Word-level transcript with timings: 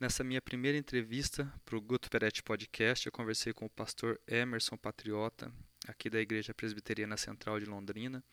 Nessa 0.00 0.24
minha 0.24 0.40
primeira 0.40 0.78
entrevista 0.78 1.52
para 1.62 1.76
o 1.76 1.80
Guto 1.80 2.08
Peretti 2.08 2.42
Podcast, 2.42 3.04
eu 3.04 3.12
conversei 3.12 3.52
com 3.52 3.66
o 3.66 3.68
pastor 3.68 4.18
Emerson 4.26 4.74
Patriota, 4.74 5.52
aqui 5.86 6.08
da 6.08 6.18
Igreja 6.18 6.54
Presbiteriana 6.54 7.18
Central 7.18 7.60
de 7.60 7.66
Londrina. 7.66 8.24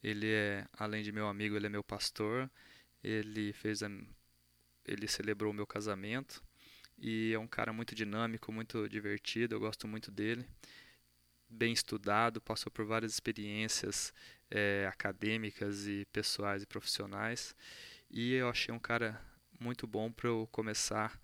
Ele 0.00 0.30
é, 0.30 0.64
além 0.72 1.02
de 1.02 1.10
meu 1.10 1.26
amigo, 1.26 1.56
ele 1.56 1.66
é 1.66 1.68
meu 1.68 1.82
pastor. 1.82 2.48
Ele 3.02 3.52
fez 3.52 3.82
a, 3.82 3.88
ele 4.84 5.08
celebrou 5.08 5.50
o 5.50 5.54
meu 5.54 5.66
casamento 5.66 6.40
e 6.96 7.32
é 7.34 7.38
um 7.40 7.48
cara 7.48 7.72
muito 7.72 7.92
dinâmico, 7.92 8.52
muito 8.52 8.88
divertido, 8.88 9.56
eu 9.56 9.60
gosto 9.60 9.88
muito 9.88 10.12
dele. 10.12 10.46
Bem 11.50 11.72
estudado, 11.72 12.40
passou 12.40 12.70
por 12.70 12.84
várias 12.84 13.12
experiências 13.12 14.14
é, 14.48 14.86
acadêmicas 14.88 15.88
e 15.88 16.06
pessoais 16.12 16.62
e 16.62 16.66
profissionais. 16.66 17.56
E 18.08 18.34
eu 18.34 18.48
achei 18.48 18.72
um 18.72 18.78
cara 18.78 19.20
muito 19.60 19.86
bom 19.86 20.10
para 20.10 20.28
eu 20.28 20.48
começar 20.50 21.20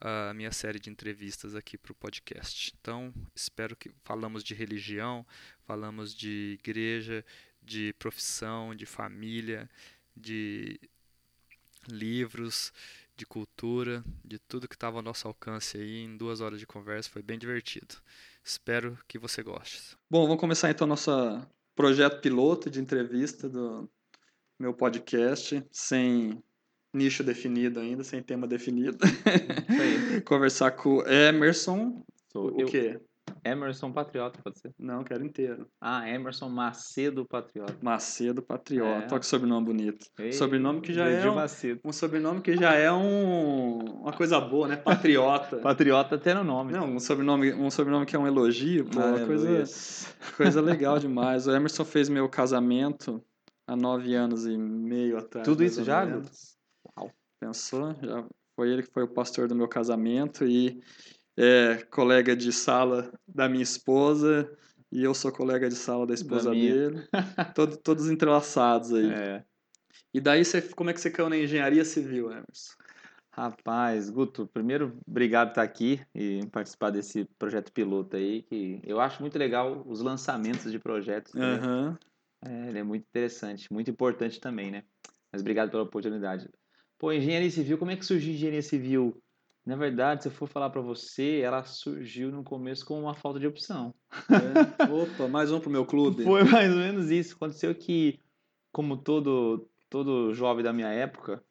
a 0.00 0.32
minha 0.34 0.52
série 0.52 0.78
de 0.78 0.90
entrevistas 0.90 1.54
aqui 1.54 1.76
para 1.76 1.92
o 1.92 1.94
podcast. 1.94 2.72
Então, 2.80 3.12
espero 3.34 3.76
que 3.76 3.90
falamos 4.04 4.44
de 4.44 4.54
religião, 4.54 5.26
falamos 5.66 6.14
de 6.14 6.58
igreja, 6.60 7.24
de 7.62 7.92
profissão, 7.98 8.74
de 8.74 8.86
família, 8.86 9.68
de 10.16 10.78
livros, 11.88 12.72
de 13.16 13.26
cultura, 13.26 14.04
de 14.24 14.38
tudo 14.38 14.68
que 14.68 14.76
estava 14.76 14.98
ao 14.98 15.02
nosso 15.02 15.26
alcance 15.26 15.76
aí 15.76 16.04
em 16.04 16.16
duas 16.16 16.40
horas 16.40 16.60
de 16.60 16.66
conversa. 16.66 17.10
Foi 17.10 17.22
bem 17.22 17.38
divertido. 17.38 17.96
Espero 18.44 18.96
que 19.08 19.18
você 19.18 19.42
goste. 19.42 19.96
Bom, 20.08 20.24
vamos 20.26 20.40
começar 20.40 20.70
então 20.70 20.86
nosso 20.86 21.10
projeto 21.74 22.20
piloto 22.20 22.70
de 22.70 22.80
entrevista 22.80 23.48
do 23.48 23.90
meu 24.58 24.72
podcast, 24.72 25.64
sem 25.70 26.42
nicho 26.92 27.22
definido 27.22 27.80
ainda, 27.80 28.02
sem 28.02 28.22
tema 28.22 28.46
definido. 28.46 28.98
Conversar 30.24 30.72
com 30.72 30.96
o 30.96 31.08
Emerson. 31.08 32.02
Sou 32.32 32.54
o 32.54 32.60
eu. 32.60 32.66
quê? 32.66 33.00
Emerson 33.44 33.92
Patriota, 33.92 34.40
pode 34.42 34.58
ser? 34.58 34.72
Não, 34.78 35.02
quero 35.04 35.24
inteiro. 35.24 35.66
Ah, 35.80 36.08
Emerson 36.08 36.48
Macedo 36.48 37.24
Patriota. 37.26 37.76
Macedo 37.82 38.42
Patriota. 38.42 39.06
É. 39.06 39.08
Olha 39.10 39.20
que 39.20 39.26
sobrenome 39.26 39.66
bonito. 39.66 40.06
Ei, 40.18 40.32
sobrenome 40.32 40.80
que 40.80 40.92
já 40.92 41.08
é 41.08 41.28
um, 41.28 41.34
Macedo. 41.34 41.80
um 41.84 41.92
sobrenome 41.92 42.40
que 42.40 42.56
já 42.56 42.74
é 42.74 42.90
um, 42.92 43.78
uma 44.02 44.12
coisa 44.12 44.40
boa, 44.40 44.68
né? 44.68 44.76
Patriota. 44.76 45.58
Patriota 45.62 46.14
até 46.16 46.34
no 46.34 46.44
nome. 46.44 46.72
Não, 46.72 46.86
um 46.86 47.00
sobrenome, 47.00 47.52
um 47.54 47.70
sobrenome 47.70 48.06
que 48.06 48.16
é 48.16 48.18
um 48.18 48.26
elogio, 48.26 48.84
pô, 48.86 48.98
uma 48.98 49.26
coisa, 49.26 49.46
Aleluia. 49.46 49.64
coisa 50.36 50.60
legal 50.60 50.98
demais. 50.98 51.46
O 51.46 51.52
Emerson 51.52 51.84
fez 51.84 52.08
meu 52.08 52.28
casamento 52.28 53.22
há 53.66 53.76
nove 53.76 54.14
anos 54.14 54.46
e 54.46 54.56
meio 54.56 55.18
atrás. 55.18 55.46
Tudo 55.46 55.62
isso 55.62 55.84
já, 55.84 56.04
menos. 56.04 56.57
Pensou? 57.40 57.94
Já 58.02 58.24
foi 58.56 58.70
ele 58.70 58.82
que 58.82 58.92
foi 58.92 59.04
o 59.04 59.08
pastor 59.08 59.48
do 59.48 59.54
meu 59.54 59.68
casamento 59.68 60.44
e 60.44 60.80
é 61.36 61.76
colega 61.90 62.34
de 62.36 62.52
sala 62.52 63.12
da 63.26 63.48
minha 63.48 63.62
esposa 63.62 64.50
e 64.90 65.04
eu 65.04 65.14
sou 65.14 65.30
colega 65.30 65.68
de 65.68 65.76
sala 65.76 66.06
da 66.06 66.14
esposa 66.14 66.50
minha. 66.50 66.72
dele. 66.74 67.08
Todo- 67.54 67.76
todos 67.76 68.10
entrelaçados 68.10 68.92
aí. 68.92 69.10
É. 69.10 69.44
E 70.12 70.20
daí, 70.20 70.44
você, 70.44 70.62
como 70.62 70.90
é 70.90 70.92
que 70.94 71.00
você 71.00 71.10
caiu 71.10 71.28
na 71.28 71.36
engenharia 71.36 71.84
civil, 71.84 72.30
Emerson? 72.30 72.74
Rapaz, 73.30 74.10
Guto, 74.10 74.48
primeiro, 74.48 74.98
obrigado 75.06 75.48
por 75.48 75.52
estar 75.52 75.62
aqui 75.62 76.00
e 76.14 76.44
participar 76.50 76.90
desse 76.90 77.24
projeto 77.38 77.72
piloto 77.72 78.16
aí, 78.16 78.42
que 78.42 78.80
eu 78.84 79.00
acho 79.00 79.20
muito 79.22 79.38
legal 79.38 79.84
os 79.86 80.00
lançamentos 80.00 80.72
de 80.72 80.78
projetos. 80.78 81.34
né? 81.34 81.54
Aham. 81.54 81.98
É, 82.44 82.68
ele 82.68 82.78
é 82.78 82.82
muito 82.82 83.04
interessante, 83.04 83.72
muito 83.72 83.90
importante 83.90 84.40
também, 84.40 84.70
né? 84.70 84.82
Mas 85.30 85.40
obrigado 85.40 85.70
pela 85.70 85.82
oportunidade. 85.84 86.48
Pô, 86.98 87.12
engenharia 87.12 87.50
civil, 87.50 87.78
como 87.78 87.90
é 87.92 87.96
que 87.96 88.04
surgiu 88.04 88.32
engenharia 88.34 88.62
civil? 88.62 89.22
Na 89.64 89.76
verdade, 89.76 90.22
se 90.22 90.28
eu 90.28 90.32
for 90.32 90.48
falar 90.48 90.70
pra 90.70 90.80
você, 90.80 91.40
ela 91.44 91.62
surgiu 91.62 92.32
no 92.32 92.42
começo 92.42 92.84
com 92.84 92.98
uma 93.00 93.14
falta 93.14 93.38
de 93.38 93.46
opção. 93.46 93.94
É. 94.30 94.90
Opa, 94.90 95.28
mais 95.28 95.52
um 95.52 95.60
pro 95.60 95.70
meu 95.70 95.84
clube. 95.86 96.24
Foi 96.24 96.42
mais 96.42 96.72
ou 96.72 96.78
menos 96.78 97.10
isso. 97.10 97.36
Aconteceu 97.36 97.74
que, 97.74 98.18
como 98.72 98.96
todo, 98.96 99.68
todo 99.88 100.32
jovem 100.34 100.64
da 100.64 100.72
minha 100.72 100.88
época, 100.88 101.44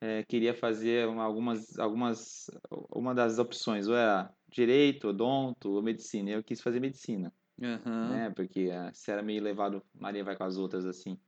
é, 0.00 0.22
queria 0.22 0.54
fazer 0.54 1.06
uma- 1.08 1.24
algumas, 1.24 1.78
algumas, 1.78 2.46
uma 2.90 3.14
das 3.14 3.38
opções, 3.38 3.88
ou 3.88 3.96
era 3.96 4.32
direito, 4.48 5.08
odonto, 5.08 5.70
ou 5.72 5.82
medicina. 5.82 6.30
Eu 6.30 6.42
quis 6.44 6.60
fazer 6.62 6.80
medicina, 6.80 7.32
Aham. 7.60 8.08
né? 8.08 8.30
Porque 8.30 8.70
ah, 8.72 8.90
se 8.94 9.10
era 9.10 9.22
meio 9.22 9.42
levado, 9.42 9.82
Maria 9.94 10.24
vai 10.24 10.36
com 10.36 10.44
as 10.44 10.56
outras 10.56 10.86
assim. 10.86 11.18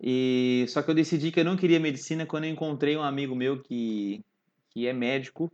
E 0.00 0.64
só 0.68 0.82
que 0.82 0.90
eu 0.90 0.94
decidi 0.94 1.30
que 1.30 1.40
eu 1.40 1.44
não 1.44 1.56
queria 1.56 1.80
medicina 1.80 2.26
quando 2.26 2.44
eu 2.44 2.50
encontrei 2.50 2.96
um 2.96 3.02
amigo 3.02 3.34
meu 3.34 3.62
que, 3.62 4.20
que 4.70 4.86
é 4.86 4.92
médico. 4.92 5.50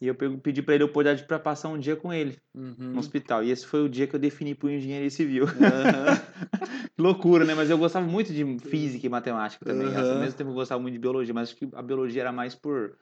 E 0.00 0.06
eu 0.06 0.14
pe- 0.14 0.36
pedi 0.38 0.62
para 0.62 0.74
ele 0.74 0.82
a 0.84 0.86
oportunidade 0.86 1.26
para 1.26 1.38
passar 1.38 1.68
um 1.68 1.78
dia 1.78 1.96
com 1.96 2.12
ele 2.12 2.36
Uhum. 2.54 2.92
no 2.92 2.98
hospital. 2.98 3.42
E 3.44 3.50
esse 3.50 3.66
foi 3.66 3.82
o 3.82 3.88
dia 3.88 4.06
que 4.06 4.14
eu 4.14 4.20
defini 4.20 4.54
por 4.54 4.70
engenharia 4.70 5.10
civil. 5.10 5.44
Aham. 5.44 6.18
Loucura, 6.98 7.44
né? 7.44 7.54
Mas 7.54 7.70
eu 7.70 7.78
gostava 7.78 8.06
muito 8.06 8.32
de 8.32 8.58
física 8.58 9.06
e 9.06 9.08
matemática 9.08 9.64
também. 9.64 9.88
Aham. 9.88 10.14
Ao 10.14 10.20
mesmo 10.20 10.36
tempo 10.38 10.50
eu 10.50 10.54
gostava 10.54 10.80
muito 10.80 10.94
de 10.94 11.00
biologia, 11.00 11.34
mas 11.34 11.50
acho 11.50 11.56
que 11.58 11.68
a 11.74 11.82
biologia 11.82 12.22
era 12.22 12.32
mais 12.32 12.54
por, 12.54 12.96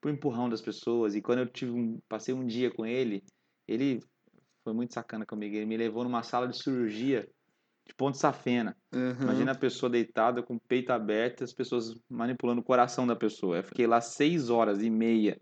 por 0.00 0.10
empurrão 0.10 0.48
das 0.48 0.60
pessoas. 0.60 1.14
E 1.14 1.22
quando 1.22 1.40
eu 1.40 1.46
tive 1.46 1.72
um, 1.72 1.98
passei 2.08 2.34
um 2.34 2.46
dia 2.46 2.70
com 2.70 2.84
ele, 2.86 3.22
ele 3.66 4.00
foi 4.62 4.72
muito 4.72 4.94
sacana 4.94 5.26
comigo. 5.26 5.54
Ele 5.56 5.66
me 5.66 5.76
levou 5.76 6.04
numa 6.04 6.22
sala 6.22 6.48
de 6.48 6.56
cirurgia 6.62 7.28
de 7.86 7.94
ponte 7.94 8.16
safena. 8.18 8.74
Aham. 8.94 9.16
Imagina 9.22 9.52
a 9.52 9.54
pessoa 9.54 9.90
deitada 9.90 10.42
com 10.42 10.54
o 10.54 10.60
peito 10.60 10.90
aberto 10.90 11.40
e 11.40 11.44
as 11.44 11.52
pessoas 11.52 11.94
manipulando 12.08 12.60
o 12.60 12.64
coração 12.64 13.06
da 13.06 13.14
pessoa. 13.14 13.58
Eu 13.58 13.64
fiquei 13.64 13.86
lá 13.86 14.00
seis 14.00 14.48
horas 14.50 14.82
e 14.82 14.88
meia 14.88 15.38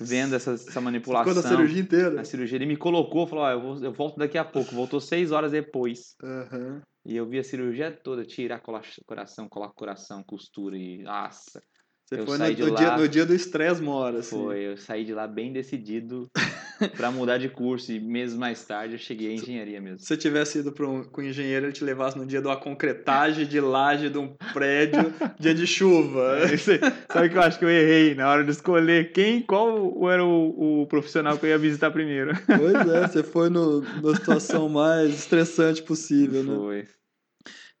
vendo 0.00 0.34
essa, 0.34 0.52
essa 0.52 0.80
manipulação. 0.80 1.34
Ficou 1.34 1.42
da 1.42 1.48
cirurgia 1.48 1.82
inteira. 1.82 2.10
Na 2.10 2.24
cirurgia, 2.24 2.56
ele 2.56 2.66
me 2.66 2.76
colocou, 2.76 3.26
falou: 3.26 3.44
ó, 3.44 3.50
eu, 3.50 3.60
vou- 3.60 3.84
eu 3.84 3.92
volto 3.92 4.16
daqui 4.16 4.38
a 4.38 4.44
pouco. 4.44 4.74
Voltou 4.74 5.00
seis 5.00 5.30
horas 5.30 5.52
depois. 5.52 6.16
Aham. 6.22 6.82
E 7.06 7.14
eu 7.16 7.28
vi 7.28 7.38
a 7.38 7.44
cirurgia 7.44 7.92
toda, 7.92 8.24
tirar 8.24 8.62
coração, 9.06 9.46
colar 9.46 9.68
coração, 9.74 10.22
costura 10.24 10.76
e. 10.78 11.02
Nossa! 11.02 11.62
Você 12.06 12.20
Eu 12.20 12.26
foi 12.26 12.36
no, 12.36 12.44
no 12.66 12.72
lá- 12.72 12.78
dia, 12.80 12.96
no 12.98 13.08
dia 13.08 13.24
do 13.24 13.34
estresse 13.34 13.80
mora, 13.80 14.18
assim. 14.18 14.36
Foi, 14.36 14.58
eu 14.60 14.76
saí 14.76 15.06
de 15.06 15.14
lá 15.14 15.26
bem 15.26 15.52
decidido 15.54 16.28
pra 16.98 17.10
mudar 17.10 17.38
de 17.38 17.48
curso. 17.48 17.90
E 17.92 17.98
meses 17.98 18.36
mais 18.36 18.62
tarde 18.62 18.94
eu 18.94 18.98
cheguei 18.98 19.30
à 19.30 19.32
engenharia 19.32 19.80
mesmo. 19.80 20.00
Se 20.00 20.06
você 20.06 20.16
tivesse 20.18 20.58
ido 20.58 20.68
um, 20.86 21.02
com 21.04 21.22
o 21.22 21.24
engenheiro, 21.24 21.64
ele 21.64 21.72
te 21.72 21.82
levasse 21.82 22.18
no 22.18 22.26
dia 22.26 22.42
de 22.42 22.46
uma 22.46 22.58
concretagem 22.58 23.46
de 23.46 23.58
laje 23.58 24.10
de 24.10 24.18
um 24.18 24.34
prédio, 24.52 25.14
dia 25.40 25.54
de 25.54 25.66
chuva. 25.66 26.40
Sabe 27.10 27.28
o 27.28 27.30
que 27.30 27.38
eu 27.38 27.42
acho 27.42 27.58
que 27.58 27.64
eu 27.64 27.70
errei 27.70 28.14
na 28.14 28.28
hora 28.30 28.44
de 28.44 28.50
escolher 28.50 29.10
quem, 29.12 29.40
qual 29.40 30.10
era 30.10 30.22
o, 30.22 30.82
o 30.82 30.86
profissional 30.86 31.38
que 31.38 31.46
eu 31.46 31.50
ia 31.50 31.58
visitar 31.58 31.90
primeiro? 31.90 32.32
Pois 32.46 32.86
é, 32.86 33.08
você 33.08 33.22
foi 33.22 33.48
no, 33.48 33.80
na 33.80 34.14
situação 34.14 34.68
mais 34.68 35.08
estressante 35.14 35.82
possível, 35.82 36.44
né? 36.44 36.54
Foi. 36.54 36.84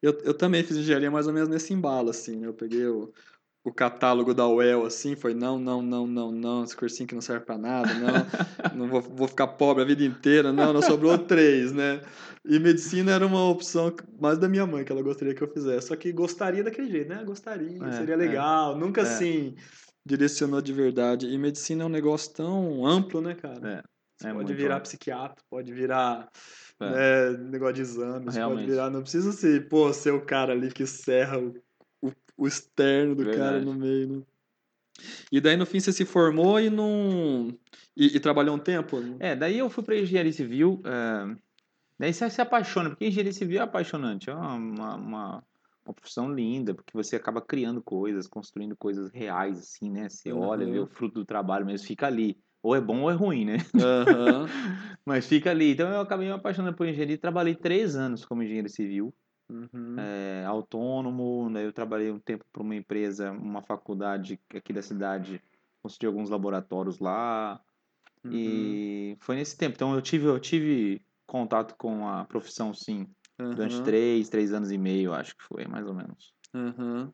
Eu, 0.00 0.18
eu 0.24 0.34
também 0.34 0.62
fiz 0.62 0.76
engenharia 0.78 1.10
mais 1.10 1.26
ou 1.26 1.32
menos 1.32 1.48
nesse 1.48 1.72
embalo, 1.74 2.10
assim, 2.10 2.36
né? 2.36 2.46
Eu 2.46 2.52
peguei 2.54 2.86
o, 2.86 3.10
o 3.64 3.72
catálogo 3.72 4.34
da 4.34 4.46
UEL, 4.46 4.84
assim, 4.84 5.16
foi 5.16 5.32
não, 5.32 5.58
não, 5.58 5.80
não, 5.80 6.06
não, 6.06 6.30
não, 6.30 6.64
esse 6.64 6.76
cursinho 6.76 7.08
que 7.08 7.14
não 7.14 7.22
serve 7.22 7.46
pra 7.46 7.56
nada, 7.56 7.88
não, 7.94 8.04
não 8.76 8.88
vou, 8.88 9.00
vou 9.00 9.26
ficar 9.26 9.46
pobre 9.46 9.82
a 9.82 9.86
vida 9.86 10.04
inteira, 10.04 10.52
não, 10.52 10.70
não 10.72 10.82
sobrou 10.82 11.16
três, 11.16 11.72
né? 11.72 12.02
E 12.44 12.58
medicina 12.58 13.12
era 13.12 13.26
uma 13.26 13.48
opção 13.48 13.90
mais 14.20 14.36
da 14.38 14.48
minha 14.50 14.66
mãe, 14.66 14.84
que 14.84 14.92
ela 14.92 15.00
gostaria 15.00 15.34
que 15.34 15.42
eu 15.42 15.48
fizesse, 15.50 15.88
só 15.88 15.96
que 15.96 16.12
gostaria 16.12 16.62
daquele 16.62 16.90
jeito, 16.90 17.08
né? 17.08 17.24
Gostaria, 17.24 17.82
É, 17.82 17.92
seria 17.92 18.14
é. 18.14 18.18
legal, 18.18 18.76
nunca 18.76 19.00
É. 19.00 19.04
assim 19.04 19.54
direcionou 20.06 20.60
de 20.60 20.72
verdade. 20.72 21.26
E 21.26 21.38
medicina 21.38 21.84
é 21.84 21.86
um 21.86 21.88
negócio 21.90 22.34
tão 22.34 22.86
amplo, 22.86 23.22
né, 23.22 23.34
cara? 23.34 23.82
É, 24.22 24.28
é 24.28 24.32
pode 24.34 24.52
virar 24.52 24.74
amplo. 24.74 24.82
psiquiatra, 24.82 25.42
pode 25.48 25.72
virar 25.72 26.28
É. 26.78 27.30
né, 27.30 27.38
negócio 27.50 27.74
de 27.76 27.80
exames, 27.80 28.24
pode 28.26 28.36
Realmente. 28.36 28.66
virar. 28.68 28.90
Não 28.90 29.00
precisa 29.00 29.32
ser, 29.32 29.66
pô, 29.70 29.90
ser 29.94 30.12
o 30.12 30.20
cara 30.26 30.52
ali 30.52 30.70
que 30.70 30.86
serra 30.86 31.38
o, 31.38 31.54
o, 32.36 32.46
externo 32.46 33.14
do 33.14 33.24
cara 33.24 33.58
Verdade. 33.58 33.64
no 33.66 33.74
meio, 33.74 34.08
né? 34.08 34.22
E 35.30 35.40
daí 35.40 35.56
no 35.56 35.66
fim 35.66 35.80
você 35.80 35.92
se 35.92 36.04
formou 36.04 36.60
e 36.60 36.70
não. 36.70 37.48
E, 37.96 38.16
e 38.16 38.20
trabalhou 38.20 38.54
um 38.54 38.58
tempo? 38.58 39.00
né? 39.00 39.16
É, 39.20 39.36
daí 39.36 39.58
eu 39.58 39.68
fui 39.68 39.82
pra 39.82 39.96
engenharia 39.98 40.32
civil. 40.32 40.80
é, 40.84 41.36
Daí 41.98 42.12
você 42.12 42.28
se 42.28 42.40
apaixona, 42.40 42.90
porque 42.90 43.06
engenharia 43.06 43.32
civil 43.32 43.58
é 43.58 43.62
apaixonante. 43.62 44.28
É 44.28 44.34
uma, 44.34 44.54
uma, 44.54 44.94
uma, 44.96 45.44
uma 45.86 45.94
profissão 45.94 46.32
linda, 46.32 46.74
porque 46.74 46.92
você 46.92 47.16
acaba 47.16 47.40
criando 47.40 47.82
coisas, 47.82 48.26
construindo 48.26 48.76
coisas 48.76 49.10
reais, 49.12 49.58
assim, 49.58 49.90
né? 49.90 50.08
Você 50.08 50.32
olha, 50.32 50.66
vê 50.66 50.78
Uhum. 50.78 50.84
o 50.84 50.86
fruto 50.86 51.20
do 51.20 51.24
trabalho 51.24 51.64
mesmo, 51.66 51.86
fica 51.86 52.06
ali. 52.06 52.36
Ou 52.62 52.74
é 52.74 52.80
bom 52.80 53.02
ou 53.02 53.10
é 53.10 53.14
ruim, 53.14 53.44
né? 53.44 53.56
Aham. 53.76 54.46
Mas 55.06 55.26
fica 55.26 55.50
ali. 55.50 55.72
Então 55.72 55.88
eu 55.90 56.00
acabei 56.00 56.26
me 56.26 56.32
apaixonando 56.32 56.76
por 56.76 56.86
engenharia 56.88 57.14
e 57.14 57.18
trabalhei 57.18 57.54
três 57.54 57.94
anos 57.94 58.24
como 58.24 58.42
engenheiro 58.42 58.68
civil. 58.68 59.14
Uhum. 59.48 59.96
é, 59.98 60.44
autônomo, 60.46 61.50
daí 61.52 61.64
eu 61.64 61.72
trabalhei 61.72 62.10
um 62.10 62.18
tempo 62.18 62.44
para 62.52 62.62
uma 62.62 62.74
empresa, 62.74 63.30
uma 63.30 63.62
faculdade 63.62 64.40
aqui 64.54 64.72
da 64.72 64.82
cidade, 64.82 65.42
construí 65.82 66.06
alguns 66.08 66.30
laboratórios 66.30 66.98
lá, 66.98 67.60
Uhum. 68.24 68.32
e 68.34 69.16
foi 69.20 69.36
nesse 69.36 69.56
tempo. 69.56 69.74
Então 69.74 69.94
eu 69.94 70.00
tive, 70.02 70.26
eu 70.26 70.40
tive 70.40 71.00
contato 71.26 71.76
com 71.76 72.08
a 72.08 72.24
profissão, 72.24 72.72
sim, 72.72 73.06
durante 73.38 73.74
Aham. 73.74 73.84
três, 73.84 74.28
três 74.28 74.52
anos 74.52 74.70
e 74.70 74.78
meio, 74.78 75.12
acho 75.12 75.36
que 75.36 75.44
foi, 75.44 75.66
mais 75.66 75.86
ou 75.86 75.94
menos. 75.94 76.32
Aham. 76.54 77.12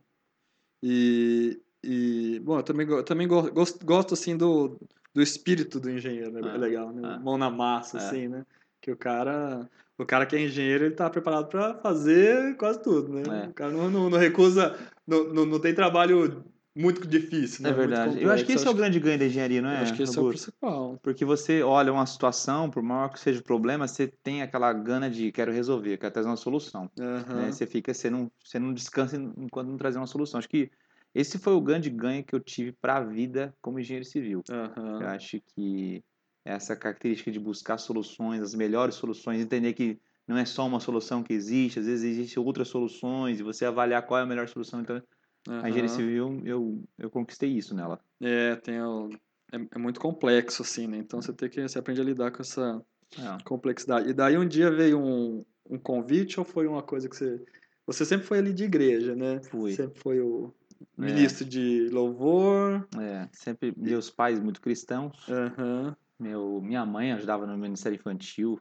E, 0.82 1.60
E, 1.82 2.38
bom, 2.40 2.58
eu 2.58 2.62
também, 2.62 2.86
eu 2.88 3.04
também 3.04 3.26
go- 3.26 3.50
gosto, 3.50 3.84
gosto, 3.84 4.14
assim, 4.14 4.36
do, 4.36 4.78
do 5.14 5.22
espírito 5.22 5.80
do 5.80 5.90
engenheiro, 5.90 6.30
né? 6.30 6.40
Ah, 6.44 6.54
É 6.54 6.58
legal, 6.58 6.92
né? 6.92 7.00
ah. 7.04 7.18
Mão 7.18 7.38
na 7.38 7.50
massa, 7.50 7.96
É. 7.96 8.00
assim, 8.00 8.28
né? 8.28 8.44
Que 8.80 8.90
o 8.92 8.96
cara, 8.96 9.68
o 10.00 10.06
cara 10.06 10.24
que 10.24 10.34
é 10.34 10.40
engenheiro, 10.40 10.86
ele 10.86 10.94
tá 10.94 11.10
preparado 11.10 11.48
para 11.48 11.74
fazer 11.74 12.56
quase 12.56 12.82
tudo, 12.82 13.12
né? 13.12 13.44
É. 13.44 13.48
O 13.48 13.54
cara 13.54 13.70
não, 13.70 13.90
não, 13.90 14.10
não 14.10 14.18
recusa, 14.18 14.76
não, 15.06 15.24
não, 15.24 15.46
não 15.46 15.60
tem 15.60 15.74
trabalho 15.74 16.42
muito 16.74 17.06
difícil, 17.06 17.64
né? 17.64 17.70
É 17.70 17.72
verdade. 17.74 18.22
Eu 18.22 18.32
acho 18.32 18.44
que 18.44 18.52
esse 18.52 18.66
é 18.66 18.70
o 18.70 18.74
grande 18.74 18.98
ganho 18.98 19.18
da 19.18 19.26
engenharia, 19.26 19.60
não 19.60 19.68
é? 19.70 19.78
Eu 19.78 19.82
acho 19.82 19.94
que 19.94 20.02
esse 20.02 20.18
é 20.18 20.22
o 20.22 20.28
principal. 20.28 20.98
Porque 21.02 21.24
você 21.24 21.62
olha 21.62 21.92
uma 21.92 22.06
situação, 22.06 22.70
por 22.70 22.82
maior 22.82 23.10
que 23.10 23.20
seja 23.20 23.40
o 23.40 23.42
problema, 23.44 23.86
você 23.86 24.06
tem 24.06 24.42
aquela 24.42 24.72
gana 24.72 25.10
de 25.10 25.30
quero 25.32 25.52
resolver, 25.52 25.98
quero 25.98 26.12
trazer 26.12 26.28
uma 26.28 26.36
solução. 26.36 26.90
Aham. 26.98 27.34
né? 27.34 27.52
Você 27.52 27.66
fica, 27.66 27.92
você 27.92 28.08
não, 28.08 28.30
você 28.42 28.58
não 28.58 28.72
descansa 28.72 29.16
enquanto 29.16 29.68
não 29.68 29.76
trazer 29.76 29.98
uma 29.98 30.06
solução. 30.06 30.38
Acho 30.38 30.48
que 30.48 30.70
esse 31.14 31.38
foi 31.38 31.52
o 31.52 31.60
grande 31.60 31.90
ganho 31.90 32.24
que 32.24 32.34
eu 32.34 32.40
tive 32.40 32.72
para 32.72 32.96
a 32.96 33.04
vida 33.04 33.54
como 33.60 33.80
engenheiro 33.80 34.04
civil. 34.04 34.42
Eu 34.48 34.54
Aham. 34.54 35.04
acho 35.06 35.40
que 35.54 36.02
essa 36.44 36.74
característica 36.76 37.30
de 37.30 37.38
buscar 37.38 37.78
soluções, 37.78 38.42
as 38.42 38.54
melhores 38.54 38.94
soluções, 38.94 39.40
entender 39.40 39.72
que 39.74 39.98
não 40.26 40.36
é 40.36 40.44
só 40.44 40.66
uma 40.66 40.80
solução 40.80 41.22
que 41.22 41.32
existe, 41.32 41.80
às 41.80 41.86
vezes 41.86 42.04
existem 42.04 42.42
outras 42.42 42.68
soluções 42.68 43.40
e 43.40 43.42
você 43.42 43.64
avaliar 43.64 44.06
qual 44.06 44.20
é 44.20 44.22
a 44.22 44.26
melhor 44.26 44.48
solução. 44.48 44.80
Então, 44.80 45.02
a 45.48 45.68
engenharia 45.68 45.88
civil, 45.88 46.40
eu, 46.44 46.82
eu 46.98 47.10
conquistei 47.10 47.50
isso 47.50 47.74
nela. 47.74 47.98
É, 48.20 48.56
tem 48.56 48.80
o, 48.80 49.08
é, 49.52 49.56
é 49.74 49.78
muito 49.78 49.98
complexo, 50.00 50.62
assim, 50.62 50.86
né? 50.86 50.98
Então 50.98 51.20
você 51.20 51.32
tem 51.32 51.48
que, 51.48 51.62
você 51.62 51.78
aprende 51.78 52.00
a 52.00 52.04
lidar 52.04 52.30
com 52.30 52.42
essa 52.42 52.80
É. 53.18 53.42
complexidade. 53.44 54.10
E 54.10 54.12
daí 54.12 54.38
um 54.38 54.46
dia 54.46 54.70
veio 54.70 55.00
um, 55.00 55.44
um 55.68 55.78
convite 55.78 56.38
ou 56.38 56.44
foi 56.44 56.66
uma 56.66 56.82
coisa 56.82 57.08
que 57.08 57.16
você... 57.16 57.44
Você 57.86 58.04
sempre 58.04 58.26
foi 58.26 58.38
ali 58.38 58.52
de 58.52 58.64
igreja, 58.64 59.16
né? 59.16 59.42
Fui. 59.42 59.72
Sempre 59.72 59.98
foi 59.98 60.20
o 60.20 60.54
É. 60.98 61.02
ministro 61.02 61.44
de 61.44 61.88
louvor. 61.90 62.86
É, 63.00 63.28
sempre 63.32 63.74
meus 63.76 64.10
pais 64.10 64.38
muito 64.38 64.60
cristãos. 64.60 65.28
Aham. 65.28 65.96
Meu, 66.20 66.60
minha 66.62 66.84
mãe 66.84 67.12
ajudava 67.12 67.46
no 67.46 67.56
Ministério 67.56 67.96
Infantil. 67.96 68.60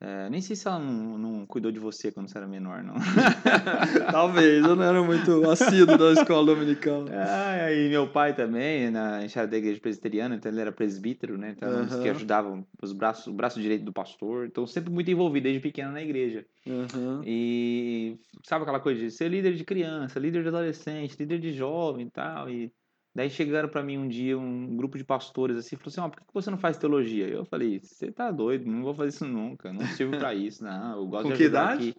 É, 0.00 0.28
nem 0.28 0.42
sei 0.42 0.54
se 0.54 0.68
ela 0.68 0.78
não, 0.78 1.16
não 1.16 1.46
cuidou 1.46 1.72
de 1.72 1.78
você 1.78 2.12
quando 2.12 2.28
você 2.28 2.36
era 2.36 2.46
menor, 2.46 2.82
não. 2.82 2.94
Talvez, 4.10 4.64
eu 4.64 4.76
não 4.76 4.82
era 4.82 5.02
muito 5.02 5.48
assíduo 5.48 5.96
da 5.96 6.12
escola 6.12 6.54
dominical. 6.54 7.06
Ah, 7.10 7.72
e 7.72 7.88
meu 7.88 8.10
pai 8.10 8.34
também, 8.34 8.90
na, 8.90 9.18
a 9.18 9.20
gente 9.22 9.38
era 9.38 9.48
da 9.48 9.56
igreja 9.56 9.80
presbiteriana, 9.80 10.34
então 10.34 10.52
ele 10.52 10.60
era 10.60 10.72
presbítero, 10.72 11.38
né? 11.38 11.54
Então 11.56 11.80
eles 11.80 11.94
que 11.94 12.08
Aham. 12.08 12.10
ajudavam 12.10 12.66
os 12.82 12.92
braços, 12.92 13.26
o 13.28 13.32
braço 13.32 13.60
direito 13.60 13.84
do 13.84 13.92
pastor. 13.92 14.46
Então 14.46 14.66
sempre 14.66 14.92
muito 14.92 15.10
envolvido 15.10 15.44
desde 15.44 15.60
pequeno 15.60 15.92
na 15.92 16.02
igreja. 16.02 16.44
Aham. 16.68 17.22
E 17.24 18.18
sabe 18.44 18.64
aquela 18.64 18.80
coisa 18.80 19.00
de 19.00 19.10
ser 19.10 19.30
líder 19.30 19.54
de 19.54 19.64
criança, 19.64 20.18
líder 20.18 20.42
de 20.42 20.48
adolescente, 20.48 21.16
líder 21.18 21.38
de 21.38 21.52
jovem 21.52 22.06
e 22.06 22.10
tal. 22.10 22.50
E 22.50 22.70
daí 23.16 23.30
chegaram 23.30 23.68
pra 23.68 23.82
mim 23.82 23.98
um 23.98 24.06
dia 24.08 24.38
um 24.38 24.76
grupo 24.76 24.96
de 24.98 25.04
pastores 25.04 25.56
assim, 25.56 25.74
falou 25.76 25.88
assim: 25.88 26.00
"Ó, 26.00 26.08
por 26.08 26.20
que 26.20 26.34
você 26.34 26.50
não 26.50 26.58
faz 26.58 26.76
teologia?" 26.76 27.26
Eu 27.28 27.44
falei: 27.44 27.80
"Você 27.80 28.12
tá 28.12 28.30
doido, 28.30 28.66
não 28.70 28.82
vou 28.82 28.94
fazer 28.94 29.08
isso 29.08 29.24
nunca, 29.26 29.72
não 29.72 29.82
sirvo 29.86 30.16
pra 30.18 30.34
isso, 30.36 30.62
não. 30.62 30.98
Eu 30.98 31.06
gosto 31.06 31.24
Com 31.24 31.32
de 31.32 31.38
que 31.38 31.44
idade? 31.44 31.88
aqui." 31.88 31.94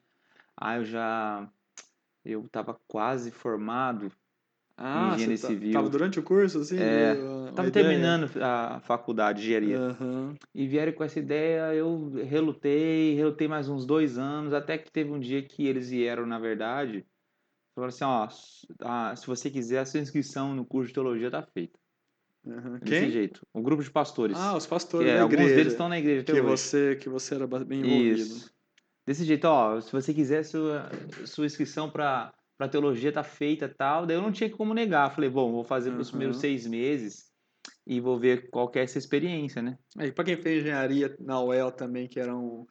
Ah, 0.55 0.77
eu 0.77 0.85
já 0.85 1.49
eu 2.25 2.47
tava 2.49 2.79
quase 2.87 3.31
formado, 3.31 4.11
Ah, 4.79 5.13
Engenharia 5.13 5.37
você 5.37 5.41
tá- 5.41 5.47
civil. 5.47 5.73
tava 5.73 5.89
durante 5.89 6.19
o 6.19 6.23
curso, 6.23 6.59
assim? 6.59 6.77
É, 6.77 7.13
uma 7.13 7.51
tava 7.53 7.67
ideia? 7.67 7.83
terminando 7.85 8.29
a 8.41 8.79
faculdade 8.81 9.41
de 9.41 9.45
engenharia. 9.47 9.77
Aham. 9.79 10.35
E 10.53 10.67
vieram 10.67 10.91
com 10.93 11.03
essa 11.03 11.17
ideia, 11.19 11.73
eu 11.73 12.11
relutei, 12.25 13.15
relutei 13.15 13.47
mais 13.47 13.69
uns 13.69 13.85
dois 13.85 14.17
anos, 14.19 14.53
até 14.53 14.77
que 14.77 14.91
teve 14.91 15.11
um 15.11 15.19
dia 15.19 15.41
que 15.41 15.65
eles 15.65 15.89
vieram, 15.89 16.25
na 16.27 16.37
verdade, 16.37 17.05
falaram 17.77 17.89
assim, 17.93 18.03
ó, 18.03 18.25
s- 18.25 18.67
ah, 18.81 19.15
se 19.15 19.27
você 19.27 19.51
quiser, 19.51 19.79
a 19.79 19.85
sua 19.85 19.99
inscrição 19.99 20.55
no 20.55 20.65
curso 20.65 20.87
de 20.87 20.93
teologia 20.95 21.29
tá 21.29 21.43
feita. 21.43 21.79
aham. 22.47 22.79
Desse 22.79 22.89
Quem? 23.01 23.11
jeito. 23.11 23.41
O 23.53 23.61
grupo 23.61 23.83
de 23.83 23.91
pastores. 23.91 24.35
Ah, 24.37 24.57
os 24.57 24.65
pastores 24.65 25.09
é, 25.09 25.15
da 25.17 25.21
alguns 25.21 25.35
igreja. 25.35 25.55
deles 25.55 25.73
estão 25.73 25.87
na 25.89 25.99
igreja 25.99 26.23
que 26.23 26.31
hoje. 26.33 26.41
você, 26.41 26.95
que 26.95 27.07
você 27.09 27.35
era 27.35 27.45
bem 27.47 27.81
envolvido. 27.81 28.19
Isso. 28.19 28.51
Desse 29.05 29.23
jeito, 29.23 29.45
ó, 29.45 29.79
se 29.79 29.91
você 29.91 30.13
quiser, 30.13 30.43
sua, 30.43 30.89
sua 31.25 31.45
inscrição 31.45 31.89
para 31.89 32.33
para 32.57 32.67
teologia 32.67 33.11
tá 33.11 33.23
feita 33.23 33.65
e 33.65 33.69
tal. 33.69 34.07
Daí 34.07 34.17
eu 34.17 34.21
não 34.21 34.31
tinha 34.31 34.49
como 34.49 34.73
negar. 34.73 35.13
Falei, 35.13 35.29
bom, 35.29 35.51
vou 35.51 35.63
fazer 35.63 35.91
Uhum. 35.91 36.03
primeiros 36.09 36.37
seis 36.37 36.65
meses 36.65 37.31
e 37.85 38.01
vou 38.01 38.17
ver 38.17 38.49
qual 38.49 38.67
que 38.67 38.79
é 38.79 38.83
essa 38.83 38.97
experiência, 38.97 39.61
né? 39.61 39.77
Aí, 39.95 40.11
pra 40.11 40.23
quem 40.23 40.35
fez 40.41 40.61
engenharia 40.63 41.15
na 41.19 41.39
UEL 41.39 41.71
também, 41.71 42.07
que 42.07 42.19
eram 42.19 42.65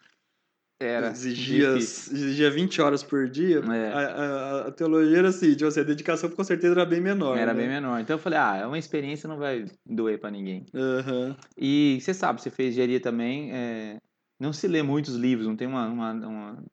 Era 0.78 1.08
exigia, 1.11 1.73
difícil. 1.75 2.14
exigia 2.14 2.50
20 2.50 2.82
horas 2.82 3.02
por 3.02 3.28
dia, 3.31 3.61
É. 3.61 3.93
a, 3.93 3.99
a- 3.99 4.67
a 4.69 4.73
teologia 4.73 5.19
era 5.19 5.28
assim, 5.28 5.52
tipo 5.55 5.67
assim, 5.67 5.81
a 5.81 5.84
dedicação 5.84 6.28
com 6.28 6.44
certeza 6.44 6.75
era 6.75 6.84
bem 6.84 7.00
menor. 7.00 7.38
Era 7.38 7.55
né? 7.55 7.61
bem 7.61 7.69
menor. 7.69 7.99
Então 8.00 8.14
eu 8.17 8.20
falei, 8.20 8.38
ah, 8.38 8.56
é 8.56 8.67
uma 8.67 8.78
experiência, 8.78 9.26
não 9.26 9.38
vai 9.38 9.64
doer 9.87 10.20
pra 10.20 10.31
ninguém. 10.31 10.67
Aham. 10.75 11.34
E 11.56 11.99
você 12.00 12.12
sabe, 12.12 12.43
você 12.43 12.50
fez 12.50 12.73
engenharia 12.75 13.00
também, 13.00 13.52
é, 13.52 13.96
não 14.38 14.52
se 14.52 14.69
lê 14.69 14.82
muitos 14.82 15.14
livros, 15.17 15.46
não 15.46 15.56
tem 15.56 15.67
uma, 15.67 15.87
uma, 15.88 16.12
uma- 16.12 16.64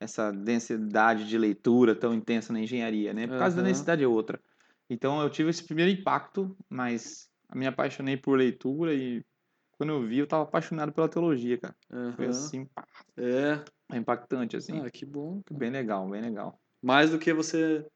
essa 0.00 0.32
densidade 0.32 1.28
de 1.28 1.38
leitura 1.38 1.94
tão 1.94 2.12
intensa 2.12 2.52
na 2.52 2.58
engenharia, 2.60 3.14
né? 3.14 3.28
Por 3.28 3.38
causa 3.38 3.56
da 3.56 3.62
necessidade 3.62 4.02
é 4.02 4.08
outra. 4.08 4.40
Então 4.90 5.22
eu 5.22 5.30
tive 5.30 5.50
esse 5.50 5.62
primeiro 5.64 5.90
impacto, 5.92 6.56
mas 6.68 7.28
me 7.54 7.66
apaixonei 7.68 8.16
por 8.16 8.36
leitura 8.36 8.92
e 8.92 9.22
quando 9.84 9.92
eu 9.92 10.02
vi, 10.02 10.18
eu 10.18 10.26
tava 10.26 10.44
apaixonado 10.44 10.92
pela 10.92 11.08
teologia, 11.08 11.58
cara. 11.58 11.76
Foi 12.16 12.24
aham. 12.24 12.30
assim, 12.30 12.64
pá, 12.64 12.86
É. 13.18 13.96
impactante, 13.96 14.56
assim. 14.56 14.80
Ah, 14.80 14.90
que 14.90 15.04
bom. 15.04 15.42
Bem 15.50 15.70
legal, 15.70 16.08
bem 16.08 16.22
legal. 16.22 16.58
Mais 16.82 17.10
do 17.10 17.18
que 17.18 17.32
você. 17.34 17.86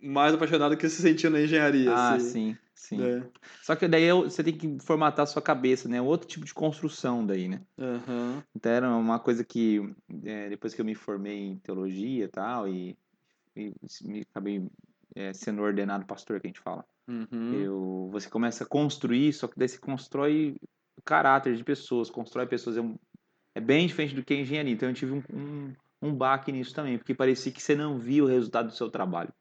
Mais 0.00 0.32
apaixonado 0.32 0.76
que 0.76 0.88
você 0.88 1.02
sentiu 1.12 1.30
na 1.30 1.40
engenharia. 1.40 1.92
Ah, 1.92 2.14
assim, 2.14 2.30
sim, 2.30 2.58
sim. 2.74 2.96
né? 2.98 3.28
Só 3.62 3.74
que 3.74 3.88
daí 3.88 4.10
você 4.12 4.44
tem 4.44 4.56
que 4.56 4.78
formatar 4.80 5.24
a 5.24 5.26
sua 5.26 5.42
cabeça, 5.42 5.88
né? 5.88 6.00
Outro 6.00 6.28
tipo 6.28 6.44
de 6.46 6.54
construção 6.54 7.26
daí, 7.26 7.48
né? 7.48 7.60
Aham. 7.76 8.42
Então 8.54 8.70
era 8.72 8.88
uma 8.88 9.18
coisa 9.18 9.42
que 9.44 9.80
é, 10.24 10.48
depois 10.48 10.74
que 10.74 10.80
eu 10.80 10.84
me 10.84 10.94
formei 10.94 11.38
em 11.38 11.58
teologia 11.58 12.24
e 12.24 12.28
tal 12.28 12.68
e, 12.68 12.96
e 13.56 13.74
me 14.04 14.20
acabei 14.20 14.64
é, 15.16 15.32
sendo 15.32 15.60
ordenado 15.62 16.06
pastor 16.06 16.40
que 16.40 16.46
a 16.46 16.50
gente 16.50 16.60
fala 16.60 16.84
Uhum. 17.08 17.52
eu 17.52 18.08
você 18.12 18.30
começa 18.30 18.62
a 18.62 18.66
construir 18.66 19.32
só 19.32 19.48
que 19.48 19.58
daí 19.58 19.68
você 19.68 19.78
constrói 19.78 20.56
caráter 21.02 21.56
de 21.56 21.64
pessoas 21.64 22.10
constrói 22.10 22.46
pessoas 22.46 22.76
é, 22.76 22.80
um- 22.80 22.96
é 23.56 23.60
bem 23.60 23.86
diferente 23.86 24.14
do 24.14 24.24
que 24.24 24.34
a 24.34 24.36
engenharia 24.40 24.72
então 24.72 24.88
eu 24.88 24.94
tive 24.94 25.12
um, 25.12 25.22
um, 25.32 25.72
um 26.02 26.14
baque 26.14 26.52
nisso 26.52 26.74
também 26.74 26.98
porque 26.98 27.14
parecia 27.14 27.52
que 27.52 27.62
você 27.62 27.74
não 27.74 27.98
via 27.98 28.22
o 28.24 28.26
resultado 28.26 28.66
do 28.68 28.74
seu 28.74 28.90
trabalho 28.90 29.32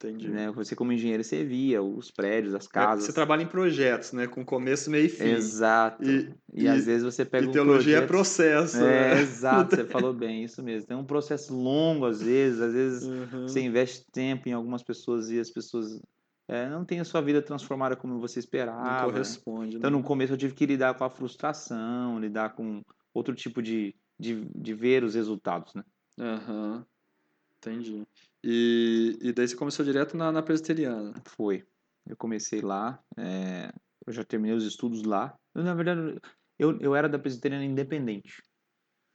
Entendi. 0.00 0.28
né 0.28 0.50
você 0.52 0.76
como 0.76 0.92
engenheiro 0.92 1.24
você 1.24 1.44
via 1.44 1.82
os 1.82 2.10
prédios 2.10 2.54
as 2.54 2.66
É, 2.66 2.70
casas 2.70 3.04
Você 3.06 3.12
trabalha 3.12 3.42
em 3.42 3.48
projetos, 3.48 4.12
né? 4.12 4.28
Com 4.28 4.44
começo, 4.44 4.90
meio 4.90 5.06
e 5.06 5.08
fim. 5.08 5.24
exato 5.30 6.04
E, 6.04 6.30
e, 6.54 6.68
às 6.68 6.86
vezes 6.86 7.02
você 7.02 7.24
pega 7.24 7.46
e 7.46 7.48
um 7.48 7.52
teologia 7.52 7.96
é 7.96 8.00
projeto- 8.00 8.08
processo. 8.08 8.76
É, 8.76 9.14
né? 9.14 9.20
exato, 9.20 9.74
você 9.74 9.84
falou 9.90 10.14
bem, 10.14 10.44
isso 10.44 10.62
mesmo. 10.62 10.86
Tem 10.86 10.96
um 10.96 11.04
processo 11.04 11.52
longo 11.52 12.06
às 12.06 12.22
vezes, 12.22 12.60
às 12.60 12.72
vezes 12.72 13.04
Uhum. 13.08 13.48
você 13.48 13.60
investe 13.60 14.04
tempo 14.12 14.48
em 14.48 14.52
algumas 14.52 14.84
pessoas 14.84 15.30
e 15.30 15.40
as 15.40 15.50
pessoas 15.50 16.00
é, 16.48 16.66
não 16.68 16.82
têm 16.82 16.98
a 16.98 17.04
sua 17.04 17.20
vida 17.20 17.42
transformada 17.42 17.94
como 17.94 18.18
você 18.18 18.38
Não 18.38 18.44
esperava. 18.44 19.04
corresponde. 19.04 19.76
Então, 19.76 19.90
né? 19.90 19.96
no 19.96 20.02
começo, 20.02 20.32
eu 20.32 20.38
tive 20.38 20.54
que 20.54 20.64
lidar 20.64 20.94
com 20.94 21.04
a 21.04 21.10
frustração, 21.10 22.18
lidar 22.18 22.54
com 22.54 22.82
outro 23.12 23.34
tipo 23.34 23.60
de, 23.62 23.94
de, 24.18 24.46
de 24.46 24.74
ver 24.74 25.04
os 25.04 25.14
resultados, 25.14 25.74
né? 25.74 25.84
Aham. 26.18 26.86
Entendi. 27.58 28.06
E, 28.42 29.18
e 29.20 29.32
daí 29.32 29.46
você 29.46 29.56
começou 29.56 29.84
direto 29.84 30.16
na, 30.16 30.32
na 30.32 30.42
presbiteriana. 30.42 31.12
Foi. 31.26 31.66
Eu 32.06 32.16
comecei 32.16 32.62
lá, 32.62 33.02
é, 33.18 33.70
eu 34.06 34.12
já 34.12 34.24
terminei 34.24 34.56
os 34.56 34.64
estudos 34.64 35.02
lá. 35.02 35.36
Eu, 35.54 35.62
na 35.62 35.74
verdade, 35.74 36.18
eu, 36.58 36.78
eu 36.80 36.94
era 36.94 37.08
da 37.08 37.18
presbiteriana 37.18 37.64
independente. 37.64 38.42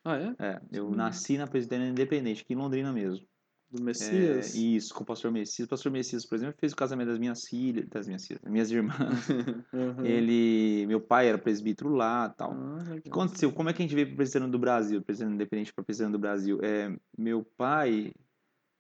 Ah, 0.05 0.17
é? 0.17 0.35
É, 0.37 0.61
eu 0.71 0.89
Sim. 0.89 0.95
nasci 0.95 1.37
na 1.37 1.47
presbiteriana 1.47 1.91
independente, 1.91 2.43
aqui 2.43 2.53
em 2.53 2.57
Londrina 2.57 2.93
mesmo. 2.93 3.25
Do 3.73 3.81
É, 3.81 3.85
Messias? 3.85 4.53
isso, 4.53 4.93
com 4.93 5.01
o 5.01 5.05
pastor 5.05 5.31
Messias. 5.31 5.65
O 5.65 5.69
pastor 5.69 5.91
Messias, 5.91 6.23
por 6.27 6.35
exemplo, 6.35 6.55
fez 6.59 6.73
o 6.73 6.75
casamento 6.75 7.07
das 7.07 7.17
minhas 7.17 7.47
filhas, 7.47 7.87
das 7.89 8.05
minhas 8.05 8.27
filhas, 8.27 8.39
das 8.43 8.51
minhas 8.51 8.69
irmãs. 8.71 8.93
Uhum. 9.73 10.05
Ele, 10.05 10.85
meu 10.87 11.01
pai 11.01 11.27
era 11.27 11.37
presbítero 11.37 11.89
lá, 11.89 12.29
tal. 12.29 12.53
Ah, 12.53 12.83
O 12.95 13.01
que 13.01 13.09
aconteceu? 13.09 13.51
Como 13.51 13.69
é 13.69 13.73
que 13.73 13.81
a 13.81 13.85
gente 13.85 13.95
veio 13.95 14.05
para 14.07 14.13
o 14.13 14.17
presbiteriano 14.17 14.51
do 14.51 14.59
Brasil, 14.59 15.01
presbiteriano 15.01 15.33
independente 15.35 15.73
para 15.73 15.81
o 15.81 15.85
presbiteriano 15.85 16.15
do 16.15 16.21
Brasil? 16.21 16.59
É, 16.61 16.95
meu 17.17 17.43
pai, 17.57 18.13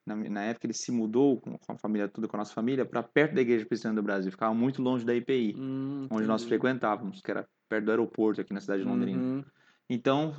na, 0.05 0.15
na 0.15 0.43
época, 0.43 0.67
ele 0.67 0.73
se 0.73 0.91
mudou 0.91 1.41
com, 1.41 1.57
a 1.67 1.77
família 1.77 2.07
toda, 2.07 2.27
com 2.27 2.35
a 2.37 2.39
nossa 2.39 2.53
família, 2.53 2.85
para 2.85 3.01
perto 3.01 3.33
da 3.33 3.41
igreja 3.41 3.65
presbiteriana 3.65 3.99
do 3.99 4.05
Brasil. 4.05 4.31
Ficava 4.31 4.53
muito 4.53 4.81
longe 4.81 5.03
da 5.03 5.15
IPI, 5.15 5.55
Hum, 5.57 6.07
onde 6.11 6.27
nós 6.27 6.43
frequentávamos, 6.43 7.19
que 7.19 7.31
era 7.31 7.47
perto 7.67 7.85
do 7.85 7.91
aeroporto 7.91 8.39
aqui 8.41 8.53
na 8.53 8.61
cidade 8.61 8.83
de 8.83 8.87
Londrina. 8.87 9.19
Uhum. 9.19 9.43
Então, 9.89 10.35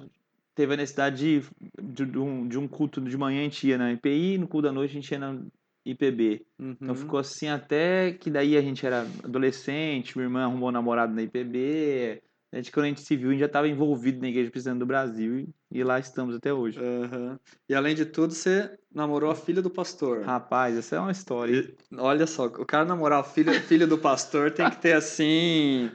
teve 0.55 0.75
a 0.75 0.77
necessidade 0.77 1.41
de, 1.83 2.07
de, 2.07 2.19
um, 2.19 2.47
de 2.47 2.59
um 2.59 2.69
culto 2.69 3.01
de 3.01 3.17
manhã 3.17 3.41
a 3.41 3.45
gente 3.45 3.67
ia 3.67 3.79
na 3.79 3.93
IPI, 3.93 4.39
no 4.39 4.47
culto 4.49 4.67
da 4.69 4.73
noite 4.73 4.93
a 4.93 4.95
gente 4.95 5.11
ia 5.11 5.19
na 5.19 5.41
IPB. 5.85 6.47
Então 6.59 6.89
Uhum. 6.89 6.95
ficou 6.95 7.19
assim 7.19 7.49
até 7.49 8.13
que 8.13 8.31
daí 8.31 8.57
a 8.57 8.63
gente 8.63 8.87
era 8.87 9.03
adolescente, 9.23 10.17
minha 10.17 10.27
irmã 10.27 10.45
arrumou 10.45 10.69
um 10.69 10.73
namorado 10.73 11.15
na 11.15 11.23
IPB. 11.23 12.23
A 12.53 12.57
gente, 12.57 12.71
quando 12.71 12.87
a 12.87 12.89
gente 12.89 13.01
se 13.01 13.17
viu, 13.17 13.29
a 13.29 13.33
gente 13.33 13.41
já 13.41 13.47
estava 13.47 13.69
envolvido 13.69 14.21
na 14.21 14.29
Igreja 14.29 14.51
Presbiteriana 14.51 14.79
do 14.79 14.87
Brasil 14.87 15.49
e, 15.75 15.83
lá 15.83 15.99
estamos 15.99 16.37
até 16.37 16.53
hoje. 16.53 16.79
Aham. 16.79 17.39
E 17.69 17.75
além 17.75 17.95
de 17.95 18.05
tudo, 18.07 18.33
você 18.33 18.71
namorou 18.95 19.31
a 19.31 19.35
filha 19.35 19.61
do 19.61 19.69
pastor. 19.69 20.23
Rapaz, 20.23 20.77
essa 20.79 20.97
é 20.97 21.01
uma 21.01 21.11
história. 21.11 21.53
E, 21.53 21.75
olha 21.99 22.27
só, 22.27 22.47
o 22.47 22.65
cara 22.65 22.85
namorar 22.85 23.21
a 23.21 23.25
filha, 23.25 23.61
filha 23.61 23.87
do 23.87 23.99
pastor 23.99 24.53
tem 24.53 24.71
que 24.71 24.77
ter 24.77 24.93
assim. 24.93 25.91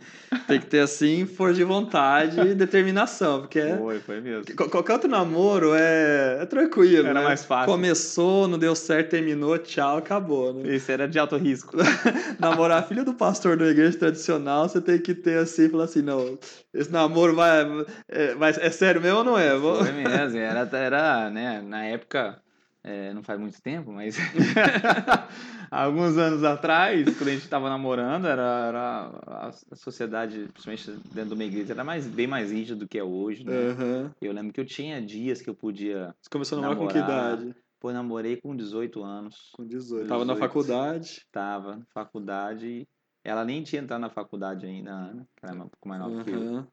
Tem 0.47 0.59
que 0.59 0.67
ter 0.67 0.81
assim, 0.81 1.25
força 1.25 1.55
de 1.55 1.63
vontade 1.63 2.39
e 2.39 2.53
determinação. 2.53 3.41
Porque 3.41 3.59
é, 3.59 3.77
Foi, 3.77 3.99
foi 3.99 4.21
mesmo. 4.21 4.45
Qu- 4.55 4.69
Qualquer 4.69 4.93
outro 4.93 5.09
namoro 5.09 5.73
é, 5.73 6.39
é 6.41 6.45
tranquilo. 6.45 7.07
Era 7.07 7.19
né? 7.19 7.25
mais 7.25 7.43
fácil. 7.45 7.71
Começou, 7.71 8.47
não 8.47 8.57
deu 8.59 8.75
certo, 8.75 9.09
terminou, 9.11 9.57
tchau, 9.57 9.97
acabou. 9.97 10.53
Né? 10.53 10.75
Esse 10.75 10.91
era 10.91 11.07
de 11.07 11.17
alto 11.17 11.35
risco. 11.37 11.75
Namorar 12.37 12.79
a 12.79 12.83
filha 12.83 13.03
do 13.03 13.13
pastor 13.13 13.57
da 13.57 13.67
igreja 13.67 13.97
tradicional, 13.97 14.67
você 14.69 14.81
tem 14.81 14.99
que 14.99 15.15
ter 15.15 15.39
assim, 15.39 15.69
falar 15.69 15.85
assim, 15.85 16.01
não, 16.01 16.37
esse 16.73 16.91
namoro 16.91 17.35
vai, 17.35 17.65
é, 18.07 18.35
vai, 18.35 18.51
é 18.51 18.69
sério 18.69 19.01
mesmo 19.01 19.19
ou 19.19 19.23
não 19.23 19.37
é? 19.37 19.57
Foi 19.59 19.91
mesmo. 19.91 20.37
Era, 20.37 20.69
era 20.77 21.29
né, 21.29 21.61
na 21.61 21.85
época, 21.85 22.41
é, 22.83 23.13
não 23.13 23.23
faz 23.23 23.39
muito 23.39 23.61
tempo, 23.61 23.91
mas 23.91 24.17
alguns 25.71 26.17
anos 26.17 26.43
atrás, 26.43 27.05
quando 27.17 27.29
a 27.29 27.31
gente 27.31 27.43
estava 27.43 27.69
namorando, 27.69 28.25
era, 28.25 28.67
era 28.67 29.21
a, 29.27 29.51
sociedade, 29.75 30.47
principalmente 30.53 30.91
dentro 31.13 31.29
de 31.29 31.33
uma 31.35 31.43
igreja, 31.43 31.73
era 31.73 31.83
mais, 31.83 32.07
bem 32.07 32.27
mais 32.27 32.51
rígida 32.51 32.75
do 32.75 32.87
que 32.87 32.97
é 32.97 33.03
hoje, 33.03 33.43
né? 33.43 33.71
Aham. 33.71 34.15
Eu 34.21 34.31
lembro 34.31 34.53
que 34.53 34.61
eu 34.61 34.65
tinha 34.65 35.01
dias 35.01 35.41
que 35.41 35.49
eu 35.49 35.55
podia. 35.55 36.13
Você 36.21 36.29
começou 36.29 36.59
a 36.59 36.61
namorar 36.61 36.79
com 36.79 36.87
que 36.87 36.97
idade? 36.97 37.55
Pô, 37.79 37.93
namorei 37.93 38.35
com 38.35 38.55
18 38.55 39.01
anos. 39.01 39.51
Com 39.53 39.65
18. 39.65 40.07
Tava 40.07 40.25
na 40.25 40.33
18. 40.33 40.39
faculdade. 40.39 41.25
Tava 41.31 41.77
na 41.77 41.85
faculdade. 41.93 42.87
Ela 43.23 43.43
nem 43.45 43.63
tinha 43.63 43.81
entrado 43.81 44.01
na 44.01 44.09
faculdade 44.09 44.65
ainda, 44.65 45.13
né? 45.13 45.25
Ela 45.41 45.51
é 45.53 45.55
um 45.63 45.69
pouco 45.69 45.87
mais 45.87 46.01
nova 46.01 46.23
que 46.23 46.29
eu. 46.31 46.67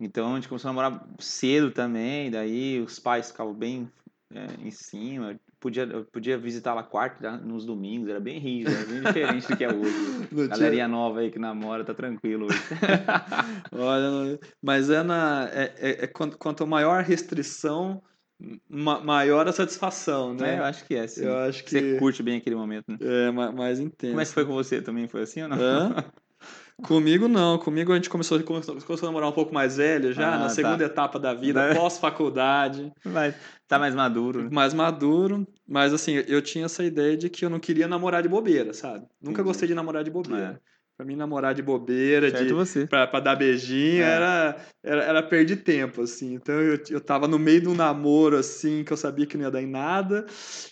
Então 0.00 0.32
a 0.32 0.34
gente 0.36 0.48
começou 0.48 0.68
a 0.70 0.72
namorar 0.72 1.06
cedo 1.18 1.70
também, 1.70 2.30
daí 2.30 2.80
os 2.80 2.98
pais 2.98 3.30
ficavam 3.30 3.54
bem 3.54 3.90
é, 4.34 4.46
em 4.66 4.70
cima. 4.70 5.32
Eu 5.32 5.38
Podia, 5.60 5.84
eu 5.84 6.04
podia 6.04 6.36
visitá-la 6.36 6.82
quarta 6.82 7.30
né, 7.32 7.40
nos 7.42 7.64
domingos, 7.64 8.10
era 8.10 8.20
bem 8.20 8.38
rígido, 8.38 8.70
era 8.76 8.84
bem 8.84 9.00
diferente 9.00 9.48
do 9.48 9.56
que 9.56 9.64
é 9.64 9.68
hoje. 9.72 10.28
Não 10.30 10.44
tinha- 10.44 10.48
Galerinha 10.48 10.86
nova 10.86 11.20
aí 11.20 11.30
que 11.30 11.38
namora, 11.38 11.82
tá 11.82 11.94
tranquilo 11.94 12.44
hoje. 12.44 12.58
Olha, 13.72 14.38
mas 14.62 14.90
é 14.90 15.02
na. 15.02 15.48
É, 15.50 15.74
é- 15.78 16.04
é 16.04 16.06
quanto, 16.06 16.36
quanto 16.36 16.66
maior 16.66 16.98
a 16.98 17.02
restrição, 17.02 18.02
ma- 18.68 19.00
maior 19.00 19.46
a 19.48 19.52
satisfação, 19.52 20.34
né? 20.34 20.56
É, 20.56 20.58
eu 20.58 20.64
acho 20.64 20.84
que 20.84 20.94
é, 20.94 21.06
sim. 21.06 21.24
Eu 21.24 21.38
acho 21.38 21.64
que 21.64 21.70
Você 21.70 21.98
curte 21.98 22.22
bem 22.22 22.36
aquele 22.38 22.56
momento, 22.56 22.90
né? 22.90 22.98
é 23.00 23.30
ma- 23.30 23.52
mais 23.52 23.78
intenso. 23.80 24.12
Como 24.12 24.20
é 24.20 24.24
que 24.24 24.32
foi 24.32 24.44
com 24.44 24.52
você 24.52 24.80
também? 24.82 25.08
Foi 25.08 25.22
assim 25.22 25.42
ou 25.42 25.48
não? 25.48 25.58
Hã? 25.58 26.04
Comigo 26.82 27.28
não, 27.28 27.56
comigo 27.56 27.92
a 27.92 27.94
gente 27.94 28.10
começou, 28.10 28.42
começou, 28.42 28.74
começou 28.74 29.06
a 29.06 29.10
namorar 29.10 29.28
um 29.28 29.32
pouco 29.32 29.54
mais 29.54 29.76
velho 29.76 30.12
já, 30.12 30.34
Ah, 30.34 30.38
na 30.38 30.42
tá. 30.44 30.48
segunda 30.50 30.84
etapa 30.84 31.20
da 31.20 31.32
vida, 31.32 31.68
Né? 31.68 31.74
pós-faculdade, 31.74 32.92
Mas 33.04 33.34
tá 33.68 33.78
mais 33.78 33.94
maduro, 33.94 34.42
né? 34.42 34.48
mais 34.52 34.74
maduro, 34.74 35.46
mas 35.66 35.92
assim, 35.94 36.14
eu 36.26 36.42
tinha 36.42 36.64
essa 36.64 36.82
ideia 36.82 37.16
de 37.16 37.30
que 37.30 37.44
eu 37.44 37.48
não 37.50 37.60
queria 37.60 37.86
namorar 37.86 38.22
de 38.22 38.28
bobeira, 38.28 38.74
sabe? 38.74 39.06
Nunca 39.20 39.40
Entendi. 39.40 39.42
gostei 39.44 39.68
de 39.68 39.74
namorar 39.74 40.02
de 40.02 40.10
bobeira. 40.10 40.60
Pra 40.96 41.04
mim, 41.04 41.16
namorar 41.16 41.54
de 41.54 41.60
bobeira, 41.62 42.30
de, 42.30 42.52
você. 42.52 42.86
pra, 42.86 43.04
pra 43.04 43.18
dar 43.18 43.34
beijinho, 43.34 44.00
É. 44.04 44.14
era, 44.14 44.56
era, 44.80 45.02
era 45.02 45.22
perder 45.24 45.56
tempo, 45.56 46.02
assim. 46.02 46.34
Então 46.34 46.54
eu, 46.54 46.78
eu 46.88 47.00
tava 47.00 47.26
no 47.26 47.36
meio 47.36 47.62
de 47.62 47.68
um 47.68 47.74
namoro, 47.74 48.36
assim, 48.36 48.84
que 48.84 48.92
eu 48.92 48.96
sabia 48.96 49.26
que 49.26 49.36
não 49.36 49.44
ia 49.44 49.50
dar 49.50 49.60
em 49.60 49.66
nada. 49.66 50.24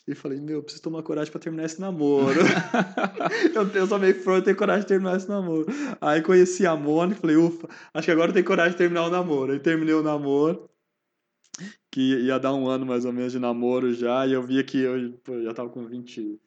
E 0.06 0.14
falei, 0.14 0.40
meu, 0.40 0.58
eu 0.58 0.62
preciso 0.62 0.84
tomar 0.84 1.02
coragem 1.02 1.32
pra 1.32 1.40
terminar 1.40 1.64
esse 1.64 1.80
namoro. 1.80 2.38
eu, 3.52 3.68
eu 3.74 3.86
sou 3.88 3.98
meio 3.98 4.14
frouxo, 4.14 4.44
tenho 4.44 4.56
coragem 4.56 4.82
de 4.82 4.88
terminar 4.88 5.16
esse 5.16 5.28
namoro. 5.28 5.66
Aí 6.00 6.22
conheci 6.22 6.64
a 6.64 6.76
Mônica, 6.76 7.20
falei, 7.20 7.34
ufa, 7.36 7.68
acho 7.92 8.04
que 8.04 8.12
agora 8.12 8.30
eu 8.30 8.34
tenho 8.34 8.46
coragem 8.46 8.72
de 8.72 8.78
terminar 8.78 9.06
o 9.06 9.10
namoro. 9.10 9.52
Aí 9.52 9.58
terminei 9.58 9.94
o 9.94 10.02
namoro. 10.04 10.68
Que 11.90 12.20
ia 12.22 12.38
dar 12.38 12.54
um 12.54 12.68
ano 12.68 12.86
mais 12.86 13.04
ou 13.04 13.12
menos 13.12 13.32
de 13.32 13.38
namoro 13.38 13.92
já, 13.92 14.26
e 14.26 14.32
eu 14.32 14.42
via 14.42 14.64
que 14.64 14.78
eu 14.78 15.12
pô, 15.22 15.34
eu 15.34 15.44
já 15.44 15.52
tava 15.52 15.68
com 15.68 15.84
20, 15.84 16.40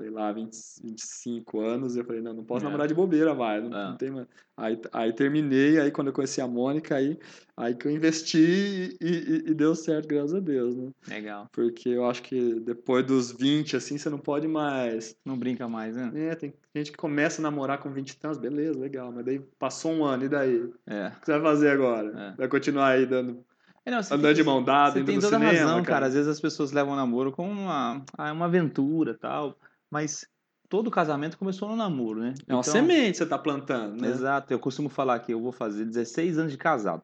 sei 0.00 0.10
lá, 0.10 0.32
20, 0.32 0.56
25 0.82 1.60
anos, 1.60 1.94
eu 1.96 2.04
falei, 2.04 2.22
não, 2.22 2.32
não 2.32 2.44
posso 2.44 2.64
É. 2.64 2.64
namorar 2.64 2.88
de 2.88 2.94
bobeira 2.94 3.34
mais, 3.34 3.62
não, 3.62 3.78
É. 3.78 3.84
não 3.90 3.96
tem 3.96 4.10
mais. 4.10 4.26
Aí, 4.56 4.80
aí 4.92 5.12
terminei, 5.12 5.78
aí 5.78 5.90
quando 5.90 6.08
eu 6.08 6.12
conheci 6.12 6.40
a 6.40 6.46
Mônica, 6.46 6.94
aí, 6.94 7.18
aí 7.56 7.74
que 7.74 7.86
eu 7.86 7.90
investi 7.92 8.96
e, 9.00 9.06
e- 9.06 9.50
e 9.50 9.54
deu 9.54 9.74
certo, 9.74 10.06
graças 10.08 10.34
a 10.34 10.40
Deus, 10.40 10.74
né? 10.74 10.90
Legal. 11.08 11.46
Porque 11.52 11.88
eu 11.90 12.04
acho 12.06 12.22
que 12.22 12.60
depois 12.60 13.04
dos 13.06 13.30
20, 13.32 13.76
assim, 13.76 13.96
você 13.98 14.08
não 14.10 14.18
pode 14.18 14.46
mais. 14.48 15.14
Não 15.24 15.38
brinca 15.38 15.68
mais, 15.68 15.96
né? 15.96 16.10
É, 16.14 16.34
tem 16.34 16.52
gente 16.74 16.90
que 16.92 16.96
começa 16.98 17.40
a 17.40 17.44
namorar 17.44 17.78
com 17.78 17.90
20 17.90 18.18
anos, 18.22 18.38
beleza, 18.38 18.78
legal, 18.78 19.12
mas 19.12 19.24
daí 19.24 19.38
passou 19.58 19.92
um 19.92 20.04
ano, 20.04 20.24
e 20.24 20.28
daí? 20.28 20.56
O 20.62 20.74
É. 20.86 21.10
que 21.20 21.26
você 21.26 21.32
vai 21.32 21.42
fazer 21.42 21.70
agora? 21.70 22.08
É. 22.32 22.36
Vai 22.36 22.48
continuar 22.48 22.88
aí 22.88 23.06
dando, 23.06 23.42
É, 23.86 23.90
não, 23.90 23.98
andando 23.98 24.28
de 24.34 24.34
tem- 24.34 24.44
mão 24.44 24.62
dada, 24.62 24.98
indo 24.98 25.06
tem 25.06 25.18
toda 25.18 25.38
cinema? 25.38 25.52
razão, 25.70 25.82
cara. 25.82 26.04
Às 26.06 26.12
vezes 26.12 26.28
as 26.28 26.38
pessoas 26.40 26.70
levam 26.70 26.92
o 26.92 26.96
namoro 26.96 27.32
como 27.32 27.50
uma, 27.50 28.04
ah, 28.18 28.30
uma 28.32 28.44
aventura 28.44 29.14
tal, 29.18 29.56
mas 29.90 30.26
todo 30.68 30.90
casamento 30.90 31.36
começou 31.36 31.68
no 31.68 31.76
namoro, 31.76 32.20
né? 32.20 32.34
É 32.46 32.54
uma 32.54 32.60
Então, 32.60 32.72
semente 32.72 33.12
que 33.12 33.16
você 33.18 33.26
tá 33.26 33.38
plantando, 33.38 34.00
né? 34.00 34.08
Exato. 34.08 34.52
Eu 34.52 34.58
costumo 34.60 34.88
falar 34.88 35.18
que 35.20 35.32
eu 35.32 35.40
vou 35.40 35.52
fazer 35.52 35.84
16 35.84 36.38
anos 36.38 36.52
de 36.52 36.58
casado. 36.58 37.02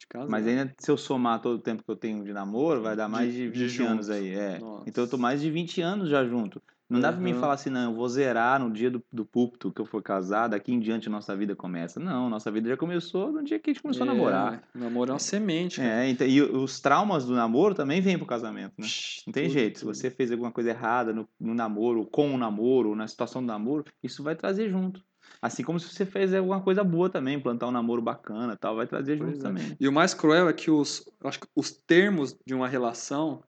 De 0.00 0.06
casar. 0.08 0.28
Mas 0.28 0.46
ainda, 0.46 0.74
se 0.78 0.90
eu 0.90 0.96
somar 0.96 1.40
todo 1.40 1.56
o 1.56 1.62
tempo 1.62 1.82
que 1.84 1.90
eu 1.90 1.96
tenho 1.96 2.24
de 2.24 2.32
namoro, 2.32 2.82
vai 2.82 2.96
dar 2.96 3.06
De- 3.06 3.12
mais 3.12 3.32
de 3.32 3.50
de 3.50 3.66
20 3.66 3.82
anos 3.82 4.06
junto. 4.06 4.18
aí. 4.18 4.34
É. 4.34 4.58
Nossa. 4.58 4.84
Então 4.88 5.04
eu 5.04 5.10
tô 5.10 5.16
mais 5.18 5.40
de 5.40 5.50
20 5.50 5.80
anos 5.80 6.08
já 6.08 6.24
junto. 6.24 6.60
Não 6.88 7.00
dá 7.00 7.12
pra 7.12 7.20
mim 7.20 7.34
falar 7.34 7.54
assim, 7.54 7.68
não, 7.68 7.90
eu 7.90 7.94
vou 7.94 8.08
zerar 8.08 8.58
no 8.58 8.70
dia 8.70 8.90
do, 8.90 9.04
do 9.12 9.24
púlpito 9.24 9.70
que 9.70 9.80
eu 9.80 9.84
for 9.84 10.02
casar, 10.02 10.48
daqui 10.48 10.72
em 10.72 10.80
diante 10.80 11.08
nossa 11.10 11.36
vida 11.36 11.54
começa. 11.54 12.00
Não, 12.00 12.30
nossa 12.30 12.50
vida 12.50 12.70
já 12.70 12.76
começou 12.78 13.30
no 13.30 13.44
dia 13.44 13.58
que 13.58 13.70
a 13.70 13.72
gente 13.74 13.82
começou 13.82 14.04
a 14.04 14.06
namorar. 14.06 14.62
É, 14.74 14.78
namoro 14.78 15.10
é 15.10 15.12
uma 15.12 15.18
semente, 15.18 15.76
cara. 15.76 16.06
É, 16.06 16.08
então, 16.08 16.26
e 16.26 16.40
os 16.40 16.80
traumas 16.80 17.26
do 17.26 17.34
namoro 17.34 17.74
também 17.74 18.00
vêm 18.00 18.16
pro 18.16 18.26
casamento, 18.26 18.72
né? 18.78 18.86
Não 19.26 19.32
tem 19.32 19.44
tudo, 19.44 19.52
jeito. 19.52 19.78
Se 19.78 19.84
tudo. 19.84 19.94
você 19.94 20.10
fez 20.10 20.32
alguma 20.32 20.50
coisa 20.50 20.70
errada 20.70 21.12
no, 21.12 21.28
no 21.38 21.52
namoro, 21.52 22.06
com 22.06 22.34
o 22.34 22.38
namoro, 22.38 22.94
na 22.94 23.06
situação 23.06 23.42
do 23.42 23.46
namoro, 23.46 23.84
isso 24.02 24.22
vai 24.22 24.34
trazer 24.34 24.70
junto. 24.70 25.02
Assim 25.40 25.62
como 25.62 25.78
se 25.78 25.88
você 25.88 26.04
fez 26.04 26.34
alguma 26.34 26.60
coisa 26.60 26.82
boa 26.82 27.08
também, 27.08 27.38
plantar 27.38 27.68
um 27.68 27.70
namoro 27.70 28.02
bacana 28.02 28.56
tal, 28.56 28.74
vai 28.74 28.86
trazer 28.86 29.18
Pois 29.18 29.30
junto 29.30 29.40
é. 29.40 29.42
também. 29.42 29.76
E 29.78 29.86
o 29.86 29.92
mais 29.92 30.14
cruel 30.14 30.48
é 30.48 30.52
que 30.52 30.70
os, 30.70 31.08
acho 31.22 31.40
que 31.40 31.46
os 31.54 31.70
termos 31.70 32.36
de 32.44 32.54
uma 32.54 32.66
relação, 32.66 33.42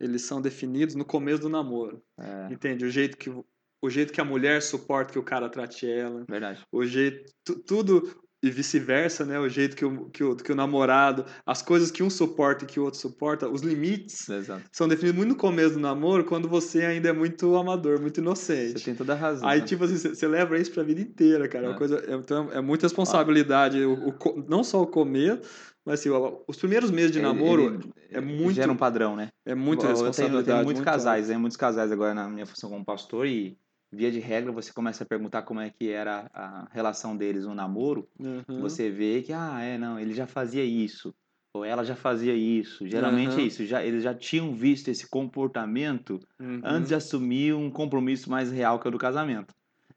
eles 0.00 0.22
são 0.22 0.40
definidos 0.40 0.94
no 0.94 1.04
começo 1.04 1.40
do 1.42 1.48
namoro. 1.48 2.02
É, 2.18 2.52
Entende? 2.52 2.84
O 2.84 2.90
jeito 2.90 3.16
que 3.16 3.30
o 3.82 3.90
jeito 3.90 4.12
que 4.12 4.20
a 4.20 4.24
mulher 4.24 4.62
suporta 4.62 5.12
que 5.12 5.18
o 5.18 5.22
cara 5.22 5.48
trate 5.48 5.88
ela, 5.88 6.24
verdade. 6.28 6.62
o 6.72 6.84
jeito 6.84 7.30
tu- 7.44 7.62
tudo 7.62 8.10
e 8.42 8.50
vice-versa, 8.50 9.24
né? 9.24 9.38
O 9.38 9.48
jeito 9.48 9.76
que 9.76 9.84
o, 9.84 10.08
que, 10.10 10.22
o, 10.24 10.36
que 10.36 10.52
o 10.52 10.54
namorado, 10.54 11.24
as 11.44 11.62
coisas 11.62 11.90
que 11.90 12.02
um 12.02 12.10
suporta 12.10 12.64
e 12.64 12.66
que 12.66 12.78
o 12.80 12.84
outro 12.84 12.98
suporta, 13.00 13.48
os 13.48 13.62
limites 13.62 14.28
Exato. 14.28 14.62
são 14.72 14.86
definidos 14.88 15.16
muito 15.16 15.30
no 15.30 15.36
começo 15.36 15.74
do 15.74 15.80
namoro, 15.80 16.24
quando 16.24 16.48
você 16.48 16.84
ainda 16.84 17.08
é 17.08 17.12
muito 17.12 17.54
amador, 17.56 18.00
muito 18.00 18.16
Você 18.16 18.20
inocente. 18.20 18.84
tem 18.84 18.94
toda 18.94 19.12
a 19.14 19.16
razão. 19.16 19.48
Aí, 19.48 19.60
né? 19.60 19.66
tipo 19.66 19.84
assim, 19.84 19.96
você 19.96 20.14
você 20.14 20.26
leva 20.28 20.58
isso 20.58 20.70
pra 20.72 20.82
vida 20.82 21.00
inteira, 21.00 21.48
cara. 21.48 21.64
É, 21.66 21.68
uma 21.68 21.74
É. 21.74 21.78
coisa, 21.78 21.98
é, 22.06 22.14
então, 22.14 22.50
é 22.52 22.60
muita 22.60 22.86
responsabilidade. 22.86 23.82
O, 23.84 24.08
o 24.08 24.12
co- 24.12 24.44
não 24.48 24.62
só 24.64 24.82
o 24.82 24.86
comer, 24.86 25.40
mas 25.86 26.00
assim, 26.00 26.10
os 26.48 26.56
primeiros 26.56 26.90
meses 26.90 27.12
de 27.12 27.20
namoro 27.20 27.62
ele- 27.74 27.90
é 28.10 28.18
ele 28.18 28.26
muito, 28.26 28.54
Gera 28.56 28.72
um 28.72 28.76
padrão, 28.76 29.14
né? 29.16 29.28
é 29.46 29.54
muita 29.54 29.84
Eu 29.86 29.88
tenho- 29.88 29.90
responsabilidade. 29.94 30.40
Eu 30.40 30.44
tenho 30.44 30.56
muitos 30.64 30.74
muito 30.80 30.84
casais, 30.84 31.28
né? 31.28 31.38
Muitos 31.38 31.56
casais 31.56 31.92
agora 31.92 32.12
na 32.12 32.28
minha 32.28 32.44
função 32.46 32.68
como 32.68 32.84
pastor 32.84 33.26
e 33.26 33.56
via 33.92 34.10
de 34.10 34.18
regra 34.18 34.50
você 34.52 34.72
começa 34.72 35.04
a 35.04 35.06
perguntar 35.06 35.42
como 35.42 35.60
é 35.60 35.70
que 35.70 35.88
era 35.88 36.28
a 36.34 36.68
relação 36.72 37.16
deles 37.16 37.44
no 37.46 37.54
namoro. 37.54 38.08
Uhum. 38.18 38.60
você 38.60 38.90
vê 38.90 39.22
que, 39.22 39.32
ah, 39.32 39.60
é, 39.62 39.78
não, 39.78 39.98
ele 39.98 40.12
já 40.12 40.26
fazia 40.26 40.64
isso, 40.64 41.14
ou 41.54 41.64
ela 41.64 41.84
já 41.84 41.94
fazia 41.96 42.34
isso. 42.34 42.86
Geralmente 42.86 43.30
Aham. 43.32 43.40
é 43.40 43.44
isso, 43.44 43.64
já, 43.64 43.82
eles 43.84 44.02
já 44.02 44.12
tinham 44.14 44.52
visto 44.54 44.88
esse 44.88 45.08
comportamento 45.08 46.18
Uhum. 46.40 46.60
antes 46.64 46.88
de 46.88 46.94
assumir 46.94 47.54
um 47.54 47.70
compromisso 47.70 48.28
mais 48.30 48.50
real 48.50 48.78
que 48.80 48.86
é 48.86 48.90
o 48.90 48.92
do 48.92 48.98
casamento. 48.98 49.54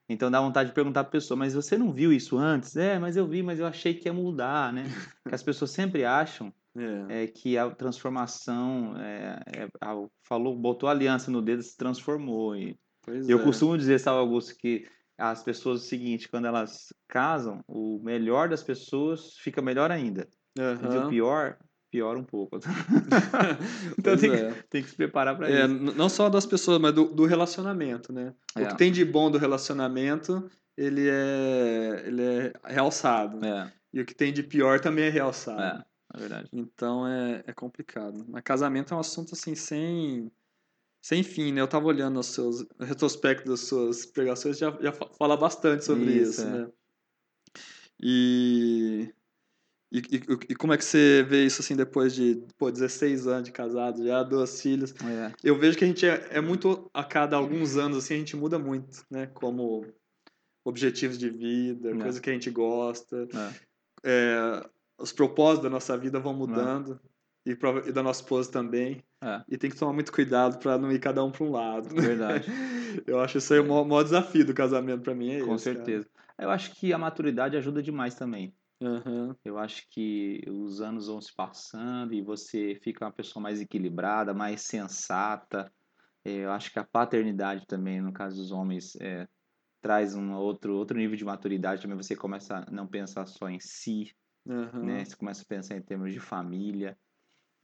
Então 0.09 0.31
dá 0.31 0.41
vontade 0.41 0.69
de 0.69 0.75
perguntar 0.75 1.03
pra 1.03 1.11
pessoa, 1.11 1.37
mas 1.37 1.53
você 1.53 1.77
não 1.77 1.93
viu 1.93 2.11
isso 2.11 2.37
antes? 2.37 2.75
É, 2.75 2.97
mas 2.97 3.15
eu 3.15 3.27
vi, 3.27 3.43
mas 3.43 3.59
eu 3.59 3.65
achei 3.67 3.93
que 3.93 4.07
ia 4.09 4.13
mudar, 4.13 4.73
né? 4.73 4.83
que 5.27 5.35
as 5.35 5.43
pessoas 5.43 5.71
sempre 5.71 6.03
acham 6.03 6.51
É. 6.75 7.23
é 7.23 7.27
que 7.27 7.57
a 7.57 7.69
transformação, 7.69 8.97
é, 8.97 9.39
é, 9.55 9.67
a- 9.81 9.95
falou, 10.23 10.55
botou 10.57 10.89
a 10.89 10.91
aliança 10.91 11.29
no 11.31 11.41
dedo, 11.41 11.61
se 11.61 11.77
transformou. 11.77 12.55
E 12.55 12.75
Pois 13.01 13.29
eu 13.29 13.39
é. 13.39 13.43
costumo 13.43 13.77
dizer, 13.77 13.99
sabe, 13.99 14.17
Augusto, 14.17 14.55
que 14.57 14.87
as 15.17 15.43
pessoas, 15.43 15.81
o 15.83 15.85
seguinte, 15.85 16.29
quando 16.29 16.45
elas 16.45 16.87
casam, 17.07 17.61
o 17.67 17.99
melhor 18.01 18.49
das 18.49 18.63
pessoas 18.63 19.35
fica 19.37 19.61
melhor 19.61 19.91
ainda. 19.91 20.27
E 20.57 20.61
Aham. 20.61 21.05
o 21.07 21.09
pior, 21.09 21.57
piora 21.89 22.17
um 22.19 22.23
pouco. 22.23 22.59
então 23.97 24.15
tem, 24.17 24.31
é. 24.31 24.51
que, 24.53 24.63
tem 24.69 24.83
que 24.83 24.89
se 24.89 24.95
preparar 24.95 25.35
para 25.35 25.49
É, 25.49 25.65
isso. 25.65 25.73
não 25.73 26.09
só 26.09 26.29
das 26.29 26.45
pessoas, 26.45 26.79
mas 26.79 26.93
do, 26.93 27.05
do 27.05 27.25
relacionamento, 27.25 28.11
né? 28.13 28.33
O 28.55 28.59
É. 28.59 28.65
que 28.67 28.77
tem 28.77 28.91
de 28.91 29.03
bom 29.03 29.29
do 29.31 29.37
relacionamento, 29.37 30.49
ele 30.77 31.07
é, 31.09 32.03
ele 32.05 32.21
é 32.23 32.53
realçado. 32.65 33.43
É, 33.45 33.71
E 33.93 34.01
o 34.01 34.05
que 34.05 34.13
tem 34.15 34.31
de 34.31 34.43
pior 34.43 34.79
também 34.79 35.05
é 35.05 35.09
realçado. 35.09 35.61
é, 35.61 35.83
é 36.15 36.19
verdade. 36.19 36.49
Então 36.53 37.07
é, 37.07 37.43
é 37.47 37.53
complicado. 37.53 38.25
Mas 38.27 38.43
casamento 38.43 38.93
é 38.93 38.97
um 38.97 38.99
assunto 39.01 39.33
assim 39.33 39.55
sem 39.55 40.31
sem 41.01 41.23
fim, 41.23 41.53
né? 41.53 41.61
Eu 41.61 41.67
tava 41.67 41.85
olhando 41.87 42.19
os 42.19 42.27
seus 42.27 42.59
o 42.61 42.67
retrospecto 42.83 43.47
das 43.49 43.61
suas 43.61 44.05
pregações, 44.05 44.57
já, 44.57 44.69
já 44.81 44.91
fa- 44.91 45.07
fala 45.17 45.37
bastante 45.37 45.85
sobre 45.85 46.11
isso, 46.11 46.31
Isso, 46.31 46.41
é. 46.41 46.45
né? 46.45 46.67
E 48.01 49.13
E, 49.91 49.97
e, 49.99 50.21
e 50.49 50.55
como 50.55 50.71
é 50.73 50.77
que 50.77 50.85
você 50.85 51.25
vê 51.27 51.45
isso 51.45 51.61
assim 51.61 51.75
depois 51.75 52.13
de 52.13 52.43
pô, 52.59 52.69
16 52.71 53.25
anos 53.27 53.45
de 53.45 53.51
casado, 53.51 54.03
já 54.05 54.21
duas 54.21 54.61
filhas? 54.61 54.93
É. 55.03 55.33
Eu 55.43 55.57
vejo 55.57 55.77
que 55.77 55.83
a 55.83 55.87
gente 55.87 56.05
é, 56.05 56.27
é 56.31 56.39
muito, 56.41 56.89
a 56.93 57.03
cada 57.03 57.35
alguns 57.37 57.75
anos, 57.75 57.97
assim, 57.97 58.13
a 58.13 58.17
gente 58.17 58.35
muda 58.35 58.59
muito, 58.59 59.03
né? 59.09 59.25
Como 59.33 59.85
objetivos 60.63 61.17
de 61.17 61.29
vida, 61.29 61.91
É. 61.91 61.95
coisa 61.97 62.21
que 62.21 62.29
a 62.29 62.33
gente 62.33 62.49
gosta. 62.51 63.27
É. 63.33 63.69
É, 64.03 64.69
os 64.97 65.11
propósitos 65.11 65.63
da 65.63 65.69
nossa 65.69 65.97
vida 65.97 66.19
vão 66.19 66.33
mudando. 66.33 66.99
E, 67.45 67.55
prova- 67.55 67.87
e 67.87 67.91
da 67.91 68.03
nossa 68.03 68.21
esposa 68.21 68.51
também. 68.51 69.01
É. 69.23 69.41
E 69.49 69.57
tem 69.57 69.71
que 69.71 69.75
tomar 69.75 69.93
muito 69.93 70.11
cuidado 70.11 70.59
para 70.59 70.77
não 70.77 70.91
ir 70.91 70.99
cada 70.99 71.23
um 71.23 71.31
para 71.31 71.43
um 71.43 71.49
lado. 71.51 71.93
né? 71.95 72.01
Verdade. 72.01 72.45
Eu 73.07 73.19
acho 73.19 73.37
isso 73.39 73.53
aí 73.53 73.59
o 73.59 73.63
maior, 73.67 73.85
maior 73.85 74.03
desafio 74.03 74.45
do 74.45 74.53
casamento 74.53 75.01
para 75.01 75.15
mim. 75.15 75.31
É 75.31 75.39
Com 75.43 75.55
esse, 75.55 75.65
cara. 75.65 75.77
certeza. 75.77 76.07
Eu 76.37 76.49
acho 76.51 76.75
que 76.75 76.93
a 76.93 76.97
maturidade 76.97 77.57
ajuda 77.57 77.81
demais 77.81 78.13
também. 78.13 78.53
Aham. 78.81 79.37
Eu 79.43 79.57
acho 79.57 79.87
que 79.89 80.41
os 80.49 80.81
anos 80.81 81.07
vão 81.07 81.21
se 81.21 81.33
passando 81.33 82.13
e 82.13 82.21
você 82.21 82.75
fica 82.83 83.05
uma 83.05 83.11
pessoa 83.11 83.41
mais 83.41 83.59
equilibrada, 83.61 84.33
mais 84.33 84.61
sensata. 84.61 85.73
É, 86.25 86.31
Eu 86.45 86.51
acho 86.51 86.71
que 86.71 86.79
a 86.79 86.85
paternidade 86.85 87.65
também, 87.67 88.01
no 88.01 88.13
caso 88.13 88.37
dos 88.37 88.51
homens, 88.51 88.95
é, 89.01 89.27
traz 89.81 90.15
um 90.15 90.33
outro, 90.35 90.75
outro 90.77 90.97
nível 90.97 91.17
de 91.17 91.25
maturidade. 91.25 91.81
Também 91.81 91.97
você 91.97 92.15
começa 92.15 92.65
a 92.67 92.71
não 92.71 92.87
pensar 92.87 93.27
só 93.27 93.49
em 93.49 93.59
si, 93.59 94.13
Aham. 94.49 94.81
né? 94.81 95.05
Você 95.05 95.15
começa 95.15 95.43
a 95.43 95.47
pensar 95.47 95.77
em 95.77 95.83
termos 95.83 96.13
de 96.13 96.19
família. 96.19 96.97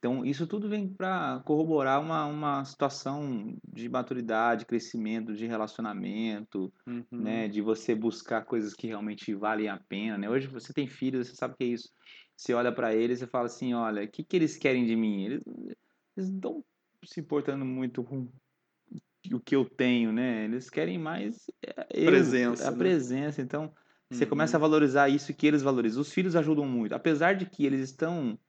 Então, 0.05 0.23
isso 0.23 0.45
tudo 0.45 0.69
vem 0.69 0.87
para 0.93 1.41
corroborar 1.45 1.99
uma, 1.99 2.25
uma 2.27 2.63
situação 2.63 3.57
de 3.67 3.89
maturidade, 3.89 4.63
crescimento, 4.67 5.33
de 5.33 5.47
relacionamento, 5.47 6.71
Uhum. 6.87 7.07
né? 7.17 7.47
De 7.47 7.59
você 7.59 7.95
buscar 7.95 8.45
coisas 8.45 8.75
que 8.75 8.85
realmente 8.85 9.33
valem 9.33 9.67
a 9.67 9.79
pena, 9.89 10.15
né? 10.19 10.29
Hoje 10.29 10.45
você 10.47 10.71
tem 10.71 10.85
filhos, 10.87 11.27
você 11.29 11.35
sabe 11.35 11.55
o 11.55 11.57
que 11.57 11.63
é 11.63 11.67
isso. 11.67 11.89
Você 12.37 12.53
olha 12.53 12.71
para 12.71 12.93
eles 12.93 13.21
e 13.23 13.27
fala 13.27 13.47
assim, 13.47 13.73
olha, 13.73 14.03
o 14.03 14.07
que, 14.07 14.23
que 14.23 14.35
eles 14.35 14.57
querem 14.57 14.85
de 14.85 14.95
mim? 14.95 15.25
Eles, 15.25 15.41
eles 16.15 16.29
não 16.29 16.35
estão 16.37 16.65
se 17.03 17.19
importando 17.19 17.65
muito 17.65 18.03
com 18.03 18.31
o 19.33 19.39
que 19.39 19.55
eu 19.55 19.65
tenho, 19.67 20.11
né? 20.11 20.45
Eles 20.45 20.69
querem 20.69 20.97
mais 20.99 21.47
é, 21.65 21.87
eu, 21.91 22.29
Presença, 22.29 22.69
a 22.69 22.71
né? 22.75 22.77
presença. 22.77 23.41
Então, 23.41 23.73
você 24.11 24.25
Uhum. 24.25 24.25
começa 24.25 24.57
a 24.57 24.59
valorizar 24.59 25.09
isso 25.09 25.33
que 25.33 25.47
eles 25.47 25.61
valorizam. 25.63 26.01
Os 26.01 26.11
filhos 26.13 26.35
ajudam 26.35 26.65
muito, 26.67 26.93
apesar 26.93 27.33
de 27.35 27.45
que 27.49 27.65
eles 27.65 27.81
estão 27.81 28.39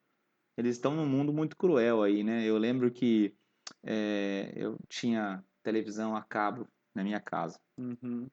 eles 0.56 0.76
estão 0.76 0.94
num 0.94 1.06
mundo 1.06 1.32
muito 1.32 1.56
cruel 1.56 2.02
aí, 2.02 2.22
né? 2.24 2.44
Eu 2.44 2.58
lembro 2.58 2.90
que 2.90 3.34
é, 3.82 4.52
eu 4.56 4.78
tinha 4.88 5.44
televisão 5.62 6.16
a 6.16 6.22
cabo 6.22 6.66
na 6.94 7.02
minha 7.04 7.20
casa 7.20 7.58
Uhum. 7.76 8.28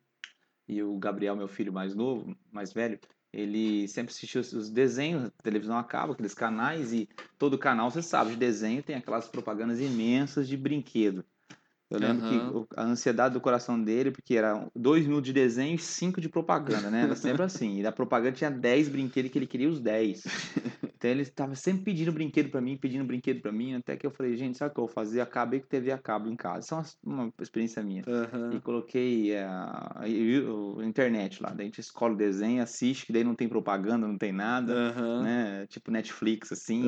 e 0.68 0.82
o 0.82 0.98
Gabriel, 0.98 1.36
meu 1.36 1.48
filho 1.48 1.74
mais 1.74 1.94
novo, 1.96 2.36
mais 2.52 2.72
velho, 2.72 3.00
ele 3.32 3.88
sempre 3.88 4.12
assistia 4.14 4.40
os- 4.40 4.54
os 4.54 4.70
desenhos, 4.70 5.32
televisão 5.42 5.78
a 5.78 5.84
cabo, 5.84 6.14
aqueles 6.14 6.34
canais, 6.34 6.94
e 6.94 7.10
todo 7.38 7.58
canal, 7.58 7.90
você 7.90 8.02
sabe, 8.02 8.32
de 8.32 8.38
desenho 8.38 8.84
tem 8.84 8.96
aquelas 8.96 9.28
propagandas 9.28 9.80
imensas 9.82 10.48
de 10.48 10.56
brinquedo. 10.56 11.26
Eu 11.90 12.00
lembro 12.00 12.24
Aham. 12.24 12.66
que 12.66 12.80
a 12.80 12.84
ansiedade 12.84 13.34
do 13.34 13.42
coração 13.42 13.82
dele, 13.82 14.12
porque 14.12 14.36
era 14.36 14.68
dois 14.76 15.06
minutos 15.06 15.28
de 15.28 15.34
desenho 15.34 15.76
e 15.76 15.80
cinco 15.80 16.20
de 16.22 16.30
propaganda, 16.30 16.90
né? 16.90 17.04
Era 17.04 17.16
sempre 17.16 17.44
assim. 17.44 17.80
E 17.80 17.84
da 17.84 17.92
propaganda 17.92 18.32
tinha 18.36 18.50
10 18.50 18.90
brinquedos 18.90 19.32
que 19.32 19.38
ele 19.38 19.46
queria 19.48 19.70
os 19.70 19.80
10. 19.80 20.24
Então 21.04 21.12
ele 21.12 21.24
estava 21.24 21.54
sempre 21.54 21.84
pedindo 21.84 22.14
brinquedo 22.14 22.50
pra 22.50 22.62
mim, 22.62 22.78
pedindo 22.78 23.04
brinquedo 23.04 23.42
pra 23.42 23.52
mim, 23.52 23.76
até 23.76 23.98
que 23.98 24.08
eu 24.08 24.12
falei, 24.12 24.38
gente, 24.38 24.58
sabe 24.58 24.72
o 24.72 24.74
que 24.74 24.80
eu 24.80 24.86
vou 24.86 24.94
fazer? 24.94 25.20
Acabei 25.20 25.60
com 25.60 25.68
TV 25.68 25.92
a 25.92 25.98
cabo 25.98 26.30
em 26.30 26.36
casa. 26.38 26.60
Isso 26.62 26.74
é 26.74 26.78
uma, 27.06 27.24
uma 27.24 27.34
experiência 27.42 27.84
minha. 27.84 28.06
Aham. 28.08 28.56
E 28.56 28.62
coloquei 28.62 29.34
é, 29.34 29.44
a, 29.44 29.92
a- 29.98 30.04
a 30.06 30.86
internet 30.86 31.44
lá. 31.44 31.50
Daí 31.50 31.64
a 31.64 31.66
gente 31.66 31.82
escolhe 31.82 32.14
o 32.14 32.18
desenho, 32.18 32.64
assiste, 32.64 33.06
que 33.06 33.12
daí 33.12 33.26
não 33.26 33.36
tem 33.36 33.50
propaganda, 33.50 34.08
não 34.08 34.18
tem 34.18 34.32
nada, 34.32 34.74
Aham. 34.74 35.24
né? 35.24 35.68
Tipo 35.68 35.92
Netflix, 35.92 36.54
assim. 36.54 36.82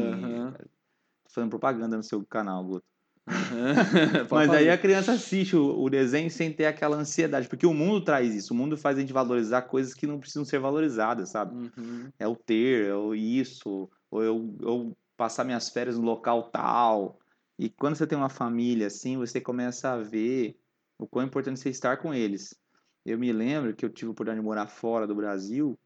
Tô 1.25 1.33
fazendo 1.33 1.49
propaganda 1.49 1.97
no 1.97 2.03
seu 2.03 2.25
canal, 2.25 2.63
Guto. 2.63 2.85
Pode 4.29 4.47
Mas 4.47 4.49
aí 4.51 4.69
a 4.69 4.77
criança 4.77 5.11
assiste 5.11 5.57
o, 5.57 5.81
o 5.81 5.89
desenho 5.89 6.31
sem 6.31 6.53
ter 6.53 6.67
aquela 6.67 6.95
ansiedade, 6.95 7.49
porque 7.49 7.65
o 7.65 7.73
mundo 7.73 7.99
traz 7.99 8.33
isso. 8.33 8.53
O 8.53 8.57
mundo 8.57 8.77
faz 8.77 8.97
a 8.97 9.01
gente 9.01 9.11
valorizar 9.11 9.63
coisas 9.63 9.93
que 9.93 10.07
não 10.07 10.19
precisam 10.19 10.45
ser 10.45 10.59
valorizadas, 10.59 11.29
sabe? 11.29 11.53
Uhum. 11.53 12.09
É 12.17 12.27
o 12.27 12.35
ter, 12.35 12.85
é 12.85 12.95
o 12.95 13.13
isso, 13.13 13.89
ou 14.11 14.23
eu, 14.23 14.55
eu 14.61 14.97
passar 15.17 15.43
minhas 15.43 15.69
férias 15.69 15.97
no 15.97 16.05
local 16.05 16.49
tal. 16.49 17.19
E 17.57 17.69
quando 17.69 17.95
você 17.95 18.05
tem 18.05 18.17
uma 18.17 18.29
família 18.29 18.87
assim, 18.87 19.17
você 19.17 19.39
começa 19.39 19.91
a 19.91 19.97
ver 19.97 20.59
o 20.99 21.07
quão 21.07 21.25
importante 21.25 21.59
você 21.59 21.69
estar 21.69 21.97
com 21.97 22.13
eles. 22.13 22.53
Eu 23.05 23.19
me 23.19 23.31
lembro 23.31 23.75
que 23.75 23.85
eu 23.85 23.89
tive 23.89 24.09
a 24.09 24.11
oportunidade 24.11 24.41
de 24.41 24.45
morar 24.45 24.67
fora 24.67 25.05
do 25.05 25.15
Brasil 25.15 25.77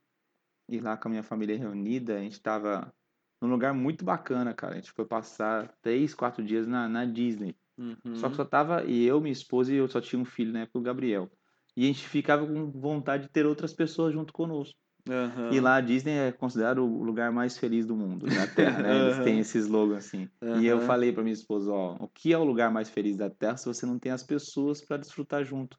e 0.70 0.80
lá 0.80 0.96
com 0.96 1.08
a 1.08 1.12
minha 1.12 1.24
família 1.24 1.58
reunida, 1.58 2.18
a 2.18 2.22
gente 2.22 2.34
estava 2.34 2.94
num 3.42 3.50
lugar 3.50 3.74
muito 3.74 4.06
bacana, 4.06 4.54
cara. 4.54 4.74
A 4.74 4.76
gente 4.76 4.92
foi 4.92 5.06
passar 5.06 5.76
três, 5.82 6.14
quatro 6.14 6.44
dias 6.44 6.68
na, 6.68 6.88
na 6.88 7.06
Disney. 7.06 7.56
Uhum. 7.78 8.16
Só 8.16 8.30
que 8.30 8.36
só 8.36 8.46
tava 8.46 8.84
e 8.84 9.06
eu, 9.06 9.20
minha 9.20 9.32
esposa 9.32 9.74
e 9.74 9.78
eu 9.78 9.88
só 9.88 10.00
tinha 10.00 10.22
um 10.22 10.26
filho 10.26 10.54
na 10.54 10.62
época, 10.62 10.80
o 10.80 10.84
Gabriel. 10.84 11.32
E 11.76 11.84
a 11.84 11.88
gente 11.88 12.08
ficava 12.08 12.46
com 12.46 12.72
vontade 12.72 13.24
de 13.24 13.30
ter 13.30 13.46
outras 13.46 13.74
pessoas 13.74 14.14
junto 14.14 14.34
conosco. 14.34 14.78
Aham. 15.10 15.54
E 15.54 15.60
lá 15.60 15.76
a 15.76 15.82
Disney 15.82 16.12
é 16.14 16.32
considerado 16.32 16.80
o 16.84 17.04
lugar 17.04 17.32
mais 17.32 17.58
feliz 17.58 17.86
do 17.86 17.96
mundo, 17.96 18.28
da 18.28 18.46
Terra, 18.48 18.82
né? 18.84 18.96
Eles 18.96 19.14
Aham. 19.20 19.24
têm 19.24 19.40
esse 19.40 19.58
slogan 19.58 19.98
assim. 19.98 20.30
E 20.56 20.66
eu 20.66 20.80
falei 20.80 21.12
pra 21.12 21.24
minha 21.24 21.34
esposa, 21.34 21.72
ó, 21.72 21.96
o 22.00 22.08
que 22.08 22.34
é 22.34 22.38
o 22.38 22.44
lugar 22.44 22.72
mais 22.72 22.90
feliz 22.90 23.16
da 23.18 23.30
Terra 23.30 23.58
se 23.58 23.66
você 23.66 23.86
não 23.86 23.98
tem 24.00 24.12
as 24.12 24.24
pessoas 24.24 24.82
para 24.82 24.98
desfrutar 24.98 25.44
junto? 25.44 25.78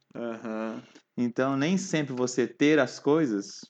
Então, 1.17 1.57
nem 1.57 1.77
sempre 1.77 2.15
você 2.15 2.47
ter 2.47 2.79
as 2.79 2.99
coisas 2.99 3.61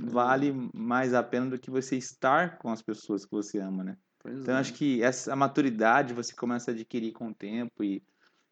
vale 0.00 0.52
mais 0.74 1.12
a 1.12 1.22
pena 1.22 1.50
do 1.50 1.58
que 1.58 1.70
você 1.70 1.96
estar 1.96 2.58
com 2.58 2.70
as 2.70 2.82
pessoas 2.82 3.24
que 3.24 3.30
você 3.30 3.58
ama, 3.58 3.84
né? 3.84 3.96
Pois 4.18 4.40
Então, 4.42 4.54
é. 4.54 4.60
acho 4.60 4.74
que 4.74 5.02
essa 5.02 5.34
maturidade 5.36 6.14
você 6.14 6.34
começa 6.34 6.70
a 6.70 6.74
adquirir 6.74 7.12
com 7.12 7.28
o 7.28 7.34
tempo 7.34 7.84
e, 7.84 8.02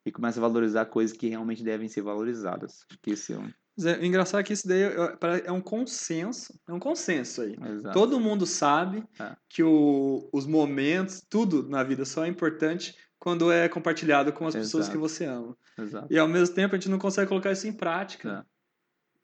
e 0.05 0.13
começa 0.13 0.39
a 0.39 0.43
valorizar 0.43 0.87
coisas 0.87 1.17
que 1.17 1.29
realmente 1.29 1.63
devem 1.63 1.89
ser 1.89 2.03
valorizadas. 2.03 2.85
Acho 2.91 2.99
que 3.01 3.11
esse 3.11 3.33
é 3.33 3.39
um... 3.39 3.51
É- 3.85 3.99
O 3.99 4.05
engraçado 4.05 4.41
é 4.41 4.45
que 4.45 4.53
isso 4.53 4.67
daí 4.67 4.83
é- 5.45 5.53
um 5.53 5.61
consenso, 5.61 6.59
é 6.69 6.73
um 6.73 6.79
consenso 6.79 7.43
aí. 7.43 7.57
Exato. 7.75 7.93
Todo 7.93 8.19
mundo 8.21 8.47
sabe 8.47 9.05
É. 9.21 9.37
que 9.49 9.63
o- 9.63 10.29
os 10.33 10.47
momentos, 10.47 11.23
tudo 11.29 11.69
na 11.69 11.83
vida 11.83 12.05
só 12.05 12.25
é 12.25 12.29
importante 12.29 12.95
quando 13.19 13.51
é 13.53 13.69
compartilhado 13.69 14.33
com 14.33 14.47
as 14.47 14.55
pessoas 14.55 14.87
que 14.89 14.97
Exato. 14.97 15.09
você 15.09 15.25
ama. 15.27 15.57
Exato. 15.79 16.07
E 16.11 16.19
ao 16.19 16.29
mesmo 16.29 16.55
tempo 16.55 16.75
a 16.75 16.79
gente 16.79 16.89
não 16.91 16.99
consegue 16.99 17.29
colocar 17.29 17.53
isso 17.53 17.67
em 17.67 17.73
prática. 17.73 18.47
É. 18.51 18.57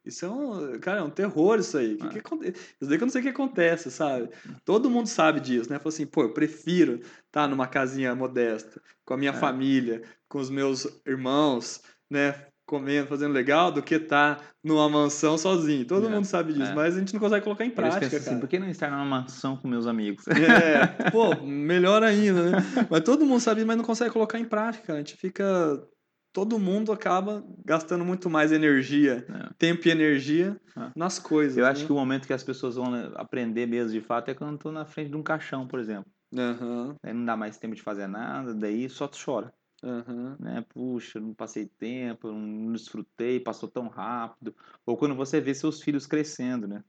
Isso 0.05 0.25
é 0.27 0.29
um, 0.29 0.81
cara, 0.81 0.99
é 0.99 1.03
um 1.03 1.11
terror 1.11 1.61
isso 1.61 1.79
aí. 1.79 1.97
Que 1.97 2.19
É. 2.19 2.21
que 2.21 2.49
isso 2.49 2.91
daí 2.91 2.99
que 2.99 3.05
eu 3.05 3.07
não 3.07 3.09
sei 3.13 3.21
o 3.21 3.25
que 3.25 3.31
acontece, 3.31 3.91
sabe? 3.91 4.29
Todo 4.65 4.91
mundo 4.91 5.07
sabe 5.07 5.39
disso, 5.41 5.71
né? 5.71 5.79
Fala 5.79 5.89
assim, 5.91 6.05
pô, 6.07 6.23
eu 6.25 6.33
prefiro 6.35 7.01
estar 7.27 7.47
numa 7.47 7.69
casinha 7.69 8.13
modesta, 8.15 8.83
com 9.05 9.15
a 9.15 9.17
minha 9.17 9.31
É. 9.31 9.35
família, 9.35 10.03
com 10.29 10.41
os 10.41 10.51
meus 10.51 10.87
irmãos, 11.07 11.81
né? 12.11 12.49
Comendo, 12.65 13.09
fazendo 13.09 13.33
legal, 13.33 13.73
do 13.73 13.83
que 13.83 13.97
estar 13.97 14.41
numa 14.65 14.89
mansão 14.89 15.37
sozinho. 15.37 15.85
Todo 15.85 16.07
É. 16.07 16.11
mundo 16.11 16.25
sabe 16.25 16.53
disso, 16.53 16.71
É. 16.71 16.75
mas 16.75 16.97
a 16.97 16.99
gente 17.01 17.13
não 17.13 17.21
consegue 17.21 17.43
colocar 17.45 17.65
em 17.65 17.71
prática, 17.71 18.17
assim, 18.17 18.39
por 18.39 18.49
que 18.49 18.59
não 18.59 18.69
estar 18.71 18.91
numa 18.91 19.05
mansão 19.05 19.57
com 19.57 19.67
meus 19.69 19.87
amigos? 19.87 20.25
É, 20.29 21.11
pô, 21.11 21.35
melhor 21.45 22.03
ainda, 22.03 22.51
né? 22.51 22.59
Mas 22.89 23.01
todo 23.03 23.27
mundo 23.27 23.41
sabe, 23.41 23.65
mas 23.65 23.77
não 23.77 23.85
consegue 23.85 24.11
colocar 24.13 24.39
em 24.39 24.45
prática. 24.45 24.95
A 24.95 24.97
gente 24.99 25.17
fica. 25.17 25.83
Todo 26.35 26.59
mundo 26.59 26.93
acaba 26.93 27.45
gastando 27.63 28.07
muito 28.07 28.31
mais 28.31 28.53
energia, 28.53 29.27
É. 29.29 29.51
tempo 29.59 29.87
e 29.87 29.91
energia 29.91 30.57
É. 30.79 30.91
nas 30.97 31.19
coisas. 31.19 31.59
Eu 31.59 31.67
acho 31.67 31.81
né? 31.83 31.87
que 31.87 31.93
o 31.93 31.97
momento 31.97 32.27
que 32.27 32.33
as 32.33 32.43
pessoas 32.43 32.77
vão 32.77 32.91
né, 32.91 33.11
aprender 33.17 33.67
mesmo 33.67 33.91
de 33.93 34.01
fato 34.01 34.31
é 34.31 34.35
quando 34.35 34.55
estão 34.55 34.73
na 34.73 34.87
frente 34.87 35.11
de 35.11 35.17
um 35.17 35.23
caixão, 35.23 35.67
por 35.67 35.79
exemplo. 35.79 36.07
Aham, 36.35 36.95
Aí 37.05 37.13
não 37.13 37.27
dá 37.27 37.37
mais 37.37 37.59
tempo 37.59 37.75
de 37.75 37.83
fazer 37.83 38.07
nada, 38.07 38.55
daí 38.55 38.89
só 38.89 39.07
tu 39.07 39.19
chora, 39.23 39.53
aham. 39.83 40.39
né? 40.39 40.63
Puxa, 40.69 41.21
não 41.21 41.35
passei 41.35 41.67
tempo, 41.67 42.31
não 42.33 42.73
desfrutei, 42.73 43.41
passou 43.41 43.69
tão 43.69 43.89
rápido. 43.89 44.55
Ou 44.87 44.97
quando 44.97 45.15
você 45.15 45.41
vê 45.41 45.55
seus 45.55 45.83
filhos 45.83 46.07
crescendo, 46.07 46.67
né? 46.67 46.85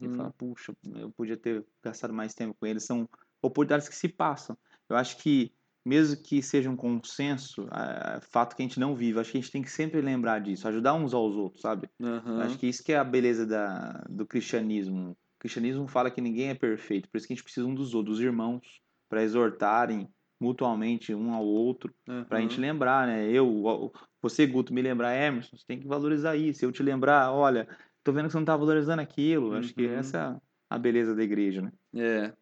E 0.00 0.08
uhum. 0.08 0.10
fala, 0.10 0.32
puxa, 0.32 0.74
eu 0.96 1.10
podia 1.12 1.36
ter 1.36 1.66
gastado 1.82 2.14
mais 2.14 2.34
tempo 2.34 2.54
com 2.54 2.66
eles. 2.66 2.84
São 2.84 3.08
oportunidades 3.42 3.88
que 3.88 3.96
se 3.96 4.08
passam. 4.08 4.56
Eu 4.88 4.96
acho 4.96 5.18
que, 5.18 5.52
mesmo 5.84 6.22
que 6.22 6.42
seja 6.42 6.70
um 6.70 6.76
consenso, 6.76 7.68
é 7.72 8.20
fato 8.20 8.54
que 8.56 8.62
a 8.62 8.66
gente 8.66 8.80
não 8.80 8.94
vive, 8.94 9.18
acho 9.20 9.32
que 9.32 9.38
a 9.38 9.40
gente 9.40 9.52
tem 9.52 9.62
que 9.62 9.70
sempre 9.70 10.00
lembrar 10.00 10.40
disso, 10.40 10.68
ajudar 10.68 10.94
uns 10.94 11.14
aos 11.14 11.34
outros, 11.36 11.62
sabe? 11.62 11.90
Eu 12.36 12.42
aham. 12.42 12.42
Acho 12.42 12.58
que 12.58 12.66
isso 12.66 12.84
que 12.84 12.92
é 12.92 12.98
a 12.98 13.04
beleza 13.04 13.46
da, 13.46 14.04
do 14.08 14.26
cristianismo. 14.26 15.12
O 15.12 15.16
cristianismo 15.40 15.88
fala 15.88 16.10
que 16.10 16.20
ninguém 16.20 16.50
é 16.50 16.54
perfeito, 16.54 17.08
por 17.10 17.18
isso 17.18 17.26
que 17.26 17.32
a 17.32 17.36
gente 17.36 17.44
precisa 17.44 17.66
um 17.66 17.74
dos 17.74 17.94
outros, 17.94 18.18
dos 18.18 18.24
irmãos, 18.24 18.80
para 19.08 19.22
exortarem 19.22 20.08
mutuamente 20.40 21.14
um 21.14 21.32
ao 21.32 21.44
outro, 21.44 21.94
pra 22.28 22.40
gente 22.40 22.58
aham. 22.58 22.60
lembrar, 22.60 23.06
né? 23.06 23.30
Eu, 23.30 23.92
você, 24.22 24.46
Guto, 24.46 24.72
me 24.72 24.82
lembrar, 24.82 25.14
Emerson, 25.16 25.56
você 25.56 25.64
tem 25.66 25.80
que 25.80 25.86
valorizar 25.86 26.36
isso. 26.36 26.64
Eu 26.64 26.72
te 26.72 26.82
lembrar, 26.82 27.32
olha, 27.32 27.66
tô 28.04 28.12
vendo 28.12 28.26
que 28.26 28.32
você 28.32 28.38
não 28.38 28.44
tá 28.44 28.56
valorizando 28.56 29.02
aquilo. 29.02 29.54
Acho 29.54 29.74
que 29.74 29.84
Uhum. 29.84 29.94
essa 29.94 30.40
é 30.70 30.74
a 30.74 30.78
beleza 30.78 31.14
da 31.14 31.22
igreja, 31.22 31.62
né? 31.62 31.72
É. 31.94 32.32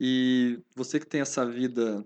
E 0.00 0.60
você 0.74 0.98
que 1.00 1.06
tem 1.06 1.20
essa 1.20 1.46
vida 1.46 2.04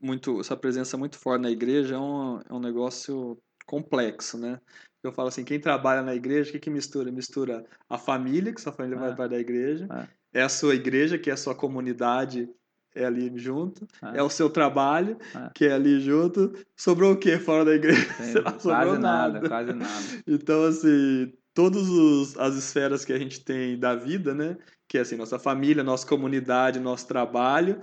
muito, 0.00 0.40
essa 0.40 0.56
presença 0.56 0.96
muito 0.96 1.18
forte 1.18 1.42
na 1.42 1.50
igreja, 1.50 1.94
é 1.96 1.98
um, 1.98 2.40
é 2.40 2.52
um 2.52 2.60
negócio 2.60 3.38
complexo, 3.66 4.38
né? 4.38 4.60
Eu 5.02 5.12
falo 5.12 5.28
assim, 5.28 5.44
quem 5.44 5.60
trabalha 5.60 6.02
na 6.02 6.14
igreja, 6.14 6.50
o 6.50 6.52
que, 6.52 6.58
que 6.60 6.70
mistura? 6.70 7.10
Mistura 7.12 7.64
a 7.88 7.98
família, 7.98 8.52
que 8.52 8.60
sua 8.60 8.72
família 8.72 8.96
É. 8.96 9.00
vai 9.00 9.16
parte 9.16 9.30
da 9.32 9.38
igreja, 9.38 9.88
É. 10.32 10.40
é 10.40 10.42
a 10.42 10.48
sua 10.48 10.74
igreja, 10.74 11.18
que 11.18 11.30
é 11.30 11.32
a 11.32 11.36
sua 11.36 11.54
comunidade, 11.54 12.48
é 12.96 13.04
ali 13.04 13.30
junto, 13.36 13.86
É. 14.02 14.18
é 14.18 14.22
o 14.22 14.30
seu 14.30 14.48
trabalho, 14.50 15.16
É. 15.34 15.50
que 15.54 15.66
é 15.66 15.72
ali 15.72 16.00
junto. 16.00 16.52
Sobrou 16.76 17.12
o 17.12 17.16
quê 17.16 17.38
fora 17.38 17.64
da 17.64 17.74
igreja? 17.74 18.06
Sei 18.38 18.40
lá, 18.42 18.58
sobrou 18.58 18.98
nada, 18.98 19.34
nada. 19.34 19.48
quase 19.48 19.72
nada. 19.72 20.22
Então, 20.26 20.64
assim, 20.64 21.32
todas 21.54 22.36
as 22.38 22.54
esferas 22.56 23.04
que 23.04 23.12
a 23.12 23.18
gente 23.18 23.44
tem 23.44 23.78
da 23.78 23.94
vida, 23.94 24.34
né? 24.34 24.56
Que 24.88 24.98
é 24.98 25.00
assim, 25.02 25.16
nossa 25.16 25.38
família, 25.38 25.82
nossa 25.84 26.06
comunidade, 26.06 26.80
nosso 26.80 27.06
trabalho, 27.06 27.80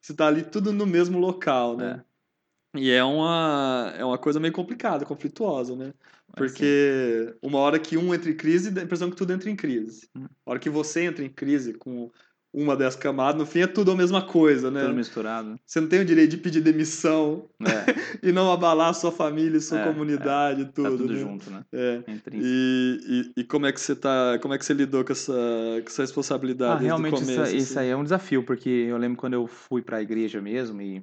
você 0.00 0.14
tá 0.14 0.26
ali 0.26 0.42
tudo 0.42 0.72
no 0.72 0.86
mesmo 0.86 1.18
local, 1.18 1.76
né? 1.76 2.02
E 2.74 2.90
é 2.90 3.04
uma, 3.04 3.92
é 3.96 4.04
uma 4.04 4.16
coisa 4.16 4.40
meio 4.40 4.52
complicada, 4.52 5.04
conflituosa, 5.04 5.76
né? 5.76 5.92
Porque 6.34 7.34
uma 7.42 7.58
hora 7.58 7.78
que 7.78 7.98
um 7.98 8.14
entra 8.14 8.30
em 8.30 8.36
crise, 8.36 8.70
dá 8.70 8.80
a 8.80 8.84
impressão 8.84 9.10
que 9.10 9.16
tudo 9.16 9.32
entra 9.34 9.50
em 9.50 9.56
crise. 9.56 10.08
Hum. 10.16 10.24
A 10.46 10.50
hora 10.50 10.58
que 10.58 10.70
você 10.70 11.02
entra 11.02 11.22
em 11.22 11.28
crise 11.28 11.74
com 11.74 12.10
uma 12.52 12.76
dessas 12.76 12.96
camadas, 13.00 13.40
no 13.40 13.46
fim 13.46 13.60
é 13.60 13.66
tudo 13.66 13.92
a 13.92 13.96
mesma 13.96 14.20
coisa, 14.26 14.70
né? 14.70 14.82
Tudo 14.82 14.94
misturado. 14.94 15.58
Você 15.66 15.80
não 15.80 15.88
tem 15.88 16.00
o 16.00 16.04
direito 16.04 16.32
de 16.32 16.36
pedir 16.36 16.60
demissão 16.60 17.48
É, 17.60 17.64
e 18.22 18.30
não 18.30 18.52
abalar 18.52 18.90
a 18.90 18.94
sua 18.94 19.10
família, 19.10 19.58
sua 19.60 19.80
É, 19.80 19.88
comunidade, 19.88 20.66
tá 20.66 20.72
tudo, 20.72 20.98
tudo 20.98 21.12
né? 21.14 21.18
junto, 21.18 21.50
né? 21.50 21.64
É. 21.72 22.02
Isso. 22.08 22.30
E, 22.30 23.32
e, 23.36 23.40
e 23.40 23.44
como 23.44 23.64
é 23.66 23.72
que 23.72 23.80
você 23.80 23.96
tá, 23.96 24.38
como 24.42 24.52
é 24.52 24.58
que 24.58 24.66
você 24.66 24.74
lidou 24.74 25.02
com 25.04 25.12
essa, 25.12 25.32
com 25.32 25.86
essa 25.88 26.02
responsabilidade 26.02 26.74
Ah, 26.74 26.86
realmente 26.86 27.14
isso, 27.14 27.24
começo? 27.24 27.56
isso 27.56 27.72
assim? 27.72 27.80
aí 27.80 27.88
é 27.88 27.96
um 27.96 28.04
desafio, 28.04 28.44
porque 28.44 28.68
eu 28.68 28.98
lembro 28.98 29.16
quando 29.18 29.32
eu 29.32 29.46
fui 29.46 29.80
para 29.80 29.96
a 29.96 30.02
igreja 30.02 30.42
mesmo 30.42 30.82
e 30.82 31.02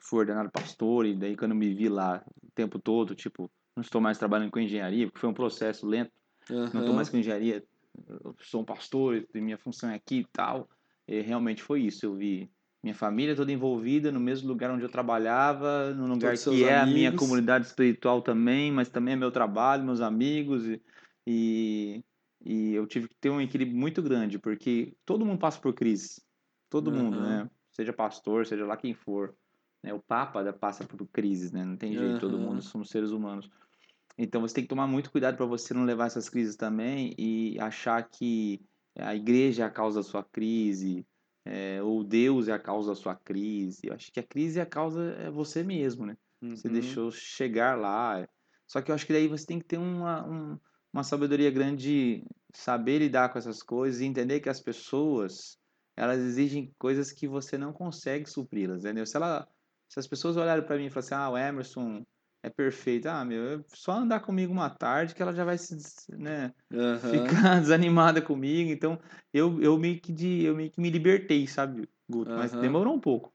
fui 0.00 0.18
ordenado 0.20 0.50
pastor, 0.50 1.06
e 1.06 1.14
daí 1.14 1.36
quando 1.36 1.52
eu 1.52 1.56
me 1.56 1.72
vi 1.72 1.88
lá 1.88 2.22
o 2.42 2.50
tempo 2.54 2.78
todo, 2.78 3.14
tipo, 3.14 3.48
não 3.76 3.82
estou 3.82 4.00
mais 4.00 4.18
trabalhando 4.18 4.50
com 4.50 4.58
engenharia, 4.58 5.06
porque 5.06 5.20
foi 5.20 5.28
um 5.28 5.34
processo 5.34 5.86
lento, 5.86 6.10
não 6.50 6.64
estou 6.80 6.92
mais 6.94 7.08
com 7.08 7.18
engenharia, 7.18 7.62
eu 8.08 8.34
sou 8.40 8.62
um 8.62 8.64
pastor, 8.64 9.24
e 9.34 9.40
minha 9.40 9.58
função 9.58 9.90
é 9.90 9.94
aqui 9.94 10.20
e 10.20 10.26
tal. 10.32 10.68
E 11.08 11.20
realmente 11.22 11.62
foi 11.62 11.82
isso, 11.82 12.04
eu 12.06 12.14
vi 12.14 12.50
minha 12.82 12.94
família 12.94 13.34
toda 13.34 13.52
envolvida 13.52 14.12
no 14.12 14.20
mesmo 14.20 14.48
lugar 14.48 14.70
onde 14.70 14.84
eu 14.84 14.88
trabalhava, 14.90 15.92
num 15.94 16.06
lugar 16.06 16.38
Todos 16.38 16.44
que 16.44 16.64
é 16.64 16.78
a 16.78 16.86
minha 16.86 17.12
comunidade 17.12 17.66
espiritual 17.66 18.22
também, 18.22 18.70
mas 18.72 18.88
também 18.88 19.14
é 19.14 19.16
meu 19.16 19.32
trabalho, 19.32 19.84
meus 19.84 20.00
amigos 20.00 20.64
e, 20.66 20.82
e, 21.26 22.04
e 22.44 22.74
eu 22.74 22.86
tive 22.86 23.08
que 23.08 23.16
ter 23.20 23.30
um 23.30 23.40
equilíbrio 23.40 23.76
muito 23.76 24.02
grande, 24.02 24.38
porque 24.38 24.96
todo 25.04 25.24
mundo 25.26 25.38
passa 25.40 25.60
por 25.60 25.74
crise, 25.74 26.22
todo 26.70 26.92
mundo, 26.92 27.20
Aham. 27.20 27.22
né? 27.22 27.50
Seja 27.72 27.92
pastor, 27.92 28.46
seja 28.46 28.66
lá 28.66 28.76
quem 28.76 28.94
for, 28.94 29.36
né? 29.82 29.92
O 29.94 30.00
Papa 30.02 30.42
da- 30.44 30.52
passa 30.52 30.86
por 30.86 31.06
crises, 31.08 31.50
né? 31.52 31.64
Não 31.64 31.76
tem 31.76 31.96
jeito, 31.96 32.18
todo 32.20 32.38
Aham. 32.38 32.38
mundo 32.38 32.62
somos 32.62 32.90
seres 32.90 33.10
humanos. 33.10 33.48
Então 34.16 34.40
você 34.40 34.54
tem 34.54 34.64
que 34.64 34.68
tomar 34.68 34.86
muito 34.86 35.10
cuidado 35.10 35.36
para 35.36 35.46
você 35.46 35.72
não 35.74 35.84
levar 35.84 36.06
essas 36.06 36.28
crises 36.28 36.56
também 36.56 37.14
e 37.18 37.58
achar 37.60 38.02
que 38.08 38.60
a 38.98 39.14
igreja 39.14 39.64
é 39.64 39.66
a 39.66 39.70
causa 39.70 40.00
da 40.00 40.02
sua 40.02 40.24
crise, 40.24 41.06
é, 41.44 41.82
ou 41.82 42.04
Deus 42.04 42.48
é 42.48 42.52
a 42.52 42.58
causa 42.58 42.90
da 42.90 42.94
sua 42.96 43.14
crise. 43.16 43.80
Eu 43.84 43.94
acho 43.94 44.12
que 44.12 44.20
a 44.20 44.26
crise 44.26 44.58
é 44.58 44.62
a 44.62 44.66
causa 44.66 45.02
é 45.14 45.30
você 45.30 45.62
mesmo, 45.62 46.06
né? 46.06 46.16
Você 46.54 46.68
Uhum. 46.68 46.72
deixou 46.72 47.10
chegar 47.10 47.76
lá. 47.78 48.26
Só 48.66 48.82
que 48.82 48.90
eu 48.90 48.94
acho 48.94 49.06
que 49.06 49.12
daí 49.12 49.28
você 49.28 49.46
tem 49.46 49.58
que 49.58 49.64
ter 49.66 49.78
uma, 49.78 50.26
um- 50.26 50.58
uma 50.92 51.04
sabedoria 51.04 51.50
grande 51.50 52.20
de 52.22 52.24
saber 52.54 52.98
lidar 52.98 53.30
com 53.32 53.38
essas 53.38 53.62
coisas 53.62 54.00
e 54.00 54.04
entender 54.06 54.40
que 54.40 54.48
as 54.48 54.60
pessoas 54.60 55.58
elas 55.96 56.18
exigem 56.20 56.72
coisas 56.78 57.10
que 57.12 57.26
você 57.26 57.58
não 57.58 57.72
consegue 57.72 58.28
supri-las, 58.30 58.84
entendeu? 58.84 59.04
Se, 59.04 59.16
ela, 59.16 59.48
se 59.88 59.98
as 59.98 60.06
pessoas 60.06 60.36
olharem 60.36 60.64
para 60.64 60.76
mim 60.76 60.86
e 60.86 60.90
falarem 60.90 61.06
assim, 61.06 61.14
ah, 61.14 61.30
o 61.30 61.36
Emerson 61.38 62.04
é 62.42 62.50
perfeito, 62.50 63.06
ah, 63.06 63.24
meu, 63.24 63.60
é 63.60 63.64
só 63.68 63.92
andar 63.92 64.20
comigo 64.20 64.52
uma 64.52 64.70
tarde 64.70 65.14
que 65.14 65.22
ela 65.22 65.32
já 65.32 65.44
vai 65.44 65.58
se, 65.58 65.76
né, 66.16 66.52
Aham. 66.72 67.10
ficar 67.10 67.60
desanimada 67.60 68.22
comigo. 68.22 68.70
Então, 68.70 68.98
eu, 69.32 69.60
eu, 69.62 69.78
meio 69.78 70.00
que 70.00 70.12
de, 70.12 70.44
eu 70.44 70.54
meio 70.54 70.70
que 70.70 70.80
me 70.80 70.90
libertei, 70.90 71.46
sabe, 71.46 71.88
Guto? 72.08 72.30
Mas 72.36 72.52
Aham. 72.52 72.60
demorou 72.60 72.94
um 72.94 73.00
pouco. 73.00 73.32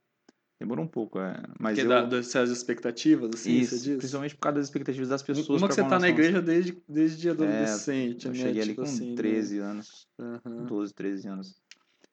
Demorou 0.60 0.86
um 0.86 0.88
pouco, 0.88 1.20
é. 1.20 1.36
Mas 1.60 1.78
Porque 1.78 1.92
eu... 1.92 2.08
dessas 2.08 2.50
expectativas, 2.50 3.30
assim, 3.34 3.60
Isso, 3.60 3.78
você 3.78 3.84
diz? 3.84 3.98
principalmente 3.98 4.36
por 4.36 4.42
causa 4.42 4.56
das 4.60 4.66
expectativas 4.68 5.10
das 5.10 5.24
pessoas. 5.24 5.62
Uma 5.62 5.68
que 5.68 5.74
você 5.74 5.84
tá 5.84 6.00
na 6.00 6.08
igreja 6.10 6.42
desde, 6.42 6.82
desde 6.88 7.30
adolescente, 7.30 8.28
Eu 8.28 8.32
né? 8.32 8.38
cheguei 8.40 8.62
ali 8.62 8.72
Tipo 8.72 8.82
com 8.82 8.88
assim, 8.88 9.10
né? 9.10 9.16
13 9.16 9.60
anos, 9.60 10.08
Aham. 10.20 10.68
12, 10.68 10.94
13 10.94 11.28
anos. 11.28 11.62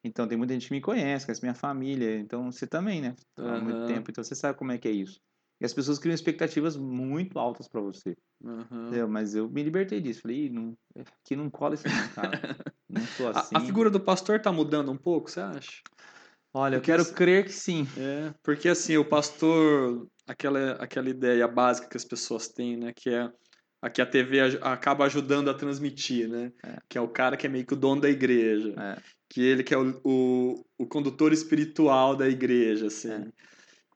Então 0.02 0.26
tem 0.26 0.36
muita 0.38 0.54
gente 0.54 0.66
que 0.68 0.72
me 0.72 0.80
conhece, 0.80 1.26
conhece 1.26 1.42
minha 1.42 1.54
família, 1.54 2.18
então 2.18 2.50
você 2.50 2.66
também, 2.66 3.00
né? 3.00 3.14
Há 3.36 3.56
muito 3.58 3.78
Aham. 3.78 3.86
tempo, 3.86 4.10
então 4.10 4.24
você 4.24 4.34
sabe 4.34 4.58
como 4.58 4.72
é 4.72 4.78
que 4.78 4.88
é 4.88 4.92
isso. 4.92 5.20
E 5.60 5.64
as 5.66 5.74
pessoas 5.74 5.98
criam 5.98 6.14
expectativas 6.14 6.76
muito 6.76 7.38
altas 7.38 7.68
pra 7.68 7.80
você. 7.80 8.16
Entendeu? 8.42 9.06
Mas 9.06 9.34
eu 9.34 9.48
me 9.48 9.62
libertei 9.62 10.00
disso. 10.00 10.22
Falei, 10.22 10.46
"Ih, 10.46 10.50
não, 10.50 10.74
aqui 10.96 11.36
não 11.36 11.50
cola 11.50 11.74
não, 11.76 12.08
cara. 12.14 12.32
Não 12.88 13.02
sou 13.02 13.28
A- 13.28 13.38
assim. 13.38 13.54
A, 13.56 13.60
figura 13.60 13.88
do 13.88 14.00
pastor 14.00 14.40
tá 14.40 14.50
mudando 14.50 14.90
um 14.90 14.96
pouco, 14.96 15.30
você 15.30 15.38
acha? 15.40 15.80
Olha, 16.52 16.74
eu 16.74 16.80
porque 16.80 16.90
quero 16.90 17.02
assim- 17.02 17.14
crer 17.14 17.44
que 17.44 17.52
sim. 17.52 17.86
É, 17.96 18.34
porque 18.42 18.68
assim, 18.68 18.96
o 18.96 19.04
pastor, 19.04 20.08
aquela, 20.26 20.72
aquela 20.72 21.08
ideia 21.08 21.46
básica 21.46 21.88
que 21.88 21.96
as 21.96 22.04
pessoas 22.04 22.48
têm, 22.48 22.76
né, 22.76 22.92
que 22.92 23.08
é 23.10 23.30
a 23.80 23.88
que 23.88 24.02
a 24.02 24.06
TV 24.06 24.40
acaba 24.60 25.04
ajudando 25.04 25.48
a 25.48 25.54
transmitir, 25.54 26.28
né, 26.28 26.52
É. 26.64 26.78
que 26.88 26.98
é 26.98 27.00
o 27.00 27.06
cara 27.08 27.36
que 27.36 27.46
é 27.46 27.48
meio 27.48 27.64
que 27.64 27.74
o 27.74 27.76
dono 27.76 28.00
da 28.00 28.10
igreja, 28.10 28.74
É. 28.76 28.96
que 29.28 29.40
ele 29.40 29.62
que 29.62 29.72
é 29.72 29.78
o, 29.78 30.00
o, 30.04 30.64
o 30.76 30.86
condutor 30.88 31.32
espiritual 31.32 32.16
da 32.16 32.28
igreja, 32.28 32.88
assim. 32.88 33.12
É. 33.12 33.28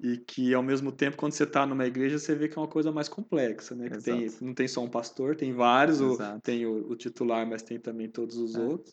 E 0.00 0.16
que, 0.18 0.52
ao 0.52 0.62
mesmo 0.62 0.90
tempo, 0.90 1.16
quando 1.16 1.32
você 1.32 1.44
está 1.44 1.64
numa 1.64 1.86
igreja, 1.86 2.18
você 2.18 2.34
vê 2.34 2.48
que 2.48 2.58
é 2.58 2.60
uma 2.60 2.68
coisa 2.68 2.90
mais 2.90 3.08
complexa, 3.08 3.74
né? 3.76 3.88
Que 3.88 3.98
tem, 4.02 4.28
não 4.40 4.52
tem 4.52 4.66
só 4.66 4.82
um 4.82 4.90
pastor, 4.90 5.36
tem 5.36 5.52
vários, 5.52 6.00
o- 6.00 6.18
tem 6.42 6.66
o, 6.66 6.90
o 6.90 6.96
titular, 6.96 7.46
mas 7.46 7.62
tem 7.62 7.78
também 7.78 8.10
todos 8.10 8.36
os 8.36 8.56
É. 8.56 8.60
outros. 8.60 8.92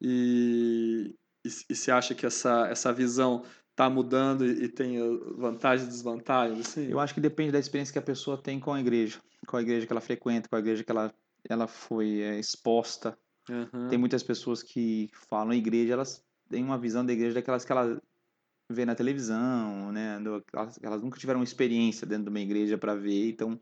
E, 0.00 1.14
e, 1.44 1.48
e 1.70 1.74
você 1.74 1.90
acha 1.90 2.14
que 2.14 2.24
essa, 2.24 2.68
essa 2.68 2.92
visão 2.92 3.42
está 3.70 3.90
mudando 3.90 4.46
e, 4.46 4.64
e 4.64 4.68
tem 4.68 5.02
uh, 5.02 5.36
vantagens 5.36 5.88
e 5.88 5.90
desvantagens? 5.90 6.60
Assim? 6.68 6.88
Eu 6.90 7.00
acho 7.00 7.12
que 7.12 7.20
depende 7.20 7.52
da 7.52 7.58
experiência 7.58 7.92
que 7.92 7.98
a 7.98 8.02
pessoa 8.02 8.40
tem 8.40 8.60
com 8.60 8.72
a 8.72 8.80
igreja, 8.80 9.20
com 9.46 9.56
a 9.56 9.62
igreja 9.62 9.86
que 9.86 9.92
ela 9.92 10.00
frequenta, 10.00 10.48
com 10.48 10.56
a 10.56 10.60
igreja 10.60 10.84
que 10.84 10.90
ela, 10.90 11.12
ela 11.48 11.66
foi 11.66 12.20
é, 12.20 12.38
exposta. 12.38 13.18
Aham. 13.50 13.88
Tem 13.88 13.98
muitas 13.98 14.22
pessoas 14.22 14.62
que 14.62 15.10
falam 15.28 15.52
igreja, 15.52 15.92
elas 15.92 16.24
têm 16.48 16.64
uma 16.64 16.78
visão 16.78 17.04
da 17.04 17.12
igreja 17.12 17.34
daquelas 17.34 17.64
que 17.64 17.72
ela 17.72 18.00
vê 18.70 18.84
na 18.84 18.94
televisão, 18.94 19.92
né? 19.92 20.18
Elas, 20.52 20.78
elas 20.82 21.02
nunca 21.02 21.18
tiveram 21.18 21.42
experiência 21.42 22.06
dentro 22.06 22.24
de 22.24 22.30
uma 22.30 22.40
igreja 22.40 22.76
para 22.76 22.94
ver, 22.94 23.30
então 23.30 23.58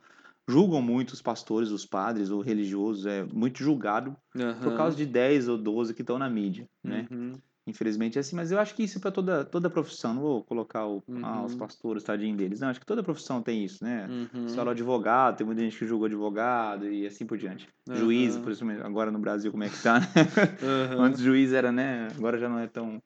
julgam 0.48 0.80
muito 0.82 1.12
os 1.12 1.22
pastores, 1.22 1.70
os 1.70 1.86
padres, 1.86 2.30
o 2.30 2.40
religioso, 2.40 3.08
é 3.08 3.24
muito 3.24 3.62
julgado 3.62 4.16
por 4.32 4.42
Aham. 4.42 4.76
causa 4.76 4.96
de 4.96 5.06
10 5.06 5.48
ou 5.48 5.56
12 5.56 5.94
que 5.94 6.02
estão 6.02 6.18
na 6.18 6.28
mídia, 6.28 6.66
né? 6.82 7.06
Uhum. 7.10 7.32
Infelizmente 7.66 8.18
é 8.18 8.20
assim, 8.20 8.36
mas 8.36 8.52
eu 8.52 8.58
acho 8.58 8.74
que 8.74 8.82
isso 8.82 8.98
é 8.98 9.00
para 9.00 9.10
toda, 9.10 9.42
toda 9.42 9.70
profissão. 9.70 10.12
Não 10.12 10.20
vou 10.20 10.44
colocar 10.44 10.86
o, 10.86 11.02
ah, 11.22 11.42
os 11.44 11.52
Uhum. 11.52 11.58
pastores, 11.58 12.02
tadinho 12.04 12.36
deles. 12.36 12.60
Não, 12.60 12.68
acho 12.68 12.78
que 12.78 12.84
toda 12.84 13.02
profissão 13.02 13.40
tem 13.42 13.64
isso, 13.64 13.82
né? 13.82 14.06
Uhum. 14.06 14.46
Você 14.46 14.56
fala 14.56 14.72
advogado, 14.72 15.38
tem 15.38 15.46
muita 15.46 15.62
gente 15.62 15.78
que 15.78 15.86
julga 15.86 16.04
advogado 16.06 16.86
e 16.90 17.06
assim 17.06 17.24
por 17.24 17.38
diante. 17.38 17.66
Juiz, 17.90 18.34
Aham. 18.34 18.42
por 18.42 18.52
isso 18.52 18.64
agora 18.82 19.10
no 19.10 19.18
Brasil 19.18 19.50
como 19.50 19.64
é 19.64 19.70
que 19.70 19.82
tá, 19.82 19.98
né? 20.00 20.06
Antes 21.00 21.22
juiz 21.22 21.54
era, 21.54 21.72
né? 21.72 22.08
Agora 22.18 22.36
já 22.36 22.50
não 22.50 22.58
é 22.58 22.66
tão 22.66 23.02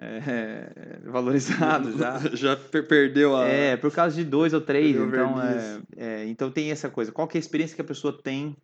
é, 0.00 1.00
valorizado 1.04 1.92
já. 1.98 2.18
Já 2.34 2.56
per- 2.56 2.86
perdeu 2.88 3.36
a. 3.36 3.46
É, 3.46 3.76
por 3.76 3.92
causa 3.92 4.16
de 4.16 4.24
dois 4.24 4.54
ou 4.54 4.60
três, 4.60 4.96
Perdeu 4.96 5.08
então, 5.08 5.42
é, 5.42 5.82
é, 5.96 6.26
então 6.26 6.50
tem 6.50 6.70
essa 6.70 6.88
coisa. 6.88 7.12
Qual 7.12 7.28
que 7.28 7.36
é 7.36 7.38
a 7.38 7.40
experiência 7.40 7.74
que 7.76 7.82
a 7.82 7.84
pessoa 7.84 8.16
tem 8.22 8.56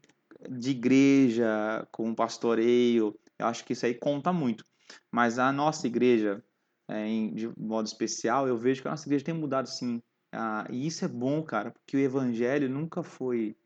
de 0.49 0.70
igreja, 0.70 1.87
com 1.92 2.14
pastoreio? 2.14 3.14
Eu 3.38 3.46
acho 3.46 3.64
que 3.64 3.75
isso 3.75 3.85
aí 3.85 3.94
conta 3.94 4.33
muito. 4.33 4.64
Mas 5.12 5.38
a 5.38 5.53
nossa 5.53 5.87
igreja, 5.87 6.42
é, 6.88 7.07
em- 7.07 7.35
de 7.35 7.51
modo 7.59 7.87
especial, 7.87 8.49
eu 8.49 8.57
vejo 8.57 8.81
que 8.81 8.88
a 8.88 8.92
nossa 8.92 9.07
igreja 9.07 9.25
tem 9.25 9.35
mudado 9.35 9.68
sim. 9.68 10.01
Ah, 10.33 10.66
e 10.70 10.87
isso 10.87 11.05
é 11.05 11.09
bom, 11.09 11.42
cara, 11.42 11.70
porque 11.70 11.96
o 11.96 12.01
evangelho 12.01 12.68
nunca 12.68 13.03
foi 13.03 13.57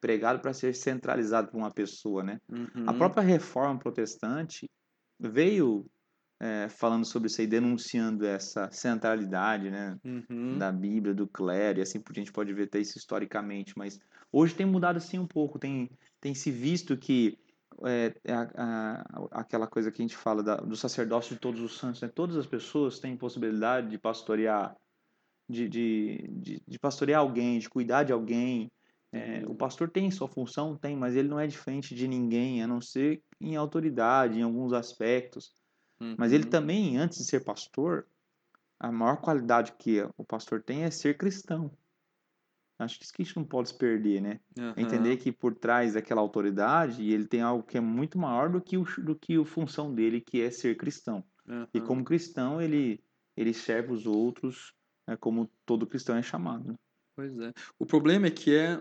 pregado 0.00 0.40
para 0.40 0.52
ser 0.52 0.74
centralizado 0.74 1.48
por 1.48 1.58
uma 1.58 1.70
pessoa, 1.70 2.22
né? 2.22 2.38
Uhum. 2.48 2.84
A 2.86 2.92
própria 2.94 3.22
reforma 3.22 3.78
protestante 3.78 4.68
veio 5.18 5.86
é, 6.40 6.68
falando 6.68 7.04
sobre 7.04 7.28
isso 7.28 7.40
aí, 7.40 7.46
denunciando 7.46 8.26
essa 8.26 8.70
centralidade, 8.70 9.70
né? 9.70 9.96
Uhum. 10.04 10.58
da 10.58 10.72
Bíblia, 10.72 11.14
do 11.14 11.28
clero, 11.28 11.78
e 11.78 11.82
assim 11.82 12.00
por 12.00 12.12
diante, 12.12 12.32
pode 12.32 12.52
ver 12.54 12.64
até 12.64 12.78
isso 12.80 12.98
historicamente, 12.98 13.72
mas 13.76 13.98
hoje 14.32 14.54
tem 14.54 14.66
mudado 14.66 15.00
sim 15.00 15.18
um 15.18 15.26
pouco, 15.26 15.58
tem, 15.58 15.88
tem 16.20 16.34
se 16.34 16.50
visto 16.50 16.96
que 16.96 17.36
é, 17.86 18.14
a- 18.32 19.02
a- 19.02 19.40
aquela 19.40 19.66
coisa 19.66 19.90
que 19.92 20.02
a 20.02 20.04
gente 20.04 20.16
fala 20.16 20.42
da- 20.42 20.56
do 20.56 20.76
sacerdócio 20.76 21.34
de 21.34 21.40
todos 21.40 21.60
os 21.60 21.78
santos, 21.78 22.00
né? 22.02 22.08
todas 22.14 22.36
as 22.36 22.46
pessoas 22.46 22.98
têm 22.98 23.16
possibilidade 23.16 23.88
de 23.88 23.98
pastorear, 23.98 24.74
de, 25.48 25.68
de, 25.68 26.28
de, 26.30 26.62
de 26.66 26.78
pastorear 26.78 27.20
alguém, 27.20 27.58
de 27.58 27.68
cuidar 27.68 28.04
de 28.04 28.12
alguém. 28.12 28.70
É, 29.12 29.44
o 29.46 29.54
pastor 29.56 29.90
tem 29.90 30.10
sua 30.10 30.28
função, 30.28 30.76
tem, 30.78 30.96
mas 30.96 31.16
ele 31.16 31.28
não 31.28 31.40
é 31.40 31.46
diferente 31.46 31.94
de 31.94 32.06
ninguém, 32.06 32.62
a 32.62 32.66
não 32.66 32.80
ser 32.80 33.20
em 33.40 33.56
autoridade, 33.56 34.38
em 34.38 34.42
alguns 34.42 34.72
aspectos. 34.72 35.50
Mas 36.18 36.32
ele 36.32 36.44
Uhum. 36.44 36.50
também, 36.50 36.96
antes 36.98 37.18
de 37.18 37.24
ser 37.24 37.44
pastor, 37.44 38.06
a 38.78 38.90
maior 38.90 39.18
qualidade 39.20 39.72
que 39.72 40.02
o 40.16 40.24
pastor 40.24 40.62
tem 40.62 40.84
é 40.84 40.90
ser 40.90 41.16
cristão. 41.18 41.70
Acho 42.78 42.98
que 42.98 43.04
isso 43.04 43.12
que 43.12 43.20
a 43.20 43.24
gente 43.26 43.36
não 43.36 43.44
pode 43.44 43.68
se 43.68 43.76
perder, 43.78 44.22
né? 44.22 44.40
Aham. 44.58 44.74
Entender 44.78 45.18
que 45.18 45.30
por 45.30 45.54
trás 45.54 45.92
daquela 45.92 46.22
autoridade, 46.22 47.10
ele 47.10 47.26
tem 47.26 47.42
algo 47.42 47.62
que 47.62 47.76
é 47.76 47.80
muito 47.80 48.18
maior 48.18 48.48
do 48.50 48.60
que, 48.60 48.78
o, 48.78 48.84
do 49.04 49.14
que 49.14 49.36
a 49.36 49.44
função 49.44 49.94
dele, 49.94 50.20
que 50.20 50.40
é 50.40 50.50
ser 50.50 50.76
cristão. 50.76 51.22
E 51.74 51.78
Aham. 51.78 51.86
como 51.86 52.04
cristão, 52.04 52.60
ele, 52.60 53.04
ele 53.36 53.52
serve 53.52 53.92
os 53.92 54.06
outros 54.06 54.74
né, 55.06 55.16
como 55.16 55.50
todo 55.66 55.86
cristão 55.86 56.16
é 56.16 56.22
chamado. 56.22 56.68
né? 56.72 56.74
Pois 57.14 57.38
é. 57.38 57.52
O 57.78 57.84
problema 57.84 58.28
é 58.28 58.30
que 58.30 58.56
é, 58.56 58.80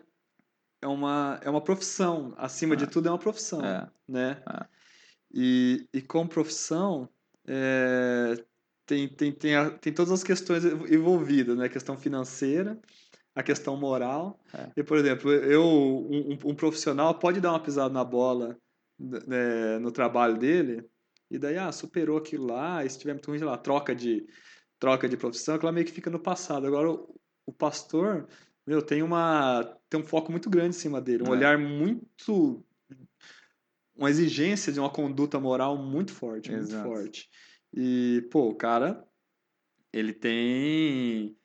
é, 0.82 0.88
uma, 0.88 1.40
é 1.44 1.50
uma 1.50 1.62
profissão. 1.62 2.34
Acima 2.38 2.78
de 2.78 2.86
É. 2.86 2.88
tudo, 2.88 3.08
é 3.10 3.12
uma 3.12 3.20
profissão. 3.20 3.66
É. 3.66 3.90
Né? 4.08 4.42
É. 4.48 4.79
E, 5.34 5.88
e 5.94 6.02
como 6.02 6.30
profissão, 6.30 7.08
é, 7.48 8.34
tem, 8.86 9.08
tem, 9.08 9.32
tem, 9.32 9.56
a- 9.56 9.70
tem 9.72 9.94
todas 9.94 10.12
as 10.12 10.24
questões 10.24 10.64
envolvidas, 10.66 11.56
né? 11.58 11.66
A 11.66 11.70
questão 11.70 11.98
financeira, 11.98 12.80
a 13.36 13.44
questão 13.44 13.78
moral. 13.78 14.40
É. 14.54 14.72
E, 14.78 14.84
por 14.84 14.98
exemplo, 14.98 15.32
eu, 15.32 15.64
um, 15.64 16.38
um- 16.46 16.56
profissional 16.56 17.18
pode 17.20 17.40
dar 17.40 17.52
uma 17.52 17.60
pisada 17.62 17.94
na 17.94 18.04
bola 18.04 18.58
né, 19.00 19.80
no 19.80 19.92
trabalho 19.92 20.38
dele, 20.38 20.84
e 21.32 21.38
daí, 21.38 21.58
ah, 21.58 21.72
superou 21.72 22.18
aquilo 22.18 22.48
lá, 22.48 22.84
e 22.84 22.90
se 22.90 23.00
tiver 23.00 23.14
muito 23.14 23.30
ruim, 23.30 23.40
lá, 23.40 23.58
troca 23.58 23.96
de, 23.96 24.26
troca 24.80 25.08
de 25.08 25.16
profissão, 25.16 25.56
aquilo 25.56 25.68
lá 25.68 25.72
meio 25.72 25.86
que 25.86 25.92
fica 25.92 26.10
no 26.10 26.20
passado. 26.20 26.66
Agora, 26.68 26.90
o, 26.92 27.16
o 27.46 27.54
pastor, 27.54 28.28
meu, 28.66 28.82
tem 28.82 29.02
uma 29.04 29.64
tem 29.90 30.00
um 30.00 30.04
foco 30.04 30.32
muito 30.32 30.50
grande 30.50 30.76
em 30.76 30.80
cima 30.80 31.00
dele, 31.00 31.24
um 31.24 31.28
É. 31.28 31.30
olhar 31.32 31.58
muito 31.58 32.64
uma 34.00 34.10
exigência 34.10 34.72
de 34.72 34.80
uma 34.80 34.90
conduta 34.90 35.40
moral 35.40 35.78
muito 35.78 36.14
forte, 36.14 36.50
muito 36.50 36.64
Exato. 36.64 36.88
forte. 36.88 37.30
E, 37.74 38.28
pô, 38.32 38.50
o 38.50 38.56
cara, 38.56 39.06
ele 39.94 40.14
tem. 40.14 41.36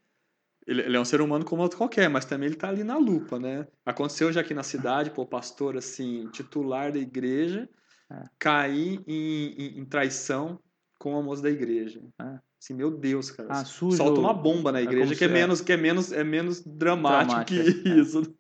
Ele, 0.67 0.83
ele 0.83 0.97
é 0.97 1.01
um 1.01 1.05
ser 1.05 1.21
humano 1.21 1.45
como 1.45 1.61
outro 1.63 1.77
qualquer, 1.77 2.09
mas 2.09 2.25
também 2.25 2.47
ele 2.47 2.57
tá 2.57 2.69
ali 2.69 2.83
na 2.85 2.97
lupa, 2.97 3.39
né? 3.39 3.67
Aconteceu 3.85 4.33
já 4.33 4.41
aqui 4.41 4.55
na 4.55 4.63
cidade, 4.63 5.11
pô, 5.11 5.27
pastor, 5.27 5.77
assim, 5.77 6.31
titular 6.31 6.91
da 6.93 6.99
igreja, 6.99 7.69
É. 8.11 8.25
cair 8.39 9.03
em, 9.07 9.55
em, 9.59 9.79
em 9.81 9.85
traição 9.85 10.59
com 10.99 11.19
a 11.19 11.23
moça 11.23 11.43
da 11.43 11.51
igreja. 11.51 12.01
É. 12.21 12.39
Assim, 12.65 12.73
meu 12.73 12.91
Deus, 12.91 13.31
cara. 13.31 13.49
Ah, 13.51 13.63
sujo. 13.63 13.95
Solta 13.99 14.19
uma 14.19 14.33
bomba 14.33 14.73
na 14.73 14.79
é 14.81 14.85
igreja 14.85 15.05
como 15.05 15.19
que 15.19 15.25
é 15.25 15.27
é. 15.27 15.31
menos, 15.31 15.61
que 15.61 15.71
é 15.71 15.77
menos, 15.77 16.13
é 16.13 16.25
menos 16.25 16.63
dramático 16.65 17.45
que 17.45 17.63
Dramático, 17.63 17.89
é. 17.89 17.93
isso. 17.93 18.35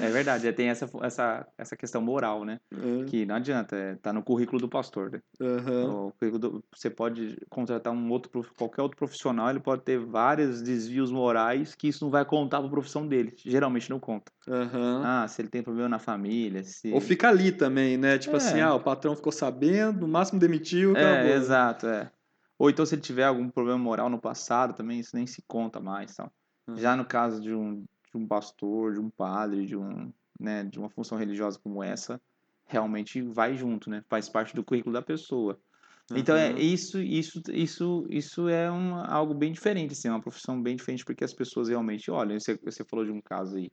É 0.00 0.10
verdade, 0.10 0.48
é, 0.48 0.52
tem 0.52 0.68
essa, 0.68 0.88
essa, 1.02 1.46
essa 1.58 1.76
questão 1.76 2.00
moral, 2.00 2.42
né? 2.42 2.58
É. 2.72 3.04
Que 3.04 3.26
não 3.26 3.34
adianta, 3.34 3.76
é, 3.76 3.94
tá 3.96 4.14
no 4.14 4.22
currículo 4.22 4.58
do 4.58 4.66
pastor. 4.68 5.10
Né? 5.10 5.20
Do- 5.38 6.64
você 6.74 6.88
pode 6.88 7.36
contratar 7.50 7.92
um 7.92 8.10
outro, 8.10 8.46
qualquer 8.56 8.80
outro 8.80 8.96
profissional, 8.96 9.50
ele 9.50 9.60
pode 9.60 9.82
ter 9.82 9.98
vários 9.98 10.62
desvios 10.62 11.10
morais 11.12 11.74
que 11.74 11.88
isso 11.88 12.02
não 12.02 12.10
vai 12.10 12.24
contar 12.24 12.58
para 12.58 12.68
a 12.68 12.70
profissão 12.70 13.06
dele. 13.06 13.34
Geralmente 13.36 13.90
não 13.90 14.00
conta. 14.00 14.32
Aham. 14.48 15.02
Ah, 15.04 15.28
se 15.28 15.42
ele 15.42 15.48
tem 15.48 15.62
problema 15.62 15.88
na 15.88 15.98
família, 15.98 16.62
se... 16.64 16.90
Ou 16.92 17.00
fica 17.00 17.28
ali 17.28 17.52
também, 17.52 17.98
né? 17.98 18.16
Tipo 18.16 18.36
É. 18.36 18.38
assim, 18.38 18.60
ah, 18.60 18.74
o 18.74 18.80
patrão 18.80 19.14
ficou 19.14 19.32
sabendo, 19.32 20.00
no 20.00 20.08
máximo 20.08 20.40
demitiu, 20.40 20.92
acabou. 20.92 21.10
É, 21.10 21.36
exato, 21.36 21.86
é. 21.86 22.10
Ou 22.58 22.70
então 22.70 22.86
se 22.86 22.94
ele 22.94 23.02
tiver 23.02 23.24
algum 23.24 23.50
problema 23.50 23.78
moral 23.78 24.08
no 24.10 24.20
passado 24.20 24.74
também, 24.74 25.00
isso 25.00 25.14
nem 25.14 25.26
se 25.26 25.42
conta 25.46 25.80
mais, 25.80 26.14
tal. 26.14 26.32
Uhum. 26.68 26.76
Já 26.76 26.96
no 26.96 27.04
caso 27.06 27.40
de 27.40 27.54
um, 27.54 27.82
de 27.82 28.16
um 28.16 28.26
pastor, 28.26 28.94
de 28.94 29.00
um 29.00 29.10
padre, 29.10 29.66
de 29.66 29.76
um, 29.76 30.12
né, 30.40 30.64
de 30.64 30.78
uma 30.78 30.90
função 30.90 31.18
religiosa 31.18 31.58
como 31.62 31.82
essa, 31.82 32.20
realmente 32.66 33.22
vai 33.22 33.54
junto, 33.54 33.88
né? 33.90 34.02
Faz 34.08 34.28
parte 34.28 34.54
do 34.54 34.64
currículo 34.64 34.92
da 34.94 35.02
pessoa. 35.02 35.58
Então 36.14 36.36
é 36.36 36.52
Uhum. 36.52 36.60
isso, 36.60 36.98
isso, 37.02 37.40
isso, 37.52 38.06
isso 38.08 38.48
é 38.48 38.70
uma, 38.70 39.06
algo 39.06 39.34
bem 39.34 39.52
diferente, 39.52 39.92
assim, 39.92 40.08
uma 40.08 40.20
profissão 40.20 40.60
bem 40.62 40.76
diferente 40.76 41.04
porque 41.04 41.24
as 41.24 41.34
pessoas 41.34 41.68
realmente 41.68 42.10
olham. 42.10 42.38
Você, 42.40 42.58
você 42.64 42.84
falou 42.84 43.04
de 43.04 43.12
um 43.12 43.20
caso 43.20 43.56
aí, 43.56 43.70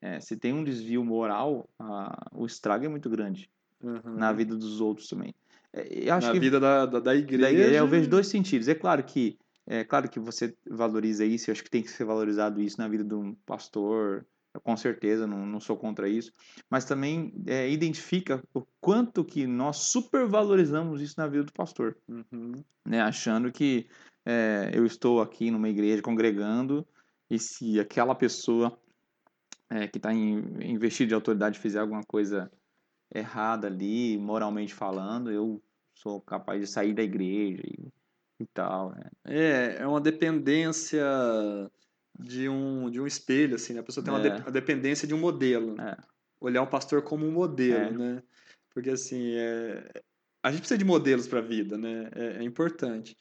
é, 0.00 0.20
se 0.20 0.36
tem 0.38 0.52
um 0.52 0.64
desvio 0.64 1.04
moral, 1.04 1.68
a- 1.78 2.28
o 2.34 2.46
estrago 2.46 2.84
é 2.84 2.88
muito 2.88 3.08
grande 3.10 3.50
Uhum. 3.80 4.22
na 4.22 4.32
vida 4.32 4.56
dos 4.56 4.80
outros 4.80 5.08
também. 5.08 5.34
É, 5.76 6.08
eu 6.08 6.14
acho 6.14 6.26
Na 6.28 6.32
que 6.32 6.40
vida 6.40 6.58
da, 6.58 6.86
da, 6.86 7.00
da 7.00 7.14
igreja. 7.14 7.42
da 7.42 7.52
igreja 7.52 7.76
eu 7.76 7.86
vejo 7.88 8.08
dois 8.08 8.26
sentidos. 8.26 8.68
É 8.68 8.74
claro 8.74 9.04
que 9.04 9.38
é 9.68 9.82
claro 9.82 10.08
que 10.08 10.20
você 10.20 10.56
valoriza 10.70 11.24
isso, 11.24 11.50
eu 11.50 11.52
acho 11.52 11.64
que 11.64 11.70
tem 11.70 11.82
que 11.82 11.90
ser 11.90 12.04
valorizado 12.04 12.60
isso 12.60 12.78
na 12.78 12.86
vida 12.86 13.02
de 13.02 13.14
um 13.14 13.34
pastor, 13.44 14.24
com 14.62 14.76
certeza, 14.76 15.26
não, 15.26 15.44
não 15.44 15.58
sou 15.58 15.76
contra 15.76 16.08
isso, 16.08 16.32
mas 16.70 16.84
também 16.84 17.34
é, 17.46 17.68
identifica 17.68 18.40
o 18.54 18.62
quanto 18.80 19.24
que 19.24 19.44
nós 19.44 19.78
supervalorizamos 19.78 21.02
isso 21.02 21.14
na 21.18 21.26
vida 21.26 21.44
do 21.44 21.52
pastor, 21.52 21.96
Uhum. 22.08 22.52
né? 22.86 23.00
Achando 23.00 23.50
que 23.50 23.88
é, 24.24 24.70
eu 24.72 24.86
estou 24.86 25.20
aqui 25.20 25.50
numa 25.50 25.68
igreja 25.68 26.00
congregando 26.00 26.86
e 27.28 27.36
se 27.36 27.80
aquela 27.80 28.14
pessoa 28.14 28.78
é, 29.68 29.88
que 29.88 29.98
está 29.98 30.12
investida 30.14 31.08
de 31.08 31.14
autoridade 31.14 31.58
fizer 31.58 31.80
alguma 31.80 32.04
coisa 32.04 32.50
errada 33.12 33.66
ali, 33.66 34.16
moralmente 34.16 34.72
falando, 34.72 35.30
eu 35.30 35.60
sou 35.96 36.20
capaz 36.20 36.60
de 36.60 36.66
sair 36.66 36.92
da 36.94 37.02
igreja 37.02 37.62
e, 37.64 37.88
e 38.40 38.46
tal. 38.46 38.90
né? 38.90 39.10
É, 39.24 39.76
é 39.80 39.86
uma 39.86 40.00
dependência 40.00 41.02
de 42.18 42.48
um, 42.48 42.90
de 42.90 43.00
um 43.00 43.06
espelho, 43.06 43.56
assim, 43.56 43.72
né? 43.74 43.80
A 43.80 43.82
pessoa 43.82 44.04
tem 44.04 44.12
uma, 44.12 44.24
É. 44.24 44.30
de- 44.30 44.42
uma 44.42 44.50
dependência 44.50 45.08
de 45.08 45.14
um 45.14 45.18
modelo. 45.18 45.80
É. 45.80 45.96
Olhar 46.40 46.62
o 46.62 46.66
pastor 46.66 47.02
como 47.02 47.26
um 47.26 47.32
modelo, 47.32 47.94
É. 48.02 48.14
né? 48.14 48.22
Porque, 48.72 48.90
assim, 48.90 49.32
é... 49.36 49.90
a 50.42 50.50
gente 50.50 50.60
precisa 50.60 50.78
de 50.78 50.84
modelos 50.84 51.26
para 51.26 51.38
a 51.38 51.42
vida, 51.42 51.76
né? 51.78 52.10
É, 52.14 52.26
é 52.38 52.42
importante. 52.42 53.16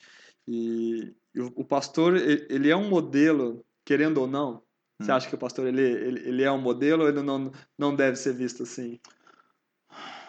E, 0.47 1.13
e 1.33 1.39
o, 1.41 1.51
o 1.55 1.65
pastor, 1.65 2.15
ele, 2.15 2.45
ele 2.49 2.69
é 2.69 2.75
um 2.75 2.89
modelo, 2.89 3.65
querendo 3.85 4.19
ou 4.19 4.27
não. 4.27 4.61
Você 5.01 5.11
Hum. 5.11 5.15
acha 5.15 5.27
que 5.29 5.35
o 5.35 5.37
pastor, 5.37 5.67
ele, 5.67 5.81
ele, 5.81 6.29
ele 6.29 6.43
é 6.43 6.51
um 6.51 6.61
modelo 6.61 7.03
ou 7.03 7.09
ele 7.09 7.21
não, 7.21 7.51
não 7.77 7.95
deve 7.95 8.17
ser 8.17 8.33
visto 8.33 8.63
assim? 8.63 8.99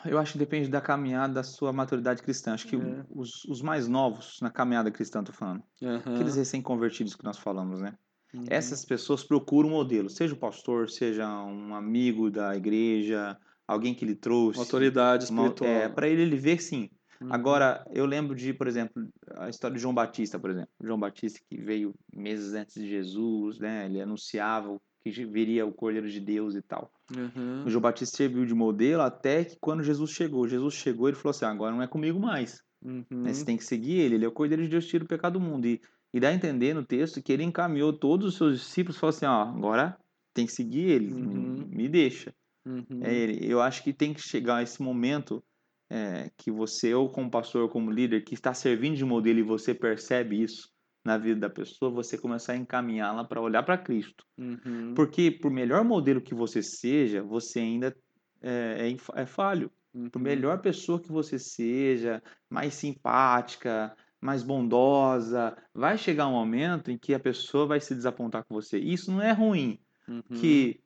Eu 0.04 0.18
acho 0.18 0.32
que 0.32 0.38
depende 0.38 0.68
da 0.68 0.80
caminhada 0.80 1.34
da 1.34 1.42
sua 1.42 1.72
maturidade 1.72 2.22
cristã. 2.22 2.54
Acho 2.54 2.66
que 2.68 2.76
É. 2.76 3.04
os, 3.10 3.44
os 3.46 3.62
mais 3.62 3.88
novos 3.88 4.38
na 4.40 4.50
caminhada 4.50 4.90
cristã, 4.90 5.22
tô 5.22 5.32
falando, 5.32 5.62
Aham. 5.82 6.14
aqueles 6.14 6.36
recém-convertidos 6.36 7.14
que 7.14 7.24
nós 7.24 7.38
falamos, 7.38 7.80
né? 7.80 7.94
Uhum. 8.34 8.44
Essas 8.50 8.84
pessoas 8.84 9.24
procuram 9.24 9.68
um 9.68 9.72
modelo, 9.72 10.10
seja 10.10 10.34
o 10.34 10.36
pastor, 10.38 10.90
seja 10.90 11.26
um 11.44 11.74
amigo 11.74 12.30
da 12.30 12.54
igreja, 12.56 13.36
alguém 13.66 13.94
que 13.94 14.04
lhe 14.04 14.14
trouxe. 14.14 14.58
Uma 14.58 14.64
autoridade 14.64 15.30
uma- 15.30 15.42
espiritual. 15.44 15.70
É, 15.70 15.88
para 15.88 16.08
ele, 16.08 16.22
ele 16.22 16.36
ver 16.36 16.60
sim. 16.60 16.90
Uhum. 17.20 17.32
Agora, 17.32 17.84
eu 17.92 18.04
lembro 18.04 18.34
de, 18.34 18.52
por 18.52 18.66
exemplo, 18.66 19.08
a 19.36 19.48
história 19.48 19.74
de 19.74 19.80
João 19.80 19.94
Batista, 19.94 20.38
por 20.38 20.50
exemplo. 20.50 20.68
João 20.82 20.98
Batista 21.00 21.40
que 21.48 21.56
veio 21.56 21.94
meses 22.14 22.52
antes 22.52 22.74
de 22.74 22.86
Jesus, 22.88 23.58
né? 23.58 23.86
Ele 23.86 24.00
anunciava 24.02 24.78
que 25.02 25.10
viria 25.24 25.64
o 25.64 25.72
Cordeiro 25.72 26.10
de 26.10 26.20
Deus 26.20 26.54
e 26.54 26.60
tal. 26.62 26.92
Uhum. 27.14 27.64
O 27.64 27.70
João 27.70 27.82
Batista 27.82 28.16
serviu 28.16 28.44
de 28.44 28.54
modelo 28.54 29.02
até 29.02 29.44
que 29.44 29.56
quando 29.60 29.82
Jesus 29.82 30.10
chegou. 30.10 30.48
Jesus 30.48 30.74
chegou, 30.74 31.08
ele 31.08 31.16
falou 31.16 31.30
assim: 31.30 31.44
agora 31.44 31.74
não 31.74 31.82
é 31.82 31.86
comigo 31.86 32.18
mais. 32.18 32.62
Uhum. 32.84 33.04
né? 33.10 33.32
Você 33.32 33.44
tem 33.44 33.56
que 33.56 33.64
seguir 33.64 34.00
ele. 34.00 34.16
Ele 34.16 34.24
é 34.24 34.28
o 34.28 34.32
Cordeiro 34.32 34.62
de 34.62 34.68
Deus 34.68 34.86
tira 34.86 35.04
o 35.04 35.08
pecado 35.08 35.34
do 35.34 35.40
mundo. 35.40 35.66
E, 35.66 35.80
e 36.12 36.20
dá 36.20 36.28
a 36.28 36.34
entender 36.34 36.74
no 36.74 36.84
texto 36.84 37.22
que 37.22 37.32
ele 37.32 37.44
encaminhou 37.44 37.92
todos 37.92 38.28
os 38.28 38.36
seus 38.36 38.58
discípulos 38.60 38.96
e 38.96 39.00
falou 39.00 39.10
assim: 39.10 39.26
ó, 39.26 39.42
agora 39.42 39.96
tem 40.34 40.46
que 40.46 40.52
seguir 40.52 40.90
ele, 40.90 41.14
me- 41.14 41.34
Uhum. 41.34 41.68
me 41.70 41.88
deixa. 41.88 42.34
Uhum. 42.66 43.00
É 43.02 43.14
ele. 43.14 43.50
Eu 43.50 43.60
acho 43.60 43.82
que 43.84 43.92
tem 43.92 44.12
que 44.12 44.20
chegar 44.20 44.62
esse 44.62 44.82
momento 44.82 45.42
é, 45.88 46.30
que 46.36 46.50
você, 46.50 46.92
ou 46.94 47.08
como 47.10 47.30
pastor, 47.30 47.62
ou 47.62 47.68
como 47.68 47.90
líder, 47.90 48.22
que 48.24 48.34
está 48.34 48.52
servindo 48.52 48.96
de 48.96 49.04
modelo 49.04 49.38
e 49.38 49.42
você 49.42 49.72
percebe 49.74 50.42
isso 50.42 50.68
na 51.06 51.16
vida 51.18 51.40
da 51.40 51.50
pessoa, 51.50 51.90
você 51.90 52.18
começar 52.18 52.52
a 52.54 52.56
encaminhá-la 52.56 53.24
para 53.24 53.40
olhar 53.40 53.62
para 53.62 53.78
Cristo. 53.78 54.24
Uhum. 54.38 54.94
Porque, 54.94 55.30
por 55.30 55.50
melhor 55.50 55.84
modelo 55.84 56.20
que 56.20 56.34
você 56.34 56.62
seja, 56.62 57.22
você 57.22 57.60
ainda 57.60 57.96
é, 58.42 58.90
é 58.90 59.22
é 59.22 59.26
falho. 59.26 59.70
Por 60.12 60.20
Uhum. 60.20 60.22
melhor 60.22 60.60
pessoa 60.60 61.00
que 61.00 61.10
você 61.12 61.38
seja, 61.38 62.22
mais 62.50 62.74
simpática, 62.74 63.94
mais 64.20 64.42
bondosa, 64.42 65.56
vai 65.74 65.96
chegar 65.98 66.28
um 66.28 66.32
momento 66.32 66.90
em 66.90 66.98
que 66.98 67.14
a 67.14 67.20
pessoa 67.20 67.66
vai 67.66 67.80
se 67.80 67.94
desapontar 67.94 68.44
com 68.46 68.54
você. 68.54 68.78
Isso 68.78 69.10
não 69.10 69.22
é 69.22 69.32
ruim. 69.32 69.78
Uhum. 70.08 70.22
Que 70.32 70.80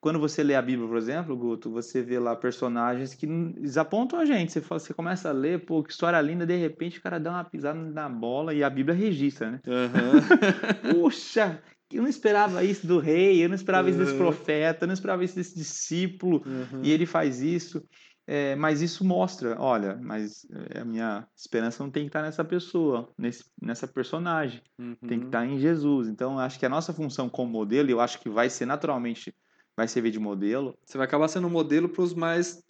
quando 0.00 0.18
você 0.18 0.42
lê 0.42 0.54
a 0.54 0.62
Bíblia, 0.62 0.86
por 0.88 0.96
exemplo, 0.96 1.36
Guto, 1.36 1.70
você 1.70 2.02
vê 2.02 2.18
lá 2.18 2.36
personagens 2.36 3.14
que 3.14 3.26
desapontam 3.26 4.18
a 4.20 4.24
gente. 4.24 4.52
Você, 4.52 4.60
fala- 4.60 4.78
você 4.78 4.94
começa 4.94 5.28
a 5.30 5.32
ler, 5.32 5.64
pô, 5.64 5.82
que 5.82 5.90
história 5.90 6.20
linda, 6.20 6.46
de 6.46 6.56
repente 6.56 6.98
o 6.98 7.02
cara 7.02 7.18
dá 7.18 7.30
uma 7.30 7.44
pisada 7.44 7.78
na 7.78 8.08
bola 8.08 8.54
e 8.54 8.62
a 8.62 8.70
Bíblia 8.70 8.94
registra, 8.94 9.50
né? 9.50 9.60
Aham. 9.66 10.20
Puxa, 10.82 11.62
eu 11.92 12.02
não 12.02 12.08
esperava 12.08 12.62
isso 12.62 12.86
do 12.86 12.98
rei, 12.98 13.42
eu 13.44 13.48
não 13.48 13.54
esperava 13.56 13.88
isso 13.88 13.98
desse 13.98 14.12
Uhum. 14.12 14.18
profeta, 14.18 14.84
eu 14.84 14.86
não 14.86 14.94
esperava 14.94 15.24
isso 15.24 15.34
desse 15.36 15.54
discípulo 15.56 16.42
Uhum. 16.46 16.80
e 16.82 16.90
ele 16.90 17.06
faz 17.06 17.40
isso. 17.40 17.82
É, 18.28 18.56
mas 18.56 18.82
isso 18.82 19.04
mostra, 19.04 19.56
olha, 19.60 19.96
mas 20.02 20.44
é, 20.74 20.80
a 20.80 20.84
minha 20.84 21.28
esperança 21.36 21.80
não 21.84 21.90
tem 21.92 22.02
que 22.02 22.08
estar 22.08 22.22
nessa 22.22 22.44
pessoa, 22.44 23.08
nesse, 23.16 23.44
nessa 23.62 23.86
personagem, 23.86 24.60
tem 24.76 24.90
que 25.10 25.14
Uhum. 25.14 25.28
estar 25.28 25.46
em 25.46 25.60
Jesus. 25.60 26.08
Então, 26.08 26.36
acho 26.36 26.58
que 26.58 26.66
a 26.66 26.68
nossa 26.68 26.92
função 26.92 27.28
como 27.28 27.52
modelo, 27.52 27.88
eu 27.88 28.00
acho 28.00 28.18
que 28.20 28.28
vai 28.28 28.50
ser 28.50 28.66
naturalmente, 28.66 29.32
vai 29.76 29.86
servir 29.86 30.10
de 30.10 30.18
modelo. 30.18 30.74
Você 30.84 30.96
vai 30.96 31.06
acabar 31.06 31.28
sendo 31.28 31.46
um 31.46 31.50
modelo 31.50 31.88
para 31.88 32.02
os 32.02 32.14
mais 32.14 32.62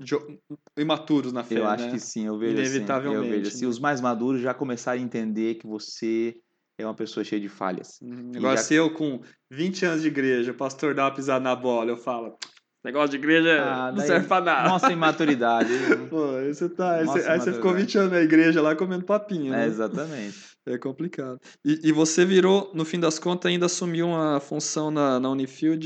imaturos 0.76 1.32
na 1.32 1.44
fé, 1.44 1.58
eu 1.58 1.66
acho 1.66 1.84
né? 1.86 1.90
que 1.92 1.98
sim, 2.00 2.26
eu 2.26 2.38
vejo 2.38 2.54
assim, 2.54 2.62
eu 2.62 2.66
Inevitavelmente, 2.70 3.30
vejo 3.30 3.48
assim, 3.48 3.62
né? 3.64 3.68
os 3.70 3.78
mais 3.78 4.00
maduros 4.00 4.40
já 4.40 4.52
começarem 4.52 5.02
a 5.02 5.04
entender 5.06 5.54
que 5.56 5.66
você 5.66 6.36
é 6.78 6.84
uma 6.84 6.94
pessoa 6.94 7.24
cheia 7.24 7.40
de 7.40 7.48
falhas. 7.48 7.98
Uhum. 8.02 8.32
Agora, 8.36 8.56
já- 8.56 8.62
se 8.62 8.74
eu 8.74 8.92
com 8.92 9.20
20 9.50 9.84
anos 9.86 10.02
de 10.02 10.08
igreja, 10.08 10.52
o 10.52 10.54
pastor 10.54 10.94
dá 10.94 11.04
uma 11.04 11.14
pisada 11.14 11.40
na 11.40 11.56
bola, 11.56 11.90
eu 11.90 11.96
falo, 11.96 12.36
negócio 12.84 13.10
de 13.10 13.16
igreja 13.16 13.62
Ah, 13.64 13.88
não 13.90 13.98
daí- 13.98 14.06
serve 14.08 14.26
pra 14.28 14.40
nada. 14.40 14.68
Nossa 14.68 14.92
imaturidade. 14.92 15.68
Pô, 16.10 16.36
aí 16.36 16.52
você, 16.54 16.68
tá, 16.68 16.96
aí 16.96 17.04
Nossa, 17.06 17.18
aí 17.32 17.40
você 17.40 17.52
ficou 17.52 17.70
maturidade. 17.72 17.82
20 17.86 17.98
anos 17.98 18.12
na 18.12 18.20
igreja 18.20 18.60
lá 18.62 18.76
comendo 18.76 19.04
papinho, 19.04 19.54
é, 19.54 19.58
né? 19.58 19.66
exatamente. 19.66 20.38
É 20.66 20.76
complicado. 20.76 21.38
E, 21.64 21.80
e 21.84 21.92
você 21.92 22.24
virou, 22.24 22.70
no 22.74 22.84
fim 22.84 22.98
das 23.00 23.18
contas, 23.18 23.48
ainda 23.50 23.66
assumiu 23.66 24.08
uma 24.08 24.38
função 24.40 24.90
na, 24.90 25.18
na 25.20 25.30
Unifil 25.30 25.76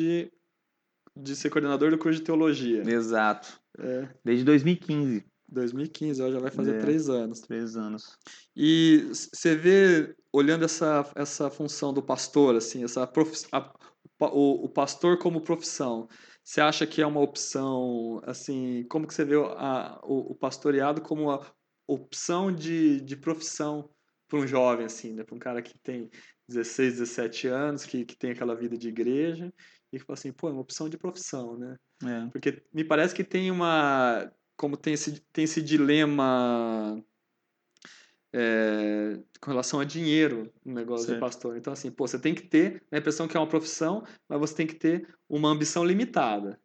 de, 1.22 1.36
ser 1.36 1.50
coordenador 1.50 1.90
do 1.90 1.98
curso 1.98 2.18
de 2.18 2.24
teologia. 2.24 2.82
Exato. 2.86 3.60
É, 3.78 4.08
Desde 4.24 4.44
2015, 4.44 5.24
2015, 5.48 6.22
ó, 6.22 6.30
já 6.30 6.38
vai 6.38 6.50
fazer 6.50 6.76
É. 6.76 6.78
três 6.78 7.08
anos. 7.08 7.40
três 7.40 7.76
anos. 7.76 8.16
E 8.56 9.08
você 9.10 9.56
vê, 9.56 10.14
olhando 10.32 10.64
essa, 10.64 11.10
essa 11.14 11.50
função 11.50 11.92
do 11.92 12.02
pastor, 12.02 12.56
assim, 12.56 12.84
essa 12.84 13.06
profi- 13.06 13.46
a- 13.52 13.72
o, 14.20 14.64
o 14.66 14.68
pastor 14.68 15.18
como 15.18 15.40
profissão, 15.40 16.08
você 16.44 16.60
acha 16.60 16.86
que 16.86 17.00
é 17.00 17.06
uma 17.06 17.20
opção, 17.20 18.20
assim, 18.24 18.84
como 18.90 19.06
que 19.06 19.14
você 19.14 19.24
vê 19.24 19.36
a, 19.36 19.98
o, 20.02 20.32
o 20.32 20.34
pastoreado 20.34 21.00
como 21.00 21.24
uma 21.24 21.40
opção 21.86 22.52
de, 22.54 23.00
de 23.00 23.16
profissão 23.16 23.88
para 24.28 24.38
um 24.38 24.46
jovem, 24.46 24.86
assim, 24.86 25.12
né? 25.12 25.24
Para 25.24 25.34
um 25.34 25.38
cara 25.38 25.60
que 25.62 25.76
tem 25.78 26.08
16, 26.48 26.94
17 26.98 27.48
anos, 27.48 27.84
que, 27.84 28.04
que 28.04 28.16
tem 28.16 28.30
aquela 28.30 28.54
vida 28.54 28.76
de 28.76 28.88
igreja, 28.88 29.52
e 29.92 29.98
fala 29.98 30.14
assim, 30.14 30.32
pô, 30.32 30.48
é 30.48 30.52
uma 30.52 30.60
opção 30.60 30.88
de 30.88 30.96
profissão, 30.96 31.56
né? 31.56 31.76
É. 32.04 32.26
Porque 32.30 32.62
me 32.72 32.84
parece 32.84 33.14
que 33.14 33.24
tem 33.24 33.50
uma. 33.50 34.30
Como 34.56 34.76
tem 34.76 34.94
esse, 34.94 35.20
tem 35.32 35.44
esse 35.44 35.62
dilema 35.62 37.02
é, 38.32 39.18
com 39.40 39.50
relação 39.50 39.80
a 39.80 39.84
dinheiro 39.84 40.52
no 40.64 40.74
negócio 40.74 41.06
Certo. 41.06 41.16
de 41.16 41.20
pastor. 41.20 41.56
Então, 41.56 41.72
assim, 41.72 41.90
pô, 41.90 42.06
você 42.06 42.18
tem 42.18 42.34
que 42.34 42.42
ter 42.42 42.82
a 42.90 42.98
impressão 42.98 43.26
que 43.26 43.36
é 43.36 43.40
uma 43.40 43.48
profissão, 43.48 44.04
mas 44.28 44.38
você 44.38 44.54
tem 44.54 44.66
que 44.66 44.74
ter 44.74 45.08
uma 45.28 45.48
ambição 45.48 45.84
limitada. 45.84 46.60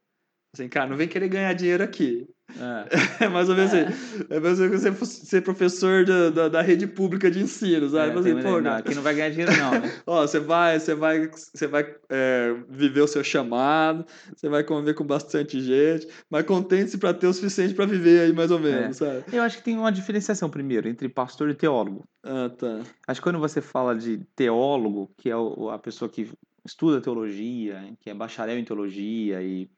Assim, 0.53 0.69
cara, 0.69 0.89
não 0.89 0.97
vem 0.97 1.07
querer 1.07 1.27
ganhar 1.27 1.53
dinheiro 1.53 1.83
aqui. 1.83 2.27
É. 2.49 3.25
É 3.25 3.27
mais 3.27 3.49
ou 3.49 3.55
menos 3.55 3.73
assim. 3.73 4.25
É 4.29 4.39
mais 4.39 4.59
ou 4.59 4.67
menos 4.67 4.81
você 4.81 5.25
ser 5.25 5.41
professor 5.41 6.05
da, 6.05 6.29
da, 6.29 6.49
da 6.49 6.61
rede 6.61 6.85
pública 6.85 7.29
de 7.29 7.41
ensino, 7.41 7.89
sabe? 7.89 8.15
É, 8.15 8.19
assim, 8.19 8.41
pô, 8.41 8.51
não, 8.57 8.63
cara, 8.63 8.77
aqui 8.77 8.95
não 8.95 9.01
vai 9.01 9.15
ganhar 9.15 9.29
dinheiro 9.29 9.51
não, 9.57 9.71
né? 9.71 9.91
Ó, 10.05 10.21
você 10.21 10.39
vai, 10.39 10.79
você 10.79 10.93
vai, 10.93 11.29
você 11.29 11.67
vai 11.67 11.95
é, 12.09 12.55
viver 12.69 13.01
o 13.01 13.07
seu 13.07 13.23
chamado, 13.23 14.05
você 14.35 14.47
vai 14.47 14.63
conviver 14.63 14.93
com 14.93 15.03
bastante 15.03 15.59
gente, 15.59 16.07
mas 16.29 16.45
contente-se 16.45 16.97
para 16.97 17.13
ter 17.13 17.27
o 17.27 17.33
suficiente 17.33 17.73
para 17.73 17.85
viver 17.85 18.21
aí 18.21 18.33
mais 18.33 18.51
ou 18.51 18.59
menos, 18.59 18.97
sabe? 18.97 19.23
Eu 19.31 19.43
acho 19.43 19.57
que 19.57 19.63
tem 19.63 19.77
uma 19.77 19.91
diferenciação 19.91 20.49
primeiro 20.49 20.87
entre 20.87 21.09
pastor 21.09 21.49
e 21.49 21.55
teólogo. 21.55 22.03
Ah, 22.23 22.49
tá. 22.49 22.81
Acho 23.07 23.19
que 23.19 23.23
quando 23.23 23.39
você 23.39 23.61
fala 23.61 23.95
de 23.95 24.19
teólogo, 24.35 25.11
que 25.17 25.29
é 25.29 25.35
a 25.73 25.79
pessoa 25.79 26.09
que 26.09 26.29
estuda 26.65 27.01
teologia, 27.01 27.93
que 27.99 28.09
é 28.09 28.13
bacharel 28.13 28.57
em 28.57 28.65
teologia 28.65 29.41
e 29.41 29.69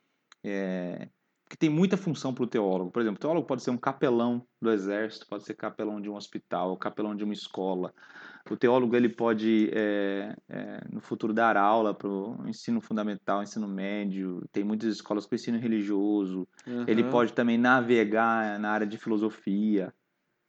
é, 0.44 1.10
que 1.50 1.58
tem 1.58 1.70
muita 1.70 1.98
função 1.98 2.34
para 2.34 2.44
o 2.44 2.48
teólogo. 2.48 2.92
Por 2.92 3.02
exemplo, 3.02 3.18
o 3.18 3.22
teólogo 3.22 3.48
pode 3.48 3.64
ser 3.64 3.72
um 3.72 3.78
capelão 3.78 4.46
do 4.62 4.72
exército, 4.72 5.28
pode 5.28 5.44
ser 5.46 5.56
capelão 5.56 6.02
de 6.02 6.10
um 6.10 6.16
hospital, 6.16 6.78
capelão 6.78 7.16
de 7.16 7.24
uma 7.24 7.34
escola. 7.34 7.94
O 8.50 8.56
teólogo 8.58 8.96
ele 8.96 9.10
pode 9.10 9.70
é, 9.74 10.36
é, 10.50 10.82
no 10.92 11.02
futuro 11.02 11.34
dar 11.34 11.58
aula 11.58 11.94
para 11.94 12.08
o 12.10 12.48
ensino 12.48 12.82
fundamental, 12.82 13.44
ensino 13.44 13.68
médio. 13.68 14.42
Tem 14.52 14.64
muitas 14.64 14.90
escolas 14.96 15.26
com 15.26 15.36
ensino 15.36 15.60
religioso. 15.60 16.48
Ele 16.86 17.04
Aham. 17.04 17.04
pode 17.04 17.34
também 17.34 17.58
navegar 17.58 18.60
na 18.60 18.72
área 18.72 18.88
de 18.88 18.98
filosofia. 18.98 19.94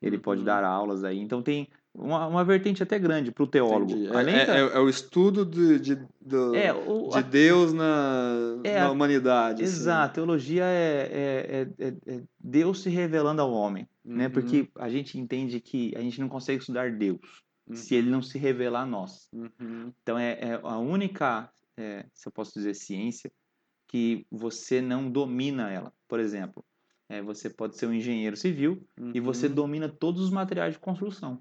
Ele 0.00 0.18
pode 0.18 0.42
Uhum. 0.42 0.44
dar 0.44 0.64
aulas 0.64 1.04
aí. 1.04 1.18
Então 1.18 1.42
tem 1.42 1.68
uma, 1.98 2.26
uma 2.26 2.44
vertente 2.44 2.82
até 2.82 2.98
grande 2.98 3.32
para 3.32 3.42
o 3.42 3.46
teólogo. 3.46 3.92
É, 4.06 4.46
da- 4.46 4.56
é- 4.56 4.76
é 4.76 4.78
o 4.78 4.88
estudo 4.88 5.44
de, 5.44 5.78
de, 5.80 5.94
do- 6.20 6.54
é, 6.54 6.72
o- 6.72 7.08
de 7.08 7.22
Deus 7.24 7.72
na, 7.72 8.60
É, 8.64 8.78
na 8.78 8.86
a- 8.86 8.90
humanidade. 8.90 9.62
assim. 9.64 9.72
exato. 9.72 10.14
Teologia 10.14 10.64
é, 10.64 11.68
é- 11.78 11.86
é- 11.88 12.22
Deus 12.38 12.82
se 12.82 12.88
revelando 12.88 13.42
ao 13.42 13.52
homem, 13.52 13.88
né? 14.04 14.26
Uhum. 14.26 14.30
Porque 14.32 14.68
a 14.76 14.88
gente 14.88 15.18
entende 15.18 15.60
que 15.60 15.92
a 15.96 16.00
gente 16.00 16.20
não 16.20 16.28
consegue 16.28 16.60
estudar 16.60 16.92
Deus 16.92 17.18
se 17.74 17.94
ele 17.94 18.08
não 18.08 18.22
se 18.22 18.38
revelar 18.38 18.82
a 18.82 18.86
nós. 18.86 19.28
Uhum. 19.32 19.92
Então 20.02 20.18
é, 20.18 20.58
a 20.62 20.78
única, 20.78 21.50
se 22.14 22.26
eu 22.28 22.32
posso 22.32 22.52
dizer, 22.54 22.74
ciência 22.74 23.30
que 23.86 24.24
você 24.30 24.80
não 24.80 25.10
domina 25.10 25.70
ela. 25.70 25.92
Por 26.06 26.20
exemplo, 26.20 26.64
você 27.24 27.48
pode 27.50 27.76
ser 27.76 27.86
um 27.86 27.92
engenheiro 27.92 28.36
civil 28.36 28.82
e 29.14 29.18
você 29.20 29.46
Uhum. 29.48 29.54
domina 29.54 29.88
todos 29.88 30.22
os 30.22 30.30
materiais 30.30 30.74
de 30.74 30.78
construção. 30.78 31.40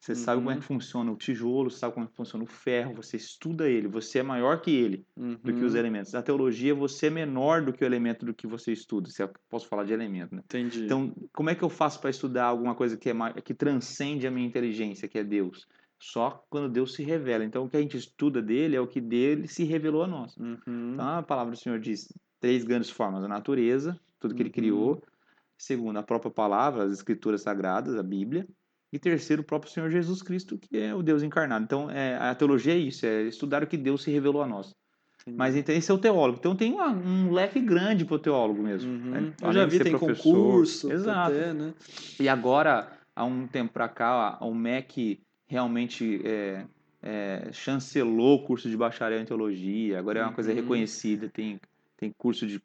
Você 0.00 0.14
sabe 0.14 0.40
como 0.40 0.50
é 0.50 0.54
Uhum. 0.54 0.60
que 0.60 0.66
funciona 0.66 1.12
o 1.12 1.16
tijolo, 1.16 1.70
sabe 1.70 1.92
como 1.92 2.06
é 2.06 2.08
que 2.08 2.16
funciona 2.16 2.42
o 2.42 2.46
ferro, 2.46 2.94
você 2.94 3.18
estuda 3.18 3.68
ele, 3.68 3.86
você 3.86 4.20
é 4.20 4.22
maior 4.22 4.58
que 4.62 4.70
ele, 4.70 5.04
do 5.14 5.52
que 5.52 5.62
os 5.62 5.74
Uhum. 5.74 5.78
elementos. 5.78 6.12
Na 6.12 6.22
teologia, 6.22 6.74
você 6.74 7.08
é 7.08 7.10
menor 7.10 7.62
do 7.62 7.70
que 7.72 7.84
o 7.84 7.86
elemento 7.86 8.24
do 8.24 8.32
que 8.32 8.46
você 8.46 8.72
estuda, 8.72 9.10
se 9.10 9.22
eu 9.22 9.30
posso 9.50 9.68
falar 9.68 9.84
de 9.84 9.92
elemento, 9.92 10.34
né? 10.34 10.40
Entendi. 10.46 10.84
Então, 10.86 11.14
como 11.34 11.50
é 11.50 11.54
que 11.54 11.62
eu 11.62 11.68
faço 11.68 12.00
para 12.00 12.08
estudar 12.08 12.44
alguma 12.46 12.74
coisa 12.74 12.96
que, 12.96 13.10
é 13.10 13.14
que 13.44 13.52
transcende 13.52 14.26
a 14.26 14.30
minha 14.30 14.46
inteligência, 14.46 15.06
que 15.06 15.18
é 15.18 15.24
Deus? 15.24 15.68
Só 15.98 16.46
quando 16.48 16.72
Deus 16.72 16.94
se 16.94 17.02
revela. 17.02 17.44
Então, 17.44 17.64
o 17.66 17.68
que 17.68 17.76
a 17.76 17.80
gente 17.80 17.98
estuda 17.98 18.40
dele 18.40 18.74
é 18.76 18.80
o 18.80 18.86
que 18.86 19.02
dele 19.02 19.46
se 19.46 19.64
revelou 19.64 20.02
a 20.02 20.06
nós. 20.06 20.34
Uhum. 20.38 20.94
Então, 20.94 21.06
a 21.18 21.22
palavra 21.22 21.52
do 21.52 21.58
Senhor 21.58 21.78
diz 21.78 22.08
três 22.40 22.64
grandes 22.64 22.88
formas: 22.88 23.22
a 23.22 23.28
natureza, 23.28 24.00
tudo 24.18 24.34
que 24.34 24.40
ele 24.40 24.48
Uhum. 24.48 24.54
criou. 24.54 25.02
Segundo, 25.58 25.98
a 25.98 26.02
própria 26.02 26.30
palavra, 26.30 26.84
as 26.84 26.92
escrituras 26.94 27.42
sagradas, 27.42 27.94
a 27.96 28.02
Bíblia. 28.02 28.48
E 28.92 28.98
terceiro, 28.98 29.42
o 29.42 29.44
próprio 29.44 29.70
Senhor 29.70 29.88
Jesus 29.90 30.20
Cristo, 30.22 30.58
que 30.58 30.76
é 30.78 30.94
o 30.94 31.02
Deus 31.02 31.22
encarnado. 31.22 31.64
Então, 31.64 31.90
é, 31.90 32.16
a 32.16 32.34
teologia 32.34 32.74
é 32.74 32.78
isso, 32.78 33.06
é 33.06 33.22
estudar 33.22 33.62
o 33.62 33.66
que 33.66 33.76
Deus 33.76 34.02
se 34.02 34.10
revelou 34.10 34.42
a 34.42 34.46
nós. 34.46 34.74
Entendi. 35.22 35.36
Mas 35.38 35.54
então, 35.54 35.74
esse 35.74 35.90
é 35.90 35.94
o 35.94 35.98
teólogo. 35.98 36.38
Então, 36.40 36.56
tem 36.56 36.72
uma- 36.72 36.88
um 36.90 37.30
leque 37.32 37.60
grande 37.60 38.04
para 38.04 38.14
o 38.16 38.18
teólogo 38.18 38.62
mesmo. 38.62 38.90
Uhum. 38.90 39.10
né? 39.10 39.32
Eu 39.42 39.52
já 39.52 39.64
vi, 39.64 39.78
tem 39.78 39.96
professor. 39.96 40.34
concurso, 40.34 40.90
Exato. 40.90 41.32
até, 41.32 41.52
né? 41.52 41.74
E 42.18 42.28
agora, 42.28 42.90
há 43.14 43.24
um 43.24 43.46
tempo 43.46 43.72
para 43.72 43.88
cá, 43.88 44.38
o 44.40 44.52
MEC 44.54 45.20
realmente 45.46 46.20
é, 46.24 46.64
é, 47.02 47.48
chancelou 47.52 48.36
o 48.38 48.44
curso 48.44 48.68
de 48.68 48.76
bacharel 48.76 49.20
em 49.20 49.24
teologia. 49.24 49.98
Agora 49.98 50.20
é 50.20 50.22
uma 50.24 50.32
coisa 50.32 50.50
Uhum. 50.50 50.56
reconhecida, 50.56 51.28
tem, 51.28 51.60
tem 52.00 52.10
curso 52.16 52.46
de 52.46 52.62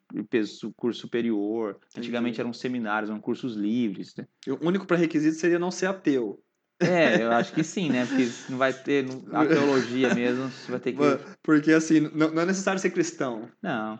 curso 0.74 1.00
superior. 1.02 1.78
Antigamente 1.96 2.40
eram 2.40 2.54
seminários, 2.54 3.10
eram 3.10 3.20
cursos 3.20 3.54
livres. 3.54 4.14
né? 4.16 4.26
O 4.48 4.66
único 4.66 4.86
pré-requisito 4.86 5.36
seria 5.36 5.58
não 5.58 5.70
ser 5.70 5.86
ateu. 5.86 6.42
É, 6.80 7.22
eu 7.22 7.30
acho 7.32 7.52
que 7.52 7.62
sim, 7.62 7.90
né? 7.90 8.04
Porque 8.06 8.28
não 8.50 8.58
vai 8.58 8.72
ter 8.72 9.04
não- 9.04 9.22
a 9.38 9.46
teologia 9.46 10.14
mesmo, 10.14 10.48
você 10.50 10.70
vai 10.70 10.80
ter 10.80 10.92
que. 10.92 10.98
Porque, 11.42 11.72
assim, 11.72 12.00
não, 12.00 12.30
não 12.32 12.42
é 12.42 12.46
necessário 12.46 12.80
ser 12.80 12.90
cristão. 12.90 13.48
Não, 13.62 13.98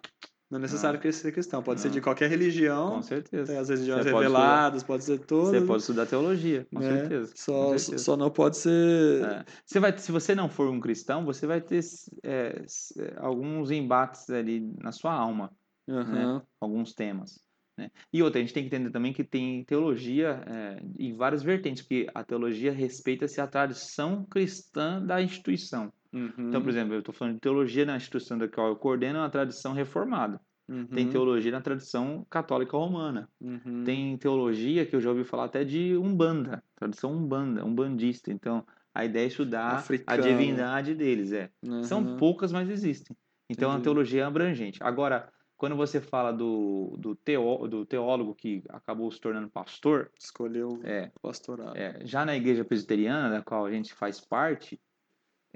Não 0.49 0.59
é 0.59 0.63
necessário 0.63 1.13
ser 1.13 1.33
cristão. 1.33 1.61
Pode 1.61 1.81
ser 1.81 1.91
de 1.91 2.01
qualquer 2.01 2.31
religião. 2.31 2.91
com 2.91 3.03
certeza. 3.03 3.53
Tem 3.53 3.61
as 3.61 3.69
religiões 3.69 4.05
Você 4.05 4.11
pode 4.13 4.27
reveladas, 4.27 4.83
pode 4.85 5.05
ser 5.05 5.19
todas. 5.19 5.61
Você 5.61 5.67
pode 5.67 5.81
estudar 5.81 6.07
teologia, 6.07 6.67
com 6.73 6.79
né? 6.79 6.99
certeza. 6.99 7.33
com 7.33 7.37
Só, 7.37 7.79
certeza. 7.79 8.05
só 8.05 8.17
não 8.17 8.31
pode 8.31 8.57
ser. 8.57 9.25
É. 9.25 9.45
Você 9.65 9.81
vai, 9.81 9.99
se 9.99 10.13
você 10.13 10.35
não 10.37 10.49
for 10.49 10.71
um 10.71 10.79
cristão, 10.79 11.25
você 11.25 11.47
vai 11.49 11.61
ter 11.61 11.81
é, 12.23 12.65
é, 12.99 13.15
alguns 13.17 13.73
embates 13.73 14.31
ali 14.31 14.61
na 14.81 14.93
sua 14.93 15.13
alma, 15.13 15.51
Aham. 15.89 16.41
alguns 16.61 16.95
temas. 16.95 17.45
Né? 17.77 17.91
E 18.13 18.23
outra, 18.23 18.39
a 18.39 18.43
gente 18.43 18.55
tem 18.55 18.63
que 18.63 18.69
entender 18.69 18.91
também 18.91 19.13
que 19.13 19.25
tem 19.25 19.65
teologia 19.65 20.43
é, 20.47 20.81
em 20.99 21.15
várias 21.15 21.43
vertentes, 21.43 21.83
porque 21.83 22.07
a 22.15 22.23
teologia 22.23 22.73
respeita-se 22.73 23.41
à 23.41 23.49
tradição 23.49 24.25
cristã 24.25 25.05
da 25.05 25.21
instituição. 25.21 25.93
Uhum. 26.17 26.49
Então, 26.49 26.61
por 26.63 26.69
exemplo, 26.71 26.95
eu 26.95 27.01
estou 27.01 27.15
falando 27.15 27.35
de 27.35 27.41
teologia 27.41 27.85
na 27.85 27.97
instituição 27.97 28.39
da 28.39 28.49
qual 28.49 28.69
eu 28.69 28.77
coordeno, 28.77 29.19
é 29.19 29.23
uma 29.23 29.31
tradição 29.31 29.73
reformada. 29.73 30.41
Tem 30.93 31.05
Uhum. 31.07 31.11
teologia 31.13 31.53
na 31.53 31.61
tradição 31.61 32.27
católica 32.29 32.77
romana. 32.77 33.29
Uhum. 33.41 33.85
Tem 33.85 34.17
teologia 34.19 34.85
que 34.87 34.97
eu 34.97 35.01
já 35.01 35.11
ouvi 35.11 35.25
falar 35.25 35.45
até 35.45 35.63
de 35.65 35.97
Umbanda, 35.97 36.63
tradição 36.75 37.13
Umbanda, 37.13 37.65
umbandista. 37.65 38.33
Então, 38.33 38.65
a 38.95 39.05
ideia 39.05 39.25
é 39.25 39.29
estudar 39.29 39.73
a 39.73 39.75
Africano. 39.77 40.23
divindade 40.23 40.95
deles, 40.95 41.33
é. 41.33 41.51
São 41.83 42.01
Uhum. 42.03 42.17
poucas, 42.17 42.51
mas 42.51 42.69
existem. 42.69 43.17
Então, 43.49 43.71
a 43.71 43.75
Entendi. 43.75 43.85
teologia 43.85 44.23
é 44.23 44.25
abrangente. 44.25 44.83
Agora, 44.83 45.31
quando 45.57 45.77
você 45.77 46.01
fala 46.01 46.33
do, 46.33 46.97
do, 46.99 47.15
teó, 47.15 47.67
do 47.69 47.87
teólogo 47.87 48.35
que 48.35 48.63
acabou 48.69 49.11
se 49.13 49.21
tornando 49.21 49.49
pastor, 49.51 50.11
Escolheu 50.19 50.81
é, 50.83 51.11
o 51.17 51.21
pastorado. 51.21 51.77
é, 51.77 52.05
já 52.05 52.25
na 52.25 52.35
igreja 52.37 52.65
presbiteriana, 52.65 53.31
da 53.31 53.43
qual 53.43 53.67
a 53.67 53.71
gente 53.71 53.95
faz 53.95 54.21
parte, 54.21 54.81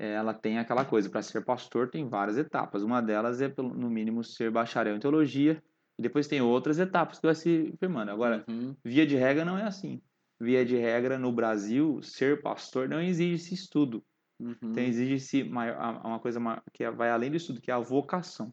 ela 0.06 0.32
tem 0.34 0.58
aquela 0.58 0.84
coisa, 0.84 1.10
para 1.10 1.22
ser 1.22 1.44
pastor 1.44 1.90
tem 1.90 2.08
várias 2.08 2.38
etapas. 2.38 2.82
Uma 2.82 3.00
delas 3.02 3.40
é, 3.40 3.52
no 3.58 3.90
mínimo, 3.90 4.24
ser 4.24 4.50
bacharel 4.50 4.96
em 4.96 5.00
teologia, 5.00 5.62
e 5.98 6.02
depois 6.02 6.26
tem 6.26 6.40
outras 6.40 6.78
etapas 6.78 7.18
que 7.18 7.26
vai 7.26 7.34
se 7.34 7.74
firmando. 7.78 8.10
Agora, 8.10 8.44
Uhum. 8.48 8.74
via 8.84 9.06
de 9.06 9.16
regra 9.16 9.44
não 9.44 9.58
é 9.58 9.64
assim. 9.64 10.00
Via 10.40 10.64
de 10.64 10.76
regra, 10.76 11.18
no 11.18 11.30
Brasil, 11.32 12.00
ser 12.02 12.40
pastor 12.40 12.88
não 12.88 13.00
exige 13.00 13.34
esse 13.34 13.54
estudo. 13.54 14.02
Uhum. 14.40 14.56
Então, 14.62 14.82
exige-se 14.82 15.42
uma 15.42 16.18
coisa 16.18 16.40
que 16.72 16.82
é- 16.82 16.90
vai 16.90 17.10
além 17.10 17.30
do 17.30 17.36
estudo, 17.36 17.60
que 17.60 17.70
é 17.70 17.74
a 17.74 17.78
vocação. 17.78 18.50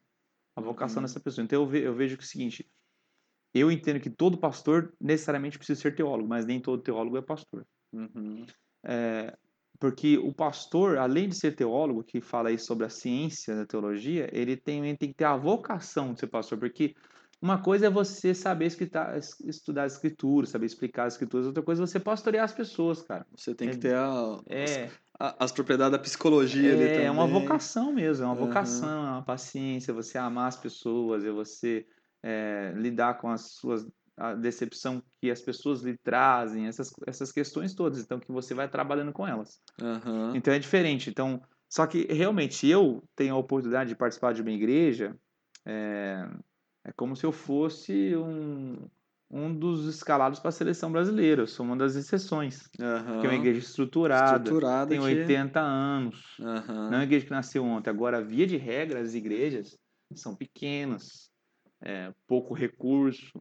A 0.58 0.62
vocação 0.62 1.02
Uhum. 1.02 1.08
dessa 1.08 1.20
pessoa. 1.22 1.45
Então, 1.45 1.62
eu 1.74 1.95
vejo 1.95 2.18
que 2.18 2.24
é 2.24 2.26
o 2.26 2.28
seguinte: 2.28 2.68
eu 3.54 3.72
entendo 3.72 4.00
que 4.00 4.10
todo 4.10 4.38
pastor 4.38 4.93
necessariamente 5.00 5.58
precisa 5.58 5.80
ser 5.80 5.95
teólogo, 5.95 6.28
mas 6.28 6.45
nem 6.45 6.60
todo 6.60 6.82
teólogo 6.84 7.18
é 7.18 7.22
pastor. 7.22 7.66
Uhum. 7.93 8.45
É, 8.86 9.36
porque 9.80 10.18
o 10.18 10.34
pastor, 10.34 10.98
além 10.98 11.30
de 11.30 11.36
ser 11.36 11.54
teólogo, 11.56 12.04
que 12.04 12.22
fala 12.22 12.50
aí 12.50 12.58
sobre 12.60 12.86
a 12.86 12.90
ciência 12.90 13.56
da 13.56 13.66
teologia, 13.66 14.30
ele 14.34 14.58
tem, 14.58 14.86
ele 14.88 14.98
tem 14.98 15.10
que 15.10 15.16
ter 15.16 15.26
a 15.26 15.38
vocação 15.38 16.14
de 16.14 16.20
ser 16.22 16.28
pastor, 16.28 16.58
porque 16.60 16.94
uma 17.42 17.62
coisa 17.62 17.88
é 17.88 17.90
você 17.90 18.34
saber 18.34 18.66
escritar, 18.66 19.18
estudar 19.46 19.84
as 19.86 19.94
escrituras, 19.94 20.50
saber 20.50 20.66
explicar 20.66 21.06
as 21.06 21.14
escrituras, 21.14 21.46
outra 21.48 21.64
coisa 21.64 21.84
é 21.84 21.88
você 21.88 22.00
pastorear 22.00 22.46
as 22.46 22.54
pessoas, 22.54 23.02
cara. 23.04 23.26
Você 23.36 23.54
tem 23.56 23.70
que 23.70 23.78
É- 23.78 23.80
ter 23.80 23.96
a, 23.96 24.42
É, 24.50 24.98
as, 25.20 25.36
as 25.40 25.52
propriedades 25.52 25.92
da 25.92 26.00
psicologia 26.00 26.74
ali 26.74 26.90
também. 26.90 27.08
é 27.08 27.12
uma 27.12 27.28
vocação 27.28 27.92
mesmo, 27.94 28.24
é 28.24 28.28
uma 28.28 28.36
Aham. 28.36 28.36
vocação, 28.36 29.08
é 29.08 29.12
uma 29.12 29.26
paciência, 29.26 29.94
você 29.94 30.18
amar 30.18 30.48
as 30.48 30.58
pessoas, 30.58 31.24
é 31.24 31.32
você 31.32 31.86
é, 32.24 32.72
lidar 32.76 33.16
com 33.20 33.30
as 33.30 33.54
suas 33.54 33.86
a 34.18 34.34
decepção 34.34 35.01
que 35.22 35.30
as 35.30 35.41
pessoas 35.41 35.82
lhe 35.84 35.95
trazem, 35.95 36.65
essas, 36.65 36.91
essas 37.05 37.32
questões 37.32 37.76
todas, 37.76 37.99
então 37.99 38.20
que 38.20 38.32
você 38.32 38.53
vai 38.53 38.68
trabalhando 38.68 39.13
com 39.13 39.28
elas. 39.28 39.61
Aham. 39.82 40.34
Então 40.36 40.53
é 40.53 40.59
diferente. 40.59 41.09
Então, 41.09 41.41
só 41.70 41.86
que 41.86 42.07
realmente 42.11 42.68
eu 42.68 43.03
tenho 43.15 43.36
a 43.36 43.38
oportunidade 43.38 43.89
de 43.89 43.95
participar 43.95 44.34
de 44.34 44.41
uma 44.41 44.51
igreja, 44.51 45.15
é, 45.65 46.28
é 46.84 46.91
como 46.93 47.15
se 47.15 47.26
eu 47.26 47.32
fosse 47.32 48.15
um, 48.15 48.88
um 49.30 49.53
dos 49.53 49.86
escalados 49.86 50.39
para 50.39 50.49
a 50.49 50.53
seleção 50.53 50.91
brasileira. 50.91 51.43
Eu 51.43 51.47
sou 51.47 51.65
uma 51.65 51.76
das 51.78 51.95
exceções. 51.95 52.70
Aham. 52.80 53.20
Que 53.22 53.28
é 53.28 53.30
uma 53.30 53.36
igreja 53.36 53.59
estruturada, 53.59 54.38
Estruturada 54.43 54.89
tem 54.89 54.99
que- 54.99 55.05
80 55.05 55.59
anos. 55.59 56.38
Aham. 56.39 56.74
Não 56.89 56.93
é 56.93 56.97
uma 56.97 57.03
igreja 57.03 57.26
que 57.26 57.32
nasceu 57.32 57.63
ontem. 57.63 57.89
Agora, 57.89 58.24
via 58.24 58.47
de 58.47 58.57
regra, 58.57 58.99
as 58.99 59.13
igrejas 59.13 59.78
são 60.15 60.36
pequenas, 60.36 61.30
é, 61.84 62.11
pouco 62.26 62.53
recurso. 62.53 63.39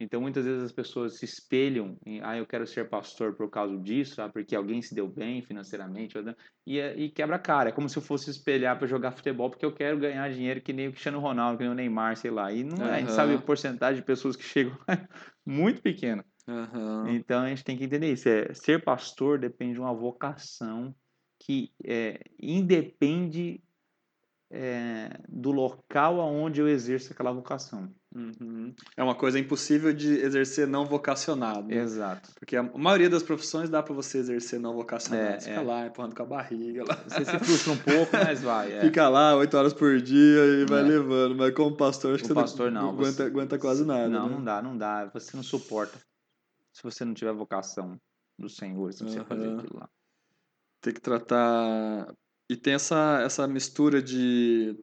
Então, 0.00 0.20
muitas 0.20 0.44
vezes 0.44 0.62
as 0.62 0.72
pessoas 0.72 1.18
se 1.18 1.24
espelham 1.24 1.96
em, 2.06 2.20
ah, 2.22 2.36
eu 2.36 2.46
quero 2.46 2.66
ser 2.66 2.88
pastor 2.88 3.34
por 3.36 3.50
causa 3.50 3.76
disso, 3.78 4.22
ah, 4.22 4.28
porque 4.28 4.54
alguém 4.54 4.80
se 4.80 4.94
deu 4.94 5.08
bem 5.08 5.42
financeiramente, 5.42 6.16
ou 6.16 6.22
não", 6.24 6.34
e, 6.66 6.78
é- 6.78 6.96
e 6.96 7.10
quebra 7.10 7.36
a 7.36 7.38
cara. 7.38 7.70
É 7.70 7.72
como 7.72 7.88
se 7.88 7.98
eu 7.98 8.02
fosse 8.02 8.30
espelhar 8.30 8.78
para 8.78 8.86
jogar 8.86 9.12
futebol 9.12 9.50
porque 9.50 9.64
eu 9.66 9.74
quero 9.74 9.98
ganhar 9.98 10.30
dinheiro 10.32 10.60
que 10.62 10.72
nem 10.72 10.88
o 10.88 10.92
Cristiano 10.92 11.18
Ronaldo, 11.20 11.58
que 11.58 11.64
nem 11.64 11.72
o 11.72 11.74
Neymar, 11.74 12.16
sei 12.16 12.30
lá. 12.30 12.52
E 12.52 12.62
não 12.64 12.86
é, 12.86 12.96
a 12.96 12.98
gente 13.00 13.12
sabe 13.12 13.34
a 13.34 13.38
porcentagem 13.38 14.00
de 14.00 14.06
pessoas 14.06 14.36
que 14.36 14.44
chegam 14.44 14.78
muito 15.46 15.82
pequena. 15.82 16.24
Aham. 16.46 17.16
Então 17.16 17.42
a 17.42 17.48
gente 17.48 17.64
tem 17.64 17.76
que 17.76 17.84
entender 17.84 18.12
isso. 18.12 18.28
É, 18.28 18.52
ser 18.54 18.82
pastor 18.84 19.38
depende 19.38 19.74
de 19.74 19.80
uma 19.80 19.94
vocação 19.94 20.94
que 21.40 21.72
é, 21.84 22.20
independe 22.40 23.62
é, 24.50 25.10
do 25.28 25.50
local 25.50 26.20
aonde 26.20 26.60
eu 26.60 26.68
exerço 26.68 27.12
aquela 27.12 27.32
vocação. 27.32 27.92
Uhum. 28.14 28.74
É 28.96 29.02
uma 29.02 29.14
coisa 29.14 29.38
impossível 29.38 29.92
de 29.92 30.08
exercer 30.20 30.66
não 30.66 30.86
vocacionado. 30.86 31.68
né? 31.68 31.76
Exato. 31.76 32.30
Porque 32.38 32.56
a 32.56 32.62
maioria 32.62 33.10
das 33.10 33.22
profissões 33.22 33.68
dá 33.68 33.82
pra 33.82 33.92
você 33.94 34.16
exercer 34.18 34.58
não 34.58 34.74
vocacionado. 34.74 35.34
É, 35.34 35.40
fica 35.40 35.60
é. 35.60 35.60
lá 35.62 35.86
empurrando 35.86 36.16
com 36.16 36.22
a 36.22 36.26
barriga. 36.26 36.84
Lá. 36.88 36.94
Você 37.06 37.24
se 37.26 37.38
frustra 37.38 37.72
um 37.72 37.76
pouco, 37.76 38.10
mas 38.16 38.40
vai. 38.42 38.72
é. 38.72 38.80
Fica 38.80 39.06
lá 39.10 39.36
oito 39.36 39.54
horas 39.56 39.74
por 39.74 40.00
dia 40.00 40.44
e 40.62 40.64
vai 40.64 40.80
É. 40.80 40.84
levando. 40.84 41.36
Mas 41.36 41.52
como 41.54 41.76
pastor, 41.76 42.14
acho 42.14 42.24
que 42.24 42.30
O 42.32 42.34
você 42.34 42.40
pastor 42.40 42.72
não. 42.72 42.88
aguenta, 42.90 43.12
você- 43.12 43.22
aguenta 43.24 43.58
quase 43.58 43.84
nada. 43.84 44.08
Não, 44.08 44.28
né? 44.28 44.34
não 44.36 44.44
dá, 44.44 44.62
não 44.62 44.78
dá. 44.78 45.04
Você 45.12 45.36
não 45.36 45.42
suporta. 45.42 45.98
Se 46.72 46.82
você 46.82 47.04
não 47.04 47.12
tiver 47.12 47.32
vocação 47.34 48.00
do 48.38 48.48
Senhor, 48.48 48.92
se 48.94 49.04
você 49.04 49.22
fazer 49.24 49.48
Aham. 49.48 49.58
aquilo 49.58 49.80
lá. 49.80 49.88
Tem 50.80 50.94
que 50.94 51.00
tratar. 51.00 52.06
E 52.48 52.56
tem 52.56 52.74
essa, 52.74 53.20
essa 53.24 53.46
mistura 53.46 54.00
de. 54.02 54.76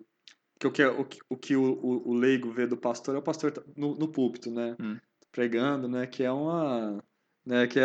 Que 0.60 0.68
o 0.68 0.72
que, 0.72 0.86
o, 0.86 1.06
que- 1.06 1.20
o, 1.30 1.38
que 1.38 1.56
o, 1.56 1.64
o, 1.64 2.10
o 2.12 2.14
leigo 2.14 2.52
vê 2.52 2.66
do 2.66 2.78
pastor 2.78 3.16
é 3.16 3.18
o 3.18 3.22
pastor 3.22 3.52
tá 3.52 3.62
no, 3.76 3.96
no 3.96 4.08
púlpito, 4.08 4.50
né? 4.52 4.76
Hum. 4.80 4.98
Pregando, 5.32 5.88
né? 5.88 6.06
Que 6.08 6.24
é 6.24 6.32
uma. 6.32 7.04
Né, 7.48 7.68
que 7.68 7.80
é, 7.80 7.84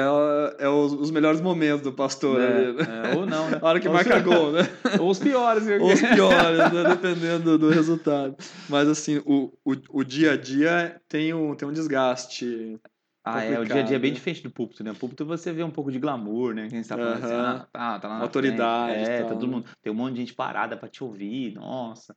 é 0.59 0.68
os, 0.70 0.91
os 0.95 1.11
melhores 1.11 1.39
momentos 1.39 1.83
do 1.83 1.93
pastor 1.93 2.39
Né? 2.41 2.47
ali, 2.47 2.72
né? 2.78 3.11
É, 3.12 3.14
ou 3.14 3.26
não, 3.26 3.51
né? 3.51 3.59
A 3.61 3.66
hora 3.68 3.78
que 3.78 3.89
Ou 3.89 3.93
marca 3.93 4.18
gol, 4.18 4.53
né? 4.53 4.61
Ou 4.99 5.11
os 5.11 5.18
piores. 5.18 5.66
viu? 5.66 5.83
Ou 5.83 5.93
os 5.93 6.01
piores, 6.01 6.72
né? 6.72 6.85
Dependendo 6.89 7.59
do 7.59 7.68
resultado. 7.68 8.35
Mas 8.70 8.89
assim, 8.89 9.18
o, 9.26 9.53
o, 9.62 9.74
o 9.91 10.03
dia 10.03 10.33
a 10.33 10.37
dia 10.39 10.99
tem 11.07 11.35
um, 11.35 11.55
tem 11.55 11.68
um 11.68 11.72
desgaste. 11.72 12.81
Ah, 13.23 13.45
é, 13.45 13.59
o 13.61 13.64
dia 13.64 13.81
a 13.81 13.83
dia 13.83 13.97
é 13.97 13.99
bem 13.99 14.12
diferente 14.12 14.43
do 14.43 14.51
púlpito, 14.51 14.83
né? 14.83 14.93
O 14.93 14.97
púlpito 14.97 15.27
você 15.27 15.53
vê 15.53 15.62
um 15.62 15.71
pouco 15.71 15.93
de 15.93 15.99
glamour, 15.99 16.55
né? 16.55 16.68
Quem 16.68 16.81
está 16.81 16.97
falando 16.97 17.23
assim, 17.25 17.35
ah, 17.35 17.68
tá, 17.71 17.99
tá 17.99 18.09
lá 18.09 18.16
na 18.16 18.23
Autoridade 18.23 18.95
frente. 18.95 19.11
É, 19.11 19.23
tá 19.23 19.29
todo 19.29 19.47
né? 19.47 19.53
mundo, 19.53 19.71
tem 19.83 19.93
um 19.93 19.97
monte 19.97 20.14
de 20.14 20.21
gente 20.21 20.35
parada 20.35 20.77
para 20.77 20.89
te 20.89 21.05
ouvir, 21.05 21.53
nossa. 21.55 22.16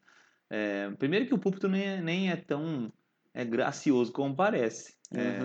É, 0.49 0.89
primeiro 0.91 1.25
que 1.25 1.33
o 1.33 1.37
púlpito 1.39 1.67
nem 1.67 1.83
é, 1.83 2.01
nem 2.01 2.29
é 2.31 2.37
tão 2.37 2.91
é, 3.33 3.43
gracioso 3.43 4.13
como 4.13 4.35
parece. 4.35 4.95
É. 5.13 5.39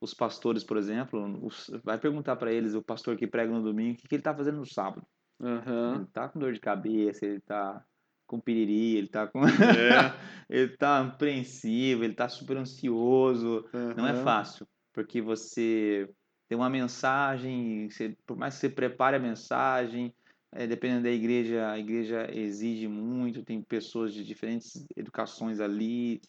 Os 0.00 0.12
pastores, 0.12 0.62
por 0.62 0.76
exemplo, 0.76 1.38
os- 1.44 1.70
vai 1.82 1.98
perguntar 1.98 2.36
para 2.36 2.52
eles, 2.52 2.74
o 2.74 2.82
pastor 2.82 3.16
que 3.16 3.26
prega 3.26 3.52
no 3.52 3.62
domingo, 3.62 3.94
o 3.94 3.96
que, 3.96 4.08
que 4.08 4.14
ele 4.14 4.22
tá 4.22 4.34
fazendo 4.34 4.58
no 4.58 4.66
sábado. 4.66 5.06
Aham. 5.40 5.96
Ele 5.96 6.06
tá 6.12 6.28
com 6.28 6.38
dor 6.38 6.52
de 6.52 6.60
cabeça, 6.60 7.24
ele 7.24 7.40
tá 7.40 7.82
com 8.26 8.38
piriri, 8.38 8.96
ele 8.96 9.08
tá 9.08 9.26
com... 9.26 9.40
É. 9.46 9.48
ele 10.50 10.76
tá 10.76 11.00
apreensivo, 11.00 12.04
ele 12.04 12.14
tá 12.14 12.28
super 12.28 12.58
ansioso, 12.58 13.64
não 13.96 14.06
é 14.06 14.14
fácil, 14.22 14.66
porque 14.98 15.22
você 15.22 16.10
tem 16.48 16.58
uma 16.58 16.68
mensagem, 16.68 17.88
você- 17.88 18.16
por 18.26 18.36
mais 18.36 18.54
que 18.54 18.60
você 18.62 18.68
prepare 18.68 19.14
a 19.14 19.20
mensagem, 19.20 20.12
eh, 20.52 20.66
dependendo 20.66 21.04
da 21.04 21.10
igreja, 21.10 21.70
a 21.70 21.78
igreja 21.78 22.28
exige 22.34 22.88
muito, 22.88 23.44
tem 23.44 23.62
pessoas 23.62 24.12
de 24.12 24.24
diferentes 24.24 24.84
educações 24.96 25.60
ali, 25.60 26.20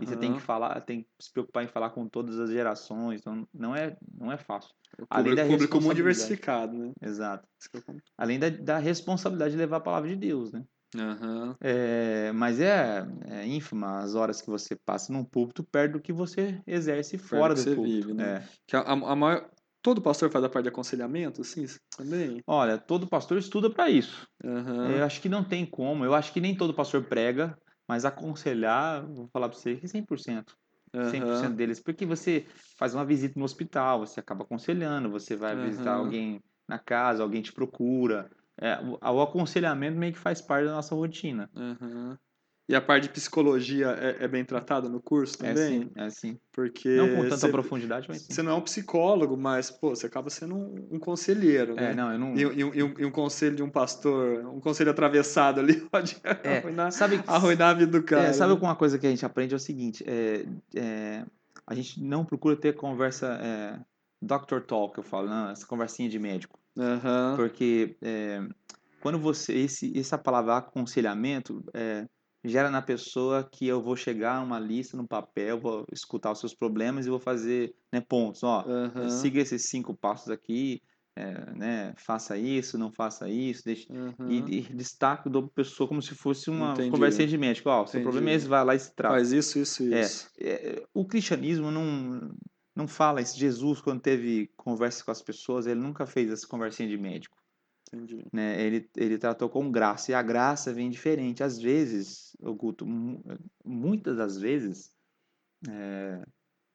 e 0.00 0.06
você 0.06 0.16
tem 0.16 0.34
que 0.34 0.40
falar, 0.40 0.80
tem 0.80 1.02
que 1.02 1.08
se 1.20 1.32
preocupar 1.32 1.62
em 1.62 1.68
falar 1.68 1.90
com 1.90 2.08
todas 2.08 2.40
as 2.40 2.50
gerações, 2.50 3.20
então 3.20 3.46
não 3.54 3.76
é, 3.76 3.96
não 4.12 4.32
é 4.32 4.36
fácil. 4.36 4.74
O 4.98 5.06
Além 5.08 5.36
público, 5.36 5.48
da 5.48 5.52
público 5.52 5.80
muito 5.80 5.96
diversificado, 5.96 6.76
né? 6.76 6.92
Exato. 7.00 7.46
Além 8.18 8.40
da, 8.40 8.48
da 8.48 8.78
responsabilidade 8.78 9.52
de 9.52 9.58
levar 9.58 9.76
a 9.76 9.80
palavra 9.80 10.08
de 10.08 10.16
Deus, 10.16 10.50
né? 10.50 10.64
Aham. 10.94 11.56
É, 11.60 12.32
mas 12.32 12.60
é, 12.60 13.06
é 13.28 13.46
ínfima 13.46 14.00
as 14.00 14.14
horas 14.14 14.40
que 14.40 14.48
você 14.48 14.76
passa 14.76 15.12
num 15.12 15.24
púlpito 15.24 15.64
perto 15.64 15.92
do 15.94 16.00
que 16.00 16.12
você 16.12 16.60
exerce 16.66 17.18
fora 17.18 17.54
do 17.54 17.62
púlpito. 17.62 17.82
vive, 17.82 18.14
né? 18.14 18.36
É. 18.36 18.48
Que 18.66 18.76
a, 18.76 18.80
a, 18.80 19.16
maior... 19.16 19.50
Todo 19.82 20.02
pastor 20.02 20.30
faz 20.30 20.44
a 20.44 20.48
parte 20.48 20.64
de 20.64 20.68
aconselhamento, 20.70 21.42
assim, 21.42 21.64
também? 21.96 22.42
Olha, 22.44 22.76
todo 22.76 23.06
pastor 23.06 23.38
estuda 23.38 23.70
para 23.70 23.88
isso. 23.88 24.26
Aham. 24.44 24.90
Eu 24.90 25.04
acho 25.04 25.20
que 25.20 25.28
não 25.28 25.44
tem 25.44 25.64
como. 25.64 26.04
Eu 26.04 26.12
acho 26.12 26.32
que 26.32 26.40
nem 26.40 26.56
todo 26.56 26.74
pastor 26.74 27.04
prega, 27.04 27.56
mas 27.86 28.04
aconselhar, 28.04 29.06
vou 29.06 29.28
falar 29.32 29.48
para 29.48 29.56
você 29.56 29.76
que 29.76 29.86
100%. 29.86 30.56
100% 31.10 31.22
Aham. 31.22 31.54
deles. 31.54 31.80
Porque 31.80 32.04
você 32.04 32.46
faz 32.76 32.94
uma 32.94 33.04
visita 33.04 33.38
no 33.38 33.44
hospital, 33.44 34.00
você 34.00 34.18
acaba 34.18 34.42
aconselhando, 34.42 35.08
você 35.08 35.36
vai 35.36 35.54
visitar 35.54 35.92
Aham. 35.92 35.98
alguém 36.00 36.40
na 36.68 36.78
casa, 36.78 37.22
alguém 37.22 37.42
te 37.42 37.52
procura. 37.52 38.28
É, 38.60 38.78
o, 38.80 38.98
o 39.00 39.22
aconselhamento 39.22 39.98
meio 39.98 40.12
que 40.12 40.18
faz 40.18 40.40
parte 40.40 40.66
da 40.66 40.72
nossa 40.72 40.94
rotina. 40.94 41.50
Aham. 41.56 42.18
E 42.68 42.74
a 42.74 42.80
parte 42.80 43.04
de 43.04 43.10
psicologia 43.10 43.90
é, 43.90 44.24
é 44.24 44.28
bem 44.28 44.44
tratada 44.44 44.88
no 44.88 45.00
curso 45.00 45.36
É 45.36 45.38
também? 45.38 45.82
assim, 45.82 45.90
é 45.94 46.02
assim. 46.02 46.40
Porque 46.52 46.96
Não 46.96 47.06
com 47.08 47.22
tanta 47.22 47.36
você, 47.36 47.48
profundidade, 47.48 48.08
mas 48.08 48.22
sim. 48.22 48.32
você 48.34 48.42
não 48.42 48.52
é 48.52 48.54
um 48.54 48.60
psicólogo, 48.60 49.36
mas, 49.36 49.70
pô, 49.70 49.90
você 49.90 50.06
acaba 50.06 50.30
sendo 50.30 50.56
um, 50.56 50.88
um 50.92 50.98
conselheiro, 50.98 51.76
né? 51.76 51.92
É, 51.92 51.94
não, 51.94 52.12
eu 52.12 52.18
não. 52.18 52.36
E, 52.36 52.40
e 52.40 52.46
um- 52.64 52.74
e 52.74 52.82
um, 52.82 52.94
e 53.00 53.04
um 53.04 53.10
conselho 53.10 53.54
de 53.54 53.62
um 53.62 53.70
pastor, 53.70 54.44
um 54.46 54.58
conselho 54.58 54.90
atravessado 54.90 55.60
ali 55.60 55.76
pode 55.90 56.16
É, 56.42 56.58
arruinar, 56.58 56.90
sabe, 56.90 57.20
arruinar 57.26 57.70
a 57.70 57.74
vida 57.74 57.92
do 57.92 58.02
cara. 58.02 58.28
é, 58.28 58.32
sabe 58.32 58.54
né? 58.54 58.58
uma 58.60 58.74
coisa 58.74 58.98
que 58.98 59.06
a 59.06 59.10
gente 59.10 59.24
aprende 59.24 59.54
é 59.54 59.56
o 59.56 59.60
seguinte: 59.60 60.02
é, 60.04 60.44
é, 60.74 61.24
a 61.66 61.74
gente 61.74 62.02
não 62.02 62.24
procura 62.24 62.56
ter 62.56 62.74
conversa 62.74 63.38
é, 63.40 63.78
Dr. 64.20 64.60
Talk, 64.66 64.96
eu 64.98 65.04
falo, 65.04 65.28
não, 65.28 65.50
essa 65.50 65.66
conversinha 65.66 66.08
de 66.08 66.18
médico. 66.18 66.58
Aham. 66.76 67.36
Porque 67.36 67.96
é, 68.02 68.40
quando 69.00 69.18
você. 69.18 69.54
Esse, 69.54 69.92
essa 69.98 70.18
palavra 70.18 70.56
aconselhamento 70.58 71.62
é, 71.74 72.06
gera 72.44 72.70
na 72.70 72.82
pessoa 72.82 73.48
que 73.50 73.66
eu 73.66 73.82
vou 73.82 73.96
chegar 73.96 74.42
uma 74.42 74.58
lista 74.58 74.96
no 74.96 75.06
papel, 75.06 75.60
vou 75.60 75.84
escutar 75.92 76.32
os 76.32 76.40
seus 76.40 76.54
problemas 76.54 77.06
e 77.06 77.10
vou 77.10 77.20
fazer 77.20 77.74
né, 77.92 78.00
pontos. 78.00 78.42
Ó, 78.42 78.64
Aham. 78.66 79.08
siga 79.08 79.40
esses 79.40 79.68
cinco 79.68 79.96
passos 79.96 80.30
aqui, 80.30 80.80
é, 81.16 81.52
né, 81.54 81.94
faça 81.96 82.36
isso, 82.36 82.76
não 82.76 82.92
faça 82.92 83.28
isso, 83.28 83.62
deixe, 83.64 83.86
Aham. 83.90 84.30
e, 84.30 84.58
e 84.58 84.60
destaco 84.74 85.30
da 85.30 85.42
pessoa 85.42 85.88
como 85.88 86.02
se 86.02 86.14
fosse 86.14 86.50
uma 86.50 86.72
Entendi. 86.74 86.90
conversinha 86.90 87.26
de 87.26 87.38
médico. 87.38 87.70
Ó, 87.70 87.86
seu 87.86 88.02
problema 88.02 88.30
é 88.30 88.34
esse, 88.34 88.46
vai 88.46 88.64
lá 88.64 88.74
e 88.74 88.78
se 88.78 88.94
trata. 88.94 89.14
Faz 89.14 89.32
isso, 89.32 89.58
isso, 89.58 89.82
É, 89.82 90.00
isso. 90.00 90.30
é, 90.40 90.82
o 90.92 91.06
cristianismo 91.06 91.70
não, 91.70 92.34
não 92.76 92.86
fala 92.86 93.22
isso. 93.22 93.38
Jesus, 93.38 93.80
quando 93.80 94.00
teve 94.02 94.48
conversa 94.56 95.02
com 95.02 95.10
as 95.10 95.22
pessoas, 95.22 95.66
ele 95.66 95.80
nunca 95.80 96.06
fez 96.06 96.30
essa 96.30 96.46
conversinha 96.46 96.88
de 96.88 96.98
médico. 96.98 97.36
Entendi. 97.92 98.24
Né? 98.32 98.60
Ele, 98.60 98.90
ele 98.96 99.16
tratou 99.16 99.48
com 99.48 99.70
graça. 99.70 100.10
E 100.10 100.14
a 100.14 100.22
graça 100.22 100.72
vem 100.72 100.90
diferente. 100.90 101.42
Às 101.42 101.58
vezes, 101.58 102.36
Augusto, 102.42 102.84
mu- 102.84 103.22
muitas 103.64 104.16
das 104.16 104.38
vezes, 104.38 104.92
é, 105.68 106.22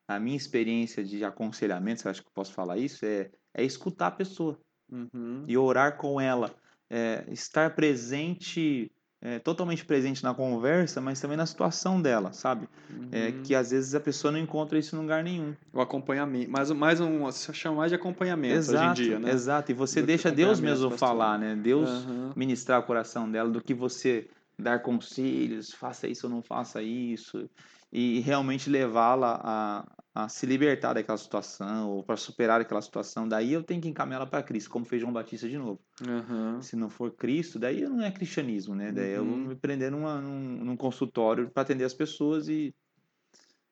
a 0.07 0.19
minha 0.19 0.37
experiência 0.37 1.03
de 1.03 1.23
aconselhamento, 1.23 2.09
acho 2.09 2.21
que 2.21 2.27
eu 2.27 2.33
posso 2.33 2.53
falar 2.53 2.77
isso, 2.77 3.05
é, 3.05 3.29
é 3.53 3.63
escutar 3.63 4.07
a 4.07 4.11
pessoa 4.11 4.59
Uhum. 4.91 5.45
e 5.47 5.57
orar 5.57 5.97
com 5.97 6.19
ela. 6.19 6.53
É, 6.89 7.25
estar 7.31 7.73
presente 7.75 8.91
é, 9.21 9.37
totalmente 9.39 9.85
presente 9.85 10.23
na 10.23 10.33
conversa, 10.33 10.99
mas 10.99 11.21
também 11.21 11.37
na 11.37 11.45
situação 11.45 12.01
dela, 12.01 12.33
sabe? 12.33 12.67
É, 13.11 13.27
Uhum. 13.27 13.43
que 13.43 13.53
às 13.55 13.71
vezes 13.71 13.93
a 13.93 13.99
pessoa 13.99 14.31
não 14.31 14.39
encontra 14.39 14.79
isso 14.79 14.95
em 14.95 14.99
lugar 14.99 15.23
nenhum. 15.23 15.53
O 15.73 15.79
acompanhamento. 15.81 16.49
Mais, 16.49 16.71
um- 16.71 16.75
mais 16.75 16.99
um. 16.99 17.31
Se 17.31 17.53
chama 17.53 17.77
mais 17.77 17.91
de 17.91 17.95
acompanhamento 17.95 18.55
exato, 18.55 18.77
hoje 18.77 19.01
em 19.03 19.05
dia, 19.05 19.19
né? 19.19 19.31
exato. 19.31 19.71
E 19.71 19.73
você 19.75 20.01
Do 20.01 20.07
deixa 20.07 20.31
Deus 20.31 20.59
mesmo 20.59 20.89
falar, 20.91 21.37
né? 21.37 21.55
Deus 21.55 21.89
Aham. 21.89 22.33
ministrar 22.35 22.79
o 22.79 22.83
coração 22.83 23.29
dela 23.29 23.49
do 23.49 23.61
que 23.61 23.73
você 23.73 24.27
dar 24.57 24.79
conselhos, 24.81 25.71
faça 25.73 26.07
isso 26.07 26.27
ou 26.27 26.33
não 26.33 26.41
faça 26.41 26.81
isso, 26.81 27.49
e 27.91 28.19
realmente 28.21 28.69
levá-la 28.69 29.39
a, 29.43 30.23
a 30.23 30.29
se 30.29 30.45
libertar 30.45 30.93
daquela 30.93 31.17
situação 31.17 31.89
ou 31.89 32.03
para 32.03 32.15
superar 32.15 32.61
aquela 32.61 32.81
situação. 32.81 33.27
Daí 33.27 33.51
eu 33.53 33.63
tenho 33.63 33.81
que 33.81 33.89
encaminhá-la 33.89 34.25
para 34.25 34.41
Cristo, 34.43 34.69
como 34.69 34.85
fez 34.85 35.01
João 35.01 35.11
Batista 35.13 35.47
de 35.49 35.57
novo. 35.57 35.79
Aham. 36.07 36.61
Se 36.61 36.75
não 36.75 36.89
for 36.89 37.11
Cristo, 37.11 37.59
daí 37.59 37.81
não 37.81 38.01
é 38.01 38.11
cristianismo, 38.11 38.73
né? 38.75 38.91
Daí 38.91 39.11
eu 39.13 39.25
vou 39.25 39.35
Uhum. 39.35 39.47
me 39.47 39.55
prender 39.55 39.91
numa, 39.91 40.21
num, 40.21 40.63
num 40.63 40.77
consultório 40.77 41.49
para 41.49 41.63
atender 41.63 41.83
as 41.83 41.93
pessoas 41.93 42.47
e. 42.47 42.73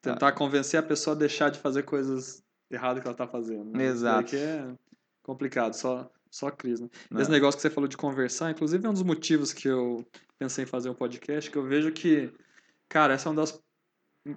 Tentar 0.02 0.32
convencer 0.32 0.80
a 0.80 0.84
pessoa 0.84 1.14
a 1.16 1.20
deixar 1.20 1.50
de 1.50 1.60
fazer 1.60 1.84
coisas 1.84 2.42
erradas 2.72 3.02
que 3.02 3.08
ela 3.08 3.18
tá 3.18 3.28
fazendo. 3.28 3.66
né? 3.72 3.86
Exato. 3.86 4.30
que 4.30 4.38
é 4.38 4.66
complicado, 5.22 5.74
só, 5.74 6.10
só 6.32 6.50
Cris, 6.50 6.80
né? 6.80 6.88
Né? 7.12 7.22
Esse 7.22 7.30
negócio 7.32 7.58
que 7.58 7.62
você 7.62 7.70
falou 7.70 7.88
de 7.88 7.98
conversar, 7.98 8.50
inclusive 8.52 8.86
é 8.86 8.90
um 8.90 8.94
dos 8.94 9.04
motivos 9.04 9.52
que 9.52 9.68
eu 9.68 10.06
pensei 10.38 10.64
em 10.64 10.68
fazer 10.68 10.90
um 10.90 10.94
podcast, 10.94 11.52
que 11.52 11.58
eu 11.58 11.64
vejo 11.68 11.92
que, 11.92 12.32
cara, 12.88 13.14
essa 13.14 13.28
é 13.28 13.30
uma 13.32 13.42
das 13.42 13.62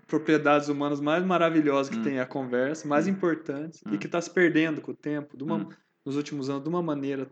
propriedades 0.07 0.69
humanas 0.69 1.01
mais 1.01 1.25
maravilhosas 1.25 1.91
que 1.91 1.99
Hum. 1.99 2.03
tem 2.05 2.21
a 2.21 2.27
conversa, 2.27 2.87
mais 2.89 3.07
Hum. 3.07 3.11
importantes, 3.13 3.83
e 3.87 3.91
Hum. 3.95 3.99
que 3.99 4.07
está 4.07 4.21
se 4.21 4.31
perdendo 4.31 4.81
com 4.81 4.93
o 4.93 4.97
tempo, 4.97 5.37
uma, 5.43 5.57
Hum. 5.57 5.69
nos 6.05 6.17
últimos 6.17 6.49
anos, 6.49 6.63
de 6.63 6.69
uma 6.69 6.83
maneira 6.83 7.31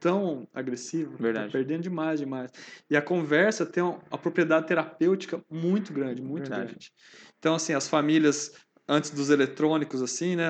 tão 0.00 0.46
agressiva. 0.52 1.16
Verdade. 1.16 1.46
Tá 1.46 1.52
perdendo 1.52 1.82
demais, 1.82 2.20
demais. 2.20 2.50
E 2.90 2.96
a 2.96 3.02
conversa 3.02 3.64
tem 3.64 3.82
uma, 3.82 3.98
uma 4.10 4.18
propriedade 4.18 4.66
terapêutica 4.66 5.42
muito 5.50 5.92
grande, 5.92 6.20
muito 6.22 6.50
Verdade. 6.50 6.66
grande. 6.72 6.92
Então, 7.38 7.54
assim, 7.54 7.72
as 7.74 7.88
famílias, 7.88 8.52
antes 8.88 9.10
dos 9.10 9.30
eletrônicos, 9.30 10.02
assim, 10.02 10.36
né, 10.36 10.44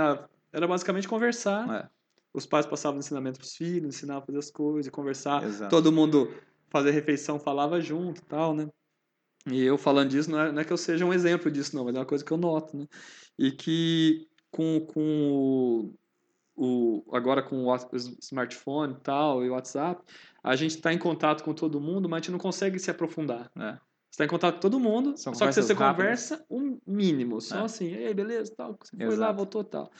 era 0.53 0.67
basicamente 0.67 1.07
conversar. 1.09 1.85
É, 1.85 1.89
Os 2.33 2.47
pais 2.47 2.67
passavam 2.67 2.99
ensinamento 2.99 3.39
para 3.39 3.47
os 3.47 3.55
filhos, 3.55 3.95
ensinavam 3.95 4.23
a 4.23 4.27
fazer 4.27 4.39
as 4.39 4.51
coisas, 4.51 4.91
conversar. 4.91 5.45
exato. 5.45 5.71
Todo 5.71 5.93
mundo 5.93 6.33
fazer 6.69 6.91
refeição 6.91 7.39
falava 7.39 7.81
junto 7.81 8.21
e 8.21 8.25
tal, 8.25 8.55
né? 8.55 8.67
E 9.51 9.63
eu 9.63 9.77
falando 9.77 10.09
disso, 10.11 10.31
não 10.31 10.41
é, 10.41 10.53
não 10.53 10.61
é 10.61 10.65
que 10.65 10.73
eu 10.73 10.77
seja 10.77 11.05
um 11.05 11.13
exemplo 11.13 11.51
disso, 11.51 11.77
não, 11.77 11.85
mas 11.85 11.95
é 11.95 11.99
uma 11.99 12.07
coisa 12.07 12.25
que 12.25 12.33
eu 12.33 12.37
noto, 12.39 12.77
né? 12.77 12.87
E 13.39 13.53
que 13.53 14.27
com, 14.51 14.81
com 14.87 15.93
o, 16.57 17.03
o- 17.07 17.17
agora 17.17 17.43
com 17.43 17.65
o 17.67 17.77
smartphone 18.23 18.95
e 18.95 19.01
tal, 19.01 19.45
e 19.45 19.51
o 19.51 19.53
WhatsApp, 19.53 20.03
a 20.43 20.57
gente 20.57 20.77
está 20.77 20.93
em 20.93 20.99
contato 20.99 21.43
com 21.45 21.53
todo 21.53 21.81
mundo, 21.81 22.09
mas 22.09 22.19
a 22.19 22.21
gente 22.23 22.31
não 22.33 22.39
consegue 22.39 22.79
se 22.79 22.91
aprofundar. 22.91 23.51
É. 23.57 23.73
Você 24.11 24.23
está 24.23 24.25
em 24.27 24.29
contato 24.29 24.55
com 24.55 24.61
todo 24.61 24.79
mundo, 24.79 25.17
São 25.19 25.35
só 25.35 25.47
que 25.49 25.53
você, 25.53 25.73
rápidas. 25.75 25.97
conversa 25.97 26.47
um 26.49 26.79
mínimo, 26.87 27.41
só 27.41 27.59
É. 27.61 27.65
assim, 27.65 27.87
ei, 27.93 28.15
beleza, 28.15 28.55
tal, 28.57 28.79
você 28.81 28.97
foi 28.97 29.17
lá, 29.17 29.33
voltou, 29.33 29.65
tal. 29.65 29.91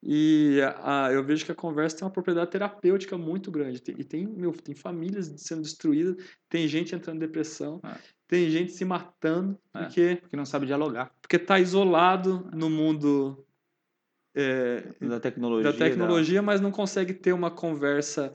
E 0.00 0.60
a, 0.78 1.08
eu 1.12 1.24
vejo 1.24 1.44
que 1.44 1.50
a 1.50 1.54
conversa 1.54 1.96
tem 1.96 2.04
uma 2.06 2.12
propriedade 2.12 2.50
terapêutica 2.50 3.16
muito 3.18 3.50
grande. 3.50 3.80
Tem- 3.80 3.96
e 3.98 4.04
tem, 4.04 4.26
meu, 4.26 4.52
tem 4.52 4.74
famílias 4.74 5.32
sendo 5.38 5.62
destruídas, 5.62 6.16
tem 6.48 6.68
gente 6.68 6.94
entrando 6.94 7.16
em 7.16 7.20
depressão, 7.20 7.80
É. 7.84 7.96
tem 8.26 8.48
gente 8.50 8.72
se 8.72 8.84
matando, 8.84 9.58
É. 9.74 9.78
porque, 9.84 10.16
Porque 10.20 10.36
não 10.36 10.46
sabe 10.46 10.66
dialogar 10.66 11.12
porque 11.20 11.38
tá 11.38 11.58
isolado 11.60 12.48
no 12.52 12.68
mundo 12.70 13.44
é, 14.34 14.82
da 15.00 15.20
tecnologia. 15.20 15.72
da 15.72 15.78
tecnologia, 15.78 16.42
mas 16.42 16.60
não 16.60 16.70
consegue 16.70 17.14
ter 17.14 17.32
uma 17.32 17.50
conversa 17.50 18.32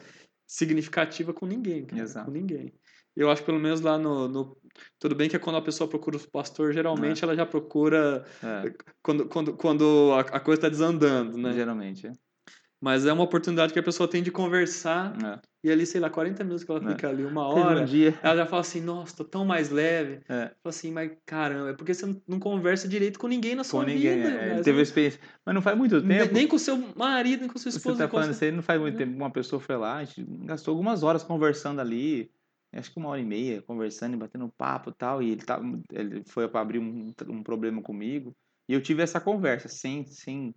significativa 0.48 1.34
com 1.34 1.46
ninguém, 1.46 1.86
cara, 1.86 2.02
Exato. 2.02 2.26
com 2.26 2.32
ninguém. 2.32 2.74
Eu 3.16 3.30
acho 3.30 3.44
pelo 3.44 3.60
menos 3.60 3.82
lá 3.82 3.98
no, 3.98 4.28
no- 4.28 4.58
tudo 4.98 5.14
bem 5.16 5.28
que 5.30 5.36
é 5.36 5.40
quando 5.40 5.58
a 5.58 5.62
pessoa 5.62 5.90
procura 5.90 6.16
o 6.18 6.30
pastor, 6.32 6.72
geralmente 6.74 7.24
ela 7.24 7.36
já 7.36 7.46
procura 7.46 8.26
É, 8.42 8.74
quando, 9.02 9.26
quando, 9.28 9.54
quando 9.58 10.12
a, 10.14 10.22
a 10.22 10.40
coisa 10.40 10.60
está 10.60 10.70
desandando, 10.70 11.38
né? 11.38 11.52
geralmente. 11.54 12.08
É. 12.08 12.12
Mas 12.82 13.06
é 13.06 13.12
uma 13.12 13.24
oportunidade 13.24 13.74
que 13.74 13.80
a 13.80 13.84
pessoa 13.84 14.08
tem 14.10 14.24
de 14.24 14.32
conversar 14.32 15.14
É. 15.22 15.40
e 15.64 15.70
ali, 15.70 15.86
sei 15.86 16.00
lá, 16.00 16.10
40 16.10 16.44
minutos 16.46 16.64
que 16.64 16.72
ela 16.72 16.80
É. 16.92 16.92
fica 16.96 17.10
ali, 17.10 17.26
uma 17.26 17.46
hora, 17.48 17.82
um 17.82 17.86
dia. 17.86 18.18
ela 18.24 18.38
já 18.38 18.46
fala 18.46 18.62
assim, 18.62 18.80
nossa, 18.80 19.18
tô 19.18 19.26
tão 19.26 19.44
mais 19.44 19.70
leve. 19.70 20.22
É. 20.30 20.46
Fala 20.48 20.56
assim, 20.66 20.92
mas 20.92 21.12
caramba, 21.26 21.72
é 21.72 21.74
porque 21.74 21.94
você 21.94 22.06
não, 22.26 22.40
conversa 22.40 22.88
direito 22.88 23.20
com 23.20 23.28
ninguém 23.28 23.54
na 23.56 23.66
sua 23.66 23.82
Com 23.82 23.88
ninguém. 23.90 24.16
vida. 24.18 24.30
é, 24.30 24.32
né? 24.38 24.46
ele 24.52 24.58
Você 24.60 24.64
teve 24.64 24.82
experiência. 24.82 25.20
Mas 25.46 25.54
não 25.56 25.62
faz 25.62 25.78
muito 25.78 26.02
tempo. 26.02 26.34
nem 26.34 26.48
com 26.48 26.58
seu 26.58 26.78
marido, 26.96 27.42
nem 27.42 27.50
com 27.50 27.60
sua 27.60 27.70
Você 27.72 27.78
esposa. 27.80 27.98
tá 27.98 28.04
não 28.06 28.10
falando 28.12 28.32
isso 28.32 28.44
aí, 28.46 28.52
não 28.52 28.64
faz 28.64 28.80
muito 28.80 28.96
É. 28.96 28.98
tempo. 29.06 29.16
Uma 29.18 29.32
pessoa 29.32 29.60
foi 29.60 29.76
lá, 29.76 29.98
a 29.98 30.06
gente 30.06 30.24
gastou 30.46 30.72
algumas 30.72 31.04
horas 31.04 31.22
conversando 31.24 31.82
ali. 31.82 32.32
Acho 32.72 32.92
que 32.94 33.00
uma 33.00 33.10
hora 33.10 33.20
e 33.20 33.26
meia, 33.26 33.62
conversando 33.64 34.14
e 34.14 34.18
batendo 34.18 34.48
papo 34.58 34.92
e 34.92 34.94
tal. 34.94 35.22
E 35.24 35.32
ele, 35.32 35.42
tá, 35.44 35.60
ele 35.92 36.24
foi 36.28 36.48
para 36.48 36.62
abrir 36.62 36.80
um, 36.80 37.12
um 37.28 37.44
problema 37.44 37.82
comigo. 37.82 38.34
E 38.70 38.74
eu 38.74 38.80
tive 38.82 39.02
essa 39.02 39.20
conversa, 39.20 39.68
sem, 39.68 40.06
sem, 40.06 40.54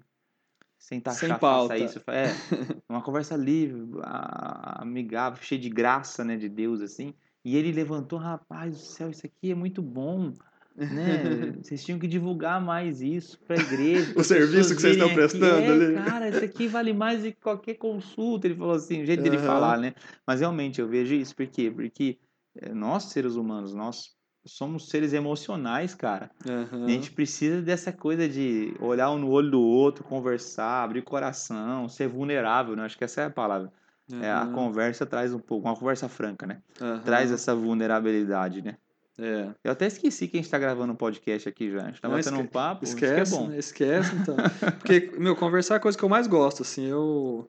sem 0.83 1.01
taxar, 1.01 1.21
Sem 1.21 1.29
faça 1.29 1.79
pauta. 1.79 1.85
isso. 1.85 2.03
É, 2.11 2.27
uma 2.91 3.03
conversa 3.03 3.37
livre, 3.37 4.01
a- 4.03 4.83
amigável, 4.83 5.41
cheia 5.43 5.61
de 5.61 5.71
graça, 5.71 6.25
né, 6.25 6.37
de 6.37 6.49
Deus, 6.49 6.81
assim. 6.81 7.15
E 7.45 7.57
ele 7.57 7.73
levantou, 7.73 8.19
rapaz 8.19 8.75
do 8.77 8.81
céu, 8.83 9.11
isso 9.11 9.25
aqui 9.25 9.51
é 9.53 9.55
muito 9.55 9.81
bom, 9.81 10.33
né? 10.77 11.23
Vocês 11.63 11.85
tinham 11.85 11.99
que 11.99 12.07
divulgar 12.09 12.61
mais 12.61 13.01
isso 13.01 13.39
pra 13.47 13.57
igreja. 13.57 14.13
O 14.19 14.25
serviço 14.25 14.75
que 14.75 14.81
vocês 14.81 14.95
estão 14.95 15.09
aqui. 15.09 15.15
prestando 15.15 15.71
É, 15.71 15.71
ali." 15.73 15.95
Cara, 15.95 16.29
isso 16.29 16.45
aqui 16.45 16.67
vale 16.69 16.93
mais 16.93 17.23
do 17.23 17.31
que 17.33 17.41
qualquer 17.41 17.75
consulta. 17.75 18.47
Ele 18.49 18.57
falou 18.57 18.75
assim, 18.75 19.03
o 19.03 19.07
jeito 19.07 19.23
dele 19.23 19.37
Aham. 19.37 19.47
falar, 19.47 19.79
né? 19.79 19.95
Mas 20.27 20.41
realmente 20.41 20.81
eu 20.81 20.89
vejo 20.89 21.15
isso, 21.15 21.35
por 21.35 21.47
quê? 21.47 21.71
Porque 21.71 22.19
eh, 22.57 22.75
nós, 22.75 23.05
seres 23.05 23.37
humanos, 23.37 23.73
nós 23.75 24.17
somos 24.45 24.89
seres 24.89 25.13
emocionais, 25.13 25.95
cara. 25.95 26.31
Aham. 26.49 26.85
A 26.87 26.89
gente 26.89 27.11
precisa 27.13 27.63
dessa 27.63 27.93
coisa 27.93 28.29
de 28.29 28.75
olhar 28.81 29.11
um 29.11 29.19
no 29.19 29.31
olho 29.31 29.51
do 29.51 29.61
outro, 29.61 30.03
conversar, 30.05 30.83
abrir 30.85 31.03
coração, 31.03 31.89
ser 31.89 32.09
vulnerável, 32.09 32.75
né? 32.77 32.85
Acho 32.85 32.99
que 32.99 33.05
essa 33.05 33.21
é 33.23 33.25
a 33.27 33.31
palavra. 33.31 33.73
É, 34.21 34.31
a 34.31 34.47
conversa 34.47 35.07
traz 35.07 35.33
um 35.33 35.39
pouco, 35.39 35.67
uma 35.69 35.77
conversa 35.77 36.09
franca, 36.09 36.47
né? 36.47 36.59
Aham. 36.81 37.01
Traz 37.03 37.31
essa 37.33 37.55
vulnerabilidade, 37.55 38.61
né? 38.61 38.77
É. 39.19 39.49
Eu 39.63 39.73
até 39.73 39.87
esqueci 39.87 40.27
que 40.27 40.37
a 40.39 40.41
gente 40.43 40.51
tá 40.51 40.59
gravando 40.59 40.93
um 40.93 40.97
podcast 40.97 41.49
aqui 41.49 41.71
já. 41.71 41.83
A 41.83 41.87
gente 41.87 42.01
tá 42.01 42.09
Não, 42.09 42.17
batendo 42.17 42.35
esque- 42.37 42.47
um 42.47 42.51
papo, 42.51 42.81
que 42.81 42.87
Esquece, 42.87 43.35
é 43.35 43.39
bom. 43.39 43.49
né? 43.49 43.59
esquece, 43.59 44.15
então. 44.17 44.37
Porque, 44.79 45.13
meu, 45.19 45.37
conversar 45.37 45.75
é 45.75 45.77
a 45.77 45.81
coisa 45.81 45.97
que 45.97 46.05
eu 46.05 46.09
mais 46.09 46.27
gosto, 46.27 46.63
assim, 46.63 46.85
eu... 46.87 47.49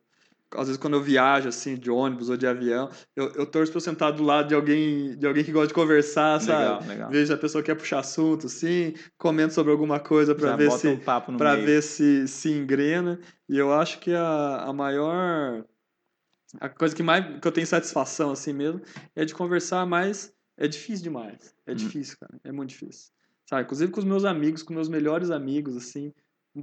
Às 0.55 0.67
vezes 0.67 0.77
quando 0.77 0.95
eu 0.95 1.01
viajo, 1.01 1.49
assim, 1.49 1.75
de 1.75 1.89
ônibus 1.89 2.29
ou 2.29 2.37
de 2.37 2.45
avião, 2.47 2.89
eu, 3.15 3.29
eu 3.35 3.45
torço 3.45 3.71
pra 3.71 3.77
eu 3.77 3.81
sentar 3.81 4.11
do 4.11 4.23
lado 4.23 4.47
de 4.49 4.55
alguém, 4.55 5.17
de 5.17 5.25
alguém 5.25 5.43
que 5.43 5.51
gosta 5.51 5.67
de 5.67 5.73
conversar, 5.73 6.39
sabe? 6.41 6.63
Legal, 6.63 6.83
legal. 6.87 7.11
Vejo 7.11 7.33
a 7.33 7.37
pessoa 7.37 7.63
quer 7.63 7.75
puxar 7.75 7.99
assunto, 7.99 8.47
assim, 8.47 8.93
comento 9.17 9.53
sobre 9.53 9.71
alguma 9.71 9.99
coisa 9.99 10.35
pra 10.35 10.49
Já 10.49 10.55
ver 10.55 10.71
se... 10.71 10.87
um 10.87 10.99
para 11.37 11.55
ver 11.55 11.81
se 11.81 12.27
se 12.27 12.51
engrena. 12.51 13.19
E 13.49 13.57
eu 13.57 13.73
acho 13.73 13.99
que 13.99 14.13
a, 14.13 14.57
a 14.65 14.73
maior. 14.73 15.65
A 16.59 16.69
coisa 16.69 16.95
que 16.95 17.01
mais 17.01 17.39
que 17.39 17.47
eu 17.47 17.51
tenho 17.51 17.65
satisfação 17.65 18.31
assim 18.31 18.53
mesmo 18.53 18.81
é 19.15 19.25
de 19.25 19.33
conversar, 19.33 19.85
mas 19.85 20.31
é 20.57 20.67
difícil 20.67 21.03
demais. 21.03 21.55
É 21.65 21.71
Hum. 21.71 21.75
difícil, 21.75 22.17
cara. 22.19 22.39
É 22.43 22.51
muito 22.51 22.69
difícil. 22.69 23.11
Sabe? 23.49 23.63
Inclusive 23.63 23.91
com 23.91 23.99
os 23.99 24.05
meus 24.05 24.23
amigos, 24.23 24.63
com 24.63 24.73
meus 24.73 24.87
melhores 24.87 25.31
amigos, 25.31 25.75
assim. 25.75 26.13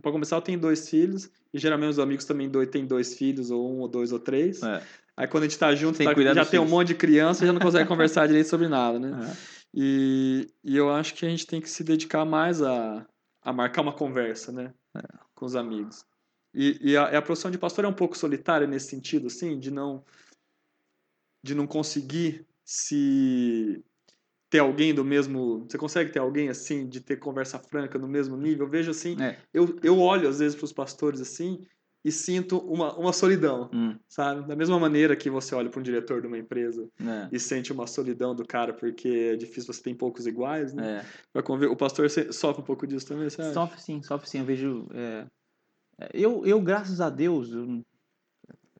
Pra 0.00 0.12
começar, 0.12 0.36
eu 0.36 0.42
tenho 0.42 0.60
dois 0.60 0.88
filhos, 0.88 1.28
e 1.52 1.58
geralmente 1.58 1.90
os 1.90 1.98
amigos 1.98 2.24
também 2.24 2.48
dois, 2.48 2.68
têm 2.68 2.86
dois 2.86 3.14
filhos, 3.14 3.50
ou 3.50 3.72
um, 3.72 3.80
ou 3.80 3.88
dois, 3.88 4.12
ou 4.12 4.18
três. 4.18 4.62
É. 4.62 4.82
Aí 5.16 5.28
quando 5.28 5.44
a 5.44 5.48
gente 5.48 5.58
tá 5.58 5.74
junto, 5.74 6.02
tá- 6.02 6.14
já 6.34 6.44
tem 6.46 6.60
um 6.60 6.68
monte 6.68 6.88
de 6.88 6.94
criança, 6.94 7.44
já 7.44 7.52
não 7.52 7.60
consegue 7.60 7.86
conversar 7.88 8.26
direito 8.26 8.48
sobre 8.48 8.68
nada, 8.68 8.98
né? 8.98 9.30
É. 9.30 9.36
E, 9.74 10.48
e 10.64 10.76
eu 10.76 10.90
acho 10.90 11.14
que 11.14 11.26
a 11.26 11.28
gente 11.28 11.46
tem 11.46 11.60
que 11.60 11.68
se 11.68 11.84
dedicar 11.84 12.24
mais 12.24 12.62
a, 12.62 13.06
a 13.42 13.52
marcar 13.52 13.82
uma 13.82 13.92
conversa, 13.92 14.50
né? 14.50 14.72
Com 15.34 15.44
os 15.44 15.54
amigos. 15.54 16.04
E, 16.54 16.78
e 16.80 16.96
a, 16.96 17.18
a 17.18 17.22
profissão 17.22 17.50
de 17.50 17.58
pastor 17.58 17.84
é 17.84 17.88
um 17.88 17.92
pouco 17.92 18.16
solitária 18.16 18.66
nesse 18.66 18.88
sentido, 18.88 19.28
assim, 19.28 19.58
de 19.58 19.70
não, 19.70 20.04
de 21.42 21.54
não 21.54 21.66
conseguir 21.66 22.46
se 22.64 23.84
ter 24.50 24.58
alguém 24.58 24.92
do 24.94 25.04
mesmo. 25.04 25.64
Você 25.68 25.78
consegue 25.78 26.12
ter 26.12 26.18
alguém 26.18 26.48
assim, 26.48 26.88
de 26.88 27.00
ter 27.00 27.16
conversa 27.18 27.58
franca 27.58 27.98
no 27.98 28.08
mesmo 28.08 28.36
nível? 28.36 28.66
Eu 28.66 28.70
vejo 28.70 28.90
assim, 28.90 29.16
É. 29.20 29.36
eu, 29.54 29.76
eu 29.82 29.98
olho 29.98 30.28
às 30.28 30.40
vezes 30.40 30.56
para 30.56 30.64
os 30.64 30.72
pastores 30.72 31.20
assim 31.20 31.64
e 32.04 32.10
sinto 32.10 32.58
uma, 32.58 32.96
uma 32.98 33.12
solidão, 33.12 33.70
Hum, 33.72 33.98
sabe? 34.08 34.46
Da 34.48 34.56
mesma 34.56 34.78
maneira 34.78 35.14
que 35.16 35.30
você 35.30 35.54
olha 35.54 35.70
para 35.70 35.80
um 35.80 35.82
diretor 35.82 36.20
de 36.20 36.26
uma 36.26 36.38
empresa 36.38 36.88
é. 37.00 37.28
e 37.30 37.38
sente 37.38 37.72
uma 37.72 37.86
solidão 37.86 38.34
do 38.34 38.44
cara 38.46 38.72
porque 38.72 39.08
é 39.32 39.36
difícil, 39.36 39.72
você 39.72 39.82
tem 39.82 39.94
poucos 39.94 40.26
iguais, 40.26 40.72
né? 40.72 41.00
É. 41.34 41.40
O 41.68 41.76
pastor 41.76 42.08
sofre 42.32 42.62
um 42.62 42.64
pouco 42.64 42.86
disso 42.86 43.06
também, 43.06 43.30
sabe? 43.30 43.52
Sofre 43.52 43.80
sim, 43.80 44.02
sofre 44.02 44.28
sim. 44.28 44.38
Eu 44.40 44.44
vejo. 44.44 44.88
é, 44.92 45.26
é, 46.00 46.10
Eu, 46.14 46.44
eu, 46.46 46.60
graças 46.60 47.00
a 47.00 47.10
Deus, 47.10 47.52
eu 47.52 47.82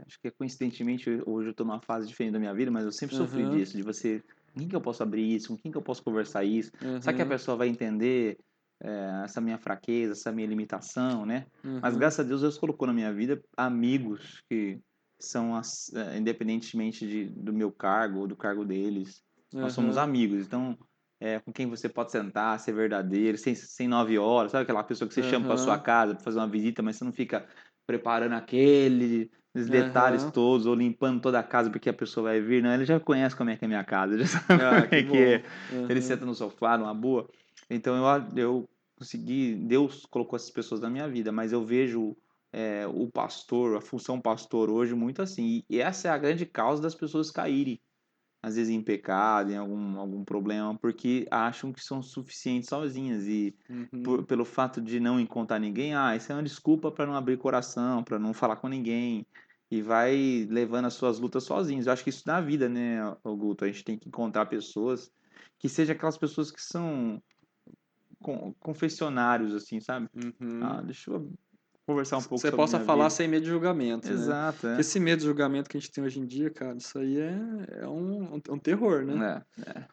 acho 0.07 0.19
que 0.21 0.31
coincidentemente 0.31 1.11
hoje 1.27 1.51
eu 1.51 1.55
tô 1.55 1.65
numa 1.65 1.81
fase 1.81 2.09
diferente 2.09 2.33
da 2.33 2.39
minha 2.39 2.55
vida, 2.55 2.71
mas 2.71 2.85
eu 2.85 2.93
sempre 2.93 3.15
sofri 3.15 3.45
Aham. 3.45 3.51
disso, 3.51 3.77
de 3.77 3.83
você. 3.83 4.23
Com 4.53 4.61
quem 4.61 4.69
que 4.69 4.77
eu 4.77 4.81
posso 4.81 5.03
abrir 5.03 5.35
isso? 5.35 5.49
Com 5.49 5.57
quem 5.57 5.71
que 5.73 5.79
eu 5.79 5.83
posso 5.83 6.03
conversar 6.03 6.45
isso? 6.45 6.71
Será 7.01 7.15
que 7.15 7.23
a 7.23 7.27
Uhum, 7.27 7.27
pessoa 7.27 7.57
vai 7.57 7.69
entender 7.69 8.39
é, 8.83 9.23
essa 9.25 9.41
minha 9.41 9.59
fraqueza, 9.59 10.13
essa 10.13 10.33
minha 10.33 10.47
limitação, 10.49 11.25
né? 11.27 11.47
Mas 11.83 11.95
uhum. 11.95 11.97
graças 11.97 12.21
a 12.25 12.29
Deus 12.29 12.41
Deus 12.43 12.59
colocou 12.59 12.87
na 12.87 12.93
minha 12.95 13.13
vida 13.13 13.41
amigos 13.57 14.43
que 14.49 14.81
são, 15.21 15.55
as- 15.55 15.93
é, 15.95 16.19
independentemente 16.19 17.07
de, 17.07 17.27
do 17.31 17.53
meu 17.53 17.73
cargo 17.73 18.21
ou 18.21 18.27
do 18.27 18.37
cargo 18.37 18.65
deles, 18.65 19.23
Nós 19.61 19.73
somos 19.75 19.97
Aham. 19.97 19.99
amigos. 19.99 20.47
Então, 20.47 20.77
é, 21.21 21.39
com 21.41 21.53
quem 21.53 21.67
você 21.67 21.89
pode 21.89 22.11
sentar, 22.13 22.59
ser 22.61 22.73
verdadeiro, 22.73 23.37
sem, 23.37 23.55
sem 23.55 23.87
nove 23.87 24.19
horas. 24.19 24.53
Sabe 24.53 24.63
aquela 24.63 24.83
pessoa 24.85 25.07
que 25.09 25.13
você 25.15 25.23
chama 25.23 25.45
para 25.47 25.57
sua 25.57 25.77
Aham. 25.77 25.79
casa 25.79 26.15
para 26.15 26.25
fazer 26.25 26.39
uma 26.39 26.49
visita, 26.49 26.83
mas 26.83 26.97
você 26.97 27.05
não 27.05 27.13
fica 27.13 27.47
preparando 27.87 28.33
aqueles 29.51 29.69
detalhes 29.69 30.23
Aham. 30.23 30.33
todos 30.33 30.67
ou 30.67 30.75
limpando 30.75 31.21
toda 31.21 31.39
a 31.39 31.43
casa 31.43 31.71
porque 31.71 31.89
a 31.89 31.93
pessoa 31.95 32.25
vai 32.31 32.41
vir. 32.41 32.63
Não, 32.63 32.73
ele 32.73 32.85
já 32.85 32.99
conhece 33.01 33.37
como 33.37 33.51
é 33.51 33.57
que 33.57 33.65
é 33.65 33.67
a 33.67 33.69
minha 33.69 33.85
casa, 33.85 34.17
já 34.23 34.27
sabe 34.27 34.63
Ah, 34.63 34.81
como 34.83 34.89
que 34.89 34.95
é 34.95 35.03
que 35.03 35.17
é. 35.19 35.43
bom. 35.71 35.87
Ele 35.89 36.01
senta 36.01 36.25
no 36.25 36.35
sofá, 36.35 36.79
numa 36.79 36.95
boa. 36.95 37.29
Então 37.69 37.97
eu, 37.97 38.37
eu 38.37 38.69
consegui, 38.97 39.55
Deus 39.55 40.07
colocou 40.07 40.37
essas 40.37 40.51
pessoas 40.51 40.81
na 40.81 40.91
minha 40.91 41.09
vida, 41.09 41.33
mas 41.33 41.53
eu 41.53 41.65
vejo 41.65 42.17
é, 42.53 42.87
o 42.87 43.09
pastor, 43.11 43.77
a 43.77 43.81
função 43.81 44.21
pastor 44.21 44.71
hoje 44.71 44.95
muito 44.95 45.23
assim. 45.23 45.63
E 45.69 45.81
essa 45.81 46.09
é 46.09 46.11
a 46.11 46.19
grande 46.19 46.47
causa 46.47 46.83
das 46.83 46.95
pessoas 46.95 47.31
caírem, 47.31 47.81
às 48.43 48.57
vezes 48.57 48.73
em 48.73 48.83
pecado, 48.83 49.51
em 49.53 49.57
algum, 49.57 49.99
algum 49.99 50.25
problema, 50.25 50.77
porque 50.79 51.27
acham 51.31 51.73
que 51.73 51.83
são 51.83 52.03
suficientes 52.03 52.69
sozinhas. 52.69 53.27
E 53.27 53.55
Uhum. 53.69 54.03
por- 54.03 54.25
pelo 54.25 54.45
fato 54.45 54.81
de 54.81 54.99
não 54.99 55.21
encontrar 55.21 55.59
ninguém, 55.59 55.95
ah, 55.95 56.17
isso 56.17 56.33
é 56.33 56.35
uma 56.35 56.43
desculpa 56.43 56.91
para 56.91 57.07
não 57.07 57.15
abrir 57.15 57.37
coração, 57.37 58.03
para 58.03 58.19
não 58.19 58.33
falar 58.33 58.57
com 58.57 58.69
ninguém. 58.69 59.27
E 59.71 59.83
vai 59.83 60.47
levando 60.51 60.87
as 60.87 60.95
suas 60.95 61.19
lutas 61.21 61.45
sozinhos. 61.45 61.87
Eu 61.87 61.93
acho 61.93 62.03
que 62.03 62.11
isso 62.11 62.25
na 62.27 62.41
vida, 62.41 62.69
né, 62.69 62.99
Augusto? 63.23 63.65
A 63.65 63.69
gente 63.69 63.85
tem 63.85 63.99
que 63.99 64.09
encontrar 64.09 64.47
pessoas 64.47 65.13
que 65.59 65.69
sejam 65.69 65.95
aquelas 65.95 66.19
pessoas 66.19 66.51
que 66.51 66.61
são 66.61 67.23
con- 68.21 68.55
confessionários, 68.59 69.55
assim, 69.55 69.81
sabe? 69.81 70.09
Uhum. 70.15 70.61
Ah, 70.63 70.83
deixa 70.83 71.11
eu 71.11 71.33
conversar 71.91 72.19
um 72.19 72.23
pouco 72.23 72.39
Você 72.39 72.51
possa 72.53 72.81
falar 72.81 73.05
vida. 73.05 73.11
sem 73.11 73.29
medo 73.29 73.43
de 73.45 73.51
julgamento, 73.51 74.09
né? 74.09 74.15
Exato, 74.15 74.67
é. 74.67 74.71
Porque 74.71 74.81
esse 74.81 75.01
medo 75.01 75.21
de 75.21 75.27
julgamento 75.27 75.69
que 75.69 75.77
a 75.77 75.81
gente 75.81 75.93
tem 75.93 76.03
hoje 76.05 76.21
em 76.21 76.27
dia, 76.27 76.51
cara, 76.51 76.77
isso 76.77 76.99
aí 76.99 77.19
é, 77.19 77.39
é 77.83 77.89
um, 77.89 78.41
um 78.51 78.59
terror, 78.59 79.05
né? 79.05 79.43
É, 79.67 79.85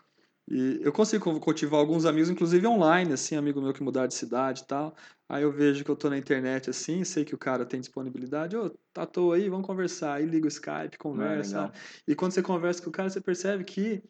E 0.49 0.79
eu 0.81 0.93
consigo 0.93 1.39
cultivar 1.39 1.79
alguns 1.79 2.05
amigos, 2.05 2.29
inclusive 2.29 2.65
online, 2.65 3.11
assim, 3.13 3.35
amigo 3.35 3.61
meu 3.61 3.73
que 3.73 3.83
mudar 3.83 4.07
de 4.07 4.13
cidade 4.13 4.61
e 4.61 4.65
tal. 4.65 4.95
Aí 5.27 5.43
eu 5.43 5.51
vejo 5.51 5.83
que 5.83 5.91
eu 5.91 5.95
tô 5.95 6.09
na 6.09 6.17
internet 6.17 6.69
assim, 6.69 7.03
sei 7.03 7.25
que 7.25 7.35
o 7.35 7.37
cara 7.37 7.65
tem 7.65 7.81
disponibilidade, 7.81 8.55
ô, 8.55 8.69
tá 8.93 9.01
à 9.01 9.05
toa 9.05 9.35
aí, 9.35 9.49
vamos 9.49 9.67
conversar. 9.67 10.13
Aí 10.13 10.25
liga 10.25 10.45
o 10.45 10.47
Skype, 10.47 10.97
conversa. 10.97 11.57
legal. 11.57 11.71
e 12.07 12.15
quando 12.15 12.31
você 12.31 12.41
conversa 12.41 12.81
com 12.81 12.89
o 12.89 12.93
cara, 12.93 13.09
você 13.09 13.19
percebe 13.19 13.65
que 13.65 14.01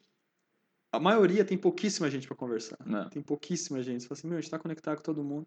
a 0.90 0.98
maioria 1.00 1.44
tem 1.44 1.56
pouquíssima 1.58 2.10
gente 2.10 2.26
para 2.26 2.36
conversar. 2.36 2.78
Não. 2.84 3.08
Tem 3.08 3.22
pouquíssima 3.22 3.82
gente. 3.82 4.02
Você 4.02 4.08
fala 4.08 4.18
assim, 4.18 4.28
meu, 4.28 4.38
a 4.38 4.40
gente 4.40 4.50
tá 4.50 4.58
conectado 4.58 4.96
com 4.96 5.02
todo 5.02 5.22
mundo. 5.22 5.46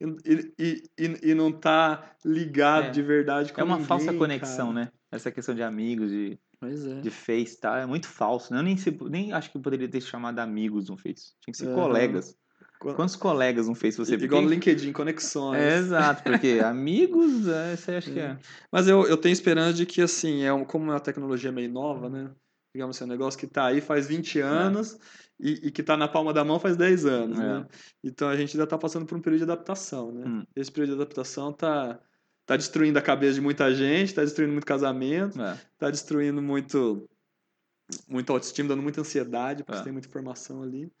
E, 0.00 0.52
e, 0.58 0.82
e, 0.98 1.30
e 1.30 1.34
não 1.34 1.52
tá 1.52 2.12
ligado 2.24 2.86
É. 2.86 2.90
de 2.90 3.02
verdade 3.02 3.52
com 3.52 3.60
É 3.60 3.64
uma 3.64 3.74
ninguém, 3.74 3.86
falsa 3.86 4.12
conexão, 4.14 4.72
cara. 4.72 4.86
né? 4.86 4.92
Essa 5.12 5.30
questão 5.30 5.54
de 5.54 5.62
amigos, 5.62 6.10
de, 6.10 6.38
é. 6.62 7.00
de 7.00 7.10
Face, 7.10 7.58
tá? 7.60 7.78
É 7.78 7.86
muito 7.86 8.08
falso, 8.08 8.52
né? 8.52 8.60
Eu 8.60 8.62
nem, 8.64 8.76
se- 8.76 8.96
nem 9.08 9.32
acho 9.32 9.50
que 9.52 9.58
poderia 9.58 9.88
ter 9.88 10.00
chamado 10.00 10.38
amigos 10.38 10.88
no 10.88 10.96
Face. 10.96 11.34
Tinha 11.40 11.52
que 11.52 11.56
ser 11.58 11.66
Aham. 11.68 11.74
colegas. 11.74 12.34
Qu- 12.78 12.94
Quantos 12.94 13.14
colegas 13.14 13.68
no 13.68 13.74
Face 13.74 13.98
você 13.98 14.14
Igual 14.14 14.40
no 14.42 14.48
LinkedIn, 14.48 14.92
conexões. 14.92 15.60
É, 15.60 15.76
exato, 15.76 16.22
porque 16.22 16.60
amigos, 16.64 17.46
é, 17.46 17.76
você 17.76 17.92
acha 17.92 18.10
que 18.10 18.18
é. 18.18 18.38
Mas 18.72 18.88
eu, 18.88 19.06
eu 19.06 19.18
tenho 19.18 19.32
esperança 19.34 19.74
de 19.74 19.84
que, 19.84 20.00
assim, 20.00 20.42
é 20.42 20.52
um, 20.52 20.64
como 20.64 20.86
é 20.90 20.94
uma 20.94 21.00
tecnologia 21.00 21.52
meio 21.52 21.70
nova, 21.70 22.08
né? 22.08 22.30
Digamos 22.74 22.96
assim, 22.96 23.04
um 23.04 23.08
negócio 23.08 23.38
que 23.38 23.46
tá 23.46 23.66
aí 23.66 23.80
faz 23.80 24.06
20 24.06 24.38
anos 24.40 24.98
e, 25.38 25.68
e 25.68 25.70
que 25.70 25.82
tá 25.82 25.96
na 25.96 26.06
palma 26.06 26.32
da 26.32 26.44
mão 26.44 26.60
faz 26.60 26.76
10 26.76 27.04
anos, 27.04 27.38
É. 27.38 27.42
né? 27.42 27.66
Então 28.02 28.28
a 28.28 28.36
gente 28.36 28.56
ainda 28.56 28.66
tá 28.66 28.78
passando 28.78 29.06
por 29.06 29.16
um 29.18 29.20
período 29.20 29.38
de 29.44 29.50
adaptação, 29.50 30.12
né? 30.12 30.24
Hum. 30.26 30.44
Esse 30.54 30.70
período 30.70 30.90
de 30.96 31.02
adaptação 31.02 31.52
tá, 31.52 32.00
tá 32.46 32.56
destruindo 32.56 32.98
a 32.98 33.02
cabeça 33.02 33.34
de 33.34 33.40
muita 33.40 33.74
gente, 33.74 34.14
tá 34.14 34.22
destruindo 34.22 34.52
muito 34.52 34.66
casamento, 34.66 35.40
É. 35.40 35.58
tá 35.78 35.90
destruindo 35.90 36.40
muito, 36.40 37.08
muito 38.08 38.32
autoestima, 38.32 38.68
dando 38.68 38.82
muita 38.82 39.00
ansiedade, 39.00 39.64
porque 39.64 39.74
É. 39.74 39.78
você 39.78 39.84
tem 39.84 39.92
muita 39.92 40.06
informação 40.08 40.62
ali. 40.62 40.92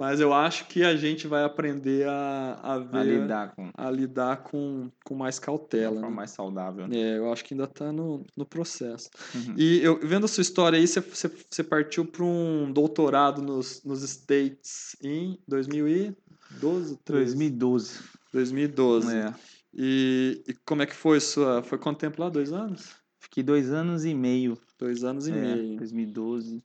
Mas 0.00 0.18
eu 0.18 0.32
acho 0.32 0.66
que 0.66 0.82
a 0.82 0.96
gente 0.96 1.26
vai 1.26 1.44
aprender 1.44 2.08
a, 2.08 2.58
a 2.62 2.74
A 2.76 2.78
ver, 2.78 3.20
lidar 3.20 3.54
com 3.54 3.70
a 3.74 3.90
lidar 3.90 4.36
com, 4.38 4.90
com 5.04 5.14
mais 5.14 5.38
cautela, 5.38 5.92
forma 5.92 6.08
né? 6.08 6.16
mais 6.16 6.30
saudável. 6.30 6.88
né? 6.88 6.96
É, 6.96 7.18
eu 7.18 7.30
acho 7.30 7.44
que 7.44 7.52
ainda 7.52 7.64
está 7.64 7.92
no, 7.92 8.24
no 8.34 8.46
processo. 8.46 9.10
Uhum. 9.34 9.54
E 9.58 9.78
eu 9.82 10.00
vendo 10.00 10.24
a 10.24 10.28
sua 10.28 10.40
história 10.40 10.78
aí, 10.78 10.88
você, 10.88 11.00
você, 11.00 11.30
você 11.50 11.62
partiu 11.62 12.06
para 12.06 12.24
um 12.24 12.72
doutorado 12.72 13.42
nos, 13.42 13.84
nos 13.84 14.02
States 14.02 14.96
em 15.04 15.38
2012? 15.46 16.16
13? 16.58 16.96
2012. 17.04 18.00
2012. 18.32 19.14
É. 19.14 19.34
E, 19.74 20.42
e 20.48 20.54
como 20.64 20.80
é 20.80 20.86
que 20.86 20.94
foi 20.96 21.20
sua. 21.20 21.62
Foi 21.62 21.76
quanto 21.76 21.98
tempo 21.98 22.22
lá? 22.22 22.30
Dois 22.30 22.54
anos? 22.54 22.88
Fiquei 23.18 23.42
dois 23.42 23.70
anos 23.70 24.06
e 24.06 24.14
meio. 24.14 24.56
Dois 24.78 25.04
anos 25.04 25.28
e 25.28 25.30
é, 25.30 25.34
meio. 25.34 25.76
2012, 25.76 26.62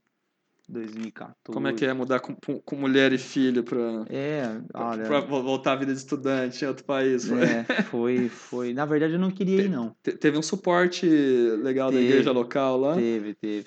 2014. 0.68 1.36
Como 1.46 1.68
é 1.68 1.72
que 1.72 1.84
é 1.84 1.92
mudar 1.92 2.20
com, 2.20 2.34
com 2.34 2.76
mulher 2.76 3.12
e 3.12 3.18
filho 3.18 3.62
para 3.62 4.04
É, 4.10 4.42
olha. 4.74 5.20
voltar 5.20 5.72
à 5.72 5.76
vida 5.76 5.92
de 5.92 5.98
estudante 5.98 6.64
em 6.64 6.68
outro 6.68 6.84
país? 6.84 7.26
Foi- 7.28 7.42
é, 7.42 7.64
foi, 7.84 8.28
foi. 8.28 8.74
Na 8.74 8.84
verdade, 8.84 9.14
eu 9.14 9.18
não 9.18 9.30
queria 9.30 9.62
ir, 9.64 9.68
não. 9.68 9.96
Te- 10.02 10.16
Teve 10.16 10.38
um 10.38 10.42
suporte 10.42 11.06
legal 11.06 11.90
da 11.90 11.98
Teve, 11.98 12.10
igreja 12.12 12.32
local 12.32 12.78
lá? 12.78 12.94
Teve, 12.96 13.34
teve. 13.34 13.66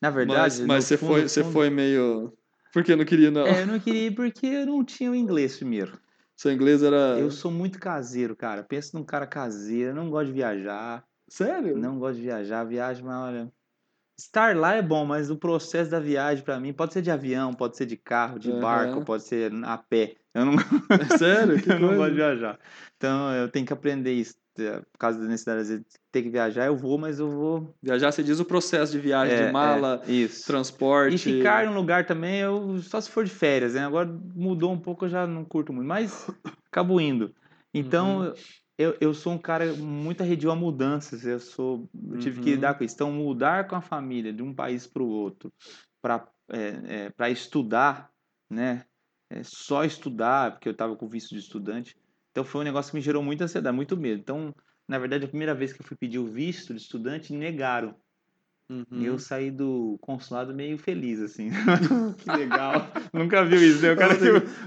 Na 0.00 0.10
mas 0.10 0.16
verdade, 0.16 0.64
mas 0.66 0.84
no 0.84 0.88
você, 0.88 0.96
fundo, 0.96 1.08
foi, 1.10 1.22
no 1.22 1.28
você 1.28 1.42
fundo- 1.42 1.52
foi 1.52 1.70
meio. 1.70 2.32
Por 2.72 2.84
que 2.84 2.94
não 2.94 3.04
queria, 3.04 3.30
não? 3.30 3.46
É, 3.46 3.62
eu 3.62 3.66
não 3.66 3.80
queria 3.80 4.06
ir 4.06 4.14
porque 4.14 4.46
eu 4.46 4.66
não 4.66 4.84
tinha 4.84 5.10
o 5.10 5.14
inglês 5.14 5.56
primeiro. 5.56 5.98
Seu 6.36 6.52
inglês 6.52 6.82
era. 6.82 7.18
Eu 7.18 7.30
sou 7.30 7.50
muito 7.50 7.78
caseiro, 7.80 8.36
cara. 8.36 8.62
Pensa 8.62 8.96
num 8.96 9.04
cara 9.04 9.26
caseiro, 9.26 9.90
eu 9.90 9.94
não 9.94 10.08
gosto 10.08 10.26
de 10.28 10.32
viajar. 10.34 11.04
Sério? 11.28 11.76
Não 11.76 11.98
gosto 11.98 12.16
de 12.16 12.22
viajar, 12.22 12.64
viagem, 12.64 13.04
mas 13.04 13.16
olha. 13.16 13.52
Estar 14.18 14.56
lá 14.56 14.74
é 14.74 14.82
bom, 14.82 15.04
mas 15.04 15.30
o 15.30 15.36
processo 15.36 15.90
da 15.90 16.00
viagem 16.00 16.42
pra 16.42 16.58
mim 16.58 16.72
pode 16.72 16.92
ser 16.92 17.02
de 17.02 17.10
avião, 17.10 17.54
pode 17.54 17.76
ser 17.76 17.86
de 17.86 17.96
carro, 17.96 18.36
de 18.38 18.50
Aham. 18.50 18.60
barco, 18.60 19.04
pode 19.04 19.22
ser 19.22 19.52
a 19.64 19.78
pé. 19.78 20.16
Eu 20.34 20.44
não, 20.44 20.54
Sério? 21.16 21.56
Que 21.62 21.70
eu 21.70 21.78
não 21.78 21.96
gosto 21.96 22.10
de 22.10 22.16
viajar. 22.16 22.58
Então 22.96 23.32
eu 23.32 23.48
tenho 23.48 23.64
que 23.64 23.72
aprender 23.72 24.12
isso. 24.12 24.34
É, 24.58 24.80
Por 24.80 24.98
causa 24.98 25.20
da 25.20 25.26
necessidade 25.26 25.78
de 25.78 25.84
ter 26.10 26.22
que 26.22 26.30
viajar, 26.30 26.66
eu 26.66 26.76
vou, 26.76 26.98
mas 26.98 27.20
eu 27.20 27.30
vou. 27.30 27.72
Viajar, 27.80 28.10
você 28.10 28.24
diz 28.24 28.40
o 28.40 28.44
processo 28.44 28.90
de 28.90 28.98
viagem, 28.98 29.36
É, 29.36 29.46
de 29.46 29.52
mala, 29.52 30.02
é, 30.04 30.26
transporte. 30.44 31.14
E 31.14 31.18
ficar 31.18 31.64
em 31.64 31.68
um 31.68 31.74
lugar 31.74 32.04
também, 32.06 32.40
eu 32.40 32.76
só 32.78 33.00
se 33.00 33.08
for 33.08 33.24
de 33.24 33.30
férias, 33.30 33.74
né? 33.74 33.86
Agora 33.86 34.08
mudou 34.34 34.72
um 34.72 34.78
pouco, 34.78 35.04
eu 35.04 35.08
já 35.08 35.28
não 35.28 35.44
curto 35.44 35.72
muito, 35.72 35.86
mas 35.86 36.26
acabo 36.68 37.00
indo. 37.00 37.32
Então, 37.72 38.22
Uhum. 38.22 38.34
Eu, 38.78 38.96
eu 39.00 39.12
sou 39.14 39.32
um 39.34 39.38
cara 39.38 39.74
muito 39.74 40.22
arredio 40.22 40.50
a 40.50 40.56
mudanças, 40.56 41.24
eu 41.26 41.40
sou, 41.40 41.90
eu 42.10 42.16
tive 42.18 42.40
que 42.40 42.50
Uhum. 42.50 42.52
lidar 42.52 42.76
com 42.78 42.84
isso. 42.84 42.94
Então, 42.94 43.12
mudar 43.12 43.66
com 43.68 43.76
a 43.76 43.80
família 43.82 44.32
de 44.32 44.42
um 44.42 44.54
país 44.54 44.86
para 44.86 45.02
o 45.02 45.08
outro, 45.08 45.52
para 46.00 46.28
é, 46.50 47.06
é, 47.06 47.10
para 47.10 47.30
estudar, 47.30 48.10
né? 48.50 48.84
É, 49.30 49.42
só 49.44 49.84
estudar, 49.84 50.52
porque 50.52 50.68
eu 50.68 50.72
estava 50.72 50.96
com 50.96 51.06
visto 51.08 51.30
de 51.30 51.38
estudante. 51.40 51.96
Então, 52.30 52.44
foi 52.44 52.62
um 52.62 52.64
negócio 52.64 52.90
que 52.90 52.96
me 52.96 53.02
gerou 53.02 53.22
muita 53.22 53.44
ansiedade, 53.44 53.76
muito 53.76 53.96
medo. 53.96 54.20
Então, 54.20 54.54
na 54.88 54.98
verdade, 54.98 55.26
a 55.26 55.28
primeira 55.28 55.54
vez 55.54 55.72
que 55.72 55.82
eu 55.82 55.86
fui 55.86 55.96
pedir 55.96 56.18
o 56.18 56.26
visto 56.26 56.72
de 56.74 56.80
estudante, 56.80 57.32
negaram. 57.34 57.94
Uhum. 58.70 58.84
E 58.90 59.06
eu 59.06 59.18
saí 59.18 59.50
do 59.50 59.96
consulado 60.00 60.54
meio 60.54 60.76
feliz, 60.76 61.20
assim. 61.20 61.50
que 62.18 62.30
legal. 62.30 62.86
Nunca 63.12 63.44
viu 63.44 63.62
isso, 63.62 63.80
né? 63.80 63.92
O 63.92 63.96
cara 63.96 64.14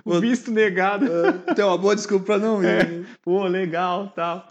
o 0.04 0.20
visto 0.20 0.52
negado. 0.52 1.06
É, 1.06 1.54
Tem 1.54 1.64
uma 1.64 1.78
boa 1.78 1.95
desculpa 1.95 2.26
pra 2.26 2.38
não 2.39 2.64
ir. 2.64 2.68
É. 2.68 3.06
Pô, 3.22 3.45
legal, 3.45 4.10
tal. 4.10 4.47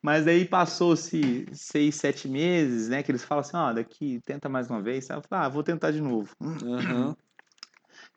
Mas 0.00 0.28
aí 0.28 0.44
passou-se 0.44 1.46
seis, 1.52 1.96
sete 1.96 2.28
meses, 2.28 2.88
né? 2.88 3.02
Que 3.02 3.10
eles 3.10 3.24
falam 3.24 3.40
assim, 3.40 3.56
ó, 3.56 3.72
daqui, 3.72 4.20
tenta 4.24 4.48
mais 4.48 4.70
uma 4.70 4.80
vez. 4.80 5.10
Eu 5.10 5.22
falei, 5.22 5.46
ah, 5.46 5.48
vou 5.48 5.64
tentar 5.64 5.90
de 5.90 6.00
novo. 6.00 6.34
Aham. 6.40 7.16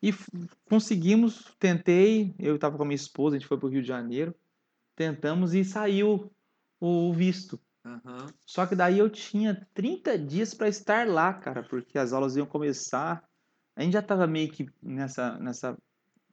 E 0.00 0.12
conseguimos, 0.68 1.54
tentei, 1.58 2.34
eu 2.38 2.56
estava 2.56 2.76
com 2.76 2.82
a 2.82 2.86
minha 2.86 2.96
esposa, 2.96 3.36
a 3.36 3.38
gente 3.38 3.48
foi 3.48 3.56
pro 3.56 3.68
Rio 3.68 3.82
de 3.82 3.88
Janeiro, 3.88 4.34
tentamos 4.96 5.54
e 5.54 5.64
saiu 5.64 6.30
o 6.80 7.12
visto. 7.12 7.58
Aham. 7.84 8.32
Só 8.46 8.66
que 8.66 8.76
daí 8.76 8.98
eu 8.98 9.10
tinha 9.10 9.66
30 9.74 10.18
dias 10.18 10.54
para 10.54 10.68
estar 10.68 11.06
lá, 11.06 11.34
cara, 11.34 11.62
porque 11.62 11.98
as 11.98 12.12
aulas 12.12 12.36
iam 12.36 12.46
começar. 12.46 13.24
A 13.74 13.82
gente 13.82 13.92
já 13.94 14.02
tava 14.02 14.26
meio 14.26 14.50
que 14.50 14.66
nessa, 14.82 15.38
nessa 15.38 15.76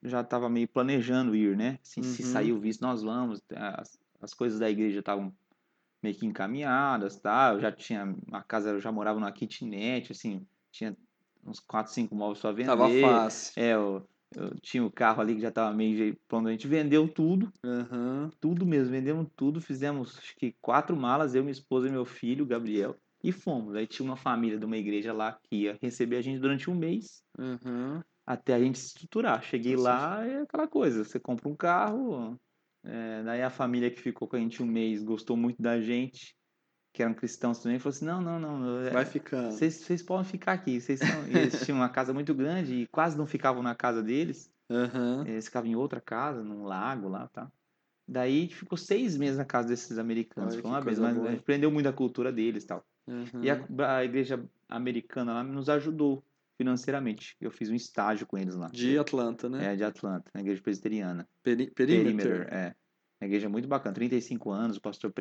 já 0.03 0.23
tava 0.23 0.49
meio 0.49 0.67
planejando 0.67 1.35
ir, 1.35 1.57
né? 1.57 1.79
Assim, 1.81 2.03
se 2.03 2.23
Uhum. 2.23 2.31
sair 2.31 2.53
o 2.53 2.59
visto, 2.59 2.81
nós 2.81 3.03
vamos. 3.03 3.41
As, 3.55 3.97
as 4.21 4.33
coisas 4.33 4.59
da 4.59 4.69
igreja 4.69 4.99
estavam 4.99 5.33
meio 6.03 6.15
que 6.17 6.25
encaminhadas, 6.25 7.19
tá? 7.19 7.51
Eu 7.53 7.59
já 7.59 7.71
tinha 7.71 8.15
a 8.33 8.43
casa, 8.43 8.71
eu 8.71 8.79
já 8.79 8.91
morava 8.91 9.19
numa 9.19 9.31
kitnet, 9.31 10.11
assim, 10.11 10.47
tinha 10.71 10.95
uns 11.45 11.59
4, 11.59 11.93
5 11.93 12.15
móveis 12.15 12.39
para 12.41 12.51
vender. 12.51 12.67
Tava 12.67 12.89
fácil. 12.89 13.61
É, 13.61 13.73
eu, 13.73 14.07
eu 14.35 14.59
tinha 14.61 14.83
o 14.83 14.91
carro 14.91 15.21
ali 15.21 15.35
que 15.35 15.41
já 15.41 15.51
tava 15.51 15.75
meio 15.75 16.15
pronto, 16.27 16.47
a 16.47 16.51
gente 16.51 16.67
vendeu 16.67 17.07
tudo 17.07 17.51
Aham. 17.63 18.29
tudo 18.39 18.65
mesmo, 18.65 18.91
vendemos 18.91 19.27
tudo, 19.35 19.61
fizemos 19.61 20.17
acho 20.17 20.35
que 20.35 20.55
quatro 20.61 20.95
malas, 20.95 21.35
eu, 21.35 21.43
minha 21.43 21.51
esposa 21.51 21.87
e 21.87 21.91
meu 21.91 22.05
filho, 22.05 22.45
Gabriel, 22.45 22.95
e 23.23 23.31
fomos. 23.31 23.75
Aí 23.75 23.87
tinha 23.87 24.05
uma 24.05 24.15
família 24.15 24.57
de 24.57 24.65
uma 24.65 24.77
igreja 24.77 25.11
lá 25.13 25.33
que 25.33 25.63
ia 25.63 25.77
receber 25.81 26.17
a 26.17 26.21
gente 26.21 26.39
durante 26.39 26.69
um 26.69 26.75
mês, 26.75 27.23
Aham. 27.37 28.03
até 28.25 28.53
a 28.53 28.59
gente 28.59 28.79
se 28.79 28.87
estruturar. 28.87 29.43
Cheguei 29.43 29.73
Nossa. 29.73 29.83
lá, 29.83 30.25
é 30.25 30.41
aquela 30.41 30.67
coisa, 30.67 31.03
você 31.03 31.19
compra 31.19 31.49
um 31.49 31.55
carro, 31.55 32.37
é, 32.83 33.23
daí 33.23 33.41
a 33.41 33.49
família 33.49 33.91
que 33.91 33.99
ficou 33.99 34.27
com 34.27 34.35
a 34.35 34.39
gente 34.39 34.63
um 34.63 34.65
mês 34.65 35.03
gostou 35.03 35.35
muito 35.35 35.61
da 35.61 35.81
gente, 35.81 36.35
que 36.93 37.03
eram 37.03 37.13
cristãos 37.13 37.59
também, 37.59 37.79
falou 37.79 37.95
assim: 37.95 38.05
não, 38.05 38.21
não, 38.21 38.39
não. 38.39 38.79
é- 38.81 38.89
Vai 38.91 39.05
ficando. 39.05 39.51
Vocês, 39.53 40.01
podem 40.03 40.25
ficar 40.25 40.53
aqui. 40.53 40.79
Vocês 40.81 40.99
Eles 41.27 41.63
tinham 41.65 41.77
uma 41.77 41.89
casa 41.89 42.13
muito 42.13 42.33
grande 42.33 42.73
e 42.73 42.87
quase 42.87 43.17
não 43.17 43.25
ficavam 43.27 43.61
na 43.63 43.75
casa 43.75 44.01
deles. 44.03 44.51
Aham. 44.69 45.23
Eles 45.27 45.45
ficavam 45.45 45.69
em 45.69 45.75
outra 45.75 45.99
casa, 46.01 46.43
num 46.43 46.63
lago 46.63 47.07
lá, 47.09 47.27
tá? 47.27 47.51
Daí 48.07 48.47
ficou 48.47 48.77
seis 48.77 49.15
meses 49.17 49.37
na 49.37 49.45
casa 49.45 49.67
desses 49.67 49.97
americanos. 49.97 50.53
Olha 50.53 50.61
Foi 50.61 50.71
uma 50.71 50.81
vez, 50.81 50.97
mas 50.99 51.15
boa. 51.15 51.27
a 51.27 51.31
gente 51.31 51.41
aprendeu 51.41 51.69
muito 51.71 51.87
a 51.87 51.93
cultura 51.93 52.31
deles 52.31 52.65
tal. 52.65 52.83
aham. 53.07 53.43
E 53.43 53.49
a, 53.51 53.65
a 53.97 54.03
igreja 54.03 54.43
americana 54.67 55.33
lá 55.33 55.43
nos 55.43 55.69
ajudou 55.69 56.23
financeiramente. 56.57 57.35
Eu 57.39 57.51
fiz 57.51 57.69
um 57.69 57.75
estágio 57.75 58.25
com 58.27 58.37
eles 58.37 58.55
lá. 58.55 58.67
De 58.67 58.97
Atlanta, 58.97 59.47
né? 59.47 59.73
É, 59.73 59.75
de 59.75 59.83
Atlanta, 59.83 60.29
na 60.33 60.41
igreja 60.41 60.61
presbiteriana. 60.61 61.27
Peri- 61.43 61.71
Perimeter. 61.71 62.15
Perimeter, 62.15 62.53
é. 62.53 62.75
Uma 63.21 63.27
igreja 63.27 63.49
muito 63.49 63.67
bacana, 63.67 63.93
35 63.93 64.49
anos, 64.49 64.77
o 64.77 64.81
pastor 64.81 65.13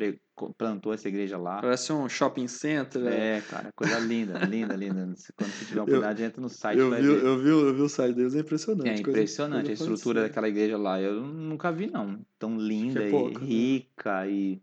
plantou 0.57 0.93
essa 0.95 1.09
igreja 1.09 1.37
lá. 1.37 1.61
Parece 1.61 1.93
um 1.93 2.09
shopping 2.09 2.47
center. 2.47 3.03
né? 3.03 3.39
É, 3.39 3.41
cara, 3.41 3.73
coisa 3.75 3.99
linda, 3.99 4.39
linda, 4.47 4.77
linda. 4.77 5.15
Quando 5.37 5.51
você 5.51 5.65
tiver 5.65 5.81
oportunidade, 5.83 6.23
entra 6.23 6.41
no 6.41 6.49
site 6.49 6.79
eu, 6.79 6.91
vi, 6.93 7.03
ver. 7.03 7.25
eu, 7.25 7.39
vi, 7.39 7.49
eu 7.49 7.75
vi 7.75 7.81
o 7.83 7.89
site 7.89 8.15
deles, 8.15 8.37
é 8.37 8.39
impressionante. 8.41 8.89
É 8.89 8.95
impressionante 9.01 9.67
coisa 9.67 9.83
a 9.83 9.87
estrutura 9.95 10.23
daquela 10.23 10.49
igreja 10.49 10.79
lá. 10.79 11.01
Eu 11.01 11.23
nunca 11.25 11.73
vi, 11.73 11.91
não. 11.91 12.21
Tão 12.39 12.57
linda 12.57 13.03
é 13.03 13.09
e 13.09 13.11
pouco, 13.11 13.41
né? 13.41 13.47
rica 13.47 14.29
e 14.29 14.63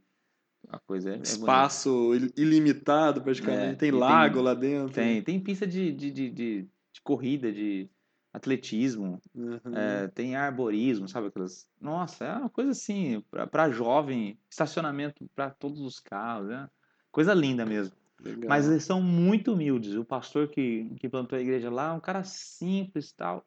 a 0.70 0.80
coisa 0.80 1.12
é, 1.12 1.16
é. 1.18 1.22
Espaço 1.22 2.16
il- 2.16 2.32
ilimitado, 2.38 3.22
praticamente. 3.22 3.62
É, 3.74 3.76
tem 3.76 3.90
e 3.90 3.92
tem- 3.92 4.00
lago 4.00 4.42
lá 4.42 4.54
dentro. 4.54 4.94
Tem, 4.94 5.22
tem 5.22 5.40
pista 5.42 5.68
de, 5.68 5.92
de, 5.92 6.10
de, 6.10 6.30
de, 6.30 6.62
de 6.94 7.02
corrida, 7.04 7.52
de 7.52 7.90
atletismo, 8.36 9.20
Uhum. 9.34 9.60
é, 9.76 10.08
tem 10.10 10.36
arborismo, 10.36 11.08
sabe 11.08 11.28
aquelas... 11.28 11.68
Nossa, 11.80 12.26
é 12.26 12.34
uma 12.36 12.50
coisa 12.50 12.72
assim, 12.72 13.22
pra- 13.32 13.48
pra 13.48 13.70
jovem, 13.70 14.38
estacionamento 14.50 15.26
pra 15.36 15.50
todos 15.50 15.80
os 15.82 16.00
carros, 16.00 16.48
né? 16.50 16.70
Coisa 17.12 17.34
linda 17.34 17.66
mesmo. 17.66 17.96
Legal. 18.22 18.50
Mas 18.50 18.68
eles 18.68 18.84
são 18.84 19.02
muito 19.02 19.54
humildes. 19.54 19.96
O 19.96 20.04
pastor 20.06 20.48
que, 20.50 20.90
que 21.00 21.10
plantou 21.10 21.38
a 21.38 21.42
igreja 21.42 21.70
lá 21.70 21.94
um 21.94 22.00
cara 22.00 22.24
simples 22.24 23.10
e 23.10 23.16
tal. 23.16 23.46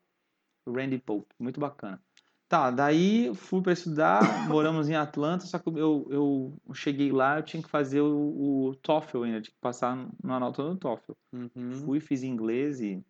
O 0.66 0.72
Randy 0.72 0.98
Pope, 0.98 1.34
muito 1.38 1.58
bacana. 1.60 2.00
Tá, 2.48 2.70
daí 2.70 3.34
fui 3.34 3.60
para 3.60 3.72
estudar, 3.74 4.20
moramos 4.48 4.88
em 4.88 4.94
Atlanta, 4.94 5.44
só 5.44 5.58
que 5.58 5.68
eu, 5.68 6.06
eu 6.10 6.74
cheguei 6.74 7.12
lá, 7.12 7.38
eu 7.38 7.42
tinha 7.42 7.62
que 7.62 7.68
fazer 7.68 8.00
o, 8.00 8.68
o 8.68 8.74
TOEFL 8.76 9.22
ainda, 9.24 9.40
tinha 9.42 9.52
que 9.54 9.60
passar 9.60 9.94
numa 10.22 10.40
nota 10.40 10.62
no 10.62 10.76
TOEFL. 10.76 11.12
Uhum. 11.32 11.72
Fui, 11.84 12.00
fiz 12.00 12.22
inglês 12.22 12.80
e 12.80 13.04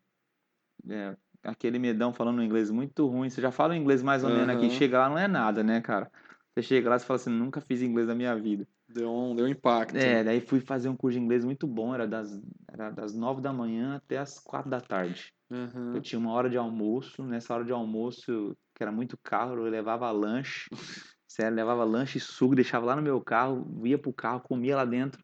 é, 0.89 1.17
aquele 1.43 1.79
medão 1.79 2.13
falando 2.13 2.43
inglês 2.43 2.71
muito 2.71 3.07
ruim. 3.07 3.31
Você 3.31 3.41
já 3.41 3.51
fala 3.51 3.77
inglês 3.77 4.03
mais 4.03 4.25
ou 4.25 4.31
menos 4.31 4.49
aqui, 4.49 4.71
chega 4.71 4.99
lá 4.99 5.09
não 5.09 5.19
é 5.19 5.29
nada, 5.29 5.63
né, 5.63 5.81
cara? 5.81 6.11
Você 6.55 6.63
chega 6.63 6.91
lá 6.91 6.97
e 6.97 7.01
fala 7.01 7.17
assim, 7.17 7.31
nunca 7.31 7.61
fiz 7.61 7.83
inglês 7.83 8.09
na 8.09 8.15
minha 8.15 8.35
vida. 8.35 8.67
Deu 8.89 9.13
um, 9.13 9.37
deu 9.37 9.45
um 9.45 9.49
impacto. 9.49 9.97
É, 9.97 10.25
daí 10.25 10.41
fui 10.41 10.61
fazer 10.61 10.89
um 10.89 10.97
curso 10.97 11.19
de 11.19 11.25
inglês 11.25 11.45
muito 11.45 11.67
bom, 11.67 11.95
era 11.95 12.07
das, 12.07 12.41
era 12.73 12.91
das 12.91 13.15
9 13.15 13.41
da 13.41 13.53
manhã 13.53 13.97
até 13.97 14.19
as 14.19 14.41
4 14.41 14.69
da 14.69 14.81
tarde. 14.81 15.33
Uhum. 15.51 15.95
Eu 15.95 16.01
tinha 16.01 16.19
uma 16.19 16.33
hora 16.33 16.51
de 16.51 16.57
almoço, 16.57 17.23
nessa 17.23 17.55
hora 17.55 17.65
de 17.65 17.73
almoço, 17.73 18.57
que 18.75 18.83
era 18.83 18.91
muito 18.91 19.17
carro, 19.19 19.55
eu 19.55 19.71
levava 19.71 20.11
lanche, 20.11 20.69
sério, 21.29 21.57
levava 21.57 21.85
lanche 21.85 22.19
e 22.19 22.21
suco, 22.21 22.55
deixava 22.55 22.87
lá 22.87 22.97
no 22.97 23.03
meu 23.03 23.21
carro, 23.21 23.67
ia 23.85 23.99
pro 23.99 24.13
carro, 24.13 24.41
comia 24.41 24.77
lá 24.77 24.85
dentro, 24.85 25.23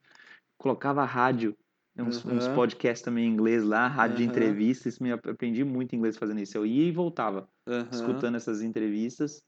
colocava 0.57 1.05
rádio, 1.05 1.57
uns, 2.03 2.25
uns 2.25 2.47
Aham. 2.47 2.55
podcasts 2.55 3.03
também 3.05 3.27
em 3.27 3.33
inglês 3.33 3.63
lá, 3.63 3.87
rádio 3.87 4.17
de 4.17 4.23
Aham. 4.25 4.31
entrevistas, 4.33 4.99
me 4.99 5.13
ap- 5.13 5.27
aprendi 5.29 5.63
muito 5.65 5.95
inglês 5.95 6.17
fazendo 6.17 6.41
isso. 6.41 6.57
Eu 6.57 6.67
ia 6.67 6.89
e 6.89 6.93
voltava, 6.93 7.49
Uhum. 7.69 7.89
escutando 7.91 8.35
essas 8.37 8.63
entrevistas, 8.63 9.43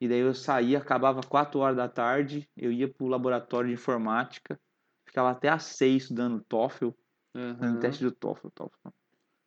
e 0.00 0.06
daí 0.08 0.18
eu 0.20 0.34
saía, 0.34 0.78
acabava 0.78 1.20
4 1.22 1.58
horas 1.60 1.76
da 1.76 1.88
tarde, 1.88 2.46
eu 2.56 2.70
ia 2.70 2.86
pro 2.92 3.06
laboratório 3.06 3.68
de 3.68 3.74
informática, 3.74 4.58
ficava 5.08 5.30
até 5.30 5.48
às 5.48 5.62
6 5.64 6.02
estudando 6.02 6.44
TOEFL, 6.48 6.90
Uhum. 7.34 7.78
teste 7.80 8.02
do 8.04 8.10
TOEFL. 8.12 8.48
TOEFL. 8.54 8.88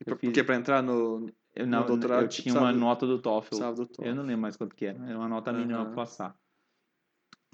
Fiz- 0.03 0.17
Porque 0.19 0.43
pra 0.43 0.55
entrar 0.55 0.81
no, 0.81 1.29
Eu, 1.55 1.67
não, 1.67 1.85
doutorado, 1.85 2.23
eu 2.23 2.27
tinha 2.29 2.53
uma 2.53 2.61
precisava- 2.61 2.71
nota 2.71 3.05
do 3.05 3.19
TOEFL. 3.21 3.55
do 3.73 3.85
TOEFL. 3.85 4.05
Eu 4.05 4.15
não 4.15 4.23
lembro 4.23 4.41
mais 4.41 4.55
quanto 4.55 4.75
que 4.75 4.85
era. 4.85 5.03
Era 5.05 5.17
uma 5.17 5.27
nota 5.27 5.51
mínima 5.51 5.79
Aham. 5.79 5.85
pra 5.87 5.95
passar. 5.95 6.35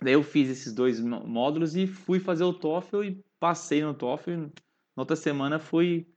Daí 0.02 0.14
eu 0.14 0.22
fiz 0.24 0.50
esses 0.50 0.74
dois 0.74 1.00
mó- 1.00 1.24
módulos 1.26 1.76
e 1.76 1.88
fui 1.88 2.20
fazer 2.20 2.44
o 2.44 2.54
TOEFL 2.54 3.04
e 3.04 3.24
passei 3.40 3.82
no 3.82 3.94
TOEFL. 3.94 4.48
Na 4.96 5.02
outra 5.02 5.16
semana 5.16 5.60
fui 5.60 6.08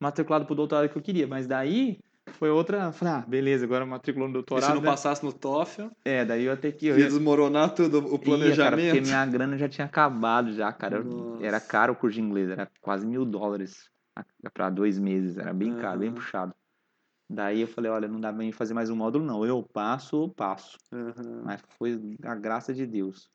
matriculado 0.00 0.46
pro 0.46 0.54
doutorado 0.54 0.88
que 0.88 0.96
eu 0.96 1.02
queria. 1.02 1.26
Mas 1.26 1.46
daí 1.46 1.98
foi 2.32 2.48
outra... 2.48 2.92
Falei, 2.92 3.14
ah, 3.14 3.24
beleza, 3.26 3.64
agora 3.64 3.84
matriculou 3.84 4.28
no 4.28 4.32
e 4.32 4.34
doutorado. 4.34 4.66
se 4.68 4.74
não 4.74 4.80
né? 4.80 4.86
passasse 4.88 5.24
no 5.24 5.32
TOEFL, 5.32 5.88
É, 6.04 6.24
daí 6.24 6.44
eu 6.44 6.52
ia 6.52 6.56
ter 6.56 6.72
que... 6.72 6.86
Eu 6.86 6.98
ia 6.98 7.06
desmoronar 7.06 7.74
tudo 7.74 7.98
o 7.98 8.02
Ia, 8.02 8.08
cara, 8.10 8.18
planejamento. 8.24 8.84
porque 8.94 9.00
minha 9.00 9.26
grana 9.26 9.58
já 9.58 9.68
tinha 9.68 9.86
acabado 9.86 10.52
já, 10.52 10.72
cara. 10.72 11.02
Nossa. 11.02 11.44
Era 11.44 11.60
caro 11.60 11.92
o 11.92 11.96
curso 11.96 12.14
de 12.14 12.22
inglês, 12.22 12.48
era 12.48 12.70
quase 12.80 13.06
mil 13.06 13.24
dólares 13.24 13.90
para 14.52 14.70
dois 14.70 14.98
meses, 14.98 15.38
era 15.38 15.52
bem 15.52 15.76
caro, 15.76 15.98
bem 16.00 16.08
Aham. 16.08 16.16
puxado. 16.16 16.54
Daí 17.28 17.60
eu 17.60 17.68
falei, 17.68 17.90
olha, 17.90 18.08
não 18.08 18.20
dá 18.20 18.32
mim 18.32 18.50
fazer 18.52 18.74
mais 18.74 18.90
um 18.90 18.96
módulo 18.96 19.24
não, 19.24 19.44
eu 19.44 19.62
passo, 19.62 20.24
eu 20.24 20.28
passo. 20.28 20.76
Uhum. 20.92 21.42
Mas 21.44 21.60
foi 21.78 22.16
a 22.24 22.34
graça 22.34 22.74
de 22.74 22.86
Deus. 22.86 23.30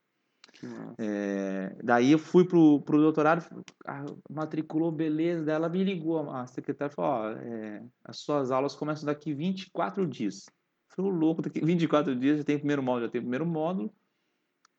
É, 0.97 1.75
daí 1.83 2.11
eu 2.11 2.19
fui 2.19 2.45
pro, 2.47 2.81
pro 2.81 2.99
doutorado, 3.01 3.45
ah, 3.85 4.05
matriculou, 4.29 4.91
beleza, 4.91 5.43
daí 5.43 5.55
ela 5.55 5.69
me 5.69 5.83
ligou, 5.83 6.29
a 6.29 6.47
secretária 6.47 6.93
falou, 6.93 7.11
ó, 7.11 7.29
é, 7.31 7.83
as 8.03 8.19
suas 8.19 8.51
aulas 8.51 8.75
começam 8.75 9.05
daqui 9.05 9.33
24 9.33 10.07
dias. 10.07 10.45
Eu 10.89 10.95
falei, 10.95 11.11
ô 11.11 11.13
louco, 11.15 11.41
daqui 11.41 11.59
24 11.59 12.15
dias 12.15 12.37
já 12.37 12.43
tem 12.43 12.55
o 12.55 12.59
primeiro 12.59 12.81
módulo, 12.83 13.05
já 13.05 13.11
tem 13.11 13.19
o 13.19 13.23
primeiro 13.23 13.45
módulo, 13.45 13.93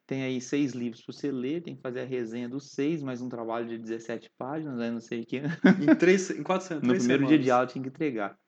tem 0.06 0.22
aí 0.22 0.40
seis 0.40 0.72
livros 0.72 1.02
para 1.04 1.12
você 1.12 1.32
ler, 1.32 1.62
tem 1.62 1.74
que 1.74 1.82
fazer 1.82 2.00
a 2.00 2.04
resenha 2.04 2.48
dos 2.48 2.70
seis, 2.70 3.02
mais 3.02 3.20
um 3.20 3.28
trabalho 3.28 3.66
de 3.68 3.76
17 3.76 4.30
páginas, 4.38 4.78
aí 4.78 4.90
não 4.90 5.00
sei 5.00 5.22
o 5.22 5.26
que. 5.26 5.38
Em, 5.38 5.94
três, 5.96 6.30
em 6.30 6.42
quatro 6.44 6.76
No 6.76 6.94
primeiro 6.94 7.26
dia 7.26 7.38
de 7.38 7.44
semanas. 7.44 7.50
aula 7.50 7.66
tinha 7.66 7.82
que 7.82 7.88
entregar. 7.88 8.38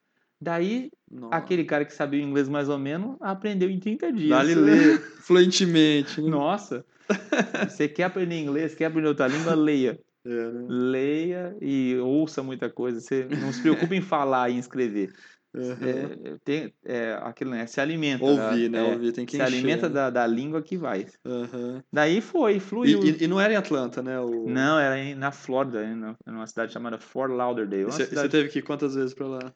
Daí, 0.41 0.91
Nossa. 1.11 1.34
aquele 1.34 1.64
cara 1.64 1.84
que 1.84 1.93
sabia 1.93 2.22
inglês 2.22 2.49
mais 2.49 2.68
ou 2.68 2.78
menos, 2.78 3.16
aprendeu 3.20 3.68
em 3.68 3.78
30 3.80 4.12
dias. 4.12 4.30
Dá-lhe 4.30 4.55
ler 4.57 4.99
fluentemente. 5.20 6.20
né? 6.20 6.28
Nossa! 6.30 6.84
Você 7.68 7.89
quer 7.89 8.05
aprender 8.05 8.39
inglês, 8.41 8.74
quer 8.74 8.86
aprender 8.86 9.09
outra 9.09 9.26
língua, 9.26 9.55
leia. 9.55 9.99
É, 10.24 10.28
né? 10.51 10.66
Leia 10.68 11.57
e 11.61 11.97
ouça 11.99 12.43
muita 12.43 12.68
coisa. 12.68 13.01
Você 13.01 13.26
não 13.41 13.53
se 13.53 13.62
preocupe 13.62 13.95
em 13.97 14.01
falar 14.03 14.51
e 14.51 14.55
em 14.55 14.59
escrever. 14.59 15.11
Uhum. 15.55 15.72
É, 15.80 16.36
tem, 16.45 16.74
é, 16.84 17.18
aquilo, 17.22 17.51
né? 17.53 17.66
Se 17.66 17.80
alimenta. 17.80 18.22
Ouvir, 18.22 18.68
da- 18.68 18.82
né? 18.82 18.89
é, 18.91 18.93
Ouvir, 18.93 19.12
tem 19.12 19.24
que 19.24 19.32
Se 19.32 19.43
encher, 19.43 19.47
alimenta 19.55 19.89
né? 19.89 19.95
da, 19.95 20.11
da 20.11 20.26
língua 20.26 20.61
que 20.61 20.76
vai. 20.76 21.07
Uhum. 21.24 21.82
Daí 21.91 22.20
foi, 22.20 22.57
E, 22.57 22.61
fluiu. 22.61 23.03
e- 23.03 23.24
e 23.24 23.26
não 23.26 23.41
era 23.41 23.55
em 23.55 23.57
Atlanta, 23.57 24.03
né? 24.03 24.20
O... 24.20 24.47
Não, 24.49 24.78
era 24.78 24.99
em- 24.99 25.14
na 25.14 25.32
Flórida, 25.32 25.82
em 25.82 25.95
na- 25.97 26.14
numa 26.26 26.47
cidade 26.47 26.72
chamada 26.72 26.99
Fort 26.99 27.32
Lauderdale. 27.32 27.82
E 27.82 27.86
você 27.86 28.05
cidade- 28.05 28.28
teve 28.28 28.51
que 28.51 28.59
ir 28.59 28.62
quantas 28.62 28.95
vezes 28.95 29.14
pra 29.14 29.26
lá? 29.26 29.53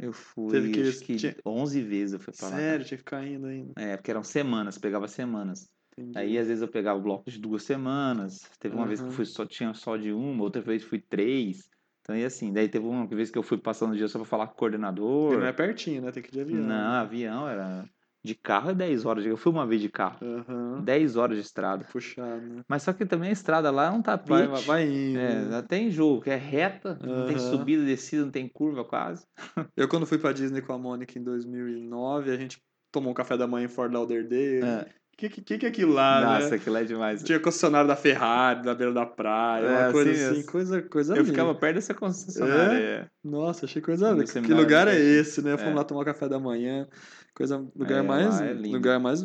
Eu 0.00 0.12
fui, 0.12 0.50
teve 0.50 0.70
que- 0.70 0.80
acho 0.82 1.00
que 1.00 1.16
tinha- 1.16 1.36
11 1.44 1.82
vezes 1.82 2.12
eu 2.14 2.20
fui 2.20 2.32
pra 2.36 2.48
lá. 2.48 2.56
Sério, 2.56 2.86
tinha 2.86 2.96
que 2.98 3.02
ficar 3.04 3.26
indo 3.26 3.46
ainda. 3.46 3.72
É, 3.76 3.96
porque 3.96 4.10
eram 4.10 4.22
semanas, 4.22 4.78
pegava 4.78 5.08
semanas. 5.08 5.68
Entendi. 5.92 6.16
Aí 6.18 6.38
às 6.38 6.46
vezes 6.46 6.62
eu 6.62 6.68
pegava 6.68 7.00
bloco 7.00 7.28
de 7.28 7.38
duas 7.38 7.64
semanas. 7.64 8.48
Teve 8.60 8.76
uma 8.76 8.86
vez 8.86 9.00
que 9.00 9.06
eu 9.06 9.10
fui 9.12 9.24
só, 9.24 9.44
tinha 9.44 9.74
só 9.74 9.96
de 9.96 10.12
uma, 10.12 10.42
outra 10.44 10.62
vez 10.62 10.84
fui 10.84 11.00
três. 11.00 11.68
Então 12.02 12.16
e 12.16 12.24
assim, 12.24 12.52
daí 12.52 12.68
teve 12.68 12.86
uma 12.86 13.06
vez 13.06 13.30
que 13.30 13.36
eu 13.38 13.42
fui 13.42 13.58
passando 13.58 13.92
o 13.92 13.96
dia 13.96 14.06
só 14.08 14.18
pra 14.18 14.26
falar 14.26 14.46
com 14.46 14.54
o 14.54 14.56
coordenador. 14.56 15.38
não 15.38 15.46
é 15.46 15.52
pertinho, 15.52 16.00
né? 16.02 16.12
Tem 16.12 16.22
que 16.22 16.28
ir 16.28 16.32
de 16.32 16.40
avião. 16.40 16.62
Não, 16.62 16.92
avião 17.00 17.48
era. 17.48 17.84
De 18.28 18.34
carro 18.34 18.68
é 18.70 18.74
10 18.74 19.06
horas. 19.06 19.24
Eu 19.24 19.38
fui 19.38 19.50
uma 19.50 19.66
vez 19.66 19.80
de 19.80 19.88
carro. 19.88 20.18
Aham. 20.22 20.82
10 20.84 21.16
horas 21.16 21.38
de 21.38 21.42
estrada. 21.42 21.86
Puxado, 21.90 22.42
né? 22.42 22.60
Mas 22.68 22.82
só 22.82 22.92
que 22.92 23.06
também 23.06 23.30
a 23.30 23.32
estrada 23.32 23.70
lá 23.70 23.86
é 23.86 23.90
um 23.90 24.02
tapete. 24.02 24.28
Vai, 24.28 24.46
vai, 24.46 24.62
vai 24.62 24.86
indo. 24.86 25.18
É, 25.18 25.34
né? 25.34 25.48
não 25.50 25.62
tem 25.62 25.90
jogo, 25.90 26.20
que 26.20 26.28
é 26.28 26.36
reta, 26.36 26.98
não 27.02 27.26
tem 27.26 27.38
subida, 27.38 27.82
descida, 27.82 28.24
não 28.26 28.30
tem 28.30 28.46
curva 28.46 28.84
quase. 28.84 29.24
Eu, 29.74 29.88
quando 29.88 30.04
fui 30.04 30.18
pra 30.18 30.30
Disney 30.32 30.60
com 30.60 30.74
a 30.74 30.78
Mônica 30.78 31.18
em 31.18 31.22
2009, 31.22 32.30
a 32.30 32.36
gente 32.36 32.58
tomou 32.92 33.12
um 33.12 33.14
café 33.14 33.34
da 33.34 33.46
manhã 33.46 33.64
em 33.64 33.68
Fort 33.68 33.90
Lauderdale. 33.90 34.60
É. 34.62 34.86
O 35.14 35.18
que, 35.18 35.28
que, 35.30 35.58
que 35.58 35.66
é 35.66 35.68
aquilo 35.68 35.94
lá, 35.94 36.20
Nossa, 36.20 36.50
né? 36.50 36.56
aquilo 36.56 36.76
é 36.76 36.84
demais. 36.84 37.24
Tinha 37.24 37.40
concessionário 37.40 37.88
da 37.88 37.96
Ferrari, 37.96 38.62
da 38.62 38.72
beira 38.72 38.92
da 38.92 39.04
praia, 39.04 39.64
É, 39.66 39.82
uma 39.86 39.92
coisa 39.92 40.10
assim 40.12 40.22
assim, 40.30 40.46
coisa, 40.46 40.82
coisa 40.82 41.16
Eu 41.16 41.24
ficava 41.24 41.52
perto 41.56 41.74
dessa 41.74 41.92
concessionária. 41.92 42.78
é. 42.78 43.06
Nossa, 43.24 43.66
achei 43.66 43.82
coisa 43.82 44.12
linda. 44.12 44.24
Que 44.24 44.54
lugar 44.54 44.86
é 44.86 44.96
esse, 44.96 45.42
né? 45.42 45.56
Fomos 45.56 45.72
É. 45.72 45.74
lá 45.76 45.82
tomar 45.82 46.04
café 46.04 46.28
da 46.28 46.38
manhã. 46.38 46.86
Coisa, 47.38 47.56
lugar 47.76 48.00
É, 48.00 48.02
mais, 48.02 48.40
é 48.40 48.52
lugar 48.52 48.98
mais 48.98 49.24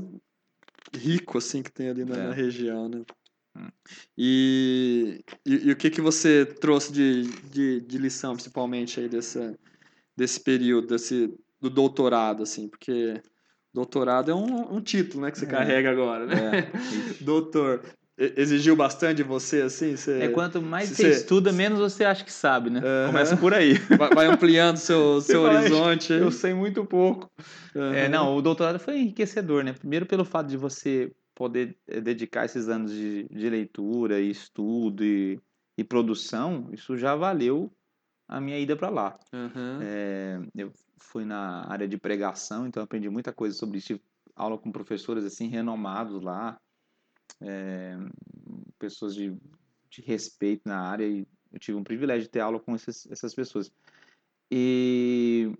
rico 0.95 1.39
assim 1.39 1.63
que 1.63 1.71
tem 1.71 1.89
ali 1.89 2.05
na, 2.05 2.15
É. 2.15 2.27
na 2.27 2.33
região, 2.33 2.87
né? 2.87 3.01
Hum. 3.57 3.67
E, 4.15 5.19
e, 5.45 5.67
e 5.67 5.71
o 5.71 5.75
que 5.75 5.89
que 5.89 5.99
você 5.99 6.45
trouxe 6.45 6.93
de, 6.93 7.23
de, 7.49 7.81
de 7.81 7.97
lição, 7.97 8.33
principalmente 8.33 8.99
aí 8.99 9.09
dessa, 9.09 9.57
desse 10.15 10.39
período, 10.39 10.87
desse 10.87 11.33
do 11.59 11.69
doutorado, 11.69 12.43
assim, 12.43 12.67
porque 12.69 13.19
doutorado 13.73 14.29
é 14.29 14.35
um, 14.35 14.75
um 14.75 14.81
título, 14.81 15.23
né, 15.23 15.31
que 15.31 15.39
você 15.39 15.45
É. 15.45 15.49
carrega 15.49 15.89
agora, 15.89 16.25
né? 16.27 16.59
É. 16.59 16.71
Doutor, 17.23 17.83
exigiu 18.17 18.75
bastante 18.75 19.17
de 19.17 19.23
você, 19.23 19.61
assim? 19.61 19.95
Você 19.95 20.23
É, 20.23 20.27
quanto 20.29 20.61
mais 20.61 20.89
você 20.89 20.95
você- 20.95 21.09
estuda, 21.09 21.51
menos 21.51 21.79
você 21.79 22.05
acha 22.05 22.23
que 22.23 22.31
sabe, 22.31 22.69
né? 22.69 22.81
Começa 23.07 23.35
por 23.37 23.53
aí. 23.53 23.73
vai, 23.97 24.09
vai 24.09 24.25
ampliando 24.27 24.77
seu, 24.77 25.19
seu 25.21 25.41
horizonte. 25.41 26.13
Eu 26.13 26.31
sei 26.31 26.53
muito 26.53 26.85
pouco. 26.85 27.29
É, 27.75 28.07
não, 28.07 28.35
o 28.35 28.41
doutorado 28.41 28.79
foi 28.79 28.97
enriquecedor, 28.99 29.63
né? 29.63 29.73
Primeiro 29.73 30.05
pelo 30.05 30.23
fato 30.23 30.47
de 30.47 30.57
você 30.57 31.11
poder 31.35 31.75
eh, 31.87 31.99
dedicar 31.99 32.45
esses 32.45 32.69
anos 32.69 32.91
de, 32.91 33.27
de 33.29 33.49
leitura 33.49 34.19
e 34.19 34.29
estudo 34.29 35.03
e, 35.03 35.39
e 35.77 35.83
produção, 35.83 36.69
isso 36.71 36.95
já 36.95 37.15
valeu 37.15 37.71
a 38.27 38.39
minha 38.39 38.59
ida 38.59 38.75
para 38.75 38.89
lá. 38.89 39.17
É, 39.81 40.39
eu 40.55 40.71
fui 40.99 41.25
na 41.25 41.65
área 41.67 41.87
de 41.87 41.97
pregação, 41.97 42.67
então 42.67 42.83
aprendi 42.83 43.09
muita 43.09 43.33
coisa 43.33 43.55
sobre 43.55 43.79
isso. 43.79 43.87
Tive 43.87 44.01
aula 44.35 44.57
com 44.57 44.71
professores 44.71 45.25
assim 45.25 45.47
renomados 45.47 46.21
lá, 46.21 46.57
é, 47.43 47.97
pessoas 48.79 49.13
de, 49.13 49.35
de 49.89 50.01
respeito 50.01 50.61
na 50.65 50.79
área 50.79 51.05
e 51.05 51.27
eu 51.51 51.59
tive 51.59 51.77
um 51.77 51.83
privilégio 51.83 52.23
de 52.23 52.29
ter 52.29 52.39
aula 52.39 52.59
com 52.59 52.73
essas, 52.73 53.07
essas 53.11 53.33
pessoas. 53.35 53.71
E 54.51 55.51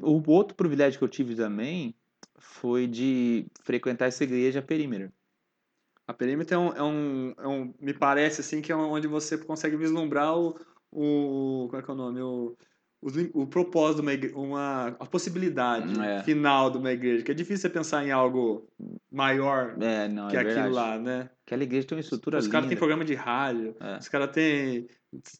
o 0.00 0.22
outro 0.30 0.56
privilégio 0.56 0.98
que 0.98 1.04
eu 1.04 1.08
tive 1.08 1.34
também 1.34 1.94
foi 2.38 2.86
de 2.86 3.46
frequentar 3.62 4.06
essa 4.06 4.24
igreja 4.24 4.62
perímetro. 4.62 5.12
A 6.06 6.14
perímetro 6.14 6.54
é 6.54 6.58
um, 6.58 6.68
é 6.72 6.82
um, 6.82 7.34
é 7.38 7.48
um- 7.48 7.74
Me 7.80 7.92
parece 7.92 8.40
assim 8.40 8.62
que 8.62 8.70
é 8.70 8.76
onde 8.76 9.06
você 9.08 9.36
consegue 9.36 9.76
vislumbrar 9.76 10.38
o. 10.38 10.56
o 10.92 11.66
como 11.68 11.80
é 11.80 11.82
que 11.82 11.90
é 11.90 11.94
o 11.94 11.96
nome? 11.96 12.20
O, 12.20 12.56
lim- 13.02 13.30
o 13.34 13.46
propósito 13.46 13.96
de 13.96 14.02
uma 14.02 14.12
igreja, 14.14 14.36
uma, 14.36 14.88
a 14.88 15.06
possibilidade 15.06 15.98
É. 16.00 16.22
final 16.22 16.70
de 16.70 16.78
uma 16.78 16.92
igreja. 16.92 17.22
Que 17.24 17.30
é 17.30 17.34
difícil 17.34 17.62
você 17.62 17.70
pensar 17.70 18.04
em 18.06 18.10
algo 18.10 18.68
maior 19.10 19.76
É, 19.80 20.08
não, 20.08 20.28
que 20.28 20.36
é 20.36 20.40
aquilo 20.40 20.54
verdade. 20.54 20.74
lá, 20.74 20.98
né? 20.98 21.30
Aquela 21.46 21.62
igreja 21.62 21.86
tem 21.86 21.96
uma 21.96 22.00
estrutura 22.00 22.38
Os 22.38 22.48
caras 22.48 22.68
têm 22.68 22.76
programa 22.76 23.04
de 23.04 23.14
rádio, 23.14 23.76
É. 23.80 23.98
os 23.98 24.08
caras 24.08 24.30
têm. 24.30 24.86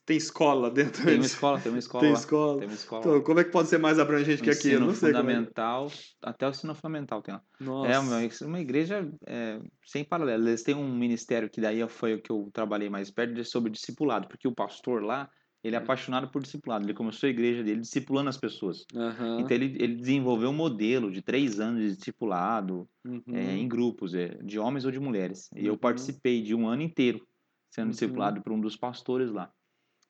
Tem 0.07 0.17
escola 0.17 0.71
dentro. 0.71 1.05
Tem 1.05 1.17
uma 1.17 1.27
escola, 1.27 1.61
tem 1.61 1.71
uma 1.73 1.79
escola 1.81 2.01
Tem 2.05 2.13
escola. 2.13 2.59
Tem 2.61 2.69
uma 2.69 2.75
escola 2.75 3.01
Então, 3.05 3.21
como 3.23 3.41
é 3.41 3.45
que 3.45 3.51
pode 3.51 3.69
ser 3.69 3.79
mais 3.79 3.99
abrangente 3.99 4.41
que? 4.43 4.49
Eu 4.49 4.53
Ensino 4.55 4.87
não 4.87 4.95
sei 4.95 5.11
é. 5.11 5.13
fundamental, 5.13 5.93
até 6.23 6.47
o 6.47 6.51
ensino 6.51 6.75
fundamental 6.75 7.21
tem 7.21 7.35
lá. 7.35 7.43
Nossa. 7.61 7.91
É 7.91 7.99
uma, 7.99 8.61
igreja 8.61 9.11
é, 9.27 9.61
sem 9.85 10.05
paralelo. 10.05 10.49
Eles 10.49 10.63
têm 10.63 10.75
um 10.75 10.89
ministério 10.97 11.51
que 11.51 11.61
daí 11.61 11.87
foi 11.89 12.15
o 12.15 12.23
que 12.23 12.31
eu 12.31 12.49
trabalhei 12.55 12.89
mais 12.89 13.11
perto 13.11 13.45
sobre 13.45 13.71
discipulado, 13.71 14.29
porque 14.29 14.47
o 14.49 14.55
pastor 14.55 15.03
lá, 15.03 15.29
ele 15.63 15.75
é 15.77 15.79
apaixonado 15.79 16.31
por 16.31 16.43
discipulado. 16.43 16.85
Ele 16.87 16.95
começou 16.95 17.27
a 17.27 17.31
igreja 17.31 17.63
dele 17.63 17.81
discipulando 17.81 18.29
as 18.29 18.37
pessoas. 18.39 18.85
Aham. 18.95 19.37
Então 19.39 19.57
ele, 19.57 19.77
ele 19.83 19.97
desenvolveu 19.97 20.51
um 20.51 20.55
modelo 20.55 21.11
de 21.11 21.23
três 21.23 21.61
anos 21.61 21.83
de 21.83 21.97
discipulado 21.97 22.89
Uhum. 23.05 23.27
é, 23.33 23.57
em 23.57 23.69
grupos, 23.69 24.15
é, 24.15 24.29
de 24.43 24.59
homens 24.59 24.85
ou 24.85 24.91
de 24.91 25.01
mulheres. 25.01 25.49
E 25.57 25.67
eu 25.67 25.77
Uhum. 25.79 25.79
participei 25.79 26.43
de 26.43 26.55
um 26.55 26.67
ano 26.69 26.83
inteiro 26.83 27.27
sendo 27.73 27.91
Uhum. 27.91 27.91
discipulado 27.91 28.43
por 28.43 28.53
um 28.53 28.61
dos 28.61 28.77
pastores 28.77 29.31
lá. 29.31 29.53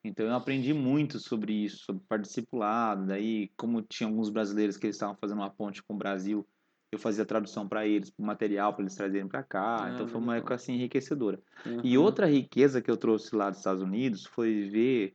Então 0.03 0.25
eu 0.25 0.33
aprendi 0.35 0.73
muito 0.73 1.19
sobre 1.19 1.53
isso, 1.53 1.83
sobre 1.85 2.03
discipulado. 2.21 3.05
Daí, 3.07 3.49
como 3.57 3.81
tinha 3.81 4.07
alguns 4.07 4.29
brasileiros 4.29 4.77
que 4.77 4.85
eles 4.85 4.95
estavam 4.95 5.17
fazendo 5.19 5.39
uma 5.39 5.49
ponte 5.53 5.83
com 5.83 5.95
o 5.95 5.97
Brasil, 5.97 6.47
eu 6.91 6.97
fazia 6.99 7.25
tradução 7.25 7.67
para 7.67 7.85
eles, 7.85 8.11
material 8.17 8.73
para 8.73 8.83
eles 8.83 8.95
trazerem 8.95 9.27
para 9.27 9.43
cá. 9.43 9.85
Ah, 9.85 9.89
então 9.89 10.07
foi 10.07 10.21
uma 10.21 10.37
época 10.37 10.55
assim 10.55 10.73
enriquecedora. 10.75 11.41
E 11.83 11.97
Aham. 11.97 11.97
outra 11.97 12.27
riqueza 12.27 12.81
que 12.81 12.89
eu 12.89 12.97
trouxe 12.97 13.35
lá 13.35 13.49
dos 13.49 13.59
Estados 13.59 13.81
Unidos 13.81 14.25
foi 14.25 14.69
ver, 14.69 15.13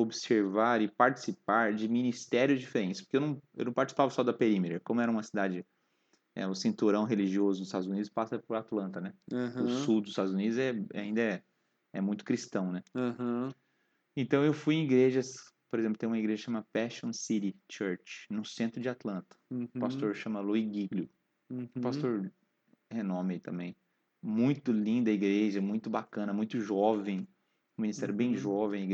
observar 0.00 0.80
e 0.80 0.88
participar 0.88 1.74
de 1.74 1.88
ministérios 1.88 2.60
diferentes. 2.60 3.00
Porque 3.00 3.16
eu 3.16 3.20
não, 3.20 3.42
eu 3.56 3.64
não 3.66 3.72
participava 3.72 4.10
só 4.10 4.22
da 4.22 4.32
Perimeter. 4.32 4.80
Como 4.80 5.00
era 5.00 5.10
uma 5.10 5.22
cidade, 5.22 5.64
é, 6.34 6.46
o 6.46 6.54
cinturão 6.54 7.04
religioso 7.04 7.60
dos 7.60 7.68
Estados 7.68 7.86
Unidos 7.88 8.08
passa 8.08 8.38
por 8.38 8.56
Atlanta, 8.56 9.00
né? 9.00 9.12
Aham. 9.32 9.64
O 9.64 9.68
sul 9.68 10.00
dos 10.00 10.10
Estados 10.10 10.32
Unidos 10.32 10.58
é, 10.58 10.72
ainda 10.94 11.20
é, 11.20 11.42
é 11.92 12.00
muito 12.00 12.24
cristão, 12.24 12.70
né? 12.72 12.82
Aham. 12.94 13.52
Então 14.16 14.44
eu 14.44 14.52
fui 14.52 14.74
em 14.74 14.84
igrejas, 14.84 15.34
por 15.70 15.78
exemplo, 15.78 15.98
tem 15.98 16.08
uma 16.08 16.18
igreja 16.18 16.40
que 16.40 16.44
chama 16.46 16.66
Passion 16.72 17.12
City 17.12 17.56
Church, 17.70 18.26
no 18.30 18.44
centro 18.44 18.80
de 18.80 18.88
Atlanta. 18.88 19.36
Uhum. 19.50 19.68
O 19.74 19.80
pastor 19.80 20.14
chama 20.14 20.40
Louis 20.40 20.64
Giglio. 20.64 21.08
Uhum. 21.50 21.68
Um 21.76 21.80
pastor 21.80 22.32
renome 22.90 23.38
também. 23.38 23.76
Muito 24.20 24.72
linda 24.72 25.10
a 25.10 25.14
igreja, 25.14 25.60
muito 25.60 25.88
bacana, 25.88 26.32
muito 26.32 26.58
jovem. 26.58 27.28
Um 27.76 27.82
ministério 27.82 28.12
bem 28.14 28.30
Uhum. 28.30 28.36
jovem, 28.36 28.82
a 28.82 28.84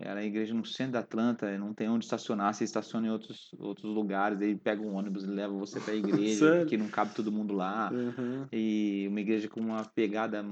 igreja. 0.00 0.10
Era 0.10 0.20
a 0.20 0.24
igreja 0.24 0.54
no 0.54 0.64
centro 0.64 0.92
de 0.92 0.98
Atlanta, 0.98 1.58
não 1.58 1.74
tem 1.74 1.88
onde 1.88 2.04
estacionar, 2.04 2.54
você 2.54 2.64
estaciona 2.64 3.06
em 3.08 3.10
outros, 3.10 3.50
outros 3.58 3.92
lugares, 3.92 4.40
aí 4.40 4.56
pega 4.58 4.82
um 4.82 4.94
ônibus 4.94 5.24
e 5.24 5.26
leva 5.28 5.52
você 5.54 5.80
para 5.80 5.92
a 5.94 5.96
igreja, 5.96 6.52
porque 6.52 6.76
não 6.76 6.88
cabe 6.90 7.14
todo 7.14 7.32
mundo 7.32 7.54
lá. 7.54 7.94
Aham. 7.94 8.50
E 8.52 9.06
uma 9.08 9.20
igreja 9.20 9.48
com 9.48 9.60
uma 9.60 9.84
pegada 9.84 10.42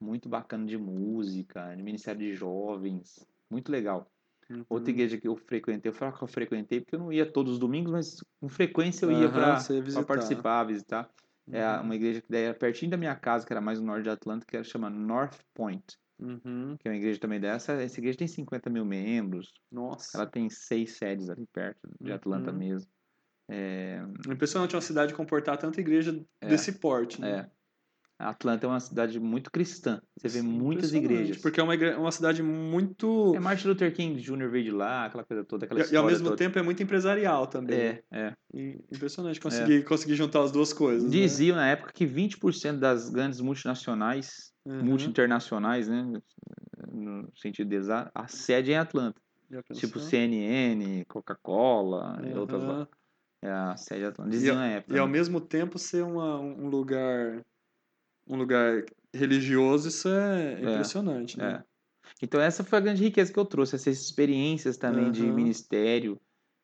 muito 0.00 0.28
bacana 0.28 0.66
de 0.66 0.78
música, 0.78 1.74
de 1.74 1.82
ministério 1.82 2.20
de 2.20 2.34
jovens, 2.34 3.26
muito 3.50 3.70
legal. 3.70 4.10
Outra 4.68 4.90
Uhum. 4.90 4.94
igreja 4.94 5.18
que 5.20 5.28
eu 5.28 5.36
frequentei, 5.36 5.90
eu 5.90 5.94
falo 5.94 6.16
que 6.16 6.24
eu 6.24 6.28
frequentei 6.28 6.80
porque 6.80 6.96
eu 6.96 7.00
não 7.00 7.12
ia 7.12 7.30
todos 7.30 7.54
os 7.54 7.58
domingos, 7.58 7.92
mas 7.92 8.16
com 8.40 8.48
frequência 8.48 9.06
eu 9.06 9.12
ia 9.12 9.28
Aham, 9.28 9.32
para 9.32 9.68
visitar. 9.82 10.06
participar, 10.06 10.64
visitar. 10.64 11.10
É 11.52 11.64
Uhum. 11.68 11.80
uma 11.80 11.94
igreja 11.94 12.20
que 12.20 12.28
daí 12.30 12.42
era 12.44 12.54
pertinho 12.54 12.90
da 12.90 12.96
minha 12.96 13.14
casa, 13.16 13.46
que 13.46 13.52
era 13.52 13.60
mais 13.60 13.80
no 13.80 13.86
norte 13.86 14.04
de 14.04 14.10
Atlanta, 14.10 14.44
que 14.46 14.56
era 14.56 14.64
chama 14.64 14.90
North 14.90 15.40
Point, 15.54 15.96
Uhum. 16.18 16.76
que 16.78 16.88
é 16.88 16.90
uma 16.90 16.96
igreja 16.96 17.18
também 17.20 17.38
dessa. 17.40 17.72
Essa 17.74 18.00
igreja 18.00 18.18
tem 18.18 18.26
50 18.28 18.70
mil 18.70 18.84
membros, 18.84 19.52
Nossa. 19.70 20.16
ela 20.16 20.26
tem 20.26 20.48
seis 20.48 20.96
sedes 20.96 21.28
ali 21.28 21.46
perto 21.52 21.88
de 22.00 22.12
Atlanta 22.12 22.50
Uhum. 22.50 22.58
mesmo. 22.58 22.90
É, 23.48 24.00
Impressionante 24.28 24.74
uma 24.74 24.82
cidade 24.82 25.14
comportar 25.14 25.56
tanta 25.56 25.80
igreja 25.80 26.20
É. 26.40 26.48
desse 26.48 26.72
porte, 26.72 27.20
né? 27.20 27.30
é. 27.52 27.56
Atlanta 28.18 28.64
é 28.64 28.68
uma 28.70 28.80
cidade 28.80 29.20
muito 29.20 29.50
cristã. 29.50 30.00
Você 30.16 30.26
vê 30.28 30.40
Sim, 30.40 30.48
muitas 30.48 30.94
igrejas. 30.94 31.36
Porque 31.36 31.60
é 31.60 31.62
uma, 31.62 31.74
igre- 31.74 31.96
uma 31.96 32.10
cidade 32.10 32.42
muito. 32.42 33.34
É 33.36 33.38
Martin 33.38 33.68
Luther 33.68 33.92
King 33.94 34.18
Jr. 34.18 34.48
veio 34.48 34.64
de 34.64 34.70
lá, 34.70 35.04
aquela 35.04 35.22
coisa 35.22 35.44
toda, 35.44 35.66
aquela 35.66 35.80
E, 35.84 35.92
e 35.92 35.96
ao 35.98 36.06
mesmo 36.06 36.24
toda. 36.24 36.36
tempo 36.38 36.58
é 36.58 36.62
muito 36.62 36.82
empresarial 36.82 37.46
também. 37.46 37.78
É, 37.78 38.02
é. 38.10 38.32
E 38.54 38.80
impressionante 38.90 39.38
conseguir, 39.38 39.84
conseguir 39.84 40.14
juntar 40.14 40.42
as 40.42 40.50
duas 40.50 40.72
coisas. 40.72 41.04
né? 41.04 41.10
Diziam 41.10 41.56
na 41.56 41.68
época 41.68 41.92
que 41.92 42.06
20% 42.06 42.78
das 42.78 43.10
grandes 43.10 43.38
multinacionais, 43.42 44.50
Uhum. 44.66 44.82
multi-internacionais, 44.84 45.88
né, 45.88 46.20
no 46.90 47.30
sentido 47.36 47.68
deles, 47.68 47.88
a, 47.88 48.10
a 48.12 48.26
sede 48.26 48.72
é 48.72 48.74
em 48.74 48.78
Atlanta. 48.78 49.20
Tipo 49.74 50.00
CNN, 50.00 51.04
Coca-Cola 51.04 52.20
e 52.26 52.36
outras 52.36 52.64
lá. 52.64 52.88
É 53.40 53.50
a 53.50 53.76
sede 53.76 54.00
de 54.00 54.06
Atlanta. 54.06 54.30
Diziam 54.30 54.56
na 54.56 54.66
época. 54.66 54.96
E 54.96 54.98
ao 54.98 55.06
né? 55.06 55.12
mesmo 55.12 55.40
tempo 55.40 55.78
ser 55.78 56.02
uma, 56.02 56.40
um 56.40 56.68
lugar 56.68 57.44
um 58.26 58.36
lugar 58.36 58.84
religioso, 59.14 59.88
isso 59.88 60.08
é, 60.08 60.54
impressionante, 60.54 61.38
né? 61.38 61.62
É. 61.62 61.64
Então 62.20 62.40
essa 62.40 62.64
foi 62.64 62.78
a 62.78 62.82
grande 62.82 63.04
riqueza 63.04 63.32
que 63.32 63.38
eu 63.38 63.44
trouxe, 63.44 63.76
essas 63.76 64.00
experiências 64.00 64.76
também 64.76 65.12
de 65.12 65.22
Aham. 65.22 65.34
ministério, 65.34 66.20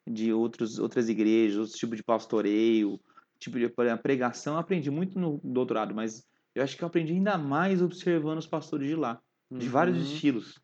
de 0.09 0.33
outros, 0.33 0.79
outras 0.79 1.09
igrejas, 1.09 1.59
outros 1.59 1.79
tipos 1.79 1.97
de 1.97 2.03
pastoreio, 2.03 2.99
tipo 3.39 3.59
de 3.59 3.69
por 3.69 3.85
exemplo, 3.85 4.03
pregação, 4.03 4.55
eu 4.55 4.61
aprendi 4.61 4.91
muito 4.91 5.19
no 5.19 5.41
doutorado, 5.45 5.95
mas 5.95 6.27
eu 6.55 6.63
acho 6.63 6.77
que 6.77 6.83
eu 6.85 6.89
aprendi 6.89 7.13
ainda 7.13 7.37
mais 7.39 7.81
observando 7.83 8.39
os 8.39 8.47
pastores 8.47 8.89
de 8.89 8.95
lá, 8.97 9.21
de 9.51 9.69
vários 9.69 9.97
Uhum. 9.97 10.03
estilos, 10.05 10.61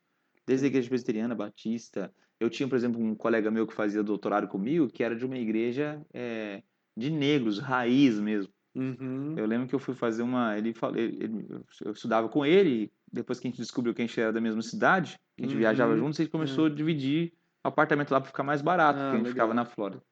desde 0.46 0.66
a 0.66 0.68
igreja 0.68 0.88
presbiteriana, 0.88 1.34
batista. 1.34 2.12
Eu 2.40 2.48
tinha, 2.48 2.68
por 2.68 2.76
exemplo, 2.76 3.00
um 3.02 3.14
colega 3.14 3.50
meu 3.50 3.66
que 3.66 3.74
fazia 3.74 4.02
doutorado 4.02 4.48
comigo, 4.48 4.88
que 4.88 5.02
era 5.02 5.14
de 5.16 5.24
uma 5.26 5.36
igreja 5.36 6.00
é, 6.14 6.62
de 6.96 7.10
negros, 7.10 7.58
raiz 7.58 8.18
mesmo. 8.20 8.52
Uhum. 8.74 9.34
Eu 9.36 9.44
lembro 9.46 9.66
que 9.66 9.74
eu 9.74 9.78
fui 9.78 9.94
fazer 9.94 10.22
uma. 10.22 10.56
Ele 10.56 10.72
falou, 10.72 10.96
ele, 10.96 11.16
ele- 11.24 11.46
eu 11.84 11.92
estudava 11.92 12.28
com 12.28 12.46
ele, 12.46 12.92
depois 13.12 13.40
que 13.40 13.48
a 13.48 13.50
gente 13.50 13.58
descobriu 13.60 13.92
que 13.94 14.00
a 14.02 14.06
gente 14.06 14.20
era 14.20 14.32
da 14.32 14.40
mesma 14.40 14.62
cidade, 14.62 15.18
que 15.36 15.42
a 15.42 15.46
gente 15.46 15.54
Uhum. 15.54 15.58
viajava 15.60 15.96
juntos, 15.96 16.20
a 16.20 16.22
gente 16.22 16.30
começou 16.32 16.66
a 16.66 16.70
dividir 16.70 17.32
apartamento 17.64 18.10
lá 18.12 18.20
para 18.20 18.28
ficar 18.28 18.44
mais 18.44 18.62
barato, 18.62 19.00
Ah, 19.00 19.02
porque 19.02 19.16
a 19.16 19.18
gente 19.18 19.26
legal. 19.26 19.48
ficava 19.48 19.54
na 19.54 19.64
Flórida. 19.64 20.02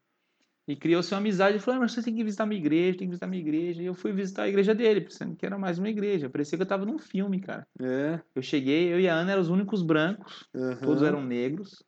E 0.69 0.75
criou-se 0.75 1.13
uma 1.15 1.19
amizade. 1.21 1.53
Ele 1.55 1.63
falou: 1.63 1.79
ah, 1.79 1.83
mas 1.83 1.93
você 1.93 2.03
tem 2.03 2.15
que 2.15 2.25
visitar 2.25 2.45
minha 2.45 2.61
igreja, 2.61 2.99
tem 2.99 3.07
que 3.07 3.11
visitar 3.13 3.27
minha 3.29 3.41
igreja. 3.41 3.83
E 3.83 3.87
eu 3.87 3.95
fui 3.95 4.13
visitar 4.13 4.43
a 4.45 4.49
igreja 4.49 4.75
dele, 4.75 5.01
pensando 5.03 5.37
que 5.37 5.47
era 5.47 5.57
mais 5.57 5.79
uma 5.79 5.89
igreja. 5.89 6.29
Parecia 6.29 6.59
que 6.59 6.63
eu 6.63 6.67
tava 6.67 6.85
num 6.85 6.99
filme, 6.99 7.41
cara. 7.41 7.67
É. 7.81 8.21
Eu 8.35 8.43
cheguei, 8.43 8.93
eu 8.93 8.99
e 9.01 9.09
a 9.09 9.15
Ana 9.15 9.33
eram 9.33 9.43
os 9.43 9.49
únicos 9.49 9.83
brancos, 9.83 10.49
aham. 10.55 10.77
todos 10.81 11.03
eram 11.05 11.25
negros, 11.25 11.85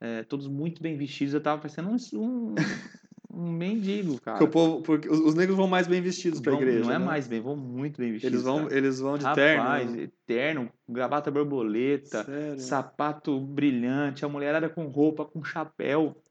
é, 0.00 0.22
todos 0.24 0.46
muito 0.46 0.82
bem 0.82 0.96
vestidos. 0.96 1.32
Eu 1.32 1.40
tava 1.40 1.62
parecendo 1.62 1.88
um, 1.88 1.96
um, 2.20 2.54
um 3.30 3.50
mendigo, 3.50 4.20
cara. 4.20 4.36
Porque 4.38 4.52
povo, 4.52 4.82
porque 4.82 5.08
os, 5.08 5.18
os 5.20 5.34
negros 5.34 5.56
vão 5.56 5.66
mais 5.66 5.86
bem 5.88 6.02
vestidos 6.02 6.38
para 6.40 6.52
a 6.52 6.54
Vão- 6.56 6.62
igreja. 6.62 6.84
Não 6.84 6.94
é 6.94 6.98
né? 6.98 7.04
mais 7.06 7.26
bem, 7.26 7.40
vão 7.40 7.56
muito 7.56 7.96
bem 7.96 8.12
vestidos. 8.12 8.34
Eles 8.34 8.44
vão, 8.44 8.64
cara. 8.64 8.76
eles 8.76 9.00
vão 9.00 9.16
de 9.16 9.24
Rapaz, 9.24 9.86
terno. 9.90 9.96
né? 10.02 10.08
terno, 10.26 10.70
gravata 10.86 11.30
borboleta, 11.30 12.24
Sério? 12.24 12.60
sapato 12.60 13.40
brilhante, 13.40 14.22
a 14.22 14.28
mulherada 14.28 14.68
com 14.68 14.84
roupa, 14.88 15.24
com 15.24 15.42
chapéu. 15.42 16.21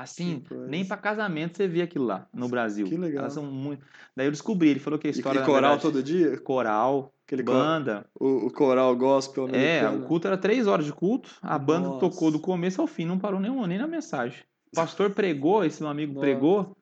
Assim, 0.00 0.44
nem 0.68 0.84
pra 0.84 0.96
casamento 0.96 1.56
você 1.56 1.66
vê 1.66 1.82
aquilo 1.82 2.04
lá 2.06 2.28
no 2.32 2.48
Brasil. 2.48 2.86
Que 2.86 2.96
legal. 2.96 3.22
Elas 3.22 3.32
são 3.32 3.44
muito. 3.44 3.84
Daí 4.14 4.28
eu 4.28 4.30
descobri, 4.30 4.68
ele 4.68 4.78
falou 4.78 4.96
que 4.96 5.08
a 5.08 5.10
história. 5.10 5.40
e 5.40 5.44
coral 5.44 5.60
verdade, 5.72 5.82
todo 5.82 6.02
dia? 6.04 6.38
Coral, 6.38 7.12
Aquele 7.26 7.42
cor- 7.42 7.54
banda. 7.56 8.06
o, 8.14 8.46
o 8.46 8.52
coral 8.52 8.94
gospel 8.94 9.48
É, 9.52 9.88
o 9.90 10.02
culto 10.02 10.28
era 10.28 10.38
três 10.38 10.68
horas 10.68 10.86
de 10.86 10.92
culto, 10.92 11.28
a 11.42 11.58
banda 11.58 11.88
Nossa. 11.88 12.00
tocou 12.00 12.30
do 12.30 12.38
começo 12.38 12.80
ao 12.80 12.86
fim, 12.86 13.04
não 13.04 13.18
parou 13.18 13.40
nenhum, 13.40 13.66
nem 13.66 13.76
na 13.76 13.88
mensagem. 13.88 14.44
O 14.72 14.76
pastor 14.76 15.10
pregou, 15.10 15.64
esse 15.64 15.82
meu 15.82 15.90
amigo 15.90 16.12
Nossa. 16.14 16.24
pregou, 16.26 16.76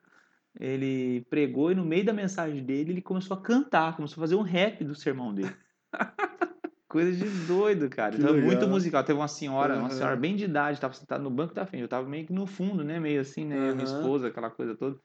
ele 0.61 1.25
pregou 1.31 1.73
e 1.73 1.75
no 1.75 1.85
meio 1.87 2.05
da 2.05 2.13
mensagem 2.13 2.63
dele 2.63 2.93
ele 2.93 3.01
começou 3.03 3.35
a 3.37 3.41
cantar, 3.41 3.97
começou 3.97 4.21
a 4.21 4.25
fazer 4.27 4.35
um 4.35 4.43
rap 4.43 4.85
do 4.85 4.95
sermão 4.95 5.33
dele. 5.33 5.55
Coisa 6.97 7.13
de 7.13 7.47
doido, 7.47 7.91
cara. 7.91 8.13
Que 8.13 8.23
Então, 8.23 8.35
é 8.35 8.41
muito 8.41 8.67
musical. 8.67 9.05
Teve 9.05 9.19
uma 9.19 9.29
senhora, 9.29 9.75
uma 9.75 9.91
Aham. 9.91 9.99
senhora 9.99 10.17
bem 10.17 10.35
de 10.35 10.47
idade, 10.47 10.81
tava 10.81 10.95
sentada 10.95 11.23
no 11.23 11.31
banco 11.31 11.53
da 11.53 11.67
frente. 11.67 11.83
Eu 11.83 11.89
tava 11.89 12.09
meio 12.09 12.27
que 12.27 12.33
no 12.33 12.47
fundo, 12.47 12.83
né? 12.83 12.99
Meio 12.99 13.21
assim, 13.21 13.45
né? 13.45 13.71
Minha 13.75 13.85
Aham. 13.85 13.85
esposa, 13.85 14.29
aquela 14.29 14.49
coisa 14.51 14.75
toda. 14.75 14.99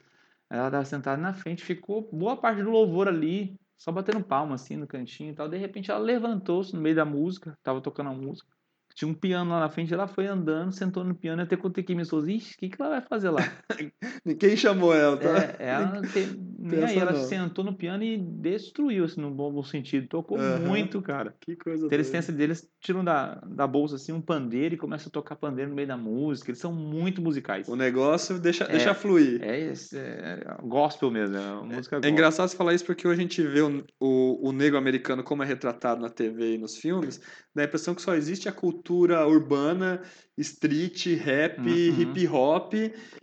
Ela 0.49 0.71
tava 0.71 0.85
sentada 0.85 1.21
na 1.21 1.33
frente, 1.33 1.65
ficou 1.65 2.09
boa 2.13 2.37
parte 2.37 2.63
do 2.63 2.69
louvor 2.69 3.09
ali, 3.09 3.59
só 3.77 3.91
batendo 3.91 4.23
palma 4.23 4.55
assim 4.55 4.77
no 4.77 4.87
cantinho 4.87 5.31
e 5.31 5.35
tal. 5.35 5.49
De 5.49 5.57
repente 5.57 5.91
ela 5.91 5.99
levantou-se 5.99 6.73
no 6.73 6.81
meio 6.81 6.95
da 6.95 7.03
música, 7.03 7.57
tava 7.61 7.81
tocando 7.81 8.09
a 8.11 8.13
música. 8.13 8.47
Tinha 8.93 9.09
um 9.09 9.13
piano 9.13 9.51
lá 9.51 9.59
na 9.61 9.69
frente, 9.69 9.93
ela 9.93 10.07
foi 10.07 10.27
andando, 10.27 10.71
sentou 10.71 11.03
no 11.03 11.15
piano, 11.15 11.41
até 11.41 11.55
quando 11.55 11.81
que 11.81 11.95
me 11.95 12.05
falou, 12.05 12.27
ixi, 12.27 12.55
o 12.55 12.57
que, 12.57 12.69
que 12.69 12.81
ela 12.81 12.91
vai 12.91 13.01
fazer 13.01 13.29
lá? 13.29 13.41
Quem 14.39 14.55
chamou 14.55 14.93
ela? 14.93 15.17
Tá? 15.17 15.29
É, 15.59 15.69
ela 15.69 16.01
tem, 16.13 16.27
nem 16.59 16.83
aí, 16.83 16.97
ela 16.97 17.13
sentou 17.15 17.63
no 17.63 17.73
piano 17.73 18.03
e 18.03 18.17
destruiu, 18.17 19.05
assim, 19.05 19.21
no 19.21 19.31
bom, 19.31 19.51
bom 19.51 19.63
sentido. 19.63 20.07
Tocou 20.07 20.37
Aham. 20.37 20.59
muito, 20.59 21.01
cara. 21.01 21.35
Que 21.39 21.55
coisa 21.55 21.85
Então, 21.85 21.95
eles 21.95 22.09
têm 22.09 22.21
deles, 22.35 22.69
tiram 22.79 23.03
da, 23.03 23.35
da 23.45 23.65
bolsa 23.65 23.95
assim 23.95 24.11
um 24.11 24.21
pandeiro 24.21 24.75
e 24.75 24.77
começam 24.77 25.07
a 25.09 25.11
tocar 25.11 25.35
pandeiro 25.35 25.69
no 25.69 25.75
meio 25.75 25.87
da 25.87 25.97
música. 25.97 26.51
Eles 26.51 26.59
são 26.59 26.73
muito 26.73 27.21
musicais. 27.21 27.67
O 27.67 27.75
negócio 27.75 28.39
deixa, 28.39 28.65
É. 28.65 28.67
deixa 28.67 28.93
fluir. 28.93 29.41
É, 29.43 29.59
esse- 29.59 29.97
é, 29.97 30.57
gospel 30.63 31.09
mesmo, 31.11 31.37
é 31.37 31.39
uma 31.39 31.63
música 31.63 31.99
É 32.03 32.09
engraçado 32.09 32.49
você 32.49 32.55
falar 32.57 32.73
isso 32.73 32.85
porque 32.85 33.07
hoje 33.07 33.19
a 33.19 33.23
gente 33.23 33.41
vê 33.41 33.61
o, 33.61 33.83
o, 33.99 34.49
o 34.49 34.51
negro 34.51 34.77
americano 34.77 35.23
como 35.23 35.43
é 35.43 35.45
retratado 35.45 36.01
na 36.01 36.09
TV 36.09 36.55
e 36.55 36.57
nos 36.57 36.77
filmes, 36.77 37.21
dá 37.55 37.63
a 37.63 37.65
impressão 37.65 37.95
que 37.95 38.01
só 38.01 38.13
existe 38.15 38.47
a 38.47 38.51
cultura 38.51 38.90
urbana, 38.99 40.01
street, 40.37 41.07
rap, 41.17 41.59
Uhum. 41.59 42.01
hip 42.01 42.27
hop 42.27 42.73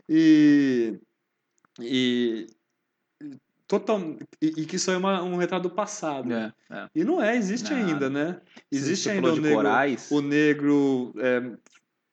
e. 0.09 0.99
e 1.81 2.47
total, 3.67 4.01
e, 4.41 4.47
e 4.47 4.67
que 4.67 4.77
isso 4.77 4.91
é 4.91 4.97
uma, 4.97 5.23
um 5.23 5.37
retrato 5.37 5.69
do 5.69 5.75
passado. 5.75 6.33
É, 6.33 6.53
é. 6.71 6.89
E 6.95 7.05
não 7.05 7.23
é, 7.23 7.37
existe 7.37 7.73
Nada. 7.73 7.87
ainda, 7.87 8.11
né? 8.11 8.41
Existe 8.73 9.11
ainda 9.11 9.33
o 9.33 9.37
negro, 9.37 9.57
corais, 9.57 10.11
o 10.11 10.21
negro 10.23 11.13
é, 11.19 11.57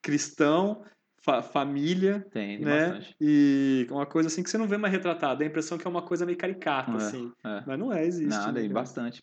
cristão, 0.01 0.83
fa- 1.21 1.41
família, 1.41 2.27
tem, 2.31 2.57
tem 2.57 2.65
né? 2.65 2.89
bastante. 2.89 3.15
E 3.21 3.87
uma 3.89 4.05
coisa 4.05 4.27
assim 4.27 4.43
que 4.43 4.49
você 4.49 4.57
não 4.57 4.67
vê 4.67 4.77
mais 4.77 4.93
retratada. 4.93 5.43
A 5.43 5.47
impressão 5.47 5.77
que 5.77 5.87
é 5.87 5.89
uma 5.89 6.01
coisa 6.01 6.25
meio 6.25 6.37
caricata, 6.37 6.91
É, 6.91 6.95
assim. 6.97 7.31
é. 7.43 7.63
Mas 7.65 7.79
não 7.79 7.91
é, 7.91 8.05
existe. 8.05 8.27
Nada, 8.29 8.59
né, 8.59 8.65
e 8.65 8.69
bastante. 8.69 9.21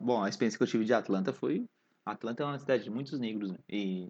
Bom, 0.00 0.22
a 0.22 0.28
experiência 0.28 0.58
que 0.58 0.62
eu 0.64 0.68
tive 0.68 0.84
de 0.84 0.92
Atlanta 0.92 1.32
foi. 1.32 1.64
Atlanta 2.04 2.42
é 2.42 2.46
uma 2.46 2.58
cidade 2.58 2.84
de 2.84 2.90
muitos 2.90 3.18
negros, 3.18 3.50
né? 3.50 3.58
E 3.68 4.08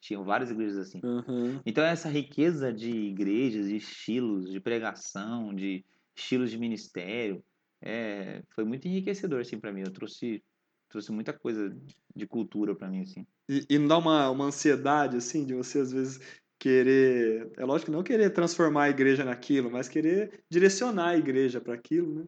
tinham 0.00 0.24
várias 0.24 0.50
igrejas 0.50 0.78
assim. 0.78 1.00
Uhum. 1.02 1.60
Então, 1.64 1.84
essa 1.84 2.08
riqueza 2.08 2.72
de 2.72 2.90
igrejas, 2.90 3.68
de 3.68 3.76
estilos, 3.76 4.50
de 4.50 4.60
pregação, 4.60 5.54
de 5.54 5.84
estilos 6.16 6.50
de 6.50 6.58
ministério, 6.58 7.42
é, 7.80 8.42
foi 8.50 8.64
muito 8.64 8.86
enriquecedor, 8.86 9.40
assim, 9.40 9.58
para 9.58 9.72
mim. 9.72 9.82
Eu 9.82 9.92
trouxe, 9.92 10.42
trouxe 10.88 11.12
muita 11.12 11.32
coisa 11.32 11.74
de 12.14 12.26
cultura 12.26 12.74
para 12.74 12.88
mim, 12.90 13.02
assim. 13.02 13.26
E, 13.48 13.64
e 13.70 13.78
não 13.78 13.86
dá 13.86 13.98
uma, 13.98 14.30
uma 14.30 14.46
ansiedade, 14.46 15.16
assim, 15.16 15.44
de 15.44 15.54
você 15.54 15.80
às 15.80 15.92
vezes 15.92 16.20
querer. 16.58 17.50
É 17.56 17.64
lógico 17.64 17.90
que 17.90 17.96
não 17.96 18.02
querer 18.04 18.30
transformar 18.30 18.84
a 18.84 18.90
igreja 18.90 19.24
naquilo, 19.24 19.70
mas 19.70 19.88
querer 19.88 20.44
direcionar 20.48 21.08
a 21.08 21.16
igreja 21.16 21.60
para 21.60 21.74
aquilo, 21.74 22.14
né? 22.14 22.24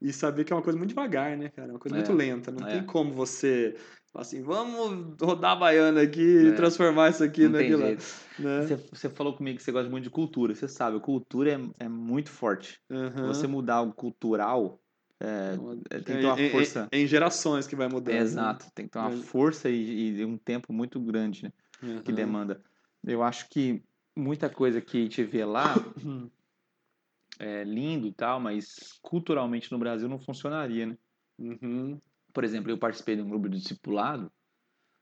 E 0.00 0.12
saber 0.12 0.44
que 0.44 0.52
é 0.52 0.56
uma 0.56 0.62
coisa 0.62 0.78
muito 0.78 0.90
devagar, 0.90 1.36
né, 1.36 1.48
cara? 1.48 1.68
É 1.68 1.72
uma 1.72 1.78
coisa 1.78 1.96
É, 1.96 1.98
muito 1.98 2.12
lenta. 2.12 2.50
Não 2.52 2.66
é. 2.66 2.72
tem 2.72 2.86
como 2.86 3.12
você 3.12 3.76
assim, 4.18 4.42
vamos 4.42 5.16
rodar 5.20 5.52
a 5.52 5.56
baiana 5.56 6.02
aqui 6.02 6.20
e 6.20 6.48
É. 6.48 6.52
transformar 6.52 7.10
isso 7.10 7.22
aqui 7.24 7.44
Não 7.44 7.50
naquilo. 7.52 7.82
Né? 7.82 7.96
Você, 8.62 8.76
você 8.92 9.08
falou 9.10 9.34
comigo 9.34 9.56
que 9.58 9.62
você 9.62 9.72
gosta 9.72 9.90
muito 9.90 10.04
de 10.04 10.10
cultura. 10.10 10.54
Você 10.54 10.68
sabe, 10.68 10.98
cultura 11.00 11.52
é, 11.52 11.84
é 11.84 11.88
muito 11.88 12.30
forte. 12.30 12.80
Uhum. 12.90 13.26
Você 13.28 13.46
mudar 13.46 13.76
algo 13.76 13.92
cultural, 13.92 14.80
é, 15.20 15.56
é, 15.90 15.98
tem 16.00 16.16
que 16.16 16.20
ter 16.22 16.26
uma 16.26 16.40
em, 16.40 16.46
em- 16.46 16.50
força. 16.50 16.88
em 16.92 17.06
gerações 17.06 17.66
que 17.66 17.74
vai 17.76 17.88
mudando. 17.88 18.14
É, 18.14 18.18
exato, 18.18 18.66
tem 18.74 18.86
que 18.86 18.92
ter 18.92 18.98
uma 18.98 19.10
Mas- 19.10 19.24
força 19.24 19.68
e, 19.70 20.10
e 20.18 20.24
um 20.24 20.36
tempo 20.36 20.72
muito 20.72 21.00
grande, 21.00 21.44
né? 21.44 21.52
que 22.02 22.10
Uhum. 22.10 22.16
demanda. 22.16 22.62
Eu 23.04 23.22
acho 23.22 23.48
que 23.50 23.82
muita 24.16 24.48
coisa 24.50 24.80
que 24.80 24.98
a 24.98 25.00
gente 25.02 25.22
vê 25.24 25.44
lá 25.44 25.74
é 27.38 27.64
lindo 27.64 28.06
e 28.06 28.12
tal, 28.12 28.40
mas 28.40 28.98
culturalmente 29.02 29.70
no 29.70 29.78
Brasil 29.78 30.08
não 30.08 30.18
funcionaria, 30.18 30.86
né? 30.86 30.98
Uhum. 31.38 32.00
Por 32.36 32.44
exemplo, 32.44 32.70
eu 32.70 32.78
participei 32.78 33.16
de 33.16 33.22
um 33.22 33.30
grupo 33.30 33.48
de 33.48 33.56
discipulado, 33.58 34.30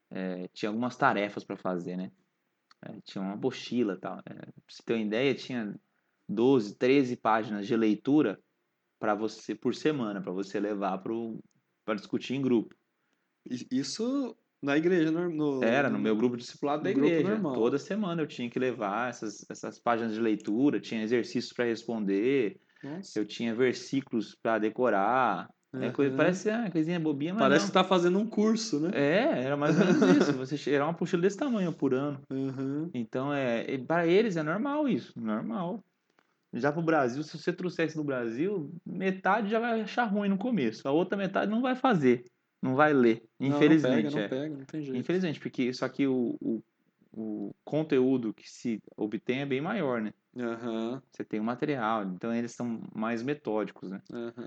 é, 0.08 0.46
tinha 0.54 0.68
algumas 0.70 0.96
tarefas 0.96 1.42
para 1.42 1.56
fazer, 1.56 1.96
né? 1.96 2.12
É, 2.86 3.00
tinha 3.02 3.22
uma 3.22 3.36
mochila 3.36 3.94
e 3.94 3.98
tal. 3.98 4.18
É, 4.20 4.34
pra 4.34 4.52
você 4.68 4.82
ter 4.84 4.94
uma 4.94 5.02
ideia, 5.02 5.34
tinha 5.34 5.74
12, 6.28 6.76
13 6.78 7.16
páginas 7.16 7.66
de 7.66 7.76
leitura 7.76 8.40
para 9.00 9.16
você 9.16 9.54
por 9.54 9.74
semana, 9.74 10.22
para 10.22 10.32
você 10.32 10.60
levar 10.60 11.02
para 11.84 11.96
discutir 11.96 12.34
em 12.34 12.42
grupo. 12.42 12.76
Isso 13.70 14.36
na 14.62 14.76
igreja, 14.76 15.10
no, 15.10 15.28
no- 15.28 15.64
Era, 15.64 15.90
no 15.90 15.98
meu 15.98 16.16
grupo 16.16 16.36
de 16.36 16.44
discipulado 16.44 16.84
da 16.84 16.90
igreja. 16.90 17.42
Toda 17.54 17.78
semana 17.78 18.22
eu 18.22 18.26
tinha 18.28 18.48
que 18.48 18.60
levar 18.60 19.10
essas, 19.10 19.44
essas 19.50 19.80
páginas 19.80 20.14
de 20.14 20.20
leitura, 20.20 20.80
tinha 20.80 21.02
exercícios 21.02 21.52
para 21.52 21.64
responder, 21.66 22.60
Nossa. 22.82 23.18
eu 23.18 23.26
tinha 23.26 23.54
versículos 23.54 24.36
para 24.36 24.60
decorar. 24.60 25.50
É 25.80 25.90
coisa, 25.90 26.10
Uhum. 26.12 26.16
parece 26.16 26.50
uma 26.50 26.70
coisinha 26.70 27.00
bobinha, 27.00 27.34
mas 27.34 27.42
Parece 27.42 27.64
não. 27.64 27.68
que 27.68 27.74
tá 27.74 27.84
fazendo 27.84 28.18
um 28.18 28.26
curso, 28.28 28.80
né? 28.80 28.90
É, 28.94 29.44
era 29.44 29.56
mais 29.56 29.74
ou 29.76 29.84
menos 29.84 30.02
isso. 30.06 30.36
Você 30.36 30.70
era 30.72 30.84
uma 30.84 30.94
puxada 30.94 31.22
desse 31.22 31.36
tamanho 31.36 31.72
por 31.72 31.94
ano. 31.94 32.20
Uhum. 32.30 32.90
Então, 32.94 33.32
é, 33.32 33.76
para 33.78 34.06
eles 34.06 34.36
é 34.36 34.42
normal 34.42 34.88
isso, 34.88 35.12
normal. 35.18 35.80
Já 36.54 36.72
pro 36.72 36.82
Brasil, 36.82 37.22
se 37.22 37.36
você 37.38 37.52
trouxer 37.52 37.86
isso 37.88 37.98
no 37.98 38.04
Brasil, 38.04 38.70
metade 38.86 39.50
já 39.50 39.58
vai 39.58 39.80
achar 39.82 40.04
ruim 40.04 40.28
no 40.28 40.38
começo. 40.38 40.86
A 40.88 40.92
outra 40.92 41.18
metade 41.18 41.50
não 41.50 41.60
vai 41.62 41.74
fazer, 41.74 42.24
não 42.62 42.76
vai 42.76 42.92
ler. 42.92 43.24
Não, 43.40 43.48
não 43.48 43.56
Infelizmente, 43.56 43.82
pega, 43.82 44.20
é. 44.20 44.22
não 44.22 44.28
pega, 44.28 44.56
não 44.56 44.64
tem 44.64 44.82
jeito. 44.82 44.98
Infelizmente, 44.98 45.40
porque 45.40 45.72
só 45.72 45.88
que 45.88 46.06
o, 46.06 46.36
o, 46.40 46.62
o 47.12 47.50
conteúdo 47.64 48.32
que 48.32 48.48
se 48.48 48.78
obtém 48.96 49.40
é 49.40 49.46
bem 49.46 49.60
maior, 49.60 50.00
né? 50.00 50.12
Aham, 50.36 51.02
Você 51.10 51.24
tem 51.24 51.40
o 51.40 51.44
material, 51.44 52.04
então 52.04 52.34
eles 52.34 52.52
são 52.52 52.80
mais 52.94 53.22
metódicos, 53.22 53.90
né? 53.90 54.00
Você, 54.08 54.20
pe- 54.22 54.44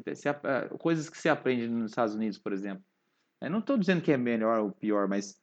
você 0.00 0.28
eh, 0.28 0.68
coisas 0.78 1.08
que 1.08 1.18
se 1.18 1.28
aprende 1.28 1.68
nos 1.68 1.90
Estados 1.90 2.14
Unidos, 2.14 2.38
por 2.38 2.52
exemplo. 2.52 2.84
Eu 3.40 3.50
não 3.50 3.58
estou 3.58 3.76
dizendo 3.76 4.02
que 4.02 4.12
é 4.12 4.16
melhor 4.16 4.60
ou 4.60 4.70
pior, 4.70 5.08
mas 5.08 5.40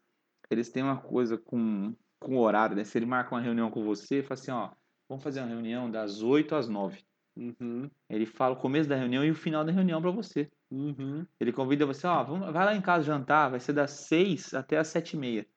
eles 0.49 0.69
têm 0.69 0.83
uma 0.83 0.97
coisa 0.97 1.37
com, 1.37 1.93
com 2.19 2.37
horário, 2.37 2.75
né? 2.75 2.83
Se 2.83 2.97
ele 2.97 3.05
marca 3.05 3.35
uma 3.35 3.41
reunião 3.41 3.69
com 3.69 3.83
você, 3.83 4.23
fala 4.23 4.39
assim, 4.39 4.51
ó, 4.51 4.71
vamos 5.07 5.23
fazer 5.23 5.41
uma 5.41 5.49
reunião 5.49 5.89
das 5.91 6.21
8 6.21 6.55
às 6.55 6.67
9. 6.67 7.03
Uhum, 7.35 7.89
Ele 8.09 8.25
fala 8.25 8.53
o 8.53 8.59
começo 8.59 8.89
da 8.89 8.95
reunião 8.95 9.23
e 9.23 9.31
o 9.31 9.35
final 9.35 9.63
da 9.63 9.71
reunião 9.71 10.01
para 10.01 10.11
você. 10.11 10.49
uhum. 10.71 11.25
Ele 11.39 11.53
convida 11.53 11.85
você, 11.85 12.05
ó, 12.05 12.23
vamos, 12.23 12.51
vai 12.51 12.65
lá 12.65 12.75
em 12.75 12.81
casa 12.81 13.03
jantar, 13.03 13.49
vai 13.49 13.59
ser 13.59 13.73
das 13.73 13.91
6 13.91 14.53
até 14.53 14.77
as 14.77 14.87
7 14.87 15.13
e 15.13 15.17
meia. 15.17 15.47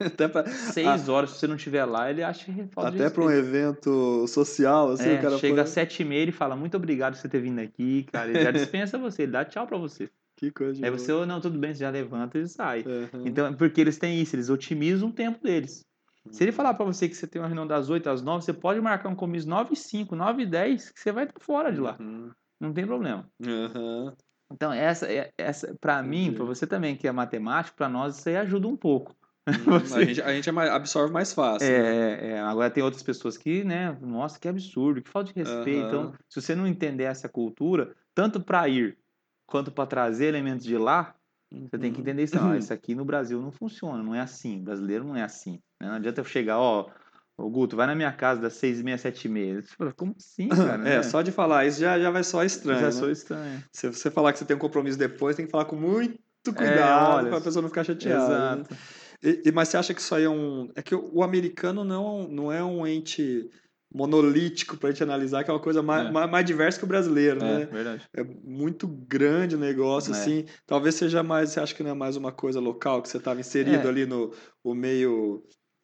Até 0.14 0.28
pra, 0.28 0.46
6 0.46 1.08
horas, 1.08 1.30
se 1.30 1.38
você 1.38 1.46
não 1.46 1.56
estiver 1.56 1.84
lá, 1.84 2.10
ele 2.10 2.22
acha 2.22 2.44
que 2.46 2.66
falta 2.74 2.88
até 2.96 3.10
pra 3.10 3.24
um 3.24 3.30
evento 3.30 4.26
social, 4.26 4.92
assim, 4.92 5.10
É, 5.10 5.18
o 5.18 5.22
cara 5.22 5.36
chega 5.38 5.62
às 5.62 5.68
7 5.70 6.00
e 6.00 6.04
meia 6.04 6.28
e 6.28 6.32
fala, 6.32 6.56
muito 6.56 6.76
obrigado 6.76 7.14
por 7.14 7.20
você 7.20 7.28
ter 7.28 7.40
vindo 7.40 7.58
aqui, 7.60 8.04
cara. 8.04 8.30
Ele 8.30 8.42
já 8.42 8.50
dispensa 8.52 8.98
você, 8.98 9.22
ele 9.24 9.32
dá 9.32 9.44
tchau 9.44 9.66
pra 9.66 9.76
você. 9.76 10.08
Que 10.36 10.50
coisa 10.50 10.84
Aí 10.84 10.90
você, 10.90 11.12
oh, 11.12 11.26
não, 11.26 11.40
tudo 11.40 11.58
bem, 11.58 11.74
você 11.74 11.80
já 11.80 11.90
levanta 11.90 12.38
e 12.38 12.48
sai. 12.48 12.84
Aham. 12.86 13.26
Então, 13.26 13.54
porque 13.54 13.80
eles 13.80 13.98
têm 13.98 14.20
isso, 14.20 14.34
eles 14.34 14.48
otimizam 14.48 15.10
o 15.10 15.12
tempo 15.12 15.42
deles. 15.42 15.84
Se 16.30 16.44
ele 16.44 16.52
falar 16.52 16.74
pra 16.74 16.84
você 16.86 17.08
que 17.08 17.14
você 17.14 17.26
tem 17.26 17.42
uma 17.42 17.48
reunião 17.48 17.66
das 17.66 17.90
8 17.90 18.08
às 18.08 18.22
9, 18.22 18.44
você 18.44 18.52
pode 18.52 18.80
marcar 18.80 19.08
um 19.08 19.16
comício 19.16 19.50
9 19.50 19.74
e 19.74 19.76
5, 19.76 20.14
9 20.14 20.42
e 20.44 20.46
10, 20.46 20.90
que 20.90 21.00
você 21.00 21.12
vai 21.12 21.24
estar 21.24 21.40
fora 21.40 21.72
de 21.72 21.80
lá. 21.80 21.96
Uhum. 22.00 22.30
Não 22.60 22.72
tem 22.72 22.86
problema. 22.86 23.26
Aham. 23.44 24.14
Então, 24.52 24.72
essa, 24.72 25.10
é- 25.10 25.30
essa 25.38 25.74
para 25.80 26.02
mim, 26.02 26.32
para 26.32 26.44
você 26.44 26.66
também 26.66 26.96
que 26.96 27.06
é 27.06 27.12
matemático, 27.12 27.76
para 27.76 27.88
nós 27.88 28.18
isso 28.18 28.28
aí 28.28 28.36
ajuda 28.36 28.66
um 28.68 28.76
pouco. 28.76 29.14
Uhum. 29.48 29.54
Você- 29.80 29.94
A 29.98 30.04
gente, 30.04 30.22
a 30.22 30.32
gente 30.32 30.48
é 30.48 30.52
mais- 30.52 30.70
absorve 30.70 31.12
mais 31.12 31.32
fácil. 31.32 31.66
né? 31.68 31.74
É, 31.76 32.30
é, 32.32 32.40
agora 32.40 32.70
tem 32.70 32.82
outras 32.82 33.02
pessoas 33.02 33.36
que, 33.36 33.64
né, 33.64 33.96
nossa, 34.00 34.38
que 34.38 34.46
absurdo, 34.48 35.02
que 35.02 35.08
falta 35.10 35.32
de 35.32 35.38
respeito. 35.40 35.86
Então, 35.86 36.02
Aham. 36.04 36.14
se 36.28 36.40
você 36.40 36.54
não 36.54 36.66
entender 36.66 37.04
essa 37.04 37.28
cultura, 37.28 37.94
tanto 38.14 38.40
para 38.40 38.68
ir 38.68 38.98
quanto 39.46 39.70
para 39.72 39.86
trazer 39.86 40.26
elementos 40.26 40.64
de 40.64 40.76
lá, 40.76 41.14
você 41.50 41.78
tem 41.78 41.90
que 41.90 41.96
Uhum. 41.98 42.02
entender 42.02 42.22
isso. 42.24 42.38
Ó, 42.38 42.54
isso 42.54 42.72
aqui 42.72 42.94
no 42.94 43.04
Brasil 43.04 43.40
não 43.40 43.50
funciona, 43.50 44.02
não 44.02 44.14
é 44.14 44.20
assim. 44.20 44.60
O 44.60 44.62
brasileiro 44.64 45.04
não 45.04 45.16
é 45.16 45.22
assim. 45.22 45.60
né? 45.80 45.88
Não 45.88 45.94
adianta 45.94 46.20
eu 46.20 46.24
chegar, 46.24 46.58
ó, 46.58 46.88
ô 47.36 47.48
Guto, 47.50 47.74
vai 47.74 47.86
na 47.86 47.94
minha 47.94 48.12
casa 48.12 48.40
das 48.40 48.52
seis 48.52 48.78
e 48.78 48.84
meia, 48.84 48.98
sete 48.98 49.24
e 49.24 49.28
meia. 49.28 49.60
Você 49.62 49.74
fala, 49.74 49.92
como 49.92 50.14
assim, 50.16 50.48
cara? 50.48 50.82
É, 50.86 50.96
né? 50.98 51.02
só 51.02 51.22
de 51.22 51.32
falar 51.32 51.66
isso 51.66 51.80
já, 51.80 51.98
já 51.98 52.10
vai 52.10 52.22
soar 52.22 52.44
estranho. 52.46 52.78
Já 52.80 52.86
né? 52.86 52.92
sou 52.92 53.10
estranho. 53.10 53.64
Se 53.72 53.88
você 53.88 54.10
falar 54.10 54.32
que 54.32 54.38
você 54.38 54.44
tem 54.44 54.54
um 54.54 54.60
compromisso 54.60 54.98
depois, 54.98 55.34
tem 55.34 55.46
que 55.46 55.50
falar 55.50 55.64
com 55.64 55.74
muito 55.76 56.20
É, 56.48 56.52
cuidado 56.52 57.14
olha, 57.16 57.28
para 57.30 57.38
a 57.38 57.40
pessoa 57.40 57.62
não 57.62 57.68
ficar 57.70 57.82
chateada. 57.84 58.56
né? 58.56 58.60
Exato. 58.60 58.76
E- 59.22 59.42
e- 59.46 59.52
mas 59.52 59.68
você 59.68 59.76
acha 59.76 59.92
que 59.94 60.00
isso 60.00 60.14
aí 60.14 60.24
é 60.24 60.30
um. 60.30 60.70
É 60.74 60.82
que 60.82 60.94
o, 60.94 61.22
americano 61.22 61.84
não, 61.84 62.26
não 62.28 62.52
é 62.52 62.62
um 62.64 62.86
ente 62.86 63.48
monolítico 63.92 64.76
para 64.76 64.90
gente 64.90 65.02
analisar, 65.02 65.42
que 65.44 65.50
é 65.50 65.52
uma 65.52 65.58
coisa 65.60 65.82
mais, 65.82 66.06
É. 66.08 66.10
mais, 66.12 66.30
mais 66.30 66.44
diversa 66.46 66.78
que 66.78 66.84
o 66.84 66.88
brasileiro, 66.88 67.42
É, 67.42 67.58
né? 67.58 67.64
verdade. 67.66 68.08
É 68.14 68.22
muito 68.22 68.86
grande 68.86 69.56
o 69.56 69.58
negócio, 69.58 70.14
É. 70.14 70.16
assim. 70.16 70.44
Talvez 70.66 70.94
seja 70.94 71.22
mais. 71.22 71.50
Você 71.50 71.60
acha 71.60 71.74
que 71.74 71.82
não 71.82 71.90
é 71.90 71.94
mais 71.94 72.16
uma 72.16 72.30
coisa 72.32 72.60
local, 72.60 73.02
que 73.02 73.08
você 73.08 73.16
estava 73.18 73.40
inserido 73.40 73.86
É. 73.86 73.90
ali 73.90 74.06
no 74.06 74.32
o 74.64 74.74
meio. 74.74 75.42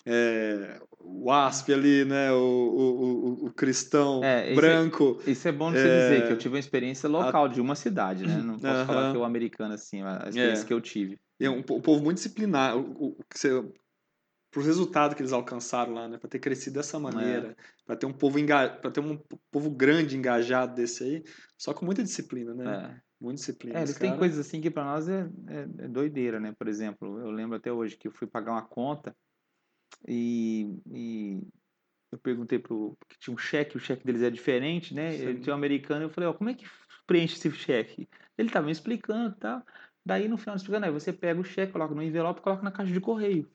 é, 0.08 0.78
o 1.00 1.32
ASP 1.32 1.72
ali, 1.72 2.04
né? 2.04 2.30
O, 2.30 2.36
o, 2.36 2.82
o, 3.42 3.46
o 3.46 3.52
cristão 3.52 4.22
É, 4.22 4.54
branco. 4.54 5.20
Isso 5.26 5.48
é 5.48 5.50
bom 5.52 5.72
de 5.72 5.80
você 5.80 5.88
É. 5.88 5.98
dizer, 5.98 6.26
que 6.28 6.32
eu 6.32 6.38
tive 6.38 6.54
uma 6.54 6.60
experiência 6.60 7.08
local 7.08 7.48
de 7.48 7.60
uma 7.60 7.74
cidade, 7.74 8.24
né? 8.24 8.36
Não 8.40 8.56
posso 8.56 8.86
falar 8.86 9.00
Aham. 9.00 9.10
que 9.10 9.16
é 9.16 9.20
o 9.20 9.24
americano 9.24 9.74
assim, 9.74 10.02
a 10.02 10.26
experiência 10.28 10.62
É. 10.62 10.64
que 10.66 10.72
eu 10.72 10.80
tive. 10.80 11.18
E 11.38 11.44
é 11.44 11.50
um, 11.50 11.58
um 11.58 11.62
povo 11.62 12.02
muito 12.02 12.16
disciplinar. 12.16 12.76
O, 12.76 13.08
o- 13.08 13.24
que 13.30 13.38
você- 13.38 13.72
pro 14.50 14.62
resultado 14.62 15.14
que 15.14 15.20
eles 15.20 15.32
alcançaram 15.32 15.92
lá, 15.92 16.08
né? 16.08 16.18
Para 16.18 16.30
ter 16.30 16.38
crescido 16.38 16.76
dessa 16.76 16.98
maneira, 16.98 17.54
para 17.84 17.96
ter 17.96 18.06
um 18.06 18.12
povo 18.12 18.38
enga... 18.38 18.70
para 18.70 18.90
ter 18.90 19.00
um 19.00 19.18
povo 19.50 19.70
grande 19.70 20.16
engajado 20.16 20.74
desse 20.74 21.04
aí, 21.04 21.24
só 21.58 21.74
com 21.74 21.84
muita 21.84 22.02
disciplina, 22.02 22.54
né? 22.54 22.64
É. 22.64 23.00
Muita 23.20 23.36
disciplina. 23.36 23.78
É, 23.78 23.82
eles 23.82 23.98
têm 23.98 24.16
coisas 24.16 24.38
assim 24.38 24.60
que 24.60 24.70
pra 24.70 24.84
nós 24.84 25.08
é, 25.08 25.28
é, 25.48 25.84
é 25.84 25.88
doideira, 25.88 26.40
né? 26.40 26.54
Por 26.58 26.68
exemplo, 26.68 27.18
eu 27.18 27.30
lembro 27.30 27.56
até 27.56 27.72
hoje 27.72 27.96
que 27.96 28.08
eu 28.08 28.12
fui 28.12 28.26
pagar 28.26 28.52
uma 28.52 28.66
conta 28.66 29.14
e, 30.08 30.78
e 30.90 31.40
eu 32.12 32.18
perguntei 32.18 32.58
pro. 32.58 32.96
Porque 32.98 33.16
tinha 33.18 33.34
um 33.34 33.38
cheque, 33.38 33.76
o 33.76 33.80
cheque 33.80 34.04
deles 34.04 34.22
é 34.22 34.30
diferente, 34.30 34.94
né? 34.94 35.12
Sim. 35.12 35.22
Ele 35.24 35.40
tinha 35.40 35.54
um 35.54 35.58
americano, 35.58 36.04
eu 36.04 36.10
falei, 36.10 36.28
ó, 36.28 36.32
como 36.32 36.50
é 36.50 36.54
que 36.54 36.66
preenche 37.06 37.36
esse 37.36 37.50
cheque? 37.52 38.08
Ele 38.38 38.50
tava 38.50 38.66
me 38.66 38.72
explicando 38.72 39.34
e 39.36 39.38
tal. 39.38 39.62
Daí 40.06 40.28
no 40.28 40.38
final 40.38 40.54
explicando, 40.54 40.86
aí 40.86 40.92
você 40.92 41.12
pega 41.12 41.40
o 41.40 41.44
cheque, 41.44 41.72
coloca 41.72 41.92
no 41.92 42.00
envelope 42.00 42.38
e 42.38 42.42
coloca 42.42 42.62
na 42.62 42.70
caixa 42.70 42.92
de 42.92 43.00
correio. 43.00 43.50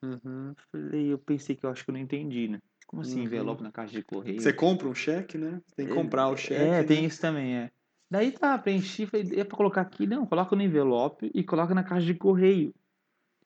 Uhum. 0.00 0.54
Falei, 0.70 1.12
eu 1.12 1.18
pensei 1.18 1.56
que 1.56 1.66
eu 1.66 1.70
acho 1.70 1.84
que 1.84 1.90
eu 1.90 1.92
não 1.92 2.00
entendi, 2.00 2.46
né? 2.46 2.60
Como 2.86 3.02
assim 3.02 3.18
Uhum. 3.18 3.24
envelope 3.24 3.64
na 3.64 3.72
caixa 3.72 3.94
de 3.94 4.04
correio? 4.04 4.40
Você 4.40 4.52
compra 4.52 4.86
um 4.86 4.94
cheque, 4.94 5.36
né? 5.36 5.60
Você 5.66 5.74
tem 5.74 5.88
que 5.88 5.94
comprar 5.94 6.28
o 6.28 6.36
cheque. 6.36 6.54
É, 6.54 6.68
né? 6.68 6.84
tem 6.84 7.04
isso 7.04 7.20
também, 7.20 7.56
é. 7.56 7.70
Daí 8.08 8.30
tá, 8.30 8.56
preenchi, 8.56 9.06
falei, 9.06 9.40
é 9.40 9.44
pra 9.44 9.56
colocar 9.56 9.80
aqui? 9.80 10.06
Não, 10.06 10.24
coloca 10.24 10.54
no 10.54 10.62
envelope 10.62 11.32
e 11.34 11.42
coloca 11.42 11.74
na 11.74 11.82
caixa 11.82 12.06
de 12.06 12.14
correio. 12.14 12.72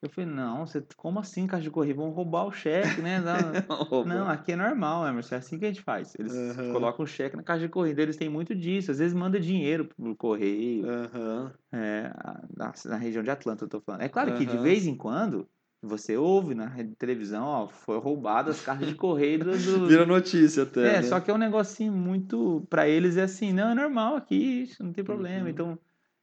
Eu 0.03 0.11
falei, 0.11 0.29
não, 0.29 0.67
você, 0.67 0.85
como 0.97 1.21
assim 1.21 1.47
caixa 1.47 1.63
de 1.63 1.71
correio? 1.71 1.95
Vão 1.95 2.11
roubar 2.11 2.45
o 2.47 2.51
cheque, 2.53 3.01
né? 3.01 3.21
Não, 3.89 4.05
não, 4.05 4.29
aqui 4.29 4.51
é 4.51 4.57
normal, 4.57 5.07
Emerson, 5.07 5.37
é 5.37 5.39
assim 5.39 5.59
que 5.61 5.65
a 5.65 5.69
gente 5.69 5.81
faz. 5.81 6.13
Eles 6.19 6.33
Aham. 6.59 6.73
colocam 6.73 7.05
o 7.05 7.07
cheque 7.07 7.37
na 7.37 7.43
caixa 7.45 7.61
de 7.67 7.69
correio, 7.69 7.93
então 7.93 8.03
eles 8.03 8.17
têm 8.17 8.29
muito 8.29 8.53
disso. 8.53 8.91
Às 8.91 8.99
vezes 8.99 9.15
manda 9.15 9.39
dinheiro 9.39 9.85
pro 9.85 10.17
correio, 10.17 10.85
Aham. 10.89 11.53
é, 11.73 12.11
na, 12.57 12.73
na 12.87 12.97
região 12.97 13.23
de 13.23 13.31
Atlanta 13.31 13.65
eu 13.65 13.69
tô 13.69 13.81
falando. 13.81 14.03
É 14.03 14.09
claro 14.09 14.33
que 14.35 14.45
de 14.45 14.59
vez 14.59 14.87
em 14.89 14.97
quando 14.97 15.49
você 15.81 16.17
ouve 16.17 16.55
na 16.55 16.69
televisão, 16.99 17.45
ó, 17.45 17.69
foi 17.69 17.99
roubado 17.99 18.51
as 18.51 18.61
caixas 18.61 18.89
de 18.89 18.95
correio 18.97 19.39
do, 19.39 19.53
do- 19.57 19.89
Vira 19.89 20.05
notícia 20.07 20.65
até. 20.65 20.81
é, 20.81 20.95
né? 20.95 21.03
só 21.03 21.21
que 21.21 21.31
é 21.31 21.35
um 21.35 21.39
negocinho 21.39 21.93
muito. 21.93 22.67
Pra 22.69 22.89
eles 22.89 23.17
é 23.17 23.23
assim, 23.23 23.53
não, 23.53 23.71
é 23.71 23.75
normal 23.75 24.17
aqui, 24.17 24.63
isso 24.63 24.83
não 24.83 24.93
tem 24.93 25.05
problema. 25.05 25.45
Uhum. 25.45 25.49
Então, 25.49 25.79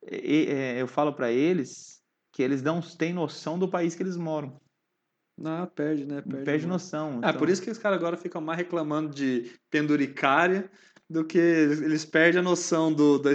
é, 0.05 0.81
eu 0.81 0.87
falo 0.87 1.13
pra 1.13 1.31
eles 1.31 1.98
que 2.31 2.43
eles 2.43 2.61
não 2.61 2.81
têm 2.81 3.13
noção 3.13 3.57
do 3.57 3.67
país 3.67 3.95
que 3.95 4.03
eles 4.03 4.17
moram. 4.17 4.59
Não, 5.37 5.65
perde, 5.67 6.05
né? 6.05 6.21
Perde, 6.21 6.43
Perde, 6.43 6.67
noção. 6.67 7.15
É, 7.23 7.29
então- 7.29 7.37
por 7.37 7.49
isso 7.49 7.61
que 7.61 7.71
os 7.71 7.77
caras 7.77 7.97
agora 7.97 8.17
ficam 8.17 8.41
mais 8.41 8.57
reclamando 8.57 9.13
de 9.13 9.51
penduricária 9.69 10.69
do 11.09 11.23
que 11.23 11.37
eles 11.37 12.05
perdem 12.05 12.39
a 12.39 12.43
noção 12.43 12.93
do, 12.93 13.17
da 13.17 13.31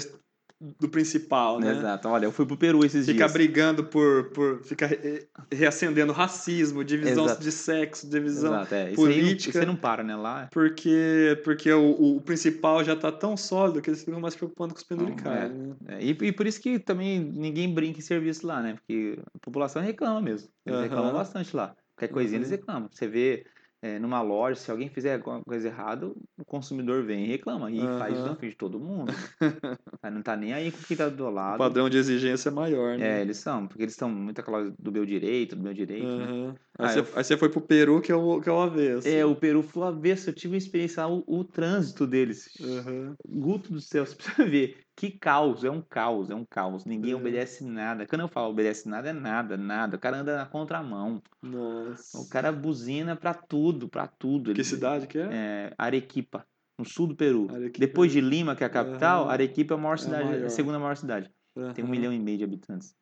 do 0.81 0.89
principal, 0.89 1.61
né? 1.61 1.73
Exato. 1.73 2.09
Olha, 2.09 2.25
eu 2.27 2.33
fui 2.33 2.47
pro 2.47 2.57
Peru 2.57 2.85
esses 2.85 3.05
Fica 3.07 3.19
dias. 3.19 3.33
brigando 3.33 3.85
por, 3.85 4.31
por 4.31 4.63
fica 4.63 4.87
re- 4.87 5.27
reacendendo 5.53 6.13
racismo, 6.13 6.83
divisão 6.85 7.25
Exato. 7.27 7.43
de 7.43 7.53
sexo, 7.53 8.09
divisão 8.09 8.55
Exato, 8.55 8.75
é. 8.75 8.89
Não- 8.89 8.95
política. 8.95 9.61
Aí 9.61 9.67
não 9.67 9.77
para, 9.77 10.03
né? 10.03 10.17
Lá. 10.17 10.49
porque 10.53 11.41
porque 11.45 11.73
o, 11.73 12.17
o 12.17 12.21
principal 12.21 12.83
já 12.83 12.97
tá 12.97 13.13
tão 13.13 13.37
sólido 13.37 13.83
que 13.83 13.91
eles 13.91 14.03
ficam 14.05 14.21
mais 14.21 14.35
preocupando 14.35 14.73
com 14.75 14.79
os 14.79 14.85
penduricários, 14.87 15.59
né? 15.59 15.75
É, 15.89 16.03
e, 16.03 16.11
e 16.11 16.33
por 16.33 16.47
isso 16.47 16.61
que 16.61 16.79
também 16.79 17.21
ninguém 17.21 17.73
brinca 17.73 17.99
em 17.99 18.03
serviço 18.03 18.47
lá, 18.47 18.63
né? 18.63 18.75
Porque 18.75 19.19
a 19.35 19.39
população 19.41 19.83
reclama 19.83 20.21
mesmo. 20.21 20.49
Eles 20.65 20.79
Aham. 20.79 20.89
reclamam 20.89 21.13
bastante 21.13 21.55
lá. 21.55 21.75
Qualquer 21.97 22.13
coisinha 22.13 22.39
eles 22.39 22.49
Uhum. 22.51 22.57
reclamam. 22.57 22.89
Você 22.91 23.07
vê 23.07 23.45
é, 23.85 23.99
numa 23.99 24.23
loja, 24.23 24.59
se 24.59 24.71
alguém 24.71 24.89
fizer 24.89 25.17
alguma 25.17 25.43
coisa 25.43 25.69
errada, 25.69 26.07
o 26.39 26.45
consumidor 26.47 27.03
vem 27.05 27.25
e 27.25 27.29
reclama. 27.29 27.71
E 27.71 27.79
faz 27.99 28.15
isso 28.15 28.27
na 28.27 28.35
frente 28.35 28.53
de 28.53 28.57
todo 28.57 28.81
mundo. 28.81 29.13
Não 30.11 30.23
tá 30.23 30.35
nem 30.35 30.55
aí 30.55 30.73
com 30.73 30.79
quem 30.79 30.97
tá 30.97 31.11
do 31.11 31.27
O 31.27 31.31
lado. 31.31 31.59
padrão 31.59 31.91
de 31.91 31.99
exigência 31.99 32.49
é 32.49 32.53
maior, 32.53 32.97
né? 32.97 33.19
É, 33.19 33.21
eles 33.21 33.37
são, 33.37 33.67
porque 33.67 33.83
eles 33.83 33.93
estão 33.93 34.09
muito 34.09 34.41
aquela 34.41 34.71
do 34.79 34.91
meu 34.91 35.05
direito, 35.05 35.55
do 35.55 35.63
meu 35.63 35.75
direito. 35.75 36.07
né? 36.07 36.55
Ah, 36.79 36.89
Aí, 36.89 36.93
você, 36.95 36.99
eu- 37.01 37.07
aí 37.17 37.25
você 37.25 37.37
foi 37.37 37.49
pro 37.49 37.61
Peru, 37.61 38.01
que 38.01 38.11
é 38.11 38.17
o, 38.17 38.41
que 38.41 38.49
é 38.49 38.53
o 38.53 38.61
avesso. 38.61 39.07
É, 39.07 39.25
o 39.25 39.37
Peru 39.37 39.63
foi 39.63 39.87
avesso, 39.87 40.29
eu 40.31 40.35
tive 40.35 40.55
uma 40.55 40.59
experiência 40.59 41.07
lá, 41.07 41.13
o, 41.13 41.23
o 41.27 41.45
trânsito 41.45 42.05
deles. 42.07 42.49
Aham. 42.61 43.15
Guto 43.29 43.73
do 43.73 43.81
céu, 43.81 44.05
você 44.07 44.17
precisa 44.17 44.45
ver. 44.49 44.79
Que 44.97 45.11
caos, 45.11 45.65
é 45.65 45.71
um 45.71 45.81
caos, 45.81 46.31
é 46.31 46.35
um 46.35 46.45
caos. 46.45 46.85
Ninguém 46.85 47.13
É. 47.13 47.17
obedece 47.17 47.65
nada. 47.65 48.07
Quando 48.07 48.23
eu 48.23 48.29
falo 48.29 48.51
obedece 48.51 48.89
nada, 48.89 49.11
é 49.11 49.13
nada, 49.13 49.57
nada. 49.57 49.97
O 49.97 50.01
cara 50.01 50.19
anda 50.19 50.37
na 50.37 50.47
contramão. 50.47 51.23
Nossa. 51.43 52.19
O 52.19 52.29
cara 52.29 52.51
buzina 52.53 53.15
pra 53.17 53.35
tudo, 53.35 53.89
pra 53.89 54.07
tudo. 54.07 54.53
Que 54.53 54.59
Ele- 54.61 54.65
cidade 54.65 55.07
que 55.07 55.19
é? 55.19 55.29
É, 55.33 55.73
Arequipa, 55.79 56.45
no 56.79 56.85
sul 56.85 57.07
do 57.09 57.15
Peru. 57.17 57.47
Arequipa. 57.51 57.79
Depois 57.87 58.11
de 58.13 58.21
Lima, 58.21 58.55
que 58.57 58.65
é 58.65 58.67
a 58.67 58.71
capital, 58.71 59.23
Aham. 59.25 59.31
Arequipa 59.33 59.75
é 59.75 59.77
a 59.77 59.81
maior 59.81 59.93
É 59.93 59.95
a 59.95 59.99
cidade, 59.99 60.25
maior. 60.25 60.45
a 60.45 60.49
segunda 60.51 60.79
maior 60.79 60.97
cidade. 60.97 61.31
Tem 61.75 61.85
um 61.85 61.89
milhão 61.89 62.13
e 62.13 62.19
meio 62.19 62.39
de 62.39 62.45
habitantes. 62.45 62.95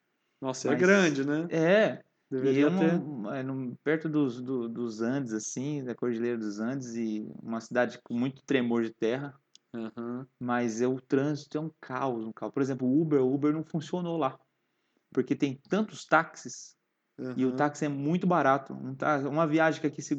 Nossa, 0.43 0.69
é 0.69 0.71
Mas- 0.73 0.81
grande, 0.81 1.27
né? 1.27 1.47
É, 1.51 2.03
Deveria 2.33 2.67
é 2.67 2.71
ter. 2.71 3.35
é 3.35 3.43
num- 3.43 3.75
perto 3.85 4.09
dos, 4.09 4.41
do- 4.41 4.69
dos 4.69 5.03
Andes, 5.03 5.33
assim, 5.33 5.85
da 5.85 5.95
Cordilheira 5.95 6.39
dos 6.39 6.59
Andes, 6.59 6.95
e 6.95 7.27
uma 7.43 7.61
cidade 7.61 8.01
com 8.03 8.15
muito 8.15 8.43
tremor 8.45 8.83
de 8.83 8.91
terra, 8.91 9.35
Aham. 9.75 10.27
mas 10.41 10.81
é, 10.81 10.87
o 10.87 11.01
trânsito 11.01 11.59
é 11.59 11.61
um 11.61 11.71
caos, 11.81 12.25
um 12.25 12.33
caos. 12.33 12.53
Por 12.53 12.63
exemplo, 12.63 12.89
o 12.89 13.01
Uber, 13.01 13.21
o 13.21 13.35
Uber 13.35 13.53
não 13.53 13.63
funcionou 13.65 14.17
lá, 14.17 14.39
porque 15.13 15.37
tem 15.37 15.61
tantos 15.69 16.07
táxis, 16.07 16.75
e 17.37 17.45
o 17.45 17.55
táxi 17.55 17.85
é 17.85 17.89
muito 17.89 18.27
barato. 18.27 18.73
Um 18.73 18.95
tá- 18.95 19.19
uma 19.29 19.47
viagem 19.47 19.81
que 19.81 19.87
aqui 19.87 20.03
se 20.03 20.17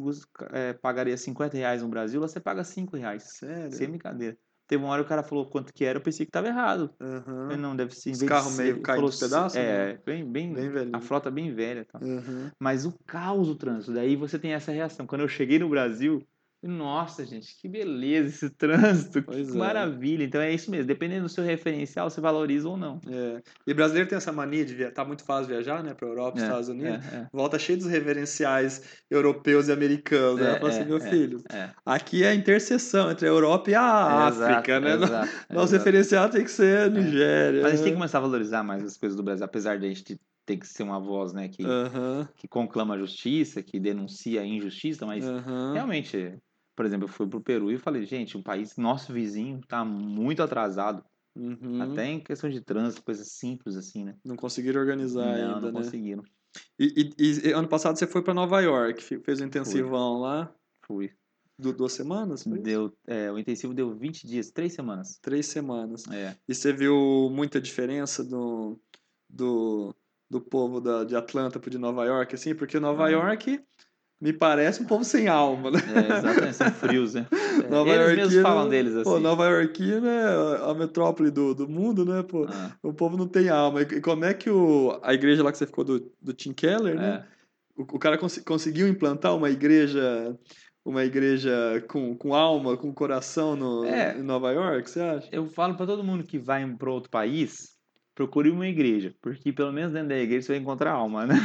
é, 0.52 0.74
pagaria 0.74 1.18
50 1.18 1.58
reais 1.58 1.82
no 1.82 1.90
Brasil, 1.90 2.22
lá 2.22 2.28
você 2.28 2.40
paga 2.40 2.64
5 2.64 2.96
reais, 2.96 3.24
Sério? 3.24 3.72
sem 3.76 3.90
brincadeira. 3.90 4.38
Teve 4.74 4.84
uma 4.84 4.92
hora 4.92 5.04
que 5.04 5.06
o 5.06 5.10
cara 5.10 5.22
falou 5.22 5.46
quanto 5.46 5.72
que 5.72 5.86
era, 5.86 6.00
eu 6.00 6.02
pensei 6.02 6.26
que 6.26 6.32
tava 6.32 6.48
errado. 6.48 6.90
Eu 7.00 7.22
falei, 7.22 7.58
não, 7.58 7.76
deve 7.76 7.94
ser... 7.94 8.10
Os 8.10 8.24
carros 8.24 8.58
meio 8.58 8.82
caindo 8.82 9.04
aos 9.06 9.20
pedaços, 9.20 9.56
É, 9.56 10.00
bem, 10.04 10.26
bem, 10.26 10.52
Bem 10.52 10.68
velhinho. 10.72 10.96
a 10.96 11.00
frota 11.00 11.30
bem 11.30 11.54
velha. 11.54 11.86
Tá? 11.86 12.00
Aham. 12.02 12.52
Mas 12.60 12.84
o 12.84 12.92
caos 13.06 13.48
do 13.48 13.56
trânsito, 13.56 13.94
daí 13.94 14.16
você 14.16 14.40
tem 14.40 14.54
essa 14.54 14.72
reação. 14.72 15.06
Quando 15.06 15.22
eu 15.22 15.28
cheguei 15.28 15.60
no 15.60 15.70
Brasil, 15.70 16.24
nossa, 16.68 17.26
gente, 17.26 17.56
que 17.60 17.68
beleza 17.68 18.30
esse 18.30 18.50
trânsito, 18.56 19.22
Pois 19.22 19.52
que 19.52 19.58
é. 19.58 19.60
maravilha. 19.60 20.24
Então 20.24 20.40
é 20.42 20.54
isso 20.54 20.72
mesmo, 20.72 20.86
dependendo 20.88 21.24
do 21.24 21.30
seu 21.30 21.44
referencial, 21.44 22.10
você 22.10 22.22
valoriza 22.22 22.68
ou 22.70 22.78
não. 22.78 23.00
É. 23.08 23.42
E 23.68 23.74
brasileiro 23.74 24.08
tem 24.10 24.18
essa 24.18 24.32
mania 24.32 24.64
de 24.66 24.74
viajar, 24.74 24.94
tá 24.94 25.04
muito 25.06 25.24
fácil 25.26 25.48
viajar, 25.48 25.84
né, 25.84 25.94
pra 25.94 26.08
Europa, 26.08 26.40
É, 26.40 26.44
Estados 26.44 26.70
Unidos. 26.70 27.06
É, 27.08 27.28
Volta 27.34 27.60
cheio 27.60 27.78
dos 27.78 27.88
referenciais 27.88 28.82
europeus 29.10 29.68
e 29.68 29.72
americanos. 29.72 30.40
né? 30.40 30.46
É, 30.46 30.50
Ela 30.50 30.58
fala 30.60 30.70
assim, 30.70 30.82
é, 30.82 30.86
meu 30.86 30.98
é. 30.98 31.10
filho, 31.10 31.44
é. 31.52 31.70
aqui 31.86 32.24
é 32.24 32.30
a 32.30 32.36
interseção 32.36 33.12
entre 33.12 33.26
a 33.28 33.30
Europa 33.30 33.70
e 33.70 33.76
a 33.76 34.28
Exato, 34.30 34.44
África, 34.54 34.80
né? 34.80 34.94
exato, 34.94 35.30
Nosso 35.52 35.76
exato. 35.76 35.78
referencial 35.78 36.30
tem 36.30 36.44
que 36.44 36.52
ser 36.52 36.90
Nigéria. 36.92 37.62
Mas 37.62 37.74
a 37.74 37.76
gente 37.76 37.84
tem 37.84 37.92
que 37.94 37.96
né? 37.96 37.98
começar 37.98 38.18
a 38.20 38.22
valorizar 38.22 38.64
mais 38.64 38.84
as 38.84 38.98
coisas 38.98 39.16
do 39.18 39.24
Brasil, 39.24 39.44
apesar 39.46 39.78
de 39.80 39.86
a 39.86 39.90
gente 39.90 40.18
ter 40.46 40.58
que 40.58 40.68
ser 40.68 40.84
uma 40.84 41.00
voz, 41.00 41.32
né, 41.34 41.48
que, 41.48 41.64
Aham, 41.66 42.28
que 42.36 42.48
conclama 42.50 42.96
a 42.96 42.98
justiça, 42.98 43.64
que 43.64 43.80
denuncia 43.80 44.42
a 44.42 44.46
injustiça, 44.46 45.06
mas 45.06 45.26
aham. 45.26 45.74
realmente, 45.74 46.38
por 46.76 46.86
exemplo, 46.86 47.06
eu 47.06 47.10
fui 47.12 47.28
pro 47.28 47.42
Peru 47.42 47.72
e 47.72 47.78
falei, 47.78 48.06
gente, 48.06 48.38
um 48.38 48.42
país, 48.44 48.76
nosso 48.78 49.12
vizinho, 49.14 49.62
tá 49.68 49.84
muito 49.86 50.42
atrasado. 50.44 51.04
Uhum. 51.36 51.82
Até 51.82 52.06
em 52.06 52.20
questão 52.20 52.50
de 52.50 52.62
trânsito, 52.62 53.02
coisas 53.04 53.28
simples 53.28 53.76
assim, 53.76 54.04
né? 54.06 54.16
Não 54.24 54.36
conseguiram 54.36 54.80
organizar 54.80 55.26
não, 55.26 55.34
ainda, 55.56 55.60
não 55.62 55.72
né? 55.72 55.84
conseguiram. 55.84 56.24
E, 56.78 57.12
e- 57.18 57.48
e 57.48 57.52
ano 57.52 57.68
passado 57.68 57.98
você 57.98 58.06
foi 58.06 58.22
pra 58.22 58.34
Nova 58.34 58.60
York, 58.62 59.02
fe- 59.04 59.20
fez 59.20 59.40
o 59.42 59.44
intensivão 59.44 60.20
lá, 60.20 60.54
Fui. 60.86 61.10
du- 61.58 61.74
duas 61.74 61.94
semanas? 61.94 62.44
foi? 62.44 62.60
Deu, 62.60 62.96
é, 63.08 63.32
o 63.32 63.40
intensivo 63.40 63.74
deu 63.74 63.92
20 63.96 64.28
dias, 64.28 64.52
3 64.52 64.74
semanas. 64.74 65.18
Três 65.20 65.48
semanas. 65.48 66.04
É. 66.12 66.36
E 66.48 66.54
você 66.54 66.72
viu 66.72 67.30
muita 67.32 67.60
diferença 67.60 68.24
do, 68.24 68.80
do, 69.28 69.96
do 70.30 70.40
povo 70.40 70.80
da, 70.80 71.04
de 71.04 71.16
Atlanta 71.16 71.60
pro 71.60 71.72
de 71.72 71.80
Nova 71.80 72.06
York, 72.06 72.36
assim? 72.36 72.54
Porque 72.54 72.80
Nova 72.80 73.06
Ah. 73.06 73.10
York 73.10 73.60
me 74.24 74.32
parece 74.32 74.82
um 74.82 74.86
povo 74.86 75.04
sem 75.04 75.28
alma, 75.28 75.70
né? 75.70 75.80
É, 75.80 76.18
exatamente, 76.18 76.56
são 76.56 76.72
frios, 76.72 77.14
né? 77.14 77.28
Nova 77.70 77.90
Eles 77.92 78.16
mesmos 78.16 78.42
falam 78.42 78.70
deles 78.70 78.96
assim. 78.96 79.04
Pô, 79.04 79.20
Nova 79.20 79.46
Yorkina 79.50 80.10
é 80.10 80.72
a 80.72 80.74
metrópole 80.74 81.30
do, 81.30 81.54
do 81.54 81.68
mundo, 81.68 82.06
né? 82.06 82.24
Pô, 82.24 82.46
Ah, 82.50 82.72
o 82.82 82.94
povo 82.94 83.18
não 83.18 83.28
tem 83.28 83.50
alma. 83.50 83.82
E 83.82 84.00
como 84.02 84.24
é 84.24 84.34
que 84.34 84.50
o, 84.50 84.98
a 85.04 85.14
igreja 85.14 85.44
lá 85.44 85.52
que 85.52 85.58
você 85.58 85.66
ficou 85.68 85.84
do, 85.84 86.10
do 86.22 86.34
Tim 86.34 86.54
Keller, 86.54 86.96
né? 86.96 87.26
é. 87.30 87.34
O, 87.76 87.82
o 87.84 88.00
cara 88.00 88.18
cons- 88.18 88.40
conseguiu 88.46 88.88
implantar 88.88 89.36
uma 89.36 89.50
igreja 89.50 90.34
uma 90.86 91.04
igreja 91.06 91.52
com, 91.90 92.14
com 92.18 92.34
alma, 92.36 92.76
com 92.76 92.94
coração 92.94 93.56
no, 93.56 93.86
É. 93.86 94.18
em 94.18 94.22
Nova 94.22 94.52
York, 94.52 94.90
você 94.90 95.00
acha? 95.00 95.30
Eu 95.32 95.48
falo 95.48 95.76
pra 95.76 95.86
todo 95.86 96.04
mundo 96.04 96.26
que 96.26 96.38
vai 96.38 96.66
para 96.76 96.92
outro 96.92 97.10
país, 97.10 97.73
procure 98.16 98.50
uma 98.52 98.68
igreja, 98.68 99.16
porque 99.22 99.52
pelo 99.54 99.72
menos 99.72 99.94
dentro 99.94 100.10
da 100.10 100.18
igreja 100.18 100.44
você 100.48 100.54
vai 100.54 100.62
encontrar 100.62 100.92
alma, 100.92 101.26
né? 101.26 101.36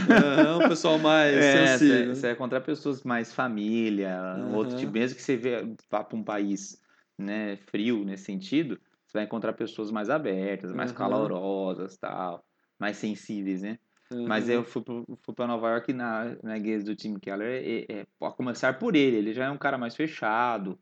O 0.59 0.62
pessoal 0.65 0.99
mais 0.99 1.47
É, 1.51 1.78
sensível. 1.78 1.78
você, 1.78 2.07
você 2.15 2.27
vai 2.28 2.32
encontrar 2.35 2.61
pessoas 2.62 3.03
mais 3.03 3.32
família, 3.35 4.19
outro 4.49 4.77
Aham. 4.77 4.77
tipo, 4.77 4.93
mesmo 4.93 5.16
que 5.16 5.23
você 5.23 5.36
vê, 5.36 5.57
vá 5.90 6.03
para 6.05 6.16
um 6.19 6.24
país 6.24 6.81
né, 7.19 7.57
frio 7.57 8.05
nesse 8.05 8.24
sentido, 8.24 8.81
você 9.07 9.19
vai 9.19 9.24
encontrar 9.24 9.53
pessoas 9.55 9.90
mais 9.90 10.09
abertas, 10.11 10.73
mais 10.73 10.90
Aham. 10.90 10.93
calorosas, 10.93 11.97
tal, 11.99 12.45
mais 12.78 12.97
sensíveis, 12.97 13.62
né? 13.62 13.78
Mas 14.24 14.49
Aham. 14.49 14.49
eu 14.49 14.65
fui, 14.65 14.82
fui 15.24 15.35
para 15.35 15.47
Nova 15.47 15.69
York 15.70 15.93
na, 15.93 16.36
na 16.43 16.57
igreja 16.57 16.85
do 16.85 16.97
Tim 16.97 17.15
Keller, 17.19 17.86
é, 17.89 18.01
é, 18.01 18.07
a 18.23 18.31
começar 18.32 18.78
por 18.78 18.95
ele, 18.97 19.16
ele 19.16 19.32
já 19.32 19.45
é 19.47 19.51
um 19.51 19.59
cara 19.59 19.78
mais 19.78 19.95
fechado, 19.97 20.78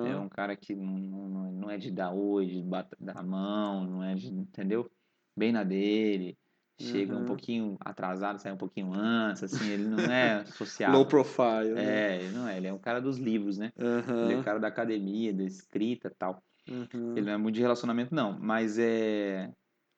é 0.00 0.16
um 0.16 0.28
cara 0.28 0.56
que 0.56 0.74
não, 0.74 0.86
não, 0.98 1.52
não 1.52 1.70
é 1.70 1.78
de 1.78 1.90
dar 1.90 2.12
oi, 2.12 2.46
de 2.46 2.62
bater, 2.62 2.96
dar 3.00 3.18
a 3.18 3.22
mão, 3.22 3.84
não 3.84 4.04
é 4.04 4.14
de, 4.14 4.28
entendeu? 4.28 4.90
Bem 5.36 5.52
na 5.52 5.64
dele, 5.64 6.36
chega 6.80 7.14
um 7.14 7.20
Uhum. 7.20 7.24
pouquinho 7.26 7.76
atrasado, 7.80 8.38
sai 8.38 8.52
um 8.52 8.56
pouquinho 8.56 8.92
antes, 8.94 9.42
assim, 9.44 9.70
ele 9.70 9.84
não 9.84 9.98
é 10.00 10.44
sociável. 10.46 10.98
Low 10.98 11.06
profile. 11.06 11.72
né? 11.74 12.16
É, 12.16 12.22
ele 12.22 12.30
não 12.36 12.48
é, 12.48 12.56
ele 12.56 12.66
é 12.66 12.72
um 12.72 12.78
cara 12.78 13.00
dos 13.00 13.18
livros, 13.18 13.56
né? 13.58 13.72
Ele 13.76 13.86
é 13.86 14.26
o 14.26 14.38
Aham, 14.38 14.42
cara 14.42 14.58
da 14.60 14.68
academia, 14.68 15.32
da 15.32 15.44
escrita 15.44 16.08
e 16.08 16.14
tal. 16.18 16.42
uhum. 16.68 17.16
Ele 17.16 17.22
não 17.26 17.32
é 17.32 17.36
muito 17.36 17.54
de 17.54 17.60
relacionamento, 17.60 18.14
não. 18.14 18.38
Mas 18.38 18.78
é. 18.78 19.50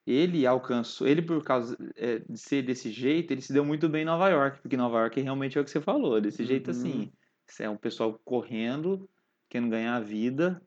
Ele 0.06 0.46
alcançou. 0.46 1.06
Ele, 1.08 1.22
por 1.22 1.42
causa 1.42 1.76
é, 1.96 2.18
de 2.18 2.36
ser 2.38 2.60
desse 2.62 2.90
jeito, 2.90 3.30
ele 3.32 3.40
se 3.40 3.54
deu 3.54 3.64
muito 3.64 3.88
bem 3.88 4.02
em 4.02 4.04
Nova 4.04 4.28
York. 4.28 4.60
Porque 4.60 4.76
Nova 4.76 4.98
York 4.98 5.18
realmente 5.20 5.56
é 5.56 5.60
o 5.60 5.64
que 5.64 5.70
você 5.70 5.80
falou. 5.80 6.20
Desse 6.20 6.44
jeito 6.44 6.70
Uhum. 6.70 6.76
assim. 6.76 7.12
É 7.58 7.70
um 7.70 7.76
pessoal 7.76 8.20
correndo, 8.24 9.08
querendo 9.48 9.70
ganhar 9.70 9.96
a 9.96 10.00
vida, 10.00 10.60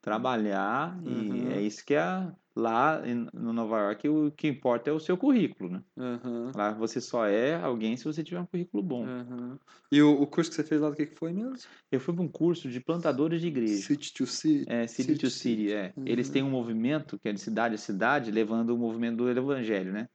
trabalhar. 0.00 0.96
Uhum. 1.02 1.36
E 1.48 1.52
é 1.54 1.60
isso 1.60 1.84
que 1.84 1.94
é. 1.94 2.30
Lá 2.58 3.06
em- 3.06 3.28
no 3.32 3.52
Nova 3.52 3.78
York, 3.80 4.08
o 4.08 4.32
que 4.32 4.48
importa 4.48 4.90
é 4.90 4.92
o 4.92 4.98
seu 5.00 5.16
currículo, 5.16 5.70
né? 5.70 5.82
Aham, 5.96 6.52
Lá 6.54 6.72
você 6.72 7.00
só 7.00 7.26
é 7.26 7.54
alguém 7.54 7.96
se 7.96 8.04
você 8.04 8.22
tiver 8.24 8.40
um 8.40 8.46
currículo 8.46 8.82
bom. 8.82 9.04
aham. 9.04 9.58
E 9.92 10.02
o, 10.02 10.22
o 10.22 10.26
curso 10.26 10.50
que 10.50 10.56
você 10.56 10.64
fez 10.64 10.80
lá 10.80 10.90
do 10.90 10.96
que 10.96 11.06
que 11.06 11.14
foi 11.16 11.32
mesmo? 11.32 11.54
Eu 11.90 12.00
fui 12.00 12.14
para 12.14 12.22
um 12.24 12.28
curso 12.28 12.68
de 12.68 12.80
plantadores 12.80 13.40
de 13.40 13.48
igreja. 13.48 13.82
City 13.82 14.12
to 14.12 14.26
City? 14.26 14.64
É, 14.68 14.86
City 14.86 15.14
to 15.16 15.30
City, 15.30 15.72
é. 15.72 15.92
Eles 16.04 16.26
Uhum. 16.28 16.32
têm 16.32 16.42
um 16.42 16.50
movimento, 16.50 17.18
que 17.18 17.28
é 17.28 17.32
de 17.32 17.40
cidade 17.40 17.74
a 17.74 17.78
cidade, 17.78 18.30
levando 18.30 18.70
o 18.70 18.78
movimento 18.78 19.16
do 19.18 19.30
evangelho, 19.30 19.92
né? 19.92 20.08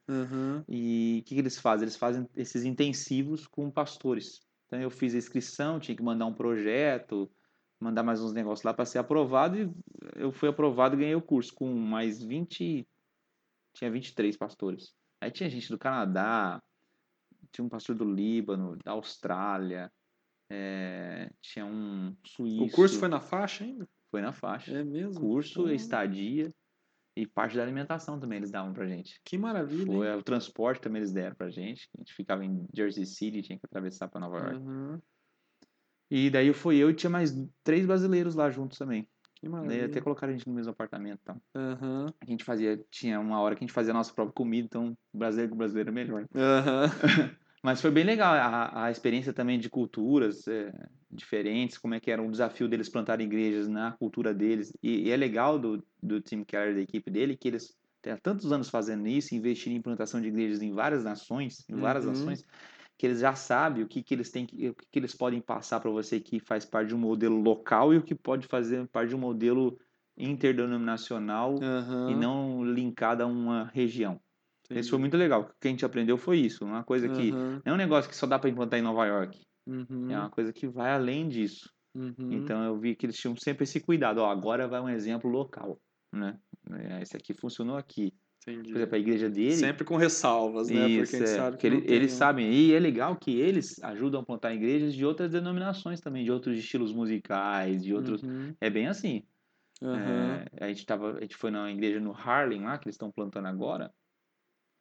E 0.68 1.20
o 1.22 1.26
que, 1.26 1.36
que 1.36 1.42
eles 1.42 1.60
fazem? 1.60 1.86
Eles 1.86 1.96
fazem 1.98 2.28
esses 2.36 2.64
intensivos 2.66 3.48
com 3.48 3.70
pastores. 3.72 4.42
Então 4.68 4.82
eu 4.82 4.90
fiz 4.90 5.14
a 5.14 5.18
inscrição, 5.18 5.80
tinha 5.80 5.96
que 5.96 6.04
mandar 6.04 6.26
um 6.26 6.34
projeto, 6.34 7.30
mandar 7.84 8.04
mais 8.04 8.22
uns 8.22 8.34
negócios 8.34 8.64
lá 8.64 8.74
para 8.74 8.86
ser 8.86 9.00
aprovado, 9.00 9.58
e 9.58 9.70
eu 10.16 10.32
fui 10.32 10.50
aprovado 10.50 10.96
e 10.96 11.00
ganhei 11.00 11.16
o 11.16 11.22
curso 11.22 11.54
com 11.54 11.72
mais 11.74 12.24
20. 12.24 12.88
Tinha 13.76 13.92
23 13.92 14.38
pastores. 14.38 14.94
Aí 15.22 15.32
tinha 15.32 15.50
gente 15.50 15.70
do 15.70 15.78
Canadá, 15.78 16.62
tinha 17.52 17.66
um 17.66 17.70
pastor 17.70 17.96
do 17.96 18.06
Líbano, 18.06 18.78
da 18.84 18.92
Austrália, 18.92 19.92
é, 20.50 21.30
tinha 21.42 21.66
um 21.66 22.16
suíço. 22.26 22.64
O 22.64 22.70
curso 22.70 23.00
foi 23.00 23.10
na 23.10 23.20
faixa 23.20 23.64
ainda? 23.64 23.88
Foi 24.12 24.22
na 24.22 24.32
faixa. 24.32 24.78
É 24.78 24.84
mesmo? 24.84 25.20
Curso, 25.20 25.66
Ah, 25.66 25.74
estadia 25.74 26.54
e 27.16 27.28
parte 27.28 27.56
da 27.56 27.64
alimentação 27.64 28.20
também 28.20 28.38
eles 28.38 28.52
davam 28.52 28.74
pra 28.74 28.88
gente. 28.88 29.20
Que 29.24 29.38
maravilha, 29.38 29.86
Foi, 29.86 30.08
hein? 30.08 30.16
o 30.16 30.24
transporte 30.24 30.82
também 30.82 31.00
eles 31.00 31.12
deram 31.12 31.36
pra 31.36 31.50
gente. 31.50 31.90
A 31.96 32.00
gente 32.00 32.14
ficava 32.14 32.44
em 32.44 32.66
Jersey 32.76 33.06
City, 33.06 33.42
tinha 33.42 33.58
que 33.58 33.66
atravessar 33.66 34.08
pra 34.08 34.20
Nova 34.20 34.38
York. 34.40 34.56
Aham, 34.56 35.02
E 36.16 36.30
daí 36.30 36.54
fui 36.54 36.78
eu 36.78 36.90
e 36.90 36.94
tinha 36.96 37.10
mais 37.10 37.34
três 37.64 37.86
brasileiros 37.86 38.36
lá 38.36 38.50
juntos 38.50 38.78
também. 38.78 39.08
Que 39.36 39.48
Daí 39.48 39.52
maravilha. 39.52 39.86
até 39.86 40.02
colocaram 40.02 40.34
a 40.34 40.38
gente 40.38 40.48
no 40.48 40.54
mesmo 40.54 40.72
apartamento 40.72 41.20
e 41.22 41.26
tal. 41.26 41.42
Aham, 41.56 42.14
A 42.22 42.26
gente 42.26 42.44
fazia, 42.44 42.78
tinha 42.92 43.20
uma 43.20 43.40
hora 43.42 43.56
que 43.56 43.64
a 43.64 43.68
gente 43.68 43.74
fazia 43.74 43.94
a 43.94 43.98
nossa 43.98 44.14
própria 44.14 44.34
comida, 44.34 44.66
então 44.66 44.94
brasileiro 45.14 45.52
com 45.52 45.58
brasileiro 45.58 45.90
é 45.90 45.94
melhor. 45.94 46.26
aham. 46.36 46.90
Mas 47.64 47.82
foi 47.82 47.92
bem 47.92 48.04
legal 48.04 48.34
a, 48.34 48.86
a 48.86 48.92
experiência 48.92 49.34
também 49.34 49.58
de 49.60 49.70
culturas 49.70 50.48
é, 50.48 50.72
diferentes, 51.10 51.78
como 51.78 51.94
é 51.96 52.00
que 52.00 52.12
era 52.12 52.22
um 52.22 52.30
desafio 52.30 52.68
deles 52.68 52.90
plantarem 52.90 53.26
igrejas 53.26 53.68
na 53.70 53.94
cultura 53.94 54.34
deles. 54.34 54.72
E, 54.84 55.08
e 55.08 55.12
é 55.12 55.18
legal 55.18 55.58
do, 55.58 55.86
do 56.02 56.22
Tim 56.22 56.44
Keller, 56.44 56.76
da 56.76 56.82
equipe 56.82 57.10
dele, 57.10 57.38
que 57.38 57.48
eles 57.48 57.74
têm 58.02 58.14
há 58.14 58.18
tantos 58.18 58.52
anos 58.52 58.70
fazendo 58.70 59.08
isso, 59.08 59.34
investindo 59.34 59.74
em 59.74 59.78
implantação 59.78 60.20
de 60.22 60.28
igrejas 60.28 60.62
em 60.62 60.74
várias 60.74 61.04
nações, 61.06 61.64
em 61.70 61.78
várias 61.78 62.06
Uhum. 62.06 62.10
nações, 62.10 62.44
que 62.98 63.06
eles 63.08 63.20
já 63.20 63.36
sabem 63.36 63.84
o 63.84 63.88
que, 63.88 64.04
que 64.04 64.14
eles 64.14 64.30
têm 64.32 64.46
que, 64.46 64.70
o 64.70 64.76
que, 64.76 64.86
que 64.92 65.00
eles 65.00 65.16
podem 65.16 65.42
passar 65.42 65.80
para 65.80 65.92
você 65.92 66.20
que 66.20 66.40
faz 66.40 66.66
parte 66.66 66.90
de 66.90 66.96
um 66.96 67.00
modelo 67.00 67.36
local 67.42 67.94
e 67.94 67.98
o 67.98 68.04
que 68.04 68.16
pode 68.16 68.48
fazer 68.48 68.88
parte 68.90 69.10
de 69.10 69.16
um 69.16 69.20
modelo 69.20 69.78
interdenominacional 70.18 71.68
Aham, 71.70 72.04
e 72.06 72.16
não 72.16 72.64
linkado 72.64 73.24
a 73.24 73.26
uma 73.26 73.66
região. 73.66 74.22
Isso 74.74 74.90
entendi. 74.90 74.92
foi 74.92 75.00
muito 75.00 75.18
legal. 75.18 75.42
O 75.44 75.48
que 75.62 75.68
a 75.68 75.72
gente 75.72 75.86
aprendeu 75.86 76.18
foi 76.18 76.40
isso. 76.40 76.66
Uma 76.66 76.84
coisa 76.84 77.10
que 77.10 77.38
Aham, 77.38 77.64
não 77.66 77.74
é 77.74 77.76
um 77.76 77.78
negócio 77.78 78.10
que 78.10 78.16
só 78.16 78.28
dá 78.28 78.40
para 78.40 78.50
implantar 78.50 78.80
em 78.80 78.84
Nova 78.84 79.06
York. 79.06 79.40
uhum, 79.66 80.10
É 80.10 80.18
uma 80.18 80.30
coisa 80.30 80.54
que 80.54 80.68
vai 80.68 80.92
além 80.92 81.28
disso. 81.30 81.70
uhum. 81.96 82.54
Então 82.54 82.64
eu 82.64 82.80
vi 82.80 82.96
que 82.96 83.06
eles 83.06 83.18
tinham 83.18 83.36
sempre 83.38 83.64
esse 83.66 83.82
cuidado. 83.82 84.20
Ó, 84.20 84.30
agora 84.30 84.68
vai 84.68 84.82
um 84.82 84.90
exemplo 84.90 85.30
local, 85.30 85.82
né? 86.14 86.40
É, 86.72 87.02
Esse 87.02 87.18
aqui 87.18 87.34
funcionou 87.34 87.78
aqui. 87.78 88.14
Entendi. 88.48 88.74
Por 88.74 88.78
exemplo, 88.80 88.96
a 88.96 89.00
igreja 89.00 89.30
dele. 89.30 89.56
Sempre 89.58 89.86
com 89.86 89.96
ressalvas, 89.98 90.72
né? 90.72 90.90
Porque 90.90 91.16
Isso, 91.16 91.18
gente 91.18 91.30
é, 91.30 91.30
sabe 91.30 91.58
que 91.58 91.68
ele- 91.68 91.84
tem 91.86 91.88
eles 91.88 92.14
sabem. 92.14 92.52
E 92.54 92.74
é 92.74 92.80
legal 92.80 93.18
que 93.18 93.32
eles 93.40 93.82
ajudam 93.84 94.22
a 94.22 94.26
plantar 94.26 94.54
igrejas 94.54 94.94
de 94.94 95.06
outras 95.06 95.32
denominações 95.32 96.00
também, 96.02 96.24
de 96.24 96.32
outros 96.32 96.58
estilos 96.58 96.94
musicais, 96.94 97.84
de 97.84 97.94
outros. 97.94 98.24
Uhum, 98.24 98.58
É 98.62 98.70
bem 98.70 98.88
assim. 98.88 99.24
aham, 99.82 100.44
É, 100.58 100.66
a 100.66 100.68
gente 100.70 100.86
tava, 100.86 101.18
a 101.18 101.22
gente 101.22 101.36
foi 101.38 101.52
na 101.52 101.72
igreja 101.72 102.00
no 102.00 102.14
Harlem 102.14 102.64
lá 102.64 102.78
que 102.80 102.88
eles 102.88 102.96
estão 102.96 103.12
plantando 103.12 103.48
agora. 103.48 103.94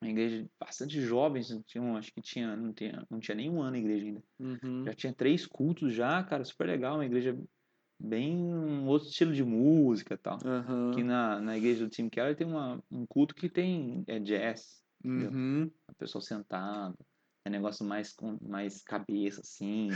Uma 0.02 0.10
igreja 0.10 0.48
bastante 0.60 1.00
jovens, 1.00 1.48
tinham, 1.66 1.96
acho 1.96 2.12
que 2.12 2.20
tinha 2.20 2.56
não 2.56 2.72
tinha 2.72 3.06
não 3.10 3.20
tinha 3.20 3.34
nem 3.36 3.48
um 3.50 3.62
ano 3.62 3.76
a 3.76 3.78
igreja 3.78 4.06
ainda. 4.06 4.22
uhum. 4.38 4.88
Já 4.88 4.94
tinha 4.94 5.14
três 5.14 5.46
cultos 5.46 5.94
já, 5.94 6.22
cara, 6.24 6.44
super 6.44 6.66
legal, 6.68 6.96
uma 6.96 7.06
igreja 7.06 7.38
bem 8.02 8.36
um 8.36 8.86
outro 8.86 9.08
estilo 9.08 9.32
de 9.32 9.44
música 9.44 10.18
tal. 10.18 10.38
Aqui 10.90 11.02
na, 11.02 11.40
na 11.40 11.56
igreja 11.56 11.84
do 11.84 11.90
Tim 11.90 12.08
Keller 12.08 12.36
tem 12.36 12.46
uma, 12.46 12.82
um 12.90 13.06
culto 13.06 13.34
que 13.34 13.48
tem 13.48 14.04
é 14.06 14.18
jazz, 14.18 14.82
Uhum. 15.04 15.68
a 15.88 15.94
pessoa 15.94 16.22
sentada, 16.22 16.94
é 17.44 17.50
negócio 17.50 17.84
mais 17.84 18.12
com 18.12 18.38
mais 18.40 18.82
cabeça 18.82 19.40
assim. 19.40 19.88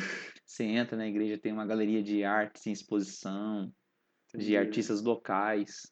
Você 0.44 0.64
entra 0.64 0.96
na 0.96 1.06
igreja 1.06 1.38
tem 1.38 1.52
uma 1.52 1.64
galeria 1.64 2.02
de 2.02 2.24
artes 2.24 2.66
em 2.66 2.72
exposição, 2.72 3.66
de 4.34 4.36
Entendi. 4.36 4.56
artistas 4.56 5.02
locais. 5.02 5.82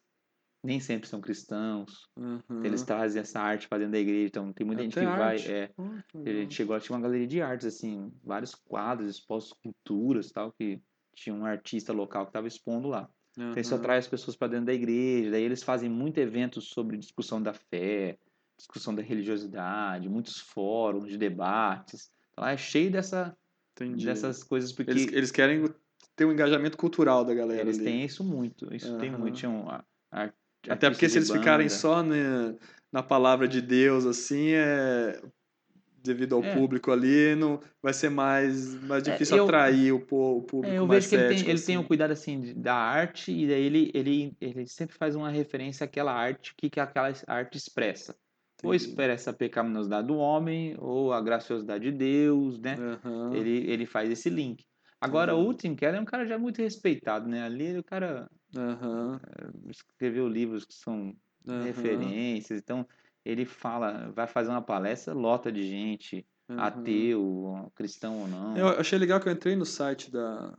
Nem 0.61 0.79
sempre 0.79 1.07
são 1.07 1.21
cristãos. 1.21 2.09
Uhum. 2.17 2.65
Eles 2.65 2.81
trazem 2.83 3.21
essa 3.21 3.39
arte 3.39 3.69
para 3.69 3.77
dentro 3.77 3.91
da 3.93 3.99
igreja, 3.99 4.27
então 4.27 4.51
tem 4.51 4.65
muita 4.65 4.81
gente 4.83 4.97
Até 4.97 5.07
que 5.11 5.17
vai, 5.17 5.35
arte. 5.35 5.51
é, 5.53 5.71
Oh, 5.77 6.23
que 6.23 6.27
a 6.29 6.33
gente 6.33 6.55
chegou 6.55 6.73
lá, 6.75 6.81
tinha 6.81 6.95
uma 6.97 7.03
galeria 7.03 7.27
de 7.27 7.39
artes, 7.41 7.67
assim, 7.67 8.11
vários 8.23 8.55
quadros, 8.55 9.07
expostos 9.07 9.53
culturas 9.61 10.31
tal, 10.31 10.51
que 10.51 10.81
tinha 11.15 11.33
um 11.35 11.45
artista 11.45 11.91
local 11.93 12.25
que 12.25 12.29
estava 12.29 12.47
expondo 12.47 12.87
lá. 12.87 13.09
Então 13.37 13.59
isso 13.59 13.75
atrai 13.75 13.97
as 13.97 14.07
pessoas 14.07 14.35
para 14.37 14.49
dentro 14.49 14.67
da 14.67 14.73
igreja, 14.73 15.31
daí 15.31 15.43
eles 15.43 15.61
fazem 15.63 15.89
muito 15.89 16.17
eventos 16.19 16.69
sobre 16.69 16.97
discussão 16.97 17.41
da 17.41 17.53
fé, 17.53 18.17
discussão 18.57 18.95
da 18.95 19.01
religiosidade, 19.01 20.07
muitos 20.07 20.39
fóruns 20.39 21.09
de 21.09 21.17
debates. 21.17 22.09
Então, 22.31 22.43
lá 22.45 22.51
é 22.51 22.57
cheio 22.57 22.89
dessa, 22.91 23.35
Entendi. 23.73 24.05
dessas 24.05 24.43
coisas, 24.43 24.71
porque 24.71 24.91
Eles, 24.91 25.07
eles 25.11 25.31
querem 25.31 25.65
ter 26.15 26.23
um 26.25 26.31
engajamento 26.31 26.77
cultural 26.77 27.25
da 27.25 27.33
galera. 27.33 27.61
eles 27.61 27.75
ali. 27.77 27.85
têm 27.85 28.05
isso 28.05 28.23
muito, 28.23 28.73
isso 28.73 28.97
tem 28.97 29.09
Aham. 29.09 29.17
muito. 29.19 29.35
Tinham 29.35 29.69
a- 29.69 29.83
a- 30.11 30.31
Até 30.69 30.89
porque 30.89 31.09
se 31.09 31.17
eles 31.17 31.29
ficarem 31.29 31.67
banda. 31.67 31.77
só 31.77 32.01
né, 32.01 32.55
na 32.91 33.03
palavra 33.03 33.47
de 33.49 33.61
Deus, 33.61 34.05
assim, 34.05 34.51
é 34.51 35.21
devido 36.05 36.35
ao 36.35 36.43
É. 36.43 36.53
público 36.53 36.91
ali, 36.91 37.35
não 37.35 37.59
vai 37.81 37.93
ser 37.93 38.09
mais, 38.09 38.75
mais 38.83 39.03
É, 39.07 39.11
difícil 39.11 39.37
eu- 39.37 39.45
atrair 39.45 39.91
o, 39.93 39.97
o 39.97 40.41
público 40.43 40.75
É, 40.75 40.77
eu 40.79 40.87
mais 40.87 41.03
vejo 41.03 41.09
que 41.09 41.15
ele 41.15 41.23
tem, 41.25 41.37
cético, 41.37 41.49
ele 41.49 41.61
tem 41.61 41.77
um 41.77 41.79
assim. 41.81 41.87
cuidado 41.87 42.11
assim 42.11 42.41
de- 42.41 42.53
da 42.53 42.75
arte 42.75 43.31
e 43.31 43.47
daí 43.47 43.63
ele, 43.63 43.91
ele, 43.93 44.37
ele 44.41 44.67
sempre 44.67 44.95
faz 44.97 45.15
uma 45.15 45.29
referência 45.29 45.83
àquela 45.85 46.13
arte, 46.13 46.53
que, 46.57 46.69
que 46.69 46.79
aquela 46.79 47.11
arte 47.27 47.57
expressa. 47.57 48.15
Ou 48.63 48.73
Entendi. 48.73 48.89
expressa 48.89 49.29
a 49.31 49.33
pecaminosidade 49.33 50.07
do 50.07 50.15
homem, 50.15 50.75
ou 50.79 51.13
a 51.13 51.21
graciosidade 51.21 51.91
de 51.91 51.97
Deus, 51.97 52.57
né? 52.59 52.75
Aham. 52.79 53.33
Ele, 53.35 53.69
ele 53.69 53.85
faz 53.85 54.09
esse 54.09 54.29
link. 54.29 54.63
Agora, 54.99 55.35
Uhum. 55.35 55.49
o 55.49 55.53
Tim 55.53 55.75
Keller 55.75 55.97
é 55.99 56.01
um 56.01 56.05
cara 56.05 56.25
já 56.25 56.37
muito 56.39 56.61
respeitado, 56.61 57.27
né? 57.27 57.43
Ali 57.43 57.77
o 57.77 57.83
cara 57.83 58.27
Aham. 58.55 59.19
escreveu 59.69 60.27
livros 60.27 60.65
que 60.65 60.73
são 60.73 61.13
referências, 61.63 62.59
então 62.59 62.87
ele 63.25 63.45
fala, 63.45 64.11
vai 64.11 64.27
fazer 64.27 64.51
uma 64.51 64.61
palestra, 64.61 65.13
lota 65.13 65.51
de 65.51 65.67
gente, 65.67 66.25
Aham. 66.49 66.61
ateu, 66.61 67.71
cristão 67.75 68.21
ou 68.21 68.27
não. 68.27 68.57
Eu 68.57 68.67
achei 68.79 68.97
legal 68.99 69.19
que 69.19 69.27
eu 69.27 69.33
entrei 69.33 69.55
no 69.55 69.65
site 69.65 70.11
da 70.11 70.55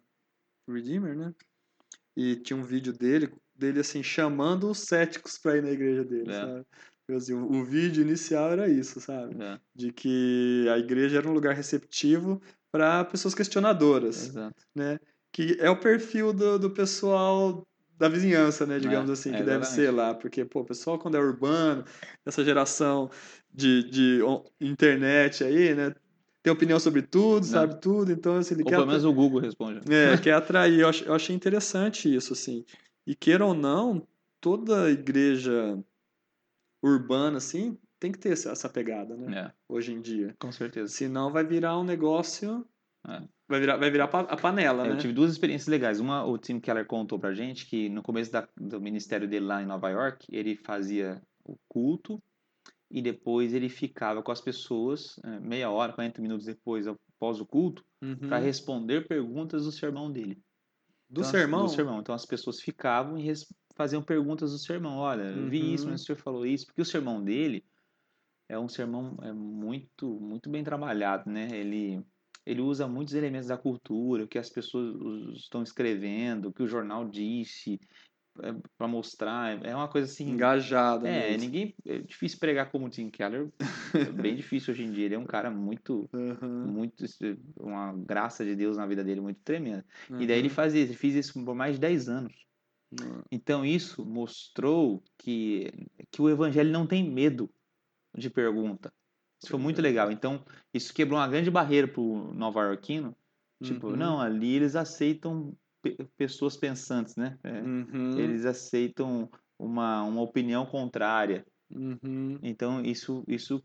Redeemer, 0.69 1.17
né? 1.17 1.33
E 2.17 2.37
tinha 2.37 2.57
um 2.57 2.65
vídeo 2.65 2.93
dele, 2.93 3.33
dele 3.55 3.81
assim, 3.81 4.03
chamando 4.03 4.71
os 4.71 4.81
céticos 4.81 5.39
pra 5.39 5.57
ir 5.57 5.63
na 5.63 5.71
igreja 5.71 6.05
dele, 6.05 6.33
É. 6.33 6.41
sabe? 6.41 6.67
Eu, 7.09 7.17
assim, 7.19 7.35
o, 7.35 7.61
o 7.61 7.65
vídeo 7.65 8.03
inicial 8.03 8.51
era 8.51 8.69
isso, 8.69 9.01
sabe? 9.01 9.41
É, 9.41 9.61
De 9.75 9.93
que 9.93 10.67
a 10.69 10.79
igreja 10.79 11.19
era 11.19 11.29
um 11.29 11.33
lugar 11.33 11.55
receptivo 11.55 12.41
para 12.73 13.05
pessoas 13.05 13.35
questionadoras, 13.35 14.29
exato. 14.29 14.65
né? 14.75 14.99
Que 15.33 15.57
é 15.61 15.71
o 15.71 15.79
perfil 15.79 16.33
do, 16.33 16.59
do 16.59 16.71
pessoal 16.71 17.67
da 17.99 18.09
vizinhança, 18.09 18.67
né? 18.67 18.79
Digamos 18.79 19.09
É, 19.11 19.13
assim, 19.13 19.33
é, 19.33 19.37
que 19.37 19.43
deve 19.43 19.65
ser 19.65 19.91
lá. 19.91 20.15
Porque, 20.15 20.45
pô, 20.45 20.61
o 20.61 20.65
pessoal 20.65 20.99
quando 20.99 21.17
é 21.17 21.21
urbano, 21.21 21.85
essa 22.25 22.45
geração 22.45 23.11
de, 23.53 23.83
de 23.91 24.21
internet 24.61 25.43
aí, 25.45 25.75
né? 25.75 25.95
Tem 26.43 26.53
opinião 26.53 26.79
sobre 26.79 27.03
tudo, 27.03 27.41
Não. 27.45 27.53
sabe 27.53 27.81
tudo, 27.81 28.13
então 28.13 28.37
assim, 28.37 28.55
ele 28.55 28.63
Ou 28.63 28.69
quer, 28.69 28.77
pelo 28.77 28.87
menos 28.87 29.05
o 29.05 29.13
Google 29.13 29.41
responde. 29.41 29.81
é, 29.91 30.17
quer 30.23 30.33
atrair. 30.35 30.81
Eu 30.81 30.89
ach- 30.89 31.03
eu 31.03 31.15
achei 31.15 31.35
interessante 31.35 32.15
isso, 32.15 32.33
assim. 32.33 32.65
E 33.07 33.15
queira 33.15 33.45
ou 33.45 33.55
não, 33.55 34.07
toda 34.41 34.91
igreja 34.91 35.79
urbana, 36.83 37.39
assim, 37.39 37.79
tem 37.99 38.13
que 38.13 38.19
ter 38.19 38.33
essa, 38.33 38.51
essa 38.51 38.69
pegada, 38.69 39.17
né? 39.17 39.47
É, 39.49 39.53
Hoje 39.69 39.93
em 39.93 40.01
dia. 40.01 40.35
com 40.39 40.53
certeza. 40.53 40.93
Senão 40.93 41.33
vai 41.33 41.45
virar 41.45 41.79
um 41.79 41.85
negócio. 41.85 42.65
É. 43.09 43.23
Vai 43.49 43.61
virar, 43.61 43.77
vai 43.77 43.91
virar 43.91 44.05
a 44.07 44.37
panela, 44.37 44.85
É, 44.85 44.89
né? 44.89 44.95
Eu 44.95 44.99
tive 44.99 45.13
duas 45.13 45.31
experiências 45.31 45.69
legais. 45.69 46.01
Uma, 46.01 46.25
o 46.25 46.37
Tim 46.37 46.59
Keller 46.59 46.85
contou 46.87 47.19
pra 47.19 47.33
gente 47.33 47.67
que 47.67 47.89
no 47.89 48.03
começo 48.03 48.33
da- 48.33 48.49
do 48.57 48.81
ministério 48.81 49.29
dele 49.29 49.47
lá 49.47 49.63
em 49.63 49.67
Nova 49.67 49.89
York, 49.89 50.27
ele 50.31 50.57
fazia 50.57 51.23
o 51.45 51.57
culto 51.69 52.21
e 52.91 53.01
depois 53.01 53.55
ele 53.55 53.69
ficava 53.69 54.23
com 54.23 54.33
as 54.33 54.41
pessoas 54.41 55.17
é, 55.25 55.39
meia 55.41 55.71
hora, 55.71 55.93
40 55.93 56.21
minutos 56.21 56.47
depois, 56.47 56.87
após 56.89 57.41
o 57.41 57.47
culto, 57.47 57.85
Uhum. 58.03 58.17
para 58.29 58.39
responder 58.39 59.07
perguntas 59.07 59.65
do 59.65 59.73
sermão 59.73 60.11
dele. 60.11 60.43
Do 61.09 61.21
Então, 61.21 61.31
sermão? 61.31 61.63
Do 61.67 61.71
sermão. 61.71 62.01
Então 62.01 62.15
as 62.15 62.27
pessoas 62.27 62.61
ficavam 62.61 63.17
e 63.17 63.33
faziam 63.77 64.03
perguntas 64.03 64.51
do 64.53 64.59
sermão. 64.59 64.97
Olha, 64.99 65.23
eu 65.23 65.49
vi 65.49 65.73
isso, 65.73 65.85
Uhum. 65.85 65.93
mas 65.93 66.03
o 66.03 66.05
senhor 66.05 66.19
falou 66.19 66.45
isso. 66.45 66.67
Porque 66.67 66.83
o 66.83 66.85
sermão 66.85 67.23
dele 67.23 67.65
é 68.49 68.59
um 68.59 68.69
sermão 68.69 69.17
é 69.23 69.33
muito, 69.33 70.19
muito 70.21 70.51
bem 70.51 70.65
trabalhado, 70.65 71.31
né? 71.31 71.49
Ele, 71.53 72.03
ele 72.47 72.61
usa 72.61 72.87
muitos 72.87 73.13
elementos 73.15 73.49
da 73.49 73.59
cultura, 73.59 74.25
o 74.25 74.29
que 74.29 74.39
as 74.39 74.49
pessoas 74.49 75.37
estão 75.37 75.63
escrevendo, 75.63 76.49
o 76.49 76.53
que 76.53 76.63
o 76.63 76.67
jornal 76.69 77.05
disse, 77.09 77.81
para 78.77 78.87
mostrar. 78.87 79.65
É 79.65 79.75
uma 79.75 79.89
coisa 79.89 80.11
assim. 80.11 80.31
Engajado. 80.31 81.07
É, 81.07 81.31
mesmo. 81.31 81.45
ninguém. 81.45 81.75
É 81.87 81.99
difícil 81.99 82.39
pregar 82.39 82.71
como 82.71 82.87
o 82.87 82.91
Tim 82.91 83.11
Keller. 83.11 83.51
É 83.95 84.13
bem 84.13 84.37
difícil 84.37 84.73
hoje 84.73 84.85
em 84.85 84.93
dia. 84.93 85.07
Ele 85.07 85.15
é 85.15 85.19
um 85.19 85.27
cara 85.27 85.51
muito. 85.51 86.09
Uhum. 86.13 86.67
Muito, 86.67 87.05
uma 87.59 87.93
graça 87.95 88.45
de 88.45 88.55
Deus 88.55 88.77
na 88.77 88.87
vida 88.87 89.03
dele 89.03 89.21
muito 89.21 89.41
tremenda. 89.43 89.85
E 90.21 90.27
daí 90.27 90.39
ele 90.39 90.49
Uhum. 90.49 90.55
fazia 90.55 90.83
isso, 90.83 90.93
ele 90.93 90.99
fez 90.99 91.15
isso 91.15 91.45
por 91.45 91.55
mais 91.55 91.75
de 91.75 91.81
10 91.81 92.09
anos. 92.09 92.47
Uhum. 92.93 93.23
Então 93.33 93.65
isso 93.65 94.05
mostrou 94.05 95.03
que, 95.19 95.73
que 96.11 96.23
o 96.23 96.29
evangelho 96.29 96.71
não 96.71 96.87
tem 96.87 97.09
medo 97.11 97.51
de 98.17 98.31
pergunta. 98.31 98.93
Isso 99.43 99.51
foi 99.51 99.61
muito 99.61 99.81
legal. 99.83 100.11
Então 100.11 100.45
isso 100.73 100.93
quebrou 100.95 101.19
uma 101.19 101.29
grande 101.29 101.51
barreira 101.51 101.87
para 101.89 102.01
o 102.01 102.33
nova-iorquino. 102.35 103.15
Tipo, 103.63 103.89
Uhum. 103.89 103.97
não, 103.97 104.21
ali 104.21 104.55
eles 104.55 104.77
aceitam 104.77 105.57
pe- 105.83 105.97
pessoas 106.17 106.57
pensantes, 106.57 107.17
né? 107.17 107.39
É, 107.43 107.61
Uhum. 107.63 108.19
Eles 108.19 108.45
aceitam 108.45 109.31
uma, 109.59 110.03
uma 110.03 110.23
opinião 110.23 110.67
contrária. 110.67 111.45
Uhum. 111.71 112.39
Então 112.43 112.83
isso 112.85 113.25
isso 113.27 113.63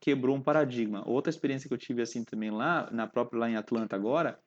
quebrou 0.00 0.36
um 0.36 0.42
paradigma. 0.42 1.02
Outra 1.08 1.30
experiência 1.30 1.68
que 1.68 1.74
eu 1.74 1.78
tive 1.78 2.02
assim 2.02 2.24
também 2.24 2.50
lá, 2.50 2.90
na 2.90 3.06
própria 3.06 3.38
lá 3.40 3.50
em 3.50 3.56
Atlanta 3.56 3.94
agora, 3.94 4.38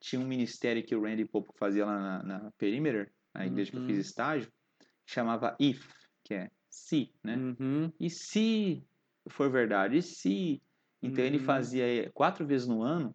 tinha 0.00 0.20
um 0.20 0.26
ministério 0.26 0.84
que 0.84 0.94
o 0.94 1.02
Randy 1.02 1.24
Pope 1.26 1.50
fazia 1.58 1.84
lá 1.86 1.98
na, 1.98 2.22
na 2.22 2.50
Perimeter, 2.58 3.12
na 3.34 3.46
igreja 3.46 3.70
que 3.70 3.76
eu 3.76 3.80
Uhum. 3.82 3.86
fiz 3.86 3.98
estágio, 3.98 4.50
que 4.78 5.12
chamava 5.12 5.56
If, 5.60 5.88
que 6.24 6.34
é 6.34 6.50
se, 6.68 7.12
né? 7.24 7.36
Uhum. 7.36 7.92
E 8.00 8.10
se 8.10 8.84
for 9.30 9.50
verdade? 9.50 9.96
E 9.98 10.02
se? 10.02 10.62
Então 11.02 11.24
ele 11.24 11.38
Uhum. 11.38 11.44
fazia 11.44 11.84
eh, 12.06 12.10
quatro 12.10 12.46
vezes 12.46 12.66
no 12.66 12.82
ano 12.82 13.14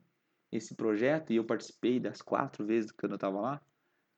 esse 0.51 0.75
projeto 0.75 1.31
e 1.33 1.37
eu 1.37 1.45
participei 1.45 1.99
das 1.99 2.21
quatro 2.21 2.65
vezes 2.65 2.91
que 2.91 3.05
eu 3.05 3.13
estava 3.15 3.39
lá. 3.41 3.61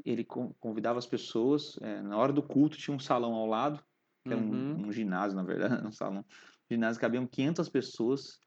Ele 0.06 0.24
con- 0.24 0.53
convidava 0.60 0.99
as 0.99 1.07
pessoas, 1.07 1.78
eh, 1.82 2.02
na 2.02 2.18
hora 2.18 2.34
do 2.34 2.44
culto 2.44 2.78
tinha 2.78 2.95
um 2.95 2.99
salão 2.99 3.34
ao 3.34 3.45
lado, 3.48 3.84
que 4.26 4.34
era 4.34 4.41
Uhum. 4.41 4.76
um, 4.76 4.88
um 4.88 4.91
ginásio, 4.91 5.36
na 5.36 5.44
verdade, 5.44 5.76
um 5.88 5.91
salão. 5.91 6.22
O 6.70 6.74
ginásio 6.74 7.02
cabiam 7.02 7.28
500 7.28 7.70
pessoas 7.70 8.40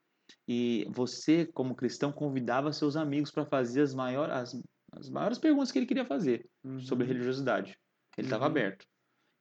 e 0.48 0.86
você, 0.94 1.47
como 1.47 1.74
cristão, 1.77 2.12
convidava 2.12 2.73
seus 2.73 2.97
amigos 2.97 3.31
para 3.31 3.47
fazer 3.47 3.82
as 3.82 3.94
maiores, 3.94 4.35
as, 4.35 4.62
as 4.93 5.10
maiores 5.10 5.39
perguntas 5.39 5.73
que 5.73 5.78
ele 5.78 5.86
queria 5.86 6.05
fazer 6.06 6.48
sobre 6.78 7.06
Uhum. 7.06 7.09
religiosidade. 7.09 7.78
Ele 8.16 8.27
estava 8.27 8.44
Uhum. 8.44 8.51
aberto. 8.51 8.86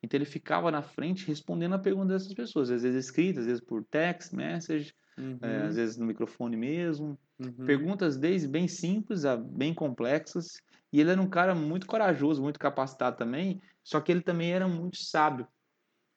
Então 0.03 0.17
ele 0.17 0.25
ficava 0.25 0.69
na 0.71 0.81
frente 0.81 1.25
respondendo 1.27 1.73
a 1.75 1.79
pergunta 1.79 2.13
dessas 2.13 2.33
pessoas, 2.33 2.69
às 2.69 2.83
vezes 2.83 3.05
escritas, 3.05 3.41
às 3.41 3.45
vezes 3.47 3.61
por 3.63 3.83
text 3.85 4.33
message, 4.33 4.93
Uhum. 5.17 5.39
eh, 5.41 5.61
às 5.67 5.75
vezes 5.75 5.97
no 5.97 6.05
microfone 6.05 6.57
mesmo. 6.57 7.17
Uhum. 7.39 7.65
Perguntas 7.65 8.17
desde 8.17 8.47
bem 8.47 8.67
simples 8.67 9.23
a 9.25 9.35
bem 9.37 9.73
complexas. 9.73 10.61
E 10.91 10.99
ele 11.01 11.11
era 11.11 11.21
um 11.21 11.29
cara 11.29 11.55
muito 11.55 11.87
corajoso, 11.87 12.41
muito 12.41 12.59
capacitado 12.59 13.17
também, 13.17 13.61
só 13.83 13.99
que 13.99 14.11
ele 14.11 14.21
também 14.21 14.51
era 14.51 14.67
muito 14.67 14.97
sábio. 14.97 15.47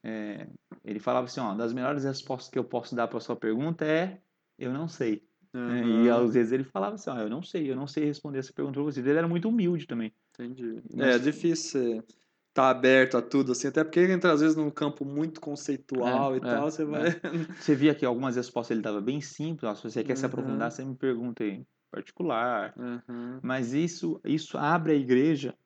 É, 0.04 0.46
ele 0.84 0.98
falava 1.00 1.26
assim, 1.26 1.40
ó, 1.40 1.54
das 1.54 1.72
melhores 1.72 2.04
respostas 2.04 2.50
que 2.50 2.58
eu 2.58 2.64
posso 2.64 2.94
dar 2.94 3.08
para 3.08 3.18
sua 3.20 3.34
pergunta 3.36 3.84
é 3.84 4.20
eu 4.58 4.72
não 4.72 4.86
sei. 4.88 5.24
né? 5.52 5.82
E 6.06 6.08
Uhum. 6.10 6.24
às 6.24 6.34
vezes 6.34 6.52
ele 6.52 6.64
falava 6.64 6.94
assim, 6.96 7.10
ó, 7.10 7.18
eu 7.18 7.28
não 7.30 7.42
sei, 7.42 7.70
eu 7.70 7.74
não 7.76 7.86
sei 7.86 8.04
responder 8.04 8.38
essa 8.38 8.52
pergunta 8.52 8.74
para 8.74 8.82
você. 8.84 9.00
Ele 9.00 9.10
era 9.10 9.26
muito 9.28 9.48
humilde 9.48 9.86
também. 9.86 10.12
Entendi. 10.38 10.82
Mas- 10.94 11.16
É 11.16 11.18
difícil 11.18 12.04
estar 12.50 12.70
aberto 12.70 13.16
a 13.16 13.22
tudo, 13.22 13.52
assim, 13.52 13.68
até 13.68 13.84
porque 13.84 14.00
entra 14.00 14.32
às 14.32 14.40
vezes 14.40 14.56
num 14.56 14.70
campo 14.70 15.04
muito 15.04 15.40
conceitual 15.40 16.36
É, 16.36 16.36
e 16.36 16.40
tal, 16.40 16.66
é, 16.66 16.70
você 16.70 16.84
vai. 16.84 17.14
Você 17.58 17.74
via 17.74 17.94
que 17.94 18.04
algumas 18.06 18.36
respostas 18.36 18.74
ele 18.76 18.82
dava 18.82 19.00
bem 19.00 19.20
simples, 19.20 19.64
ó, 19.64 19.74
se 19.74 19.82
você 19.82 20.04
quer 20.04 20.16
se 20.16 20.24
Uhum. 20.24 20.26
aprofundar, 20.26 20.70
você 20.70 20.84
me 20.84 20.96
pergunta 20.96 21.44
em 21.44 21.66
particular. 21.90 22.76
Uhum. 22.76 23.42
Mas 23.42 23.72
isso, 23.74 24.20
isso 24.24 24.58
abre 24.58 24.92
a 24.92 24.96
igreja 24.96 25.56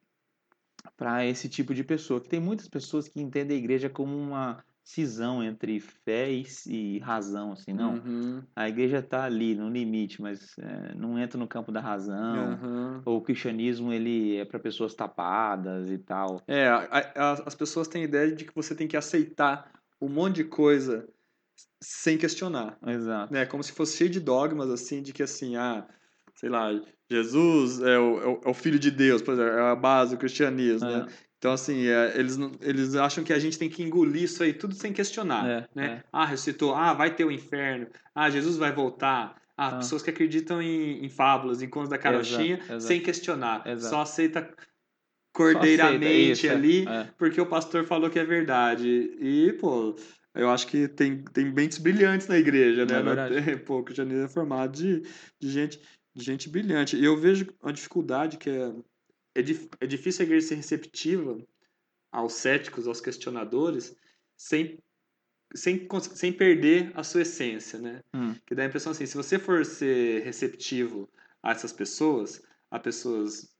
para 0.96 1.24
esse 1.26 1.48
tipo 1.48 1.74
de 1.74 1.84
pessoa. 1.84 2.20
Que 2.20 2.28
tem 2.28 2.40
muitas 2.40 2.68
pessoas 2.68 3.08
que 3.08 3.20
entendem 3.20 3.56
a 3.56 3.60
igreja 3.60 3.90
como 3.90 4.16
uma 4.16 4.64
cisão 4.84 5.42
entre 5.42 5.78
fé 5.80 6.30
e, 6.32 6.44
e 6.66 6.98
razão, 6.98 7.52
assim, 7.52 7.72
não. 7.72 7.94
Uhum. 7.94 8.42
A 8.56 8.68
igreja 8.68 8.98
está 8.98 9.24
ali 9.24 9.54
no 9.54 9.68
limite, 9.70 10.20
mas 10.20 10.56
é, 10.58 10.94
não 10.94 11.18
entra 11.18 11.38
no 11.38 11.46
campo 11.46 11.70
da 11.70 11.80
razão. 11.80 12.58
Uhum. 12.62 13.02
Ou 13.04 13.18
o 13.18 13.22
cristianismo 13.22 13.92
ele 13.92 14.36
é 14.36 14.44
para 14.44 14.58
pessoas 14.58 14.94
tapadas 14.94 15.88
e 15.90 15.98
tal. 15.98 16.42
É, 16.48 16.68
a- 16.68 17.12
a- 17.14 17.42
as 17.46 17.54
pessoas 17.54 17.86
têm 17.88 18.02
a 18.02 18.06
ideia 18.06 18.32
de 18.34 18.44
que 18.44 18.54
você 18.54 18.74
tem 18.74 18.88
que 18.88 18.96
aceitar 18.96 19.70
um 20.00 20.08
monte 20.08 20.36
de 20.36 20.44
coisa 20.44 21.08
sem 21.80 22.18
questionar. 22.18 22.76
Exato. 22.86 23.32
né? 23.32 23.46
Como 23.46 23.62
se 23.62 23.72
fosse 23.72 23.96
cheio 23.96 24.10
de 24.10 24.18
dogmas, 24.20 24.68
assim, 24.70 25.00
de 25.02 25.12
que, 25.12 25.22
assim, 25.22 25.54
ah, 25.56 25.86
sei 26.34 26.48
lá, 26.48 26.70
Jesus 27.10 27.80
é 27.82 27.98
o, 27.98 28.18
é 28.20 28.26
o, 28.26 28.40
é 28.50 28.54
filho 28.54 28.78
de 28.78 28.90
Deus, 28.90 29.20
por 29.22 29.34
exemplo, 29.34 29.52
é 29.52 29.70
a 29.70 29.76
base 29.76 30.16
do 30.16 30.18
cristianismo, 30.18 30.88
né? 30.88 31.06
Então, 31.42 31.54
assim, 31.54 31.88
é, 31.88 32.16
eles, 32.16 32.38
eles 32.60 32.94
acham 32.94 33.24
que 33.24 33.32
a 33.32 33.38
gente 33.40 33.58
tem 33.58 33.68
que 33.68 33.82
engolir 33.82 34.22
isso 34.22 34.44
aí 34.44 34.52
tudo 34.54 34.76
sem 34.76 34.92
questionar, 34.92 35.44
É, 35.50 35.68
né? 35.74 35.86
é. 35.86 36.04
Ah, 36.12 36.24
ressuscitou, 36.24 36.72
ah, 36.72 36.94
vai 36.94 37.16
ter 37.16 37.24
o 37.24 37.32
inferno, 37.32 37.88
ah, 38.14 38.30
Jesus 38.30 38.56
vai 38.56 38.70
voltar. 38.70 39.34
Ah, 39.56 39.66
Ah. 39.66 39.76
pessoas 39.78 40.02
que 40.02 40.10
acreditam 40.10 40.62
em, 40.62 41.04
em 41.04 41.08
fábulas, 41.08 41.60
em 41.60 41.68
contos 41.68 41.90
da 41.90 41.98
carochinha, 41.98 42.60
exato. 42.62 42.80
sem 42.82 43.00
questionar. 43.00 43.66
Exato. 43.66 43.90
Só 43.92 44.02
aceita 44.02 44.40
Só 44.40 44.44
aceita, 44.44 44.66
cordeiramente 45.34 46.30
isso, 46.30 46.46
é, 46.46 46.50
ali, 46.50 46.86
é. 46.86 47.08
porque 47.18 47.40
o 47.40 47.46
pastor 47.46 47.84
falou 47.86 48.08
que 48.08 48.20
é 48.20 48.24
verdade. 48.24 48.88
E, 49.20 49.52
pô, 49.54 49.96
eu 50.36 50.48
acho 50.48 50.68
que 50.68 50.86
tem, 50.86 51.24
tem 51.24 51.52
mentes 51.52 51.78
brilhantes 51.78 52.28
na 52.28 52.38
igreja, 52.38 52.86
né? 52.86 52.94
É. 53.50 53.56
Pô, 53.58 53.80
o 53.80 53.82
cristianismo 53.82 54.26
é 54.26 54.28
formado 54.28 54.70
de, 54.72 55.02
de, 55.40 55.50
gente, 55.50 55.80
de 56.14 56.24
gente 56.24 56.48
brilhante. 56.48 56.96
E 56.96 57.04
eu 57.04 57.16
vejo 57.16 57.48
uma 57.60 57.72
dificuldade 57.72 58.38
que 58.38 58.48
é, 58.48 58.72
é, 59.34 59.42
dif- 59.42 59.68
é 59.80 59.86
difícil 59.86 60.22
a 60.22 60.26
igreja 60.26 60.48
ser 60.48 60.54
receptiva 60.56 61.38
aos 62.10 62.34
céticos, 62.34 62.86
aos 62.86 63.00
questionadores, 63.00 63.96
sem, 64.36 64.78
sem, 65.54 65.88
sem 66.14 66.32
perder 66.32 66.90
a 66.94 67.02
sua 67.02 67.22
essência, 67.22 67.78
né? 67.78 68.02
Hum. 68.14 68.34
Que 68.46 68.54
dá 68.54 68.62
a 68.62 68.66
impressão 68.66 68.92
assim, 68.92 69.06
se 69.06 69.16
você 69.16 69.38
for 69.38 69.64
ser 69.64 70.22
receptivo 70.22 71.08
a 71.42 71.52
essas 71.52 71.72
pessoas, 71.72 72.42
a 72.70 72.78
pessoas 72.78 73.54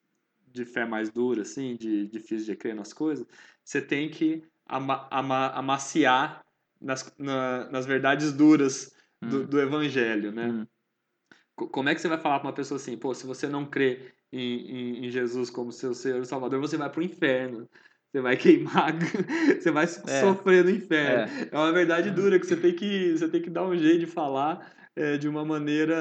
de 0.49 0.65
fé 0.67 0.85
mais 0.85 1.11
dura, 1.11 1.43
assim, 1.43 1.77
de 1.77 2.07
difícil 2.09 2.47
de 2.47 2.57
crer 2.57 2.75
nas 2.75 2.93
coisas, 2.93 3.27
você 3.65 3.81
tem 3.81 4.11
que 4.11 4.43
ama, 4.69 5.09
ama, 5.11 5.49
amaciar 5.53 6.45
nas, 6.81 7.11
na- 7.19 7.71
nas 7.71 7.87
verdades 7.87 8.33
duras 8.33 8.95
do, 9.21 9.43
Hum. 9.43 9.47
do 9.47 9.61
evangelho, 9.61 10.31
né? 10.33 10.49
Hum. 10.49 10.67
Co- 11.55 11.69
Como 11.69 11.89
é 11.89 11.95
que 11.95 12.01
você 12.01 12.09
vai 12.09 12.19
falar 12.19 12.41
para 12.41 12.49
uma 12.49 12.55
pessoa 12.55 12.77
assim, 12.77 12.97
pô, 12.99 13.15
se 13.15 13.25
você 13.27 13.49
não 13.49 13.65
crê 13.65 14.13
em, 14.33 15.07
em, 15.07 15.11
Jesus 15.11 15.51
como 15.51 15.71
seu 15.73 15.95
Senhor 15.95 16.23
e 16.23 16.27
Salvador, 16.27 16.61
você 16.61 16.77
vai 16.77 16.89
pro 16.91 17.03
inferno. 17.03 17.69
Você 18.11 18.21
vai 18.21 18.37
queimar, 18.37 18.93
você 19.59 19.71
vai 19.71 19.85
É. 19.85 19.89
sofrer 20.21 20.65
no 20.65 20.71
inferno. 20.71 21.33
É 21.51 21.57
uma 21.57 21.73
verdade 21.73 22.11
dura 22.11 22.39
que 22.39 22.47
você 22.47 22.57
tem 22.57 22.75
que, 22.75 23.13
você 23.13 23.29
tem 23.29 23.41
que 23.41 23.49
dar 23.49 23.65
um 23.67 23.77
jeito 23.77 24.01
de 24.01 24.07
falar 24.07 24.71
é, 24.95 25.17
de 25.17 25.27
uma 25.29 25.45
maneira, 25.45 25.97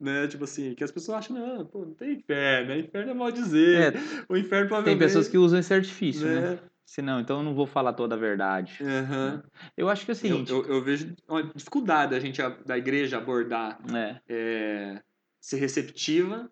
né, 0.00 0.28
tipo 0.28 0.44
assim, 0.44 0.74
que 0.74 0.84
as 0.84 0.90
pessoas 0.92 1.18
acham, 1.18 1.36
não, 1.36 1.66
pô, 1.66 1.84
não 1.84 1.94
tem 1.94 2.12
inferno, 2.12 2.68
né? 2.68 2.78
inferno 2.78 3.10
é 3.10 3.14
mal 3.14 3.32
dizer. 3.32 3.94
O 4.28 4.36
inferno 4.36 4.66
Tem 4.66 4.68
provavelmente... 4.68 4.98
pessoas 4.98 5.26
que 5.26 5.36
usam 5.36 5.58
esse 5.58 5.74
artifício, 5.74 6.26
né? 6.26 6.40
né? 6.40 6.58
Se 6.86 7.00
não, 7.00 7.20
então 7.20 7.38
eu 7.38 7.44
não 7.44 7.54
vou 7.54 7.66
falar 7.66 7.92
toda 7.92 8.16
a 8.16 8.18
verdade. 8.18 8.78
Aham. 8.82 9.42
Eu 9.76 9.88
acho 9.88 10.04
que 10.04 10.10
é 10.10 10.12
o 10.12 10.16
Eu, 10.16 10.16
seguinte. 10.16 10.50
eu, 10.50 10.64
eu 10.64 10.82
vejo 10.82 11.14
uma 11.28 11.42
dificuldade 11.44 12.10
da 12.10 12.18
gente, 12.18 12.40
da 12.66 12.76
igreja 12.76 13.16
abordar 13.18 13.78
É, 13.94 14.20
é, 14.28 15.02
ser 15.40 15.58
receptiva, 15.58 16.50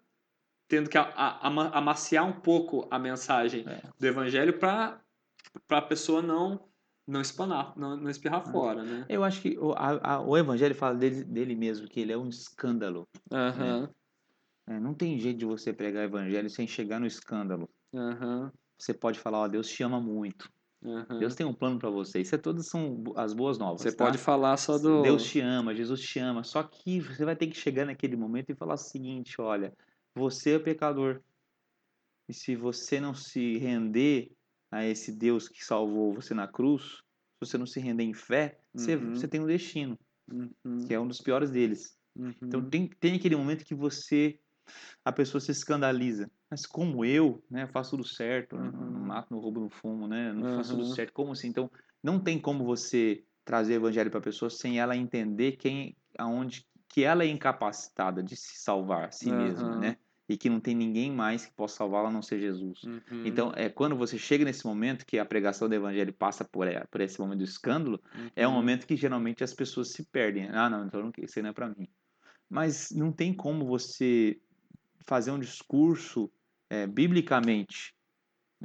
tendo 0.68 0.90
que 0.90 0.98
a- 0.98 1.02
a- 1.04 1.48
ama- 1.48 1.70
amaciar 1.70 2.26
um 2.26 2.40
pouco 2.40 2.88
a 2.90 2.98
mensagem 2.98 3.66
É. 3.66 3.98
do 3.98 4.06
evangelho 4.06 4.58
para 4.58 5.02
a 5.70 5.82
pessoa 5.82 6.22
não 6.22 6.68
não 7.06 7.20
espanar, 7.22 7.76
não, 7.78 7.96
não 7.96 8.10
espirrar 8.10 8.44
É. 8.46 8.50
fora, 8.50 8.84
né? 8.84 9.08
eu 9.08 9.24
acho 9.24 9.42
que 9.42 9.58
o, 9.58 9.72
a- 9.72 10.14
a- 10.16 10.20
o 10.20 10.36
evangelho 10.36 10.74
fala 10.74 10.94
dele, 10.96 11.24
dele 11.24 11.54
mesmo, 11.54 11.86
que 11.88 12.00
ele 12.00 12.12
é 12.12 12.16
um 12.18 12.28
escândalo. 12.28 13.06
Aham, 13.30 13.94
É, 14.68 14.78
não 14.78 14.94
tem 14.94 15.18
jeito 15.18 15.38
de 15.38 15.44
você 15.44 15.72
pregar 15.72 16.02
o 16.02 16.06
evangelho 16.08 16.48
sem 16.48 16.66
chegar 16.66 17.00
no 17.00 17.06
escândalo. 17.06 17.68
aham, 17.94 18.52
Você 18.78 18.94
pode 18.94 19.18
falar, 19.18 19.38
ó, 19.40 19.48
Deus 19.48 19.68
te 19.68 19.82
ama 19.82 20.00
muito. 20.00 20.48
aham. 20.84 21.30
Deus 21.30 21.34
tem 21.34 21.46
um 21.46 21.54
plano 21.54 21.78
para 21.78 21.90
você. 21.90 22.20
Isso 22.20 22.34
é 22.34 22.38
todas 22.38 22.68
são 22.68 23.02
as 23.16 23.34
boas 23.34 23.58
novas. 23.58 23.82
Você 23.82 23.92
tá? 23.96 23.96
pode 23.96 24.18
falar 24.18 24.56
só 24.56 24.78
do... 24.78 24.92
Deus 24.96 25.24
te 25.24 25.40
ama, 25.40 25.74
Jesus 25.74 26.00
te 26.02 26.18
ama. 26.18 26.44
Só 26.44 26.62
que 26.62 27.00
você 27.00 27.24
vai 27.24 27.36
ter 27.36 27.46
que 27.48 27.56
chegar 27.56 27.86
naquele 27.86 28.16
momento 28.16 28.50
e 28.50 28.56
falar 28.56 28.74
o 28.74 28.78
seguinte: 28.78 29.40
olha, 29.40 29.74
você 30.18 30.56
é 30.56 30.58
pecador. 30.58 31.22
E 32.28 32.34
se 32.34 32.54
você 32.56 33.00
não 33.00 33.14
se 33.14 33.56
render 33.58 34.32
a 34.70 34.84
esse 34.84 35.12
Deus 35.16 35.48
que 35.48 35.64
salvou 35.64 36.12
você 36.14 36.34
na 36.34 36.46
cruz, 36.46 36.82
se 36.96 37.00
você 37.40 37.58
não 37.58 37.66
se 37.66 37.80
render 37.80 38.04
em 38.04 38.12
fé, 38.14 38.60
você, 38.76 38.96
Uhum. 38.96 39.14
você 39.14 39.26
tem 39.26 39.40
um 39.40 39.46
destino, 39.46 39.98
Uhum. 40.32 40.50
que 40.86 40.94
é 40.94 41.00
um 41.00 41.08
dos 41.08 41.20
piores 41.20 41.50
deles. 41.50 41.98
Então 42.46 42.62
Uhum. 42.62 42.68
tem, 42.68 42.88
tem 42.88 43.16
aquele 43.16 43.36
momento 43.36 43.64
que 43.64 43.74
você 43.74 44.40
a 45.04 45.12
pessoa 45.12 45.40
se 45.40 45.52
escandaliza. 45.52 46.30
Mas 46.50 46.66
como 46.66 47.04
eu, 47.04 47.44
né, 47.50 47.66
faço 47.68 47.92
tudo 47.92 48.06
certo, 48.08 48.58
não- 48.58 48.72
não 48.72 49.00
Uhum. 49.00 49.02
mato, 49.02 49.28
não 49.32 49.40
roubo, 49.40 49.60
não 49.60 49.70
fumo, 49.70 50.08
né, 50.08 50.32
não 50.32 50.44
faço 50.46 50.72
tudo 50.72 50.84
Uhum. 50.84 50.94
certo. 50.94 51.12
Como 51.14 51.32
assim? 51.32 51.48
Então 51.48 51.70
não 52.02 52.20
tem 52.22 52.40
como 52.40 52.64
você 52.64 53.24
trazer 53.44 53.74
o 53.74 53.76
evangelho 53.76 54.10
para 54.10 54.20
a 54.20 54.22
pessoa 54.22 54.50
sem 54.50 54.80
ela 54.80 54.96
entender 54.96 55.52
quem 55.56 55.96
aonde 56.18 56.66
que 56.88 57.04
ela 57.04 57.24
é 57.24 57.28
incapacitada 57.28 58.22
de 58.22 58.36
se 58.36 58.62
salvar 58.62 59.08
a 59.08 59.12
si 59.12 59.32
mesma, 59.32 59.76
Aham. 59.76 59.78
né? 59.78 59.98
E 60.28 60.36
que 60.36 60.50
não 60.50 60.60
tem 60.60 60.74
ninguém 60.74 61.10
mais 61.12 61.46
que 61.46 61.54
possa 61.54 61.76
salvá-la 61.78 62.08
a 62.08 62.12
não 62.12 62.22
ser 62.22 62.38
Jesus. 62.40 62.80
Uhum. 62.82 63.00
Então, 63.24 63.52
é 63.56 63.68
quando 63.70 63.96
você 63.96 64.18
chega 64.18 64.44
nesse 64.44 64.66
momento 64.66 65.06
que 65.06 65.18
a 65.18 65.24
pregação 65.26 65.68
do 65.68 65.74
evangelho 65.74 66.14
passa 66.16 66.44
por, 66.52 66.66
eh, 66.68 66.84
por 66.90 67.00
esse 67.00 67.18
momento 67.20 67.38
do 67.38 67.44
escândalo, 67.44 68.00
é 68.36 68.46
um 68.46 68.52
Uhum. 68.52 68.52
momento 68.52 68.86
que 68.86 68.96
geralmente 68.96 69.42
as 69.44 69.54
pessoas 69.54 69.92
se 69.92 70.06
perdem. 70.12 70.48
Ah, 70.50 70.68
não, 70.70 70.86
então 70.86 71.10
isso 71.18 71.40
não 71.42 71.50
é 71.50 71.52
para 71.52 71.68
mim. 71.70 71.88
Mas 72.50 72.90
não 72.92 73.12
tem 73.12 73.34
como 73.34 73.66
você 73.66 74.36
fazer 75.06 75.30
um 75.32 75.38
discurso 75.40 76.30
eh, 76.70 76.86
biblicamente 76.86 77.92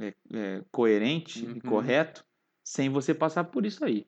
eh, 0.00 0.14
eh, 0.34 0.62
coerente 0.72 1.46
e 1.54 1.62
Uhum. 1.62 1.62
correto 1.62 2.24
sem 2.64 2.88
você 2.90 3.14
passar 3.14 3.44
por 3.44 3.66
isso 3.66 3.84
aí. 3.84 4.06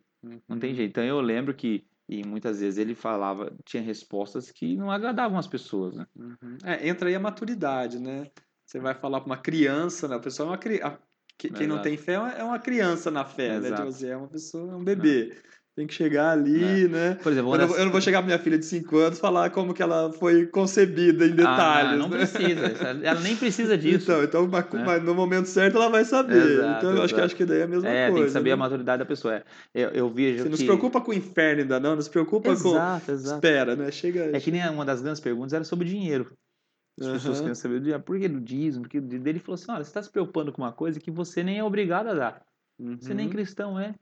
Não 0.48 0.58
tem 0.58 0.74
Uhum. 0.74 0.74
jeito. 0.74 0.90
Então 0.90 1.04
eu 1.04 1.20
lembro 1.20 1.54
que 1.54 1.86
e 2.08 2.24
muitas 2.24 2.60
vezes 2.60 2.78
ele 2.78 2.94
falava, 2.94 3.54
tinha 3.64 3.82
respostas 3.82 4.50
que 4.50 4.76
não 4.76 4.90
agradavam 4.90 5.38
as 5.38 5.46
pessoas, 5.46 5.94
né? 5.96 6.06
Uhum. 6.14 6.58
É, 6.64 6.88
entra 6.88 7.08
aí 7.08 7.14
a 7.14 7.20
maturidade, 7.20 7.98
né? 7.98 8.30
Você 8.64 8.78
vai 8.78 8.94
falar 8.94 9.20
para 9.20 9.26
uma 9.26 9.38
criança, 9.38 10.08
né? 10.08 10.16
a 10.16 10.20
pessoa 10.20 10.48
é 10.48 10.50
uma 10.50 10.58
criança. 10.58 11.00
Quem 11.38 11.50
não 11.66 11.76
Exato. 11.76 11.82
tem 11.82 11.96
fé 11.96 12.14
é 12.14 12.18
uma- 12.18 12.32
é 12.32 12.44
uma 12.44 12.58
criança 12.58 13.10
na 13.10 13.24
fé, 13.24 13.60
né? 13.60 13.68
Exato. 13.68 13.74
Tipo 13.82 13.88
assim, 13.88 14.06
é 14.06 14.16
uma 14.16 14.28
pessoa, 14.28 14.72
é 14.72 14.76
um 14.76 14.84
bebê. 14.84 15.36
Tem 15.76 15.86
que 15.86 15.92
chegar 15.92 16.30
ali, 16.30 16.88
né? 16.88 17.16
Por 17.22 17.30
exemplo, 17.30 17.50
Eu 17.54 17.58
uma 17.58 17.66
não, 17.66 17.76
eu 17.76 17.84
não 17.84 17.92
vou 17.92 18.00
chegar 18.00 18.20
pra 18.20 18.26
minha 18.26 18.38
filha 18.38 18.56
de 18.58 18.64
5 18.64 18.96
anos 18.96 19.18
e 19.18 19.20
falar 19.20 19.50
como 19.50 19.74
que 19.74 19.82
ela 19.82 20.10
foi 20.10 20.46
concebida 20.46 21.26
em 21.26 21.32
Ah, 21.32 21.34
detalhes. 21.34 21.90
não, 21.98 22.08
não 22.08 22.16
né? 22.16 22.26
precisa. 22.26 22.66
Ela 23.02 23.20
nem 23.20 23.36
precisa 23.36 23.76
disso. 23.78 24.10
Então, 24.10 24.24
então 24.24 24.48
mas, 24.48 24.72
né? 24.72 24.98
no 25.00 25.14
momento 25.14 25.44
certo 25.44 25.76
ela 25.76 25.90
vai 25.90 26.02
saber. 26.06 26.34
Exato, 26.52 26.78
então 26.78 26.96
eu 26.96 27.02
acho 27.02 27.12
que, 27.12 27.20
exato. 27.20 27.24
acho 27.26 27.36
que 27.36 27.44
daí 27.44 27.58
é 27.60 27.62
a 27.64 27.66
mesma 27.66 27.88
é, 27.90 28.04
coisa. 28.06 28.14
tem 28.16 28.24
que 28.24 28.30
saber 28.32 28.48
né? 28.48 28.54
a 28.54 28.56
maturidade 28.56 28.98
da 29.00 29.04
pessoa. 29.04 29.34
É, 29.34 29.44
Eu, 29.74 29.90
eu 29.90 30.08
vejo 30.08 30.38
Você 30.38 30.42
que... 30.44 30.48
não 30.48 30.56
se 30.56 30.64
preocupa 30.64 30.98
com 31.02 31.10
o 31.10 31.14
inferno 31.14 31.60
ainda 31.60 31.78
não, 31.78 31.94
não 31.94 32.00
se 32.00 32.08
preocupa 32.08 32.52
Exato, 32.52 33.04
com... 33.06 33.12
exato. 33.12 33.34
Espera, 33.36 33.76
né? 33.76 33.90
Chega... 33.90 34.34
É 34.34 34.40
que 34.40 34.50
nem 34.50 34.66
uma 34.70 34.84
das 34.86 35.02
grandes 35.02 35.20
perguntas 35.20 35.52
era 35.52 35.62
sobre 35.64 35.86
dinheiro. 35.86 36.32
As 36.98 37.06
pessoas 37.06 37.24
Aham. 37.34 37.38
queriam 37.40 37.54
saber 37.54 37.74
do 37.74 37.80
dinheiro. 37.82 38.02
Por 38.02 38.18
que 38.18 38.26
do 38.28 38.40
dízimo? 38.40 38.84
Por 38.84 38.90
que 38.90 38.98
do 38.98 39.06
dízimo? 39.08 39.28
Ele 39.28 39.38
falou 39.40 39.56
assim, 39.56 39.70
olha, 39.70 39.84
você 39.84 39.90
está 39.90 40.02
se 40.02 40.10
preocupando 40.10 40.50
com 40.52 40.62
uma 40.62 40.72
coisa 40.72 40.98
que 40.98 41.10
você 41.10 41.42
nem 41.42 41.58
é 41.58 41.62
obrigado 41.64 42.06
a 42.06 42.14
dar. 42.14 42.42
Você 42.98 43.12
nem 43.12 43.26
Uhum. 43.26 43.32
cristão 43.32 43.78
é. 43.78 43.94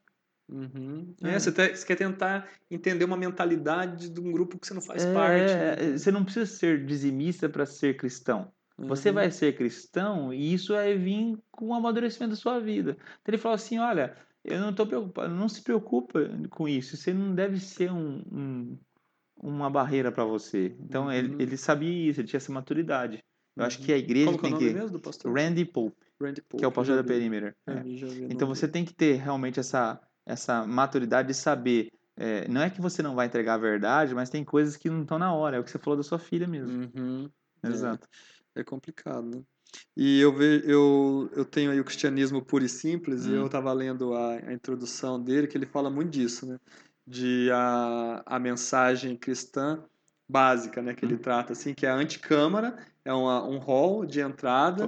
Uhum. 0.48 1.14
É. 1.22 1.30
É, 1.34 1.38
você, 1.38 1.50
te- 1.50 1.74
você 1.76 1.86
quer 1.86 1.96
tentar 1.96 2.48
entender 2.70 3.04
uma 3.04 3.16
mentalidade 3.16 4.10
de 4.10 4.20
um 4.20 4.30
grupo 4.30 4.58
que 4.58 4.66
você 4.66 4.74
não 4.74 4.82
faz 4.82 5.04
É, 5.04 5.12
parte. 5.14 5.52
é, 5.52 5.76
né? 5.92 5.98
Você 5.98 6.10
não 6.12 6.24
precisa 6.24 6.46
ser 6.46 6.84
dizimista 6.84 7.48
para 7.48 7.64
ser 7.66 7.96
cristão. 7.96 8.52
Você 8.76 9.08
Uhum. 9.08 9.14
vai 9.14 9.30
ser 9.30 9.54
cristão 9.56 10.34
e 10.34 10.52
isso 10.52 10.72
vai 10.74 10.96
vir 10.98 11.38
com 11.50 11.68
o 11.68 11.74
amadurecimento 11.74 12.30
da 12.30 12.36
sua 12.36 12.58
vida. 12.60 12.92
Então 13.22 13.28
ele 13.32 13.38
falou 13.38 13.54
assim, 13.54 13.78
olha, 13.78 14.16
eu 14.44 14.60
não 14.60 14.70
estou 14.70 14.86
preocupado, 14.86 15.32
não 15.34 15.48
se 15.48 15.62
preocupa 15.62 16.20
com 16.50 16.68
isso. 16.68 16.96
Você 16.96 17.14
não 17.14 17.34
deve 17.34 17.58
ser 17.60 17.90
um, 17.92 18.22
um- 18.30 18.78
uma 19.42 19.70
barreira 19.70 20.10
para 20.12 20.24
você. 20.24 20.74
Então 20.80 21.04
Uhum. 21.04 21.12
ele, 21.12 21.36
ele 21.42 21.56
sabia 21.56 22.10
isso, 22.10 22.20
ele 22.20 22.28
tinha 22.28 22.38
essa 22.38 22.52
maturidade. 22.52 23.22
Eu 23.56 23.64
acho 23.64 23.78
Uhum. 23.78 23.86
que 23.86 23.92
a 23.92 23.98
igreja 23.98 24.26
Como 24.26 24.38
que 24.38 24.46
é 24.46 24.48
o 24.48 24.50
tem 24.50 24.60
nome 24.60 24.68
que... 24.68 24.74
mesmo 24.74 24.90
do 24.90 25.00
pastor? 25.00 25.32
Randy 25.32 25.64
Pope, 25.64 25.96
Randy 26.20 26.42
Pope. 26.42 26.56
que 26.58 26.64
é 26.64 26.68
o 26.68 26.72
pastor 26.72 26.96
da. 26.96 27.04
Perimeter. 27.04 27.54
É, 27.66 27.72
É. 27.74 27.82
Então 28.28 28.48
você 28.48 28.66
tem 28.66 28.84
que 28.84 28.92
ter 28.92 29.14
realmente 29.14 29.60
essa, 29.60 30.00
essa 30.26 30.66
maturidade 30.66 31.28
de 31.28 31.34
saber. 31.34 31.88
é, 32.16 32.46
não 32.48 32.62
é 32.62 32.70
que 32.70 32.80
você 32.80 33.02
não 33.02 33.14
vai 33.14 33.26
entregar 33.26 33.54
a 33.54 33.58
verdade, 33.58 34.14
mas 34.14 34.30
tem 34.30 34.44
coisas 34.44 34.76
que 34.76 34.88
não 34.88 35.02
estão 35.02 35.18
na 35.18 35.34
hora. 35.34 35.56
É 35.56 35.60
o 35.60 35.64
que 35.64 35.70
você 35.70 35.78
falou 35.78 35.96
da 35.96 36.02
sua 36.02 36.18
filha 36.18 36.46
mesmo. 36.46 36.90
Uhum. 36.96 37.30
É. 37.62 37.68
Exato. 37.68 38.08
É 38.54 38.62
complicado, 38.62 39.22
né? 39.28 39.42
E 39.96 40.20
eu, 40.20 40.32
ve, 40.32 40.62
eu, 40.64 41.28
eu 41.32 41.44
tenho 41.44 41.70
aí 41.70 41.80
o 41.80 41.84
cristianismo 41.84 42.44
puro 42.44 42.64
e 42.64 42.68
simples, 42.68 43.26
e 43.26 43.30
Hum. 43.30 43.36
eu 43.36 43.46
estava 43.46 43.72
lendo 43.72 44.14
a, 44.14 44.34
a 44.34 44.52
introdução 44.52 45.20
dele, 45.20 45.46
que 45.48 45.56
ele 45.56 45.66
fala 45.66 45.90
muito 45.90 46.10
disso, 46.10 46.46
né? 46.46 46.58
De 47.06 47.50
a, 47.52 48.22
a 48.24 48.38
mensagem 48.38 49.16
cristã 49.16 49.84
básica, 50.28 50.80
né? 50.80 50.94
Que 50.94 51.04
ele 51.04 51.14
Hum. 51.14 51.18
trata, 51.18 51.52
assim, 51.52 51.74
que 51.74 51.86
é 51.86 51.90
a 51.90 51.94
anticâmara, 51.94 52.76
é 53.04 53.12
uma, 53.12 53.44
um 53.46 53.58
hall 53.58 54.04
de 54.06 54.20
entrada 54.20 54.86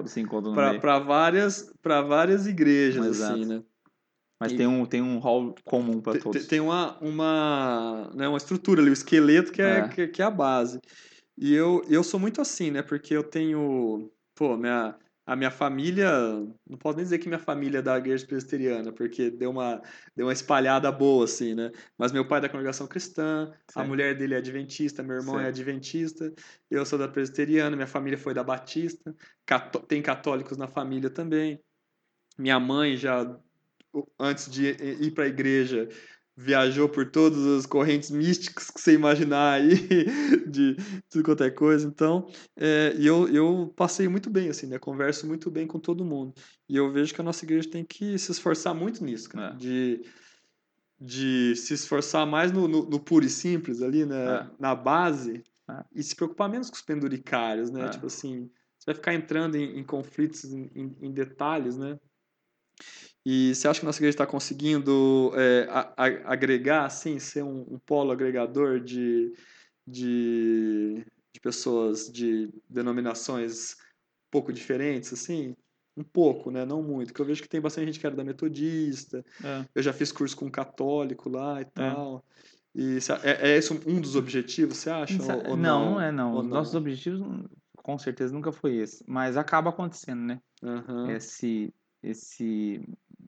para 0.52 0.98
várias, 0.98 1.72
pra 1.82 2.00
várias 2.02 2.46
igrejas, 2.46 3.06
Exato. 3.06 3.34
assim, 3.34 3.44
né? 3.46 3.62
Mas 4.38 4.52
e- 4.52 4.56
tem 4.56 4.66
um, 4.66 4.84
tem 4.84 5.02
um 5.02 5.18
hall 5.18 5.54
comum 5.64 6.00
para 6.00 6.18
todos. 6.18 6.42
te- 6.42 6.48
Tem 6.48 6.60
uma, 6.60 6.98
uma, 7.00 8.10
né, 8.14 8.28
uma 8.28 8.36
estrutura 8.36 8.80
ali, 8.80 8.90
o 8.90 8.92
esqueleto 8.92 9.52
que 9.52 9.62
é, 9.62 9.78
É. 9.78 9.88
Que, 9.88 10.08
que 10.08 10.22
é 10.22 10.24
a 10.24 10.30
base. 10.30 10.80
E 11.38 11.54
eu, 11.54 11.82
eu 11.88 12.02
sou 12.02 12.18
muito 12.18 12.40
assim, 12.40 12.70
né? 12.70 12.82
Porque 12.82 13.14
eu 13.14 13.22
tenho. 13.22 14.10
Pô, 14.34 14.56
minha, 14.56 14.96
a 15.26 15.36
minha 15.36 15.50
família. 15.50 16.10
Não 16.68 16.78
posso 16.78 16.96
nem 16.96 17.04
dizer 17.04 17.18
que 17.18 17.28
minha 17.28 17.38
família 17.38 17.78
é 17.78 17.82
da 17.82 17.96
igreja 17.98 18.26
presbiteriana, 18.26 18.92
porque 18.92 19.30
deu 19.30 19.50
uma, 19.50 19.82
deu 20.14 20.26
uma 20.26 20.32
espalhada 20.32 20.90
boa, 20.92 21.24
assim, 21.24 21.54
né? 21.54 21.70
Mas 21.98 22.12
meu 22.12 22.26
pai 22.26 22.38
é 22.38 22.42
da 22.42 22.48
congregação 22.48 22.86
cristã, 22.86 23.52
a 23.74 23.84
mulher 23.84 24.16
dele 24.16 24.34
é 24.34 24.38
adventista, 24.38 25.02
meu 25.02 25.16
irmão 25.16 25.38
é 25.40 25.46
adventista, 25.48 26.32
eu 26.70 26.84
sou 26.86 26.98
da 26.98 27.08
presbiteriana, 27.08 27.76
minha 27.76 27.86
família 27.86 28.18
foi 28.18 28.32
da 28.34 28.42
batista, 28.44 29.14
cató- 29.44 29.80
tem 29.80 30.00
católicos 30.02 30.56
na 30.56 30.68
família 30.68 31.10
também. 31.10 31.60
Minha 32.38 32.58
mãe 32.60 32.96
já 32.96 33.38
antes 34.18 34.51
de 34.51 34.66
ir 35.01 35.12
para 35.12 35.24
a 35.24 35.28
igreja, 35.28 35.89
viajou 36.36 36.86
por 36.89 37.10
todas 37.10 37.47
as 37.47 37.64
correntes 37.64 38.10
místicas 38.10 38.70
que 38.70 38.78
você 38.81 38.93
imaginar 38.93 39.55
aí, 39.55 39.70
de 40.47 40.77
tudo 41.09 41.24
quanto 41.24 41.43
é 41.44 41.51
coisa. 41.51 41.89
Então, 41.89 42.28
é, 42.56 42.94
eu, 42.98 43.27
eu 43.28 43.73
passei 43.74 44.06
muito 44.06 44.28
bem, 44.28 44.51
assim, 44.51 44.66
né? 44.66 44.78
Converso 44.78 45.27
muito 45.27 45.51
bem 45.51 45.66
com 45.66 45.81
todo 45.81 46.05
mundo. 46.05 46.35
E 46.68 46.77
eu 46.77 46.93
vejo 46.93 47.14
que 47.14 47.20
a 47.20 47.24
nossa 47.24 47.44
igreja 47.44 47.70
tem 47.70 47.85
que 47.85 48.18
se 48.18 48.31
esforçar 48.31 48.74
muito 48.74 49.02
nisso, 49.02 49.31
cara. 49.31 49.55
É. 49.55 49.56
De, 49.56 50.02
de 51.01 51.56
se 51.56 51.73
esforçar 51.73 52.27
mais 52.27 52.52
no, 52.52 52.68
no, 52.68 52.85
no 52.85 53.01
puro 53.01 53.24
e 53.24 53.31
simples 53.31 53.81
ali, 53.81 54.05
né? 54.05 54.40
É. 54.40 54.51
Na 54.59 54.74
base. 54.74 55.43
É. 55.70 55.85
E 55.94 56.02
se 56.02 56.14
preocupar 56.14 56.51
menos 56.51 56.68
com 56.68 56.77
os 56.77 56.82
penduricários, 56.82 57.70
né? 57.70 57.86
É. 57.86 57.89
Tipo 57.89 58.06
assim, 58.06 58.51
você 58.78 58.86
vai 58.86 58.94
ficar 58.94 59.14
entrando 59.14 59.56
em, 59.56 59.78
em 59.78 59.85
conflitos, 59.85 60.44
em, 60.44 60.70
em- 60.74 60.97
em 61.01 61.12
detalhes, 61.12 61.78
né? 61.78 61.98
E 63.28 63.53
você 63.57 63.66
acha 63.66 63.81
que 63.81 63.85
a 63.86 63.89
nossa 63.89 63.98
igreja 63.98 64.15
está 64.15 64.24
conseguindo 64.27 65.32
é, 65.35 65.66
a- 65.69 65.93
a- 65.97 66.32
agregar, 66.32 66.85
assim, 66.86 67.19
ser 67.19 67.43
um, 67.43 67.62
um 67.69 67.78
polo 67.85 68.12
agregador 68.12 68.78
de, 68.78 69.35
de, 69.85 71.05
de 71.32 71.40
pessoas 71.40 72.09
de 72.11 72.48
denominações 72.69 73.73
um 73.73 74.31
pouco 74.31 74.53
diferentes, 74.53 75.12
assim? 75.12 75.57
Um 75.97 76.05
pouco, 76.05 76.53
né? 76.53 76.65
Não 76.65 76.81
muito. 76.82 77.09
Porque 77.09 77.20
eu 77.23 77.27
vejo 77.27 77.43
que 77.43 77.48
tem 77.48 77.61
bastante 77.61 77.86
gente 77.86 77.98
que 77.98 78.07
era 78.07 78.15
da 78.15 78.23
metodista. 78.23 79.24
É. 79.43 79.65
Eu 79.74 79.82
já 79.82 79.93
fiz 79.93 80.12
curso 80.12 80.36
com 80.36 80.47
um 80.47 80.51
católico 80.51 81.28
lá 81.28 81.61
e 81.61 81.65
tal. 81.65 82.24
E 82.74 83.01
você- 83.01 83.12
é, 83.24 83.51
é 83.51 83.57
esse 83.57 83.73
um 83.73 84.01
dos 84.01 84.15
objetivos, 84.15 84.77
você 84.77 84.90
acha? 84.90 85.20
Sa- 85.20 85.35
Ou- 85.35 85.51
ou 85.51 85.57
não, 85.57 85.94
não 85.94 86.01
é 86.01 86.12
não. 86.12 86.36
Os 86.39 86.47
nossos 86.47 86.74
objetivos, 86.77 87.20
hum, 87.20 87.44
com 87.77 87.98
certeza, 87.98 88.32
nunca 88.32 88.53
foi 88.53 88.77
esse. 88.77 89.03
Mas 89.05 89.36
acaba 89.36 89.70
acontecendo, 89.70 90.20
né? 90.20 90.40
Aham. 90.62 91.11
Esse, 91.12 91.73
esse, 92.03 92.86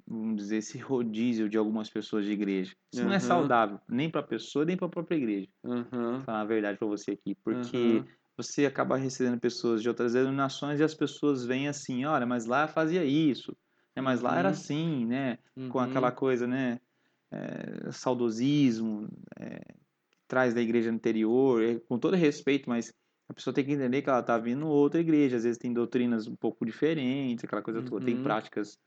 vamos 0.09 0.37
dizer, 0.37 0.59
esse 0.59 0.79
rodízio 0.79 1.49
de 1.49 1.59
algumas 1.59 1.91
pessoas 1.91 2.25
de 2.25 2.33
igreja. 2.33 2.75
Isso 2.93 3.05
não 3.05 3.13
é 3.13 3.21
Aham. 3.21 3.21
saudável, 3.21 3.81
nem 3.89 4.11
para 4.11 4.21
a 4.21 4.25
pessoa, 4.27 4.65
nem 4.65 4.77
para 4.77 4.87
a 4.87 4.91
própria 4.91 5.17
igreja. 5.17 5.49
Aham. 5.65 6.19
Vou 6.19 6.25
falar 6.25 6.41
a 6.43 6.45
verdade 6.45 6.79
para 6.79 6.87
você 6.89 7.13
aqui. 7.13 7.35
Porque 7.45 8.05
Aham. 8.05 8.17
você 8.37 8.67
acaba 8.67 8.97
recebendo 8.97 9.41
pessoas 9.41 9.83
de 9.83 9.89
outras 9.89 10.13
denominações 10.15 10.81
e 10.81 10.85
as 10.85 10.95
pessoas 10.95 11.45
vêm 11.45 11.69
assim, 11.69 12.05
olha, 12.05 12.27
mas 12.27 12.47
lá 12.47 12.69
fazia 12.69 13.05
isso, 13.05 13.57
né? 13.97 14.03
mas 14.03 14.21
lá 14.21 14.39
era 14.39 14.49
Uhum. 14.49 14.51
assim, 14.51 15.07
né? 15.07 15.39
Com 15.69 15.79
Uhum. 15.79 15.81
aquela 15.81 16.13
coisa, 16.13 16.47
né? 16.47 16.81
é, 17.33 17.93
saudosismo, 17.93 19.09
é, 19.41 19.61
traz 20.27 20.55
da 20.55 20.61
igreja 20.61 20.91
anterior, 20.91 21.63
é, 21.63 21.79
com 21.81 21.99
todo 21.99 22.17
respeito, 22.17 22.69
mas 22.69 22.93
a 23.29 23.35
pessoa 23.35 23.55
tem 23.55 23.65
que 23.65 23.73
entender 23.73 24.03
que 24.03 24.09
ela 24.11 24.21
está 24.21 24.39
vindo 24.39 24.67
outra 24.69 25.01
igreja, 25.01 25.37
às 25.37 25.45
vezes 25.45 25.59
tem 25.59 25.73
doutrinas 25.73 26.27
um 26.27 26.37
pouco 26.37 26.65
diferentes, 26.65 27.45
aquela 27.45 27.63
coisa 27.63 27.83
toda, 27.83 28.05
tem 28.05 28.17
Uhum. 28.17 28.19
práticas 28.19 28.79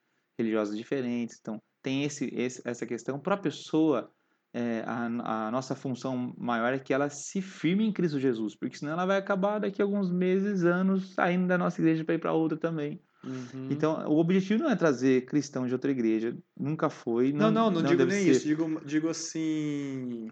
religiosas 0.41 0.75
diferentes, 0.77 1.37
então 1.39 1.61
tem 1.81 2.03
esse, 2.03 2.25
esse- 2.35 2.61
essa 2.65 2.85
questão 2.85 3.19
para 3.19 3.35
a 3.35 3.37
pessoa. 3.37 4.11
é, 4.53 4.83
a, 4.85 5.47
a 5.47 5.51
nossa 5.51 5.73
função 5.75 6.33
maior 6.37 6.73
é 6.73 6.79
que 6.79 6.93
ela 6.93 7.09
se 7.09 7.41
firme 7.41 7.85
em 7.85 7.91
Cristo 7.93 8.19
Jesus, 8.19 8.53
porque 8.53 8.77
senão 8.77 8.91
ela 8.93 9.05
vai 9.05 9.17
acabar 9.17 9.59
daqui 9.59 9.81
a 9.81 9.85
alguns 9.85 10.11
meses, 10.11 10.65
anos, 10.65 11.13
saindo 11.13 11.47
da 11.47 11.57
nossa 11.57 11.79
igreja 11.79 12.03
para 12.03 12.15
ir 12.15 12.19
para 12.19 12.33
outra 12.33 12.57
também. 12.57 13.01
Uhum. 13.23 13.67
Então, 13.69 14.05
o 14.09 14.17
objetivo 14.19 14.63
não 14.63 14.69
é 14.69 14.75
trazer 14.75 15.25
cristãos 15.25 15.67
de 15.69 15.73
outra 15.73 15.89
igreja, 15.91 16.35
nunca 16.59 16.89
foi. 16.89 17.31
Não, 17.31 17.49
não, 17.49 17.71
não, 17.71 17.81
digo 17.81 17.95
deve 17.99 18.11
nem 18.13 18.25
ser. 18.25 18.31
isso. 18.31 18.45
Digo, 18.45 18.81
digo 18.85 19.07
assim. 19.07 20.27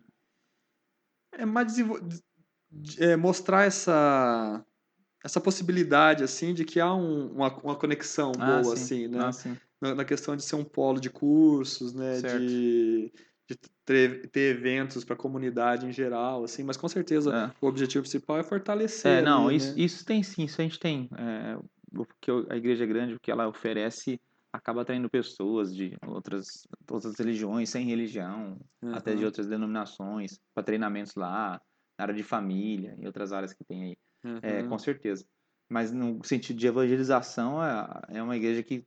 É 1.32 1.46
mais 1.46 1.68
desenvol... 1.68 2.00
de- 2.02 3.04
é, 3.04 3.16
mostrar 3.16 3.66
essa 3.66 4.64
essa 5.24 5.42
possibilidade 5.42 6.24
assim 6.24 6.54
de 6.54 6.64
que 6.64 6.80
há 6.80 6.94
um- 6.94 7.32
uma, 7.34 7.54
uma 7.62 7.76
conexão 7.76 8.32
Ah, 8.40 8.62
boa 8.62 8.76
sim. 8.76 8.84
assim, 8.84 9.08
né? 9.08 9.20
Ah, 9.26 9.32
sim. 9.32 9.58
Na, 9.82 9.96
na 9.96 10.06
questão 10.06 10.36
de 10.36 10.44
ser 10.44 10.56
um 10.56 10.64
polo 10.64 11.00
de 11.00 11.10
cursos, 11.10 11.94
né? 11.94 12.16
Certo. 12.16 12.40
De, 12.46 13.12
de 13.50 13.58
ter, 13.86 14.30
ter 14.30 14.56
eventos 14.56 15.04
para 15.04 15.16
a 15.16 15.18
comunidade 15.18 15.86
em 15.86 15.92
geral, 15.92 16.44
assim, 16.44 16.64
mas 16.64 16.78
com 16.78 16.88
certeza 16.88 17.34
É. 17.34 17.52
o 17.60 17.68
objetivo 17.68 18.04
principal 18.04 18.38
é 18.38 18.44
fortalecer. 18.44 19.20
É, 19.20 19.22
não, 19.22 19.48
ali, 19.48 19.58
isso, 19.58 19.76
né? 19.76 19.82
isso 19.84 20.06
tem 20.06 20.22
sim, 20.22 20.44
isso 20.44 20.62
a 20.62 20.64
gente 20.64 20.80
tem. 20.80 21.10
É, 21.18 21.58
o 21.98 22.06
que 22.22 22.30
eu- 22.30 22.46
a 22.50 22.56
igreja 22.56 22.84
é 22.84 22.88
grande, 22.88 23.16
o 23.16 23.20
que 23.20 23.32
ela 23.32 23.48
oferece 23.48 24.20
acaba 24.54 24.82
atraindo 24.82 25.10
pessoas 25.10 25.76
de 25.76 25.96
outras, 26.08 26.68
outras 26.90 27.16
religiões, 27.18 27.70
sem 27.70 27.86
religião, 27.86 28.58
até 28.94 29.16
de 29.16 29.24
outras 29.26 29.46
denominações, 29.48 30.40
para 30.56 30.64
treinamentos 30.64 31.14
lá, 31.16 31.62
na 31.98 32.04
área 32.06 32.14
de 32.16 32.24
família 32.24 32.96
e 33.00 33.06
outras 33.06 33.32
áreas 33.32 33.54
que 33.54 33.64
tem 33.64 33.84
aí. 33.84 33.98
É, 34.42 34.60
aham. 34.60 34.70
com 34.70 34.80
certeza. 34.80 35.24
Mas 35.70 35.92
no 35.92 36.24
sentido 36.24 36.58
de 36.58 36.66
evangelização, 36.68 37.64
é, 37.64 38.18
é 38.18 38.24
uma 38.24 38.36
igreja 38.38 38.64
que 38.64 38.84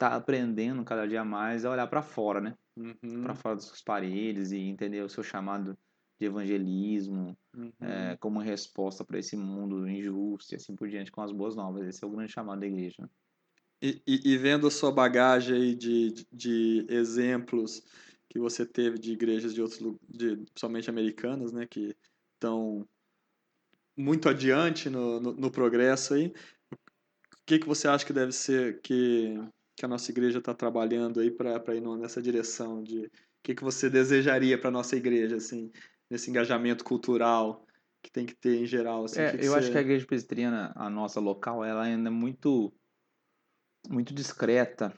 está 0.00 0.16
aprendendo 0.16 0.82
cada 0.82 1.06
dia 1.06 1.22
mais 1.22 1.64
a 1.64 1.70
olhar 1.70 1.86
para 1.86 2.00
fora, 2.00 2.40
né? 2.40 2.56
Uhum, 2.76 3.22
Para 3.22 3.34
fora 3.34 3.56
das 3.56 3.82
paredes 3.82 4.50
e 4.50 4.56
entender 4.56 5.02
o 5.02 5.08
seu 5.10 5.22
chamado 5.22 5.76
de 6.18 6.26
evangelismo, 6.26 7.36
uhum. 7.54 7.72
é, 7.80 8.16
como 8.16 8.40
resposta 8.40 9.04
para 9.04 9.18
esse 9.18 9.36
mundo 9.36 9.86
injusto 9.86 10.54
e 10.54 10.56
assim 10.56 10.74
por 10.74 10.88
diante, 10.88 11.12
com 11.12 11.20
as 11.20 11.32
boas 11.32 11.54
novas. 11.54 11.86
Esse 11.86 12.02
é 12.02 12.06
o 12.06 12.10
grande 12.10 12.32
chamado 12.32 12.60
da 12.60 12.66
igreja. 12.66 13.02
né? 13.02 13.08
E, 13.82 14.02
e- 14.06 14.20
e 14.32 14.36
vendo 14.38 14.66
a 14.66 14.70
sua 14.70 14.90
bagagem 14.92 15.54
aí 15.56 15.74
de, 15.74 16.12
de, 16.32 16.86
exemplos 16.88 17.82
que 18.28 18.38
você 18.38 18.64
teve 18.64 18.98
de 18.98 19.12
igrejas 19.12 19.52
de 19.54 19.60
outros 19.60 19.80
de, 20.08 20.36
principalmente 20.36 20.88
americanas, 20.90 21.52
né, 21.52 21.66
que 21.66 21.96
estão 22.34 22.86
muito 23.96 24.28
adiante 24.28 24.88
no, 24.88 25.20
no, 25.20 25.32
no 25.32 25.50
progresso 25.50 26.14
aí, 26.14 26.32
o 26.72 26.76
que 27.46 27.58
que 27.58 27.66
você 27.66 27.88
acha 27.88 28.04
que 28.06 28.12
deve 28.12 28.32
ser 28.32 28.80
que, 28.82 29.34
que 29.80 29.86
a 29.86 29.88
nossa 29.88 30.10
igreja 30.10 30.40
está 30.40 30.52
trabalhando 30.52 31.20
aí 31.20 31.30
para 31.30 31.74
ir 31.74 31.80
nessa 31.80 32.20
direção 32.20 32.82
de 32.82 33.06
o 33.06 33.10
que 33.42 33.54
que 33.54 33.64
você 33.64 33.88
desejaria 33.88 34.60
para 34.60 34.70
nossa 34.70 34.94
igreja 34.94 35.36
assim 35.36 35.70
nesse 36.10 36.28
engajamento 36.28 36.84
cultural 36.84 37.64
que 38.02 38.10
tem 38.10 38.26
que 38.26 38.34
ter 38.34 38.60
em 38.60 38.66
geral 38.66 39.04
assim, 39.06 39.22
É, 39.22 39.30
que 39.30 39.38
que 39.38 39.46
eu 39.46 39.54
acho 39.54 39.68
você- 39.68 39.72
que 39.72 39.78
a 39.78 39.80
igreja 39.80 40.06
presbiteriana, 40.06 40.70
a 40.76 40.90
nossa 40.90 41.18
local, 41.18 41.64
ela 41.64 41.84
ainda 41.84 42.10
é 42.10 42.12
muito, 42.12 42.70
muito 43.88 44.12
discreta 44.12 44.92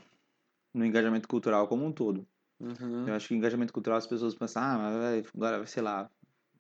no 0.75 0.85
engajamento 0.85 1.29
cultural 1.29 1.69
como 1.69 1.85
um 1.87 1.93
todo. 1.93 2.27
Uhum, 2.59 3.07
Eu 3.07 3.15
acho 3.15 3.29
que 3.29 3.35
engajamento 3.35 3.73
cultural 3.73 3.99
as 3.99 4.07
pessoas 4.09 4.35
pensam, 4.35 4.63
ah, 4.65 4.79
mas 4.79 5.27
agora, 5.33 5.65
sei 5.65 5.83
lá, 5.85 6.11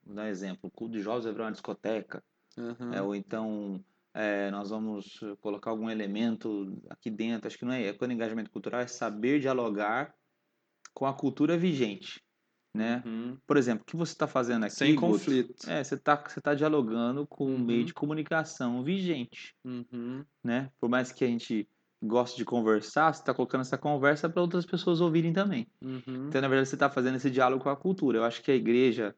vou 0.04 0.14
dar 0.14 0.22
um 0.22 0.26
exemplo, 0.26 0.68
o 0.68 0.70
culto 0.70 0.92
de 0.94 1.02
jovens 1.02 1.24
vai 1.24 1.32
virar 1.32 1.46
uma 1.46 1.52
discoteca, 1.52 2.22
uhum, 2.56 2.94
é, 2.94 3.02
ou 3.02 3.16
então 3.16 3.84
é, 4.14 4.50
nós 4.50 4.70
vamos 4.70 5.20
colocar 5.40 5.70
algum 5.70 5.88
elemento 5.90 6.80
aqui 6.90 7.10
dentro. 7.10 7.46
Acho 7.46 7.58
que 7.58 7.64
não 7.64 7.72
é, 7.72 7.86
é 7.86 7.92
quando 7.92 8.12
engajamento 8.12 8.50
cultural 8.50 8.80
é 8.80 8.86
saber 8.86 9.40
dialogar 9.40 10.14
com 10.94 11.06
a 11.06 11.14
cultura 11.14 11.56
vigente, 11.56 12.22
né? 12.74 13.02
uhum. 13.06 13.38
Por 13.46 13.56
exemplo, 13.56 13.82
o 13.82 13.86
que 13.86 13.96
você 13.96 14.12
está 14.12 14.26
fazendo 14.26 14.64
aqui, 14.64 14.74
sem 14.76 14.94
Guto? 14.94 14.96
conflito 14.96 15.70
É, 15.70 15.82
você 15.82 15.94
está 15.94 16.16
você 16.16 16.40
tá 16.40 16.54
dialogando 16.54 17.26
com 17.26 17.46
um 17.46 17.58
meio 17.58 17.80
Uhum. 17.80 17.86
de 17.86 17.94
comunicação 17.94 18.82
vigente, 18.84 19.54
Uhum, 19.64 20.24
né? 20.44 20.70
Por 20.80 20.88
mais 20.88 21.12
que 21.12 21.24
a 21.24 21.28
gente 21.28 21.68
goste 22.02 22.36
de 22.36 22.44
conversar, 22.44 23.14
você 23.14 23.20
está 23.20 23.32
colocando 23.32 23.60
essa 23.62 23.78
conversa 23.78 24.28
para 24.28 24.42
outras 24.42 24.66
pessoas 24.66 25.00
ouvirem 25.00 25.32
também. 25.32 25.66
uhum, 25.80 26.28
Então, 26.28 26.40
na 26.40 26.48
verdade, 26.48 26.68
você 26.68 26.74
está 26.76 26.90
fazendo 26.90 27.16
esse 27.16 27.30
diálogo 27.30 27.62
com 27.62 27.70
a 27.70 27.76
cultura. 27.76 28.18
Eu 28.18 28.24
acho 28.24 28.42
que 28.42 28.50
a 28.50 28.54
igreja 28.56 29.14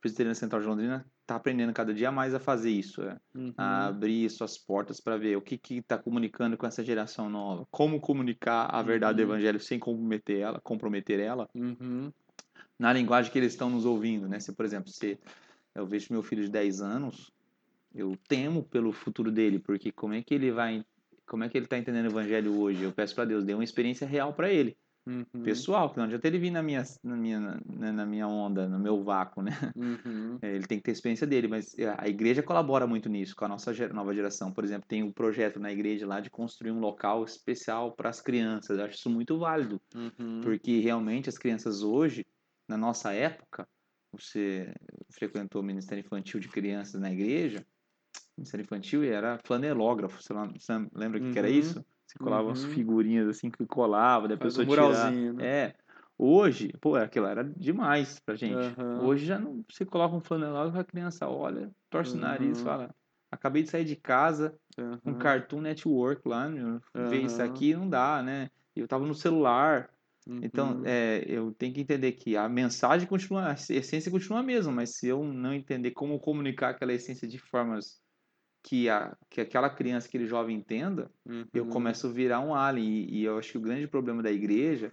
presbiteriana 0.00 0.34
central 0.34 0.60
de 0.60 0.66
Londrina 0.68 1.06
está 1.28 1.36
aprendendo 1.36 1.74
cada 1.74 1.92
dia 1.92 2.10
mais 2.10 2.34
a 2.34 2.40
fazer 2.40 2.70
isso, 2.70 3.02
é, 3.02 3.20
uhum, 3.34 3.52
a 3.58 3.88
abrir 3.88 4.30
suas 4.30 4.56
portas 4.56 4.98
para 4.98 5.18
ver 5.18 5.36
o 5.36 5.42
que 5.42 5.60
está 5.70 5.98
comunicando 5.98 6.56
com 6.56 6.66
essa 6.66 6.82
geração 6.82 7.28
nova, 7.28 7.66
como 7.70 8.00
comunicar 8.00 8.64
a 8.74 8.82
verdade 8.82 9.18
do 9.18 9.22
Uhum. 9.24 9.34
evangelho 9.34 9.60
sem 9.60 9.78
comprometer 9.78 10.38
ela, 10.38 10.60
comprometer 10.60 11.20
ela 11.20 11.46
uhum, 11.54 12.10
na 12.78 12.94
linguagem 12.94 13.30
que 13.30 13.38
eles 13.38 13.52
estão 13.52 13.68
nos 13.68 13.84
ouvindo, 13.84 14.26
né? 14.26 14.40
Se, 14.40 14.52
por 14.52 14.64
exemplo, 14.64 14.90
se 14.90 15.18
eu 15.74 15.86
vejo 15.86 16.06
meu 16.10 16.22
filho 16.22 16.44
de 16.44 16.50
10 16.50 16.80
anos, 16.80 17.30
eu 17.94 18.16
temo 18.26 18.62
pelo 18.62 18.90
futuro 18.90 19.30
dele, 19.30 19.58
porque 19.58 19.92
como 19.92 20.14
é 20.14 20.22
que 20.22 20.32
ele 20.34 20.50
vai, 20.50 20.82
como 21.26 21.44
é 21.44 21.48
que 21.50 21.58
ele 21.58 21.66
está 21.66 21.76
entendendo 21.76 22.06
o 22.06 22.10
evangelho 22.10 22.58
hoje? 22.58 22.84
Eu 22.84 22.92
peço 22.92 23.14
para 23.14 23.26
Deus, 23.26 23.44
dê 23.44 23.52
uma 23.52 23.64
experiência 23.64 24.06
real 24.06 24.32
para 24.32 24.50
ele, 24.50 24.78
uhum, 25.08 25.66
pessoal, 25.68 25.90
que 25.90 25.98
não 25.98 26.04
adianta 26.04 26.26
ele 26.28 26.38
vir 26.38 26.50
na 26.50 26.62
minha, 26.62 26.82
na 27.02 27.16
minha, 27.16 27.40
na, 27.40 27.92
na 27.92 28.06
minha 28.06 28.26
onda, 28.28 28.68
no 28.68 28.78
meu 28.78 29.02
vácuo, 29.04 29.42
né? 29.42 29.52
uhum, 29.74 30.42
É, 30.42 30.54
Ele 30.54 30.66
tem 30.66 30.78
que 30.78 30.84
ter 30.84 30.92
experiência 30.92 31.26
dele, 31.26 31.48
mas 31.48 31.74
a 31.98 32.08
igreja 32.08 32.42
colabora 32.44 32.86
muito 32.86 33.08
nisso, 33.08 33.34
com 33.36 33.44
a 33.44 33.48
nossa 33.48 33.72
nova 33.92 34.14
geração. 34.14 34.52
Por 34.52 34.64
exemplo, 34.64 34.86
tem 34.88 35.02
um 35.02 35.12
projeto 35.12 35.58
na 35.60 35.72
igreja 35.72 36.06
lá 36.06 36.20
de 36.20 36.30
construir 36.30 36.70
um 36.72 36.80
local 36.80 37.24
especial 37.24 37.96
para 37.96 38.10
as 38.10 38.20
crianças. 38.20 38.78
Eu 38.78 38.84
acho 38.84 38.96
isso 38.96 39.10
muito 39.10 39.38
válido. 39.38 39.80
uhum, 39.94 40.42
Porque 40.42 40.80
realmente 40.80 41.28
as 41.28 41.38
crianças 41.38 41.82
hoje, 41.82 42.24
na 42.68 42.76
nossa 42.76 43.12
época, 43.12 43.68
você 44.12 44.72
frequentou 45.12 45.62
o 45.62 45.64
Ministério 45.64 46.02
Infantil 46.04 46.40
de 46.40 46.48
Crianças 46.48 47.00
na 47.00 47.10
igreja, 47.12 47.66
Ministério 48.36 48.64
Infantil 48.64 49.02
era 49.04 49.38
flanelógrafo, 49.44 50.22
você 50.22 50.32
lembra 50.94 51.18
o 51.18 51.22
que, 51.22 51.30
que 51.30 51.38
era 51.38 51.50
Uhum, 51.50 51.50
isso? 51.50 51.84
Você 52.08 52.18
colava 52.18 52.48
umas 52.48 52.64
uhum. 52.64 52.64
figurinhas 52.64 53.28
assim 53.28 53.50
que 53.50 53.66
colava, 53.66 54.28
daí 54.28 54.36
a 54.36 54.40
Faz 54.40 54.56
um 54.56 54.62
pessoa 54.62 54.66
tirava. 54.66 55.18
muralzinho, 55.18 55.32
né? 55.32 55.46
É. 55.46 55.74
Hoje, 56.16 56.72
pô, 56.80 56.96
aquilo 56.96 57.26
era 57.26 57.44
demais 57.44 58.18
pra 58.20 58.34
gente. 58.34 58.76
Aham. 58.76 58.96
Hoje 58.96 59.26
já 59.26 59.38
não, 59.38 59.64
você 59.70 59.84
coloca 59.86 60.14
um 60.16 60.20
flanelógrafo, 60.20 60.78
a 60.78 60.84
criança 60.84 61.28
olha, 61.28 61.70
torce 61.90 62.16
o 62.16 62.20
nariz, 62.20 62.60
Uhum. 62.60 62.62
fala, 62.62 62.94
acabei 63.30 63.62
de 63.62 63.70
sair 63.70 63.84
de 63.84 63.94
casa, 63.96 64.58
um 65.04 65.14
Aham, 65.14 65.14
Cartoon 65.14 65.60
Network 65.60 66.28
lá, 66.28 66.48
meu, 66.48 66.80
ver 66.96 67.20
isso 67.20 67.42
aqui 67.42 67.74
não 67.74 67.88
dá, 67.88 68.22
né? 68.22 68.50
Eu 68.74 68.88
tava 68.88 69.06
no 69.06 69.14
celular, 69.14 69.90
então, 70.40 70.78
uhum, 70.78 70.84
é, 70.84 71.24
eu 71.26 71.52
tenho 71.54 71.74
que 71.74 71.80
entender 71.80 72.12
que 72.12 72.36
a 72.36 72.48
mensagem 72.48 73.08
continua, 73.08 73.50
a 73.50 73.54
essência 73.54 74.10
continua 74.10 74.40
a 74.40 74.42
mesma, 74.42 74.72
mas 74.72 74.96
se 74.96 75.06
eu 75.08 75.24
não 75.24 75.52
entender 75.54 75.92
como 75.92 76.18
comunicar 76.20 76.70
aquela 76.70 76.92
essência 76.92 77.26
de 77.28 77.38
formas 77.38 78.00
que, 78.62 78.88
a, 78.88 79.16
que 79.30 79.40
aquela 79.40 79.70
criança, 79.70 80.08
aquele 80.08 80.26
jovem 80.26 80.56
entenda, 80.56 81.10
eu 81.52 81.64
uhum, 81.64 81.70
começo 81.70 82.06
a 82.06 82.10
virar 82.10 82.40
um 82.40 82.54
alien. 82.54 82.86
E, 82.86 83.20
e 83.20 83.24
eu 83.24 83.38
acho 83.38 83.52
que 83.52 83.58
o 83.58 83.62
grande 83.62 83.86
problema 83.86 84.22
da 84.22 84.30
igreja, 84.30 84.92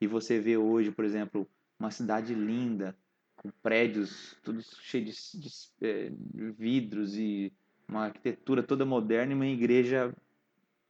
e 0.00 0.06
você 0.06 0.38
vê 0.38 0.56
hoje, 0.56 0.90
por 0.90 1.04
exemplo, 1.04 1.48
uma 1.78 1.90
cidade 1.90 2.34
linda, 2.34 2.96
com 3.36 3.50
prédios 3.62 4.36
todos 4.42 4.76
cheios 4.80 5.32
de, 5.34 5.40
de, 5.40 5.50
é, 5.82 6.10
de 6.10 6.50
vidros 6.52 7.16
e 7.16 7.52
uma 7.88 8.04
arquitetura 8.04 8.62
toda 8.62 8.86
moderna, 8.86 9.32
e 9.32 9.36
uma 9.36 9.46
igreja 9.46 10.14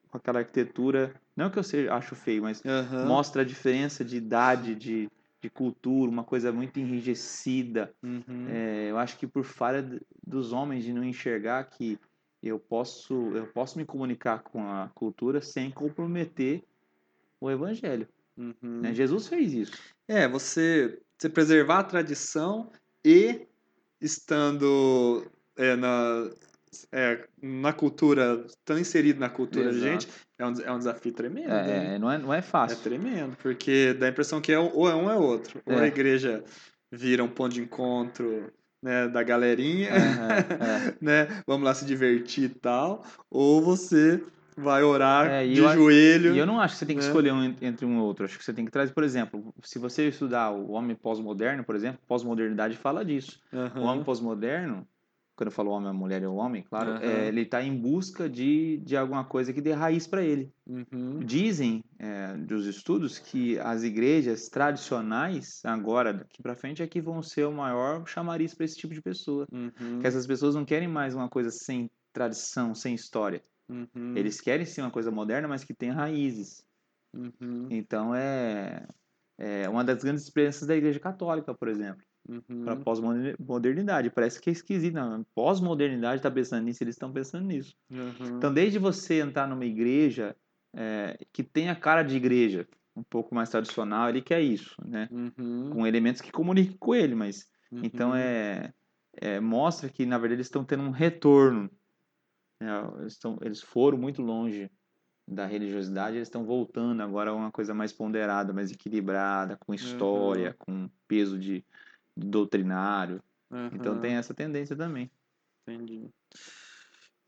com 0.08 0.18
aquela 0.18 0.40
arquitetura, 0.40 1.14
não 1.34 1.50
que 1.50 1.58
eu 1.58 1.62
seja, 1.62 1.94
acho 1.94 2.14
feio, 2.14 2.42
mas 2.42 2.62
aham, 2.64 3.06
mostra 3.06 3.40
a 3.40 3.44
diferença 3.44 4.04
de 4.04 4.18
idade, 4.18 4.74
de, 4.74 5.08
de 5.42 5.50
cultura, 5.50 6.10
uma 6.10 6.22
coisa 6.22 6.52
muito 6.52 6.78
enrijecida. 6.78 7.92
uhum, 8.02 8.48
É, 8.48 8.90
eu 8.90 8.96
acho 8.96 9.18
que 9.18 9.26
por 9.26 9.44
falha 9.44 10.00
dos 10.24 10.52
homens 10.52 10.84
de 10.84 10.92
não 10.92 11.02
enxergar 11.02 11.64
que 11.64 11.98
eu 12.40 12.60
posso, 12.60 13.12
eu 13.36 13.46
posso 13.48 13.76
me 13.76 13.84
comunicar 13.84 14.42
com 14.42 14.62
a 14.62 14.88
cultura 14.94 15.40
sem 15.40 15.70
comprometer 15.70 16.62
o 17.40 17.50
evangelho. 17.50 18.06
uhum. 18.36 18.80
né? 18.80 18.94
Jesus 18.94 19.26
fez 19.26 19.52
isso. 19.52 19.72
É, 20.06 20.28
você, 20.28 21.00
você 21.18 21.28
preservar 21.28 21.80
a 21.80 21.84
tradição 21.84 22.70
e 23.04 23.46
estando 24.00 25.26
é, 25.56 25.74
na, 25.74 26.30
é, 26.90 27.26
na 27.42 27.72
cultura, 27.72 28.44
estando 28.46 28.80
inserido 28.80 29.20
na 29.20 29.28
cultura 29.28 29.70
Exato. 29.70 29.80
gente, 29.84 30.08
é 30.38 30.46
um, 30.46 30.52
é 30.62 30.72
um 30.72 30.78
desafio 30.78 31.12
tremendo. 31.12 31.48
né? 31.48 31.92
É, 31.92 31.94
é, 31.94 31.98
não, 31.98 32.10
é, 32.10 32.18
não 32.18 32.32
é 32.34 32.38
É 32.38 32.42
fácil. 32.42 32.78
tremendo, 32.82 33.36
porque 33.42 33.92
dá 33.94 34.06
a 34.06 34.08
impressão 34.08 34.40
que 34.40 34.52
é, 34.52 34.58
um- 34.58 34.70
ou 34.74 34.88
é 34.88 34.94
um 34.94 35.04
ou 35.04 35.10
é 35.10 35.14
outro. 35.16 35.60
Ou 35.66 35.78
É. 35.78 35.82
a 35.84 35.86
igreja 35.86 36.42
vira 36.90 37.22
um 37.22 37.28
ponto 37.28 37.54
de 37.54 37.62
encontro 37.62 38.52
né, 38.82 39.06
da 39.08 39.22
galerinha, 39.22 39.90
é. 39.90 40.98
né? 41.00 41.42
Vamos 41.46 41.64
lá 41.64 41.74
se 41.74 41.84
divertir 41.84 42.44
e 42.44 42.48
tal. 42.48 43.04
Ou 43.30 43.62
você 43.62 44.22
vai 44.56 44.82
orar 44.82 45.30
É, 45.30 45.46
de 45.46 45.56
eu 45.58 45.68
joelho. 45.72 46.34
E 46.34 46.38
eu 46.38 46.44
não 46.46 46.60
acho 46.60 46.74
que 46.74 46.80
você 46.80 46.86
tem 46.86 46.96
que 46.96 47.02
né? 47.02 47.08
escolher 47.08 47.32
um 47.32 47.42
en- 47.44 47.56
entre 47.62 47.86
um 47.86 47.96
e 47.96 48.00
outro. 48.00 48.24
Acho 48.24 48.36
que 48.38 48.44
você 48.44 48.52
tem 48.52 48.64
que 48.64 48.70
trazer, 48.70 48.92
por 48.92 49.02
exemplo, 49.04 49.54
se 49.62 49.78
você 49.78 50.08
estudar 50.08 50.50
o 50.50 50.72
homem 50.72 50.94
pós-moderno, 50.96 51.64
por 51.64 51.74
exemplo, 51.74 52.00
pós-modernidade 52.06 52.76
fala 52.76 53.04
disso. 53.04 53.40
Aham. 53.52 53.80
O 53.80 53.84
homem 53.84 54.04
pós-moderno, 54.04 54.86
quando 55.42 55.48
eu 55.48 55.52
falo 55.52 55.70
homem, 55.72 55.90
a 55.90 55.92
mulher 55.92 56.22
e 56.22 56.26
o 56.26 56.34
homem, 56.34 56.62
claro, 56.62 56.92
Aham. 56.92 57.02
é, 57.02 57.26
ele 57.26 57.42
está 57.42 57.62
em 57.62 57.76
busca 57.76 58.28
de, 58.28 58.78
de 58.78 58.96
alguma 58.96 59.24
coisa 59.24 59.52
que 59.52 59.60
dê 59.60 59.72
raiz 59.72 60.06
para 60.06 60.22
ele. 60.22 60.52
Uhum. 60.66 61.18
Dizem 61.18 61.82
é, 61.98 62.36
dos 62.36 62.66
estudos 62.66 63.18
que 63.18 63.58
as 63.58 63.82
igrejas 63.82 64.48
tradicionais, 64.48 65.60
agora, 65.64 66.14
daqui 66.14 66.40
para 66.40 66.54
frente, 66.54 66.82
é 66.82 66.86
que 66.86 67.00
vão 67.00 67.22
ser 67.22 67.44
o 67.46 67.52
maior 67.52 68.06
chamariz 68.06 68.54
para 68.54 68.64
esse 68.64 68.76
tipo 68.76 68.94
de 68.94 69.02
pessoa. 69.02 69.48
Uhum. 69.52 70.00
Que 70.00 70.06
essas 70.06 70.26
pessoas 70.26 70.54
não 70.54 70.64
querem 70.64 70.86
mais 70.86 71.14
uma 71.14 71.28
coisa 71.28 71.50
sem 71.50 71.90
tradição, 72.12 72.72
sem 72.72 72.94
história. 72.94 73.42
Uhum. 73.68 74.16
Eles 74.16 74.40
querem 74.40 74.64
sim 74.64 74.80
uma 74.80 74.90
coisa 74.90 75.10
moderna, 75.10 75.48
mas 75.48 75.64
que 75.64 75.74
tenha 75.74 75.92
raízes. 75.92 76.64
Uhum. 77.12 77.66
Então 77.68 78.14
é, 78.14 78.86
é 79.38 79.68
uma 79.68 79.82
das 79.82 80.02
grandes 80.04 80.22
experiências 80.22 80.68
da 80.68 80.76
Igreja 80.76 81.00
Católica, 81.00 81.52
por 81.52 81.66
exemplo, 81.66 82.02
Uhum. 82.28 82.64
para 82.64 82.76
pós-modernidade. 82.76 84.10
Parece 84.10 84.40
que 84.40 84.48
é 84.48 84.52
esquisito. 84.52 84.94
Pós-modernidade 85.34 86.16
está 86.20 86.30
pensando 86.30 86.64
nisso, 86.64 86.82
eles 86.82 86.94
estão 86.94 87.12
pensando 87.12 87.46
nisso. 87.46 87.74
Uhum. 87.90 88.36
Então, 88.38 88.52
desde 88.52 88.78
você 88.78 89.20
entrar 89.20 89.46
numa 89.48 89.64
igreja 89.64 90.36
é, 90.74 91.18
que 91.32 91.42
tem 91.42 91.68
a 91.68 91.74
cara 91.76 92.02
de 92.02 92.16
igreja, 92.16 92.66
um 92.94 93.02
pouco 93.02 93.34
mais 93.34 93.48
tradicional, 93.50 94.08
ele 94.08 94.22
quer 94.22 94.40
isso, 94.40 94.76
né? 94.86 95.08
Uhum. 95.10 95.70
Com 95.70 95.86
elementos 95.86 96.20
que 96.20 96.30
comuniquem 96.30 96.76
com 96.78 96.94
ele, 96.94 97.14
mas 97.14 97.50
então 97.72 98.10
Uhum. 98.10 98.16
é, 98.16 98.72
é, 99.14 99.40
mostra 99.40 99.88
que 99.88 100.04
na 100.06 100.18
verdade 100.18 100.36
eles 100.38 100.46
estão 100.46 100.64
tendo 100.64 100.82
um 100.84 100.90
retorno. 100.90 101.70
né? 102.60 102.68
Eles, 103.00 103.14
estão, 103.14 103.38
eles 103.42 103.60
foram 103.60 103.98
muito 103.98 104.22
longe 104.22 104.70
da 105.26 105.46
religiosidade, 105.46 106.16
eles 106.16 106.28
estão 106.28 106.44
voltando 106.44 107.00
agora 107.02 107.30
a 107.30 107.34
uma 107.34 107.50
coisa 107.50 107.72
mais 107.74 107.92
ponderada, 107.92 108.52
mais 108.52 108.70
equilibrada, 108.70 109.56
com 109.56 109.72
história, 109.72 110.54
com 110.58 110.88
peso 111.08 111.38
de, 111.38 111.64
doutrinário. 112.16 113.22
Então 113.72 113.92
Aham. 113.92 114.00
tem 114.00 114.14
essa 114.14 114.32
tendência 114.34 114.74
também. 114.76 115.10
Entendi. 115.66 116.08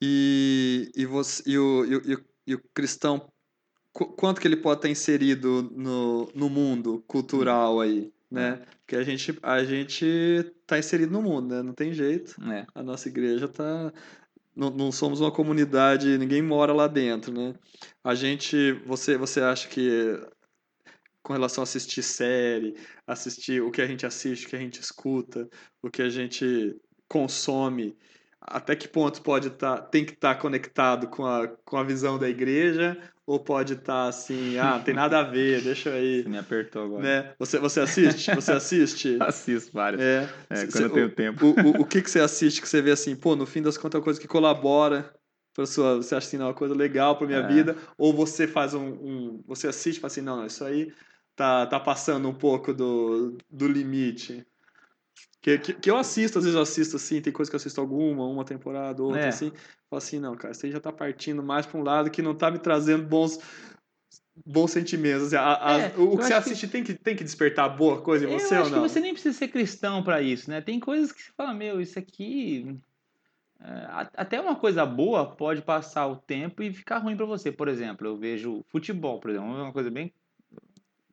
E, 0.03 0.91
e, 0.97 1.07
você, 1.07 1.43
e, 1.47 1.59
o, 1.59 1.85
e, 1.85 1.97
o, 1.97 2.03
e 2.11 2.15
o- 2.15 2.25
e 2.47 2.55
o 2.55 2.61
cristão, 2.75 3.31
qu- 3.93 4.13
quanto 4.13 4.41
que 4.41 4.47
ele 4.47 4.57
pode 4.57 4.79
estar 4.81 4.89
inserido 4.91 5.71
no, 5.75 6.31
no 6.35 6.51
mundo 6.51 7.03
cultural 7.07 7.81
aí, 7.81 8.13
né? 8.31 8.63
Porque 8.81 8.97
a 8.97 9.03
gente, 9.03 9.39
a 9.43 9.65
gente 9.65 10.53
tá 10.67 10.79
inserido 10.79 11.11
no 11.13 11.23
mundo, 11.23 11.55
né? 11.55 11.63
Não 11.63 11.73
tem 11.73 11.93
jeito. 11.95 12.37
É. 12.53 12.67
A 12.75 12.83
nossa 12.83 13.09
igreja 13.09 13.49
tá... 13.49 13.93
Não, 14.55 14.71
não 14.71 14.93
somos 14.93 15.21
uma 15.21 15.33
comunidade, 15.33 16.19
ninguém 16.19 16.43
mora 16.43 16.73
lá 16.73 16.87
dentro, 16.87 17.33
né? 17.33 17.55
A 18.03 18.15
gente... 18.15 18.73
Você, 18.87 19.17
você 19.17 19.41
acha 19.41 19.69
que 19.69 20.21
com 21.25 21.33
relação 21.33 21.63
a 21.63 21.65
assistir 21.65 22.03
série, 22.03 22.77
assistir 23.07 23.61
o 23.63 23.71
que 23.71 23.83
a 23.83 23.87
gente 23.87 24.07
assiste, 24.07 24.47
o 24.47 24.49
que 24.51 24.57
a 24.57 24.61
gente 24.61 24.81
escuta, 24.81 25.49
o 25.83 25.91
que 25.91 26.03
a 26.03 26.09
gente 26.09 26.77
consome, 27.09 27.97
até 28.41 28.77
que 28.77 28.87
ponto 28.87 29.23
pode 29.23 29.49
estar, 29.49 29.81
tem 29.83 30.05
que 30.05 30.13
estar 30.13 30.35
conectado 30.37 31.09
com 31.09 31.25
a, 31.27 31.49
com 31.49 31.77
a 31.79 31.83
visão 31.83 32.19
da 32.19 32.29
igreja, 32.29 32.97
ou 33.27 33.41
pode 33.41 33.73
estar 33.73 34.07
assim, 34.07 34.59
ah, 34.59 34.77
não 34.79 34.85
tem 34.85 34.93
nada 34.95 35.21
a 35.21 35.23
ver, 35.23 35.63
deixa 35.63 35.91
aí, 35.95 36.23
Você 36.23 36.29
me 36.29 36.37
apertou 36.39 36.85
agora. 36.85 37.03
né? 37.03 37.35
Você, 37.39 37.59
você 37.59 37.81
assiste? 37.81 38.35
Você 38.35 38.53
assiste? 38.55 39.17
Assisto 39.21 39.73
várias. 39.73 40.01
É, 40.03 40.29
É, 40.51 40.67
quando 40.67 40.71
cê- 40.71 40.85
eu 40.85 40.91
tenho 40.91 41.07
o, 41.07 41.11
tempo. 41.15 41.47
O, 41.47 41.51
o, 41.51 41.81
o 41.83 41.87
que, 41.87 42.03
que 42.03 42.11
você 42.11 42.21
assiste 42.21 42.61
que 42.61 42.69
você 42.69 42.83
vê 42.83 42.91
assim, 42.91 43.17
pô, 43.17 43.35
no 43.35 43.47
fim 43.47 43.63
das 43.63 43.79
contas 43.79 43.95
é 43.97 43.99
uma 43.99 44.05
coisa 44.05 44.21
que 44.21 44.29
colabora 44.29 45.11
para 45.55 45.65
sua, 45.67 45.97
você 45.97 46.15
acha 46.17 46.27
assim, 46.27 46.37
não, 46.37 46.47
é 46.47 46.49
uma 46.49 46.55
coisa 46.55 46.75
legal 46.75 47.17
para 47.17 47.27
minha 47.29 47.41
É. 47.41 47.47
vida, 47.47 47.77
ou 47.97 48.13
você 48.13 48.47
faz 48.47 48.75
um, 48.75 48.89
um- 48.89 49.43
você 49.47 49.69
assiste 49.69 49.99
e 49.99 50.01
fala 50.01 50.11
assim, 50.11 50.21
não, 50.21 50.45
isso 50.45 50.65
aí 50.65 50.93
tá, 51.37 51.67
tá 51.67 51.81
passando 51.81 52.29
um 52.29 52.35
pouco 52.35 52.73
do, 52.73 53.37
do 53.51 53.67
limite. 53.69 54.47
Que, 55.41 55.59
que, 55.59 55.75
que 55.75 55.91
eu 55.91 55.97
assisto, 55.97 56.39
às 56.39 56.45
vezes 56.45 56.57
eu 56.57 56.63
assisto 56.63 56.97
assim, 56.97 57.21
tem 57.21 57.33
coisa 57.33 57.51
que 57.51 57.55
eu 57.55 57.59
assisto 57.59 57.81
alguma, 57.81 58.27
uma 58.27 58.45
temporada, 58.45 59.03
outra 59.03 59.27
É. 59.27 59.29
assim, 59.29 59.51
falo 59.91 59.99
assim, 59.99 60.19
não, 60.19 60.35
cara, 60.37 60.55
aí 60.63 60.71
já 60.71 60.81
tá 60.81 60.91
partindo 60.91 61.43
mais 61.43 61.67
para 61.67 61.79
um 61.79 61.83
lado 61.85 62.11
que 62.11 62.23
não 62.23 62.35
tá 62.35 62.51
me 62.51 62.59
trazendo 62.59 63.05
bons 63.05 63.39
bons 64.45 64.71
sentimentos. 64.73 65.27
Assim, 65.27 65.37
a- 65.37 65.55
a- 65.55 65.81
É, 65.81 65.87
o 65.97 66.17
que 66.17 66.25
você 66.25 66.33
acho 66.35 66.45
que- 66.47 66.51
assiste 66.53 66.69
tem, 66.69 66.83
que, 66.83 66.95
tem 66.95 67.15
que 67.15 67.23
despertar 67.23 67.69
boa 67.77 68.01
coisa 68.03 68.25
em 68.27 68.29
Eu 68.33 68.39
você 68.39 68.55
acho 68.57 68.65
ou 68.65 68.71
não? 68.71 68.83
que 68.83 68.89
você 68.89 69.01
nem 69.01 69.13
precisa 69.13 69.37
ser 69.37 69.49
cristão 69.49 70.03
pra 70.03 70.21
isso, 70.23 70.51
né? 70.51 70.61
Tem 70.61 70.81
coisas 70.81 71.13
que 71.13 71.23
você 71.23 71.31
fala, 71.37 71.55
meu, 71.55 71.81
isso 71.81 71.99
aqui. 71.99 72.77
é, 73.61 73.87
até 74.15 74.41
uma 74.41 74.57
coisa 74.57 74.85
boa 74.85 75.37
pode 75.37 75.63
passar 75.63 76.07
o 76.09 76.17
tempo 76.17 76.63
e 76.63 76.73
ficar 76.73 76.99
ruim 76.99 77.17
pra 77.17 77.27
você. 77.27 77.53
Por 77.53 77.69
exemplo, 77.69 78.07
eu 78.07 78.17
vejo 78.17 78.65
futebol, 78.69 79.21
por 79.21 79.31
exemplo, 79.31 79.47
uma 79.49 79.73
coisa 79.73 79.91
bem 79.91 80.13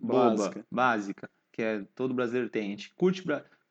boba, 0.02 0.32
Básica. 0.32 0.66
básica, 0.72 1.30
que 1.52 1.62
é 1.62 1.84
todo 1.96 2.14
brasileiro 2.14 2.50
tem. 2.50 2.68
A 2.68 2.70
gente 2.72 2.94
curte, 2.96 3.24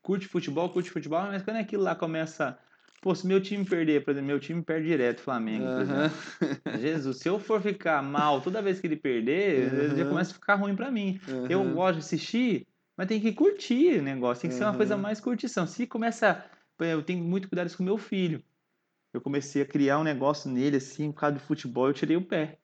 curte 0.02 0.26
futebol, 0.28 0.68
curte 0.70 0.90
futebol, 0.90 1.22
mas 1.22 1.42
quando 1.42 1.56
aquilo 1.56 1.82
lá 1.82 1.94
começa. 1.94 2.58
Pô, 3.02 3.14
se 3.14 3.26
meu 3.26 3.40
time 3.40 3.64
perder, 3.64 4.04
por 4.04 4.10
exemplo, 4.10 4.26
meu 4.28 4.38
time 4.38 4.62
perde 4.62 4.88
direto, 4.88 5.22
Flamengo, 5.22 5.64
por 5.74 5.80
Aham. 5.82 6.04
exemplo. 6.04 6.80
Jesus, 6.80 7.16
se 7.18 7.28
eu 7.28 7.38
for 7.38 7.60
ficar 7.60 8.02
mal 8.02 8.40
toda 8.42 8.60
vez 8.60 8.78
que 8.78 8.86
ele 8.86 8.96
perder, 8.96 9.96
já 9.96 10.02
Uhum. 10.04 10.08
começa 10.10 10.30
a 10.32 10.34
ficar 10.34 10.54
ruim 10.56 10.76
pra 10.76 10.90
mim. 10.90 11.18
Eu 11.48 11.62
Aham. 11.62 11.74
gosto 11.74 11.94
de 11.94 12.04
assistir, 12.04 12.66
mas 12.96 13.06
tem 13.08 13.18
que 13.20 13.32
curtir 13.32 13.98
o 13.98 14.02
negócio. 14.02 14.42
Tem 14.42 14.50
que 14.50 14.56
ser 14.56 14.64
uma 14.64 14.76
coisa 14.76 14.96
Uhum. 14.96 15.02
mais 15.02 15.18
curtição. 15.18 15.66
Se 15.66 15.86
começa. 15.86 16.44
por 16.76 16.86
Eu 16.86 17.02
tenho 17.02 17.24
muito 17.24 17.48
cuidado 17.48 17.74
com 17.74 17.82
meu 17.82 17.96
filho. 17.96 18.42
Eu 19.12 19.20
comecei 19.20 19.62
a 19.62 19.66
criar 19.66 19.98
um 19.98 20.04
negócio 20.04 20.50
nele, 20.50 20.76
assim, 20.76 21.10
por 21.10 21.20
causa 21.20 21.34
do 21.36 21.40
futebol, 21.40 21.88
eu 21.88 21.94
tirei 21.94 22.16
o 22.16 22.24
pé. 22.24 22.58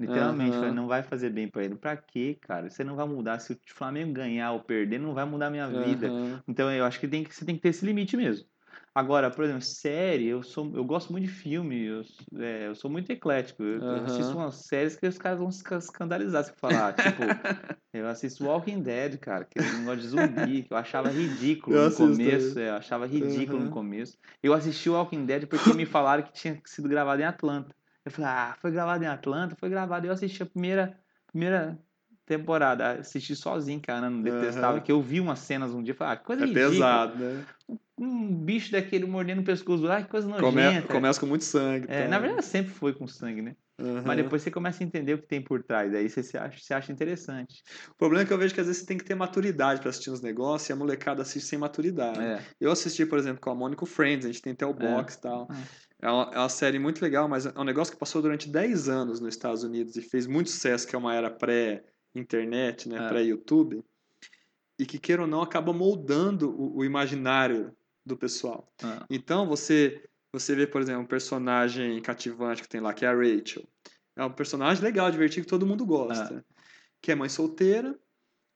Literalmente. 0.00 0.58
Falei, 0.58 0.74
não 0.74 0.88
vai 0.88 1.02
fazer 1.02 1.30
bem 1.30 1.48
pra 1.48 1.64
ele. 1.64 1.76
Pra 1.76 1.96
quê, 1.96 2.36
cara? 2.40 2.68
Você 2.68 2.82
não 2.84 2.96
vai 2.96 3.06
mudar. 3.06 3.38
Se 3.38 3.52
o 3.52 3.58
Flamengo 3.74 4.12
ganhar 4.12 4.52
ou 4.52 4.60
perder, 4.64 4.98
não 4.98 5.14
vai 5.14 5.24
mudar 5.24 5.46
a 5.46 5.50
minha 5.50 5.68
vida. 5.68 6.08
Aham. 6.08 6.42
Então 6.48 6.70
eu 6.72 6.84
acho 6.84 6.98
que, 7.00 7.08
tem 7.08 7.22
que 7.24 7.34
você 7.34 7.44
tem 7.44 7.54
que 7.56 7.62
ter 7.62 7.68
esse 7.70 7.84
limite 7.86 8.16
mesmo. 8.16 8.46
Agora, 8.94 9.30
por 9.30 9.44
exemplo, 9.44 9.62
série, 9.62 10.26
eu 10.26 10.42
sou, 10.42 10.70
eu 10.76 10.84
gosto 10.84 11.12
muito 11.12 11.24
de 11.26 11.32
filme, 11.32 11.86
eu, 11.86 12.02
é, 12.38 12.66
eu 12.68 12.74
sou 12.74 12.90
muito 12.90 13.10
eclético. 13.10 13.62
Eu, 13.62 13.82
eu 13.88 13.96
Aham. 13.96 14.04
assisto 14.04 14.36
umas 14.36 14.66
séries 14.66 14.96
que 14.96 15.06
os 15.06 15.16
caras 15.18 15.38
vão 15.38 15.50
se 15.50 15.62
escandalizar 15.76 16.44
se 16.44 16.50
eu 16.50 16.56
falar. 16.56 16.94
tipo, 16.94 17.22
eu 17.92 18.06
assisto 18.08 18.44
Walking 18.44 18.82
Dead, 18.82 19.18
cara, 19.18 19.44
que 19.44 19.58
é 19.58 19.62
um 19.62 19.78
negócio 19.78 20.00
de 20.00 20.08
zumbi, 20.08 20.62
que 20.64 20.72
eu 20.72 20.76
achava 20.76 21.10
ridículo 21.10 21.76
Eu 21.76 21.82
no 21.82 21.92
começo. 21.92 22.58
é, 22.58 22.68
eu 22.70 22.74
achava 22.74 23.06
ridículo 23.06 23.62
Aham. 23.62 23.64
no 23.64 23.70
começo. 23.70 24.18
Eu 24.42 24.52
assisti 24.52 24.90
o 24.90 24.94
Walking 24.94 25.24
Dead 25.26 25.46
porque 25.46 25.72
me 25.72 25.86
falaram 25.86 26.22
que 26.24 26.32
tinha 26.32 26.60
sido 26.66 26.88
gravado 26.88 27.22
em 27.22 27.24
Atlanta. 27.24 27.74
Eu 28.04 28.10
falei, 28.10 28.30
ah, 28.30 28.56
foi 28.60 28.70
gravado 28.70 29.04
em 29.04 29.06
Atlanta? 29.06 29.56
Foi 29.56 29.68
gravado. 29.68 30.06
Eu 30.06 30.12
assisti 30.12 30.42
a 30.42 30.46
primeira, 30.46 30.98
primeira 31.26 31.78
temporada, 32.24 33.00
assisti 33.00 33.34
sozinho, 33.34 33.80
cara, 33.80 34.08
não 34.08 34.22
detestava, 34.22 34.74
Aham. 34.76 34.80
que 34.80 34.92
eu 34.92 35.02
vi 35.02 35.20
umas 35.20 35.40
cenas 35.40 35.72
um 35.74 35.82
dia 35.82 35.92
e 35.92 35.96
falei, 35.96 36.14
ah, 36.14 36.16
que 36.16 36.24
coisa 36.24 36.42
É 36.44 36.46
ridícula 36.46 36.70
pesado, 36.70 37.16
né? 37.18 37.44
um 37.98 38.34
bicho 38.34 38.72
daquele 38.72 39.06
mordendo 39.06 39.40
o 39.40 39.44
pescoço, 39.44 39.88
ai, 39.88 40.04
que 40.04 40.10
coisa 40.10 40.28
Come- 40.28 40.62
nojenta. 40.62 40.88
começa 40.88 41.20
com 41.20 41.26
muito 41.26 41.44
sangue. 41.44 41.86
É, 41.88 42.02
tá? 42.04 42.08
na 42.08 42.18
verdade, 42.18 42.44
sempre 42.44 42.72
foi 42.72 42.92
com 42.94 43.06
sangue, 43.06 43.42
né? 43.42 43.56
Aham. 43.78 44.02
Mas 44.04 44.16
depois 44.16 44.42
você 44.42 44.50
começa 44.50 44.82
a 44.82 44.86
entender 44.86 45.14
o 45.14 45.18
que 45.18 45.26
tem 45.26 45.42
por 45.42 45.62
trás, 45.62 45.92
aí 45.94 46.08
você 46.08 46.22
se 46.22 46.36
acha, 46.36 46.58
você 46.58 46.74
acha 46.74 46.92
interessante. 46.92 47.62
O 47.90 47.94
problema 47.96 48.22
é 48.22 48.26
que 48.26 48.32
eu 48.32 48.38
vejo 48.38 48.54
que 48.54 48.60
às 48.60 48.66
vezes 48.66 48.82
você 48.82 48.86
tem 48.86 48.98
que 48.98 49.04
ter 49.04 49.14
maturidade 49.14 49.80
pra 49.80 49.90
assistir 49.90 50.10
os 50.10 50.20
negócios 50.20 50.68
e 50.68 50.72
a 50.72 50.76
molecada 50.76 51.22
assiste 51.22 51.48
sem 51.48 51.58
maturidade. 51.58 52.20
É. 52.20 52.40
Eu 52.60 52.70
assisti, 52.70 53.04
por 53.06 53.18
exemplo, 53.18 53.40
com 53.40 53.50
a 53.50 53.54
Mônica 53.54 53.84
Friends, 53.86 54.24
a 54.24 54.28
gente 54.28 54.42
tem 54.42 54.52
até 54.52 54.66
o 54.66 54.74
box 54.74 55.14
e 55.14 55.20
tal. 55.20 55.48
É 56.02 56.10
uma, 56.10 56.30
é 56.34 56.38
uma 56.38 56.48
série 56.48 56.80
muito 56.80 57.00
legal, 57.00 57.28
mas 57.28 57.46
é 57.46 57.52
um 57.56 57.64
negócio 57.64 57.92
que 57.94 57.98
passou 57.98 58.20
durante 58.20 58.48
10 58.48 58.88
anos 58.88 59.20
nos 59.20 59.34
Estados 59.34 59.62
Unidos 59.62 59.96
e 59.96 60.02
fez 60.02 60.26
muito 60.26 60.50
sucesso, 60.50 60.86
que 60.86 60.96
é 60.96 60.98
uma 60.98 61.14
era 61.14 61.30
pré-internet, 61.30 62.88
né? 62.88 63.06
É. 63.06 63.08
Pré-YouTube. 63.08 63.84
E 64.78 64.84
que, 64.84 64.98
queira 64.98 65.22
ou 65.22 65.28
não, 65.28 65.40
acaba 65.42 65.72
moldando 65.72 66.50
o, 66.50 66.78
o 66.78 66.84
imaginário 66.84 67.72
do 68.04 68.16
pessoal. 68.16 68.68
Ah, 68.82 69.06
Então, 69.08 69.46
você 69.46 70.02
você 70.34 70.54
vê, 70.54 70.66
por 70.66 70.80
exemplo, 70.80 71.02
um 71.02 71.06
personagem 71.06 72.00
cativante 72.00 72.62
que 72.62 72.68
tem 72.68 72.80
lá, 72.80 72.94
que 72.94 73.04
é 73.04 73.08
a 73.08 73.14
Rachel. 73.14 73.68
É 74.16 74.24
um 74.24 74.32
personagem 74.32 74.82
legal, 74.82 75.10
divertido, 75.10 75.44
que 75.44 75.50
todo 75.50 75.66
mundo 75.66 75.84
gosta. 75.84 76.44
Que 77.02 77.12
é 77.12 77.14
mãe 77.14 77.28
solteira, 77.28 77.98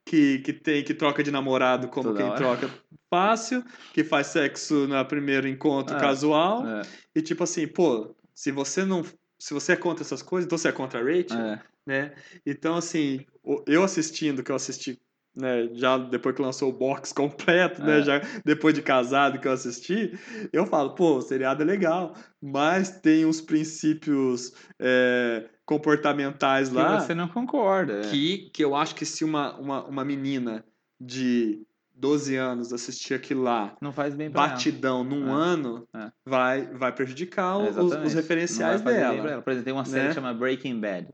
que, 0.07 0.39
que 0.39 0.53
tem 0.53 0.83
que 0.83 0.93
troca 0.93 1.21
de 1.21 1.29
namorado 1.31 1.87
como 1.89 2.09
Toda 2.09 2.17
quem 2.19 2.29
hora. 2.29 2.37
troca 2.37 2.69
fácil, 3.09 3.63
que 3.93 4.03
faz 4.03 4.27
sexo 4.27 4.87
no 4.87 5.05
primeiro 5.05 5.47
encontro 5.47 5.95
É. 5.95 5.99
casual. 5.99 6.65
é, 6.67 6.81
E 7.15 7.21
tipo 7.21 7.43
assim, 7.43 7.67
pô, 7.67 8.15
se 8.33 8.51
você 8.51 8.85
não. 8.85 9.03
Se 9.39 9.53
você 9.53 9.73
é 9.73 9.75
contra 9.75 10.03
essas 10.03 10.21
coisas, 10.23 10.45
então 10.47 10.57
você 10.57 10.69
é 10.69 10.71
contra 10.71 10.99
a 10.99 11.03
Rachel, 11.03 11.39
é. 11.39 11.61
né? 11.85 12.13
Então, 12.43 12.75
assim, 12.75 13.23
eu 13.67 13.83
assistindo, 13.83 14.41
que 14.43 14.51
eu 14.51 14.55
assisti, 14.55 14.99
né, 15.35 15.69
já 15.73 15.95
depois 15.99 16.35
que 16.35 16.41
lançou 16.41 16.69
o 16.69 16.73
box 16.73 17.13
completo, 17.13 17.83
né, 17.83 17.99
É. 17.99 18.01
já 18.01 18.21
depois 18.43 18.73
de 18.73 18.81
casado 18.81 19.39
que 19.39 19.47
eu 19.47 19.51
assisti, 19.51 20.11
eu 20.51 20.65
falo, 20.65 20.95
pô, 20.95 21.17
o 21.17 21.21
seriado 21.21 21.61
é 21.61 21.65
legal, 21.65 22.15
mas 22.41 22.89
tem 22.99 23.25
uns 23.27 23.39
princípios 23.39 24.51
é, 24.79 25.47
comportamentais 25.67 26.69
Que 26.69 26.75
lá 26.75 26.99
você 26.99 27.13
não 27.13 27.27
concorda. 27.27 27.99
é. 27.99 28.09
que, 28.09 28.49
que 28.51 28.63
eu 28.63 28.75
acho 28.75 28.95
que 28.95 29.05
se 29.05 29.23
uma, 29.23 29.55
uma, 29.59 29.85
uma 29.85 30.05
menina 30.05 30.65
de 30.99 31.61
12 31.93 32.35
anos 32.35 32.71
assistir 32.73 33.13
aquilo 33.13 33.43
lá, 33.43 33.75
Não 33.81 33.91
faz 33.91 34.15
bem 34.15 34.31
pra 34.31 34.41
ela. 34.43 34.51
batidão 34.53 35.03
num 35.03 35.27
É. 35.27 35.31
ano, 35.31 35.87
É. 35.95 36.11
vai, 36.25 36.65
vai 36.73 36.93
prejudicar 36.95 37.59
É, 37.59 37.69
os, 37.69 37.91
os 37.93 38.13
referenciais 38.13 38.81
dela. 38.81 39.29
ela. 39.31 39.41
Por 39.41 39.51
exemplo, 39.51 39.65
tem 39.65 39.73
uma 39.73 39.85
série 39.85 40.03
né? 40.03 40.07
que 40.09 40.15
chama 40.15 40.33
Breaking 40.33 40.79
Bad, 40.79 41.09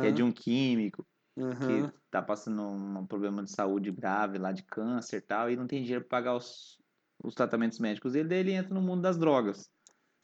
que 0.00 0.06
é 0.06 0.10
de 0.12 0.22
um 0.22 0.30
químico 0.32 1.04
que 1.34 1.92
tá 2.10 2.20
passando 2.22 2.62
um 2.62 3.06
problema 3.06 3.42
de 3.44 3.50
saúde 3.52 3.90
grave 3.92 4.38
lá 4.38 4.50
de 4.52 4.62
câncer 4.64 5.18
e 5.18 5.20
tal, 5.20 5.50
e 5.50 5.56
não 5.56 5.66
tem 5.66 5.82
dinheiro 5.82 6.04
pra 6.04 6.18
pagar 6.18 6.34
os, 6.36 6.78
os 7.22 7.34
tratamentos 7.34 7.78
médicos 7.78 8.12
dele, 8.12 8.28
daí 8.28 8.38
ele 8.40 8.52
entra 8.52 8.74
no 8.74 8.80
mundo 8.82 9.02
das 9.02 9.16
drogas. 9.18 9.68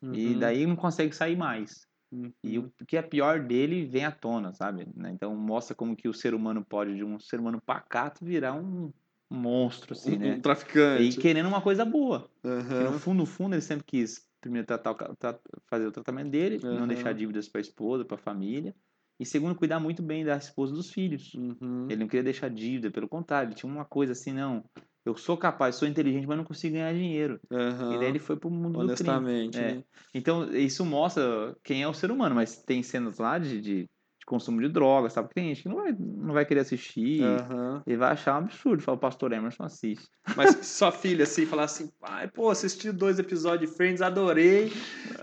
E 0.02 0.32
Uhum, 0.34 0.38
daí 0.38 0.66
não 0.66 0.76
consegue 0.76 1.14
sair 1.14 1.36
mais. 1.36 1.86
Uhum. 2.14 2.32
E 2.44 2.58
o 2.58 2.70
que 2.86 2.96
é 2.96 3.02
pior 3.02 3.40
dele 3.40 3.86
vem 3.86 4.04
à 4.04 4.12
tona, 4.12 4.52
sabe? 4.52 4.86
Né? 4.94 5.10
Então 5.10 5.34
mostra 5.36 5.74
como 5.74 5.96
que 5.96 6.08
o 6.08 6.14
ser 6.14 6.34
humano 6.34 6.64
pode, 6.64 6.94
de 6.96 7.04
um 7.04 7.18
ser 7.18 7.40
humano 7.40 7.60
pacato, 7.60 8.24
virar 8.24 8.54
um 8.54 8.92
monstro, 9.30 9.92
assim, 9.94 10.16
um, 10.16 10.18
né? 10.18 10.34
um 10.36 10.40
E 10.40 10.40
traficante. 10.40 11.20
querendo 11.20 11.48
uma 11.48 11.60
coisa 11.62 11.84
boa. 11.84 12.30
Aham, 12.44 12.92
no 12.92 12.98
fundo, 12.98 13.18
no 13.18 13.26
fundo, 13.26 13.54
ele 13.54 13.62
sempre 13.62 13.84
quis 13.84 14.26
primeiro 14.40 14.66
tratar 14.66 14.92
o 14.92 15.16
tra- 15.16 15.40
fazer 15.70 15.86
o 15.86 15.92
tratamento 15.92 16.30
dele, 16.30 16.58
Aham. 16.64 16.78
não 16.78 16.86
deixar 16.86 17.14
dívidas 17.14 17.48
para 17.48 17.60
a 17.60 17.62
esposa, 17.62 18.04
para 18.04 18.16
a 18.16 18.18
família. 18.18 18.74
E 19.18 19.24
segundo, 19.24 19.54
cuidar 19.54 19.80
muito 19.80 20.02
bem 20.02 20.24
da 20.24 20.36
esposa 20.36 20.72
e 20.72 20.76
dos 20.76 20.90
filhos. 20.90 21.32
uhum. 21.34 21.88
Ele 21.88 22.00
não 22.00 22.08
queria 22.08 22.22
deixar 22.24 22.48
dívida, 22.50 22.90
pelo 22.90 23.08
contrário, 23.08 23.48
ele 23.48 23.54
tinha 23.56 23.70
uma 23.70 23.84
coisa 23.84 24.12
assim, 24.12 24.32
não, 24.32 24.64
eu 25.04 25.16
sou 25.16 25.36
capaz, 25.36 25.76
sou 25.76 25.86
inteligente, 25.86 26.26
mas 26.26 26.36
não 26.36 26.44
consigo 26.44 26.74
ganhar 26.74 26.92
dinheiro. 26.94 27.38
Aham, 27.50 27.94
E 27.94 27.98
daí 27.98 28.08
ele 28.08 28.18
foi 28.18 28.36
pro 28.36 28.50
mundo 28.50 28.78
do 28.86 28.94
crime. 28.94 29.10
Honestamente. 29.10 29.58
É. 29.58 29.74
né? 29.74 29.84
Então, 30.14 30.50
isso 30.54 30.84
mostra 30.84 31.54
quem 31.62 31.82
é 31.82 31.88
o 31.88 31.92
ser 31.94 32.10
humano, 32.10 32.34
mas 32.34 32.62
tem 32.62 32.82
cenas 32.82 33.18
lá 33.18 33.38
de, 33.38 33.60
de, 33.60 33.82
de 33.82 34.26
consumo 34.26 34.60
de 34.62 34.68
drogas, 34.68 35.12
sabe? 35.12 35.28
Porque 35.28 35.40
tem 35.40 35.48
gente 35.54 35.62
que 35.62 35.68
não 35.68 35.76
vai, 35.76 35.92
não 35.92 36.32
vai 36.32 36.46
querer 36.46 36.60
assistir. 36.60 37.22
Aham. 37.22 37.82
Ele 37.86 37.98
vai 37.98 38.12
achar 38.12 38.34
um 38.34 38.44
absurdo. 38.44 38.82
Fala, 38.82 38.96
o 38.96 39.00
pastor 39.00 39.32
Emerson 39.32 39.64
assiste. 39.64 40.08
Mas 40.36 40.50
sua 40.66 40.90
filha, 40.90 41.24
assim, 41.24 41.44
falar 41.44 41.64
assim, 41.64 41.90
pai, 42.00 42.28
pô, 42.28 42.48
assisti 42.48 42.90
dois 42.90 43.18
episódios 43.18 43.70
de 43.70 43.76
Friends, 43.76 44.00
adorei, 44.00 44.72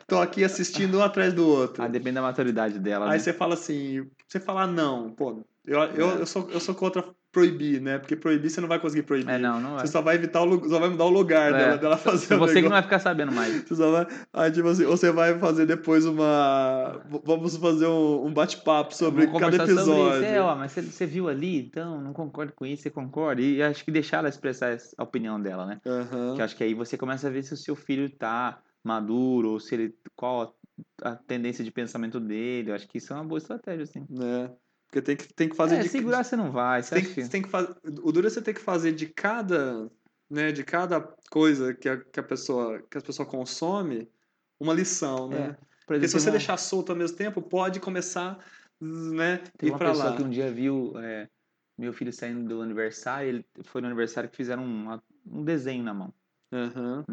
tô 0.08 0.20
aqui 0.20 0.44
assistindo 0.44 0.99
um 0.99 1.02
atrás 1.02 1.34
do 1.34 1.48
outro. 1.48 1.84
Ah, 1.84 1.88
depende 1.88 2.16
da 2.16 2.22
maturidade 2.22 2.78
dela. 2.78 3.06
Aí 3.06 3.14
né? 3.14 3.20
você 3.20 3.34
fala 3.34 3.56
assim, 3.56 4.08
você 4.28 4.40
fala 4.40 4.68
não, 4.68 5.10
pô, 5.12 5.44
eu, 5.66 5.80
eu, 5.80 6.10
É. 6.10 6.22
eu, 6.22 6.26
sou, 6.26 6.49
eu 6.52 6.60
sou 6.60 6.76
contra 6.76 7.03
proibir, 7.32 7.80
né? 7.82 7.98
Porque 7.98 8.16
proibir 8.16 8.49
você 8.49 8.60
não 8.60 8.68
vai 8.68 8.80
conseguir 8.80 9.03
proibir. 9.03 9.30
É, 9.32 9.38
não, 9.38 9.60
não 9.60 9.72
vai. 9.76 9.80
Você 9.86 9.91
só 9.94 10.02
vai 10.02 10.16
evitar 10.16 10.44
o 10.44 10.70
só 10.70 10.80
vai 10.80 10.90
mudar 10.90 11.06
o 11.06 11.10
lugar 11.10 11.53
É. 11.53 11.58
dela, 11.58 11.78
dela 11.78 11.98
fazer 11.98 12.36
o 12.36 12.40
Você 12.40 12.56
que 12.56 12.62
não 12.64 12.70
vai 12.70 12.82
ficar 12.84 12.99
sabendo 12.99 13.32
mais. 13.32 13.64
Você 13.64 13.76
só 13.76 13.91
vai. 13.91 14.08
Aí, 14.34 14.52
tipo 14.52 14.68
assim, 14.68 14.84
ou 14.86 14.98
você 14.98 15.12
vai 15.12 15.38
fazer 15.40 15.66
depois 15.66 16.06
uma. 16.06 17.02
Vamos 17.24 17.56
fazer 17.58 17.88
um, 17.88 18.26
um 18.26 18.34
bate-papo 18.34 18.94
sobre 18.95 19.26
Vamos 19.26 19.40
cada 19.40 19.56
episódio. 19.56 19.86
Sobre 19.94 20.16
isso. 20.18 20.26
É, 20.26 20.41
ó, 20.41 20.56
mas 20.56 20.72
você, 20.72 20.82
você 20.82 21.06
viu 21.06 21.30
ali, 21.30 21.60
então 21.60 22.02
não 22.02 22.14
concordo 22.14 22.53
com 22.53 22.66
isso, 22.66 22.84
você 22.84 22.90
concorda? 22.90 23.41
E 23.41 23.62
acho 23.64 23.84
que 23.86 23.91
deixar 23.91 24.18
ela 24.18 24.30
expressar 24.30 24.70
essa- 24.74 24.94
a 24.98 25.03
opinião 25.03 25.40
dela, 25.41 25.66
né? 25.66 25.80
Aham. 25.86 26.36
Que 26.36 26.41
acho 26.41 26.56
que 26.56 26.64
aí 26.64 26.74
você 26.74 26.98
começa 26.98 27.28
a 27.28 27.32
ver 27.32 27.44
se 27.44 27.53
o 27.53 27.58
seu 27.58 27.76
filho 27.76 28.10
tá 28.10 28.60
maduro, 28.84 29.52
ou 29.52 29.60
se 29.60 29.76
ele. 29.76 29.95
qual 30.16 30.56
a 31.03 31.16
tendência 31.16 31.64
de 31.64 31.70
pensamento 31.72 32.20
dele. 32.20 32.72
Eu 32.72 32.76
acho 32.76 32.88
que 32.88 32.98
isso 32.98 33.14
é 33.14 33.16
uma 33.16 33.24
boa 33.26 33.38
estratégia, 33.38 33.84
assim. 33.84 34.06
né? 34.10 34.49
Porque 34.91 35.01
tem 35.01 35.15
que, 35.15 35.34
tem 35.34 35.47
que 35.47 35.55
fazer 35.55 35.77
É, 35.77 35.80
de 35.80 35.88
segurar 35.88 36.22
você 36.23 36.35
não 36.35 36.51
vai. 36.51 36.84
Você 36.84 36.95
tem, 36.95 37.05
que, 37.05 37.30
tem 37.30 37.41
que 37.41 37.47
fazer. 37.47 37.73
O 38.03 38.11
duro 38.11 38.27
é 38.27 38.30
você 38.30 38.41
ter 38.41 38.53
que 38.53 38.59
fazer 38.59 38.91
de 38.91 39.07
cada, 39.07 39.89
né, 40.30 40.51
de 40.51 40.65
cada 40.65 40.99
coisa 41.31 41.73
que 41.73 41.88
a, 41.88 41.97
que 41.97 42.19
a 42.19 42.23
pessoa 42.23 42.81
que 42.81 42.97
a 42.97 43.01
pessoa 43.01 43.26
consome 43.26 44.11
uma 44.59 44.73
lição, 44.73 45.30
né? 45.30 45.45
É, 45.45 45.47
por 45.53 45.59
Porque 45.88 46.07
se 46.09 46.13
você 46.13 46.27
uma- 46.27 46.31
deixar 46.31 46.57
solto 46.57 46.91
ao 46.91 46.97
mesmo 46.97 47.15
tempo, 47.15 47.41
pode 47.41 47.80
começar, 47.80 48.38
né, 48.81 49.38
Teve 49.57 49.68
ir 49.68 49.72
uma 49.72 49.77
pra 49.77 49.91
pessoa 49.91 50.09
lá. 50.09 50.18
que 50.18 50.23
um 50.23 50.30
dia 50.30 50.51
viu 50.51 50.91
é, 50.99 51.30
meu 51.77 51.93
filho 51.93 52.11
saindo 52.11 52.47
do 52.49 52.61
aniversário, 52.61 53.30
ele 53.30 53.45
foi 53.63 53.80
no 53.80 53.88
aniversário 53.88 54.30
que 54.30 54.35
fizeram 54.35 54.63
um, 54.65 54.99
um 55.26 55.43
desenho 55.45 55.85
na 55.85 55.93
mão. 55.93 56.13
Aham. 56.51 57.05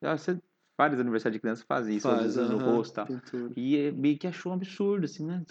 Já 0.00 0.16
você- 0.16 0.40
vários 0.78 0.98
aniversários 0.98 1.36
de 1.36 1.40
criança 1.40 1.64
fazem 1.68 1.96
isso, 1.96 2.08
Faz, 2.08 2.34
vezes 2.34 2.50
no 2.50 2.56
rosto 2.56 2.92
e 2.92 2.94
tal. 2.94 3.06
pintura. 3.06 3.52
E 3.54 3.76
é 3.76 3.92
meio 3.92 4.18
que 4.18 4.26
achou 4.26 4.52
um 4.52 4.54
absurdo, 4.54 5.04
assim, 5.04 5.26
né? 5.26 5.44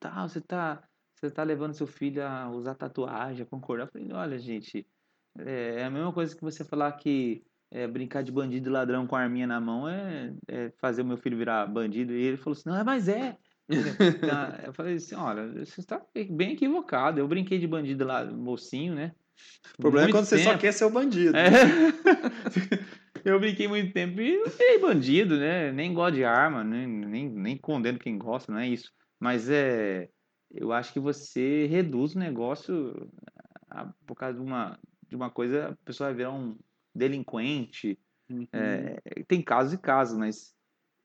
Tá, 0.00 0.26
você 0.26 0.40
tá, 0.40 0.87
você 1.20 1.30
tá 1.30 1.42
levando 1.42 1.74
seu 1.74 1.86
filho 1.86 2.24
a 2.24 2.50
usar 2.50 2.74
tatuagem, 2.74 3.42
a 3.42 3.46
concordar. 3.46 3.84
Eu 3.84 3.88
falei, 3.88 4.12
olha, 4.12 4.38
gente, 4.38 4.86
é, 5.38 5.80
é 5.80 5.84
a 5.84 5.90
mesma 5.90 6.12
coisa 6.12 6.34
que 6.34 6.42
você 6.42 6.64
falar 6.64 6.92
que 6.92 7.42
é, 7.70 7.86
brincar 7.86 8.22
de 8.22 8.32
bandido 8.32 8.68
e 8.68 8.72
ladrão 8.72 9.06
com 9.06 9.16
a 9.16 9.20
arminha 9.20 9.46
na 9.46 9.60
mão 9.60 9.88
é, 9.88 10.32
é 10.46 10.70
fazer 10.80 11.02
o 11.02 11.04
meu 11.04 11.16
filho 11.16 11.36
virar 11.36 11.66
bandido. 11.66 12.12
E 12.12 12.22
ele 12.22 12.36
falou 12.36 12.56
assim, 12.56 12.68
não, 12.68 12.76
é, 12.76 12.84
mas 12.84 13.08
é. 13.08 13.36
Tá, 14.20 14.60
Eu 14.64 14.72
falei 14.72 14.94
assim, 14.94 15.14
olha, 15.14 15.46
você 15.64 15.80
está 15.80 16.00
bem 16.30 16.52
equivocado. 16.52 17.20
Eu 17.20 17.28
brinquei 17.28 17.58
de 17.58 17.66
bandido 17.66 18.04
lá, 18.04 18.24
mocinho, 18.24 18.94
né? 18.94 19.12
O 19.78 19.82
problema 19.82 20.08
é 20.08 20.12
Muito 20.12 20.16
quando 20.16 20.24
você 20.26 20.38
só 20.38 20.50
tempo. 20.50 20.60
quer 20.60 20.72
ser 20.72 20.84
o 20.84 20.90
bandido. 20.90 21.36
É. 21.36 21.50
Eu 23.24 23.38
brinquei 23.38 23.68
muito 23.68 23.92
tempo 23.92 24.20
e 24.20 24.38
não 24.38 24.50
virei 24.50 24.78
bandido, 24.78 25.36
né? 25.36 25.72
Nem 25.72 25.92
gosto 25.92 26.14
de 26.14 26.24
arma, 26.24 26.64
nem, 26.64 26.86
nem, 26.86 27.28
nem 27.28 27.56
condeno 27.56 27.98
quem 27.98 28.16
gosta, 28.16 28.50
não 28.50 28.58
é 28.60 28.68
isso. 28.68 28.92
Mas 29.20 29.50
é. 29.50 30.08
Eu 30.50 30.72
acho 30.72 30.92
que 30.92 31.00
você 31.00 31.66
reduz 31.66 32.14
o 32.14 32.18
negócio 32.18 33.10
a- 33.70 33.92
por 34.06 34.14
causa 34.14 34.38
de 34.38 34.44
uma, 34.44 34.78
de 35.08 35.16
uma 35.16 35.30
coisa, 35.30 35.68
a 35.68 35.76
pessoa 35.84 36.08
vai 36.08 36.16
virar 36.16 36.32
um 36.32 36.56
delinquente. 36.94 37.98
Uhum. 38.30 38.46
É, 38.52 39.00
tem 39.26 39.42
casos 39.42 39.72
e 39.74 39.78
casos, 39.78 40.18
mas 40.18 40.54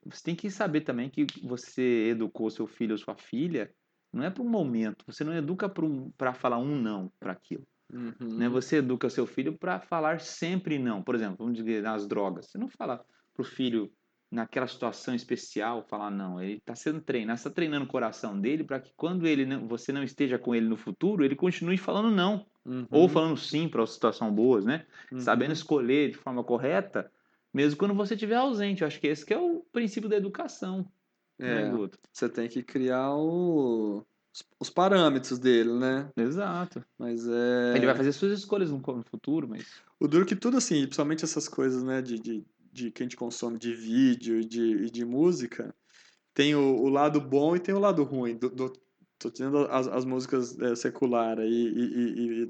você 0.04 0.22
tem 0.22 0.36
que 0.36 0.50
saber 0.50 0.82
também 0.82 1.10
que 1.10 1.26
você 1.42 2.08
educou 2.10 2.50
seu 2.50 2.66
filho 2.66 2.92
ou 2.92 2.98
sua 2.98 3.16
filha, 3.16 3.74
não 4.12 4.22
é 4.22 4.30
para 4.30 4.42
um 4.42 4.48
momento. 4.48 5.04
Você 5.06 5.24
não 5.24 5.34
educa 5.34 5.68
para 6.16 6.34
falar 6.34 6.58
um 6.58 6.80
não 6.80 7.10
para 7.18 7.32
aquilo 7.32 7.66
Uhum. 7.92 8.38
né? 8.38 8.48
Você 8.48 8.76
educa 8.76 9.08
seu 9.10 9.26
filho 9.26 9.56
para 9.58 9.80
falar 9.80 10.20
sempre 10.20 10.78
não. 10.78 11.02
Por 11.02 11.14
exemplo, 11.14 11.36
vamos 11.38 11.54
dizer 11.54 11.82
nas 11.82 12.06
drogas. 12.06 12.46
Você 12.46 12.58
não 12.58 12.68
fala 12.68 13.04
pro 13.32 13.44
filho 13.44 13.92
naquela 14.34 14.66
situação 14.66 15.14
especial 15.14 15.82
falar 15.88 16.10
não. 16.10 16.42
Ele 16.42 16.54
está 16.58 16.74
sendo 16.74 17.00
treinado, 17.00 17.38
está 17.38 17.50
treinando 17.50 17.84
o 17.84 17.88
coração 17.88 18.38
dele 18.38 18.64
para 18.64 18.80
que 18.80 18.92
quando 18.96 19.26
ele 19.26 19.46
não, 19.46 19.66
você 19.68 19.92
não 19.92 20.02
esteja 20.02 20.38
com 20.38 20.54
ele 20.54 20.68
no 20.68 20.76
futuro, 20.76 21.24
ele 21.24 21.36
continue 21.36 21.78
falando 21.78 22.10
não 22.10 22.46
Uhum. 22.66 22.86
ou 22.90 23.08
falando 23.10 23.36
sim 23.36 23.68
para 23.68 23.86
situação 23.86 24.34
boas, 24.34 24.64
né? 24.64 24.86
Uhum. 25.12 25.20
Sabendo 25.20 25.52
escolher 25.52 26.10
de 26.10 26.16
forma 26.16 26.42
correta, 26.42 27.10
mesmo 27.52 27.78
quando 27.78 27.92
você 27.94 28.14
estiver 28.14 28.36
ausente. 28.36 28.80
Eu 28.80 28.86
acho 28.88 28.98
que 28.98 29.06
esse 29.06 29.24
que 29.24 29.34
é 29.34 29.38
o 29.38 29.60
princípio 29.70 30.08
da 30.08 30.16
educação. 30.16 30.90
É, 31.38 31.62
Né, 31.64 31.70
Guto? 31.70 31.98
você 32.10 32.26
tem 32.28 32.48
que 32.48 32.62
criar 32.62 33.14
o- 33.14 33.98
os, 34.32 34.44
os 34.58 34.70
parâmetros 34.70 35.38
dele, 35.38 35.72
né? 35.74 36.08
Exato. 36.16 36.82
Mas 36.98 37.28
é. 37.28 37.76
Ele 37.76 37.84
vai 37.86 37.94
fazer 37.94 38.12
suas 38.12 38.38
escolhas 38.38 38.70
no 38.70 38.78
no 38.78 39.02
futuro, 39.04 39.46
mas 39.46 39.66
O 40.00 40.08
duro 40.08 40.24
que 40.24 40.34
tudo 40.36 40.56
assim, 40.56 40.80
principalmente 40.82 41.22
essas 41.24 41.46
coisas, 41.48 41.82
né, 41.82 42.00
de, 42.00 42.18
de, 42.18 42.44
de 42.74 42.90
que 42.90 43.02
a 43.02 43.04
gente 43.04 43.16
consome 43.16 43.56
de 43.56 43.72
vídeo 43.72 44.40
e 44.40 44.44
de, 44.44 44.90
de 44.90 45.04
música, 45.04 45.72
tem 46.34 46.54
o, 46.56 46.60
o 46.82 46.88
lado 46.88 47.20
bom 47.20 47.54
e 47.54 47.60
tem 47.60 47.72
o 47.74 47.78
lado 47.78 48.02
ruim. 48.02 48.36
Do, 48.36 48.50
do- 48.50 48.72
tô 49.16 49.30
dizendo 49.30 49.58
as, 49.70 49.86
as 49.86 50.04
músicas 50.04 50.58
é, 50.58 50.74
secular 50.74 51.38
aí 51.38 51.48
e, 51.48 51.84
e, 51.94 52.48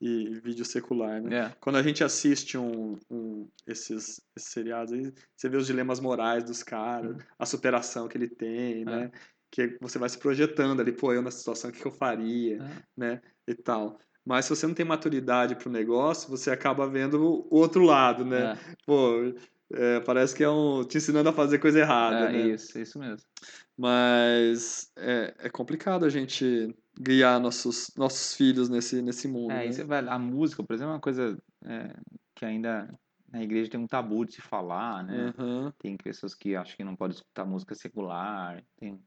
e, 0.00 0.30
e 0.30 0.40
vídeo 0.40 0.64
secular, 0.64 1.20
né? 1.20 1.36
é. 1.36 1.56
Quando 1.60 1.76
a 1.76 1.82
gente 1.82 2.04
assiste 2.04 2.56
um, 2.56 2.96
um- 3.10 3.48
esses, 3.66 4.20
esses 4.36 4.50
seriados 4.52 4.92
aí, 4.92 5.12
você 5.36 5.48
vê 5.48 5.56
os 5.56 5.66
dilemas 5.66 5.98
morais 5.98 6.44
dos 6.44 6.62
caras, 6.62 7.16
a 7.36 7.44
superação 7.44 8.06
que 8.06 8.16
ele 8.16 8.28
tem, 8.28 8.84
né? 8.84 9.10
Que 9.50 9.76
você 9.80 9.98
vai 9.98 10.08
se 10.08 10.18
projetando 10.18 10.80
ali, 10.80 10.92
pô, 10.92 11.12
eu 11.12 11.22
nessa 11.22 11.38
situação, 11.38 11.70
o 11.70 11.72
que, 11.72 11.80
que 11.80 11.86
eu 11.86 11.90
faria, 11.92 12.62
É. 12.62 12.82
né? 12.96 13.20
E 13.48 13.54
tal. 13.54 13.98
Mas 14.24 14.44
se 14.44 14.50
você 14.50 14.66
não 14.66 14.74
tem 14.74 14.84
maturidade 14.84 15.54
pro 15.54 15.70
negócio, 15.70 16.28
você 16.28 16.50
acaba 16.50 16.88
vendo 16.88 17.20
o 17.22 17.46
outro 17.56 17.84
lado, 17.84 18.24
né? 18.24 18.52
É, 18.52 18.76
Pô, 18.84 19.32
é, 19.72 20.00
parece 20.00 20.34
que 20.34 20.44
é 20.44 20.50
um 20.50 20.84
te 20.84 20.98
ensinando 20.98 21.28
a 21.28 21.32
fazer 21.32 21.58
coisa 21.58 21.78
errada, 21.80 22.28
é, 22.28 22.32
né? 22.32 22.52
isso, 22.54 22.78
isso 22.78 22.98
mesmo. 22.98 23.28
Mas 23.76 24.92
é, 24.96 25.34
é 25.38 25.50
complicado 25.50 26.04
a 26.04 26.08
gente 26.10 26.74
guiar 26.98 27.40
nossos, 27.40 27.92
nossos 27.96 28.34
filhos 28.34 28.68
nesse, 28.68 29.02
nesse 29.02 29.28
mundo, 29.28 29.60
É, 29.60 29.66
né? 29.66 29.72
você 29.72 29.84
vai, 29.84 30.06
a 30.08 30.18
música, 30.18 30.62
por 30.64 30.74
exemplo, 30.74 30.92
é 30.92 30.94
uma 30.94 31.00
coisa 31.00 31.40
é, 31.64 31.94
que 32.34 32.44
ainda 32.44 32.98
na 33.28 33.42
igreja 33.42 33.70
tem 33.70 33.78
um 33.78 33.86
tabu 33.86 34.24
de 34.24 34.34
se 34.34 34.42
falar, 34.42 35.04
né? 35.04 35.32
Aham, 35.38 35.72
Tem 35.78 35.96
pessoas 35.96 36.34
que 36.34 36.56
acham 36.56 36.76
que 36.76 36.84
não 36.84 36.96
pode 36.96 37.14
escutar 37.14 37.44
música 37.44 37.74
secular, 37.74 38.64
tem 38.76 39.00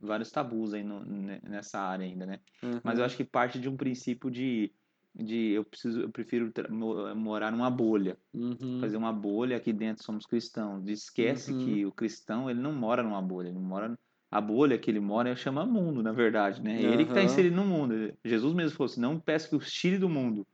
vários 0.00 0.30
tabus 0.30 0.74
aí 0.74 0.84
no- 0.84 1.04
ne- 1.04 1.40
nessa 1.44 1.80
área 1.80 2.06
ainda, 2.06 2.26
né? 2.26 2.40
Mas 2.84 2.98
eu 2.98 3.04
aham. 3.04 3.06
acho 3.06 3.16
que 3.16 3.24
parte 3.24 3.60
de 3.60 3.68
um 3.68 3.76
princípio 3.76 4.30
de, 4.30 4.74
de 5.14 5.52
eu 5.52 5.64
preciso, 5.64 6.00
eu 6.02 6.10
prefiro 6.12 6.52
morar 7.16 7.50
numa 7.52 7.70
bolha, 7.70 8.18
Uhum. 8.34 8.80
fazer 8.80 8.96
uma 8.96 9.12
bolha 9.12 9.56
aqui 9.56 9.72
dentro 9.72 10.04
somos 10.04 10.26
cristãos. 10.26 10.86
Esquece 10.88 11.52
Uhum. 11.52 11.54
que 11.54 11.86
o 11.86 11.92
cristão 11.92 12.50
ele 12.50 12.60
não 12.60 12.72
mora 12.72 13.02
numa 13.02 13.22
bolha, 13.22 13.48
ele 13.48 13.58
mora 13.58 13.94
a 14.30 14.40
bolha 14.40 14.78
que 14.78 14.90
ele 14.90 15.00
mora 15.00 15.36
chama 15.36 15.64
mundo, 15.66 16.02
na 16.02 16.12
verdade, 16.12 16.62
né? 16.62 16.82
Ele 16.82 17.04
que 17.04 17.10
está 17.10 17.22
inserido 17.22 17.56
no 17.56 17.64
mundo. 17.64 17.94
Jesus 18.24 18.54
mesmo 18.54 18.76
falou 18.76 18.90
assim: 18.90 19.00
não 19.00 19.20
peço 19.20 19.48
que 19.50 19.56
os 19.56 19.70
tire 19.72 19.98
do 19.98 20.08
mundo, 20.08 20.46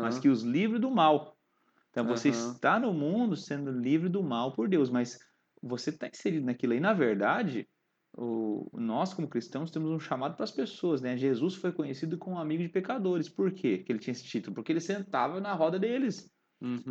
mas 0.00 0.18
que 0.18 0.28
os 0.28 0.42
livre 0.42 0.78
do 0.78 0.90
mal. 0.90 1.36
Então 1.90 2.06
você 2.06 2.28
está 2.30 2.78
no 2.80 2.92
mundo 2.92 3.36
sendo 3.36 3.70
livre 3.70 4.08
do 4.08 4.22
mal 4.22 4.52
por 4.52 4.68
Deus, 4.68 4.90
mas 4.90 5.18
você 5.62 5.90
está 5.90 6.08
inserido 6.08 6.46
naquilo 6.46 6.72
aí. 6.72 6.80
Na 6.80 6.92
verdade, 6.94 7.68
o, 8.16 8.68
nós 8.74 9.14
como 9.14 9.28
cristãos 9.28 9.70
temos 9.70 9.90
um 9.90 9.98
chamado 10.00 10.34
para 10.36 10.44
as 10.44 10.50
pessoas, 10.52 11.00
né? 11.00 11.16
Jesus 11.16 11.54
foi 11.56 11.72
conhecido 11.72 12.18
como 12.18 12.38
amigo 12.38 12.62
de 12.62 12.68
pecadores. 12.68 13.28
Por 13.28 13.52
quê 13.52 13.78
que 13.78 13.92
ele 13.92 13.98
tinha 13.98 14.12
esse 14.12 14.24
título? 14.24 14.54
Porque 14.54 14.72
ele 14.72 14.80
sentava 14.80 15.40
na 15.40 15.52
roda 15.54 15.78
deles, 15.78 16.30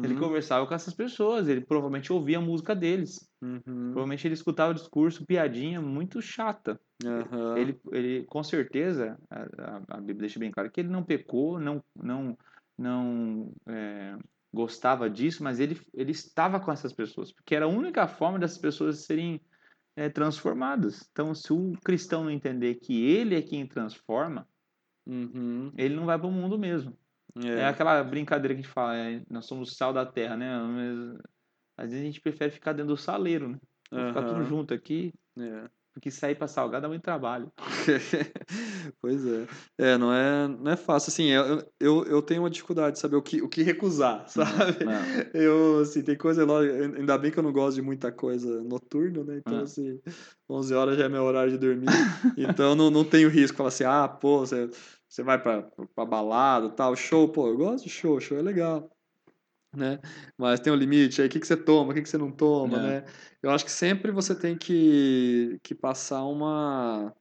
ele 0.03 0.15
Uhum. 0.15 0.15
conversava 0.15 0.67
com 0.67 0.73
essas 0.73 0.93
pessoas, 0.95 1.47
ele 1.49 1.61
provavelmente 1.65 2.13
ouvia 2.13 2.39
a 2.39 2.41
música 2.41 2.75
deles, 2.75 3.29
Uhum. 3.41 3.93
provavelmente 3.93 4.27
ele 4.27 4.35
escutava 4.35 4.73
discurso, 4.73 5.25
piadinha 5.25 5.81
muito 5.81 6.21
chata. 6.21 6.79
Aham. 7.05 7.51
Ele, 7.53 7.79
ele 7.91 8.25
com 8.25 8.43
certeza, 8.43 9.17
a, 9.29 9.41
a- 9.77 9.81
a 9.89 9.97
Bíblia 9.97 10.21
deixa 10.21 10.39
bem 10.39 10.51
claro 10.51 10.71
que 10.71 10.79
ele 10.81 10.89
não 10.89 11.03
pecou, 11.03 11.59
não, 11.59 11.83
não, 11.95 12.37
não 12.77 13.51
é, 13.67 14.17
gostava 14.53 15.09
disso, 15.09 15.43
mas 15.43 15.59
ele, 15.59 15.79
ele 15.93 16.11
estava 16.11 16.59
com 16.59 16.71
essas 16.71 16.93
pessoas, 16.93 17.31
porque 17.33 17.55
era 17.55 17.65
a 17.65 17.69
única 17.69 18.07
forma 18.07 18.39
dessas 18.39 18.57
pessoas 18.57 19.05
serem 19.05 19.41
é, 19.95 20.09
transformadas. 20.09 21.07
Então, 21.11 21.33
se 21.35 21.51
o 21.53 21.73
cristão 21.83 22.23
não 22.23 22.31
entender 22.31 22.75
que 22.75 23.03
ele 23.05 23.35
é 23.35 23.41
quem 23.41 23.65
transforma, 23.67 24.47
Uhum. 25.07 25.71
ele 25.77 25.95
não 25.95 26.05
vai 26.05 26.17
para 26.17 26.27
o 26.27 26.31
mundo 26.31 26.57
mesmo. 26.59 26.95
É. 27.43 27.47
É. 27.61 27.65
aquela 27.65 28.03
brincadeira 28.03 28.53
que 28.53 28.59
a 28.59 28.63
gente 28.63 28.73
fala, 28.73 28.95
é, 28.97 29.23
nós 29.29 29.45
somos 29.45 29.75
sal 29.75 29.91
da 29.93 30.05
terra, 30.05 30.35
né? 30.37 30.59
Mas, 30.59 31.19
às 31.77 31.85
vezes 31.89 32.01
a 32.01 32.05
gente 32.05 32.21
prefere 32.21 32.51
ficar 32.51 32.73
dentro 32.73 32.93
do 32.93 32.97
saleiro, 32.97 33.49
né? 33.49 33.59
Ficar 33.89 34.23
tudo 34.23 34.43
junto 34.43 34.73
aqui. 34.73 35.13
É. 35.37 35.69
Porque 35.93 36.09
sair 36.09 36.35
pra 36.35 36.47
salgar 36.47 36.79
dá 36.81 36.87
muito 36.87 37.01
trabalho. 37.01 37.51
pois 39.01 39.25
é. 39.25 39.47
É, 39.77 39.97
não 39.97 40.13
é, 40.13 40.47
não 40.47 40.71
é 40.71 40.77
fácil. 40.77 41.09
Assim, 41.11 41.25
eu, 41.25 41.65
eu, 41.79 42.05
eu 42.05 42.21
tenho 42.21 42.41
uma 42.43 42.49
dificuldade 42.49 42.93
de 42.93 42.99
saber 42.99 43.15
o 43.17 43.21
que, 43.21 43.41
o 43.41 43.49
que 43.49 43.61
recusar, 43.61 44.27
sabe? 44.29 44.85
Não. 44.85 45.01
Eu, 45.33 45.79
assim, 45.79 46.01
tem 46.01 46.17
coisa 46.17 46.45
lá. 46.45 46.59
Ainda 46.61 47.17
bem 47.17 47.31
que 47.31 47.39
eu 47.39 47.43
não 47.43 47.51
gosto 47.51 47.75
de 47.75 47.81
muita 47.81 48.11
coisa 48.11 48.61
noturna, 48.63 49.23
né? 49.23 49.37
Então, 49.37 49.59
Ah. 49.59 49.63
assim, 49.63 49.99
11 50.49 50.73
horas 50.73 50.97
já 50.97 51.05
é 51.05 51.09
meu 51.09 51.23
horário 51.23 51.51
de 51.51 51.57
dormir. 51.57 51.87
então, 52.37 52.73
não, 52.75 52.89
não 52.89 53.03
tenho 53.03 53.29
risco. 53.29 53.57
Falar 53.57 53.69
assim, 53.69 53.83
ah, 53.83 54.07
pô, 54.07 54.39
você, 54.39 54.69
você 55.09 55.23
vai 55.23 55.41
pra, 55.41 55.63
pra 55.93 56.05
balada 56.05 56.69
tal, 56.69 56.95
show, 56.95 57.27
pô, 57.29 57.47
eu 57.47 57.57
gosto 57.57 57.83
de 57.83 57.89
show, 57.89 58.19
show 58.19 58.37
é 58.37 58.41
legal. 58.41 58.89
Né? 59.75 59.99
Mas 60.37 60.59
tem 60.59 60.71
um 60.71 60.75
limite 60.75 61.21
aí, 61.21 61.27
o 61.27 61.31
que, 61.31 61.39
que 61.39 61.47
você 61.47 61.55
toma, 61.55 61.91
o 61.91 61.93
que, 61.93 62.01
que 62.01 62.09
você 62.09 62.17
não 62.17 62.31
toma, 62.31 62.77
É. 62.77 62.81
né? 62.81 63.05
Eu 63.41 63.49
acho 63.51 63.63
que 63.63 63.71
sempre 63.71 64.11
você 64.11 64.35
tem 64.35 64.57
que, 64.57 65.57
que 65.63 65.73
passar 65.73 66.25
uma, 66.25 67.15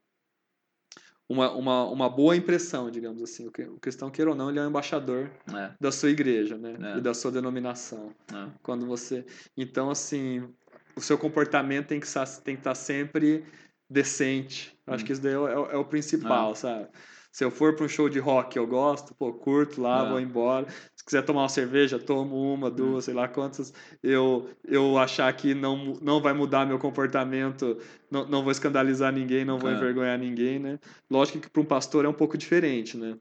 uma, 1.28 1.52
uma, 1.52 1.84
uma 1.84 2.08
boa 2.08 2.34
impressão, 2.34 2.90
digamos 2.90 3.22
assim. 3.22 3.46
O 3.46 3.52
que- 3.52 3.62
o 3.62 3.78
cristão, 3.78 4.10
queira 4.10 4.30
ou 4.30 4.36
não, 4.36 4.50
ele 4.50 4.58
é 4.58 4.62
um 4.62 4.68
embaixador 4.68 5.30
É, 5.54 5.70
da 5.80 5.92
sua 5.92 6.10
igreja, 6.10 6.58
né? 6.58 6.76
É. 6.94 6.98
E 6.98 7.00
da 7.00 7.14
sua 7.14 7.30
denominação. 7.30 8.12
é. 8.34 8.48
Quando 8.62 8.84
você... 8.84 9.24
Então, 9.56 9.88
assim, 9.88 10.48
o 10.96 11.00
seu 11.00 11.16
comportamento 11.16 11.86
tem 11.86 12.00
que, 12.00 12.06
tem 12.42 12.54
que 12.56 12.60
estar 12.60 12.74
sempre 12.74 13.44
decente. 13.88 14.76
Eu 14.86 14.94
Acho 14.94 15.04
Hum. 15.04 15.06
que 15.06 15.12
isso 15.12 15.22
daí 15.22 15.34
é, 15.34 15.38
o- 15.38 15.70
é 15.70 15.80
é 15.80 15.84
principal, 15.84 16.54
sabe? 16.56 16.88
Se 17.32 17.44
eu 17.44 17.50
for 17.52 17.76
para 17.76 17.84
um 17.84 17.88
show 17.88 18.08
de 18.08 18.18
rock 18.18 18.56
eu 18.56 18.66
gosto, 18.66 19.14
pô, 19.14 19.32
curto 19.32 19.80
lá, 19.80 20.04
É. 20.04 20.08
vou 20.08 20.18
embora. 20.18 20.66
Se 21.00 21.04
quiser 21.06 21.22
tomar 21.22 21.40
uma 21.44 21.48
cerveja, 21.48 21.98
tomo 21.98 22.36
uma, 22.52 22.70
duas, 22.70 23.06
sei 23.06 23.14
lá 23.14 23.26
quantas. 23.26 23.72
Eu, 24.02 24.50
eu 24.62 24.98
achar 24.98 25.32
que 25.32 25.54
não, 25.54 25.94
não 25.94 26.20
vai 26.20 26.34
mudar 26.34 26.66
meu 26.66 26.78
comportamento, 26.78 27.78
não, 28.10 28.26
não 28.28 28.42
vou 28.42 28.52
escandalizar 28.52 29.10
ninguém, 29.10 29.42
não 29.42 29.58
vou 29.58 29.70
É. 29.70 29.74
envergonhar 29.76 30.18
ninguém, 30.18 30.58
né? 30.58 30.78
Lógico 31.10 31.40
que 31.40 31.48
para 31.48 31.62
um 31.62 31.64
pastor 31.64 32.04
é 32.04 32.08
um 32.08 32.12
pouco 32.12 32.36
diferente, 32.36 32.98
né? 32.98 33.16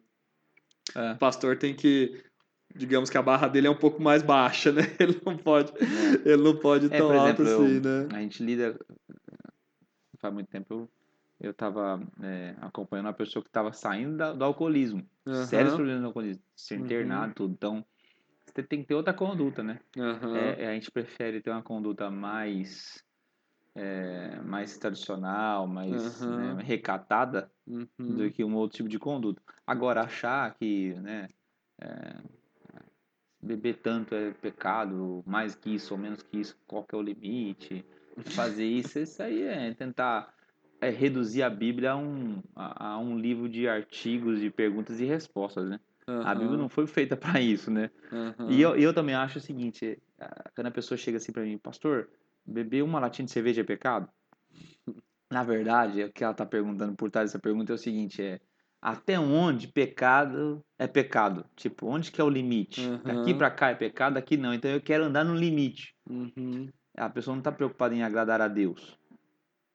É. 0.93 1.13
O 1.13 1.17
pastor 1.19 1.57
tem 1.57 1.73
que, 1.73 2.21
digamos 2.75 3.09
que 3.09 3.17
a 3.17 3.21
barra 3.21 3.47
dele 3.47 3.67
é 3.67 3.71
um 3.71 3.77
pouco 3.79 4.01
mais 4.01 4.21
baixa, 4.21 4.73
né? 4.73 4.81
Ele 4.99 5.17
não 5.25 5.37
pode, 5.37 5.71
ele 6.25 6.43
não 6.43 6.57
pode 6.57 6.87
ir 6.87 6.91
É, 6.93 6.97
tão 6.97 7.07
por 7.07 7.15
alto 7.15 7.41
exemplo, 7.43 7.63
assim, 7.63 7.75
eu- 7.75 7.81
né? 7.81 8.07
A 8.11 8.19
gente 8.19 8.43
lida. 8.43 8.77
Faz 10.19 10.33
muito 10.33 10.47
tempo 10.49 10.73
eu, 10.73 10.89
eu 11.39 11.53
tava 11.53 12.01
é, 12.21 12.55
acompanhando 12.61 13.07
uma 13.07 13.13
pessoa 13.13 13.43
que 13.43 13.49
tava 13.49 13.71
saindo 13.73 14.17
da- 14.17 14.33
do 14.33 14.43
alcoolismo. 14.43 15.07
Aham. 15.25 15.45
Sérios 15.45 15.73
problemas 15.75 16.01
do 16.01 16.07
alcoolismo. 16.07 16.43
Ser 16.55 16.75
Uhum. 16.77 16.85
internado, 16.85 17.33
tudo. 17.33 17.53
Então, 17.53 17.85
você 18.45 18.63
tem 18.63 18.81
que 18.81 18.87
ter 18.87 18.95
outra 18.95 19.13
conduta, 19.13 19.63
né? 19.63 19.79
Aham. 19.97 20.35
É, 20.37 20.67
a 20.69 20.73
gente 20.73 20.91
prefere 20.91 21.41
ter 21.41 21.49
uma 21.51 21.63
conduta 21.63 22.09
mais. 22.11 23.03
é, 23.75 24.41
mais 24.41 24.77
tradicional, 24.77 25.65
mais 25.67 26.19
né, 26.25 26.57
recatada 26.61 27.49
Uhum. 27.67 27.87
do 27.99 28.29
que 28.31 28.43
um 28.43 28.55
outro 28.55 28.77
tipo 28.77 28.89
de 28.89 28.99
conduta. 28.99 29.41
Agora, 29.65 30.01
achar 30.01 30.53
que 30.55 30.93
né, 30.95 31.29
é, 31.79 32.15
beber 33.41 33.75
tanto 33.81 34.13
é 34.15 34.31
pecado, 34.31 35.23
mais 35.25 35.55
que 35.55 35.73
isso 35.75 35.93
ou 35.93 35.99
menos 35.99 36.21
que 36.21 36.39
isso, 36.39 36.57
qual 36.67 36.83
que 36.83 36.93
é 36.93 36.97
o 36.97 37.01
limite, 37.01 37.85
fazer 38.35 38.65
isso, 38.65 38.99
isso 38.99 39.21
aí 39.23 39.43
é 39.43 39.73
tentar 39.73 40.33
é, 40.81 40.89
reduzir 40.89 41.43
a 41.43 41.49
Bíblia 41.49 41.91
a 41.91 41.97
um, 41.97 42.41
a, 42.55 42.93
a 42.93 42.99
um 42.99 43.17
livro 43.17 43.49
de 43.49 43.67
artigos, 43.67 44.39
de 44.39 44.49
perguntas 44.49 44.99
e 44.99 45.05
respostas, 45.05 45.69
né? 45.69 45.79
A 46.25 46.33
Bíblia 46.33 46.57
não 46.57 46.69
foi 46.69 46.87
feita 46.87 47.15
para 47.15 47.39
isso, 47.41 47.69
né? 47.69 47.91
Aham. 48.11 48.49
E 48.49 48.61
eu, 48.61 48.75
eu 48.75 48.93
também 48.93 49.13
acho 49.13 49.37
o 49.37 49.41
seguinte, 49.41 50.01
quando 50.55 50.67
a 50.67 50.71
pessoa 50.71 50.97
chega 50.97 51.17
assim 51.17 51.31
para 51.31 51.43
mim, 51.43 51.57
pastor, 51.57 52.09
beber 52.45 52.83
uma 52.83 52.99
latinha 52.99 53.25
de 53.25 53.31
cerveja 53.31 53.61
é 53.61 53.63
pecado? 53.63 54.09
Na 55.31 55.43
verdade, 55.43 56.03
o 56.03 56.11
que 56.11 56.23
ela 56.23 56.33
tá 56.33 56.45
perguntando 56.45 56.95
por 56.95 57.11
trás 57.11 57.29
dessa 57.29 57.37
pergunta 57.37 57.71
é 57.71 57.75
o 57.75 57.77
seguinte, 57.77 58.19
é 58.19 58.39
até 58.81 59.19
onde 59.19 59.67
pecado 59.67 60.63
é 60.77 60.87
pecado? 60.87 61.45
Tipo, 61.55 61.85
onde 61.87 62.11
que 62.11 62.19
é 62.19 62.23
o 62.23 62.29
limite? 62.29 62.81
Uhum. 62.81 63.01
Daqui 63.03 63.33
para 63.35 63.51
cá 63.51 63.69
é 63.69 63.75
pecado, 63.75 64.13
daqui 64.15 64.37
não. 64.37 64.53
Então 64.53 64.71
eu 64.71 64.81
quero 64.81 65.03
andar 65.03 65.23
no 65.23 65.35
limite. 65.35 65.93
Uhum. 66.09 66.69
A 66.97 67.09
pessoa 67.09 67.35
não 67.35 67.43
tá 67.43 67.51
preocupada 67.51 67.93
em 67.93 68.01
agradar 68.01 68.41
a 68.41 68.47
Deus. 68.47 68.98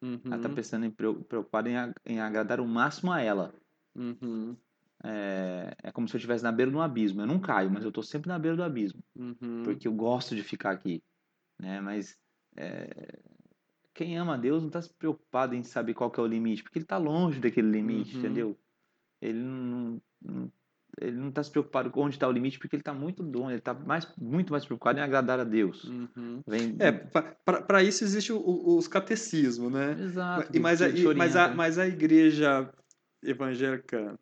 Uhum. 0.04 0.20
Ela 0.26 0.38
tá 0.38 0.48
pensando 0.50 0.84
em 0.84 0.90
preo- 0.90 1.24
preocupada 1.24 1.70
em, 1.70 1.74
em 2.04 2.20
agradar 2.20 2.60
o 2.60 2.66
máximo 2.68 3.10
a 3.10 3.20
ela. 3.20 3.54
Uhum. 3.94 4.54
É, 5.02 5.74
é 5.82 5.92
como 5.92 6.06
se 6.08 6.14
eu 6.14 6.18
estivesse 6.18 6.44
na 6.44 6.52
beira 6.52 6.70
de 6.70 6.76
um 6.76 6.80
abismo. 6.82 7.22
Eu 7.22 7.26
não 7.26 7.38
caio, 7.40 7.70
mas 7.70 7.84
eu 7.84 7.92
tô 7.92 8.02
sempre 8.02 8.28
na 8.28 8.38
beira 8.38 8.56
do 8.56 8.62
abismo. 8.62 9.02
Uhum. 9.16 9.62
porque 9.64 9.88
eu 9.88 9.92
gosto 9.94 10.34
de 10.36 10.42
ficar 10.42 10.70
aqui, 10.72 11.02
né? 11.58 11.80
Mas 11.80 12.18
é, 12.56 13.18
quem 13.94 14.18
ama 14.18 14.36
Deus 14.36 14.60
não 14.62 14.68
está 14.68 14.82
se 14.82 14.92
preocupado 14.92 15.54
em 15.54 15.62
saber 15.62 15.94
qual 15.94 16.10
que 16.10 16.20
é 16.20 16.22
o 16.22 16.26
limite, 16.26 16.62
porque 16.62 16.78
ele 16.78 16.84
está 16.84 16.98
longe 16.98 17.40
daquele 17.40 17.70
limite, 17.70 18.14
Uhum. 18.14 18.18
entendeu? 18.20 18.58
Ele 19.22 19.38
não, 19.38 20.02
não- 20.22 20.52
ele 21.00 21.16
não 21.16 21.28
está 21.28 21.42
se 21.42 21.50
preocupado 21.50 21.90
com 21.90 22.02
onde 22.02 22.16
está 22.16 22.28
o 22.28 22.32
limite, 22.32 22.58
porque 22.58 22.76
ele 22.76 22.80
está 22.82 22.94
muito 22.94 23.22
longe, 23.22 23.52
ele 23.52 23.58
está 23.58 23.74
mais, 23.74 24.06
muito 24.18 24.52
mais 24.52 24.64
preocupado 24.64 24.98
em 24.98 25.02
agradar 25.02 25.40
a 25.40 25.44
Deus. 25.44 25.84
Uhum. 25.84 26.40
Vem, 26.46 26.76
É, 26.78 26.92
para 26.92 27.82
isso 27.82 28.04
existe 28.04 28.32
o- 28.32 28.38
o- 28.38 28.76
os 28.76 28.86
catecismos, 28.88 29.72
né? 29.72 29.96
exato. 30.00 30.50
E, 30.56 30.60
mas, 30.60 30.80
a, 30.82 30.88
e- 30.88 31.14
mas, 31.14 31.36
a, 31.36 31.48
mas 31.54 31.78
a 31.78 31.86
igreja 31.86 32.70
evangélica 33.22 34.18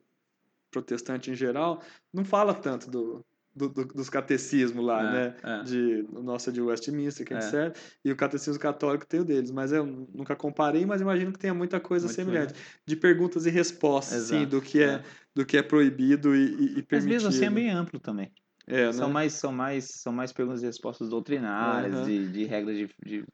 protestante 0.71 1.31
em 1.31 1.35
geral 1.35 1.83
não 2.13 2.25
fala 2.25 2.55
tanto 2.55 2.91
do, 2.91 3.25
do- 3.55 3.69
do- 3.69 3.85
dos 3.85 4.09
catecismos 4.09 4.83
lá, 4.85 5.01
É, 5.01 5.13
né? 5.13 5.37
é. 5.43 5.63
De, 5.65 6.07
o 6.13 6.23
nosso 6.23 6.49
é 6.49 6.53
de 6.53 6.63
Westminster, 6.63 7.27
que 7.27 7.35
É. 7.35 7.41
serve, 7.41 7.77
e 8.05 8.11
o 8.11 8.17
catecismo 8.17 8.59
católico 8.61 9.07
tem 9.07 9.21
o 9.21 9.25
deles. 9.25 9.51
Mas 9.51 9.73
eu 9.73 9.85
nunca 9.85 10.35
comparei, 10.35 10.87
mas 10.87 11.01
imagino 11.03 11.33
que 11.33 11.39
tenha 11.39 11.53
muita 11.53 11.79
coisa 11.79 12.07
Muito 12.07 12.15
semelhante. 12.17 12.55
De 12.87 12.97
perguntas 12.97 13.45
e 13.45 13.51
respostas, 13.51 14.31
Exato, 14.31 14.47
do 14.47 14.63
que 14.63 14.83
é, 14.83 14.87
é. 14.95 15.03
Do 15.35 15.45
que 15.47 15.57
é 15.57 15.63
proibido 15.63 16.35
e, 16.35 16.39
e, 16.39 16.65
e 16.65 16.75
Mas 16.77 16.85
permitido. 16.85 17.09
mesmo 17.09 17.29
assim 17.29 17.45
é 17.45 17.51
bem 17.51 17.71
amplo 17.71 17.99
também. 17.99 18.33
É, 18.67 18.93
São 18.93 19.09
né? 19.09 19.15
mais, 19.15 19.33
são 19.35 19.53
mais, 19.53 19.89
são 20.01 20.13
mais 20.13 20.33
perguntas 20.33 20.63
e 20.63 20.67
respostas 20.67 21.09
doutrinárias, 21.09 21.95
Aham. 21.95 22.05
de, 22.05 22.29
de 22.33 22.45
regras 22.45 22.77
de, 22.77 22.89
de 23.05 23.25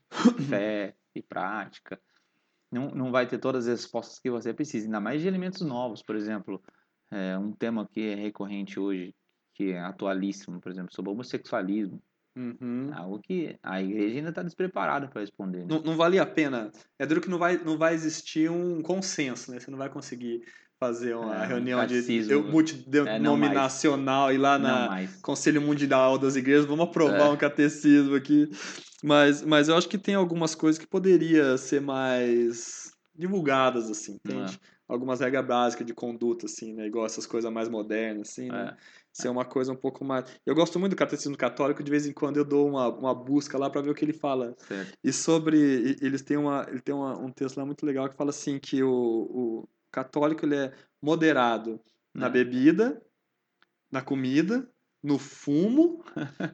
fé 0.49 0.95
e 1.15 1.23
prática. 1.23 2.01
Não, 2.71 2.91
não 2.91 3.11
vai 3.11 3.27
ter 3.27 3.39
todas 3.39 3.67
as 3.67 3.81
respostas 3.81 4.19
que 4.19 4.31
você 4.31 4.53
precisa, 4.53 4.87
ainda 4.87 5.01
mais 5.01 5.21
de 5.21 5.29
elementos 5.29 5.61
novos, 5.63 6.03
por 6.03 6.17
exemplo, 6.17 6.63
é, 7.11 7.37
um 7.39 7.53
tema 7.53 7.87
que 7.89 8.01
é 8.01 8.15
recorrente 8.15 8.79
hoje, 8.79 9.15
que 9.55 9.73
é 9.73 9.81
atualíssimo, 9.81 10.61
por 10.61 10.71
exemplo, 10.71 10.95
sobre 10.95 11.11
homossexualismo, 11.11 12.03
Uhum. 12.37 12.91
algo 12.95 13.21
que 13.21 13.59
a 13.61 13.83
igreja 13.83 14.19
ainda 14.19 14.29
está 14.29 14.45
despreparada 14.45 15.09
para 15.09 15.23
responder. 15.23 15.59
né? 15.59 15.67
Não, 15.69 15.83
não 15.83 15.97
valia 15.97 16.23
a 16.23 16.27
pena. 16.27 16.71
É 16.97 17.05
duro 17.05 17.21
que 17.21 17.29
não 17.29 17.37
vai, 17.37 17.57
não 17.57 17.77
vai 17.77 17.95
existir 17.95 18.49
um 18.49 18.81
consenso, 18.81 19.51
né? 19.51 19.59
Você 19.59 19.73
não 19.73 19.79
vai 19.79 19.91
conseguir 19.91 20.45
fazer 20.79 21.15
uma 21.15 21.43
É, 21.45 21.47
reunião 21.47 21.81
de 21.85 21.95
catecismo. 21.95 22.33
eu- 22.33 22.47
É, 22.47 22.51
multidenominacional 22.51 24.33
e 24.33 24.39
lá 24.39 24.59
na. 24.59 24.89
Conselho 25.23 25.61
Mundial 25.61 26.19
das 26.19 26.37
Igrejas, 26.37 26.65
vamos 26.67 26.87
aprovar 26.87 27.27
É. 27.29 27.31
um 27.31 27.37
catecismo 27.37 28.15
aqui. 28.15 28.49
Mas, 29.03 29.43
mas 29.43 29.69
eu 29.69 29.77
acho 29.77 29.89
que 29.89 29.99
tem 29.99 30.15
algumas 30.15 30.55
coisas 30.55 30.79
que 30.79 30.87
poderia 30.87 31.57
ser 31.57 31.81
mais 31.81 32.91
divulgadas, 33.15 33.91
assim, 33.91 34.15
entende? 34.25 34.59
Algumas 34.89 35.21
regras 35.21 35.45
básicas 35.47 35.87
de 35.87 35.93
conduta, 35.93 36.47
assim, 36.47 36.73
né? 36.73 36.87
Igual 36.87 37.05
essas 37.05 37.27
coisas 37.27 37.53
mais 37.53 37.69
modernas, 37.69 38.31
assim, 38.31 38.49
né? 38.49 38.75
É. 38.75 38.99
Ser 39.13 39.29
uma 39.29 39.45
coisa 39.45 39.73
um 39.73 39.77
pouco 39.77 40.05
mais... 40.05 40.25
Eu 40.47 40.55
gosto 40.55 40.79
muito 40.79 40.93
do 40.93 40.97
catecismo 40.99 41.37
católico, 41.37 41.83
de 41.83 41.91
vez 41.91 42.07
em 42.07 42.13
quando 42.13 42.39
eu 42.39 42.45
dou 42.45 42.67
uma, 42.69 42.89
uma 42.89 43.15
busca 43.15 43.59
lá 43.59 43.69
para 43.69 43.83
ver 43.83 43.91
o 43.91 43.95
que 43.95 44.05
ele 44.05 44.13
fala 44.13 44.55
Certo. 44.67 44.97
e 45.03 45.13
sobre. 45.13 45.97
Eles 46.01 46.23
têm, 46.23 46.37
uma, 46.37 46.65
ele 46.69 46.81
tem 46.81 46.95
uma, 46.95 47.19
um 47.19 47.31
texto 47.31 47.57
lá 47.59 47.67
muito 47.67 47.85
legal 47.85 48.09
que 48.09 48.17
fala 48.17 48.31
assim: 48.31 48.59
que 48.59 48.83
o, 48.83 48.89
o 48.91 49.69
católico 49.91 50.45
ele 50.45 50.57
é 50.57 50.73
moderado 51.03 51.81
na 52.15 52.27
É. 52.27 52.31
bebida, 52.31 53.01
na 53.91 54.03
comida, 54.03 54.69
no 55.03 55.19
fumo 55.19 56.05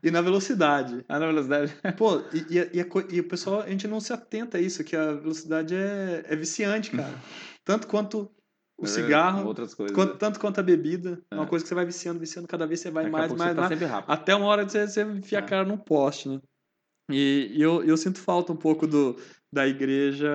e 0.02 0.10
na 0.10 0.20
velocidade. 0.20 1.04
Ah, 1.08 1.18
na 1.18 1.26
velocidade. 1.26 1.74
Pô, 1.98 2.18
e, 2.32 2.58
e, 2.58 2.76
e 2.76 2.80
a 2.80 2.86
e 3.10 3.20
o 3.20 3.28
pessoal, 3.28 3.60
a 3.62 3.68
gente 3.70 3.88
não 3.88 4.00
se 4.00 4.12
atenta 4.12 4.58
a 4.58 4.60
isso, 4.60 4.84
que 4.84 4.94
a 4.94 5.12
velocidade 5.14 5.74
é, 5.74 6.24
é 6.26 6.36
viciante, 6.36 6.90
cara. 6.90 7.14
Tanto 7.64 7.86
quanto 7.86 8.30
o 8.76 8.86
cigarro, 8.86 9.46
Outras 9.46 9.72
coisas. 9.72 9.94
quanto- 9.94 10.18
tanto 10.18 10.38
quanto 10.40 10.58
a 10.58 10.62
bebida. 10.62 11.22
É 11.30 11.34
uma 11.36 11.44
É. 11.44 11.46
coisa 11.46 11.64
que 11.64 11.68
você 11.68 11.74
vai 11.74 11.86
viciando, 11.86 12.18
viciando, 12.20 12.46
cada 12.48 12.66
vez 12.66 12.80
você 12.80 12.90
vai 12.90 13.08
mais, 13.08 13.32
mais, 13.32 13.54
tá 13.54 13.68
mais. 13.68 13.82
Até 14.08 14.34
uma 14.34 14.46
hora 14.46 14.64
que 14.66 14.72
você, 14.72 14.86
você 14.86 15.02
enfia 15.04 15.38
a 15.38 15.42
É. 15.42 15.46
cara 15.46 15.64
num 15.64 15.78
poste, 15.78 16.28
né? 16.28 16.40
E, 17.10 17.52
e 17.54 17.62
eu, 17.62 17.84
eu 17.84 17.96
sinto 17.96 18.18
falta 18.18 18.52
um 18.52 18.56
pouco 18.56 18.86
do, 18.86 19.16
da 19.52 19.66
igreja 19.66 20.28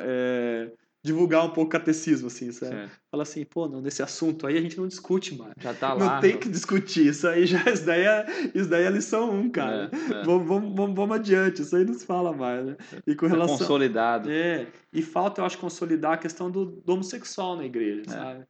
é, 0.00 0.72
divulgar 1.04 1.44
um 1.44 1.48
pouco 1.50 1.62
o 1.64 1.68
catecismo, 1.68 2.28
assim, 2.28 2.52
sabe? 2.52 2.72
Certo. 2.76 3.00
Fala 3.10 3.22
assim, 3.24 3.44
pô, 3.44 3.68
não, 3.68 3.80
nesse 3.80 4.02
assunto 4.02 4.46
aí 4.46 4.56
a 4.56 4.60
gente 4.60 4.76
não 4.78 4.86
discute 4.86 5.34
mais. 5.36 5.52
Já 5.58 5.74
tá 5.74 5.96
não 5.96 6.06
lá. 6.06 6.20
tem 6.20 6.34
no- 6.34 6.38
que 6.38 6.48
discutir, 6.48 7.06
isso 7.08 7.26
aí 7.26 7.44
já 7.44 7.58
isso 7.70 7.84
daí 7.84 8.02
é, 8.02 8.26
isso 8.54 8.68
daí 8.68 8.84
é 8.84 8.90
lição 8.90 9.30
1, 9.32 9.38
um, 9.40 9.50
cara. 9.50 9.90
É, 9.92 10.20
é. 10.20 10.24
Vamos, 10.24 10.46
vamos, 10.46 10.76
vamos, 10.76 10.94
vamos 10.96 11.16
adiante, 11.16 11.62
isso 11.62 11.74
aí 11.74 11.84
não 11.84 11.94
se 11.94 12.06
fala 12.06 12.32
mais, 12.32 12.64
né? 12.64 12.76
E 13.06 13.14
com 13.16 13.26
Tá 13.26 13.32
relação. 13.32 13.58
consolidado. 13.58 14.30
É, 14.30 14.68
e 14.92 15.02
falta, 15.02 15.40
eu 15.40 15.44
acho, 15.44 15.58
consolidar 15.58 16.12
a 16.12 16.18
questão 16.18 16.48
do, 16.50 16.66
do 16.66 16.92
homossexual 16.92 17.56
na 17.56 17.64
igreja, 17.64 18.02
É. 18.06 18.10
sabe? 18.10 18.46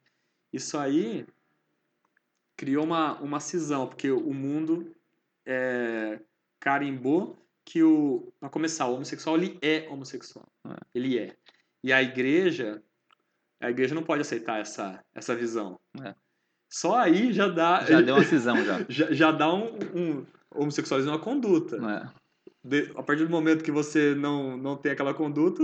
Isso 0.53 0.77
aí 0.77 1.25
criou 2.55 2.83
uma, 2.85 3.19
uma 3.19 3.39
cisão, 3.39 3.87
porque 3.87 4.11
o 4.11 4.31
mundo 4.33 4.93
é, 5.45 6.19
carimbou 6.59 7.35
que 7.65 7.81
o. 7.81 8.31
Pra 8.39 8.49
começar, 8.49 8.85
o 8.87 8.93
homossexual 8.93 9.37
ele 9.37 9.57
é 9.61 9.87
homossexual. 9.89 10.45
É. 10.67 10.75
Ele 10.93 11.17
é. 11.17 11.35
E 11.83 11.91
a 11.91 12.01
igreja, 12.01 12.81
a 13.61 13.69
igreja 13.69 13.93
não 13.95 14.03
pode 14.03 14.21
aceitar 14.21 14.59
essa, 14.59 15.03
essa 15.13 15.35
visão. 15.35 15.79
É. 16.03 16.15
Só 16.69 16.97
aí 16.97 17.31
já 17.33 17.47
dá. 17.47 17.83
Já 17.85 18.01
deu 18.01 18.15
uma 18.15 18.23
cisão 18.23 18.63
já. 18.63 18.85
já, 18.89 19.11
já 19.11 19.31
dá 19.31 19.53
um, 19.53 19.77
um 19.95 20.25
homossexualismo 20.55 21.11
é 21.11 21.15
uma 21.15 21.21
conduta. 21.21 21.77
É. 21.77 22.23
De- 22.63 22.91
a 22.95 23.03
partir 23.03 23.25
do 23.25 23.29
momento 23.31 23.63
que 23.63 23.71
você 23.71 24.15
não, 24.15 24.55
não 24.57 24.75
tem 24.77 24.91
aquela 24.91 25.13
conduta, 25.13 25.61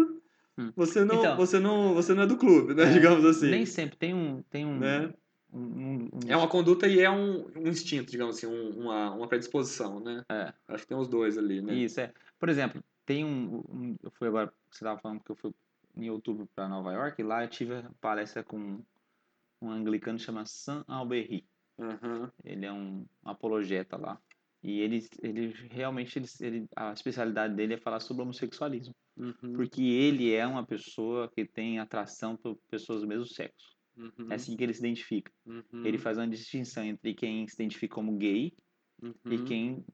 Hum. 0.58 0.74
você, 0.76 1.06
não, 1.06 1.16
Então- 1.20 1.38
você, 1.38 1.58
não, 1.58 1.94
você 1.94 2.14
não 2.14 2.24
é 2.24 2.28
do 2.28 2.36
clube, 2.36 2.74
né? 2.74 2.84
É, 2.84 2.92
Digamos 2.92 3.24
assim. 3.24 3.50
Nem 3.50 3.66
sempre 3.66 3.96
tem 3.96 4.14
um. 4.14 4.42
Tem 4.50 4.66
um, 4.66 4.78
né? 4.78 5.10
um- 5.54 5.60
um- 5.62 6.10
um- 6.14 6.20
É 6.28 6.36
uma 6.36 6.50
conduta 6.50 6.86
e 6.86 7.00
é 7.00 7.10
um, 7.10 7.48
um 7.56 7.68
instinto, 7.70 8.12
digamos 8.12 8.36
assim, 8.36 8.46
um- 8.46 8.78
uma, 8.82 9.12
uma 9.16 9.26
predisposição, 9.30 10.02
né? 10.02 10.22
É. 10.30 10.52
Acho 10.68 10.84
que 10.84 10.90
tem 10.90 10.98
os 10.98 11.08
dois 11.08 11.38
ali, 11.38 11.62
né? 11.62 11.74
Isso, 11.74 12.02
é. 12.02 12.12
Por 12.38 12.50
exemplo, 12.50 12.84
tem 13.06 13.24
um. 13.24 13.64
um- 13.70 13.96
eu 14.04 14.12
fui 14.12 14.28
agora. 14.28 14.52
Você 14.70 14.84
estava 14.84 15.00
falando 15.00 15.22
que 15.24 15.32
eu 15.32 15.36
fui 15.38 15.52
em 16.04 16.10
outubro 16.10 16.48
para 16.56 16.68
Nova 16.68 16.92
York 16.94 17.22
e 17.22 17.26
lá 17.26 17.44
eu 17.44 17.50
tive 17.50 17.76
a 17.76 17.92
palestra 18.02 18.44
com 18.44 18.84
um 19.62 19.70
anglicano 19.70 20.18
que 20.18 20.24
chama 20.24 20.46
Sam 20.46 20.84
Alberry. 20.88 21.46
Aham. 21.80 22.32
Ele 22.44 22.66
é 22.66 22.72
um 22.74 23.06
apologeta 23.24 23.98
lá. 23.98 24.20
E 24.62 24.80
ele, 24.82 25.00
ele 25.22 25.48
realmente, 25.72 26.20
ele, 26.20 26.28
ele- 26.42 26.68
a 26.76 26.92
especialidade 26.92 27.56
dele 27.56 27.76
é 27.76 27.78
falar 27.78 28.00
sobre 28.02 28.24
homossexualismo. 28.24 28.94
Uhum. 29.18 29.54
Porque 29.56 29.82
ele 29.82 30.34
é 30.34 30.46
uma 30.46 30.66
pessoa 30.66 31.30
que 31.30 31.46
tem 31.46 31.80
atração 31.80 32.36
por 32.36 32.58
pessoas 32.70 33.02
do 33.02 33.08
mesmo 33.08 33.26
sexo. 33.26 33.78
Uhum. 33.96 34.28
É 34.30 34.36
assim 34.36 34.56
que 34.58 34.64
ele 34.64 34.74
se 34.74 34.80
identifica. 34.80 35.32
Uhum. 35.46 35.86
Ele 35.86 35.98
faz 35.98 36.18
uma 36.18 36.28
distinção 36.28 36.84
entre 36.84 37.14
quem 37.14 37.48
se 37.48 37.56
identifica 37.56 37.96
como 37.96 38.18
gay 38.18 38.54
e 39.26 39.36
Uhum. 39.38 39.46
quem 39.46 39.86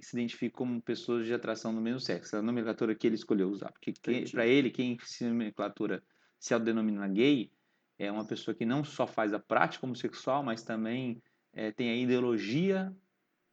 se 0.00 0.16
identifica 0.16 0.56
como 0.56 0.80
pessoas 0.80 1.26
de 1.26 1.34
atração 1.34 1.74
do 1.74 1.80
mesmo 1.80 2.00
sexo. 2.00 2.36
É 2.36 2.38
a 2.38 2.42
nomenclatura 2.42 2.94
que 2.94 3.06
ele 3.06 3.16
escolheu 3.16 3.50
usar. 3.50 3.72
Porque 3.72 3.92
para 4.30 4.46
ele, 4.46 4.70
quem 4.70 4.96
se 5.04 5.24
nomenclatura 5.24 6.02
se 6.38 6.54
autodenomina 6.54 7.06
gay 7.08 7.52
é 7.98 8.10
uma 8.10 8.26
pessoa 8.26 8.54
que 8.54 8.64
não 8.64 8.82
só 8.82 9.06
faz 9.06 9.32
a 9.32 9.38
prática 9.38 9.84
homossexual, 9.86 10.42
mas 10.42 10.62
também 10.62 11.22
eh, 11.52 11.70
tem 11.72 11.90
a 11.90 11.96
ideologia 11.96 12.94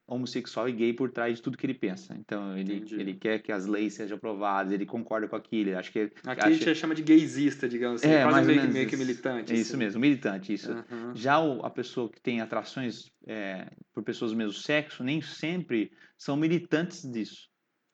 homossexual 0.09 0.67
e 0.67 0.71
gay 0.71 0.91
por 0.93 1.11
trás 1.11 1.35
de 1.37 1.41
tudo 1.41 1.57
que 1.57 1.65
ele 1.65 1.73
pensa. 1.73 2.15
Então, 2.19 2.57
ele, 2.57 2.77
Entendi. 2.77 2.95
ele 2.99 3.13
quer 3.13 3.39
que 3.39 3.51
as 3.51 3.65
leis 3.65 3.93
sejam 3.93 4.17
aprovadas, 4.17 4.73
ele 4.73 4.85
concorda 4.85 5.27
com 5.27 5.35
aquilo, 5.35 5.77
acha 5.77 5.91
que... 5.91 5.99
Aqui 5.99 6.27
a 6.27 6.31
acha- 6.33 6.53
gente 6.53 6.75
chama 6.75 6.95
de 6.95 7.01
gaysista, 7.03 7.69
digamos 7.69 8.01
assim. 8.03 8.11
É, 8.13 8.23
quase 8.23 8.47
meio, 8.47 8.69
meio 8.71 8.87
que 8.87 8.95
isso. 8.95 9.05
militante. 9.05 9.53
É 9.53 9.55
isso 9.55 9.71
assim. 9.71 9.77
mesmo, 9.77 9.99
militante, 9.99 10.53
isso. 10.53 10.71
Aham. 10.71 11.13
Já 11.15 11.39
o- 11.39 11.65
a 11.65 11.69
pessoa 11.69 12.09
que 12.09 12.19
tem 12.21 12.41
atrações 12.41 13.11
eh, 13.27 13.67
por 13.93 14.03
pessoas 14.03 14.31
do 14.31 14.37
mesmo 14.37 14.53
sexo, 14.53 15.03
nem 15.03 15.21
sempre 15.21 15.91
são 16.17 16.35
militantes 16.35 17.03
disso. 17.09 17.47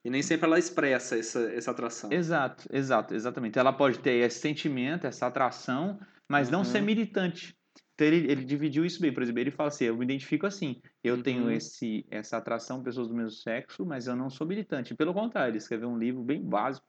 E 0.04 0.10
nem 0.10 0.22
sempre 0.22 0.46
ela 0.46 0.60
expressa 0.60 1.18
essa, 1.18 1.40
essa 1.52 1.72
atração. 1.72 2.12
Exato, 2.14 2.68
exato, 2.72 3.16
exatamente. 3.16 3.58
Ela 3.58 3.74
pode 3.74 3.98
ter 4.00 4.12
esse 4.24 4.40
sentimento, 4.40 5.08
essa 5.08 5.26
atração, 5.26 6.00
mas 6.30 6.50
não 6.52 6.64
ser 6.64 6.78
Uhum. 6.80 6.86
militante. 6.86 7.55
Então 7.96 8.06
ele, 8.08 8.30
ele 8.32 8.44
dividiu 8.46 8.86
isso 8.86 9.02
bem, 9.02 9.14
por 9.14 9.24
exemplo, 9.24 9.40
ele 9.40 9.52
fala 9.52 9.70
assim, 9.70 9.86
eu 9.86 9.98
me 9.98 10.04
identifico 10.04 10.46
assim, 10.46 10.82
eu 11.04 11.24
tenho 11.24 11.44
Uhum. 11.46 11.52
esse, 11.52 12.06
essa 12.12 12.38
atração 12.38 12.78
por 12.80 12.86
pessoas 12.86 13.08
do 13.08 13.16
mesmo 13.16 13.32
sexo, 13.32 13.86
mas 13.86 14.06
eu 14.08 14.16
não 14.16 14.30
sou 14.30 14.46
militante. 14.46 14.94
Pelo 14.94 15.14
contrário, 15.14 15.52
ele 15.52 15.58
escreveu 15.60 15.90
um 15.90 15.98
livro 15.98 16.22
bem 16.22 16.44
básico, 16.44 16.86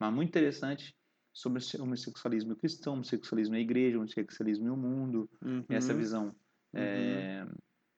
mas 0.00 0.12
muito 0.12 0.28
interessante, 0.30 0.94
sobre 1.32 1.62
o 1.78 1.82
homossexualismo 1.82 2.56
cristão, 2.56 2.94
homossexualismo 2.94 3.54
na 3.54 3.60
igreja, 3.60 3.96
homossexualismo 3.98 4.66
no 4.66 4.76
mundo, 4.76 5.30
Uhum. 5.42 5.64
essa 5.70 5.94
visão. 5.94 6.34
é, 6.74 7.46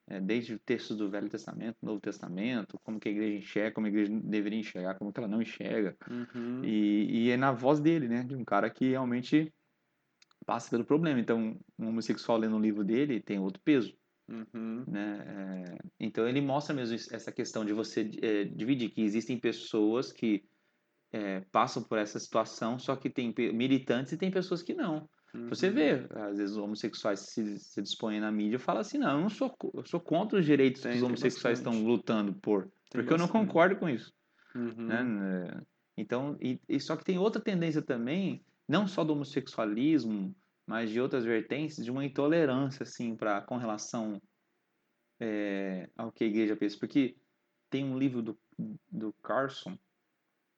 é, 0.07 0.21
desde 0.21 0.59
textos 0.59 0.97
do 0.99 1.09
Velho 1.11 1.31
Testamento, 1.31 1.79
Novo 1.83 2.01
Testamento, 2.01 2.79
como 2.85 3.01
que 3.01 3.09
a 3.09 3.13
igreja 3.13 3.39
enxerga, 3.39 3.73
como 3.73 3.87
a 3.87 3.91
igreja 3.91 4.13
deveria 4.23 4.59
enxergar, 4.59 4.97
como 4.97 5.13
que 5.13 5.19
ela 5.19 5.29
não 5.29 5.41
enxerga. 5.41 5.97
Uhum. 6.11 6.63
E, 6.63 7.27
e 7.27 7.31
é 7.31 7.37
na 7.39 7.53
voz 7.53 7.81
dele, 7.81 8.07
né? 8.07 8.23
De 8.23 8.35
um 8.37 8.45
cara 8.45 8.69
que 8.69 8.91
realmente 8.91 9.51
passa 10.45 10.71
pelo 10.71 10.85
problema. 10.85 11.21
Então, 11.21 11.59
um 11.79 11.89
homossexual 11.89 12.39
lendo 12.39 12.57
um 12.57 12.61
livro 12.61 12.85
dele 12.85 13.21
tem 13.23 13.39
outro 13.39 13.63
peso, 13.63 13.97
Uhum. 14.29 14.87
né? 14.87 15.75
É, 15.77 15.79
então, 16.01 16.29
ele 16.29 16.41
mostra 16.41 16.75
mesmo 16.75 16.97
essa 17.13 17.33
questão 17.33 17.65
de 17.65 17.73
você 17.73 18.11
é, 18.23 18.45
dividir, 18.45 18.91
que 18.91 19.03
existem 19.03 19.39
pessoas 19.41 20.13
que 20.13 20.45
é, 21.13 21.41
passam 21.53 21.83
por 21.85 21.99
essa 21.99 22.19
situação, 22.19 22.79
só 22.79 22.97
que 22.97 23.11
tem 23.11 23.33
militantes 23.55 24.13
e 24.13 24.19
tem 24.19 24.31
pessoas 24.31 24.63
que 24.63 24.75
não. 24.75 25.09
Você 25.49 25.71
Uhum. 25.71 25.71
vê, 25.71 26.07
às 26.11 26.39
vezes, 26.39 26.53
os 26.53 26.59
homossexuais 26.59 27.21
se, 27.21 27.59
se 27.59 27.83
dispõem 27.83 28.21
na 28.21 28.33
mídia 28.33 28.57
e 28.57 28.59
falam 28.59 28.81
assim, 28.81 28.99
não, 28.99 29.13
eu 29.17 29.21
não 29.23 29.29
sou, 29.31 29.55
eu 29.75 29.85
sou 29.87 30.01
contra 30.01 30.39
os 30.39 30.47
direitos 30.47 30.85
Tem, 30.85 30.87
que 30.87 30.97
os 30.97 31.03
homossexuais 31.03 31.59
bastante. 31.59 31.59
estão 31.59 31.85
lutando 31.85 32.35
por, 32.41 32.71
Tem 32.91 33.03
porque 33.03 33.13
eu 33.13 33.19
não 33.19 33.29
bastante. 33.29 33.29
concordo 33.29 33.77
com 33.79 33.89
isso 33.89 34.13
Uhum. 34.55 34.87
né? 34.87 35.05
né? 35.05 35.63
Então, 35.97 36.37
e, 36.41 36.61
e 36.69 36.81
só 36.81 36.97
que 36.97 37.05
tem 37.05 37.19
outra 37.19 37.41
tendência 37.43 37.83
também, 37.83 38.45
não 38.69 38.87
só 38.87 39.05
do 39.05 39.13
homossexualismo, 39.13 40.35
mas 40.67 40.91
de 40.91 41.01
outras 41.01 41.25
vertentes, 41.25 41.85
de 41.85 41.91
uma 41.91 42.05
intolerância, 42.05 42.83
assim, 42.85 43.17
para 43.17 43.43
com 43.43 43.57
relação 43.57 44.21
é, 45.21 45.89
ao 45.97 46.11
que 46.13 46.25
a 46.25 46.27
igreja 46.27 46.57
pensa. 46.57 46.77
Porque 46.79 47.17
tem 47.71 47.85
um 47.85 47.99
livro 47.99 48.23
do, 48.23 48.39
do 48.91 49.13
Carson, 49.23 49.77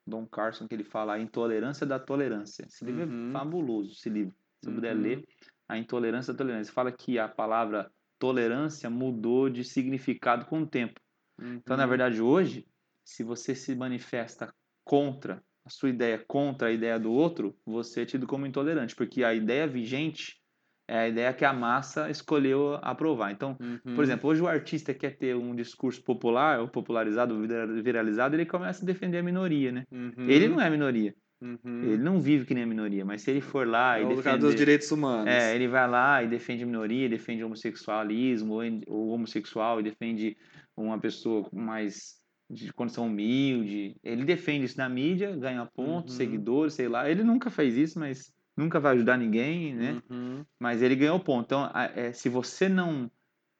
Don 0.06 0.26
Carson, 0.26 0.68
que 0.68 0.74
ele 0.74 0.84
fala 0.84 1.14
a 1.14 1.20
intolerância 1.20 1.86
da 1.86 1.98
tolerância. 1.98 2.64
Esse 2.66 2.84
livro 2.84 3.02
Uhum. 3.04 3.28
é 3.30 3.32
fabuloso, 3.32 3.92
esse 3.92 4.08
livro. 4.08 4.34
Se 4.62 4.70
você 4.70 4.74
puder 4.74 4.94
Uhum. 4.96 5.02
ler, 5.02 5.28
a 5.68 5.76
intolerância 5.78 6.32
da 6.32 6.38
tolerância. 6.38 6.72
Fala 6.72 6.92
que 6.92 7.18
a 7.18 7.28
palavra 7.28 7.92
tolerância 8.18 8.88
mudou 8.88 9.50
de 9.50 9.64
significado 9.64 10.46
com 10.46 10.62
o 10.62 10.66
tempo. 10.66 11.00
Então, 11.38 11.76
na 11.76 11.82
Uhum. 11.84 11.88
verdade, 11.90 12.22
hoje, 12.22 12.66
se 13.04 13.22
você 13.24 13.54
se 13.54 13.74
manifesta 13.74 14.54
contra 14.84 15.44
a 15.66 15.70
sua 15.70 15.90
ideia, 15.90 16.24
contra 16.28 16.68
a 16.68 16.72
ideia 16.72 16.98
do 16.98 17.12
outro, 17.12 17.52
você 17.66 18.02
é 18.02 18.06
tido 18.06 18.24
como 18.26 18.46
intolerante, 18.46 18.94
porque 18.94 19.24
a 19.24 19.34
ideia 19.34 19.66
vigente 19.66 20.36
é 20.88 20.98
a 20.98 21.08
ideia 21.08 21.34
que 21.34 21.44
a 21.44 21.52
massa 21.52 22.08
escolheu 22.08 22.78
aprovar. 22.80 23.32
Então, 23.32 23.56
Uhum. 23.60 23.94
por 23.96 24.04
exemplo, 24.04 24.30
hoje 24.30 24.40
o 24.40 24.46
artista 24.46 24.94
quer 24.94 25.16
ter 25.18 25.34
um 25.34 25.56
discurso 25.56 26.00
popular, 26.04 26.60
ou 26.60 26.68
popularizado, 26.68 27.40
vira- 27.40 27.66
viralizado, 27.82 28.36
ele 28.36 28.46
começa 28.46 28.84
a 28.84 28.86
defender 28.86 29.18
a 29.18 29.22
minoria, 29.24 29.72
né? 29.72 29.82
Uhum. 29.90 30.28
Ele 30.28 30.46
não 30.46 30.60
é 30.60 30.68
a 30.68 30.70
minoria, 30.70 31.12
Uhum. 31.42 31.58
ele 31.82 31.96
não 31.98 32.20
vive 32.20 32.46
que 32.46 32.54
nem 32.54 32.62
a 32.62 32.66
minoria, 32.66 33.04
mas 33.04 33.22
se 33.22 33.30
ele 33.32 33.40
for 33.40 33.66
lá 33.66 33.98
é 33.98 34.02
e 34.02 34.04
o 34.04 34.08
cara 34.08 34.16
defender... 34.16 34.38
dos 34.38 34.54
direitos 34.54 34.90
humanos. 34.92 35.26
É, 35.26 35.52
ele 35.56 35.66
vai 35.66 35.90
lá 35.90 36.22
e 36.22 36.28
defende 36.28 36.62
a 36.62 36.66
minoria, 36.66 37.08
defende 37.08 37.42
o 37.42 37.46
homossexualismo, 37.46 38.54
ou 38.54 38.62
ou 38.86 39.08
homossexual, 39.08 39.80
e 39.80 39.82
defende 39.82 40.36
uma 40.76 41.00
pessoa 41.00 41.48
mais 41.52 42.24
de 42.50 42.72
condição 42.72 43.06
humilde. 43.06 43.96
Ele 44.02 44.24
defende 44.24 44.64
isso 44.66 44.78
na 44.78 44.88
mídia, 44.88 45.34
ganha 45.36 45.66
pontos, 45.66 46.14
Uhum. 46.14 46.18
seguidores, 46.18 46.74
sei 46.74 46.88
lá. 46.88 47.10
Ele 47.10 47.22
nunca 47.24 47.50
fez 47.50 47.76
isso, 47.76 47.98
mas 47.98 48.32
nunca 48.56 48.78
vai 48.80 48.94
ajudar 48.94 49.16
ninguém, 49.18 49.74
né? 49.74 50.00
Uhum. 50.10 50.44
Mas 50.60 50.82
ele 50.82 50.96
ganhou 50.96 51.18
ponto. 51.20 51.44
Então, 51.46 51.70
é, 51.94 52.12
se 52.12 52.28
você 52.28 52.68
não 52.68 53.10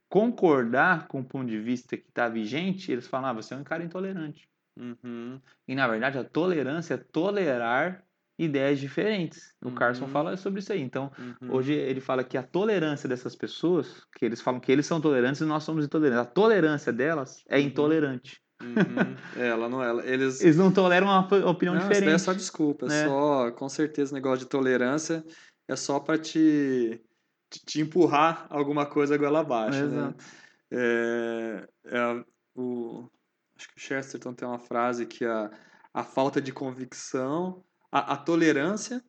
concordar 0.08 1.08
com 1.08 1.20
o 1.20 1.24
ponto 1.24 1.48
de 1.48 1.58
vista 1.60 1.96
que 1.96 2.08
está 2.08 2.28
vigente, 2.28 2.92
eles 2.92 3.06
falam, 3.08 3.30
ah, 3.30 3.32
você 3.32 3.54
é 3.54 3.56
um 3.56 3.64
cara 3.64 3.84
intolerante. 3.84 4.48
Uhum. 4.78 5.40
E, 5.66 5.74
na 5.74 5.88
verdade, 5.88 6.18
a 6.18 6.24
tolerância 6.24 6.94
é 6.94 6.98
tolerar 6.98 8.04
ideias 8.38 8.78
diferentes. 8.78 9.54
O 9.64 9.72
Carson 9.72 10.04
Uhum. 10.04 10.10
fala 10.10 10.36
sobre 10.36 10.60
isso 10.60 10.72
aí. 10.72 10.80
Então, 10.80 11.10
Uhum. 11.18 11.54
Hoje 11.54 11.72
ele 11.72 12.00
fala 12.00 12.22
que 12.22 12.36
a 12.36 12.42
tolerância 12.42 13.08
dessas 13.08 13.34
pessoas, 13.34 14.04
que 14.16 14.24
eles 14.24 14.40
falam 14.40 14.60
que 14.60 14.70
eles 14.70 14.86
são 14.86 15.00
tolerantes 15.00 15.40
e 15.40 15.44
nós 15.46 15.64
somos 15.64 15.84
intolerantes. 15.86 16.26
A 16.26 16.30
tolerância 16.30 16.92
delas 16.92 17.42
é 17.48 17.58
Uhum. 17.58 17.64
intolerante. 17.64 18.40
Uhum. 18.62 19.14
É, 19.36 19.48
ela 19.48 19.68
não 19.68 19.82
ela, 19.82 20.04
eles 20.06 20.40
Eles 20.40 20.56
não 20.56 20.72
toleram 20.72 21.06
uma 21.06 21.20
op- 21.20 21.32
opinião 21.44 21.74
não, 21.74 21.80
isso 21.82 21.88
daí 21.90 21.98
diferente. 21.98 22.14
é 22.14 22.18
só 22.18 22.32
desculpa, 22.32 22.86
é 22.86 22.88
É. 22.88 23.04
só, 23.04 23.50
com 23.52 23.68
certeza, 23.68 24.08
esse 24.08 24.14
negócio 24.14 24.38
de 24.40 24.46
tolerância 24.46 25.24
é 25.68 25.76
só 25.76 26.00
para 26.00 26.18
te, 26.18 27.02
te, 27.50 27.64
te 27.66 27.80
empurrar 27.80 28.46
alguma 28.48 28.86
coisa 28.86 29.16
goela 29.16 29.40
abaixo, 29.40 29.84
né? 29.86 30.08
Exato. 30.08 30.24
É, 30.70 31.68
é 31.86 32.24
o, 32.54 33.08
acho 33.56 33.68
que 33.68 33.76
o 33.76 33.80
Chesterton 33.80 34.32
tem 34.34 34.48
uma 34.48 34.58
frase 34.58 35.06
que 35.06 35.24
a, 35.24 35.50
a 35.92 36.02
falta 36.02 36.40
de 36.40 36.52
convicção, 36.52 37.62
a, 37.92 38.14
a 38.14 38.16
tolerância 38.16 39.02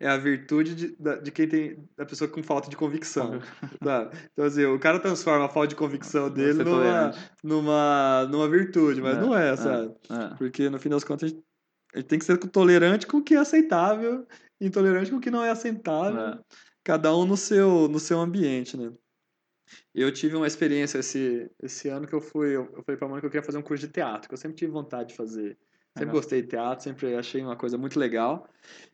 é 0.00 0.08
a 0.08 0.16
virtude 0.16 0.74
de, 0.74 0.96
da- 0.96 1.16
de 1.16 1.30
quem 1.30 1.46
tem 1.46 1.88
da 1.96 2.06
pessoa 2.06 2.28
com 2.28 2.42
falta 2.42 2.70
de 2.70 2.76
convicção. 2.76 3.38
sabe? 3.84 4.16
Então, 4.32 4.44
assim, 4.46 4.64
o 4.64 4.78
cara 4.80 4.98
transforma 4.98 5.44
a 5.44 5.48
falta 5.48 5.68
de 5.68 5.76
convicção 5.76 6.30
dele 6.30 6.62
é 6.62 6.64
numa, 6.64 7.12
numa, 7.44 8.26
numa 8.30 8.48
virtude, 8.48 9.00
mas 9.02 9.18
É, 9.18 9.20
não 9.20 9.36
é, 9.36 9.50
é. 9.50 9.56
sabe? 9.56 9.94
É. 10.10 10.34
Porque 10.38 10.70
no 10.70 10.78
fim 10.80 10.88
das 10.88 11.04
contas 11.04 11.30
a 11.30 11.34
gente, 11.34 11.44
a 11.94 11.98
gente 11.98 12.08
tem 12.08 12.18
que 12.18 12.24
ser 12.24 12.38
tolerante 12.38 13.06
com 13.06 13.18
o 13.18 13.22
que 13.22 13.34
é 13.34 13.38
aceitável, 13.38 14.26
intolerante 14.60 15.10
com 15.10 15.18
o 15.18 15.20
que 15.20 15.30
não 15.30 15.44
é 15.44 15.50
aceitável 15.50 16.18
É. 16.20 16.38
cada 16.82 17.14
um 17.14 17.26
no 17.26 17.36
seu, 17.36 17.86
no 17.86 18.00
seu 18.00 18.18
ambiente, 18.18 18.76
né? 18.76 18.90
Eu 19.94 20.10
tive 20.12 20.34
uma 20.34 20.46
experiência 20.46 20.98
esse, 20.98 21.48
esse 21.62 21.88
ano 21.88 22.06
que 22.06 22.14
eu 22.14 22.20
fui, 22.20 22.56
eu 22.56 22.64
falei 22.84 22.96
pra 22.98 23.06
mãe 23.06 23.20
que 23.20 23.26
eu 23.26 23.30
queria 23.30 23.44
fazer 23.44 23.58
um 23.58 23.62
curso 23.62 23.86
de 23.86 23.92
teatro, 23.92 24.28
que 24.28 24.34
eu 24.34 24.38
sempre 24.38 24.56
tive 24.56 24.72
vontade 24.72 25.10
de 25.10 25.14
fazer. 25.14 25.56
Sempre 25.98 26.14
gostei 26.14 26.42
de 26.42 26.48
teatro, 26.48 26.84
sempre 26.84 27.14
achei 27.14 27.42
uma 27.42 27.56
coisa 27.56 27.76
muito 27.76 27.98
legal. 27.98 28.48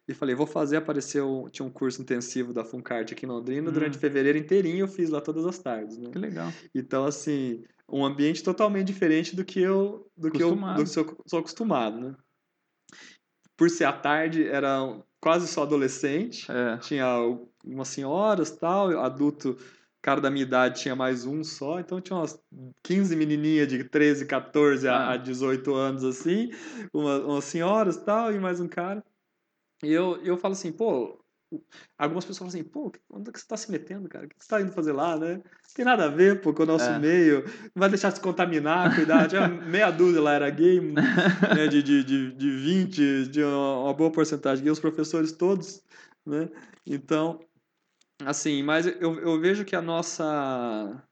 E 0.08 0.14
falei, 0.14 0.34
vou 0.34 0.46
fazer, 0.46 0.76
apareceu, 0.76 1.46
tinha 1.50 1.66
um 1.66 1.70
curso 1.70 2.00
intensivo 2.00 2.52
da 2.52 2.64
Funcart 2.64 3.12
aqui 3.12 3.26
em 3.26 3.28
Londrina, 3.28 3.70
Hum. 3.70 3.72
durante 3.72 3.98
fevereiro 3.98 4.38
inteirinho 4.38 4.80
eu 4.80 4.88
fiz 4.88 5.10
lá 5.10 5.20
todas 5.20 5.44
as 5.44 5.58
tardes, 5.58 5.98
né? 5.98 6.10
Que 6.10 6.18
legal. 6.18 6.52
Então, 6.74 7.04
assim, 7.04 7.64
um 7.88 8.04
ambiente 8.04 8.42
totalmente 8.42 8.86
diferente 8.86 9.36
do 9.36 9.44
que 9.44 9.60
eu, 9.60 10.10
do 10.16 10.30
que 10.30 10.42
eu 10.42 10.54
do 10.54 10.80
eu 10.80 10.86
sou 10.86 11.38
acostumado, 11.38 12.00
né? 12.00 12.16
por 13.56 13.70
ser 13.70 13.84
à 13.84 13.92
tarde, 13.92 14.46
era 14.46 15.02
quase 15.20 15.48
só 15.48 15.62
adolescente. 15.62 16.50
É. 16.50 16.76
Tinha 16.78 17.06
umas 17.64 17.88
senhoras 17.88 18.50
tal, 18.50 18.90
adulto, 19.00 19.56
cara 20.06 20.20
da 20.20 20.30
minha 20.30 20.44
idade 20.44 20.82
tinha 20.82 20.94
mais 20.94 21.26
um 21.26 21.42
só, 21.42 21.80
então 21.80 22.00
tinha 22.00 22.16
umas 22.16 22.40
15 22.84 23.16
menininhas 23.16 23.66
de 23.66 23.82
13, 23.82 24.24
14 24.24 24.86
a, 24.86 24.94
Ah. 24.96 25.12
a 25.14 25.16
18 25.16 25.74
anos 25.74 26.04
assim, 26.04 26.52
uma, 26.94 27.18
umas 27.18 27.44
senhoras 27.44 27.96
tal, 27.96 28.32
e 28.32 28.38
mais 28.38 28.60
um 28.60 28.68
cara. 28.68 29.04
E 29.82 29.92
eu, 29.92 30.16
eu 30.22 30.36
falo 30.36 30.52
assim, 30.52 30.70
pô, 30.70 31.18
algumas 31.98 32.24
pessoas 32.24 32.38
falam 32.38 32.48
assim, 32.50 32.62
pô, 32.62 32.92
onde 33.10 33.30
é 33.30 33.32
que 33.32 33.40
você 33.40 33.48
tá 33.48 33.56
se 33.56 33.68
metendo, 33.68 34.08
cara? 34.08 34.26
O 34.26 34.28
que 34.28 34.36
você 34.38 34.48
tá 34.48 34.60
indo 34.60 34.70
fazer 34.70 34.92
lá, 34.92 35.18
né? 35.18 35.34
Não 35.34 35.42
tem 35.74 35.84
nada 35.84 36.04
a 36.04 36.08
ver, 36.08 36.40
pô, 36.40 36.54
com 36.54 36.62
o 36.62 36.66
nosso 36.66 36.88
É. 36.88 36.98
meio, 37.00 37.42
não 37.74 37.80
vai 37.80 37.88
deixar 37.88 38.12
se 38.12 38.20
contaminar, 38.20 38.94
cuidar. 38.94 39.26
Tinha 39.26 39.48
meia 39.74 39.90
dúzia 39.90 40.22
lá 40.22 40.34
era 40.34 40.48
gay, 40.50 40.80
né, 40.80 41.66
de, 41.68 41.82
de, 41.82 42.04
de, 42.04 42.32
de 42.32 42.50
20, 42.58 43.26
de 43.26 43.42
uma, 43.42 43.80
uma 43.86 43.92
boa 43.94 44.12
porcentagem, 44.12 44.64
e 44.64 44.70
os 44.70 44.78
professores 44.78 45.32
todos, 45.32 45.82
né? 46.24 46.48
Então, 46.86 47.40
assim, 48.24 48.62
mas 48.62 48.86
eu, 48.86 49.18
eu 49.20 49.40
vejo 49.40 49.64
que 49.64 49.76
a 49.76 49.82
nossa. 49.82 51.02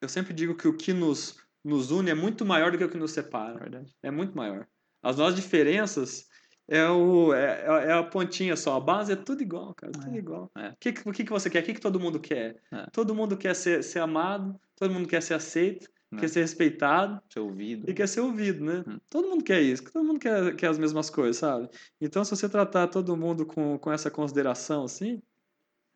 Eu 0.00 0.08
sempre 0.08 0.32
digo 0.32 0.54
que 0.56 0.68
o 0.68 0.76
que 0.76 0.92
nos, 0.92 1.36
nos 1.64 1.90
une 1.90 2.10
é 2.10 2.14
muito 2.14 2.44
maior 2.44 2.70
do 2.70 2.78
que 2.78 2.84
o 2.84 2.90
que 2.90 2.98
nos 2.98 3.12
separa. 3.12 3.58
Verdade. 3.58 3.92
É 4.02 4.10
muito 4.10 4.36
maior. 4.36 4.66
As 5.02 5.16
nossas 5.16 5.34
diferenças 5.36 6.26
é, 6.68 6.88
o, 6.88 7.32
é, 7.34 7.86
é 7.88 7.92
a 7.92 8.02
pontinha 8.04 8.54
só. 8.56 8.76
A 8.76 8.80
base 8.80 9.12
é 9.12 9.16
tudo 9.16 9.42
igual, 9.42 9.74
cara. 9.74 9.92
Tudo 9.92 10.14
É, 10.14 10.18
igual. 10.18 10.50
é. 10.56 10.68
O 10.70 10.76
que, 10.78 10.92
que- 10.92 11.08
o 11.08 11.12
que, 11.12 11.24
que 11.24 11.30
você 11.30 11.48
quer? 11.50 11.62
O 11.62 11.66
que, 11.66 11.74
que 11.74 11.80
todo 11.80 11.98
mundo 11.98 12.20
quer? 12.20 12.60
É. 12.72 12.86
Todo 12.92 13.14
mundo 13.14 13.36
quer 13.36 13.54
ser, 13.54 13.82
ser 13.82 13.98
amado, 14.00 14.58
todo 14.76 14.92
mundo 14.92 15.08
quer 15.08 15.20
ser 15.22 15.34
aceito, 15.34 15.88
É. 16.12 16.16
quer 16.16 16.28
ser 16.28 16.40
respeitado 16.40 17.20
Seu 17.28 17.46
ouvido. 17.46 17.90
e 17.90 17.94
quer 17.94 18.06
ser 18.06 18.20
ouvido, 18.20 18.64
né? 18.64 18.84
Hum. 18.86 18.98
Todo 19.10 19.28
mundo 19.28 19.42
quer 19.42 19.60
isso, 19.60 19.82
todo 19.92 20.04
mundo 20.04 20.20
quer, 20.20 20.54
quer 20.56 20.68
as 20.68 20.78
mesmas 20.78 21.10
coisas, 21.10 21.36
sabe? 21.38 21.68
Então, 22.00 22.22
se 22.24 22.30
você 22.30 22.48
tratar 22.48 22.86
todo 22.88 23.16
mundo 23.16 23.44
com, 23.46 23.76
com 23.78 23.90
essa 23.92 24.10
consideração, 24.10 24.84
assim. 24.84 25.20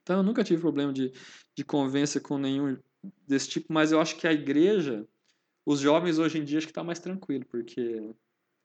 Então, 0.02 0.18
eu 0.18 0.22
nunca 0.22 0.44
tive 0.44 0.60
problema 0.60 0.92
de, 0.92 1.12
de 1.56 1.64
convivência 1.64 2.20
com 2.20 2.38
nenhum 2.38 2.76
desse 3.26 3.48
tipo, 3.48 3.72
mas 3.72 3.92
eu 3.92 4.00
acho 4.00 4.16
que 4.16 4.26
a 4.26 4.32
igreja, 4.32 5.06
os 5.66 5.80
jovens 5.80 6.18
hoje 6.18 6.38
em 6.38 6.44
dia, 6.44 6.58
acho 6.58 6.66
que 6.66 6.72
tá 6.72 6.84
mais 6.84 6.98
tranquilo, 7.00 7.44
porque, 7.46 8.14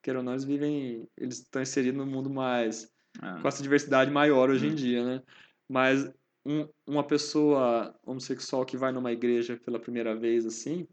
quer 0.01 0.18
ou 0.18 0.23
não, 0.23 0.34
eles 0.34 0.43
vivem, 0.43 1.07
eles 1.18 1.39
estão 1.39 1.61
inseridos 1.61 1.97
no 1.97 2.05
mundo 2.05 2.30
mais, 2.30 2.91
Ah, 3.22 3.41
com 3.41 3.47
essa 3.47 3.64
diversidade 3.64 4.11
maior 4.11 4.49
hoje 4.49 4.68
em 4.68 4.72
Hum. 4.72 4.76
dia, 4.76 5.05
né? 5.05 5.23
Mas 5.69 6.11
um- 6.45 6.68
uma 6.85 7.05
pessoa 7.05 7.99
homossexual 8.05 8.65
que 8.65 8.77
vai 8.77 8.91
numa 8.91 9.11
igreja 9.11 9.57
pela 9.57 9.80
primeira 9.80 10.15
vez, 10.15 10.45
assim, 10.45 10.88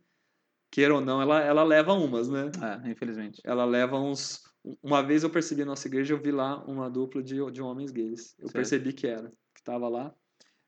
queira 0.70 0.94
ou 0.94 1.00
não, 1.00 1.22
ela, 1.22 1.40
ela 1.40 1.62
leva 1.62 1.92
umas, 1.92 2.28
né? 2.28 2.50
é, 2.62 2.90
infelizmente. 2.90 3.40
Ela 3.44 3.64
leva 3.64 3.98
uns. 3.98 4.42
Uma 4.82 5.02
vez 5.02 5.22
eu 5.22 5.30
percebi 5.30 5.60
na 5.60 5.72
nossa 5.72 5.86
igreja, 5.86 6.14
eu 6.14 6.20
vi 6.20 6.32
lá 6.32 6.64
uma 6.64 6.90
dupla 6.90 7.22
de, 7.22 7.36
de 7.52 7.62
homens 7.62 7.90
gays. 7.92 8.34
Eu 8.38 8.46
Certo. 8.46 8.54
percebi 8.54 8.92
que 8.92 9.06
era, 9.06 9.30
que 9.54 9.62
tava 9.62 9.88
lá. 9.88 10.14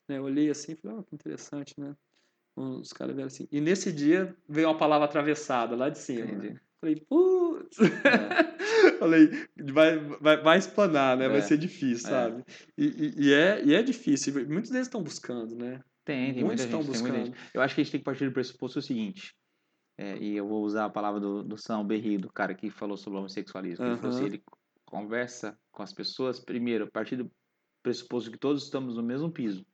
Né? 0.08 0.18
Eu 0.18 0.24
olhei 0.24 0.50
assim 0.50 0.72
e 0.72 0.76
falei, 0.76 0.96
oh, 0.98 1.02
que 1.02 1.14
interessante, 1.14 1.74
né? 1.78 1.94
Os 2.56 2.92
caras 2.92 3.14
vieram 3.14 3.26
assim. 3.26 3.46
E 3.52 3.60
nesse 3.60 3.92
dia 3.92 4.34
veio 4.48 4.68
uma 4.68 4.78
palavra 4.78 5.04
atravessada 5.04 5.76
lá 5.76 5.88
de 5.90 5.98
cima. 5.98 6.24
né? 6.32 6.58
Falei, 6.80 6.96
putz! 7.08 7.76
Falei, 8.98 9.28
vai, 9.72 9.98
vai, 9.98 10.42
vai 10.42 10.58
espanar, 10.58 11.16
né? 11.16 11.28
Vai 11.28 11.38
É. 11.38 11.42
ser 11.42 11.58
difícil, 11.58 12.08
É. 12.08 12.10
sabe? 12.10 12.44
E, 12.78 12.84
e, 12.86 13.26
e 13.28 13.32
é, 13.32 13.64
e 13.64 13.74
é 13.74 13.82
difícil. 13.82 14.32
Muitos 14.48 14.70
deles 14.70 14.86
estão 14.86 15.02
buscando, 15.02 15.54
né? 15.54 15.80
Tem, 16.04 16.32
tem 16.34 16.44
Muitos 16.44 16.64
muita 16.64 16.64
estão 16.64 16.82
gente, 16.82 17.00
muita 17.02 17.18
buscando. 17.18 17.26
gente. 17.36 17.50
Eu 17.54 17.60
acho 17.62 17.74
que 17.74 17.80
a 17.80 17.84
gente 17.84 17.90
tem 17.92 18.00
que 18.00 18.04
partir 18.04 18.26
do 18.26 18.32
pressuposto 18.32 18.80
seguinte. 18.80 19.34
é, 19.98 20.16
e 20.18 20.36
eu 20.36 20.46
vou 20.46 20.62
usar 20.62 20.84
a 20.84 20.90
palavra 20.90 21.18
do, 21.20 21.42
do 21.42 21.56
São 21.58 21.84
Berri, 21.84 22.18
do 22.18 22.30
cara 22.30 22.54
que 22.54 22.70
falou 22.70 22.96
sobre 22.96 23.16
o 23.16 23.20
homossexualismo. 23.20 23.84
Ele 23.84 23.96
falou 23.96 24.14
assim, 24.16 24.26
ele 24.26 24.42
conversa 24.84 25.58
com 25.72 25.82
as 25.82 25.92
pessoas, 25.92 26.38
primeiro, 26.38 26.84
a 26.84 26.90
partir 26.90 27.16
do 27.16 27.30
pressuposto 27.82 28.30
que 28.30 28.38
todos 28.38 28.64
estamos 28.64 28.96
no 28.96 29.02
mesmo 29.02 29.30
piso, 29.30 29.64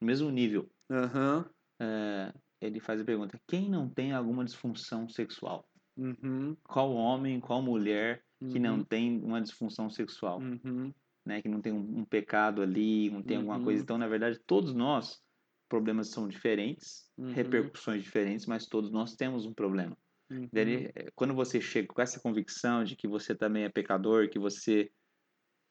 no 0.00 0.06
mesmo 0.06 0.30
nível. 0.30 0.70
Aham. 0.90 1.50
É, 1.80 2.32
ele 2.60 2.80
faz 2.80 3.00
a 3.00 3.04
pergunta, 3.04 3.38
quem 3.46 3.68
não 3.68 3.88
tem 3.88 4.12
alguma 4.12 4.44
disfunção 4.44 5.08
sexual? 5.08 5.68
Uhum. 5.96 6.56
Qual 6.64 6.92
homem, 6.94 7.40
qual 7.40 7.62
mulher 7.62 8.24
que 8.48 8.58
não 8.58 8.78
uhum, 8.78 8.84
tem 8.84 9.18
uma 9.22 9.40
disfunção 9.40 9.90
sexual? 9.90 10.38
Uhum. 10.40 10.92
né, 11.26 11.40
que 11.40 11.48
não 11.48 11.60
tem 11.60 11.72
um, 11.72 12.00
um 12.00 12.04
pecado 12.04 12.62
ali, 12.62 13.10
não 13.10 13.22
tem 13.22 13.36
alguma 13.38 13.60
coisa. 13.60 13.80
Uhum. 13.80 13.84
Então, 13.84 13.98
na 13.98 14.08
verdade, 14.08 14.38
todos 14.46 14.74
nós, 14.74 15.22
problemas 15.68 16.10
são 16.10 16.28
diferentes, 16.28 17.10
Uhum. 17.16 17.34
repercussões 17.34 18.02
diferentes, 18.02 18.46
mas 18.46 18.66
todos 18.66 18.90
nós 18.90 19.14
temos 19.14 19.46
um 19.46 19.54
problema. 19.54 19.96
Uhum. 20.30 20.48
Daí, 20.52 20.86
eh, 20.94 21.10
quando 21.14 21.34
você 21.34 21.60
chega 21.60 21.88
com 21.88 22.02
essa 22.02 22.20
convicção 22.20 22.84
de 22.84 22.96
que 22.96 23.08
você 23.08 23.34
também 23.34 23.64
é 23.64 23.68
pecador, 23.68 24.28
que 24.30 24.38
você 24.38 24.90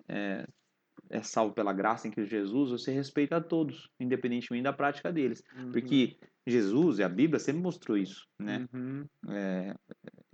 é, 0.09 0.47
é 1.09 1.21
salvo 1.21 1.53
pela 1.53 1.73
graça 1.73 2.07
em 2.07 2.11
Cristo 2.11 2.31
Jesus, 2.31 2.71
você 2.71 2.91
respeita 2.91 3.37
a 3.37 3.41
todos, 3.41 3.89
independentemente 3.99 4.63
da 4.63 4.73
prática 4.73 5.11
deles. 5.11 5.43
Uhum. 5.55 5.71
Porque 5.71 6.17
Jesus 6.45 6.99
e 6.99 7.03
a 7.03 7.09
Bíblia 7.09 7.39
sempre 7.39 7.61
mostrou 7.61 7.97
isso, 7.97 8.27
né? 8.39 8.67
Uhum. 8.73 9.05
É, 9.29 9.75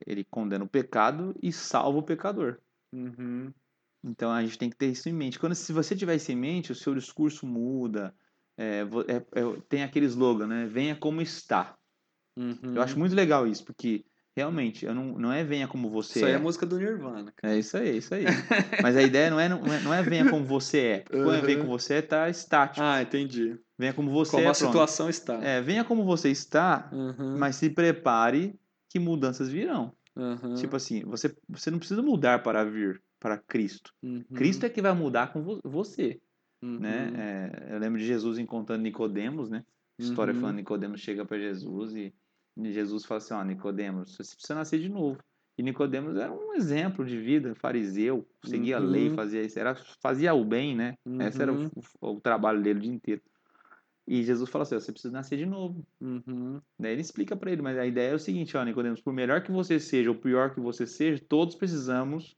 ele 0.06 0.24
condena 0.24 0.64
o 0.64 0.70
pecado 0.70 1.36
e 1.42 1.52
salva 1.52 2.00
o 2.00 2.04
pecador. 2.04 2.60
Uhum. 2.94 3.54
Então 4.04 4.32
a 4.32 4.44
gente 4.44 4.58
tem 4.58 4.70
que 4.70 4.78
ter 4.78 4.88
isso 4.88 5.10
em 5.10 5.14
mente. 5.14 5.40
Quando 5.40 5.56
se 5.56 5.74
você 5.74 5.96
tiver 5.96 6.16
isso 6.16 6.32
em 6.32 6.36
mente, 6.36 6.72
o 6.72 6.76
seu 6.76 6.96
discurso 6.96 7.46
muda. 7.46 8.14
É, 8.58 8.82
é- 9.08 9.40
é- 9.40 9.62
tem 9.70 9.84
aquele 9.84 10.06
slogan, 10.06 10.48
né? 10.48 10.66
Venha 10.66 10.96
como 10.96 11.22
está. 11.22 11.78
Uhum. 12.38 12.76
Eu 12.76 12.82
acho 12.82 12.98
muito 12.98 13.16
legal 13.16 13.48
isso, 13.48 13.64
porque 13.64 14.06
realmente 14.36 14.86
eu 14.86 14.94
não, 14.96 15.18
não 15.18 15.32
é 15.34 15.44
venha 15.44 15.68
como 15.68 15.90
você 15.90 16.20
Isso 16.20 16.26
aí 16.26 16.32
é. 16.34 16.36
é 16.36 16.40
música 16.40 16.66
do 16.66 16.78
Nirvana, 16.78 17.32
cara. 17.36 17.54
É 17.54 17.60
isso 17.60 17.76
aí, 17.78 17.98
isso 17.98 18.14
aí. 18.14 18.24
Mas 18.82 18.96
a 18.96 19.02
ideia 19.02 19.30
não 19.30 19.40
é, 19.40 19.50
não 19.50 19.66
é, 19.74 19.80
não 19.82 19.94
é 19.94 20.02
venha 20.02 20.30
como 20.30 20.46
você 20.46 20.80
é. 20.80 21.00
Porque 21.00 21.18
quando 21.24 21.36
é 21.36 21.42
venha 21.42 21.58
Uhum. 21.58 21.66
como 21.66 21.78
você 21.80 21.96
é, 21.96 22.02
tá 22.02 22.30
estático. 22.30 22.86
Ah, 22.86 23.02
entendi. 23.02 23.60
Venha 23.78 23.94
como 23.94 24.12
você 24.12 24.32
Como 24.32 24.44
é. 24.44 24.48
a 24.48 24.52
pronto. 24.54 24.66
situação 24.68 25.10
está. 25.10 25.44
É, 25.44 25.62
venha 25.62 25.84
como 25.84 26.04
você 26.06 26.30
está, 26.30 26.90
Uhum. 26.92 27.38
mas 27.38 27.56
se 27.56 27.70
prepare 27.70 28.58
que 28.90 29.00
mudanças 29.00 29.50
virão. 29.50 29.94
Uhum. 30.16 30.56
Tipo 30.56 30.76
assim, 30.76 31.04
você, 31.06 31.34
você 31.48 31.70
não 31.72 31.80
precisa 31.80 32.02
mudar 32.02 32.42
para 32.44 32.64
vir 32.66 33.02
para 33.20 33.38
Cristo. 33.38 33.92
Uhum. 34.04 34.24
Cristo 34.34 34.66
é 34.66 34.70
que 34.70 34.82
vai 34.82 34.94
mudar 34.94 35.32
com 35.34 35.42
vo- 35.42 35.60
você. 35.64 36.20
Uhum. 36.62 36.78
né? 36.80 37.14
É, 37.70 37.74
eu 37.74 37.80
lembro 37.80 37.98
de 38.00 38.06
Jesus 38.06 38.38
encontrando 38.38 38.84
Nicodemos, 38.84 39.50
né? 39.50 39.64
História 39.98 40.34
Uhum. 40.34 40.42
falando 40.42 40.56
Nicodemos 40.58 41.00
chega 41.02 41.24
para 41.26 41.38
Jesus 41.40 41.96
e 41.96 42.14
Jesus 42.66 43.06
fala 43.06 43.18
assim, 43.20 43.34
ó, 43.34 43.44
Nicodemos, 43.44 44.16
você 44.16 44.36
precisa 44.36 44.56
nascer 44.56 44.80
de 44.80 44.90
novo. 44.90 45.20
E 45.58 45.64
Nicodemos 45.64 46.16
era 46.18 46.32
um 46.32 46.54
exemplo 46.54 47.06
de 47.06 47.20
vida, 47.20 47.54
fariseu, 47.56 48.26
seguia 48.46 48.78
a 48.78 48.80
lei, 48.80 49.10
Uhum. 49.10 49.16
fazia 49.16 49.44
isso, 49.44 49.60
era 49.60 49.76
fazia 50.02 50.34
o 50.34 50.46
bem, 50.46 50.76
né? 50.76 50.96
Esse 51.28 51.42
era 51.42 51.52
o, 51.52 51.58
Uhum. 51.58 51.70
o- 52.02 52.12
o 52.16 52.22
trabalho 52.22 52.62
dele 52.62 52.80
o 52.80 52.82
dia 52.82 52.92
inteiro. 52.94 53.22
E 54.08 54.24
Jesus 54.24 54.50
fala 54.50 54.64
assim, 54.64 54.76
ó, 54.76 54.80
você 54.80 54.92
precisa 54.92 55.12
nascer 55.14 55.38
de 55.38 55.46
novo. 55.46 55.86
Uhum. 56.02 56.62
Daí 56.80 56.94
ele 56.94 57.02
explica 57.02 57.36
para 57.36 57.52
ele, 57.52 57.62
mas 57.62 57.78
a 57.78 57.86
ideia 57.86 58.12
é 58.12 58.16
o 58.16 58.20
seguinte, 58.20 58.56
ó, 58.58 58.64
Nicodemos, 58.64 59.02
por 59.02 59.14
melhor 59.14 59.44
que 59.44 59.52
você 59.52 59.80
seja 59.80 60.10
ou 60.10 60.16
pior 60.16 60.54
que 60.54 60.60
você 60.62 60.88
seja, 60.88 61.22
todos 61.28 61.56
precisamos 61.56 62.36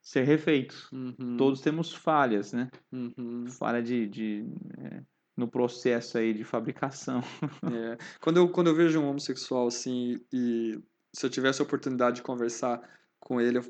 ser 0.00 0.22
refeitos. 0.24 0.90
Uhum. 0.90 1.36
Todos 1.36 1.60
temos 1.60 1.92
falhas, 1.94 2.52
né? 2.52 2.70
Uhum. 2.90 3.46
falha 3.46 3.82
de, 3.82 4.08
de 4.08 4.46
é, 4.78 5.02
no 5.38 5.48
processo 5.48 6.18
aí 6.18 6.34
de 6.34 6.44
fabricação. 6.44 7.20
É. 7.72 7.96
Quando, 8.20 8.38
eu, 8.38 8.48
quando 8.48 8.66
eu 8.66 8.74
vejo 8.74 9.00
um 9.00 9.08
homossexual 9.08 9.68
assim, 9.68 10.20
e 10.32 10.78
se 11.14 11.24
eu 11.24 11.30
tivesse 11.30 11.62
a 11.62 11.64
oportunidade 11.64 12.16
de 12.16 12.22
conversar 12.22 12.80
com 13.20 13.40
ele, 13.40 13.58
eu- 13.58 13.64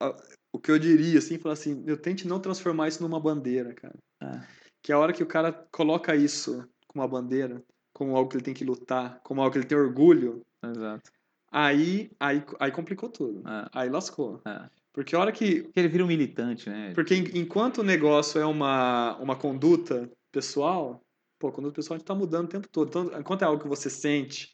a- 0.00 0.16
o 0.52 0.58
que 0.58 0.70
eu 0.70 0.78
diria, 0.78 1.18
assim, 1.18 1.38
falar 1.38 1.52
assim, 1.54 1.82
eu 1.86 1.96
tente 1.96 2.26
não 2.26 2.40
transformar 2.40 2.88
isso 2.88 3.02
numa 3.02 3.20
bandeira, 3.20 3.74
cara. 3.74 3.94
Ah. 4.20 4.46
Que 4.82 4.92
a 4.92 4.98
hora 4.98 5.12
que 5.12 5.22
o 5.22 5.26
cara 5.26 5.52
coloca 5.70 6.14
isso 6.16 6.64
como 6.86 7.02
uma 7.04 7.08
bandeira, 7.08 7.62
como 7.92 8.16
algo 8.16 8.30
que 8.30 8.36
ele 8.36 8.44
tem 8.44 8.54
que 8.54 8.64
lutar, 8.64 9.20
como 9.22 9.40
algo 9.40 9.52
que 9.52 9.58
ele 9.58 9.66
tem 9.66 9.76
orgulho, 9.78 10.42
Exato. 10.62 11.10
aí, 11.50 12.10
aí, 12.18 12.42
aí 12.58 12.70
complicou 12.72 13.08
tudo. 13.08 13.42
É, 13.48 13.68
Aí 13.72 13.88
lascou. 13.90 14.40
é. 14.46 14.68
Porque 14.92 15.14
a 15.14 15.20
hora 15.20 15.30
que. 15.30 15.62
Porque 15.62 15.78
ele 15.78 15.88
vira 15.88 16.02
um 16.04 16.08
militante, 16.08 16.68
né? 16.68 16.92
Porque 16.94 17.14
en- 17.14 17.38
enquanto 17.38 17.78
o 17.78 17.84
negócio 17.84 18.40
é 18.40 18.44
uma, 18.44 19.16
uma 19.18 19.36
conduta 19.36 20.10
pessoal, 20.30 21.00
pô, 21.38 21.48
a 21.48 21.52
conduta 21.52 21.76
pessoal 21.76 21.96
a 21.96 21.98
gente 21.98 22.06
tá 22.06 22.14
mudando 22.14 22.46
o 22.46 22.48
tempo 22.48 22.68
todo. 22.68 22.88
Então, 22.88 23.20
enquanto 23.20 23.42
é 23.42 23.44
algo 23.46 23.62
que 23.62 23.68
você 23.68 23.88
sente, 23.90 24.52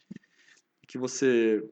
que 0.86 0.98
você 0.98 1.62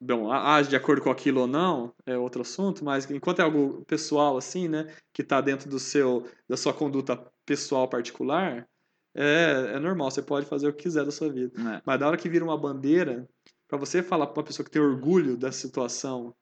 bom, 0.00 0.30
age 0.30 0.68
de 0.68 0.76
acordo 0.76 1.02
com 1.02 1.10
aquilo 1.10 1.42
ou 1.42 1.46
não, 1.46 1.94
é 2.04 2.16
outro 2.16 2.42
assunto, 2.42 2.84
mas 2.84 3.10
enquanto 3.10 3.40
é 3.40 3.42
algo 3.42 3.84
pessoal, 3.86 4.36
assim, 4.36 4.68
né, 4.68 4.94
que 5.12 5.24
tá 5.24 5.40
dentro 5.40 5.68
do 5.68 5.78
seu, 5.78 6.28
da 6.48 6.56
sua 6.56 6.74
conduta 6.74 7.16
pessoal 7.46 7.88
particular, 7.88 8.68
é, 9.14 9.74
é 9.74 9.78
normal, 9.78 10.10
você 10.10 10.20
pode 10.20 10.46
fazer 10.46 10.68
o 10.68 10.72
que 10.72 10.82
quiser 10.82 11.04
da 11.04 11.10
sua 11.10 11.32
vida. 11.32 11.52
É, 11.58 11.82
Mas 11.86 12.00
da 12.00 12.06
hora 12.06 12.16
que 12.16 12.28
vira 12.28 12.44
uma 12.44 12.58
bandeira, 12.58 13.26
pra 13.68 13.78
você 13.78 14.02
falar 14.02 14.26
pra 14.26 14.40
uma 14.40 14.46
pessoa 14.46 14.64
que 14.64 14.70
tem 14.70 14.82
orgulho 14.82 15.36
dessa 15.36 15.58
situação, 15.58 16.34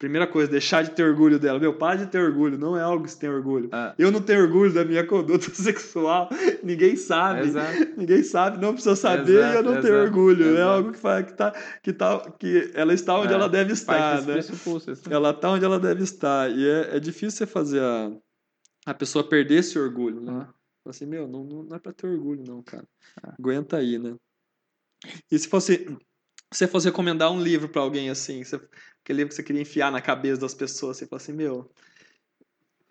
Primeira 0.00 0.26
coisa, 0.26 0.50
deixar 0.50 0.82
de 0.82 0.92
ter 0.92 1.02
orgulho 1.04 1.38
dela. 1.38 1.58
Meu, 1.58 1.76
para 1.76 1.98
de 1.98 2.06
ter 2.06 2.18
orgulho, 2.18 2.56
não 2.56 2.74
é 2.74 2.80
algo 2.80 3.04
que 3.04 3.10
você 3.10 3.18
tem 3.18 3.28
orgulho. 3.28 3.68
Ah. 3.70 3.94
Eu 3.98 4.10
não 4.10 4.22
tenho 4.22 4.40
orgulho 4.40 4.72
da 4.72 4.82
minha 4.82 5.06
conduta 5.06 5.50
sexual, 5.52 6.30
ninguém 6.62 6.96
sabe. 6.96 7.48
Exato. 7.48 7.98
Ninguém 7.98 8.22
sabe, 8.22 8.58
não 8.58 8.72
precisa 8.72 8.96
saber 8.96 9.32
e 9.32 9.34
eu 9.34 9.42
Exato, 9.42 9.62
não 9.62 9.72
tenho 9.82 9.94
exato, 9.96 10.02
orgulho. 10.02 10.44
É 10.46 10.52
exato. 10.52 10.70
algo 10.70 10.92
que, 10.92 10.98
faz, 10.98 11.26
que, 11.26 11.32
tá, 11.34 11.52
que, 11.82 11.92
tá, 11.92 12.30
que 12.38 12.70
ela 12.72 12.94
está 12.94 13.18
onde 13.20 13.30
É, 13.34 13.36
ela 13.36 13.46
deve 13.46 13.74
estar, 13.74 14.22
né? 14.22 14.38
assim. 14.38 15.10
Ela 15.10 15.34
tá 15.34 15.50
onde 15.50 15.66
ela 15.66 15.78
deve 15.78 16.02
estar. 16.02 16.50
E 16.50 16.66
é, 16.66 16.96
é 16.96 16.98
difícil 16.98 17.32
você 17.32 17.46
fazer 17.46 17.82
a, 17.82 18.10
a 18.86 18.94
pessoa 18.94 19.22
perder 19.22 19.56
esse 19.56 19.78
orgulho, 19.78 20.22
né? 20.22 20.46
Ah. 20.48 20.54
Assim, 20.88 21.04
meu, 21.04 21.28
não, 21.28 21.44
não 21.44 21.76
é 21.76 21.78
pra 21.78 21.92
ter 21.92 22.06
orgulho, 22.06 22.42
não, 22.46 22.62
cara. 22.62 22.84
Ah. 23.22 23.34
Aguenta 23.38 23.76
aí, 23.76 23.98
né? 23.98 24.16
E 25.30 25.38
se 25.38 25.46
fosse. 25.46 25.94
Se 26.52 26.58
você 26.58 26.68
fosse 26.68 26.86
recomendar 26.86 27.30
um 27.30 27.40
livro 27.40 27.68
pra 27.68 27.80
alguém 27.80 28.10
assim, 28.10 28.42
você, 28.42 28.56
aquele 29.04 29.18
livro 29.18 29.28
que 29.28 29.34
você 29.36 29.42
queria 29.42 29.62
enfiar 29.62 29.92
na 29.92 30.00
cabeça 30.00 30.40
das 30.40 30.52
pessoas, 30.52 30.96
você 30.96 31.06
fala 31.06 31.22
assim, 31.22 31.32
meu. 31.32 31.70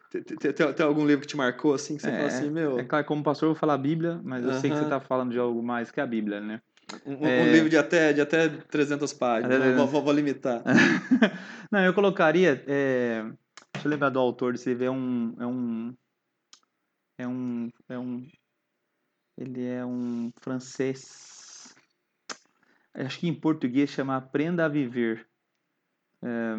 Tem, 0.09 0.85
algum 0.85 1.05
livro 1.05 1.21
que 1.21 1.27
te 1.27 1.37
marcou 1.37 1.73
assim, 1.73 1.97
que 1.97 2.01
você 2.03 2.11
fala 2.11 2.27
assim, 2.27 2.49
meu. 2.49 2.79
É 2.79 2.83
claro, 2.83 3.05
como 3.05 3.21
pastor 3.21 3.47
eu 3.49 3.53
vou 3.53 3.59
falar 3.59 3.73
a 3.73 3.77
Bíblia, 3.77 4.21
mas 4.23 4.43
eu 4.43 4.53
sei 4.53 4.69
que 4.71 4.77
você 4.77 4.83
Aham. 4.83 4.89
tá 4.89 4.99
falando 5.01 5.31
de 5.31 5.37
algo 5.37 5.61
mais 5.61 5.91
que 5.91 5.99
a 5.99 6.05
Bíblia, 6.05 6.39
né? 6.39 6.61
Um, 7.05 7.15
um 7.15 7.27
é- 7.27 7.51
livro 7.51 7.69
de 7.69 7.77
até, 7.77 8.13
de 8.13 8.21
até 8.21 8.47
300 8.47 9.13
páginas. 9.13 9.75
Vou, 9.75 9.85
vou- 9.87 10.03
vou 10.03 10.13
limitar. 10.13 10.63
Não, 11.69 11.83
eu 11.83 11.93
colocaria. 11.93 12.63
é, 12.65 13.23
Deixa 13.73 13.87
eu 13.87 13.91
lembrar 13.91 14.09
do 14.09 14.19
autor 14.19 14.53
desse 14.53 14.69
livro. 14.69 14.85
É 14.85 14.89
um. 14.91 15.35
É 15.39 15.45
um. 15.47 15.93
É 17.17 17.27
um. 17.27 17.69
É 17.89 17.99
um 17.99 18.27
ele 19.37 19.65
é 19.65 19.85
um 19.85 20.31
francês. 20.41 21.38
Acho 22.93 23.19
que 23.19 23.27
em 23.27 23.39
português 23.39 23.89
chama 23.89 24.17
Aprenda 24.17 24.65
a 24.65 24.69
Viver. 24.69 25.27
É, 26.21 26.55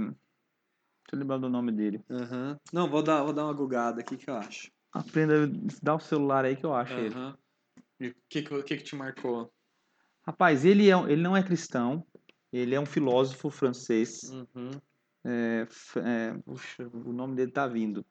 Deixa 1.10 1.16
eu 1.16 1.18
lembrar 1.18 1.38
do 1.38 1.48
nome 1.48 1.72
dele. 1.72 2.04
Aham. 2.08 2.56
Não, 2.72 2.88
vou 2.88 3.02
dar, 3.02 3.24
vou 3.24 3.32
dar 3.32 3.44
uma 3.44 3.52
gugada 3.52 4.00
aqui 4.00 4.16
que 4.16 4.30
eu 4.30 4.34
acho. 4.36 4.70
Aprenda. 4.92 5.34
Dá 5.82 5.96
o 5.96 5.98
celular 5.98 6.44
aí 6.44 6.54
que 6.54 6.64
eu 6.64 6.72
acho 6.72 6.94
ele. 6.94 7.12
Aham. 7.12 7.36
E 7.98 8.08
o 8.10 8.14
que, 8.28 8.42
que, 8.42 8.62
que 8.62 8.84
te 8.84 8.94
marcou? 8.94 9.52
Rapaz, 10.22 10.64
ele, 10.64 10.88
é, 10.88 10.94
ele 11.10 11.20
não 11.20 11.36
é 11.36 11.42
cristão. 11.42 12.06
Ele 12.52 12.76
é 12.76 12.80
um 12.80 12.86
filósofo 12.86 13.50
francês. 13.50 14.30
Uhum. 14.30 14.70
É, 15.24 15.66
é, 15.96 16.38
puxa, 16.44 16.88
o 16.88 17.12
nome 17.12 17.34
dele 17.34 17.50
tá 17.50 17.66
vindo. 17.66 18.06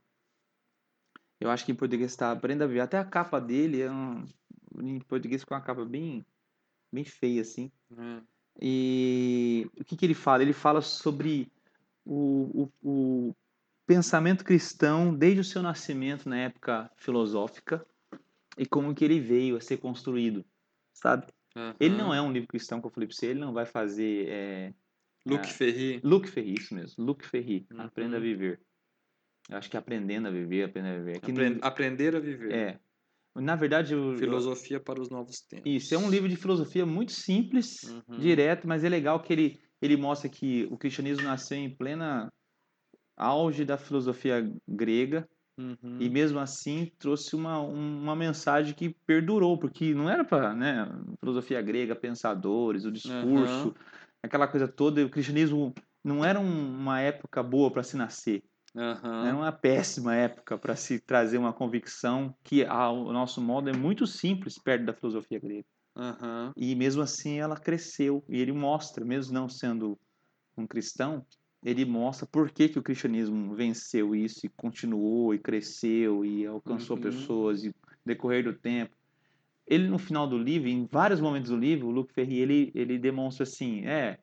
Eu 1.39 1.49
acho 1.49 1.65
que 1.65 1.71
em 1.71 1.75
português 1.75 2.11
está 2.11 2.33
Aprenda 2.33 2.65
a 2.65 2.67
Viver. 2.67 2.81
Até 2.81 2.97
a 2.97 3.05
capa 3.05 3.39
dele 3.39 3.81
é 3.81 3.89
um, 3.89 4.25
em 4.81 4.99
português 4.99 5.45
com 5.45 5.53
uma 5.53 5.61
capa 5.61 5.85
bem, 5.85 6.25
bem 6.91 7.03
feia, 7.03 7.41
assim. 7.41 7.71
É. 7.97 8.21
E 8.61 9.69
o 9.79 9.83
que, 9.85 9.95
que 9.95 10.05
ele 10.05 10.13
fala? 10.13 10.43
Ele 10.43 10.53
fala 10.53 10.81
sobre 10.81 11.51
o, 12.05 12.69
o, 12.83 12.89
o 13.29 13.35
pensamento 13.85 14.43
cristão 14.43 15.13
desde 15.13 15.41
o 15.41 15.43
seu 15.43 15.61
nascimento 15.61 16.27
na 16.27 16.37
época 16.37 16.91
filosófica 16.97 17.85
e 18.57 18.65
como 18.65 18.93
que 18.93 19.05
ele 19.05 19.19
veio 19.19 19.55
a 19.55 19.61
ser 19.61 19.77
construído, 19.77 20.43
sabe? 20.93 21.27
Ele 21.79 21.95
não 21.95 22.13
é 22.13 22.21
um 22.21 22.31
livro 22.31 22.47
cristão 22.47 22.79
que 22.79 22.87
eu 22.87 22.91
falei 22.91 23.07
pra 23.07 23.15
você, 23.15 23.27
ele 23.27 23.39
não 23.39 23.53
vai 23.53 23.65
fazer... 23.65 24.27
É, 24.29 24.73
Luc. 25.25 25.45
Ferry. 25.47 25.99
Luc 26.03 26.27
Ferry, 26.27 26.53
isso 26.53 26.73
mesmo. 26.73 27.03
Luc 27.03 27.25
Ferry. 27.25 27.67
Uhum. 27.71 27.81
Aprenda 27.81 28.17
a 28.17 28.19
viver. 28.19 28.59
Eu 29.49 29.57
acho 29.57 29.69
que 29.69 29.75
é 29.75 29.79
aprendendo 29.79 30.27
a 30.27 30.31
viver, 30.31 30.63
aprendendo 30.63 30.95
a 30.95 31.03
viver. 31.03 31.19
É 31.23 31.49
não- 31.49 31.59
Aprender 31.61 32.15
a 32.15 32.19
viver. 32.19 32.51
é. 32.53 32.79
Na 33.35 33.55
verdade, 33.55 33.93
eu- 33.93 34.17
Filosofia 34.17 34.79
para 34.79 35.01
os 35.01 35.09
novos 35.09 35.41
tempos. 35.41 35.71
isso 35.71 35.93
é 35.93 35.97
um 35.97 36.09
livro 36.09 36.27
de 36.27 36.35
filosofia 36.35 36.85
muito 36.85 37.11
simples, 37.11 37.83
Uhum. 37.83 38.19
direto, 38.19 38.67
mas 38.67 38.83
é 38.83 38.89
legal 38.89 39.21
que 39.21 39.31
ele, 39.31 39.59
ele 39.81 39.95
mostra 39.95 40.29
que 40.29 40.67
o 40.71 40.77
cristianismo 40.77 41.23
nasceu 41.23 41.57
em 41.57 41.73
plena 41.75 42.29
auge 43.17 43.65
da 43.65 43.77
filosofia 43.77 44.51
grega 44.67 45.27
Uhum. 45.59 45.97
e 45.99 46.09
mesmo 46.09 46.39
assim 46.39 46.89
trouxe 46.99 47.35
uma, 47.35 47.61
um- 47.61 48.01
uma 48.03 48.15
mensagem 48.15 48.73
que 48.73 48.95
perdurou, 49.05 49.59
porque 49.59 49.93
não 49.93 50.09
era 50.09 50.23
para, 50.25 50.53
né, 50.55 50.87
filosofia 51.19 51.61
grega, 51.61 51.95
pensadores, 51.95 52.85
o 52.85 52.91
discurso, 52.91 53.69
Aham. 53.69 53.75
aquela 54.23 54.47
coisa 54.47 54.67
toda, 54.67 55.05
o 55.05 55.09
cristianismo 55.09 55.73
não 56.03 56.23
era 56.25 56.39
um- 56.39 56.77
uma 56.79 57.01
época 57.01 57.43
boa 57.43 57.71
para 57.71 57.83
se 57.83 57.97
nascer. 57.97 58.41
Aham. 58.75 59.27
Era 59.27 59.35
uma 59.35 59.51
péssima 59.51 60.15
época 60.15 60.57
para 60.57 60.75
se 60.75 60.99
trazer 60.99 61.37
uma 61.37 61.53
convicção 61.53 62.35
que, 62.43 62.63
ao 62.65 63.11
nosso 63.11 63.41
modo, 63.41 63.69
é 63.69 63.73
muito 63.73 64.05
simples 64.05 64.57
perto 64.57 64.85
da 64.85 64.93
filosofia 64.93 65.39
grega. 65.39 65.65
Aham. 65.95 66.53
E 66.55 66.75
mesmo 66.75 67.01
assim 67.01 67.39
ela 67.39 67.57
cresceu. 67.57 68.23
E 68.29 68.39
ele 68.39 68.51
mostra, 68.51 69.03
mesmo 69.03 69.33
não 69.33 69.49
sendo 69.49 69.97
um 70.57 70.67
cristão, 70.67 71.25
ele 71.63 71.85
mostra 71.85 72.27
por 72.27 72.51
que, 72.51 72.69
que 72.69 72.79
o 72.79 72.83
cristianismo 72.83 73.55
venceu 73.55 74.15
isso 74.15 74.45
e 74.45 74.49
continuou 74.49 75.33
e 75.33 75.39
cresceu 75.39 76.23
e 76.23 76.45
alcançou 76.45 76.95
Uhum. 76.95 77.03
pessoas 77.03 77.63
e 77.63 77.73
decorrer 78.05 78.43
do 78.43 78.53
tempo. 78.53 78.95
Ele, 79.67 79.87
no 79.87 79.99
final 79.99 80.27
do 80.27 80.37
livro, 80.37 80.67
em 80.67 80.85
vários 80.85 81.19
momentos 81.19 81.49
do 81.51 81.57
livro, 81.57 81.87
o 81.87 81.91
Luc 81.91 82.11
Ferry, 82.13 82.39
ele, 82.39 82.71
ele 82.73 82.97
demonstra 82.97 83.43
assim, 83.43 83.85
é, 83.85 84.17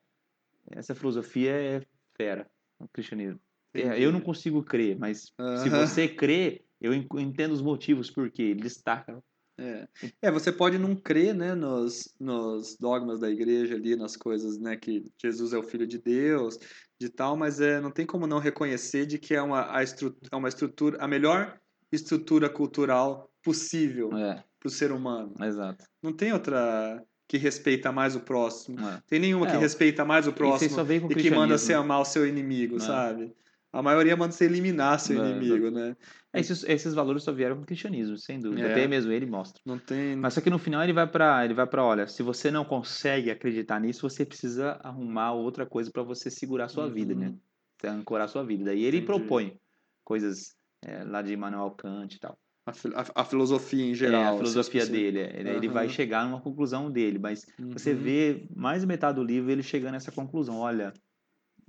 essa 0.71 0.95
filosofia 0.95 1.53
é 1.53 1.83
fera, 2.17 2.51
o 2.81 2.89
cristianismo. 2.89 3.41
É, 3.83 4.01
eu 4.01 4.13
não 4.13 4.21
consigo 4.21 4.63
crer, 4.63 4.99
mas 4.99 5.33
se 5.63 5.69
você 5.71 6.09
crê, 6.09 6.63
eu 6.81 6.93
en- 6.95 7.07
entendo 7.19 7.53
os 7.53 7.63
motivos 7.63 8.11
por 8.11 8.31
quê. 8.31 8.43
Ele 8.43 8.61
destaca. 8.63 9.23
É. 9.59 9.89
é, 10.21 10.31
você 10.31 10.53
pode 10.53 10.77
não 10.79 10.95
crer, 10.95 11.35
né, 11.35 11.55
nos, 11.55 12.15
nos 12.21 12.77
dogmas 12.79 13.19
da 13.21 13.31
igreja 13.31 13.75
ali, 13.75 13.97
nas 13.97 14.15
coisas, 14.15 14.59
né, 14.59 14.77
que 14.77 15.11
Jesus 15.19 15.55
é 15.55 15.59
o 15.59 15.63
Filho 15.63 15.87
de 15.87 15.97
Deus, 15.97 16.59
de 17.01 17.09
tal, 17.09 17.39
mas 17.39 17.59
é, 17.59 17.81
não 17.81 17.91
tem 17.91 18.05
como 18.05 18.27
não 18.27 18.39
reconhecer 18.39 19.07
de 19.07 19.19
que 19.19 19.35
é 19.35 19.41
uma, 19.41 19.75
a 19.75 19.83
estru, 19.83 20.15
é 20.31 20.37
uma 20.37 20.49
estrutura, 20.49 20.99
a 21.03 21.09
melhor 21.09 21.59
estrutura 21.91 22.51
cultural 22.51 23.31
possível 23.43 24.15
É, 24.15 24.45
para 24.61 24.67
o 24.67 24.71
ser 24.71 24.93
humano. 24.93 25.33
exato. 25.43 25.87
Não 26.03 26.13
tem 26.13 26.35
outra 26.35 27.03
que 27.27 27.39
respeita 27.39 27.91
mais 27.91 28.15
o 28.15 28.21
próximo. 28.21 28.79
É. 28.87 29.01
Tem 29.09 29.19
nenhuma 29.19 29.49
É, 29.49 29.53
que 29.53 29.57
respeita 29.57 30.05
mais 30.05 30.27
o 30.27 30.31
E 30.31 30.33
próximo 30.35 30.77
o 30.83 31.13
e 31.13 31.15
que 31.15 31.31
manda 31.31 31.57
você 31.57 31.73
amar 31.73 32.01
o 32.01 32.05
seu 32.05 32.27
inimigo, 32.27 32.77
É. 32.77 32.81
sabe? 32.81 33.35
A 33.73 33.83
maioria 33.83 34.17
manda 34.17 34.33
você 34.33 34.45
eliminar 34.47 34.99
seu 34.99 35.23
É, 35.23 35.31
inimigo, 35.31 35.71
né? 35.71 35.97
É, 36.33 36.41
Esses, 36.41 36.65
esses 36.65 36.95
valores 36.95 37.23
só 37.23 37.33
vieram 37.33 37.57
com 37.57 37.63
o 37.63 37.67
cristianismo, 37.67 38.17
sem 38.17 38.41
dúvida. 38.41 38.69
É. 38.69 38.73
Até 38.73 38.87
mesmo 38.89 39.13
ele 39.13 39.27
mostra. 39.27 39.61
Não 39.67 39.79
tem. 39.79 40.17
Mas 40.17 40.35
só 40.35 40.41
que 40.41 40.49
no 40.51 40.59
final 40.59 40.83
ele 40.83 40.93
vai 40.93 41.07
para 41.07 41.45
ele 41.45 41.53
vai 41.55 41.67
para 41.67 41.85
olha, 41.85 42.07
se 42.07 42.23
você 42.23 42.51
não 42.51 42.65
consegue 42.65 43.31
acreditar 43.31 43.79
nisso, 43.81 44.09
você 44.09 44.25
precisa 44.25 44.73
arrumar 44.83 45.33
outra 45.33 45.67
coisa 45.67 45.91
para 45.91 46.03
você 46.03 46.31
segurar 46.31 46.67
a 46.67 46.69
sua 46.69 46.89
vida, 46.89 47.13
Uhum. 47.15 47.21
né? 47.21 47.35
Pra 47.79 47.93
Ancorar 47.93 48.25
a 48.25 48.29
sua 48.29 48.43
vida. 48.45 48.65
Daí 48.65 48.83
ele 48.85 48.99
Entendi. 48.99 49.07
propõe 49.07 49.59
coisas 50.05 50.55
é, 50.85 51.03
lá 51.05 51.21
de 51.21 51.33
Immanuel 51.33 51.71
Kant 51.73 52.15
e 52.15 52.19
tal. 52.21 52.39
A, 52.67 52.71
a- 52.71 53.23
a 53.23 53.25
filosofia 53.25 53.85
em 53.85 53.95
geral. 53.95 54.21
é, 54.21 54.25
a 54.25 54.29
assim, 54.29 54.39
filosofia 54.39 54.85
você- 54.85 54.93
dele. 54.93 55.19
é, 55.21 55.41
ele- 55.41 55.51
Ele 55.51 55.69
vai 55.69 55.89
chegar 55.89 56.25
numa 56.25 56.41
conclusão 56.41 56.91
dele, 56.91 57.19
mas 57.19 57.45
você 57.73 57.93
Uhum. 57.93 57.99
vê 57.99 58.47
mais 58.55 58.85
metade 58.85 59.17
do 59.17 59.25
livro 59.25 59.51
ele 59.51 59.63
chegando 59.63 59.93
nessa 59.93 60.13
conclusão. 60.13 60.59
Olha, 60.59 60.93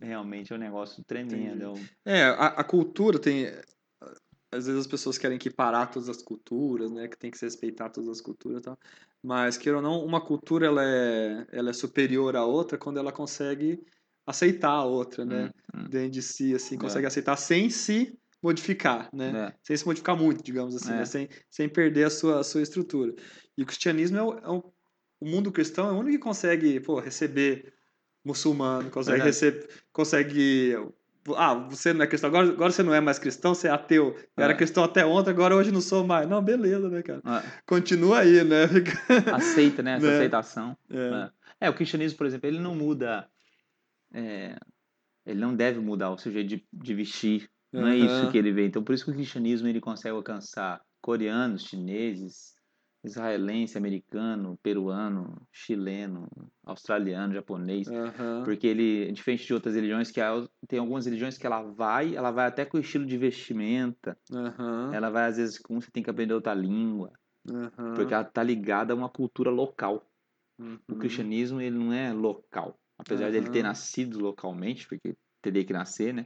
realmente 0.01 0.53
é 0.53 0.55
um 0.55 0.59
negócio 0.59 1.03
tremendo. 1.03 1.73
é 2.05 2.19
É, 2.19 2.23
a, 2.25 2.47
a 2.47 2.63
cultura 2.63 3.19
tem. 3.19 3.47
Às 4.49 4.65
vezes 4.65 4.81
as 4.81 4.87
pessoas 4.87 5.17
querem 5.17 5.37
que 5.37 5.49
parar 5.49 5.87
todas 5.87 6.07
as 6.07 6.21
culturas, 6.21 6.89
né? 6.91 7.07
Que 7.07 7.17
tem 7.17 7.29
que 7.29 7.37
se 7.37 7.45
respeitar 7.45 7.89
todas 7.89 8.09
as 8.09 8.21
culturas 8.21 8.59
e 8.61 8.63
tal. 8.63 8.77
Mas, 9.21 9.57
queira 9.57 9.77
ou 9.77 9.83
não, 9.83 10.05
uma 10.05 10.21
cultura 10.25 10.67
ela 10.67 10.81
é, 10.83 11.45
ela 11.51 11.69
é 11.69 11.73
superior 11.73 12.35
à 12.35 12.45
outra 12.45 12.77
quando 12.77 12.97
ela 12.97 13.11
consegue 13.11 13.83
aceitar 14.25 14.71
a 14.71 14.85
outra, 14.85 15.25
né? 15.25 15.51
Hum, 15.75 15.81
hum. 15.81 15.89
Dentro 15.89 16.11
de 16.11 16.21
si, 16.21 16.53
assim, 16.55 16.75
É. 16.75 16.79
consegue 16.79 17.07
aceitar 17.07 17.35
sem 17.35 17.69
se 17.69 18.17
modificar, 18.41 19.09
né? 19.13 19.47
É. 19.49 19.53
Sem 19.63 19.75
se 19.75 19.85
modificar 19.85 20.15
muito, 20.15 20.43
digamos 20.43 20.75
assim, 20.75 20.93
É. 20.93 20.97
né? 20.97 21.05
sem, 21.05 21.27
sem 21.49 21.67
perder 21.67 22.05
a 22.05 22.09
sua, 22.09 22.39
a 22.39 22.43
sua 22.43 22.61
estrutura. 22.61 23.13
E 23.57 23.63
o 23.63 23.65
cristianismo 23.65 24.17
é 24.17 24.23
o, 24.23 24.33
é 24.37 24.49
o, 24.49 24.73
o 25.19 25.25
mundo 25.27 25.51
cristão 25.51 25.89
é 25.89 25.91
o 25.91 25.95
único 25.97 26.17
que 26.17 26.23
consegue, 26.23 26.79
pô, 26.79 26.99
receber 26.99 27.73
muçulmano, 28.27 28.89
consegue 28.91 29.21
receber, 29.23 29.67
consegue 29.91 30.75
ah, 31.35 31.55
você 31.55 31.91
não 31.93 32.03
é 32.03 32.07
cristão, 32.07 32.29
agora, 32.29 32.47
agora 32.47 32.71
você 32.71 32.83
não 32.83 32.93
é 32.93 33.01
mais 33.01 33.19
cristão, 33.19 33.53
você 33.53 33.67
é 33.67 33.71
ateu. 33.71 34.15
Eu 34.37 34.43
era 34.43 34.53
É. 34.53 34.55
cristão 34.55 34.83
até 34.83 35.05
ontem, 35.05 35.29
agora 35.29 35.55
hoje 35.55 35.71
não 35.73 35.81
sou 35.81 36.05
mais. 36.05 36.25
Não, 36.29 36.41
beleza, 36.41 36.87
né, 36.87 37.01
cara? 37.01 37.21
Ah, 37.25 37.43
Continua 37.65 38.19
aí, 38.19 38.43
né? 38.45 38.63
aceita, 39.33 39.83
né? 39.83 39.95
Essa 39.97 40.07
Né? 40.07 40.15
aceitação. 40.15 40.77
É. 40.89 41.29
É, 41.59 41.69
o 41.69 41.73
cristianismo, 41.73 42.17
por 42.17 42.27
exemplo, 42.27 42.47
ele 42.47 42.59
não 42.59 42.73
muda. 42.75 43.27
é, 44.13 44.55
ele 45.25 45.41
não 45.41 45.53
deve 45.53 45.79
mudar 45.81 46.11
o 46.11 46.17
seu 46.17 46.31
jeito 46.31 46.47
de, 46.47 46.65
de 46.71 46.93
vestir. 46.93 47.49
Não 47.73 47.85
é 47.87 47.97
isso 47.97 48.31
que 48.31 48.37
ele 48.37 48.53
vê. 48.53 48.65
Então, 48.65 48.81
por 48.81 48.95
isso 48.95 49.03
que 49.03 49.11
o 49.11 49.13
cristianismo 49.13 49.67
ele 49.67 49.81
consegue 49.81 50.15
alcançar 50.15 50.79
coreanos, 51.01 51.65
chineses, 51.65 52.53
israelense, 53.07 53.77
americano, 53.77 54.57
peruano, 54.61 55.35
chileno, 55.51 56.27
australiano, 56.65 57.33
japonês. 57.33 57.87
Aham. 57.87 58.45
Porque 58.45 58.67
ele, 58.67 59.11
diferente 59.11 59.45
de 59.45 59.53
outras 59.53 59.75
religiões, 59.75 60.11
que 60.11 60.21
tem 60.67 60.79
algumas 60.79 61.05
religiões 61.05 61.37
que 61.37 61.45
ela 61.45 61.61
vai, 61.61 62.15
ela 62.15 62.31
vai 62.31 62.47
até 62.47 62.65
com 62.65 62.77
o 62.77 62.81
estilo 62.81 63.05
de 63.05 63.17
vestimenta. 63.17 64.17
Aham. 64.33 64.93
Ela 64.93 65.09
vai, 65.09 65.27
às 65.27 65.37
vezes, 65.37 65.59
com 65.59 65.79
você 65.79 65.91
tem 65.91 66.03
que 66.03 66.09
aprender 66.09 66.33
outra 66.33 66.53
língua. 66.53 67.11
Aham. 67.49 67.95
Porque 67.95 68.13
ela 68.13 68.23
tá 68.23 68.43
ligada 68.43 68.93
a 68.93 68.95
uma 68.95 69.09
cultura 69.09 69.49
local. 69.49 70.03
O 70.59 70.93
Uhum. 70.93 70.99
cristianismo 70.99 71.61
ele 71.61 71.77
não 71.77 71.93
é 71.93 72.11
local. 72.13 72.79
Apesar 72.97 73.29
de 73.29 73.37
ele 73.37 73.49
ter 73.49 73.61
nascido 73.61 74.19
localmente, 74.19 74.87
porque 74.87 75.15
teria 75.41 75.63
que 75.63 75.73
nascer, 75.73 76.13
né? 76.13 76.25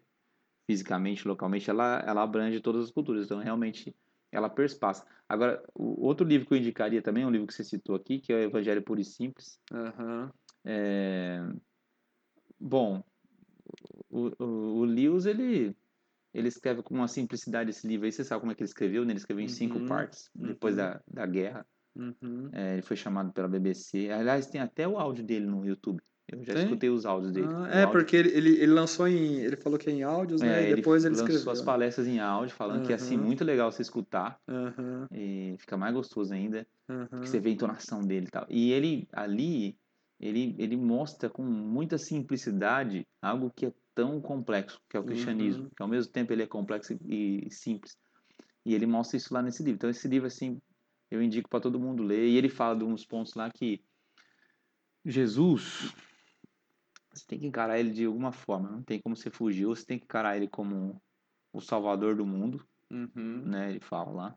fisicamente, 0.70 1.28
localmente, 1.28 1.70
ela, 1.70 2.00
ela 2.08 2.24
abrange 2.24 2.62
todas 2.62 2.86
as 2.86 2.92
culturas. 2.92 3.26
Então, 3.26 3.40
realmente, 3.40 3.94
ela 4.32 4.50
perspassa. 4.50 5.06
Agora, 5.28 5.64
o 5.74 6.06
outro 6.06 6.26
livro 6.26 6.48
que 6.48 6.54
eu 6.54 6.58
indicaria 6.58 7.02
também, 7.02 7.26
um 7.26 7.30
livro 7.30 7.48
que 7.48 7.54
você 7.54 7.64
citou 7.64 7.96
aqui, 7.96 8.20
que 8.20 8.32
é 8.32 8.36
o 8.36 8.44
Evangelho 8.44 8.82
Puro 8.82 9.00
e 9.00 9.06
Simples. 9.06 9.60
Aham. 9.72 10.32
É... 10.66 11.42
Bom, 12.60 13.04
o, 14.10 14.32
o, 14.40 14.46
o 14.80 14.86
Lewis, 14.86 15.26
ele, 15.26 15.76
ele 16.34 16.48
escreve 16.48 16.84
com 16.84 16.94
uma 16.94 17.08
simplicidade 17.08 17.70
esse 17.70 17.88
livro 17.88 18.06
aí. 18.06 18.12
Você 18.12 18.24
sabe 18.24 18.42
como 18.42 18.52
é 18.52 18.56
que 18.56 18.62
ele 18.62 18.70
escreveu? 18.70 19.04
né? 19.04 19.12
Ele 19.12 19.20
escreveu 19.20 19.44
em 19.44 19.48
cinco 19.48 19.80
Uhum, 19.80 19.88
partes, 19.88 20.30
depois 20.36 20.76
uhum. 20.76 20.82
da, 20.82 21.02
da 21.08 21.26
guerra. 21.26 21.66
Uhum. 21.96 22.50
É, 22.54 22.74
ele 22.74 22.82
foi 22.82 22.96
chamado 22.96 23.34
pela 23.34 23.48
BBC. 23.48 24.10
Aliás, 24.10 24.48
tem 24.48 24.62
até 24.62 24.88
o 24.88 24.98
áudio 24.98 25.24
dele 25.26 25.46
no 25.46 25.66
YouTube. 25.66 26.02
Eu 26.28 26.44
já 26.46 26.54
Tem? 26.54 26.64
escutei 26.64 26.90
os 26.90 27.06
áudios 27.06 27.32
dele. 27.34 27.48
Ah, 27.52 27.68
é, 27.70 27.84
áudio- 27.84 27.92
porque 28.00 28.16
ele, 28.16 28.30
ele, 28.30 28.50
ele 28.56 28.72
lançou 28.72 29.08
em. 29.08 29.36
Ele 29.42 29.58
falou 29.58 29.78
que 29.78 29.90
é 29.90 29.94
em 29.94 30.04
áudios, 30.04 30.42
é, 30.42 30.46
né? 30.46 30.62
E 30.62 30.66
ele 30.68 30.76
depois 30.78 31.04
ele 31.04 31.16
lançou 31.16 31.36
escreveu. 31.36 31.52
as 31.52 31.62
palestras 31.62 32.08
em 32.08 32.20
áudio, 32.20 32.56
falando 32.56 32.86
que 32.86 32.92
é 32.92 32.96
assim 32.96 33.18
Uhum. 33.18 33.24
muito 33.26 33.44
legal 33.44 33.72
você 33.72 33.82
escutar 33.82 34.40
Aham, 34.48 35.08
e 35.12 35.56
fica 35.60 35.76
mais 35.78 35.94
gostoso 35.94 36.34
ainda, 36.34 36.66
aham. 36.90 37.08
porque 37.08 37.28
você 37.28 37.40
vê 37.40 37.50
a 37.50 37.54
entonação 37.54 38.02
dele 38.02 38.28
e 38.28 38.32
tal. 38.32 38.46
E 38.50 38.72
ele 38.72 39.08
ali, 39.12 39.78
ele, 40.20 40.56
ele 40.58 40.78
mostra 40.78 41.30
com 41.30 41.44
muita 41.44 41.98
simplicidade 41.98 43.06
algo 43.22 43.52
que 43.54 43.66
é 43.66 43.74
tão 43.94 44.22
complexo, 44.22 44.80
que 44.90 44.96
é 44.96 45.00
o 45.00 45.04
cristianismo, 45.04 45.64
Uhum. 45.64 45.70
que 45.76 45.84
ao 45.84 45.88
mesmo 45.90 46.12
tempo 46.14 46.32
ele 46.32 46.44
é 46.44 46.48
complexo 46.48 46.94
e, 47.06 47.46
e 47.46 47.52
simples. 47.52 47.98
E 48.66 48.74
ele 48.74 48.86
mostra 48.86 49.18
isso 49.18 49.34
lá 49.34 49.42
nesse 49.42 49.62
livro. 49.64 49.76
Então 49.76 49.90
esse 49.90 50.08
livro 50.08 50.28
assim, 50.28 50.62
eu 51.10 51.22
indico 51.22 51.50
para 51.50 51.60
todo 51.60 51.80
mundo 51.80 52.04
ler. 52.04 52.28
E 52.30 52.38
ele 52.38 52.48
fala 52.48 52.78
de 52.78 52.86
uns 52.86 53.06
pontos 53.06 53.34
lá 53.34 53.50
que 53.50 53.84
Jesus 55.06 55.94
você 57.14 57.26
tem 57.28 57.40
que 57.40 57.46
encarar 57.48 57.80
ele 57.80 57.92
de 57.92 58.06
alguma 58.06 58.32
forma, 58.32 58.70
não 58.70 58.82
tem 58.84 59.00
como 59.02 59.16
você 59.16 59.30
fugir, 59.30 59.66
ou 59.66 59.76
você 59.76 59.86
tem 59.86 59.98
que 60.00 60.06
encarar 60.06 60.38
ele 60.38 60.48
como 60.48 61.02
o 61.54 61.60
salvador 61.62 62.16
do 62.16 62.26
mundo, 62.26 62.66
Uhum. 62.90 63.44
né? 63.46 63.70
Ele 63.70 63.80
fala 63.80 64.12
lá. 64.12 64.36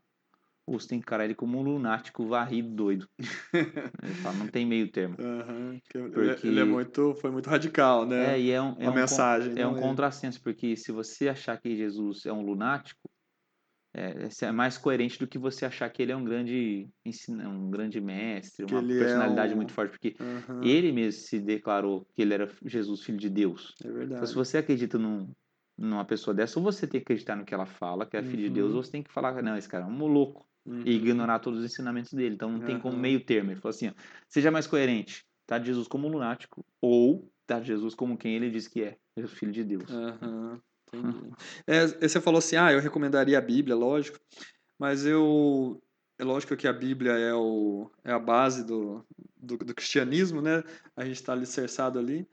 Ou 0.66 0.80
você 0.80 0.88
tem 0.88 0.98
que 0.98 1.04
encarar 1.04 1.24
ele 1.26 1.34
como 1.34 1.58
um 1.58 1.62
lunático 1.62 2.26
varrido 2.26 2.70
doido. 2.70 3.08
ele 4.02 4.14
fala, 4.22 4.36
não 4.36 4.46
tem 4.48 4.64
meio 4.66 4.90
termo. 4.90 5.14
Ele- 5.18 5.82
Porque- 6.10 6.46
Ele 6.46 6.60
é 6.60 6.64
muito, 6.64 7.14
foi 7.16 7.30
muito 7.30 7.50
radical, 7.50 8.06
né? 8.06 8.34
É, 8.34 8.40
e 8.40 8.50
é 8.50 8.60
um, 8.62 8.74
é 8.78 8.84
Uma 8.84 8.90
um 8.90 8.94
mensagem. 8.94 9.52
é 9.56 9.66
um 9.66 9.72
não 9.74 9.80
contrassenso, 9.80 10.40
porque 10.42 10.74
se 10.76 10.90
você 10.90 11.28
achar 11.28 11.60
que 11.60 11.76
Jesus 11.76 12.24
é 12.26 12.32
um 12.32 12.40
lunático, 12.42 13.02
é, 13.94 14.46
é 14.46 14.52
mais 14.52 14.76
coerente 14.78 15.18
do 15.18 15.26
que 15.26 15.38
você 15.38 15.64
achar 15.64 15.88
que 15.90 16.02
ele 16.02 16.12
é 16.12 16.16
um 16.16 16.24
grande 16.24 16.88
um 17.46 17.70
grande 17.70 18.00
mestre, 18.00 18.64
Que 18.66 18.74
uma 18.74 18.80
é 18.80 18.86
personalidade 18.98 19.54
um- 19.54 19.56
muito 19.56 19.72
forte, 19.72 19.90
porque 19.92 20.14
Aham, 20.20 20.60
ele 20.60 20.92
mesmo 20.92 21.20
se 21.22 21.40
declarou 21.40 22.04
que 22.14 22.22
ele 22.22 22.34
era 22.34 22.48
Jesus, 22.64 23.02
filho 23.02 23.18
de 23.18 23.30
Deus. 23.30 23.74
É 23.84 23.88
Então, 23.88 23.98
verdade. 23.98 24.28
se 24.28 24.34
você 24.34 24.58
acredita 24.58 24.98
num, 24.98 25.32
numa 25.78 26.04
pessoa 26.04 26.34
dessa, 26.34 26.58
ou 26.58 26.64
você 26.64 26.86
tem 26.86 27.00
que 27.00 27.04
acreditar 27.04 27.36
no 27.36 27.44
que 27.44 27.54
ela 27.54 27.66
fala, 27.66 28.06
que 28.06 28.16
é 28.16 28.22
filho 28.22 28.44
de 28.44 28.50
Deus, 28.50 28.70
Uhum. 28.70 28.76
ou 28.76 28.82
você 28.82 28.90
tem 28.92 29.02
que 29.02 29.12
falar, 29.12 29.42
não, 29.42 29.56
esse 29.56 29.68
cara 29.68 29.84
é 29.84 29.86
um 29.86 30.06
louco, 30.06 30.46
Uhum. 30.66 30.82
e 30.84 30.92
ignorar 30.92 31.38
todos 31.40 31.60
os 31.60 31.64
ensinamentos 31.64 32.12
dele. 32.12 32.34
Então, 32.34 32.50
não 32.50 32.60
tem 32.62 32.78
como 32.78 32.96
meio 32.98 33.24
termo. 33.24 33.50
Ele 33.50 33.60
falou 33.60 33.74
assim, 33.74 33.88
ó, 33.88 33.92
seja 34.28 34.50
mais 34.50 34.66
coerente, 34.66 35.24
tá 35.46 35.58
de 35.58 35.66
Jesus 35.66 35.88
como 35.88 36.06
um 36.08 36.10
lunático, 36.10 36.64
ou 36.80 37.30
tá 37.46 37.60
de 37.60 37.66
Jesus 37.68 37.94
como 37.94 38.16
quem 38.16 38.34
ele 38.34 38.50
diz 38.50 38.66
que 38.68 38.82
é, 38.82 38.96
filho 39.28 39.52
de 39.52 39.64
Deus. 39.64 39.90
Aham, 39.90 40.62
entendi. 40.92 41.30
É, 41.66 41.86
você 41.86 42.20
falou 42.20 42.38
assim, 42.38 42.56
ah, 42.56 42.72
eu 42.72 42.80
recomendaria 42.80 43.38
a 43.38 43.40
Bíblia, 43.40 43.76
lógico, 43.76 44.18
mas 44.78 45.04
eu... 45.06 45.80
É 46.16 46.22
lógico 46.22 46.56
que 46.56 46.68
a 46.68 46.72
Bíblia 46.72 47.10
é, 47.12 47.34
o, 47.34 47.90
é 48.04 48.12
a 48.12 48.20
base 48.20 48.64
do, 48.64 49.04
do, 49.36 49.58
do 49.58 49.74
cristianismo, 49.74 50.40
né? 50.40 50.62
A 50.96 51.04
gente 51.04 51.16
está 51.16 51.32
alicerçado 51.32 51.98
ali, 51.98 52.28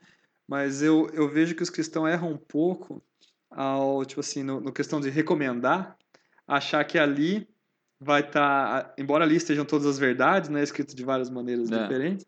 mas 0.46 0.82
eu, 0.82 1.10
eu 1.12 1.28
vejo 1.28 1.56
que 1.56 1.64
os 1.64 1.70
cristãos 1.70 2.08
erram 2.08 2.30
um 2.30 2.36
pouco 2.36 3.02
ao, 3.50 4.04
tipo 4.04 4.20
assim, 4.20 4.44
no, 4.44 4.60
no 4.60 4.72
questão 4.72 5.00
de 5.00 5.10
recomendar, 5.10 5.96
achar 6.46 6.84
que 6.84 6.96
ali 6.96 7.48
vai 8.00 8.20
estar, 8.20 8.94
embora 8.96 9.24
ali 9.24 9.34
estejam 9.34 9.64
todas 9.64 9.86
as 9.86 9.98
verdades, 9.98 10.48
né, 10.48 10.62
escrito 10.62 10.94
de 10.94 11.04
várias 11.04 11.28
maneiras 11.28 11.70
É. 11.70 11.82
diferentes, 11.82 12.24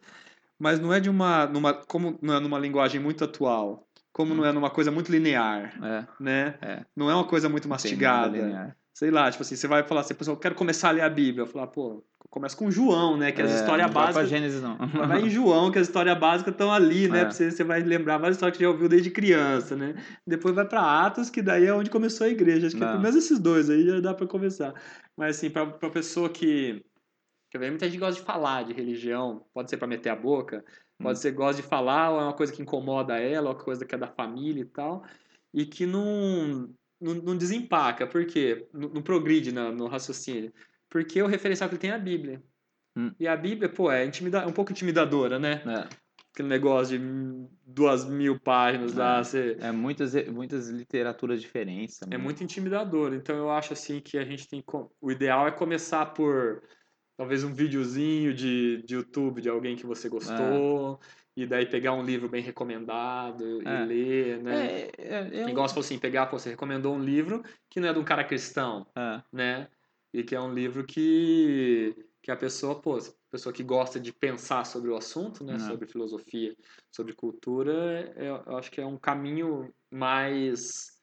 mas 0.59 0.81
não 0.81 0.93
é 0.93 0.99
de 0.99 1.09
uma, 1.09 1.47
numa, 1.47 1.73
como 1.73 2.19
não 2.21 2.35
é 2.35 2.41
numa 2.41 2.59
linguagem 2.59 3.01
muito 3.01 3.23
atual, 3.25 3.87
como 4.15 4.35
não 4.35 4.47
é 4.47 4.53
numa 4.53 4.70
coisa 4.70 4.91
muito 4.91 5.12
linear, 5.12 5.74
É, 5.85 6.07
né? 6.19 6.55
é. 6.62 6.85
Não 6.97 7.11
é 7.11 7.15
uma 7.15 7.27
coisa 7.27 7.49
muito 7.51 7.69
mastigada. 7.69 8.74
Sei 8.97 9.11
lá, 9.11 9.28
tipo 9.28 9.43
assim, 9.43 9.57
você 9.57 9.66
vai 9.66 9.82
falar 9.82 10.03
assim, 10.03 10.15
pessoal, 10.15 10.36
eu 10.36 10.41
quero 10.41 10.55
começar 10.55 10.89
a 10.91 10.93
ler 10.93 11.01
a 11.01 11.11
Bíblia. 11.11 11.43
Eu 11.43 11.47
falar, 11.49 11.66
pô, 11.66 12.05
começa 12.31 12.57
com 12.57 12.70
João, 12.70 13.16
né? 13.16 13.32
Que 13.32 13.43
as 13.43 13.51
É, 13.51 13.55
histórias 13.57 13.89
não 13.89 13.93
vai 13.93 14.05
pra 14.05 14.12
básicas. 14.23 14.28
Gênesis, 14.28 14.62
não. 14.62 14.77
Vai 15.09 15.23
em 15.23 15.28
João, 15.28 15.73
que 15.73 15.81
as 15.81 15.89
histórias 15.89 16.16
básicas 16.16 16.53
estão 16.55 16.73
ali, 16.73 17.09
né? 17.09 17.23
É. 17.23 17.24
Você, 17.31 17.51
você 17.51 17.65
vai 17.65 17.81
lembrar 17.82 18.19
várias 18.19 18.36
histórias 18.36 18.57
que 18.57 18.62
já 18.62 18.70
ouviu 18.70 18.89
desde 18.89 19.11
criança, 19.11 19.74
né? 19.74 19.97
Depois 20.24 20.55
vai 20.55 20.65
pra 20.65 20.81
Atos, 21.07 21.28
que 21.28 21.43
daí 21.43 21.66
é 21.66 21.74
onde 21.74 21.91
começou 21.91 22.24
a 22.24 22.31
igreja. 22.31 22.69
Acho 22.69 22.77
que 22.77 22.81
Não. 22.82 22.89
pelo 22.91 23.01
menos 23.03 23.16
esses 23.16 23.41
dois 23.41 23.69
aí 23.69 23.85
já 23.85 23.99
dá 23.99 24.15
pra 24.15 24.28
começar. 24.28 24.73
Mas 25.16 25.39
assim, 25.39 25.51
pra, 25.51 25.66
pra 25.66 25.91
pessoa 25.91 26.28
que. 26.31 26.81
Quer 27.51 27.59
ver? 27.59 27.70
Muita 27.70 27.86
gente 27.86 27.99
gosta 27.99 28.20
de 28.20 28.24
falar 28.24 28.65
de 28.65 28.73
religião, 28.73 29.45
pode 29.53 29.70
ser 29.70 29.77
pra 29.77 29.89
meter 29.89 30.11
a 30.11 30.16
boca, 30.16 30.65
pode 31.03 31.19
Hum. 31.19 31.23
ser 31.23 31.33
gosta 31.33 31.61
de 31.62 31.69
falar, 31.69 32.11
ou 32.11 32.21
é 32.21 32.25
uma 32.25 32.33
coisa 32.35 32.53
que 32.53 32.62
incomoda 32.62 33.19
ela, 33.19 33.51
ou 33.51 33.57
uma 33.57 33.62
coisa 33.62 33.85
que 33.85 33.95
é 33.95 33.99
da 33.99 34.09
família 34.09 34.62
e 34.62 34.66
tal, 34.66 35.05
e 35.53 35.66
que 35.66 35.87
não, 35.87 36.75
não, 37.01 37.15
não 37.15 37.37
desempaca. 37.37 38.07
Por 38.07 38.25
quê? 38.27 38.69
Não, 38.73 38.89
não 38.89 39.03
progride 39.03 39.53
na- 39.53 39.71
no 39.73 39.87
raciocínio. 39.87 40.53
Porque 40.89 41.21
o 41.23 41.27
referencial 41.27 41.69
que 41.69 41.75
ele 41.75 41.81
tem 41.81 41.91
é 41.91 41.95
a 41.95 41.99
Bíblia. 41.99 42.43
Hum. 42.97 43.12
E 43.19 43.27
a 43.27 43.37
Bíblia, 43.37 43.69
pô, 43.69 43.91
é 43.91 44.05
intimida 44.05 44.47
um 44.47 44.53
pouco 44.53 44.71
intimidadora, 44.73 45.39
né? 45.39 45.62
É, 45.66 46.05
Aquele 46.33 46.49
negócio 46.49 46.99
de 46.99 47.05
duas 47.65 48.05
mil 48.05 48.41
páginas 48.41 48.95
lá, 48.95 49.19
É. 49.19 49.25
você... 49.25 49.57
é 49.61 49.71
muitas, 49.71 50.15
muitas 50.29 50.69
literaturas 50.69 51.41
diferentes 51.41 51.99
também. 51.99 52.19
É 52.19 52.23
muito 52.23 52.43
intimidador. 52.43 53.15
Então 53.15 53.37
eu 53.37 53.51
acho 53.51 53.73
assim 53.73 54.01
que 54.01 54.19
a 54.19 54.25
gente 54.25 54.49
tem. 54.49 54.62
O 55.01 55.11
ideal 55.12 55.47
é 55.47 55.53
começar 55.53 56.07
por 56.07 56.62
talvez 57.16 57.45
um 57.45 57.53
videozinho 57.53 58.35
de, 58.35 58.82
de 58.82 58.95
YouTube 58.95 59.41
de 59.41 59.49
alguém 59.49 59.77
que 59.77 59.86
você 59.86 60.09
gostou. 60.09 60.99
E 61.36 61.47
daí 61.47 61.66
pegar 61.66 61.93
um 61.95 62.03
livro 62.03 62.28
bem 62.28 62.43
recomendado 62.43 63.61
É. 63.66 63.82
e 63.82 63.86
ler, 63.86 64.43
né? 64.43 64.66
É, 64.82 64.91
é, 64.99 65.41
é, 65.41 65.47
um- 65.47 65.49
Igual 65.49 65.69
falou 65.69 65.81
assim, 65.85 65.99
pegar, 65.99 66.27
pô, 66.27 66.39
você 66.39 66.51
recomendou 66.51 66.95
um 66.95 67.03
livro 67.03 67.43
que 67.69 67.81
não 67.81 67.89
é 67.89 67.93
de 67.93 67.99
um 67.99 68.05
cara 68.05 68.23
cristão, 68.24 68.86
é, 68.97 69.20
né? 69.32 69.69
E 70.12 70.23
que 70.23 70.35
é 70.35 70.41
um 70.41 70.55
livro 70.55 70.85
que, 70.86 71.93
que 72.23 72.31
a 72.31 72.36
pessoa, 72.36 72.81
pô, 72.81 72.97
pessoa 73.32 73.53
que 73.53 73.65
gosta 73.65 73.99
de 73.99 74.12
pensar 74.12 74.65
sobre 74.65 74.91
o 74.91 74.97
assunto, 74.97 75.43
né? 75.43 75.59
Sobre 75.59 75.89
filosofia, 75.89 76.55
sobre 76.93 77.12
cultura, 77.15 78.12
é- 78.16 78.28
eu 78.28 78.57
acho 78.57 78.70
que 78.70 78.81
é 78.81 78.86
um 78.86 78.97
caminho 78.97 79.74
mais, 79.91 80.94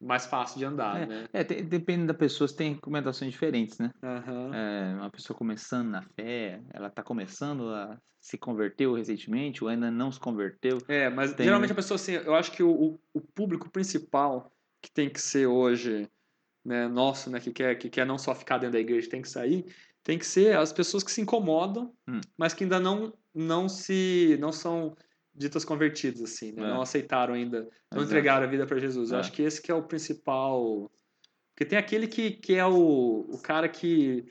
mais 0.00 0.26
fácil 0.26 0.58
de 0.58 0.64
andar, 0.64 1.06
né? 1.06 1.26
é, 1.32 1.42
tem- 1.44 1.64
depende 1.64 2.06
da 2.06 2.14
pessoa, 2.14 2.46
você 2.46 2.56
tem 2.56 2.74
recomendações 2.74 3.30
diferentes, 3.32 3.78
né? 3.78 3.90
Aham. 4.02 4.50
É, 4.54 4.94
uma 4.96 5.10
pessoa 5.10 5.36
começando 5.36 5.88
na 5.88 6.02
fé, 6.02 6.60
ela 6.72 6.88
está 6.88 7.02
começando 7.02 7.68
a 7.70 7.98
se 8.20 8.36
converteu 8.36 8.94
recentemente 8.94 9.62
ou 9.62 9.70
ainda 9.70 9.90
não 9.90 10.10
se 10.10 10.18
converteu. 10.18 10.78
É, 10.88 11.08
mas 11.08 11.32
Tem- 11.34 11.44
geralmente 11.44 11.70
a 11.72 11.76
pessoa, 11.76 11.96
assim, 11.96 12.12
eu 12.12 12.34
acho 12.34 12.50
que 12.52 12.62
o, 12.62 12.70
o- 12.70 13.00
o 13.14 13.20
público 13.20 13.70
principal 13.70 14.52
que 14.82 14.90
tem 14.90 15.08
que 15.08 15.20
ser 15.20 15.46
hoje, 15.46 16.08
né, 16.64 16.88
nosso, 16.88 17.30
né, 17.30 17.38
que 17.40 17.52
quer, 17.52 17.74
que 17.76 17.88
quer 17.88 18.04
não 18.04 18.18
só 18.18 18.34
ficar 18.34 18.58
dentro 18.58 18.72
da 18.72 18.80
igreja, 18.80 19.08
tem 19.08 19.22
que 19.22 19.28
sair, 19.28 19.64
tem 20.02 20.18
que 20.18 20.26
ser 20.26 20.56
as 20.56 20.72
pessoas 20.72 21.02
que 21.04 21.10
se 21.10 21.20
incomodam, 21.20 21.92
Hum. 22.08 22.20
mas 22.36 22.52
que 22.52 22.64
ainda 22.64 22.78
não, 22.80 23.12
não 23.34 23.68
se, 23.68 24.36
não 24.40 24.50
são 24.52 24.96
ditas 25.36 25.64
convertidas, 25.64 26.22
assim, 26.22 26.52
né, 26.52 26.62
É. 26.62 26.68
não 26.68 26.80
aceitaram 26.82 27.34
ainda, 27.34 27.62
não 27.62 27.68
Exato. 28.00 28.04
entregaram 28.04 28.46
a 28.46 28.50
vida 28.50 28.66
para 28.66 28.78
Jesus. 28.78 29.10
Eu 29.10 29.16
É. 29.16 29.20
acho 29.20 29.32
que 29.32 29.42
esse 29.42 29.60
que 29.60 29.70
é 29.70 29.74
o 29.74 29.82
principal... 29.82 30.90
Porque 31.54 31.64
tem 31.68 31.78
aquele 31.78 32.06
que, 32.06 32.30
que 32.32 32.54
é 32.54 32.64
o, 32.66 33.26
o 33.30 33.38
cara 33.42 33.68
que 33.68 34.24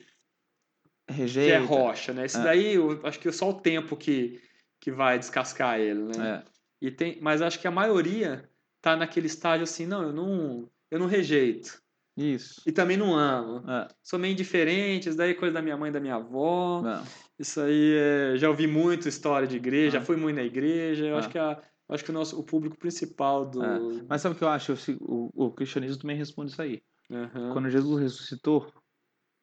que 1.08 1.12
Rejeita. 1.12 1.54
é 1.54 1.58
rocha, 1.58 2.12
né? 2.12 2.24
Esse 2.26 2.36
É. 2.38 2.42
daí, 2.42 2.74
eu 2.74 3.00
acho 3.06 3.18
que 3.20 3.28
é 3.28 3.32
só 3.32 3.50
o 3.50 3.60
tempo 3.60 3.96
que, 3.96 4.40
que 4.80 4.90
vai 4.90 5.18
descascar 5.18 5.78
ele, 5.78 6.02
né? 6.02 6.42
É, 6.44 6.50
E 6.86 6.90
tem, 6.90 7.18
mas 7.20 7.40
acho 7.40 7.60
que 7.60 7.66
a 7.68 7.70
maioria 7.70 8.48
tá 8.82 8.96
naquele 8.96 9.26
estágio 9.28 9.62
assim, 9.64 9.86
não, 9.86 10.02
eu 10.02 10.12
não, 10.12 10.70
eu 10.90 10.98
não 10.98 11.06
rejeito. 11.06 11.80
Isso. 12.16 12.62
E 12.66 12.72
também 12.72 12.96
não 12.96 13.14
amo. 13.14 13.68
É, 13.70 13.88
Sou 14.02 14.18
meio 14.18 14.32
indiferente, 14.32 15.08
isso 15.08 15.18
daí 15.18 15.30
é 15.32 15.34
coisa 15.34 15.54
da 15.54 15.62
minha 15.62 15.76
mãe 15.76 15.90
e 15.90 15.92
da 15.92 16.00
minha 16.00 16.14
avó. 16.16 16.80
não. 16.82 17.02
Isso 17.38 17.60
aí 17.60 17.94
é, 17.94 18.38
já 18.38 18.48
ouvi 18.48 18.66
muito 18.66 19.06
história 19.08 19.46
de 19.46 19.56
igreja, 19.56 19.98
Ah. 19.98 20.00
já 20.00 20.06
fui 20.06 20.16
muito 20.16 20.36
na 20.36 20.42
igreja. 20.42 21.04
Eu 21.04 21.16
Ah. 21.16 21.18
acho 21.18 21.28
que 21.28 21.38
a, 21.38 21.60
acho 21.90 22.02
que 22.04 22.10
o 22.10 22.14
nosso 22.14 22.40
o 22.40 22.42
público 22.42 22.78
principal 22.78 23.44
do 23.44 23.62
É. 23.62 23.78
Mas 24.08 24.22
sabe 24.22 24.34
o 24.34 24.38
que 24.38 24.44
eu 24.44 24.48
acho? 24.48 24.72
O, 25.02 25.30
o, 25.34 25.50
cristianismo 25.52 26.00
também 26.00 26.16
responde 26.16 26.52
isso 26.52 26.62
aí. 26.62 26.80
Aham. 27.10 27.52
Quando 27.52 27.68
Jesus 27.68 28.00
ressuscitou, 28.00 28.72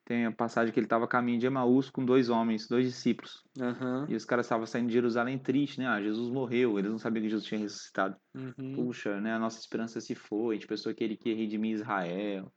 tem 0.05 0.25
a 0.25 0.31
passagem 0.31 0.73
que 0.73 0.79
ele 0.79 0.87
estava 0.87 1.05
a 1.05 1.07
caminho 1.07 1.39
de 1.39 1.45
Emaús 1.45 1.89
com 1.91 2.03
dois 2.03 2.29
homens, 2.29 2.67
dois 2.67 2.85
discípulos. 2.87 3.43
Aham. 3.61 4.07
E 4.09 4.15
os 4.15 4.25
caras 4.25 4.47
estavam 4.47 4.65
saindo 4.65 4.87
de 4.87 4.93
Jerusalém 4.93 5.37
triste, 5.37 5.79
né? 5.79 5.85
Ah, 5.87 6.01
Jesus 6.01 6.29
morreu, 6.31 6.79
eles 6.79 6.89
não 6.91 6.97
sabiam 6.97 7.21
que 7.23 7.29
Jesus 7.29 7.47
tinha 7.47 7.59
ressuscitado. 7.61 8.17
Uhum. 8.35 8.73
Puxa, 8.73 9.21
né? 9.21 9.33
A 9.33 9.39
nossa 9.39 9.59
esperança 9.59 10.01
se 10.01 10.15
foi, 10.15 10.55
a 10.55 10.59
gente 10.59 10.67
pensou 10.67 10.93
que 10.95 11.03
ele 11.03 11.15
queria 11.15 11.37
redimir 11.37 11.73
Israel. 11.75 12.51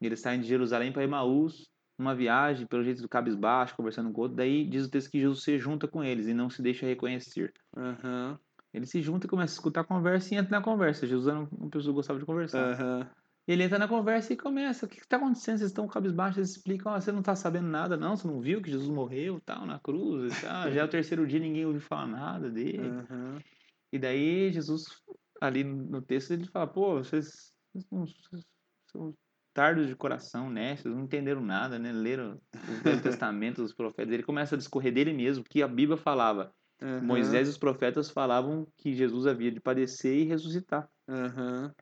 E 0.00 0.06
eles 0.06 0.20
saem 0.20 0.40
de 0.40 0.46
Jerusalém 0.46 0.92
para 0.92 1.04
Emaús, 1.04 1.68
numa 1.98 2.14
viagem, 2.14 2.66
pelo 2.66 2.84
jeito 2.84 3.02
do 3.02 3.08
cabisbaixo, 3.08 3.74
conversando 3.74 4.12
com 4.12 4.20
o 4.20 4.22
outro. 4.24 4.36
Daí 4.36 4.64
diz 4.64 4.86
o 4.86 4.90
texto 4.90 5.10
que 5.10 5.20
Jesus 5.20 5.42
se 5.42 5.58
junta 5.58 5.88
com 5.88 6.02
eles 6.02 6.28
e 6.28 6.34
não 6.34 6.48
se 6.48 6.62
deixa 6.62 6.86
reconhecer. 6.86 7.52
Aham. 7.76 8.38
Ele 8.72 8.86
se 8.86 9.00
junta 9.00 9.26
e 9.26 9.30
começa 9.30 9.54
a 9.54 9.56
escutar 9.56 9.80
a 9.80 9.84
conversa 9.84 10.34
e 10.34 10.38
entra 10.38 10.50
na 10.58 10.62
conversa. 10.62 11.06
Jesus 11.06 11.26
era 11.26 11.38
uma 11.38 11.70
pessoa 11.70 11.92
que 11.92 11.96
gostava 11.96 12.18
de 12.18 12.26
conversar. 12.26 12.74
Aham. 12.74 13.10
Ele 13.46 13.62
entra 13.62 13.78
na 13.78 13.88
conversa 13.88 14.34
e 14.34 14.36
começa. 14.36 14.84
O 14.84 14.88
que 14.88 15.00
está 15.00 15.16
acontecendo? 15.16 15.56
Vocês 15.56 15.70
estão 15.70 15.88
cabisbaixos, 15.88 16.36
eles 16.36 16.50
explicam, 16.50 16.92
"Ó, 16.92 17.00
você 17.00 17.10
não 17.10 17.20
está 17.20 17.34
sabendo 17.34 17.66
nada, 17.66 17.96
não, 17.96 18.14
você 18.14 18.28
não 18.28 18.40
viu 18.40 18.60
que 18.60 18.70
Jesus 18.70 18.90
morreu 18.90 19.40
tal, 19.40 19.64
na 19.64 19.80
cruz, 19.80 20.36
e 20.36 20.40
tal. 20.42 20.70
já 20.70 20.82
é 20.82 20.84
o 20.84 20.88
terceiro 20.88 21.26
dia, 21.26 21.40
ninguém 21.40 21.64
ouviu 21.64 21.80
falar 21.80 22.06
nada 22.06 22.50
dele. 22.50 22.86
Aham. 22.86 23.38
E 23.90 23.98
daí 23.98 24.52
Jesus, 24.52 24.84
ali 25.40 25.64
no 25.64 26.02
texto, 26.02 26.32
ele 26.32 26.46
fala, 26.46 26.66
pô, 26.66 27.02
vocês, 27.02 27.54
vocês 27.72 28.44
vocês 28.92 29.14
tardos 29.58 29.88
de 29.88 29.96
coração, 29.96 30.48
né? 30.48 30.76
Vocês 30.76 30.94
não 30.94 31.02
entenderam 31.02 31.40
nada, 31.40 31.80
né? 31.80 31.90
Leram 31.90 32.40
o 32.54 32.84
Velho 32.84 33.02
Testamento, 33.02 33.60
os 33.60 33.74
profetas. 33.74 34.14
Ele 34.14 34.22
começa 34.22 34.54
a 34.54 34.58
discorrer 34.58 34.94
dele 34.94 35.12
mesmo, 35.12 35.42
que 35.42 35.64
a 35.64 35.66
Bíblia 35.66 35.96
falava. 35.96 36.54
Aham. 36.80 37.00
Moisés 37.00 37.48
e 37.48 37.50
os 37.50 37.58
profetas 37.58 38.08
falavam 38.08 38.68
que 38.76 38.94
Jesus 38.94 39.26
havia 39.26 39.50
de 39.50 39.60
padecer 39.60 40.16
e 40.16 40.22
ressuscitar. 40.26 40.88
Aham. 41.08 41.74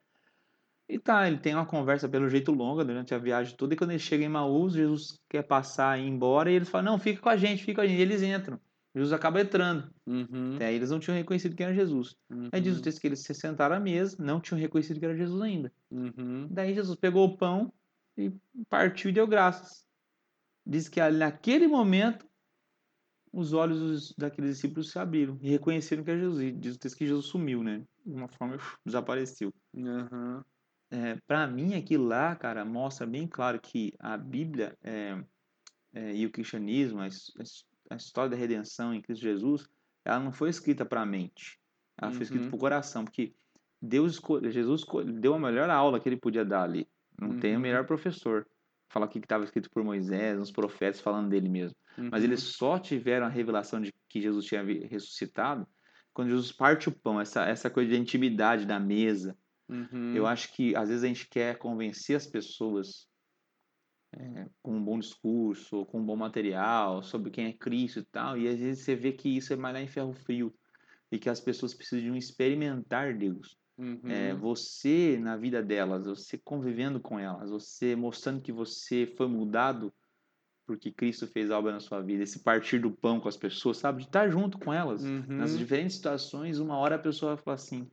E 0.89 0.99
tá, 0.99 1.29
ele 1.29 1.37
tem 1.37 1.53
uma 1.53 1.67
conversa 1.67 2.09
pelo 2.09 2.31
jeito 2.31 2.51
longa 2.51 2.83
durante 2.83 3.15
a 3.15 3.19
viagem 3.19 3.55
toda, 3.55 3.75
e 3.75 3.77
quando 3.77 3.91
ele 3.91 3.99
chega 3.99 4.25
em 4.25 4.29
Maús, 4.29 4.73
Jesus 4.73 5.21
quer 5.29 5.43
passar 5.43 5.99
e 5.99 6.05
ir 6.05 6.09
embora, 6.09 6.51
e 6.51 6.55
eles 6.55 6.71
falam, 6.71 6.93
não, 6.93 6.99
fica 6.99 7.21
com 7.21 7.29
a 7.29 7.37
gente, 7.37 7.63
fica 7.63 7.75
com 7.75 7.81
a 7.83 7.87
gente. 7.87 7.99
E 7.99 8.03
eles 8.03 8.23
entram. 8.23 8.59
Jesus 8.97 9.13
acaba 9.13 9.43
entrando. 9.43 9.93
Uhum. 10.07 10.55
Até 10.57 10.67
aí 10.69 10.75
eles 10.75 10.91
não 10.91 10.99
tinham 10.99 11.17
reconhecido 11.19 11.55
que 11.55 11.63
era 11.63 11.75
Jesus. 11.75 12.17
Aí 12.51 12.61
diz 12.63 12.73
o 12.73 12.77
Uhum. 12.77 12.83
texto 12.83 13.01
que 13.01 13.07
eles 13.07 13.21
se 13.23 13.35
sentaram 13.35 13.77
à 13.77 13.81
mesa, 13.81 14.17
não 14.19 14.41
tinham 14.41 14.59
reconhecido 14.59 14.99
que 14.99 15.05
era 15.05 15.15
Jesus 15.17 15.43
ainda. 15.43 15.71
Uhum. 15.91 16.49
Daí 16.51 16.75
Jesus 16.75 16.97
pegou 16.99 17.27
o 17.27 17.37
pão 17.37 17.71
e 18.17 18.33
partiu 18.71 19.11
e 19.11 19.13
deu 19.13 19.27
graças. 19.27 19.87
Diz 20.67 20.89
que 20.89 21.01
naquele 21.11 21.69
momento 21.69 22.27
os 23.33 23.53
olhos 23.53 24.15
daqueles 24.17 24.55
discípulos 24.55 24.91
se 24.91 24.99
abriram 24.99 25.37
e 25.43 25.51
reconheceram 25.51 26.03
que 26.03 26.11
era 26.11 26.21
Jesus. 26.21 26.41
E 26.41 26.53
diz 26.53 26.77
o 26.77 26.79
texto 26.79 26.97
que 26.97 27.07
Jesus 27.07 27.27
sumiu, 27.27 27.63
né? 27.63 27.85
De 28.05 28.15
uma 28.15 28.29
forma 28.29 28.57
desapareceu. 28.85 29.53
Aham. 29.77 30.43
É, 30.91 31.17
para 31.27 31.47
mim, 31.49 31.75
aquilo 31.75 32.05
lá, 32.07 32.35
cara, 32.35 32.65
mostra 32.65 33.07
bem 33.07 33.27
claro 33.29 33.61
que 33.61 33.93
a 33.99 34.17
Bíblia 34.17 34.75
é, 34.83 35.23
é, 35.93 36.15
e 36.15 36.25
o 36.25 36.31
cristianismo, 36.31 37.01
a, 37.01 37.09
his- 37.09 37.67
a 37.91 37.95
his- 37.95 38.05
a 38.05 38.07
história 38.07 38.31
da 38.31 38.37
redenção 38.37 38.95
em 38.95 39.01
Cristo 39.01 39.23
Jesus, 39.23 39.69
ela 40.05 40.21
não 40.21 40.33
foi 40.33 40.49
escrita 40.51 40.85
para 40.85 41.03
a 41.03 41.07
mente, 41.07 41.59
ela 42.01 42.13
foi 42.13 42.23
escrita 42.23 42.45
Uhum. 42.45 42.51
para 42.51 42.57
o 42.57 42.61
coração, 42.61 43.05
porque 43.05 43.35
Deus 43.81 44.13
esco- 44.15 44.41
Jesus 44.51 44.81
esco- 44.81 45.05
deu 45.05 45.35
a 45.35 45.39
melhor 45.39 45.69
aula 45.71 46.01
que 46.01 46.09
ele 46.09 46.17
podia 46.17 46.45
dar 46.45 46.63
ali. 46.63 46.89
Não 47.21 47.39
tem 47.39 47.53
o 47.53 47.57
Uhum. 47.57 47.63
melhor 47.63 47.87
professor. 47.87 48.47
Falar 48.89 49.07
o 49.07 49.09
que 49.09 49.19
estava 49.19 49.45
escrito 49.45 49.69
por 49.71 49.83
Moisés, 49.83 50.39
os 50.41 50.51
profetas 50.53 51.01
falando 51.01 51.29
dele 51.29 51.49
mesmo. 51.49 51.77
Mas 51.97 52.23
Uhum. 52.23 52.29
eles 52.29 52.41
só 52.43 52.79
tiveram 52.79 53.27
a 53.27 53.29
revelação 53.29 53.81
de 53.81 53.93
que 54.09 54.21
Jesus 54.21 54.45
tinha 54.45 54.63
ressuscitado 54.63 55.67
quando 56.15 56.29
Jesus 56.29 56.53
parte 56.53 56.89
o 56.89 56.93
pão, 56.93 57.21
essa, 57.21 57.45
essa 57.45 57.69
coisa 57.69 57.91
de 57.91 57.99
intimidade 57.99 58.65
da 58.65 58.79
mesa. 58.79 59.37
Uhum. 59.69 60.15
Eu 60.15 60.27
acho 60.27 60.53
que 60.55 60.75
às 60.77 60.89
vezes 60.89 61.03
a 61.05 61.09
gente 61.09 61.29
quer 61.29 61.59
convencer 61.59 62.17
as 62.17 62.27
pessoas 62.27 63.09
é, 64.13 64.47
com 64.63 64.73
um 64.77 64.85
bom 64.85 64.99
discurso, 64.99 65.85
com 65.87 66.01
um 66.01 66.07
bom 66.07 66.17
material, 66.17 67.03
sobre 67.03 67.31
quem 67.31 67.47
é 67.47 67.53
Cristo 67.53 68.01
e 68.01 68.05
tal, 68.05 68.37
e 68.39 68.49
às 68.49 68.59
vezes 68.61 68.85
você 68.85 68.95
vê 68.97 69.13
que 69.13 69.29
isso 69.37 69.53
é 69.53 69.57
malhar 69.57 69.83
em 69.83 69.89
ferro 69.89 70.13
frio 70.13 70.55
e 71.13 71.19
que 71.19 71.31
as 71.31 71.41
pessoas 71.41 71.75
precisam 71.75 72.17
experimentar 72.17 73.17
Deus. 73.17 73.59
Uhum. 73.79 74.01
É, 74.09 74.35
você 74.35 75.19
na 75.19 75.37
vida 75.37 75.63
delas, 75.63 76.07
você 76.07 76.39
convivendo 76.39 77.01
com 77.01 77.19
elas, 77.19 77.51
você 77.51 77.97
mostrando 77.97 78.43
que 78.43 78.53
você 78.53 79.07
foi 79.17 79.29
mudado 79.29 79.93
porque 80.67 80.93
Cristo 80.93 81.27
fez 81.27 81.51
algo 81.51 81.71
na 81.71 81.81
sua 81.81 82.03
vida, 82.03 82.23
esse 82.23 82.43
partir 82.43 82.81
do 82.81 82.91
pão 82.91 83.21
com 83.21 83.29
as 83.29 83.37
pessoas, 83.37 83.79
sabe? 83.79 84.03
De 84.03 84.09
estar 84.09 84.29
junto 84.31 84.59
com 84.59 84.73
elas. 84.73 85.15
Nas 85.37 85.53
Uhum. 85.53 85.57
diferentes 85.57 85.97
situações, 85.97 86.59
uma 86.59 86.77
hora 86.77 86.97
a 86.97 86.99
pessoa 86.99 87.35
vai 87.37 87.45
falar 87.45 87.55
assim: 87.55 87.91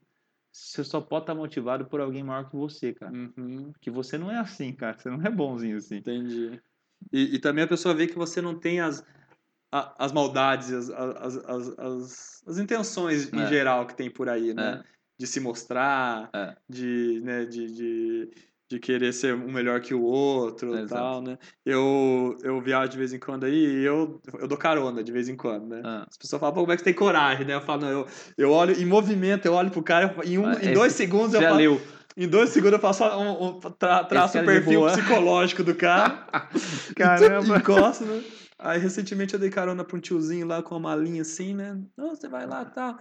você 0.53 0.83
só 0.83 1.01
pode 1.01 1.23
estar 1.23 1.33
motivado 1.35 1.85
por 1.85 1.99
alguém 1.99 2.23
maior 2.23 2.47
que 2.47 2.55
você, 2.55 2.93
cara. 2.93 3.11
Uhum. 3.11 3.71
Porque 3.71 3.89
você 3.89 4.17
não 4.19 4.29
é 4.31 4.37
assim, 4.37 4.71
cara. 4.71 4.97
Você 4.97 5.09
não 5.09 5.19
é 5.25 5.29
bonzinho 5.29 5.77
assim. 5.77 5.97
Entendi. 5.97 6.61
E, 7.11 7.35
e 7.35 7.39
também 7.39 7.63
a 7.63 7.67
pessoa 7.67 7.95
vê 7.95 8.05
que 8.07 8.15
você 8.15 8.39
não 8.41 8.57
tem 8.57 8.79
as, 8.79 9.03
a- 9.71 9.95
as 9.97 10.11
maldades, 10.11 10.71
as, 10.71 10.89
as, 10.91 11.37
as, 11.37 11.79
as, 11.79 12.43
as 12.47 12.57
intenções 12.59 13.33
em 13.33 13.41
É. 13.41 13.47
geral 13.47 13.87
que 13.87 13.95
tem 13.95 14.11
por 14.11 14.29
aí, 14.29 14.53
né? 14.53 14.83
É. 14.87 14.93
De 15.17 15.25
se 15.27 15.39
mostrar, 15.39 16.29
É. 16.33 16.55
de, 16.69 17.19
né, 17.23 17.45
de, 17.45 17.73
de, 17.73 18.31
de 18.69 18.79
querer 18.79 19.13
ser 19.13 19.35
um 19.35 19.51
melhor 19.51 19.79
que 19.81 19.93
o 19.93 20.01
outro 20.01 20.73
Exato. 20.75 20.93
tal, 20.93 21.21
né? 21.21 21.37
Eu, 21.65 22.35
eu 22.43 22.59
viajo 22.61 22.91
de 22.91 22.97
vez 22.97 23.13
em 23.13 23.19
quando 23.19 23.43
aí 23.45 23.53
e 23.53 23.83
eu, 23.85 24.21
eu 24.39 24.47
dou 24.47 24.57
carona 24.57 25.03
de 25.03 25.11
vez 25.11 25.29
em 25.29 25.35
quando, 25.35 25.67
né? 25.67 25.81
Ah, 25.83 26.05
As 26.09 26.17
pessoas 26.17 26.39
falam, 26.39 26.53
pô, 26.55 26.61
como 26.61 26.71
é 26.71 26.75
que 26.75 26.81
você 26.81 26.85
tem 26.85 26.93
coragem, 26.93 27.45
né? 27.45 27.53
Eu 27.55 27.61
falo, 27.61 27.81
não, 27.81 27.89
eu, 27.89 28.07
eu 28.37 28.51
olho 28.51 28.73
em 28.79 28.85
movimento, 28.85 29.45
eu 29.45 29.53
olho 29.53 29.69
pro 29.69 29.83
cara, 29.83 30.15
em, 30.25 30.37
um, 30.37 30.45
Ah, 30.47 30.57
em 30.61 30.73
dois 30.73 30.93
segundos 30.93 31.33
eu 31.33 31.41
já 31.41 31.49
faço, 31.49 31.59
leu. 31.59 31.81
em 32.17 32.27
dois 32.27 32.49
segundos 32.49 32.73
eu 32.73 32.79
faço 32.79 33.03
um, 33.03 33.47
um- 33.47 33.59
tra, 33.59 34.03
traço 34.05 34.37
o 34.37 34.41
é 34.41 34.45
perfil 34.45 34.85
psicológico 34.87 35.63
do 35.63 35.75
cara. 35.75 36.25
Caramba. 36.95 37.57
Encosta, 37.57 38.05
né? 38.05 38.23
Aí 38.59 38.79
recentemente 38.79 39.33
eu 39.33 39.39
dei 39.39 39.49
carona 39.49 39.83
pra 39.83 39.97
um 39.97 39.99
tiozinho 39.99 40.47
lá 40.47 40.63
com 40.63 40.75
uma 40.75 40.89
malinha 40.91 41.21
assim, 41.21 41.53
né? 41.53 41.77
Não, 41.97 42.15
você 42.15 42.29
vai 42.29 42.47
lá 42.47 42.61
e 42.61 42.73
tal. 42.73 42.97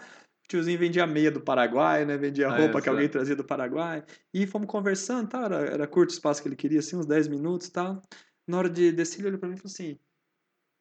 Tiozinho 0.48 0.78
vendia 0.78 1.06
meia 1.06 1.30
do 1.30 1.40
Paraguai, 1.40 2.04
né? 2.04 2.16
Vendia 2.16 2.48
Ah, 2.48 2.56
roupa 2.56 2.78
é, 2.78 2.82
que 2.82 2.88
alguém 2.88 3.08
trazia 3.08 3.36
do 3.36 3.44
Paraguai. 3.44 4.04
E 4.34 4.46
fomos 4.46 4.68
conversando, 4.68 5.28
tá? 5.28 5.44
Era, 5.44 5.56
era 5.60 5.86
curto 5.86 6.10
o 6.10 6.12
espaço 6.12 6.42
que 6.42 6.48
ele 6.48 6.56
queria, 6.56 6.80
assim, 6.80 6.96
uns 6.96 7.06
10 7.06 7.28
minutos 7.28 7.68
e 7.68 7.72
tal. 7.72 8.02
Na 8.46 8.58
hora 8.58 8.68
de 8.68 8.92
descer, 8.92 9.20
ele 9.20 9.28
olhou 9.28 9.38
pra 9.38 9.48
mim 9.48 9.54
e 9.54 9.58
falou 9.58 9.72
assim: 9.72 9.98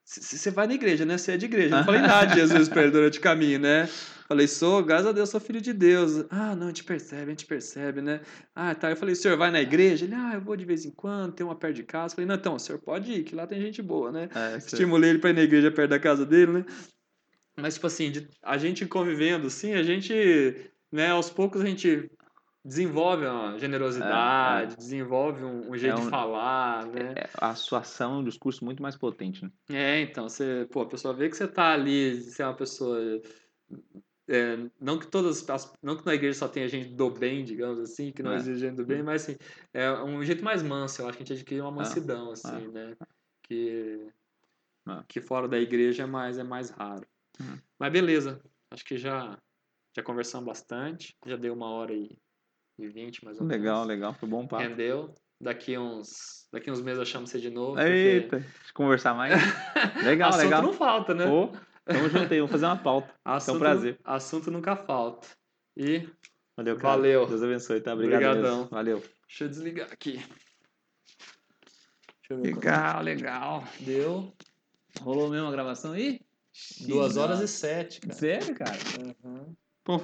Você 0.03 0.51
vai 0.51 0.67
na 0.67 0.73
igreja, 0.73 1.05
né? 1.05 1.17
Você 1.17 1.33
é 1.33 1.38
de 1.38 1.45
igreja. 1.45 1.75
Eu 1.75 1.77
não 1.77 1.85
falei 1.85 2.01
nada 2.01 2.25
de 2.27 2.35
Jesus 2.41 2.67
pra 2.67 2.81
ele 2.83 2.91
durante 2.91 3.19
o 3.19 3.21
caminho, 3.21 3.59
né? 3.59 3.88
Falei, 4.27 4.47
sou, 4.47 4.81
graças 4.81 5.07
a 5.07 5.11
Deus, 5.11 5.29
sou 5.29 5.41
filho 5.41 5.59
de 5.59 5.73
Deus. 5.73 6.25
Ah, 6.29 6.55
não, 6.55 6.67
a 6.67 6.69
gente 6.69 6.85
percebe, 6.85 7.23
a 7.23 7.29
gente 7.31 7.45
percebe, 7.45 8.01
né? 8.01 8.21
Ah, 8.55 8.73
tá. 8.73 8.89
Eu 8.89 8.95
falei, 8.95 9.11
o 9.11 9.15
senhor 9.15 9.38
vai 9.38 9.51
na 9.51 9.61
igreja? 9.61 10.05
Ele, 10.05 10.15
ah, 10.15 10.31
eu 10.35 10.39
vou 10.41 10.55
de 10.55 10.63
vez 10.63 10.85
em 10.85 10.91
quando, 10.91 11.33
tem 11.33 11.45
uma 11.45 11.53
perto 11.53 11.75
de 11.75 11.83
casa. 11.83 12.13
Eu 12.13 12.15
falei, 12.15 12.27
não, 12.27 12.35
então, 12.35 12.55
o 12.55 12.59
senhor 12.59 12.79
pode 12.79 13.11
ir, 13.11 13.23
que 13.23 13.35
lá 13.35 13.45
tem 13.45 13.59
gente 13.59 13.81
boa, 13.81 14.09
né? 14.09 14.29
É, 14.33 14.55
Estimulei 14.55 15.09
ele 15.09 15.19
pra 15.19 15.31
ir 15.31 15.33
na 15.33 15.41
igreja 15.41 15.69
perto 15.69 15.89
da 15.89 15.99
casa 15.99 16.25
dele, 16.25 16.53
né? 16.53 16.65
Mas, 17.57 17.75
tipo 17.75 17.87
assim, 17.87 18.11
de- 18.11 18.29
a 18.41 18.57
gente 18.57 18.85
convivendo, 18.85 19.47
assim, 19.47 19.73
a 19.73 19.83
gente, 19.83 20.13
né, 20.91 21.09
aos 21.11 21.29
poucos 21.29 21.61
a 21.61 21.65
gente 21.65 22.09
desenvolve 22.63 23.25
uma 23.25 23.57
generosidade, 23.57 24.77
desenvolve 24.77 25.43
um, 25.43 25.71
um 25.71 25.77
jeito 25.77 25.97
É 25.97 25.99
um- 25.99 26.03
de 26.05 26.09
falar, 26.09 26.85
né? 26.85 27.13
é, 27.17 27.29
a 27.33 27.55
sua 27.55 27.79
ação 27.79 28.15
é 28.15 28.17
um 28.19 28.23
discurso 28.23 28.63
muito 28.63 28.81
mais 28.81 28.95
potente, 28.95 29.43
né? 29.43 29.51
É, 29.69 30.01
então, 30.01 30.29
você, 30.29 30.67
pô, 30.71 30.81
a 30.81 30.85
pessoa 30.87 31.13
vê 31.13 31.27
que 31.29 31.35
você 31.35 31.47
tá 31.47 31.73
ali, 31.73 32.21
você 32.21 32.41
é 32.41 32.45
uma 32.45 32.53
pessoa. 32.55 32.99
é, 34.27 34.57
não 34.79 34.97
que 34.97 35.07
todas 35.07 35.49
as. 35.49 35.73
Não 35.81 35.97
que 35.97 36.05
na 36.05 36.13
igreja 36.13 36.37
só 36.39 36.47
tenha 36.47 36.67
gente 36.69 36.89
do 36.93 37.09
bem, 37.09 37.43
digamos 37.43 37.79
assim, 37.79 38.11
que 38.13 38.23
não 38.23 38.31
É. 38.31 38.37
exige 38.37 38.59
gente 38.59 38.75
do 38.75 38.85
bem, 38.85 39.03
mas 39.03 39.23
assim, 39.23 39.35
é 39.73 39.91
um 39.91 40.23
jeito 40.23 40.43
mais 40.43 40.63
manso, 40.63 41.01
eu 41.01 41.07
acho 41.09 41.17
que 41.17 41.23
a 41.23 41.25
gente 41.25 41.33
adquire 41.39 41.59
uma 41.61 41.71
mansidão, 41.71 42.31
assim, 42.31 42.47
Ah. 42.67 42.71
né? 42.71 42.95
Que, 43.43 44.07
Ah. 44.85 45.03
que 45.07 45.19
fora 45.19 45.47
da 45.49 45.59
igreja 45.59 46.03
é 46.03 46.05
mais, 46.05 46.37
é 46.37 46.43
mais 46.43 46.69
raro. 46.69 47.05
Uhum. 47.39 47.57
Mas 47.79 47.91
beleza, 47.91 48.41
acho 48.71 48.83
que 48.85 48.97
já, 48.97 49.37
já 49.95 50.03
conversamos 50.03 50.45
bastante, 50.45 51.15
já 51.25 51.35
deu 51.35 51.53
uma 51.53 51.69
hora 51.69 51.93
e, 51.93 52.17
vinte 52.77 53.23
mais 53.23 53.39
ou 53.39 53.45
menos. 53.45 53.61
Legal, 53.61 53.85
legal. 53.85 54.13
Foi 54.13 54.27
bom 54.27 54.47
papo. 54.47 54.63
Rendeu. 54.63 55.13
Daqui 55.39 55.77
uns, 55.77 56.47
daqui 56.51 56.69
uns 56.69 56.81
meses 56.81 56.99
eu 56.99 57.05
chamo 57.05 57.25
você 57.25 57.39
de 57.39 57.49
novo. 57.49 57.73
porque 57.73 57.89
Eita, 57.89 58.39
deixa 58.39 58.69
eu 58.69 58.73
conversar 58.75 59.15
mais. 59.15 59.33
Legal, 60.05 60.29
assunto 60.29 60.43
legal. 60.43 60.61
não 60.61 60.73
falta, 60.73 61.15
né? 61.15 61.25
Ô, 61.25 61.51
tamo 61.83 62.09
junto 62.09 62.31
aí, 62.31 62.39
vamos 62.39 62.51
fazer 62.51 62.65
uma 62.65 62.77
pauta. 62.77 63.11
Assunto, 63.25 63.59
prazer. 63.59 63.99
Assunto 64.03 64.51
nunca 64.51 64.75
falta. 64.75 65.27
E 65.75 66.07
Valeu, 66.55 66.77
cara. 66.77 66.95
Valeu. 66.95 67.25
Deus 67.25 67.41
abençoe, 67.41 67.81
tá? 67.81 67.93
Obrigado. 67.93 68.23
Obrigadão. 68.23 68.57
mesmo. 68.57 68.69
Valeu. 68.69 69.03
deixa 69.27 69.45
eu 69.45 69.49
desligar 69.49 69.91
aqui. 69.91 70.23
Eu 72.29 72.37
Legal, 72.37 73.01
legal. 73.01 73.63
Deu 73.79 74.31
Rolou 74.99 75.29
mesmo 75.29 75.47
a 75.47 75.51
gravação 75.51 75.93
aí? 75.93 76.21
Duas 76.88 77.17
horas 77.17 77.39
e 77.41 77.47
sete, 77.47 78.01
cara. 78.01 78.13
Sério, 78.13 78.55
cara? 78.55 78.77
Uhum. 79.23 79.55